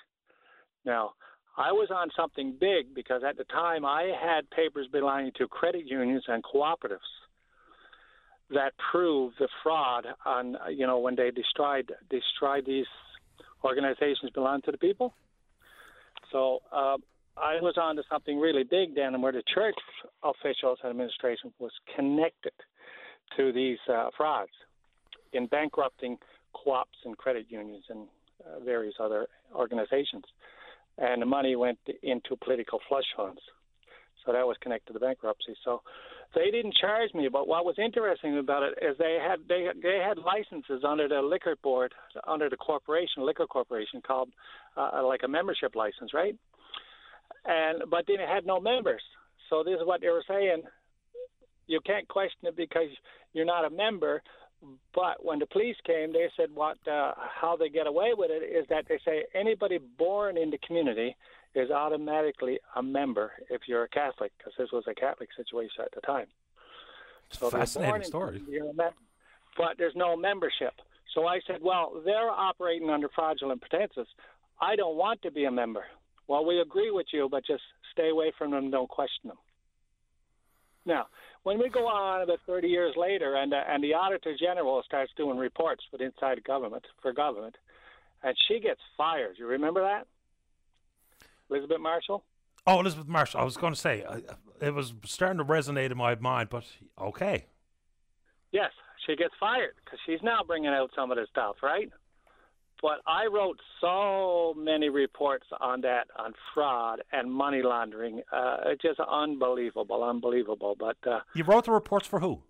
Now, 0.84 1.12
I 1.56 1.70
was 1.72 1.88
on 1.94 2.08
something 2.16 2.56
big 2.58 2.94
because 2.94 3.22
at 3.28 3.36
the 3.36 3.44
time 3.44 3.84
I 3.84 4.12
had 4.20 4.48
papers 4.50 4.88
belonging 4.90 5.32
to 5.36 5.46
credit 5.46 5.86
unions 5.86 6.24
and 6.26 6.42
cooperatives 6.42 6.98
that 8.52 8.72
prove 8.90 9.32
the 9.38 9.48
fraud 9.62 10.06
on, 10.24 10.56
you 10.70 10.86
know, 10.86 10.98
when 10.98 11.16
they 11.16 11.30
destroyed, 11.30 11.92
destroyed 12.10 12.64
these 12.66 12.86
organizations 13.64 14.30
belong 14.34 14.60
to 14.62 14.72
the 14.72 14.78
people. 14.78 15.14
So 16.30 16.60
uh, 16.72 16.96
I 17.36 17.60
was 17.60 17.74
on 17.80 17.96
to 17.96 18.02
something 18.10 18.38
really 18.38 18.64
big 18.64 18.94
then, 18.94 19.20
where 19.22 19.32
the 19.32 19.42
church 19.54 19.76
officials 20.22 20.78
and 20.82 20.90
administration 20.90 21.52
was 21.58 21.72
connected 21.96 22.52
to 23.36 23.52
these 23.52 23.78
uh, 23.88 24.08
frauds 24.16 24.50
in 25.32 25.46
bankrupting 25.46 26.18
co-ops 26.54 26.98
and 27.04 27.16
credit 27.16 27.46
unions 27.48 27.84
and 27.88 28.06
uh, 28.44 28.62
various 28.64 28.94
other 29.00 29.26
organizations, 29.54 30.24
and 30.98 31.22
the 31.22 31.26
money 31.26 31.56
went 31.56 31.78
into 32.02 32.36
political 32.36 32.80
slush 32.88 33.06
funds. 33.16 33.40
So 34.24 34.32
that 34.32 34.46
was 34.46 34.56
connected 34.60 34.92
to 34.92 34.98
the 34.98 35.04
bankruptcy. 35.04 35.54
So 35.64 35.82
they 36.34 36.50
didn't 36.50 36.74
charge 36.80 37.12
me, 37.14 37.28
but 37.28 37.46
what 37.46 37.64
was 37.64 37.76
interesting 37.78 38.38
about 38.38 38.62
it 38.62 38.78
is 38.82 38.96
they 38.98 39.18
had 39.20 39.40
they 39.48 39.68
they 39.82 39.98
had 39.98 40.18
licenses 40.18 40.84
under 40.86 41.08
the 41.08 41.20
liquor 41.20 41.56
board, 41.62 41.92
under 42.26 42.48
the 42.48 42.56
corporation, 42.56 43.24
liquor 43.24 43.46
corporation, 43.46 44.00
called 44.06 44.30
uh, 44.76 45.04
like 45.06 45.20
a 45.24 45.28
membership 45.28 45.74
license, 45.74 46.12
right? 46.14 46.36
and 47.44 47.82
but 47.90 48.04
then 48.06 48.20
it 48.20 48.28
had 48.28 48.46
no 48.46 48.60
members. 48.60 49.02
So 49.50 49.62
this 49.64 49.74
is 49.74 49.86
what 49.86 50.00
they 50.00 50.08
were 50.08 50.24
saying: 50.28 50.62
you 51.66 51.80
can't 51.84 52.06
question 52.08 52.40
it 52.44 52.56
because 52.56 52.88
you're 53.32 53.44
not 53.44 53.64
a 53.64 53.70
member. 53.70 54.22
But 54.94 55.24
when 55.24 55.40
the 55.40 55.46
police 55.46 55.74
came, 55.84 56.12
they 56.12 56.28
said 56.36 56.48
what 56.54 56.78
uh, 56.86 57.14
how 57.16 57.56
they 57.56 57.68
get 57.68 57.88
away 57.88 58.12
with 58.16 58.30
it 58.30 58.44
is 58.44 58.64
that 58.68 58.84
they 58.88 59.00
say 59.04 59.24
anybody 59.34 59.78
born 59.98 60.36
in 60.36 60.50
the 60.50 60.58
community 60.58 61.16
is 61.54 61.70
automatically 61.70 62.58
a 62.76 62.82
member 62.82 63.32
if 63.50 63.62
you're 63.66 63.84
a 63.84 63.88
Catholic, 63.88 64.32
because 64.38 64.54
this 64.58 64.70
was 64.72 64.84
a 64.88 64.94
Catholic 64.94 65.28
situation 65.36 65.84
at 65.84 65.92
the 65.94 66.00
time. 66.00 66.26
So 67.30 67.50
fascinating 67.50 68.04
story. 68.04 68.42
but 69.56 69.74
there's 69.78 69.96
no 69.96 70.16
membership. 70.16 70.72
So 71.14 71.26
I 71.26 71.40
said, 71.46 71.58
well, 71.62 72.00
they're 72.04 72.30
operating 72.30 72.90
under 72.90 73.08
fraudulent 73.14 73.60
pretenses. 73.60 74.06
I 74.60 74.76
don't 74.76 74.96
want 74.96 75.22
to 75.22 75.30
be 75.30 75.44
a 75.44 75.50
member. 75.50 75.84
Well, 76.28 76.44
we 76.44 76.60
agree 76.60 76.90
with 76.90 77.06
you, 77.12 77.28
but 77.30 77.44
just 77.46 77.62
stay 77.92 78.08
away 78.08 78.32
from 78.38 78.52
them. 78.52 78.70
Don't 78.70 78.88
question 78.88 79.28
them. 79.28 79.38
Now, 80.84 81.06
when 81.42 81.58
we 81.58 81.68
go 81.68 81.86
on 81.86 82.22
about 82.22 82.38
30 82.46 82.68
years 82.68 82.94
later, 82.96 83.36
and 83.36 83.52
uh, 83.52 83.62
and 83.68 83.82
the 83.82 83.94
Auditor 83.94 84.34
General 84.38 84.82
starts 84.84 85.12
doing 85.16 85.38
reports 85.38 85.82
for 85.90 86.02
inside 86.02 86.42
government 86.44 86.84
for 87.00 87.12
government, 87.12 87.56
and 88.22 88.34
she 88.48 88.60
gets 88.60 88.80
fired. 88.96 89.36
You 89.38 89.46
remember 89.46 89.82
that, 89.82 90.06
Elizabeth 91.52 91.80
Marshall? 91.80 92.24
Oh, 92.66 92.80
Elizabeth 92.80 93.08
Marshall. 93.08 93.40
I 93.40 93.44
was 93.44 93.56
going 93.56 93.74
to 93.74 93.78
say 93.80 94.04
uh, 94.04 94.20
it 94.60 94.72
was 94.72 94.94
starting 95.04 95.38
to 95.38 95.44
resonate 95.44 95.90
in 95.90 95.98
my 95.98 96.14
mind, 96.14 96.48
but 96.48 96.64
okay. 97.00 97.46
Yes, 98.52 98.70
she 99.06 99.16
gets 99.16 99.34
fired 99.40 99.74
because 99.84 99.98
she's 100.06 100.20
now 100.22 100.40
bringing 100.46 100.70
out 100.70 100.90
some 100.94 101.10
of 101.10 101.16
this 101.16 101.28
stuff, 101.30 101.56
right? 101.62 101.90
But 102.80 102.98
I 103.06 103.26
wrote 103.26 103.58
so 103.80 104.54
many 104.56 104.88
reports 104.88 105.46
on 105.60 105.82
that, 105.82 106.08
on 106.18 106.34
fraud 106.52 107.00
and 107.12 107.32
money 107.32 107.62
laundering. 107.62 108.22
Uh, 108.32 108.56
it's 108.66 108.82
just 108.82 108.98
unbelievable, 108.98 110.02
unbelievable. 110.02 110.76
But 110.78 110.96
uh, 111.08 111.20
you 111.34 111.44
wrote 111.44 111.66
the 111.66 111.70
reports 111.72 112.08
for 112.08 112.18
who? 112.20 112.42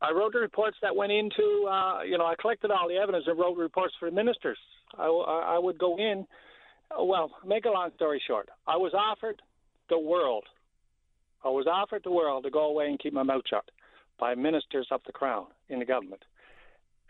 I 0.00 0.12
wrote 0.12 0.32
the 0.32 0.40
reports 0.40 0.76
that 0.82 0.94
went 0.94 1.10
into, 1.10 1.66
uh, 1.68 2.02
you 2.02 2.18
know, 2.18 2.26
I 2.26 2.34
collected 2.40 2.70
all 2.70 2.86
the 2.88 2.96
evidence 2.96 3.24
and 3.26 3.38
wrote 3.38 3.56
reports 3.56 3.94
for 3.98 4.08
the 4.10 4.14
ministers. 4.14 4.58
I, 4.96 5.06
I 5.06 5.58
would 5.58 5.78
go 5.78 5.98
in. 5.98 6.26
Well, 6.96 7.30
make 7.46 7.64
a 7.64 7.70
long 7.70 7.90
story 7.96 8.22
short, 8.26 8.48
I 8.66 8.76
was 8.76 8.92
offered 8.94 9.40
the 9.88 9.98
world. 9.98 10.44
I 11.44 11.48
was 11.48 11.66
offered 11.66 12.02
the 12.04 12.10
world 12.10 12.44
to 12.44 12.50
go 12.50 12.66
away 12.66 12.86
and 12.86 12.98
keep 12.98 13.12
my 13.12 13.22
mouth 13.22 13.42
shut 13.48 13.70
by 14.18 14.34
ministers 14.34 14.88
of 14.90 15.00
the 15.06 15.12
crown 15.12 15.46
in 15.68 15.78
the 15.78 15.84
government. 15.84 16.24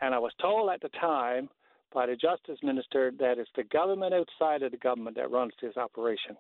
And 0.01 0.15
I 0.15 0.19
was 0.19 0.33
told 0.41 0.71
at 0.71 0.81
the 0.81 0.91
time 1.01 1.49
by 1.93 2.07
the 2.07 2.17
justice 2.17 2.59
minister 2.63 3.13
that 3.19 3.39
it's 3.39 3.51
the 3.57 3.65
government 3.65 4.15
outside 4.15 4.63
of 4.63 4.73
the 4.73 4.77
government 4.77 5.17
that 5.17 5.31
runs 5.31 5.53
this 5.61 5.77
operation. 5.77 6.37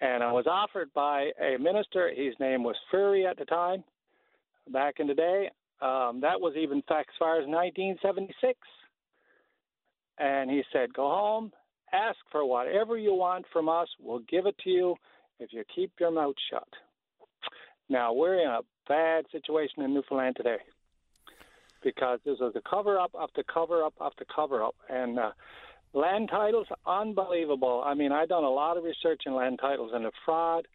And 0.00 0.22
I 0.22 0.32
was 0.32 0.46
offered 0.46 0.92
by 0.94 1.30
a 1.40 1.58
minister, 1.58 2.10
his 2.14 2.34
name 2.40 2.64
was 2.64 2.74
Furey 2.92 3.28
at 3.30 3.38
the 3.38 3.44
time, 3.44 3.84
back 4.72 4.94
in 4.98 5.06
the 5.06 5.14
day. 5.14 5.50
Um, 5.80 6.20
that 6.22 6.40
was 6.40 6.54
even 6.56 6.78
as 6.78 7.04
far 7.18 7.38
as 7.38 7.46
1976. 7.46 8.58
And 10.18 10.50
he 10.50 10.62
said, 10.72 10.92
Go 10.92 11.08
home, 11.08 11.52
ask 11.92 12.18
for 12.30 12.44
whatever 12.44 12.96
you 12.96 13.14
want 13.14 13.44
from 13.52 13.68
us. 13.68 13.88
We'll 14.00 14.20
give 14.20 14.46
it 14.46 14.56
to 14.64 14.70
you 14.70 14.96
if 15.38 15.52
you 15.52 15.64
keep 15.74 15.92
your 16.00 16.10
mouth 16.10 16.34
shut. 16.50 16.68
Now, 17.88 18.12
we're 18.12 18.40
in 18.40 18.48
a 18.48 18.60
bad 18.88 19.24
situation 19.32 19.82
in 19.82 19.94
Newfoundland 19.94 20.36
today 20.36 20.58
because 21.82 22.20
this 22.24 22.34
is 22.34 22.54
the 22.54 22.62
cover 22.68 22.98
up 22.98 23.12
after 23.18 23.42
cover 23.42 23.82
up 23.82 23.94
after 24.00 24.24
cover 24.34 24.62
up. 24.62 24.76
And 24.88 25.18
uh, 25.18 25.32
land 25.92 26.28
titles, 26.30 26.66
unbelievable. 26.86 27.82
I 27.84 27.94
mean, 27.94 28.12
I've 28.12 28.28
done 28.28 28.44
a 28.44 28.50
lot 28.50 28.76
of 28.76 28.84
research 28.84 29.22
in 29.26 29.34
land 29.34 29.58
titles 29.60 29.90
and 29.94 30.04
the 30.04 30.12
fraud 30.24 30.66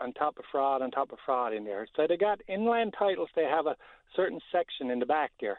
on 0.00 0.12
top 0.14 0.38
of 0.38 0.44
fraud 0.50 0.82
on 0.82 0.90
top 0.90 1.12
of 1.12 1.18
fraud 1.24 1.52
in 1.52 1.64
there. 1.64 1.86
So 1.94 2.06
they 2.08 2.16
got 2.16 2.40
inland 2.48 2.94
titles, 2.98 3.28
they 3.36 3.44
have 3.44 3.66
a 3.66 3.76
certain 4.16 4.40
section 4.50 4.90
in 4.90 4.98
the 4.98 5.06
back 5.06 5.30
there. 5.40 5.58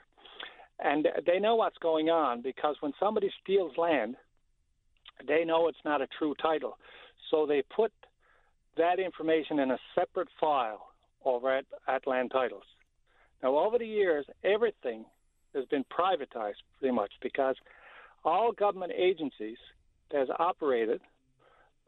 And 0.83 1.07
they 1.27 1.39
know 1.39 1.55
what's 1.55 1.77
going 1.77 2.09
on 2.09 2.41
because 2.41 2.75
when 2.79 2.91
somebody 2.99 3.31
steals 3.43 3.73
land, 3.77 4.15
they 5.27 5.43
know 5.45 5.67
it's 5.67 5.77
not 5.85 6.01
a 6.01 6.07
true 6.17 6.33
title. 6.41 6.77
So 7.29 7.45
they 7.45 7.63
put 7.75 7.91
that 8.77 8.99
information 8.99 9.59
in 9.59 9.71
a 9.71 9.77
separate 9.95 10.29
file 10.39 10.87
over 11.25 11.55
at, 11.57 11.65
at 11.87 12.07
land 12.07 12.31
titles. 12.31 12.63
Now, 13.43 13.57
over 13.57 13.77
the 13.77 13.87
years, 13.87 14.25
everything 14.43 15.05
has 15.55 15.65
been 15.65 15.83
privatized 15.85 16.61
pretty 16.79 16.93
much 16.93 17.11
because 17.21 17.55
all 18.23 18.51
government 18.51 18.93
agencies 18.95 19.57
that 20.11 20.27
operated, 20.39 21.01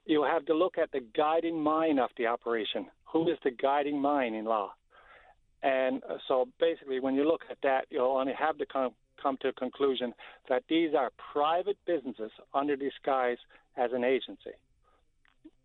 you 0.05 0.23
have 0.23 0.45
to 0.47 0.53
look 0.53 0.77
at 0.77 0.91
the 0.91 1.01
guiding 1.15 1.59
mind 1.59 1.99
of 1.99 2.09
the 2.17 2.27
operation. 2.27 2.87
Who 3.11 3.29
is 3.29 3.37
the 3.43 3.51
guiding 3.51 4.01
mind 4.01 4.35
in 4.35 4.45
law? 4.45 4.73
And 5.61 6.03
uh, 6.09 6.17
so 6.27 6.49
basically, 6.59 6.99
when 6.99 7.15
you 7.15 7.25
look 7.25 7.41
at 7.49 7.57
that, 7.63 7.85
you'll 7.89 8.17
only 8.17 8.33
have 8.37 8.57
to 8.57 8.65
come, 8.65 8.91
come 9.23 9.37
to 9.41 9.47
a 9.47 9.53
conclusion 9.53 10.13
that 10.49 10.63
these 10.69 10.93
are 10.93 11.09
private 11.31 11.77
businesses 11.87 12.31
under 12.53 12.75
disguise 12.75 13.37
as 13.77 13.91
an 13.93 14.03
agency. 14.03 14.51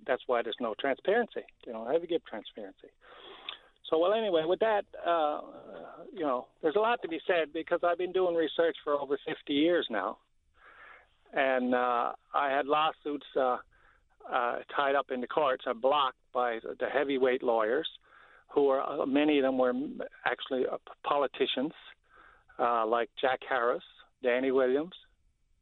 That's 0.06 0.22
why 0.28 0.42
there's 0.42 0.56
no 0.60 0.74
transparency. 0.80 1.42
You 1.66 1.72
don't 1.72 1.90
have 1.90 2.00
to 2.00 2.06
give 2.06 2.24
transparency. 2.24 2.88
So, 3.90 3.98
well, 3.98 4.12
anyway, 4.12 4.42
with 4.46 4.60
that, 4.60 4.84
uh, 5.06 5.40
you 6.12 6.20
know, 6.20 6.46
there's 6.62 6.76
a 6.76 6.80
lot 6.80 7.00
to 7.02 7.08
be 7.08 7.20
said 7.26 7.52
because 7.52 7.80
I've 7.82 7.98
been 7.98 8.12
doing 8.12 8.34
research 8.34 8.76
for 8.84 8.94
over 8.94 9.18
50 9.26 9.52
years 9.52 9.86
now. 9.90 10.18
And 11.32 11.74
uh, 11.74 12.12
I 12.34 12.50
had 12.50 12.66
lawsuits 12.66 13.26
uh, 13.36 13.56
uh, 14.32 14.56
tied 14.74 14.94
up 14.94 15.06
in 15.10 15.20
the 15.20 15.26
courts 15.26 15.64
and 15.66 15.80
blocked 15.80 16.16
by 16.34 16.58
the 16.62 16.86
heavyweight 16.86 17.42
lawyers, 17.42 17.88
who 18.48 18.68
are 18.68 19.02
uh, 19.02 19.06
many 19.06 19.38
of 19.38 19.42
them 19.42 19.58
were 19.58 19.72
actually 20.26 20.64
uh, 20.70 20.76
politicians, 21.02 21.72
uh, 22.58 22.86
like 22.86 23.10
Jack 23.20 23.40
Harris, 23.48 23.82
Danny 24.22 24.50
Williams, 24.50 24.94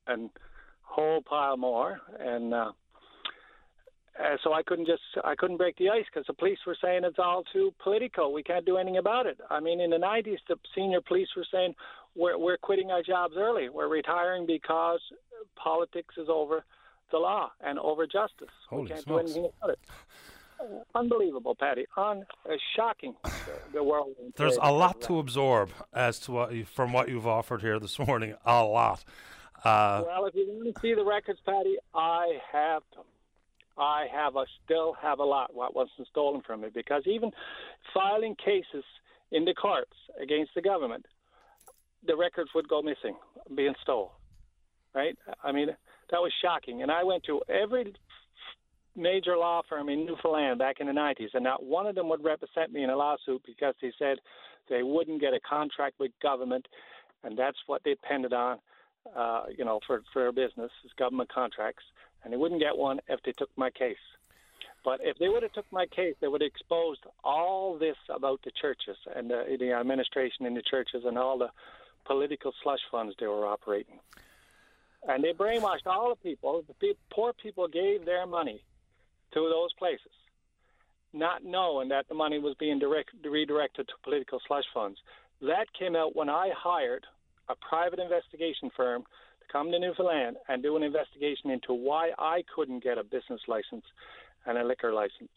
and 0.06 0.30
whole 0.82 1.22
pile 1.22 1.56
more. 1.56 2.00
And 2.18 2.54
uh, 2.54 2.72
uh, 4.18 4.36
so 4.42 4.52
I 4.52 4.62
couldn't 4.62 4.86
just 4.86 5.02
I 5.24 5.34
couldn't 5.34 5.58
break 5.58 5.76
the 5.76 5.90
ice 5.90 6.04
because 6.12 6.26
the 6.26 6.34
police 6.34 6.58
were 6.66 6.76
saying 6.82 7.02
it's 7.04 7.18
all 7.18 7.44
too 7.52 7.72
political. 7.82 8.32
We 8.32 8.42
can't 8.42 8.64
do 8.64 8.76
anything 8.76 8.98
about 8.98 9.26
it. 9.26 9.38
I 9.50 9.60
mean, 9.60 9.80
in 9.80 9.90
the 9.90 9.96
'90s, 9.96 10.38
the 10.48 10.56
senior 10.74 11.00
police 11.00 11.28
were 11.36 11.46
saying 11.52 11.74
we're 12.14 12.38
we're 12.38 12.56
quitting 12.56 12.90
our 12.90 13.02
jobs 13.02 13.34
early. 13.36 13.68
We're 13.68 13.88
retiring 13.88 14.46
because 14.46 15.00
politics 15.56 16.14
is 16.16 16.28
over 16.30 16.64
the 17.10 17.18
law 17.18 17.50
and 17.60 17.78
over 17.78 18.06
justice. 18.06 18.48
Holy 18.68 18.82
we 18.82 18.88
can't 18.88 19.02
smokes. 19.02 19.32
do 19.32 19.38
anything 19.38 19.52
about 19.58 19.70
it. 19.70 19.78
Unbelievable, 20.94 21.54
Patty. 21.54 21.86
Un- 21.96 22.24
uh, 22.48 22.54
shocking. 22.74 23.14
The, 23.72 23.82
world. 23.82 24.14
There's 24.36 24.58
a 24.60 24.72
lot 24.72 25.00
to 25.02 25.18
absorb 25.18 25.70
as 25.92 26.18
to 26.20 26.32
what 26.32 26.52
you, 26.52 26.64
from 26.64 26.92
what 26.92 27.08
you've 27.08 27.26
offered 27.26 27.60
here 27.60 27.78
this 27.78 27.98
morning. 27.98 28.34
A 28.44 28.64
lot. 28.64 29.04
Uh, 29.64 30.04
well, 30.06 30.26
if 30.26 30.34
you 30.34 30.46
want 30.48 30.74
to 30.74 30.80
see 30.80 30.94
the 30.94 31.04
records, 31.04 31.40
Patty, 31.44 31.76
I 31.94 32.38
have 32.52 32.82
them. 32.94 33.04
I 33.78 34.06
have 34.10 34.36
a 34.36 34.44
still 34.64 34.94
have 35.02 35.18
a 35.18 35.24
lot 35.24 35.54
what 35.54 35.74
wasn't 35.74 36.08
stolen 36.08 36.40
from 36.40 36.62
me 36.62 36.68
because 36.72 37.02
even 37.06 37.30
filing 37.92 38.34
cases 38.36 38.84
in 39.32 39.44
the 39.44 39.52
courts 39.52 39.92
against 40.22 40.52
the 40.54 40.62
government, 40.62 41.04
the 42.06 42.16
records 42.16 42.50
would 42.54 42.68
go 42.68 42.80
missing, 42.80 43.16
being 43.54 43.74
stolen. 43.82 44.08
Right? 44.94 45.18
I 45.44 45.52
mean, 45.52 45.68
that 46.10 46.18
was 46.18 46.32
shocking. 46.42 46.82
And 46.82 46.90
I 46.90 47.04
went 47.04 47.24
to 47.24 47.42
every 47.48 47.92
major 48.96 49.36
law 49.36 49.62
firm 49.68 49.88
in 49.88 50.06
Newfoundland 50.06 50.58
back 50.58 50.80
in 50.80 50.86
the 50.86 50.92
90s, 50.92 51.34
and 51.34 51.44
not 51.44 51.62
one 51.62 51.86
of 51.86 51.94
them 51.94 52.08
would 52.08 52.24
represent 52.24 52.72
me 52.72 52.82
in 52.82 52.90
a 52.90 52.96
lawsuit 52.96 53.42
because 53.46 53.74
they 53.80 53.92
said 53.98 54.18
they 54.68 54.82
wouldn't 54.82 55.20
get 55.20 55.34
a 55.34 55.40
contract 55.40 55.96
with 55.98 56.10
government, 56.22 56.66
and 57.22 57.38
that's 57.38 57.58
what 57.66 57.82
they 57.84 57.90
depended 57.90 58.32
on, 58.32 58.58
uh, 59.14 59.44
you 59.56 59.64
know, 59.64 59.80
for 59.86 60.02
for 60.12 60.22
their 60.22 60.32
business 60.32 60.70
is 60.84 60.92
government 60.98 61.32
contracts, 61.32 61.84
and 62.24 62.32
they 62.32 62.36
wouldn't 62.36 62.60
get 62.60 62.76
one 62.76 63.00
if 63.08 63.20
they 63.22 63.32
took 63.32 63.50
my 63.56 63.70
case. 63.70 63.96
But 64.84 65.00
if 65.02 65.18
they 65.18 65.28
would 65.28 65.42
have 65.42 65.52
took 65.52 65.70
my 65.72 65.86
case, 65.86 66.14
they 66.20 66.28
would 66.28 66.42
have 66.42 66.48
exposed 66.48 67.00
all 67.24 67.76
this 67.76 67.96
about 68.08 68.40
the 68.44 68.52
churches 68.52 68.96
and 69.16 69.28
the, 69.28 69.56
the 69.58 69.72
administration 69.72 70.46
in 70.46 70.54
the 70.54 70.62
churches 70.62 71.02
and 71.04 71.18
all 71.18 71.38
the 71.38 71.50
political 72.04 72.52
slush 72.62 72.78
funds 72.88 73.14
they 73.18 73.26
were 73.26 73.46
operating. 73.46 73.98
And 75.08 75.24
they 75.24 75.32
brainwashed 75.32 75.86
all 75.86 76.10
the 76.10 76.16
people. 76.16 76.64
The 76.80 76.94
poor 77.10 77.32
people 77.32 77.66
gave 77.66 78.04
their 78.04 78.26
money 78.26 78.62
to 79.36 79.50
those 79.50 79.72
places, 79.78 80.12
not 81.12 81.44
knowing 81.44 81.88
that 81.90 82.08
the 82.08 82.14
money 82.14 82.38
was 82.38 82.56
being 82.58 82.78
direct, 82.78 83.10
redirected 83.22 83.86
to 83.86 83.94
political 84.02 84.40
slush 84.46 84.64
funds. 84.72 84.98
That 85.42 85.66
came 85.78 85.94
out 85.94 86.16
when 86.16 86.30
I 86.30 86.50
hired 86.56 87.04
a 87.48 87.54
private 87.68 87.98
investigation 87.98 88.70
firm 88.74 89.02
to 89.02 89.52
come 89.52 89.70
to 89.70 89.78
Newfoundland 89.78 90.36
and 90.48 90.62
do 90.62 90.76
an 90.76 90.82
investigation 90.82 91.50
into 91.50 91.74
why 91.74 92.10
I 92.18 92.42
couldn't 92.54 92.82
get 92.82 92.96
a 92.96 93.04
business 93.04 93.40
license 93.46 93.84
and 94.46 94.56
a 94.56 94.64
liquor 94.64 94.92
license. 94.92 95.36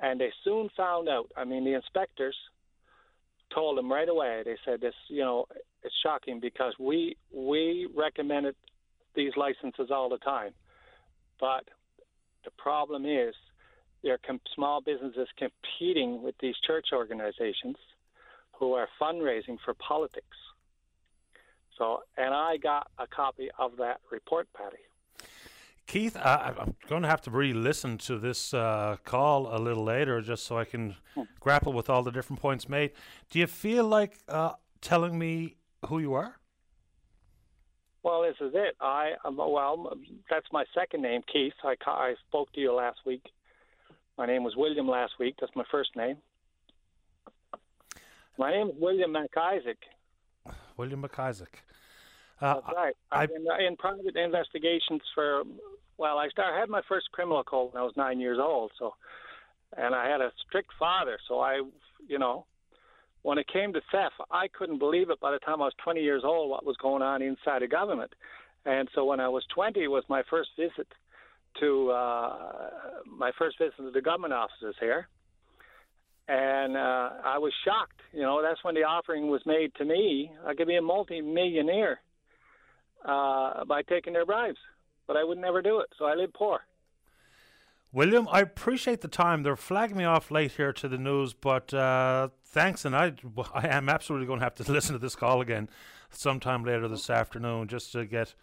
And 0.00 0.20
they 0.20 0.32
soon 0.44 0.68
found 0.76 1.08
out. 1.08 1.30
I 1.36 1.44
mean, 1.44 1.64
the 1.64 1.74
inspectors 1.74 2.36
told 3.54 3.78
them 3.78 3.92
right 3.92 4.08
away. 4.08 4.42
They 4.44 4.56
said 4.64 4.80
this, 4.80 4.94
you 5.08 5.20
know, 5.20 5.46
it's 5.84 5.94
shocking 6.02 6.40
because 6.40 6.74
we 6.80 7.16
we 7.32 7.88
recommended 7.94 8.56
these 9.14 9.32
licenses 9.36 9.90
all 9.90 10.08
the 10.08 10.18
time, 10.18 10.52
but 11.38 11.64
the 12.44 12.50
problem 12.52 13.04
is 13.06 13.34
there 14.02 14.14
are 14.14 14.20
com- 14.26 14.40
small 14.54 14.80
businesses 14.80 15.28
competing 15.36 16.22
with 16.22 16.34
these 16.40 16.54
church 16.66 16.88
organizations 16.92 17.76
who 18.52 18.74
are 18.74 18.88
fundraising 19.00 19.58
for 19.64 19.74
politics. 19.74 20.36
So, 21.76 22.02
and 22.16 22.34
I 22.34 22.58
got 22.58 22.90
a 22.98 23.06
copy 23.06 23.48
of 23.58 23.76
that 23.78 24.00
report, 24.10 24.48
Patty. 24.54 24.76
Keith, 25.86 26.16
I, 26.16 26.54
I'm 26.58 26.76
going 26.88 27.02
to 27.02 27.08
have 27.08 27.22
to 27.22 27.30
re-listen 27.30 27.98
to 27.98 28.18
this 28.18 28.54
uh, 28.54 28.96
call 29.04 29.54
a 29.54 29.58
little 29.58 29.82
later, 29.82 30.20
just 30.20 30.44
so 30.44 30.56
I 30.56 30.64
can 30.64 30.94
grapple 31.40 31.72
with 31.72 31.90
all 31.90 32.02
the 32.02 32.12
different 32.12 32.40
points 32.40 32.68
made. 32.68 32.92
Do 33.30 33.38
you 33.38 33.46
feel 33.46 33.84
like 33.84 34.18
uh, 34.28 34.52
telling 34.80 35.18
me 35.18 35.56
who 35.86 35.98
you 35.98 36.14
are? 36.14 36.36
Well, 38.02 38.22
this 38.22 38.36
is 38.40 38.52
it. 38.54 38.76
I 38.80 39.12
um, 39.24 39.36
well, 39.36 39.92
that's 40.30 40.46
my 40.52 40.64
second 40.74 41.02
name, 41.02 41.22
Keith. 41.30 41.52
I 41.62 41.74
I 41.86 42.14
spoke 42.28 42.52
to 42.52 42.60
you 42.60 42.72
last 42.72 43.00
week. 43.04 43.24
My 44.16 44.26
name 44.26 44.42
was 44.42 44.56
William 44.56 44.88
last 44.88 45.14
week. 45.18 45.34
That's 45.40 45.54
my 45.54 45.64
first 45.70 45.94
name. 45.96 46.16
My 48.38 48.50
name 48.50 48.68
is 48.68 48.74
William 48.78 49.12
McIsaac. 49.12 49.76
William 50.76 51.02
McIsaac. 51.02 51.60
Uh, 52.40 52.54
That's 52.54 52.66
right. 52.74 52.96
I've 53.12 53.28
been 53.28 53.44
in 53.66 53.76
private 53.76 54.16
investigations 54.16 55.02
for. 55.14 55.42
Well, 55.98 56.16
I 56.16 56.28
started 56.30 56.56
I 56.56 56.60
had 56.60 56.70
my 56.70 56.80
first 56.88 57.12
criminal 57.12 57.44
code 57.44 57.74
when 57.74 57.82
I 57.82 57.84
was 57.84 57.92
nine 57.96 58.18
years 58.18 58.38
old. 58.40 58.70
So, 58.78 58.94
and 59.76 59.94
I 59.94 60.08
had 60.08 60.22
a 60.22 60.32
strict 60.46 60.70
father. 60.78 61.18
So 61.28 61.40
I, 61.40 61.60
you 62.08 62.18
know, 62.18 62.46
when 63.22 63.38
it 63.38 63.46
came 63.48 63.72
to 63.72 63.80
theft, 63.92 64.14
I 64.30 64.48
couldn't 64.48 64.78
believe 64.78 65.10
it 65.10 65.20
by 65.20 65.32
the 65.32 65.38
time 65.38 65.60
I 65.60 65.66
was 65.66 65.74
20 65.84 66.00
years 66.00 66.22
old 66.24 66.50
what 66.50 66.64
was 66.64 66.76
going 66.78 67.02
on 67.02 67.22
inside 67.22 67.62
the 67.62 67.68
government. 67.68 68.12
And 68.64 68.88
so 68.94 69.04
when 69.04 69.20
I 69.20 69.28
was 69.28 69.44
20 69.54 69.86
was 69.88 70.04
my 70.08 70.22
first 70.30 70.50
visit 70.56 70.88
to 71.60 71.90
uh, 71.90 72.36
my 73.06 73.30
first 73.38 73.58
visit 73.58 73.76
to 73.76 73.90
the 73.90 74.00
government 74.00 74.32
offices 74.32 74.74
here. 74.80 75.08
And 76.28 76.76
uh, 76.76 77.10
I 77.24 77.38
was 77.38 77.52
shocked. 77.64 78.00
You 78.12 78.22
know, 78.22 78.40
that's 78.40 78.62
when 78.62 78.74
the 78.74 78.82
offering 78.82 79.28
was 79.28 79.42
made 79.46 79.74
to 79.76 79.84
me. 79.84 80.30
I 80.46 80.54
could 80.54 80.68
be 80.68 80.76
a 80.76 80.82
multi-millionaire 80.82 82.00
uh, 83.04 83.64
by 83.64 83.82
taking 83.82 84.12
their 84.12 84.26
bribes, 84.26 84.58
but 85.06 85.16
I 85.16 85.24
would 85.24 85.38
never 85.38 85.60
do 85.60 85.80
it. 85.80 85.88
So 85.98 86.04
I 86.04 86.14
lived 86.14 86.34
poor. 86.34 86.60
William, 87.92 88.28
I 88.30 88.40
appreciate 88.40 89.00
the 89.00 89.08
time. 89.08 89.42
They're 89.42 89.56
flagging 89.56 89.96
me 89.96 90.04
off 90.04 90.30
late 90.30 90.52
here 90.52 90.72
to 90.72 90.88
the 90.88 90.98
news, 90.98 91.32
but 91.32 91.74
uh, 91.74 92.28
thanks. 92.44 92.84
And 92.84 92.94
I, 92.94 93.14
I 93.52 93.66
am 93.66 93.88
absolutely 93.88 94.26
going 94.26 94.38
to 94.38 94.44
have 94.44 94.54
to 94.56 94.72
listen 94.72 94.92
to 94.92 94.98
this 94.98 95.16
call 95.16 95.40
again 95.40 95.68
sometime 96.10 96.64
later 96.64 96.86
this 96.88 97.10
afternoon 97.10 97.68
just 97.68 97.92
to 97.92 98.04
get 98.04 98.34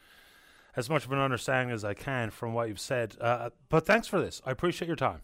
as 0.75 0.89
much 0.89 1.05
of 1.05 1.11
an 1.11 1.19
understanding 1.19 1.73
as 1.73 1.83
I 1.85 1.93
can 1.93 2.29
from 2.29 2.53
what 2.53 2.67
you've 2.67 2.79
said. 2.79 3.15
Uh, 3.19 3.49
but 3.69 3.85
thanks 3.85 4.07
for 4.07 4.21
this. 4.21 4.41
I 4.45 4.51
appreciate 4.51 4.87
your 4.87 4.95
time. 4.97 5.21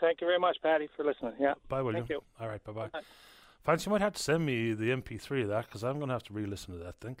Thank 0.00 0.20
you 0.20 0.26
very 0.26 0.38
much, 0.38 0.56
Patty, 0.62 0.88
for 0.96 1.04
listening. 1.04 1.34
Yeah. 1.38 1.54
Bye, 1.68 1.82
William. 1.82 2.06
Thank 2.06 2.10
you. 2.10 2.22
All 2.40 2.48
right, 2.48 2.62
bye 2.64 2.72
bye. 2.72 3.00
Fancy 3.64 3.88
you 3.88 3.92
might 3.92 4.00
have 4.00 4.14
to 4.14 4.22
send 4.22 4.46
me 4.46 4.72
the 4.72 4.86
MP3 4.86 5.42
of 5.42 5.48
that 5.48 5.66
because 5.66 5.84
I'm 5.84 5.98
going 5.98 6.08
to 6.08 6.14
have 6.14 6.22
to 6.24 6.32
re 6.32 6.46
listen 6.46 6.78
to 6.78 6.82
that 6.84 6.98
thing. 7.00 7.16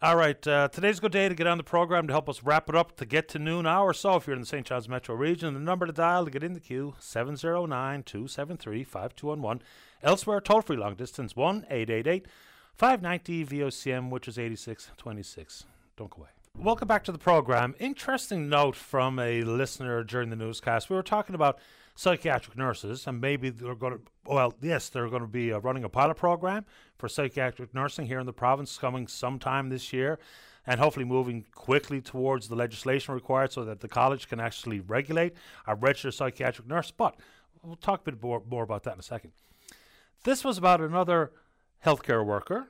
All 0.00 0.14
right, 0.14 0.46
uh, 0.46 0.68
today's 0.68 0.98
a 0.98 1.00
good 1.00 1.10
day 1.10 1.28
to 1.28 1.34
get 1.34 1.48
on 1.48 1.58
the 1.58 1.64
program 1.64 2.06
to 2.06 2.12
help 2.12 2.28
us 2.28 2.44
wrap 2.44 2.68
it 2.68 2.76
up 2.76 2.96
to 2.98 3.04
get 3.04 3.26
to 3.30 3.40
noon 3.40 3.66
hour. 3.66 3.92
So 3.92 4.14
if 4.14 4.28
you're 4.28 4.36
in 4.36 4.42
the 4.42 4.46
St. 4.46 4.64
John's 4.64 4.88
metro 4.88 5.16
region, 5.16 5.54
the 5.54 5.58
number 5.58 5.86
to 5.86 5.92
dial 5.92 6.24
to 6.24 6.30
get 6.30 6.44
in 6.44 6.52
the 6.52 6.60
queue 6.60 6.94
709 7.00 8.04
273 8.04 8.84
5211. 8.84 9.64
Elsewhere, 10.04 10.40
toll 10.40 10.62
free 10.62 10.76
long 10.76 10.94
distance 10.94 11.34
1 11.34 11.66
888 11.68 12.26
590 12.74 13.44
VOCM, 13.46 14.08
which 14.08 14.28
is 14.28 14.38
8626. 14.38 15.64
Don't 15.96 16.10
go 16.10 16.18
away. 16.18 16.28
Welcome 16.56 16.86
back 16.86 17.02
to 17.02 17.12
the 17.12 17.18
program. 17.18 17.74
Interesting 17.80 18.48
note 18.48 18.76
from 18.76 19.18
a 19.18 19.42
listener 19.42 20.04
during 20.04 20.30
the 20.30 20.36
newscast. 20.36 20.90
We 20.90 20.94
were 20.94 21.02
talking 21.02 21.34
about 21.34 21.58
psychiatric 21.96 22.56
nurses, 22.56 23.08
and 23.08 23.20
maybe 23.20 23.50
they're 23.50 23.74
going 23.74 23.94
to, 23.94 24.00
well, 24.24 24.54
yes, 24.62 24.90
they're 24.90 25.08
going 25.08 25.22
to 25.22 25.28
be 25.28 25.52
uh, 25.52 25.58
running 25.58 25.82
a 25.82 25.88
pilot 25.88 26.16
program 26.16 26.64
for 26.98 27.08
psychiatric 27.08 27.72
nursing 27.72 28.06
here 28.06 28.18
in 28.18 28.26
the 28.26 28.32
province 28.32 28.76
coming 28.76 29.06
sometime 29.06 29.68
this 29.68 29.92
year, 29.92 30.18
and 30.66 30.80
hopefully 30.80 31.04
moving 31.04 31.46
quickly 31.54 32.00
towards 32.00 32.48
the 32.48 32.54
legislation 32.54 33.14
required 33.14 33.52
so 33.52 33.64
that 33.64 33.80
the 33.80 33.88
college 33.88 34.28
can 34.28 34.40
actually 34.40 34.80
regulate 34.80 35.32
a 35.66 35.74
registered 35.74 36.14
psychiatric 36.14 36.66
nurse. 36.66 36.90
But 36.90 37.16
we'll 37.62 37.76
talk 37.76 38.00
a 38.00 38.10
bit 38.10 38.22
more, 38.22 38.42
more 38.46 38.64
about 38.64 38.82
that 38.84 38.94
in 38.94 39.00
a 39.00 39.02
second. 39.02 39.32
This 40.24 40.44
was 40.44 40.58
about 40.58 40.80
another 40.80 41.32
healthcare 41.84 42.24
worker, 42.26 42.68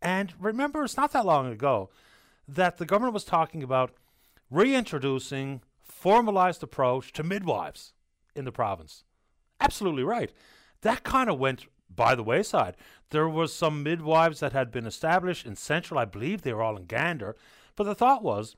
and 0.00 0.32
remember, 0.38 0.84
it's 0.84 0.96
not 0.96 1.12
that 1.12 1.26
long 1.26 1.50
ago 1.50 1.90
that 2.46 2.78
the 2.78 2.86
government 2.86 3.14
was 3.14 3.24
talking 3.24 3.62
about 3.62 3.92
reintroducing 4.50 5.62
formalized 5.82 6.62
approach 6.62 7.12
to 7.12 7.22
midwives 7.22 7.92
in 8.34 8.44
the 8.44 8.52
province. 8.52 9.04
Absolutely 9.60 10.04
right. 10.04 10.30
That 10.82 11.02
kind 11.02 11.30
of 11.30 11.38
went 11.38 11.66
by 11.94 12.14
the 12.14 12.22
wayside. 12.22 12.76
There 13.14 13.28
was 13.28 13.54
some 13.54 13.84
midwives 13.84 14.40
that 14.40 14.52
had 14.52 14.72
been 14.72 14.86
established 14.86 15.46
in 15.46 15.54
Central, 15.54 16.00
I 16.00 16.04
believe 16.04 16.42
they 16.42 16.52
were 16.52 16.64
all 16.64 16.76
in 16.76 16.86
Gander, 16.86 17.36
but 17.76 17.84
the 17.84 17.94
thought 17.94 18.24
was 18.24 18.56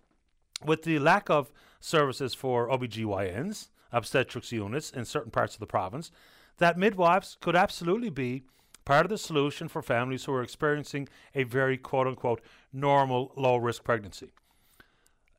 with 0.65 0.83
the 0.85 0.99
lack 0.99 1.29
of 1.29 1.53
services 1.79 2.33
for 2.33 2.67
OBGYNs, 2.67 3.69
obstetrics 3.93 4.53
units 4.53 4.91
in 4.91 5.05
certain 5.05 5.31
parts 5.31 5.53
of 5.53 5.61
the 5.61 5.67
province, 5.67 6.11
that 6.57 6.79
midwives 6.79 7.37
could 7.43 7.55
absolutely 7.55 8.09
be 8.09 8.45
part 8.87 9.05
of 9.05 9.11
the 9.11 9.19
solution 9.19 9.69
for 9.69 9.83
families 9.83 10.25
who 10.25 10.33
are 10.33 10.43
experiencing 10.43 11.07
a 11.35 11.43
very 11.43 11.77
quote 11.77 12.07
unquote 12.07 12.41
normal 12.73 13.35
low 13.37 13.59
risk 13.59 13.85
pregnancy. 13.85 14.33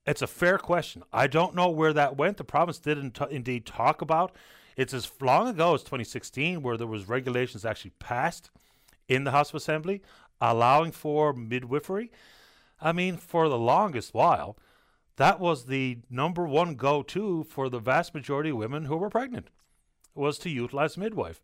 It's 0.06 0.22
a 0.22 0.28
fair 0.28 0.60
question. 0.60 1.02
I 1.12 1.26
don't 1.26 1.56
know 1.56 1.70
where 1.70 1.94
that 1.94 2.18
went. 2.18 2.38
The 2.38 2.44
province 2.44 2.78
did 2.78 3.16
t- 3.16 3.26
indeed 3.32 3.66
talk 3.66 4.04
about 4.04 4.36
it's 4.76 4.94
as 4.94 5.12
long 5.20 5.48
ago 5.48 5.74
as 5.74 5.82
2016 5.82 6.62
where 6.62 6.78
there 6.78 6.86
was 6.86 7.10
regulations 7.10 7.66
actually 7.66 7.94
passed 7.98 8.52
in 9.08 9.24
the 9.24 9.32
House 9.32 9.50
of 9.50 9.56
Assembly 9.56 10.02
allowing 10.40 10.92
for 10.92 11.34
midwifery. 11.34 12.12
I 12.80 12.92
mean, 12.92 13.18
for 13.18 13.50
the 13.50 13.58
longest 13.58 14.14
while, 14.14 14.58
that 15.16 15.40
was 15.40 15.66
the 15.66 16.00
number 16.10 16.46
one 16.46 16.76
go-to 16.76 17.44
for 17.44 17.70
the 17.70 17.80
vast 17.80 18.14
majority 18.14 18.52
of 18.52 18.58
women 18.58 18.86
who 18.86 18.98
were 18.98 19.10
pregnant 19.10 19.50
was 20.14 20.38
to 20.40 20.50
utilize 20.50 20.98
midwife. 20.98 21.42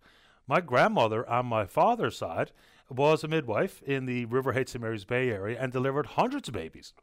My 0.48 0.62
grandmother 0.62 1.28
on 1.28 1.46
my 1.46 1.66
father's 1.66 2.18
side 2.18 2.52
was 2.90 3.24
a 3.24 3.28
midwife 3.28 3.82
in 3.84 4.06
the 4.06 4.26
River 4.26 4.54
Heights 4.54 4.76
and 4.76 4.84
Marys 4.84 5.06
Bay 5.06 5.30
area 5.30 5.58
and 5.60 5.72
delivered 5.72 6.06
hundreds 6.06 6.50
of 6.50 6.54
babies. 6.54 6.94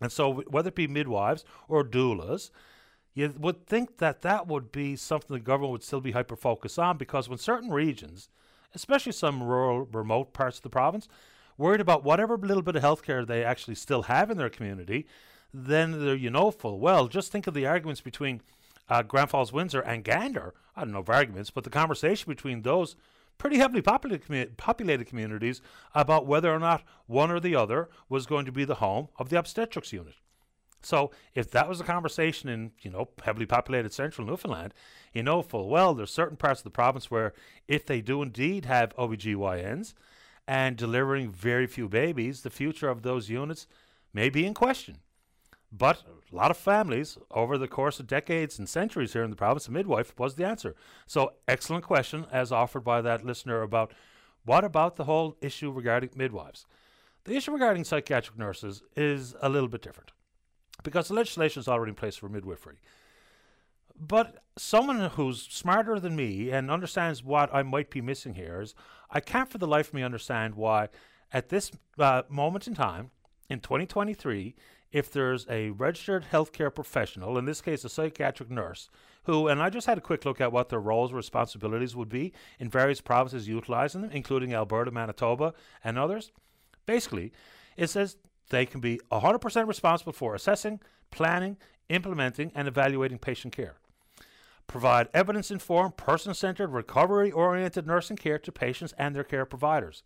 And 0.00 0.10
so, 0.10 0.42
whether 0.48 0.68
it 0.68 0.74
be 0.74 0.86
midwives 0.86 1.44
or 1.68 1.84
doulas, 1.84 2.50
you 3.14 3.34
would 3.36 3.66
think 3.66 3.98
that 3.98 4.22
that 4.22 4.46
would 4.46 4.70
be 4.70 4.96
something 4.96 5.34
the 5.34 5.40
government 5.40 5.72
would 5.72 5.82
still 5.82 6.00
be 6.00 6.12
hyper 6.12 6.36
focused 6.36 6.78
on 6.78 6.96
because 6.96 7.28
when 7.28 7.38
certain 7.38 7.70
regions, 7.70 8.28
especially 8.74 9.12
some 9.12 9.42
rural, 9.42 9.86
remote 9.92 10.32
parts 10.32 10.58
of 10.58 10.62
the 10.62 10.70
province, 10.70 11.08
worried 11.56 11.80
about 11.80 12.04
whatever 12.04 12.36
little 12.36 12.62
bit 12.62 12.76
of 12.76 12.82
healthcare 12.82 13.26
they 13.26 13.44
actually 13.44 13.74
still 13.74 14.02
have 14.02 14.30
in 14.30 14.38
their 14.38 14.48
community, 14.48 15.06
then 15.52 16.04
they're, 16.04 16.14
you 16.14 16.30
know 16.30 16.50
full 16.50 16.78
well. 16.78 17.08
Just 17.08 17.32
think 17.32 17.46
of 17.46 17.54
the 17.54 17.66
arguments 17.66 18.00
between 18.00 18.40
uh, 18.88 19.02
Grand 19.02 19.30
Falls, 19.30 19.52
Windsor, 19.52 19.80
and 19.80 20.04
Gander. 20.04 20.54
I 20.76 20.82
don't 20.82 20.92
know 20.92 21.00
of 21.00 21.10
arguments, 21.10 21.50
but 21.50 21.64
the 21.64 21.70
conversation 21.70 22.30
between 22.30 22.62
those 22.62 22.96
pretty 23.38 23.58
heavily 23.58 23.82
populated, 23.82 24.26
commu- 24.26 24.56
populated 24.56 25.06
communities 25.06 25.60
about 25.94 26.26
whether 26.26 26.52
or 26.52 26.58
not 26.58 26.82
one 27.06 27.30
or 27.30 27.40
the 27.40 27.54
other 27.54 27.88
was 28.08 28.26
going 28.26 28.44
to 28.44 28.52
be 28.52 28.64
the 28.64 28.76
home 28.76 29.08
of 29.18 29.28
the 29.28 29.38
obstetrics 29.38 29.92
unit. 29.92 30.14
So 30.82 31.10
if 31.34 31.50
that 31.50 31.68
was 31.68 31.80
a 31.80 31.84
conversation 31.84 32.48
in, 32.48 32.72
you 32.80 32.90
know, 32.90 33.08
heavily 33.24 33.46
populated 33.46 33.92
central 33.92 34.26
Newfoundland, 34.26 34.72
you 35.12 35.22
know 35.22 35.42
full 35.42 35.68
well 35.68 35.94
there's 35.94 36.12
certain 36.12 36.36
parts 36.36 36.60
of 36.60 36.64
the 36.64 36.70
province 36.70 37.10
where 37.10 37.32
if 37.66 37.84
they 37.86 38.00
do 38.00 38.22
indeed 38.22 38.64
have 38.66 38.94
OBGYNs 38.96 39.94
and 40.46 40.76
delivering 40.76 41.30
very 41.30 41.66
few 41.66 41.88
babies, 41.88 42.42
the 42.42 42.50
future 42.50 42.88
of 42.88 43.02
those 43.02 43.28
units 43.28 43.66
may 44.14 44.30
be 44.30 44.46
in 44.46 44.54
question. 44.54 44.98
But 45.70 46.02
a 46.32 46.34
lot 46.34 46.50
of 46.50 46.56
families 46.56 47.18
over 47.30 47.58
the 47.58 47.68
course 47.68 48.00
of 48.00 48.06
decades 48.06 48.58
and 48.58 48.66
centuries 48.66 49.12
here 49.12 49.22
in 49.22 49.30
the 49.30 49.36
province, 49.36 49.68
a 49.68 49.70
midwife 49.70 50.18
was 50.18 50.36
the 50.36 50.46
answer. 50.46 50.74
So, 51.06 51.34
excellent 51.46 51.84
question 51.84 52.26
as 52.32 52.50
offered 52.50 52.84
by 52.84 53.02
that 53.02 53.24
listener 53.24 53.60
about 53.60 53.92
what 54.44 54.64
about 54.64 54.96
the 54.96 55.04
whole 55.04 55.36
issue 55.42 55.70
regarding 55.70 56.10
midwives? 56.16 56.64
The 57.24 57.36
issue 57.36 57.52
regarding 57.52 57.84
psychiatric 57.84 58.38
nurses 58.38 58.82
is 58.96 59.34
a 59.42 59.50
little 59.50 59.68
bit 59.68 59.82
different 59.82 60.12
because 60.82 61.08
the 61.08 61.14
legislation 61.14 61.60
is 61.60 61.68
already 61.68 61.90
in 61.90 61.96
place 61.96 62.16
for 62.16 62.28
midwifery. 62.28 62.76
But 63.98 64.44
someone 64.56 65.00
who's 65.10 65.42
smarter 65.42 65.98
than 65.98 66.14
me 66.14 66.50
and 66.50 66.70
understands 66.70 67.24
what 67.24 67.52
I 67.52 67.62
might 67.62 67.90
be 67.90 68.00
missing 68.00 68.34
here 68.34 68.60
is 68.60 68.74
I 69.10 69.20
can't 69.20 69.50
for 69.50 69.58
the 69.58 69.66
life 69.66 69.88
of 69.88 69.94
me 69.94 70.02
understand 70.02 70.54
why, 70.54 70.88
at 71.32 71.48
this 71.48 71.72
uh, 71.98 72.22
moment 72.28 72.68
in 72.68 72.74
time, 72.74 73.10
in 73.50 73.60
2023, 73.60 74.54
if 74.92 75.10
there's 75.12 75.46
a 75.50 75.70
registered 75.70 76.26
healthcare 76.30 76.74
professional, 76.74 77.36
in 77.38 77.44
this 77.44 77.60
case 77.60 77.84
a 77.84 77.88
psychiatric 77.88 78.50
nurse, 78.50 78.88
who, 79.24 79.48
and 79.48 79.60
I 79.60 79.68
just 79.68 79.86
had 79.86 79.98
a 79.98 80.02
quick 80.02 80.24
look 80.24 80.40
at 80.40 80.52
what 80.52 80.68
their 80.68 80.80
roles 80.80 81.10
and 81.10 81.16
responsibilities 81.16 81.94
would 81.94 82.08
be 82.08 82.32
in 82.58 82.70
various 82.70 83.00
provinces 83.00 83.48
utilizing 83.48 84.02
them, 84.02 84.10
including 84.12 84.54
Alberta, 84.54 84.90
Manitoba, 84.90 85.52
and 85.84 85.98
others. 85.98 86.30
Basically, 86.86 87.32
it 87.76 87.88
says 87.90 88.16
they 88.50 88.66
can 88.66 88.80
be 88.80 89.00
100% 89.10 89.66
responsible 89.66 90.12
for 90.12 90.34
assessing, 90.34 90.80
planning, 91.10 91.56
implementing, 91.88 92.52
and 92.54 92.68
evaluating 92.68 93.18
patient 93.18 93.54
care. 93.54 93.76
Provide 94.66 95.08
evidence 95.14 95.50
informed, 95.50 95.96
person 95.96 96.34
centered, 96.34 96.68
recovery 96.68 97.32
oriented 97.32 97.86
nursing 97.86 98.16
care 98.16 98.38
to 98.38 98.52
patients 98.52 98.94
and 98.98 99.16
their 99.16 99.24
care 99.24 99.46
providers. 99.46 100.02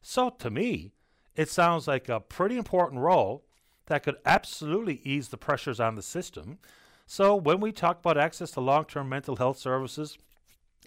So, 0.00 0.30
to 0.30 0.50
me, 0.50 0.92
it 1.36 1.48
sounds 1.48 1.86
like 1.86 2.08
a 2.08 2.18
pretty 2.18 2.56
important 2.56 3.00
role 3.00 3.44
that 3.86 4.02
could 4.02 4.16
absolutely 4.26 5.00
ease 5.04 5.28
the 5.28 5.36
pressures 5.36 5.78
on 5.78 5.94
the 5.94 6.02
system. 6.02 6.58
So, 7.06 7.36
when 7.36 7.60
we 7.60 7.70
talk 7.70 8.00
about 8.00 8.18
access 8.18 8.50
to 8.52 8.60
long 8.60 8.86
term 8.86 9.08
mental 9.08 9.36
health 9.36 9.58
services 9.58 10.18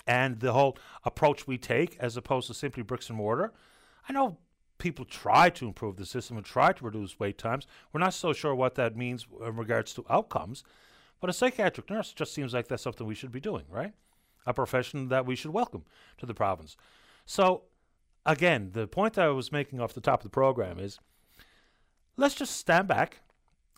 and 0.05 0.41
the 0.41 0.51
whole 0.51 0.77
approach 1.05 1.47
we 1.47 1.57
take 1.57 1.97
as 1.99 2.17
opposed 2.17 2.47
to 2.47 2.53
simply 2.53 2.83
bricks 2.83 3.09
and 3.09 3.17
mortar, 3.17 3.53
I 4.09 4.13
know 4.13 4.37
people 4.77 5.05
try 5.05 5.49
to 5.49 5.67
improve 5.67 5.95
the 5.95 6.05
system 6.05 6.37
and 6.37 6.45
try 6.45 6.73
to 6.73 6.85
reduce 6.85 7.19
wait 7.19 7.37
times. 7.37 7.67
We're 7.91 8.01
not 8.01 8.13
so 8.13 8.33
sure 8.33 8.53
what 8.53 8.75
that 8.75 8.95
means 8.95 9.25
in 9.45 9.55
regards 9.55 9.93
to 9.93 10.05
outcomes, 10.09 10.63
but 11.21 11.29
a 11.29 11.33
psychiatric 11.33 11.89
nurse 11.89 12.13
just 12.13 12.33
seems 12.33 12.53
like 12.53 12.67
that's 12.67 12.83
something 12.83 13.07
we 13.07 13.15
should 13.15 13.31
be 13.31 13.39
doing, 13.39 13.65
right? 13.69 13.93
A 14.45 14.53
profession 14.53 15.09
that 15.09 15.25
we 15.25 15.35
should 15.35 15.51
welcome 15.51 15.85
to 16.17 16.25
the 16.25 16.33
province. 16.33 16.77
So, 17.25 17.63
again, 18.25 18.71
the 18.73 18.87
point 18.87 19.13
that 19.13 19.25
I 19.25 19.29
was 19.29 19.51
making 19.51 19.79
off 19.79 19.93
the 19.93 20.01
top 20.01 20.19
of 20.19 20.23
the 20.23 20.29
program 20.29 20.77
is 20.77 20.99
let's 22.17 22.35
just 22.35 22.57
stand 22.57 22.87
back 22.87 23.21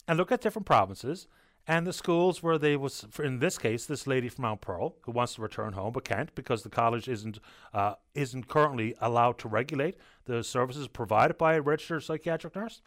and 0.07 0.17
look 0.17 0.31
at 0.31 0.41
different 0.41 0.65
provinces 0.65 1.27
and 1.67 1.85
the 1.85 1.93
schools 1.93 2.41
where 2.41 2.57
they 2.57 2.77
was 2.77 3.05
in 3.21 3.39
this 3.39 3.57
case 3.57 3.85
this 3.85 4.07
lady 4.07 4.29
from 4.29 4.43
Mount 4.43 4.61
Pearl 4.61 4.95
who 5.01 5.11
wants 5.11 5.35
to 5.35 5.41
return 5.41 5.73
home 5.73 5.91
but 5.91 6.05
can't 6.05 6.33
because 6.33 6.63
the 6.63 6.69
college 6.69 7.07
isn't 7.07 7.39
uh, 7.73 7.95
isn't 8.15 8.47
currently 8.47 8.95
allowed 9.01 9.37
to 9.39 9.47
regulate 9.47 9.97
the 10.25 10.43
services 10.43 10.87
provided 10.87 11.37
by 11.37 11.55
a 11.55 11.61
registered 11.61 12.03
psychiatric 12.03 12.55
nurse. 12.55 12.81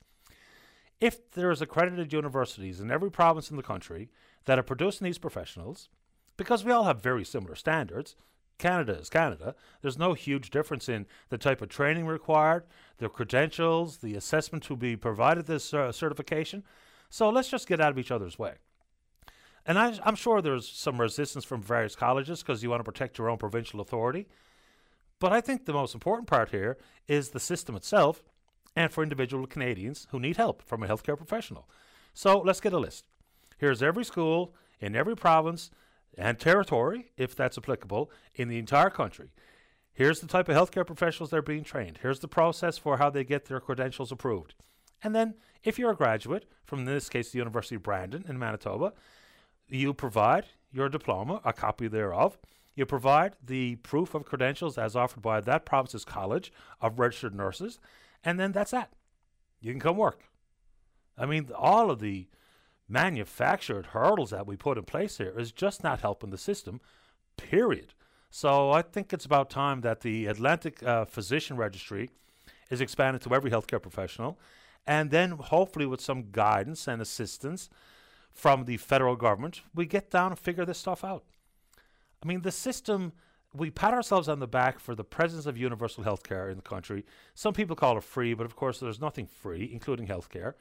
If 1.00 1.30
there's 1.32 1.62
accredited 1.62 2.12
universities 2.12 2.80
in 2.80 2.90
every 2.90 3.10
province 3.10 3.50
in 3.50 3.56
the 3.56 3.62
country 3.62 4.10
that 4.44 4.58
are 4.58 4.62
producing 4.62 5.06
these 5.06 5.18
professionals, 5.18 5.88
because 6.36 6.64
we 6.64 6.72
all 6.72 6.84
have 6.84 7.02
very 7.02 7.24
similar 7.24 7.54
standards, 7.54 8.16
Canada 8.58 8.98
is 8.98 9.08
Canada. 9.08 9.54
There's 9.80 9.98
no 9.98 10.12
huge 10.12 10.50
difference 10.50 10.88
in 10.90 11.06
the 11.30 11.38
type 11.38 11.62
of 11.62 11.70
training 11.70 12.06
required, 12.06 12.64
the 12.98 13.08
credentials, 13.08 13.98
the 13.98 14.14
assessment 14.14 14.62
to 14.64 14.76
be 14.76 14.94
provided 14.96 15.46
this 15.46 15.72
uh, 15.72 15.90
certification. 15.90 16.62
So 17.08 17.30
let's 17.30 17.48
just 17.48 17.66
get 17.66 17.80
out 17.80 17.90
of 17.90 17.98
each 17.98 18.10
other's 18.10 18.38
way. 18.38 18.56
And 19.66 19.78
I, 19.78 19.98
am 20.04 20.14
sure 20.14 20.40
there's 20.40 20.68
some 20.68 21.00
resistance 21.00 21.44
from 21.44 21.62
various 21.62 21.94
colleges 21.94 22.42
because 22.42 22.62
you 22.62 22.70
want 22.70 22.80
to 22.80 22.90
protect 22.90 23.18
your 23.18 23.28
own 23.28 23.38
provincial 23.38 23.80
authority. 23.80 24.26
But 25.18 25.32
I 25.32 25.40
think 25.40 25.64
the 25.64 25.72
most 25.72 25.94
important 25.94 26.28
part 26.28 26.50
here 26.50 26.78
is 27.06 27.30
the 27.30 27.40
system 27.40 27.76
itself 27.76 28.22
and 28.74 28.90
for 28.90 29.02
individual 29.02 29.46
Canadians 29.46 30.06
who 30.10 30.18
need 30.18 30.36
help 30.36 30.62
from 30.62 30.82
a 30.82 30.88
healthcare 30.88 31.16
professional. 31.16 31.68
So 32.14 32.40
let's 32.40 32.60
get 32.60 32.72
a 32.72 32.78
list. 32.78 33.04
Here's 33.58 33.82
every 33.82 34.04
school 34.04 34.54
in 34.80 34.96
every 34.96 35.14
province 35.14 35.70
and 36.16 36.38
territory, 36.38 37.12
if 37.16 37.36
that's 37.36 37.58
applicable, 37.58 38.10
in 38.34 38.48
the 38.48 38.58
entire 38.58 38.90
country. 38.90 39.32
Here's 39.92 40.20
the 40.20 40.26
type 40.26 40.48
of 40.48 40.56
healthcare 40.56 40.86
professionals 40.86 41.30
they're 41.30 41.42
being 41.42 41.64
trained. 41.64 41.98
Here's 42.00 42.20
the 42.20 42.28
process 42.28 42.78
for 42.78 42.96
how 42.96 43.10
they 43.10 43.24
get 43.24 43.44
their 43.44 43.60
credentials 43.60 44.10
approved. 44.10 44.54
And 45.02 45.14
then, 45.14 45.34
if 45.62 45.78
you're 45.78 45.90
a 45.90 45.96
graduate 45.96 46.46
from, 46.64 46.80
in 46.80 46.84
this 46.86 47.08
case, 47.08 47.30
the 47.30 47.38
University 47.38 47.74
of 47.74 47.82
Brandon 47.82 48.24
in 48.28 48.38
Manitoba, 48.38 48.92
you 49.70 49.94
provide 49.94 50.46
your 50.72 50.88
diploma, 50.88 51.40
a 51.44 51.52
copy 51.52 51.88
thereof. 51.88 52.38
You 52.74 52.86
provide 52.86 53.34
the 53.44 53.76
proof 53.76 54.14
of 54.14 54.24
credentials 54.24 54.78
as 54.78 54.96
offered 54.96 55.22
by 55.22 55.40
that 55.40 55.66
province's 55.66 56.04
College 56.04 56.52
of 56.80 56.98
Registered 56.98 57.34
Nurses, 57.34 57.78
and 58.24 58.38
then 58.38 58.52
that's 58.52 58.70
that. 58.70 58.92
You 59.60 59.72
can 59.72 59.80
come 59.80 59.96
work. 59.96 60.24
I 61.18 61.26
mean, 61.26 61.50
all 61.54 61.90
of 61.90 62.00
the 62.00 62.28
manufactured 62.88 63.86
hurdles 63.86 64.30
that 64.30 64.46
we 64.46 64.56
put 64.56 64.78
in 64.78 64.84
place 64.84 65.18
here 65.18 65.34
is 65.38 65.52
just 65.52 65.84
not 65.84 66.00
helping 66.00 66.30
the 66.30 66.38
system, 66.38 66.80
period. 67.36 67.94
So 68.30 68.70
I 68.70 68.82
think 68.82 69.12
it's 69.12 69.24
about 69.24 69.50
time 69.50 69.80
that 69.82 70.00
the 70.00 70.26
Atlantic 70.26 70.82
uh, 70.82 71.04
Physician 71.04 71.56
Registry 71.56 72.10
is 72.70 72.80
expanded 72.80 73.22
to 73.22 73.34
every 73.34 73.50
healthcare 73.50 73.82
professional, 73.82 74.38
and 74.86 75.10
then 75.10 75.32
hopefully 75.32 75.86
with 75.86 76.00
some 76.00 76.30
guidance 76.30 76.88
and 76.88 77.02
assistance 77.02 77.68
from 78.32 78.64
the 78.64 78.76
federal 78.76 79.16
government, 79.16 79.62
we 79.74 79.86
get 79.86 80.10
down 80.10 80.32
and 80.32 80.38
figure 80.38 80.64
this 80.64 80.78
stuff 80.78 81.04
out. 81.04 81.24
I 82.22 82.26
mean, 82.26 82.42
the 82.42 82.52
system, 82.52 83.12
we 83.54 83.70
pat 83.70 83.94
ourselves 83.94 84.28
on 84.28 84.38
the 84.38 84.46
back 84.46 84.78
for 84.78 84.94
the 84.94 85.04
presence 85.04 85.46
of 85.46 85.56
universal 85.56 86.04
health 86.04 86.22
care 86.22 86.48
in 86.48 86.56
the 86.56 86.62
country. 86.62 87.04
Some 87.34 87.54
people 87.54 87.76
call 87.76 87.96
it 87.96 88.04
free, 88.04 88.34
but 88.34 88.46
of 88.46 88.56
course, 88.56 88.78
there's 88.78 89.00
nothing 89.00 89.26
free, 89.26 89.68
including 89.72 90.06
health 90.06 90.28
care 90.28 90.56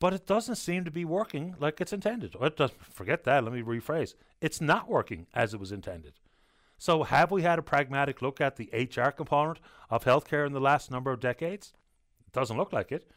but 0.00 0.14
it 0.14 0.26
doesn't 0.26 0.56
seem 0.56 0.84
to 0.84 0.90
be 0.90 1.04
working 1.04 1.54
like 1.60 1.80
it's 1.80 1.92
intended. 1.92 2.34
Or 2.34 2.46
it 2.46 2.56
does, 2.56 2.72
forget 2.80 3.24
that, 3.24 3.44
let 3.44 3.52
me 3.52 3.62
rephrase. 3.62 4.14
It's 4.40 4.60
not 4.60 4.88
working 4.88 5.26
as 5.34 5.54
it 5.54 5.60
was 5.60 5.70
intended. 5.70 6.14
So, 6.78 7.02
have 7.02 7.30
we 7.30 7.42
had 7.42 7.58
a 7.58 7.62
pragmatic 7.62 8.22
look 8.22 8.40
at 8.40 8.56
the 8.56 8.70
HR 8.72 9.10
component 9.10 9.60
of 9.90 10.04
healthcare 10.04 10.46
in 10.46 10.54
the 10.54 10.60
last 10.60 10.90
number 10.90 11.12
of 11.12 11.20
decades? 11.20 11.74
It 12.26 12.32
doesn't 12.32 12.56
look 12.56 12.72
like 12.72 12.90
it. 12.90 13.10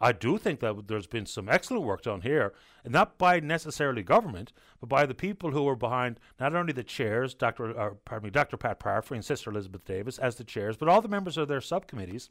I 0.00 0.12
do 0.12 0.38
think 0.38 0.60
that 0.60 0.88
there's 0.88 1.06
been 1.06 1.26
some 1.26 1.48
excellent 1.48 1.84
work 1.84 2.02
done 2.02 2.22
here, 2.22 2.54
and 2.84 2.92
not 2.92 3.18
by 3.18 3.38
necessarily 3.38 4.02
government, 4.02 4.52
but 4.80 4.88
by 4.88 5.04
the 5.04 5.14
people 5.14 5.50
who 5.50 5.64
were 5.64 5.76
behind 5.76 6.18
not 6.38 6.54
only 6.54 6.72
the 6.72 6.82
chairs, 6.82 7.34
Dr. 7.34 7.72
Or, 7.72 7.78
uh, 7.78 7.94
pardon 8.06 8.28
me, 8.28 8.30
Dr. 8.30 8.56
Pat 8.56 8.80
Parfrey 8.80 9.18
and 9.18 9.24
Sister 9.24 9.50
Elizabeth 9.50 9.84
Davis 9.84 10.18
as 10.18 10.36
the 10.36 10.44
chairs, 10.44 10.76
but 10.78 10.88
all 10.88 11.02
the 11.02 11.08
members 11.08 11.36
of 11.36 11.48
their 11.48 11.60
subcommittees 11.60 12.30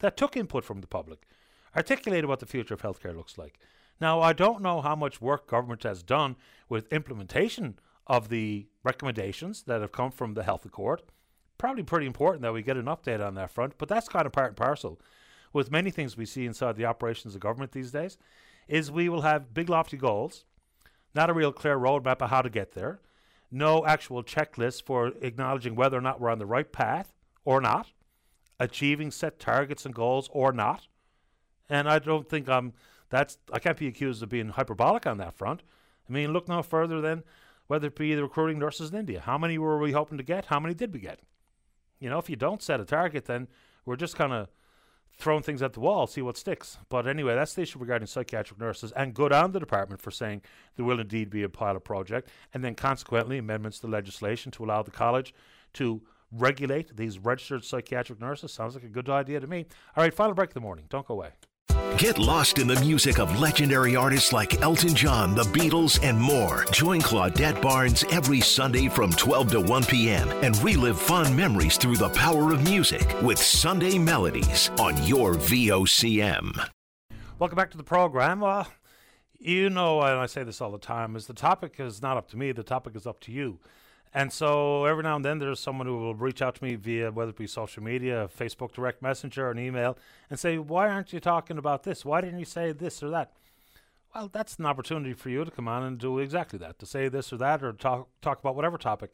that 0.00 0.16
took 0.16 0.36
input 0.36 0.64
from 0.64 0.80
the 0.80 0.88
public 0.88 1.26
articulated 1.76 2.26
what 2.26 2.40
the 2.40 2.46
future 2.46 2.74
of 2.74 2.82
healthcare 2.82 3.16
looks 3.16 3.38
like. 3.38 3.60
Now, 4.00 4.20
I 4.20 4.32
don't 4.32 4.62
know 4.62 4.80
how 4.80 4.96
much 4.96 5.20
work 5.20 5.46
government 5.46 5.84
has 5.84 6.02
done 6.02 6.36
with 6.68 6.92
implementation 6.92 7.78
of 8.06 8.28
the 8.28 8.66
recommendations 8.82 9.62
that 9.64 9.80
have 9.80 9.92
come 9.92 10.10
from 10.10 10.34
the 10.34 10.42
Health 10.42 10.64
Accord. 10.64 11.02
Probably 11.58 11.84
pretty 11.84 12.06
important 12.06 12.42
that 12.42 12.54
we 12.54 12.62
get 12.62 12.78
an 12.78 12.86
update 12.86 13.24
on 13.24 13.34
that 13.34 13.50
front, 13.50 13.74
but 13.78 13.88
that's 13.88 14.08
kind 14.08 14.26
of 14.26 14.32
part 14.32 14.48
and 14.48 14.56
parcel 14.56 14.98
with 15.52 15.70
many 15.70 15.90
things 15.90 16.16
we 16.16 16.26
see 16.26 16.46
inside 16.46 16.76
the 16.76 16.84
operations 16.84 17.34
of 17.34 17.40
government 17.40 17.72
these 17.72 17.90
days. 17.90 18.18
is 18.68 18.90
we 18.90 19.08
will 19.08 19.22
have 19.22 19.52
big 19.52 19.68
lofty 19.68 19.96
goals, 19.96 20.44
not 21.14 21.30
a 21.30 21.34
real 21.34 21.52
clear 21.52 21.76
roadmap 21.76 22.22
of 22.22 22.30
how 22.30 22.40
to 22.40 22.50
get 22.50 22.72
there, 22.72 23.00
no 23.50 23.84
actual 23.84 24.22
checklist 24.22 24.84
for 24.84 25.08
acknowledging 25.20 25.74
whether 25.74 25.98
or 25.98 26.00
not 26.00 26.20
we're 26.20 26.30
on 26.30 26.38
the 26.38 26.46
right 26.46 26.70
path 26.70 27.12
or 27.44 27.60
not, 27.60 27.88
achieving 28.60 29.10
set 29.10 29.40
targets 29.40 29.84
and 29.84 29.94
goals 29.94 30.28
or 30.32 30.52
not. 30.52 30.86
And 31.68 31.88
I 31.88 31.98
don't 31.98 32.28
think 32.28 32.48
I'm 32.48 32.74
that's 33.08 33.38
I 33.52 33.58
can't 33.58 33.76
be 33.76 33.88
accused 33.88 34.22
of 34.22 34.28
being 34.28 34.50
hyperbolic 34.50 35.06
on 35.06 35.18
that 35.18 35.34
front. 35.34 35.62
I 36.08 36.12
mean, 36.12 36.32
look 36.32 36.48
no 36.48 36.62
further 36.62 37.00
than 37.00 37.24
whether 37.66 37.88
it 37.88 37.96
be 37.96 38.14
the 38.14 38.22
recruiting 38.22 38.58
nurses 38.58 38.90
in 38.90 38.98
India. 38.98 39.20
How 39.20 39.38
many 39.38 39.58
were 39.58 39.78
we 39.78 39.92
hoping 39.92 40.18
to 40.18 40.24
get? 40.24 40.46
How 40.46 40.60
many 40.60 40.74
did 40.74 40.92
we 40.92 41.00
get? 41.00 41.20
You 41.98 42.08
know, 42.10 42.18
if 42.18 42.30
you 42.30 42.36
don't 42.36 42.62
set 42.62 42.80
a 42.80 42.84
target, 42.84 43.26
then 43.26 43.48
we're 43.84 43.96
just 43.96 44.16
kind 44.16 44.32
of 44.32 44.48
throwing 45.20 45.42
things 45.42 45.62
at 45.62 45.72
the 45.72 45.80
wall, 45.80 46.06
see 46.06 46.22
what 46.22 46.36
sticks. 46.36 46.78
But 46.88 47.06
anyway, 47.06 47.34
that's 47.34 47.54
the 47.54 47.62
issue 47.62 47.78
regarding 47.78 48.06
psychiatric 48.06 48.58
nurses, 48.58 48.92
and 48.92 49.14
good 49.14 49.32
on 49.32 49.52
the 49.52 49.60
department 49.60 50.00
for 50.00 50.10
saying 50.10 50.42
there 50.76 50.84
will 50.84 51.00
indeed 51.00 51.30
be 51.30 51.42
a 51.42 51.48
pilot 51.48 51.80
project, 51.84 52.28
and 52.54 52.64
then 52.64 52.74
consequently 52.74 53.38
amendments 53.38 53.78
to 53.80 53.86
legislation 53.86 54.50
to 54.52 54.64
allow 54.64 54.82
the 54.82 54.90
college 54.90 55.34
to 55.74 56.02
regulate 56.32 56.96
these 56.96 57.18
registered 57.18 57.64
psychiatric 57.64 58.20
nurses. 58.20 58.52
Sounds 58.52 58.74
like 58.74 58.84
a 58.84 58.88
good 58.88 59.08
idea 59.08 59.40
to 59.40 59.46
me. 59.46 59.66
All 59.96 60.02
right, 60.04 60.14
final 60.14 60.34
break 60.34 60.50
of 60.50 60.54
the 60.54 60.60
morning. 60.60 60.86
Don't 60.88 61.06
go 61.06 61.14
away. 61.14 61.30
Get 61.98 62.18
lost 62.18 62.58
in 62.58 62.66
the 62.66 62.80
music 62.80 63.18
of 63.18 63.38
legendary 63.38 63.94
artists 63.94 64.32
like 64.32 64.62
Elton 64.62 64.94
John, 64.94 65.34
the 65.34 65.42
Beatles, 65.42 66.02
and 66.02 66.18
more. 66.18 66.64
Join 66.72 67.00
Claudette 67.00 67.60
Barnes 67.60 68.04
every 68.10 68.40
Sunday 68.40 68.88
from 68.88 69.12
12 69.12 69.50
to 69.52 69.60
1 69.60 69.84
p.m. 69.84 70.28
and 70.42 70.56
relive 70.62 70.98
fun 70.98 71.36
memories 71.36 71.76
through 71.76 71.96
the 71.96 72.08
power 72.10 72.52
of 72.52 72.64
music 72.64 73.14
with 73.22 73.38
Sunday 73.38 73.98
Melodies 73.98 74.70
on 74.78 74.96
your 75.06 75.34
VOCM. 75.34 76.68
Welcome 77.38 77.56
back 77.56 77.70
to 77.70 77.76
the 77.76 77.82
program. 77.84 78.40
Well, 78.40 78.66
you 79.38 79.70
know, 79.70 80.02
and 80.02 80.18
I 80.18 80.26
say 80.26 80.42
this 80.44 80.60
all 80.60 80.70
the 80.70 80.78
time, 80.78 81.16
is 81.16 81.26
the 81.26 81.34
topic 81.34 81.76
is 81.78 82.02
not 82.02 82.16
up 82.16 82.28
to 82.30 82.36
me, 82.36 82.52
the 82.52 82.62
topic 82.62 82.94
is 82.94 83.06
up 83.06 83.20
to 83.20 83.32
you. 83.32 83.58
And 84.12 84.32
so 84.32 84.86
every 84.86 85.04
now 85.04 85.16
and 85.16 85.24
then 85.24 85.38
there's 85.38 85.60
someone 85.60 85.86
who 85.86 85.96
will 85.96 86.14
reach 86.14 86.42
out 86.42 86.56
to 86.56 86.64
me 86.64 86.74
via 86.74 87.12
whether 87.12 87.30
it 87.30 87.36
be 87.36 87.46
social 87.46 87.82
media, 87.82 88.28
Facebook 88.36 88.72
direct 88.72 89.02
messenger, 89.02 89.50
an 89.50 89.58
email, 89.58 89.96
and 90.28 90.38
say, 90.38 90.58
Why 90.58 90.88
aren't 90.88 91.12
you 91.12 91.20
talking 91.20 91.58
about 91.58 91.84
this? 91.84 92.04
Why 92.04 92.20
didn't 92.20 92.40
you 92.40 92.44
say 92.44 92.72
this 92.72 93.02
or 93.02 93.10
that? 93.10 93.32
Well, 94.14 94.28
that's 94.32 94.58
an 94.58 94.66
opportunity 94.66 95.12
for 95.12 95.30
you 95.30 95.44
to 95.44 95.50
come 95.50 95.68
on 95.68 95.84
and 95.84 95.96
do 95.96 96.18
exactly 96.18 96.58
that, 96.58 96.80
to 96.80 96.86
say 96.86 97.08
this 97.08 97.32
or 97.32 97.36
that 97.36 97.62
or 97.62 97.72
talk 97.72 98.08
talk 98.20 98.40
about 98.40 98.56
whatever 98.56 98.76
topic. 98.76 99.12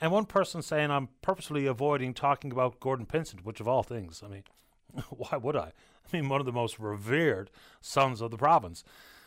And 0.00 0.12
one 0.12 0.26
person 0.26 0.62
saying 0.62 0.92
I'm 0.92 1.08
purposely 1.22 1.66
avoiding 1.66 2.14
talking 2.14 2.52
about 2.52 2.78
Gordon 2.78 3.06
Pinsent, 3.06 3.44
which 3.44 3.58
of 3.58 3.66
all 3.66 3.82
things, 3.82 4.22
I 4.24 4.28
mean, 4.28 4.44
why 5.10 5.36
would 5.36 5.56
I? 5.56 5.72
I 6.12 6.16
mean, 6.16 6.28
one 6.28 6.40
of 6.40 6.46
the 6.46 6.52
most 6.52 6.78
revered 6.78 7.50
sons 7.80 8.20
of 8.20 8.30
the 8.30 8.36
province. 8.36 8.84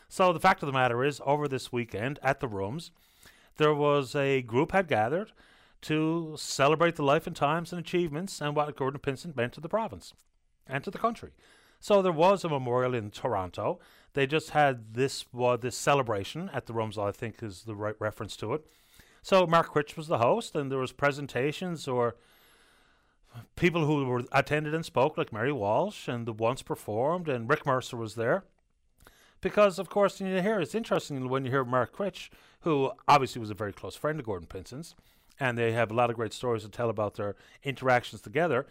So 0.08 0.32
the 0.32 0.40
fact 0.40 0.62
of 0.62 0.66
the 0.66 0.72
matter 0.72 1.04
is, 1.04 1.20
over 1.24 1.46
this 1.46 1.72
weekend 1.72 2.18
at 2.22 2.40
the 2.40 2.48
rooms, 2.48 2.90
there 3.56 3.74
was 3.74 4.14
a 4.14 4.42
group 4.42 4.72
had 4.72 4.88
gathered 4.88 5.32
to 5.82 6.34
celebrate 6.38 6.96
the 6.96 7.02
life 7.02 7.26
and 7.26 7.34
times 7.34 7.72
and 7.72 7.80
achievements 7.80 8.40
and 8.40 8.54
what 8.54 8.76
Gordon 8.76 9.00
Pinsent 9.00 9.36
meant 9.36 9.52
to 9.54 9.60
the 9.60 9.68
province 9.68 10.14
and 10.66 10.82
to 10.84 10.90
the 10.90 10.98
country. 10.98 11.30
So 11.80 12.00
there 12.00 12.12
was 12.12 12.44
a 12.44 12.48
memorial 12.48 12.94
in 12.94 13.10
Toronto. 13.10 13.80
They 14.14 14.26
just 14.26 14.50
had 14.50 14.94
this 14.94 15.24
well, 15.32 15.58
this 15.58 15.76
celebration 15.76 16.50
at 16.52 16.66
the 16.66 16.72
Rooms, 16.72 16.96
I 16.96 17.10
think 17.10 17.42
is 17.42 17.62
the 17.62 17.74
right 17.74 17.96
reference 17.98 18.36
to 18.36 18.54
it. 18.54 18.64
So 19.22 19.46
Mark 19.46 19.72
Critch 19.72 19.96
was 19.96 20.08
the 20.08 20.18
host, 20.18 20.54
and 20.54 20.70
there 20.70 20.78
was 20.78 20.92
presentations 20.92 21.88
or 21.88 22.16
people 23.56 23.86
who 23.86 24.04
were 24.04 24.22
attended 24.32 24.74
and 24.74 24.84
spoke, 24.84 25.16
like 25.16 25.32
Mary 25.32 25.52
Walsh 25.52 26.08
and 26.08 26.26
the 26.26 26.32
once 26.32 26.62
performed, 26.62 27.28
and 27.28 27.48
Rick 27.48 27.66
Mercer 27.66 27.96
was 27.96 28.14
there. 28.14 28.44
Because 29.42 29.78
of 29.78 29.90
course, 29.90 30.18
you 30.20 30.40
hear 30.40 30.60
it's 30.60 30.74
interesting 30.74 31.28
when 31.28 31.44
you 31.44 31.50
hear 31.50 31.64
Mark 31.64 31.92
Critch 31.92 32.30
who 32.62 32.92
obviously 33.08 33.40
was 33.40 33.50
a 33.50 33.54
very 33.54 33.72
close 33.72 33.96
friend 33.96 34.18
of 34.18 34.26
Gordon 34.26 34.46
Pinsent's, 34.46 34.94
and 35.38 35.58
they 35.58 35.72
have 35.72 35.90
a 35.90 35.94
lot 35.94 36.10
of 36.10 36.16
great 36.16 36.32
stories 36.32 36.62
to 36.62 36.68
tell 36.68 36.88
about 36.88 37.14
their 37.14 37.34
interactions 37.64 38.22
together, 38.22 38.66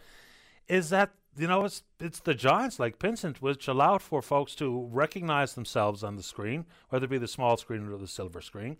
is 0.66 0.90
that 0.90 1.10
you 1.36 1.46
know 1.46 1.64
it's 1.64 1.82
it's 2.00 2.20
the 2.20 2.34
giants 2.34 2.78
like 2.78 2.98
Pinsent 2.98 3.38
which 3.38 3.68
allowed 3.68 4.02
for 4.02 4.22
folks 4.22 4.54
to 4.56 4.88
recognize 4.90 5.54
themselves 5.54 6.02
on 6.02 6.16
the 6.16 6.22
screen, 6.22 6.66
whether 6.88 7.04
it 7.04 7.10
be 7.10 7.18
the 7.18 7.28
small 7.28 7.56
screen 7.56 7.86
or 7.88 7.98
the 7.98 8.08
silver 8.08 8.40
screen, 8.40 8.78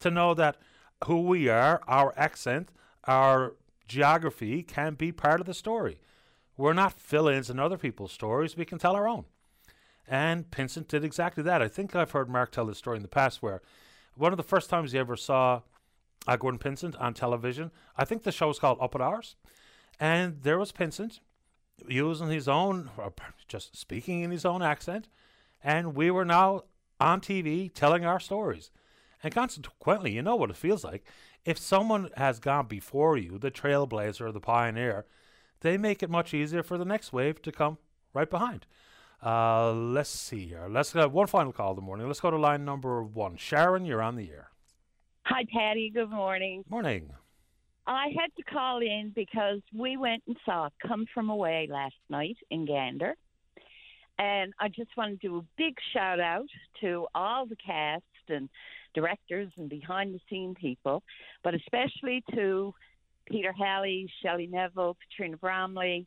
to 0.00 0.10
know 0.10 0.34
that 0.34 0.56
who 1.04 1.22
we 1.22 1.48
are, 1.48 1.82
our 1.88 2.14
accent, 2.16 2.70
our 3.04 3.56
geography 3.88 4.62
can 4.62 4.94
be 4.94 5.12
part 5.12 5.40
of 5.40 5.46
the 5.46 5.54
story. 5.54 5.98
We're 6.56 6.72
not 6.72 6.92
fill-ins 6.92 7.50
in 7.50 7.58
other 7.58 7.76
people's 7.76 8.12
stories; 8.12 8.56
we 8.56 8.64
can 8.64 8.78
tell 8.78 8.94
our 8.94 9.08
own. 9.08 9.24
And 10.06 10.50
Pinsent 10.50 10.88
did 10.88 11.04
exactly 11.04 11.42
that. 11.44 11.62
I 11.62 11.68
think 11.68 11.96
I've 11.96 12.10
heard 12.10 12.28
Mark 12.28 12.52
tell 12.52 12.66
this 12.66 12.78
story 12.78 12.96
in 12.96 13.02
the 13.02 13.08
past 13.08 13.42
where 13.42 13.62
one 14.16 14.32
of 14.32 14.36
the 14.36 14.42
first 14.42 14.68
times 14.70 14.92
he 14.92 14.98
ever 14.98 15.16
saw 15.16 15.62
uh, 16.26 16.36
Gordon 16.36 16.58
Pinsent 16.58 17.00
on 17.00 17.14
television, 17.14 17.70
I 17.96 18.04
think 18.04 18.22
the 18.22 18.32
show 18.32 18.48
was 18.48 18.58
called 18.58 18.78
Up 18.80 18.94
at 18.94 19.00
Ours, 19.00 19.36
and 19.98 20.42
there 20.42 20.58
was 20.58 20.72
Pinsent 20.72 21.20
using 21.88 22.28
his 22.28 22.48
own, 22.48 22.90
or 22.96 23.12
just 23.48 23.76
speaking 23.76 24.20
in 24.20 24.30
his 24.30 24.44
own 24.44 24.62
accent, 24.62 25.08
and 25.62 25.94
we 25.94 26.10
were 26.10 26.24
now 26.24 26.64
on 27.00 27.20
TV 27.20 27.72
telling 27.72 28.04
our 28.04 28.20
stories. 28.20 28.70
And 29.22 29.34
consequently, 29.34 30.12
you 30.12 30.22
know 30.22 30.36
what 30.36 30.50
it 30.50 30.56
feels 30.56 30.84
like. 30.84 31.04
If 31.44 31.58
someone 31.58 32.10
has 32.16 32.38
gone 32.38 32.66
before 32.66 33.16
you, 33.16 33.38
the 33.38 33.50
trailblazer, 33.50 34.32
the 34.32 34.40
pioneer, 34.40 35.06
they 35.60 35.78
make 35.78 36.02
it 36.02 36.10
much 36.10 36.34
easier 36.34 36.62
for 36.62 36.76
the 36.76 36.84
next 36.84 37.12
wave 37.12 37.40
to 37.42 37.52
come 37.52 37.78
right 38.12 38.28
behind. 38.28 38.66
Uh, 39.24 39.72
let's 39.72 40.10
see 40.10 40.48
here. 40.48 40.66
Let's 40.68 40.92
have 40.92 41.12
one 41.12 41.26
final 41.26 41.52
call 41.52 41.70
of 41.70 41.76
the 41.76 41.82
morning. 41.82 42.06
Let's 42.06 42.20
go 42.20 42.30
to 42.30 42.36
line 42.36 42.64
number 42.64 43.02
one. 43.02 43.36
Sharon, 43.36 43.86
you're 43.86 44.02
on 44.02 44.16
the 44.16 44.30
air. 44.30 44.50
Hi, 45.24 45.46
Patty. 45.50 45.90
Good 45.94 46.10
morning. 46.10 46.62
Morning. 46.68 47.10
I 47.86 48.08
had 48.18 48.34
to 48.36 48.42
call 48.42 48.80
in 48.80 49.12
because 49.14 49.60
we 49.74 49.96
went 49.96 50.22
and 50.26 50.36
saw 50.44 50.68
Come 50.86 51.06
From 51.14 51.30
Away 51.30 51.68
last 51.70 51.94
night 52.10 52.36
in 52.50 52.66
Gander. 52.66 53.14
And 54.18 54.52
I 54.60 54.68
just 54.68 54.90
want 54.96 55.18
to 55.18 55.26
do 55.26 55.38
a 55.38 55.42
big 55.56 55.74
shout 55.94 56.20
out 56.20 56.48
to 56.82 57.06
all 57.14 57.46
the 57.46 57.56
cast 57.56 58.04
and 58.28 58.48
directors 58.94 59.50
and 59.56 59.68
behind 59.68 60.14
the 60.14 60.20
scene 60.28 60.54
people, 60.54 61.02
but 61.42 61.54
especially 61.54 62.22
to 62.34 62.74
Peter 63.26 63.52
Halley, 63.52 64.08
Shelley 64.22 64.46
Neville, 64.46 64.96
Petrina 64.96 65.40
Bromley, 65.40 66.06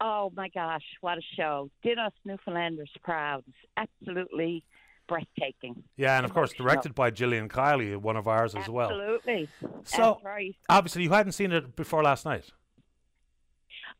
Oh 0.00 0.32
my 0.36 0.48
gosh, 0.48 0.84
what 1.00 1.18
a 1.18 1.22
show! 1.36 1.70
Did 1.82 1.98
us 1.98 2.12
Newfoundlanders 2.24 2.90
proud. 3.02 3.44
Absolutely 3.76 4.62
breathtaking. 5.08 5.82
Yeah, 5.96 6.16
and 6.16 6.24
of 6.24 6.34
course 6.34 6.52
directed 6.52 6.94
by 6.94 7.10
Jillian 7.10 7.48
Keiley, 7.48 7.96
one 7.96 8.16
of 8.16 8.28
ours 8.28 8.54
as 8.54 8.68
well. 8.68 8.90
Absolutely. 8.90 9.48
So 9.84 10.20
right. 10.24 10.56
obviously 10.68 11.04
you 11.04 11.10
hadn't 11.10 11.32
seen 11.32 11.52
it 11.52 11.76
before 11.76 12.02
last 12.02 12.24
night. 12.24 12.50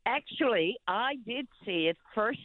Actually, 0.05 0.77
I 0.87 1.17
did 1.27 1.49
see 1.65 1.89
it 1.89 1.97
first 2.15 2.39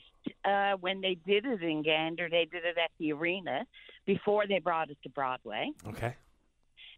uh, 0.46 0.74
when 0.80 1.02
they 1.02 1.18
did 1.28 1.46
it 1.46 1.62
in 1.62 1.84
Gander. 1.84 2.28
They 2.30 2.48
did 2.52 2.66
it 2.66 2.78
at 2.78 2.92
the 3.00 3.14
arena 3.14 3.66
before 4.06 4.48
they 4.48 4.60
brought 4.60 4.90
it 4.90 4.98
to 5.04 5.10
Broadway. 5.10 5.72
Okay. 5.88 6.16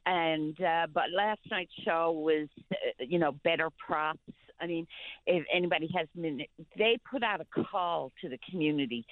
And 0.06 0.60
uh, 0.62 0.88
but 0.94 1.06
last 1.16 1.42
night's 1.50 1.72
show 1.86 2.12
was, 2.12 2.48
uh, 2.72 2.76
you 3.00 3.20
know, 3.20 3.32
better 3.32 3.70
props 3.86 4.20
I 4.64 4.68
mean, 4.68 4.88
if 5.26 5.45
anybody 5.53 5.90
has 5.95 6.07
been, 6.15 6.41
they 6.77 6.98
put 7.10 7.23
out 7.23 7.41
a 7.41 7.64
call 7.64 8.11
to 8.22 8.30
the 8.30 8.40
community 8.49 9.06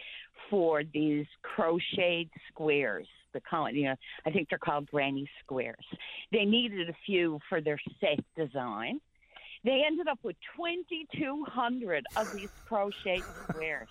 for 0.49 0.83
these 0.93 1.25
crocheted 1.41 2.29
squares. 2.49 3.07
The 3.33 3.41
call, 3.41 3.69
you 3.71 3.85
know, 3.85 3.95
I 4.25 4.31
think 4.31 4.49
they're 4.49 4.57
called 4.57 4.89
granny 4.89 5.29
squares. 5.43 5.85
They 6.31 6.45
needed 6.45 6.89
a 6.89 6.95
few 7.05 7.39
for 7.47 7.61
their 7.61 7.79
set 7.99 8.19
design. 8.35 8.99
They 9.63 9.83
ended 9.85 10.07
up 10.07 10.19
with 10.23 10.35
2,200 10.57 12.05
of 12.17 12.33
these 12.33 12.49
crocheted 12.67 13.23
squares. 13.49 13.87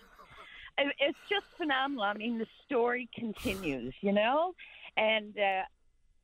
It's 0.78 1.18
just 1.28 1.46
phenomenal. 1.56 2.04
I 2.04 2.14
mean, 2.14 2.38
the 2.38 2.46
story 2.66 3.08
continues, 3.14 3.94
you 4.00 4.12
know, 4.12 4.54
and 4.96 5.38
uh, 5.38 5.62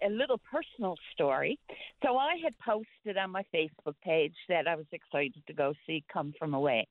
a 0.03 0.09
little 0.09 0.41
personal 0.51 0.97
story. 1.13 1.59
So 2.03 2.17
I 2.17 2.35
had 2.43 2.55
posted 2.59 3.17
on 3.17 3.31
my 3.31 3.45
Facebook 3.55 3.95
page 4.05 4.35
that 4.49 4.67
I 4.67 4.75
was 4.75 4.87
excited 4.93 5.43
to 5.47 5.53
go 5.53 5.73
see 5.87 6.05
Come 6.13 6.35
From 6.39 6.55
Away. 6.55 6.87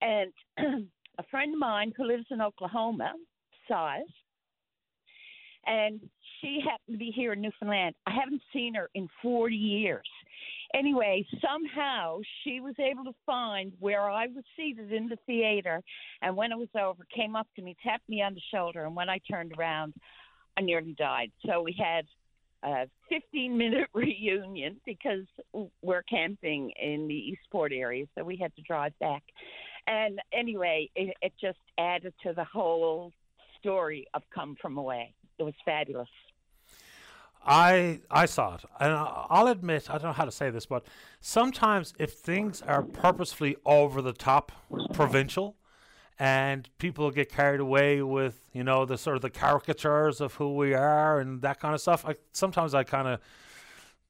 And 0.00 0.32
a 1.18 1.22
friend 1.30 1.54
of 1.54 1.60
mine 1.60 1.92
who 1.96 2.04
lives 2.04 2.26
in 2.30 2.40
Oklahoma 2.40 3.12
saw 3.68 3.96
it. 3.96 4.06
And 5.64 6.00
she 6.40 6.58
happened 6.60 6.94
to 6.94 6.98
be 6.98 7.12
here 7.14 7.34
in 7.34 7.40
Newfoundland. 7.40 7.94
I 8.06 8.12
haven't 8.12 8.42
seen 8.52 8.74
her 8.74 8.90
in 8.94 9.08
40 9.22 9.54
years. 9.54 10.08
Anyway, 10.74 11.24
somehow 11.40 12.18
she 12.42 12.60
was 12.60 12.74
able 12.78 13.04
to 13.04 13.12
find 13.26 13.72
where 13.78 14.08
I 14.08 14.26
was 14.26 14.42
seated 14.56 14.92
in 14.92 15.08
the 15.08 15.18
theater. 15.26 15.82
And 16.22 16.36
when 16.36 16.50
it 16.50 16.58
was 16.58 16.68
over, 16.74 17.06
came 17.14 17.36
up 17.36 17.46
to 17.56 17.62
me, 17.62 17.76
tapped 17.82 18.08
me 18.08 18.22
on 18.22 18.34
the 18.34 18.40
shoulder. 18.52 18.84
And 18.84 18.96
when 18.96 19.10
I 19.10 19.18
turned 19.30 19.52
around, 19.56 19.94
I 20.56 20.62
nearly 20.62 20.94
died. 20.98 21.30
So 21.46 21.62
we 21.62 21.76
had 21.78 22.06
a 22.62 22.86
15 23.08 23.56
minute 23.56 23.88
reunion 23.94 24.76
because 24.86 25.24
we're 25.82 26.02
camping 26.02 26.72
in 26.80 27.08
the 27.08 27.14
Eastport 27.14 27.72
area, 27.72 28.06
so 28.16 28.24
we 28.24 28.36
had 28.36 28.54
to 28.56 28.62
drive 28.62 28.98
back. 28.98 29.22
And 29.86 30.20
anyway, 30.32 30.90
it, 30.94 31.14
it 31.22 31.32
just 31.40 31.58
added 31.78 32.14
to 32.22 32.32
the 32.32 32.44
whole 32.44 33.12
story 33.58 34.06
of 34.14 34.22
Come 34.34 34.56
From 34.60 34.78
Away. 34.78 35.14
It 35.38 35.42
was 35.42 35.54
fabulous. 35.64 36.08
I 37.44 38.00
I 38.08 38.26
saw 38.26 38.54
it, 38.54 38.64
and 38.78 38.92
I'll 38.92 39.48
admit 39.48 39.90
I 39.90 39.94
don't 39.94 40.04
know 40.04 40.12
how 40.12 40.24
to 40.24 40.30
say 40.30 40.50
this, 40.50 40.64
but 40.64 40.86
sometimes 41.20 41.92
if 41.98 42.12
things 42.12 42.62
are 42.62 42.82
purposefully 42.82 43.56
over 43.66 44.00
the 44.00 44.12
top, 44.12 44.52
provincial, 44.92 45.56
and 46.22 46.68
people 46.78 47.10
get 47.10 47.32
carried 47.32 47.58
away 47.58 48.00
with 48.00 48.48
you 48.52 48.62
know 48.62 48.84
the 48.84 48.96
sort 48.96 49.16
of 49.16 49.22
the 49.22 49.30
caricatures 49.30 50.20
of 50.20 50.32
who 50.34 50.54
we 50.54 50.72
are 50.72 51.18
and 51.18 51.42
that 51.42 51.58
kind 51.58 51.74
of 51.74 51.80
stuff, 51.80 52.06
I 52.06 52.14
sometimes 52.30 52.74
I 52.74 52.84
kind 52.84 53.08
of 53.08 53.20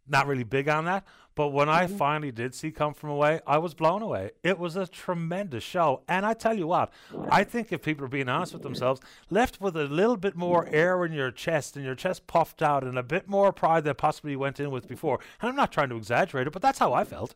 not 0.06 0.26
really 0.26 0.44
big 0.44 0.68
on 0.68 0.84
that. 0.84 1.06
But 1.34 1.48
when 1.48 1.70
I 1.70 1.86
mm-hmm. 1.86 1.97
finally 1.97 2.30
did 2.30 2.55
see 2.55 2.70
Come 2.70 2.93
From 2.93 3.09
Away, 3.09 3.40
I 3.47 3.56
was 3.56 3.72
blown 3.72 4.02
away. 4.02 4.32
It 4.43 4.59
was 4.59 4.76
a 4.76 4.86
tremendous 4.86 5.64
show. 5.64 6.02
And 6.06 6.26
I 6.26 6.34
tell 6.34 6.52
you 6.52 6.66
what, 6.66 6.93
I 7.30 7.44
think 7.44 7.72
if 7.72 7.80
people 7.80 8.05
are 8.05 8.09
being 8.09 8.28
honest 8.28 8.52
with 8.52 8.60
themselves, 8.60 9.01
left 9.30 9.59
with 9.59 9.74
a 9.74 9.84
little 9.84 10.18
bit 10.18 10.36
more 10.36 10.68
air 10.70 11.06
in 11.06 11.12
your 11.14 11.30
chest 11.30 11.74
and 11.76 11.86
your 11.86 11.94
chest 11.94 12.26
puffed 12.26 12.60
out 12.60 12.84
and 12.84 12.98
a 12.98 13.02
bit 13.02 13.26
more 13.28 13.51
pride 13.51 13.84
than 13.84 13.94
possibly 13.94 14.32
you 14.32 14.39
went 14.39 14.60
in 14.60 14.70
with 14.70 14.86
before. 14.86 15.20
And 15.40 15.48
I'm 15.48 15.56
not 15.56 15.72
trying 15.72 15.89
to 15.89 15.97
exaggerate 15.97 16.47
it, 16.47 16.52
but 16.52 16.60
that's 16.60 16.80
how 16.80 16.93
I 16.93 17.05
felt. 17.05 17.34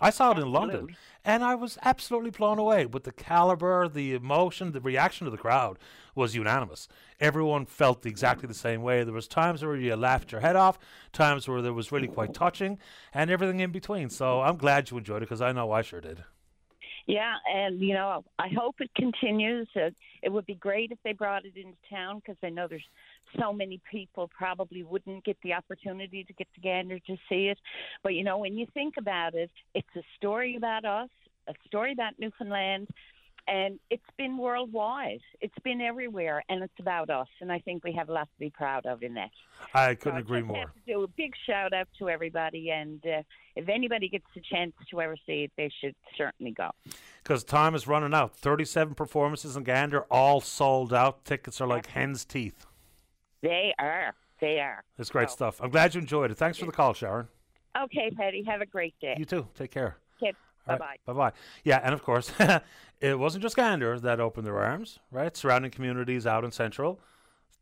I 0.00 0.10
saw 0.10 0.30
it 0.30 0.38
in 0.38 0.52
London, 0.52 0.96
and 1.24 1.42
I 1.42 1.56
was 1.56 1.76
absolutely 1.82 2.30
blown 2.30 2.58
away 2.58 2.86
with 2.86 3.02
the 3.02 3.12
caliber, 3.12 3.88
the 3.88 4.14
emotion, 4.14 4.70
the 4.70 4.80
reaction 4.80 5.26
of 5.26 5.32
the 5.32 5.38
crowd 5.38 5.76
was 6.14 6.36
unanimous. 6.36 6.86
Everyone 7.18 7.66
felt 7.66 8.06
exactly 8.06 8.46
the 8.46 8.54
same 8.54 8.82
way. 8.82 9.02
There 9.02 9.12
was 9.12 9.26
times 9.26 9.64
where 9.64 9.74
you 9.74 9.96
laughed 9.96 10.30
your 10.30 10.40
head 10.40 10.54
off, 10.54 10.78
times 11.12 11.48
where 11.48 11.62
there 11.62 11.72
was 11.72 11.90
really 11.90 12.06
quite 12.06 12.32
touching, 12.32 12.78
and 13.12 13.30
everything 13.30 13.58
in 13.58 13.72
between. 13.72 14.08
So 14.08 14.40
I'm 14.40 14.56
glad 14.56 14.90
you 14.90 14.98
enjoyed 14.98 15.22
it 15.22 15.26
because 15.26 15.42
I 15.42 15.50
know 15.52 15.72
I 15.72 15.82
sure 15.82 16.00
did. 16.00 16.22
Yeah, 17.06 17.34
and 17.52 17.80
you 17.80 17.94
know, 17.94 18.24
I 18.38 18.48
hope 18.48 18.80
it 18.80 18.90
continues. 18.94 19.68
Uh, 19.74 19.90
it 20.22 20.30
would 20.30 20.46
be 20.46 20.54
great 20.54 20.92
if 20.92 20.98
they 21.04 21.12
brought 21.12 21.44
it 21.44 21.56
into 21.56 21.76
town 21.90 22.16
because 22.16 22.36
I 22.42 22.50
know 22.50 22.66
there's 22.68 22.82
so 23.38 23.52
many 23.52 23.80
people 23.90 24.30
probably 24.36 24.82
wouldn't 24.82 25.24
get 25.24 25.36
the 25.42 25.52
opportunity 25.52 26.24
to 26.24 26.32
get 26.32 26.48
to 26.54 26.60
Gander 26.60 26.98
to 26.98 27.16
see 27.28 27.48
it. 27.48 27.58
But 28.02 28.14
you 28.14 28.24
know, 28.24 28.38
when 28.38 28.56
you 28.56 28.66
think 28.74 28.94
about 28.98 29.34
it, 29.34 29.50
it's 29.74 29.86
a 29.96 30.02
story 30.16 30.56
about 30.56 30.84
us, 30.84 31.08
a 31.48 31.54
story 31.66 31.92
about 31.92 32.14
Newfoundland, 32.18 32.88
and 33.48 33.78
it's 33.90 34.02
been 34.16 34.36
worldwide. 34.36 35.20
It's 35.40 35.58
been 35.64 35.80
everywhere, 35.80 36.42
and 36.48 36.62
it's 36.62 36.78
about 36.78 37.08
us. 37.10 37.26
And 37.40 37.50
I 37.50 37.58
think 37.60 37.82
we 37.82 37.92
have 37.94 38.08
a 38.08 38.12
lot 38.12 38.24
to 38.32 38.38
be 38.38 38.50
proud 38.50 38.86
of 38.86 39.02
in 39.02 39.14
that. 39.14 39.30
I 39.74 39.94
couldn't 39.94 40.18
So 40.18 40.24
agree 40.24 40.42
more. 40.42 40.58
have 40.58 40.74
to 40.74 40.80
do 40.86 41.02
a 41.02 41.08
big 41.08 41.32
shout 41.46 41.72
out 41.72 41.88
to 41.98 42.08
everybody, 42.10 42.70
and 42.70 43.04
uh, 43.06 43.22
if 43.56 43.68
anybody 43.68 44.08
gets 44.08 44.26
a 44.36 44.40
chance 44.40 44.72
to 44.90 45.00
ever 45.00 45.16
see 45.26 45.44
it, 45.44 45.52
they 45.56 45.70
should 45.80 45.94
certainly 46.16 46.52
go. 46.52 46.70
Because 47.22 47.42
time 47.42 47.74
is 47.74 47.86
running 47.88 48.14
out. 48.14 48.36
37 48.36 48.94
performances 48.94 49.56
in 49.56 49.64
Gander, 49.64 50.02
all 50.10 50.40
sold 50.40 50.92
out. 50.92 51.24
Tickets 51.24 51.60
are 51.60 51.66
like 51.66 51.86
hen's 51.86 52.24
teeth. 52.24 52.66
They 53.42 53.74
are. 53.78 54.14
They 54.40 54.60
are. 54.60 54.84
It's 54.98 55.10
great 55.10 55.30
So- 55.30 55.34
stuff. 55.36 55.60
I'm 55.62 55.70
glad 55.70 55.94
you 55.94 56.00
enjoyed 56.00 56.30
it. 56.30 56.36
Thanks 56.36 56.58
for 56.58 56.66
the 56.66 56.72
call, 56.72 56.92
Sharon. 56.94 57.28
Okay, 57.76 58.10
Patty. 58.10 58.42
Have 58.44 58.60
a 58.60 58.66
great 58.66 58.94
day. 59.00 59.14
You 59.18 59.24
too. 59.24 59.46
Take 59.54 59.70
care. 59.70 59.96
Okay. 60.20 60.32
Bye 60.68 60.74
All 60.74 60.78
bye. 60.78 60.96
Bye 61.06 61.12
bye. 61.12 61.32
Yeah, 61.64 61.80
and 61.82 61.94
of 61.94 62.02
course, 62.02 62.32
it 63.00 63.18
wasn't 63.18 63.42
just 63.42 63.56
Gander 63.56 63.98
that 63.98 64.20
opened 64.20 64.46
their 64.46 64.58
arms, 64.58 64.98
right? 65.10 65.36
Surrounding 65.36 65.70
communities 65.70 66.26
out 66.26 66.44
in 66.44 66.52
Central, 66.52 67.00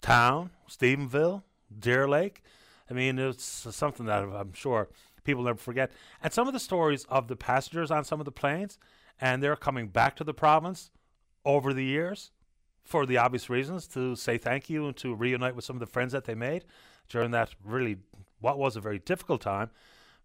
Town, 0.01 0.51
Stephenville, 0.69 1.43
Deer 1.79 2.09
Lake. 2.09 2.43
I 2.91 2.95
mean, 2.95 3.19
it's 3.19 3.67
something 3.75 4.07
that 4.07 4.23
I'm 4.23 4.53
sure 4.53 4.89
people 5.25 5.45
never 5.45 5.59
forget. 5.59 5.91
And 6.23 6.33
some 6.33 6.47
of 6.47 6.53
the 6.53 6.61
stories 6.61 7.05
of 7.09 7.29
the 7.29 7.37
passengers 7.37 7.91
on 7.91 8.05
some 8.05 8.21
of 8.21 8.25
the 8.25 8.33
planes, 8.33 8.79
and 9.21 9.43
they're 9.43 9.57
coming 9.57 9.89
back 9.89 10.17
to 10.17 10.25
the 10.25 10.35
province 10.35 10.91
over 11.45 11.73
the 11.73 11.85
years 11.85 12.33
for 12.85 13.05
the 13.05 13.19
obvious 13.19 13.51
reasons 13.51 13.87
to 13.89 14.15
say 14.15 14.39
thank 14.39 14.71
you 14.71 14.87
and 14.87 14.97
to 14.97 15.15
reunite 15.15 15.57
with 15.57 15.65
some 15.65 15.77
of 15.77 15.81
the 15.81 15.87
friends 15.87 16.13
that 16.13 16.25
they 16.25 16.35
made 16.35 16.65
during 17.09 17.33
that 17.33 17.51
really 17.65 17.97
what 18.41 18.59
was 18.59 18.77
a 18.77 18.81
very 18.81 18.99
difficult 18.99 19.41
time. 19.41 19.71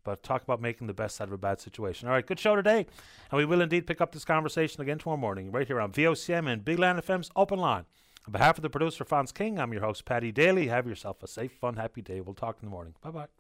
But 0.04 0.24
talk 0.24 0.44
about 0.44 0.62
making 0.62 0.88
the 0.88 0.94
best 0.94 1.22
out 1.22 1.28
of 1.28 1.34
a 1.34 1.38
bad 1.38 1.60
situation. 1.60 2.08
All 2.08 2.14
right, 2.14 2.26
good 2.26 2.40
show 2.40 2.56
today. 2.56 2.86
And 3.32 3.38
we 3.38 3.46
will 3.46 3.62
indeed 3.62 3.88
pick 3.88 4.02
up 4.02 4.12
this 4.12 4.26
conversation 4.26 4.82
again 4.82 4.98
tomorrow 4.98 5.18
morning, 5.18 5.52
right 5.52 5.68
here 5.68 5.80
on 5.80 5.92
VOCM 5.92 6.52
and 6.52 6.66
Big 6.66 6.80
Land 6.80 7.00
FM's 7.00 7.32
Open 7.36 7.60
Line. 7.60 7.86
On 8.28 8.32
behalf 8.32 8.58
of 8.58 8.62
the 8.62 8.70
producer, 8.70 9.04
Franz 9.04 9.32
King, 9.32 9.60
I'm 9.60 9.74
your 9.74 9.82
host, 9.82 10.06
Patty 10.06 10.32
Daly. 10.32 10.68
Have 10.68 10.88
yourself 10.88 11.24
a 11.24 11.28
safe, 11.28 11.54
fun, 11.54 11.76
happy 11.76 12.02
day. 12.02 12.22
We'll 12.22 12.36
talk 12.36 12.58
in 12.62 12.68
the 12.68 12.72
morning. 12.72 12.94
Bye 13.02 13.12
bye. 13.12 13.32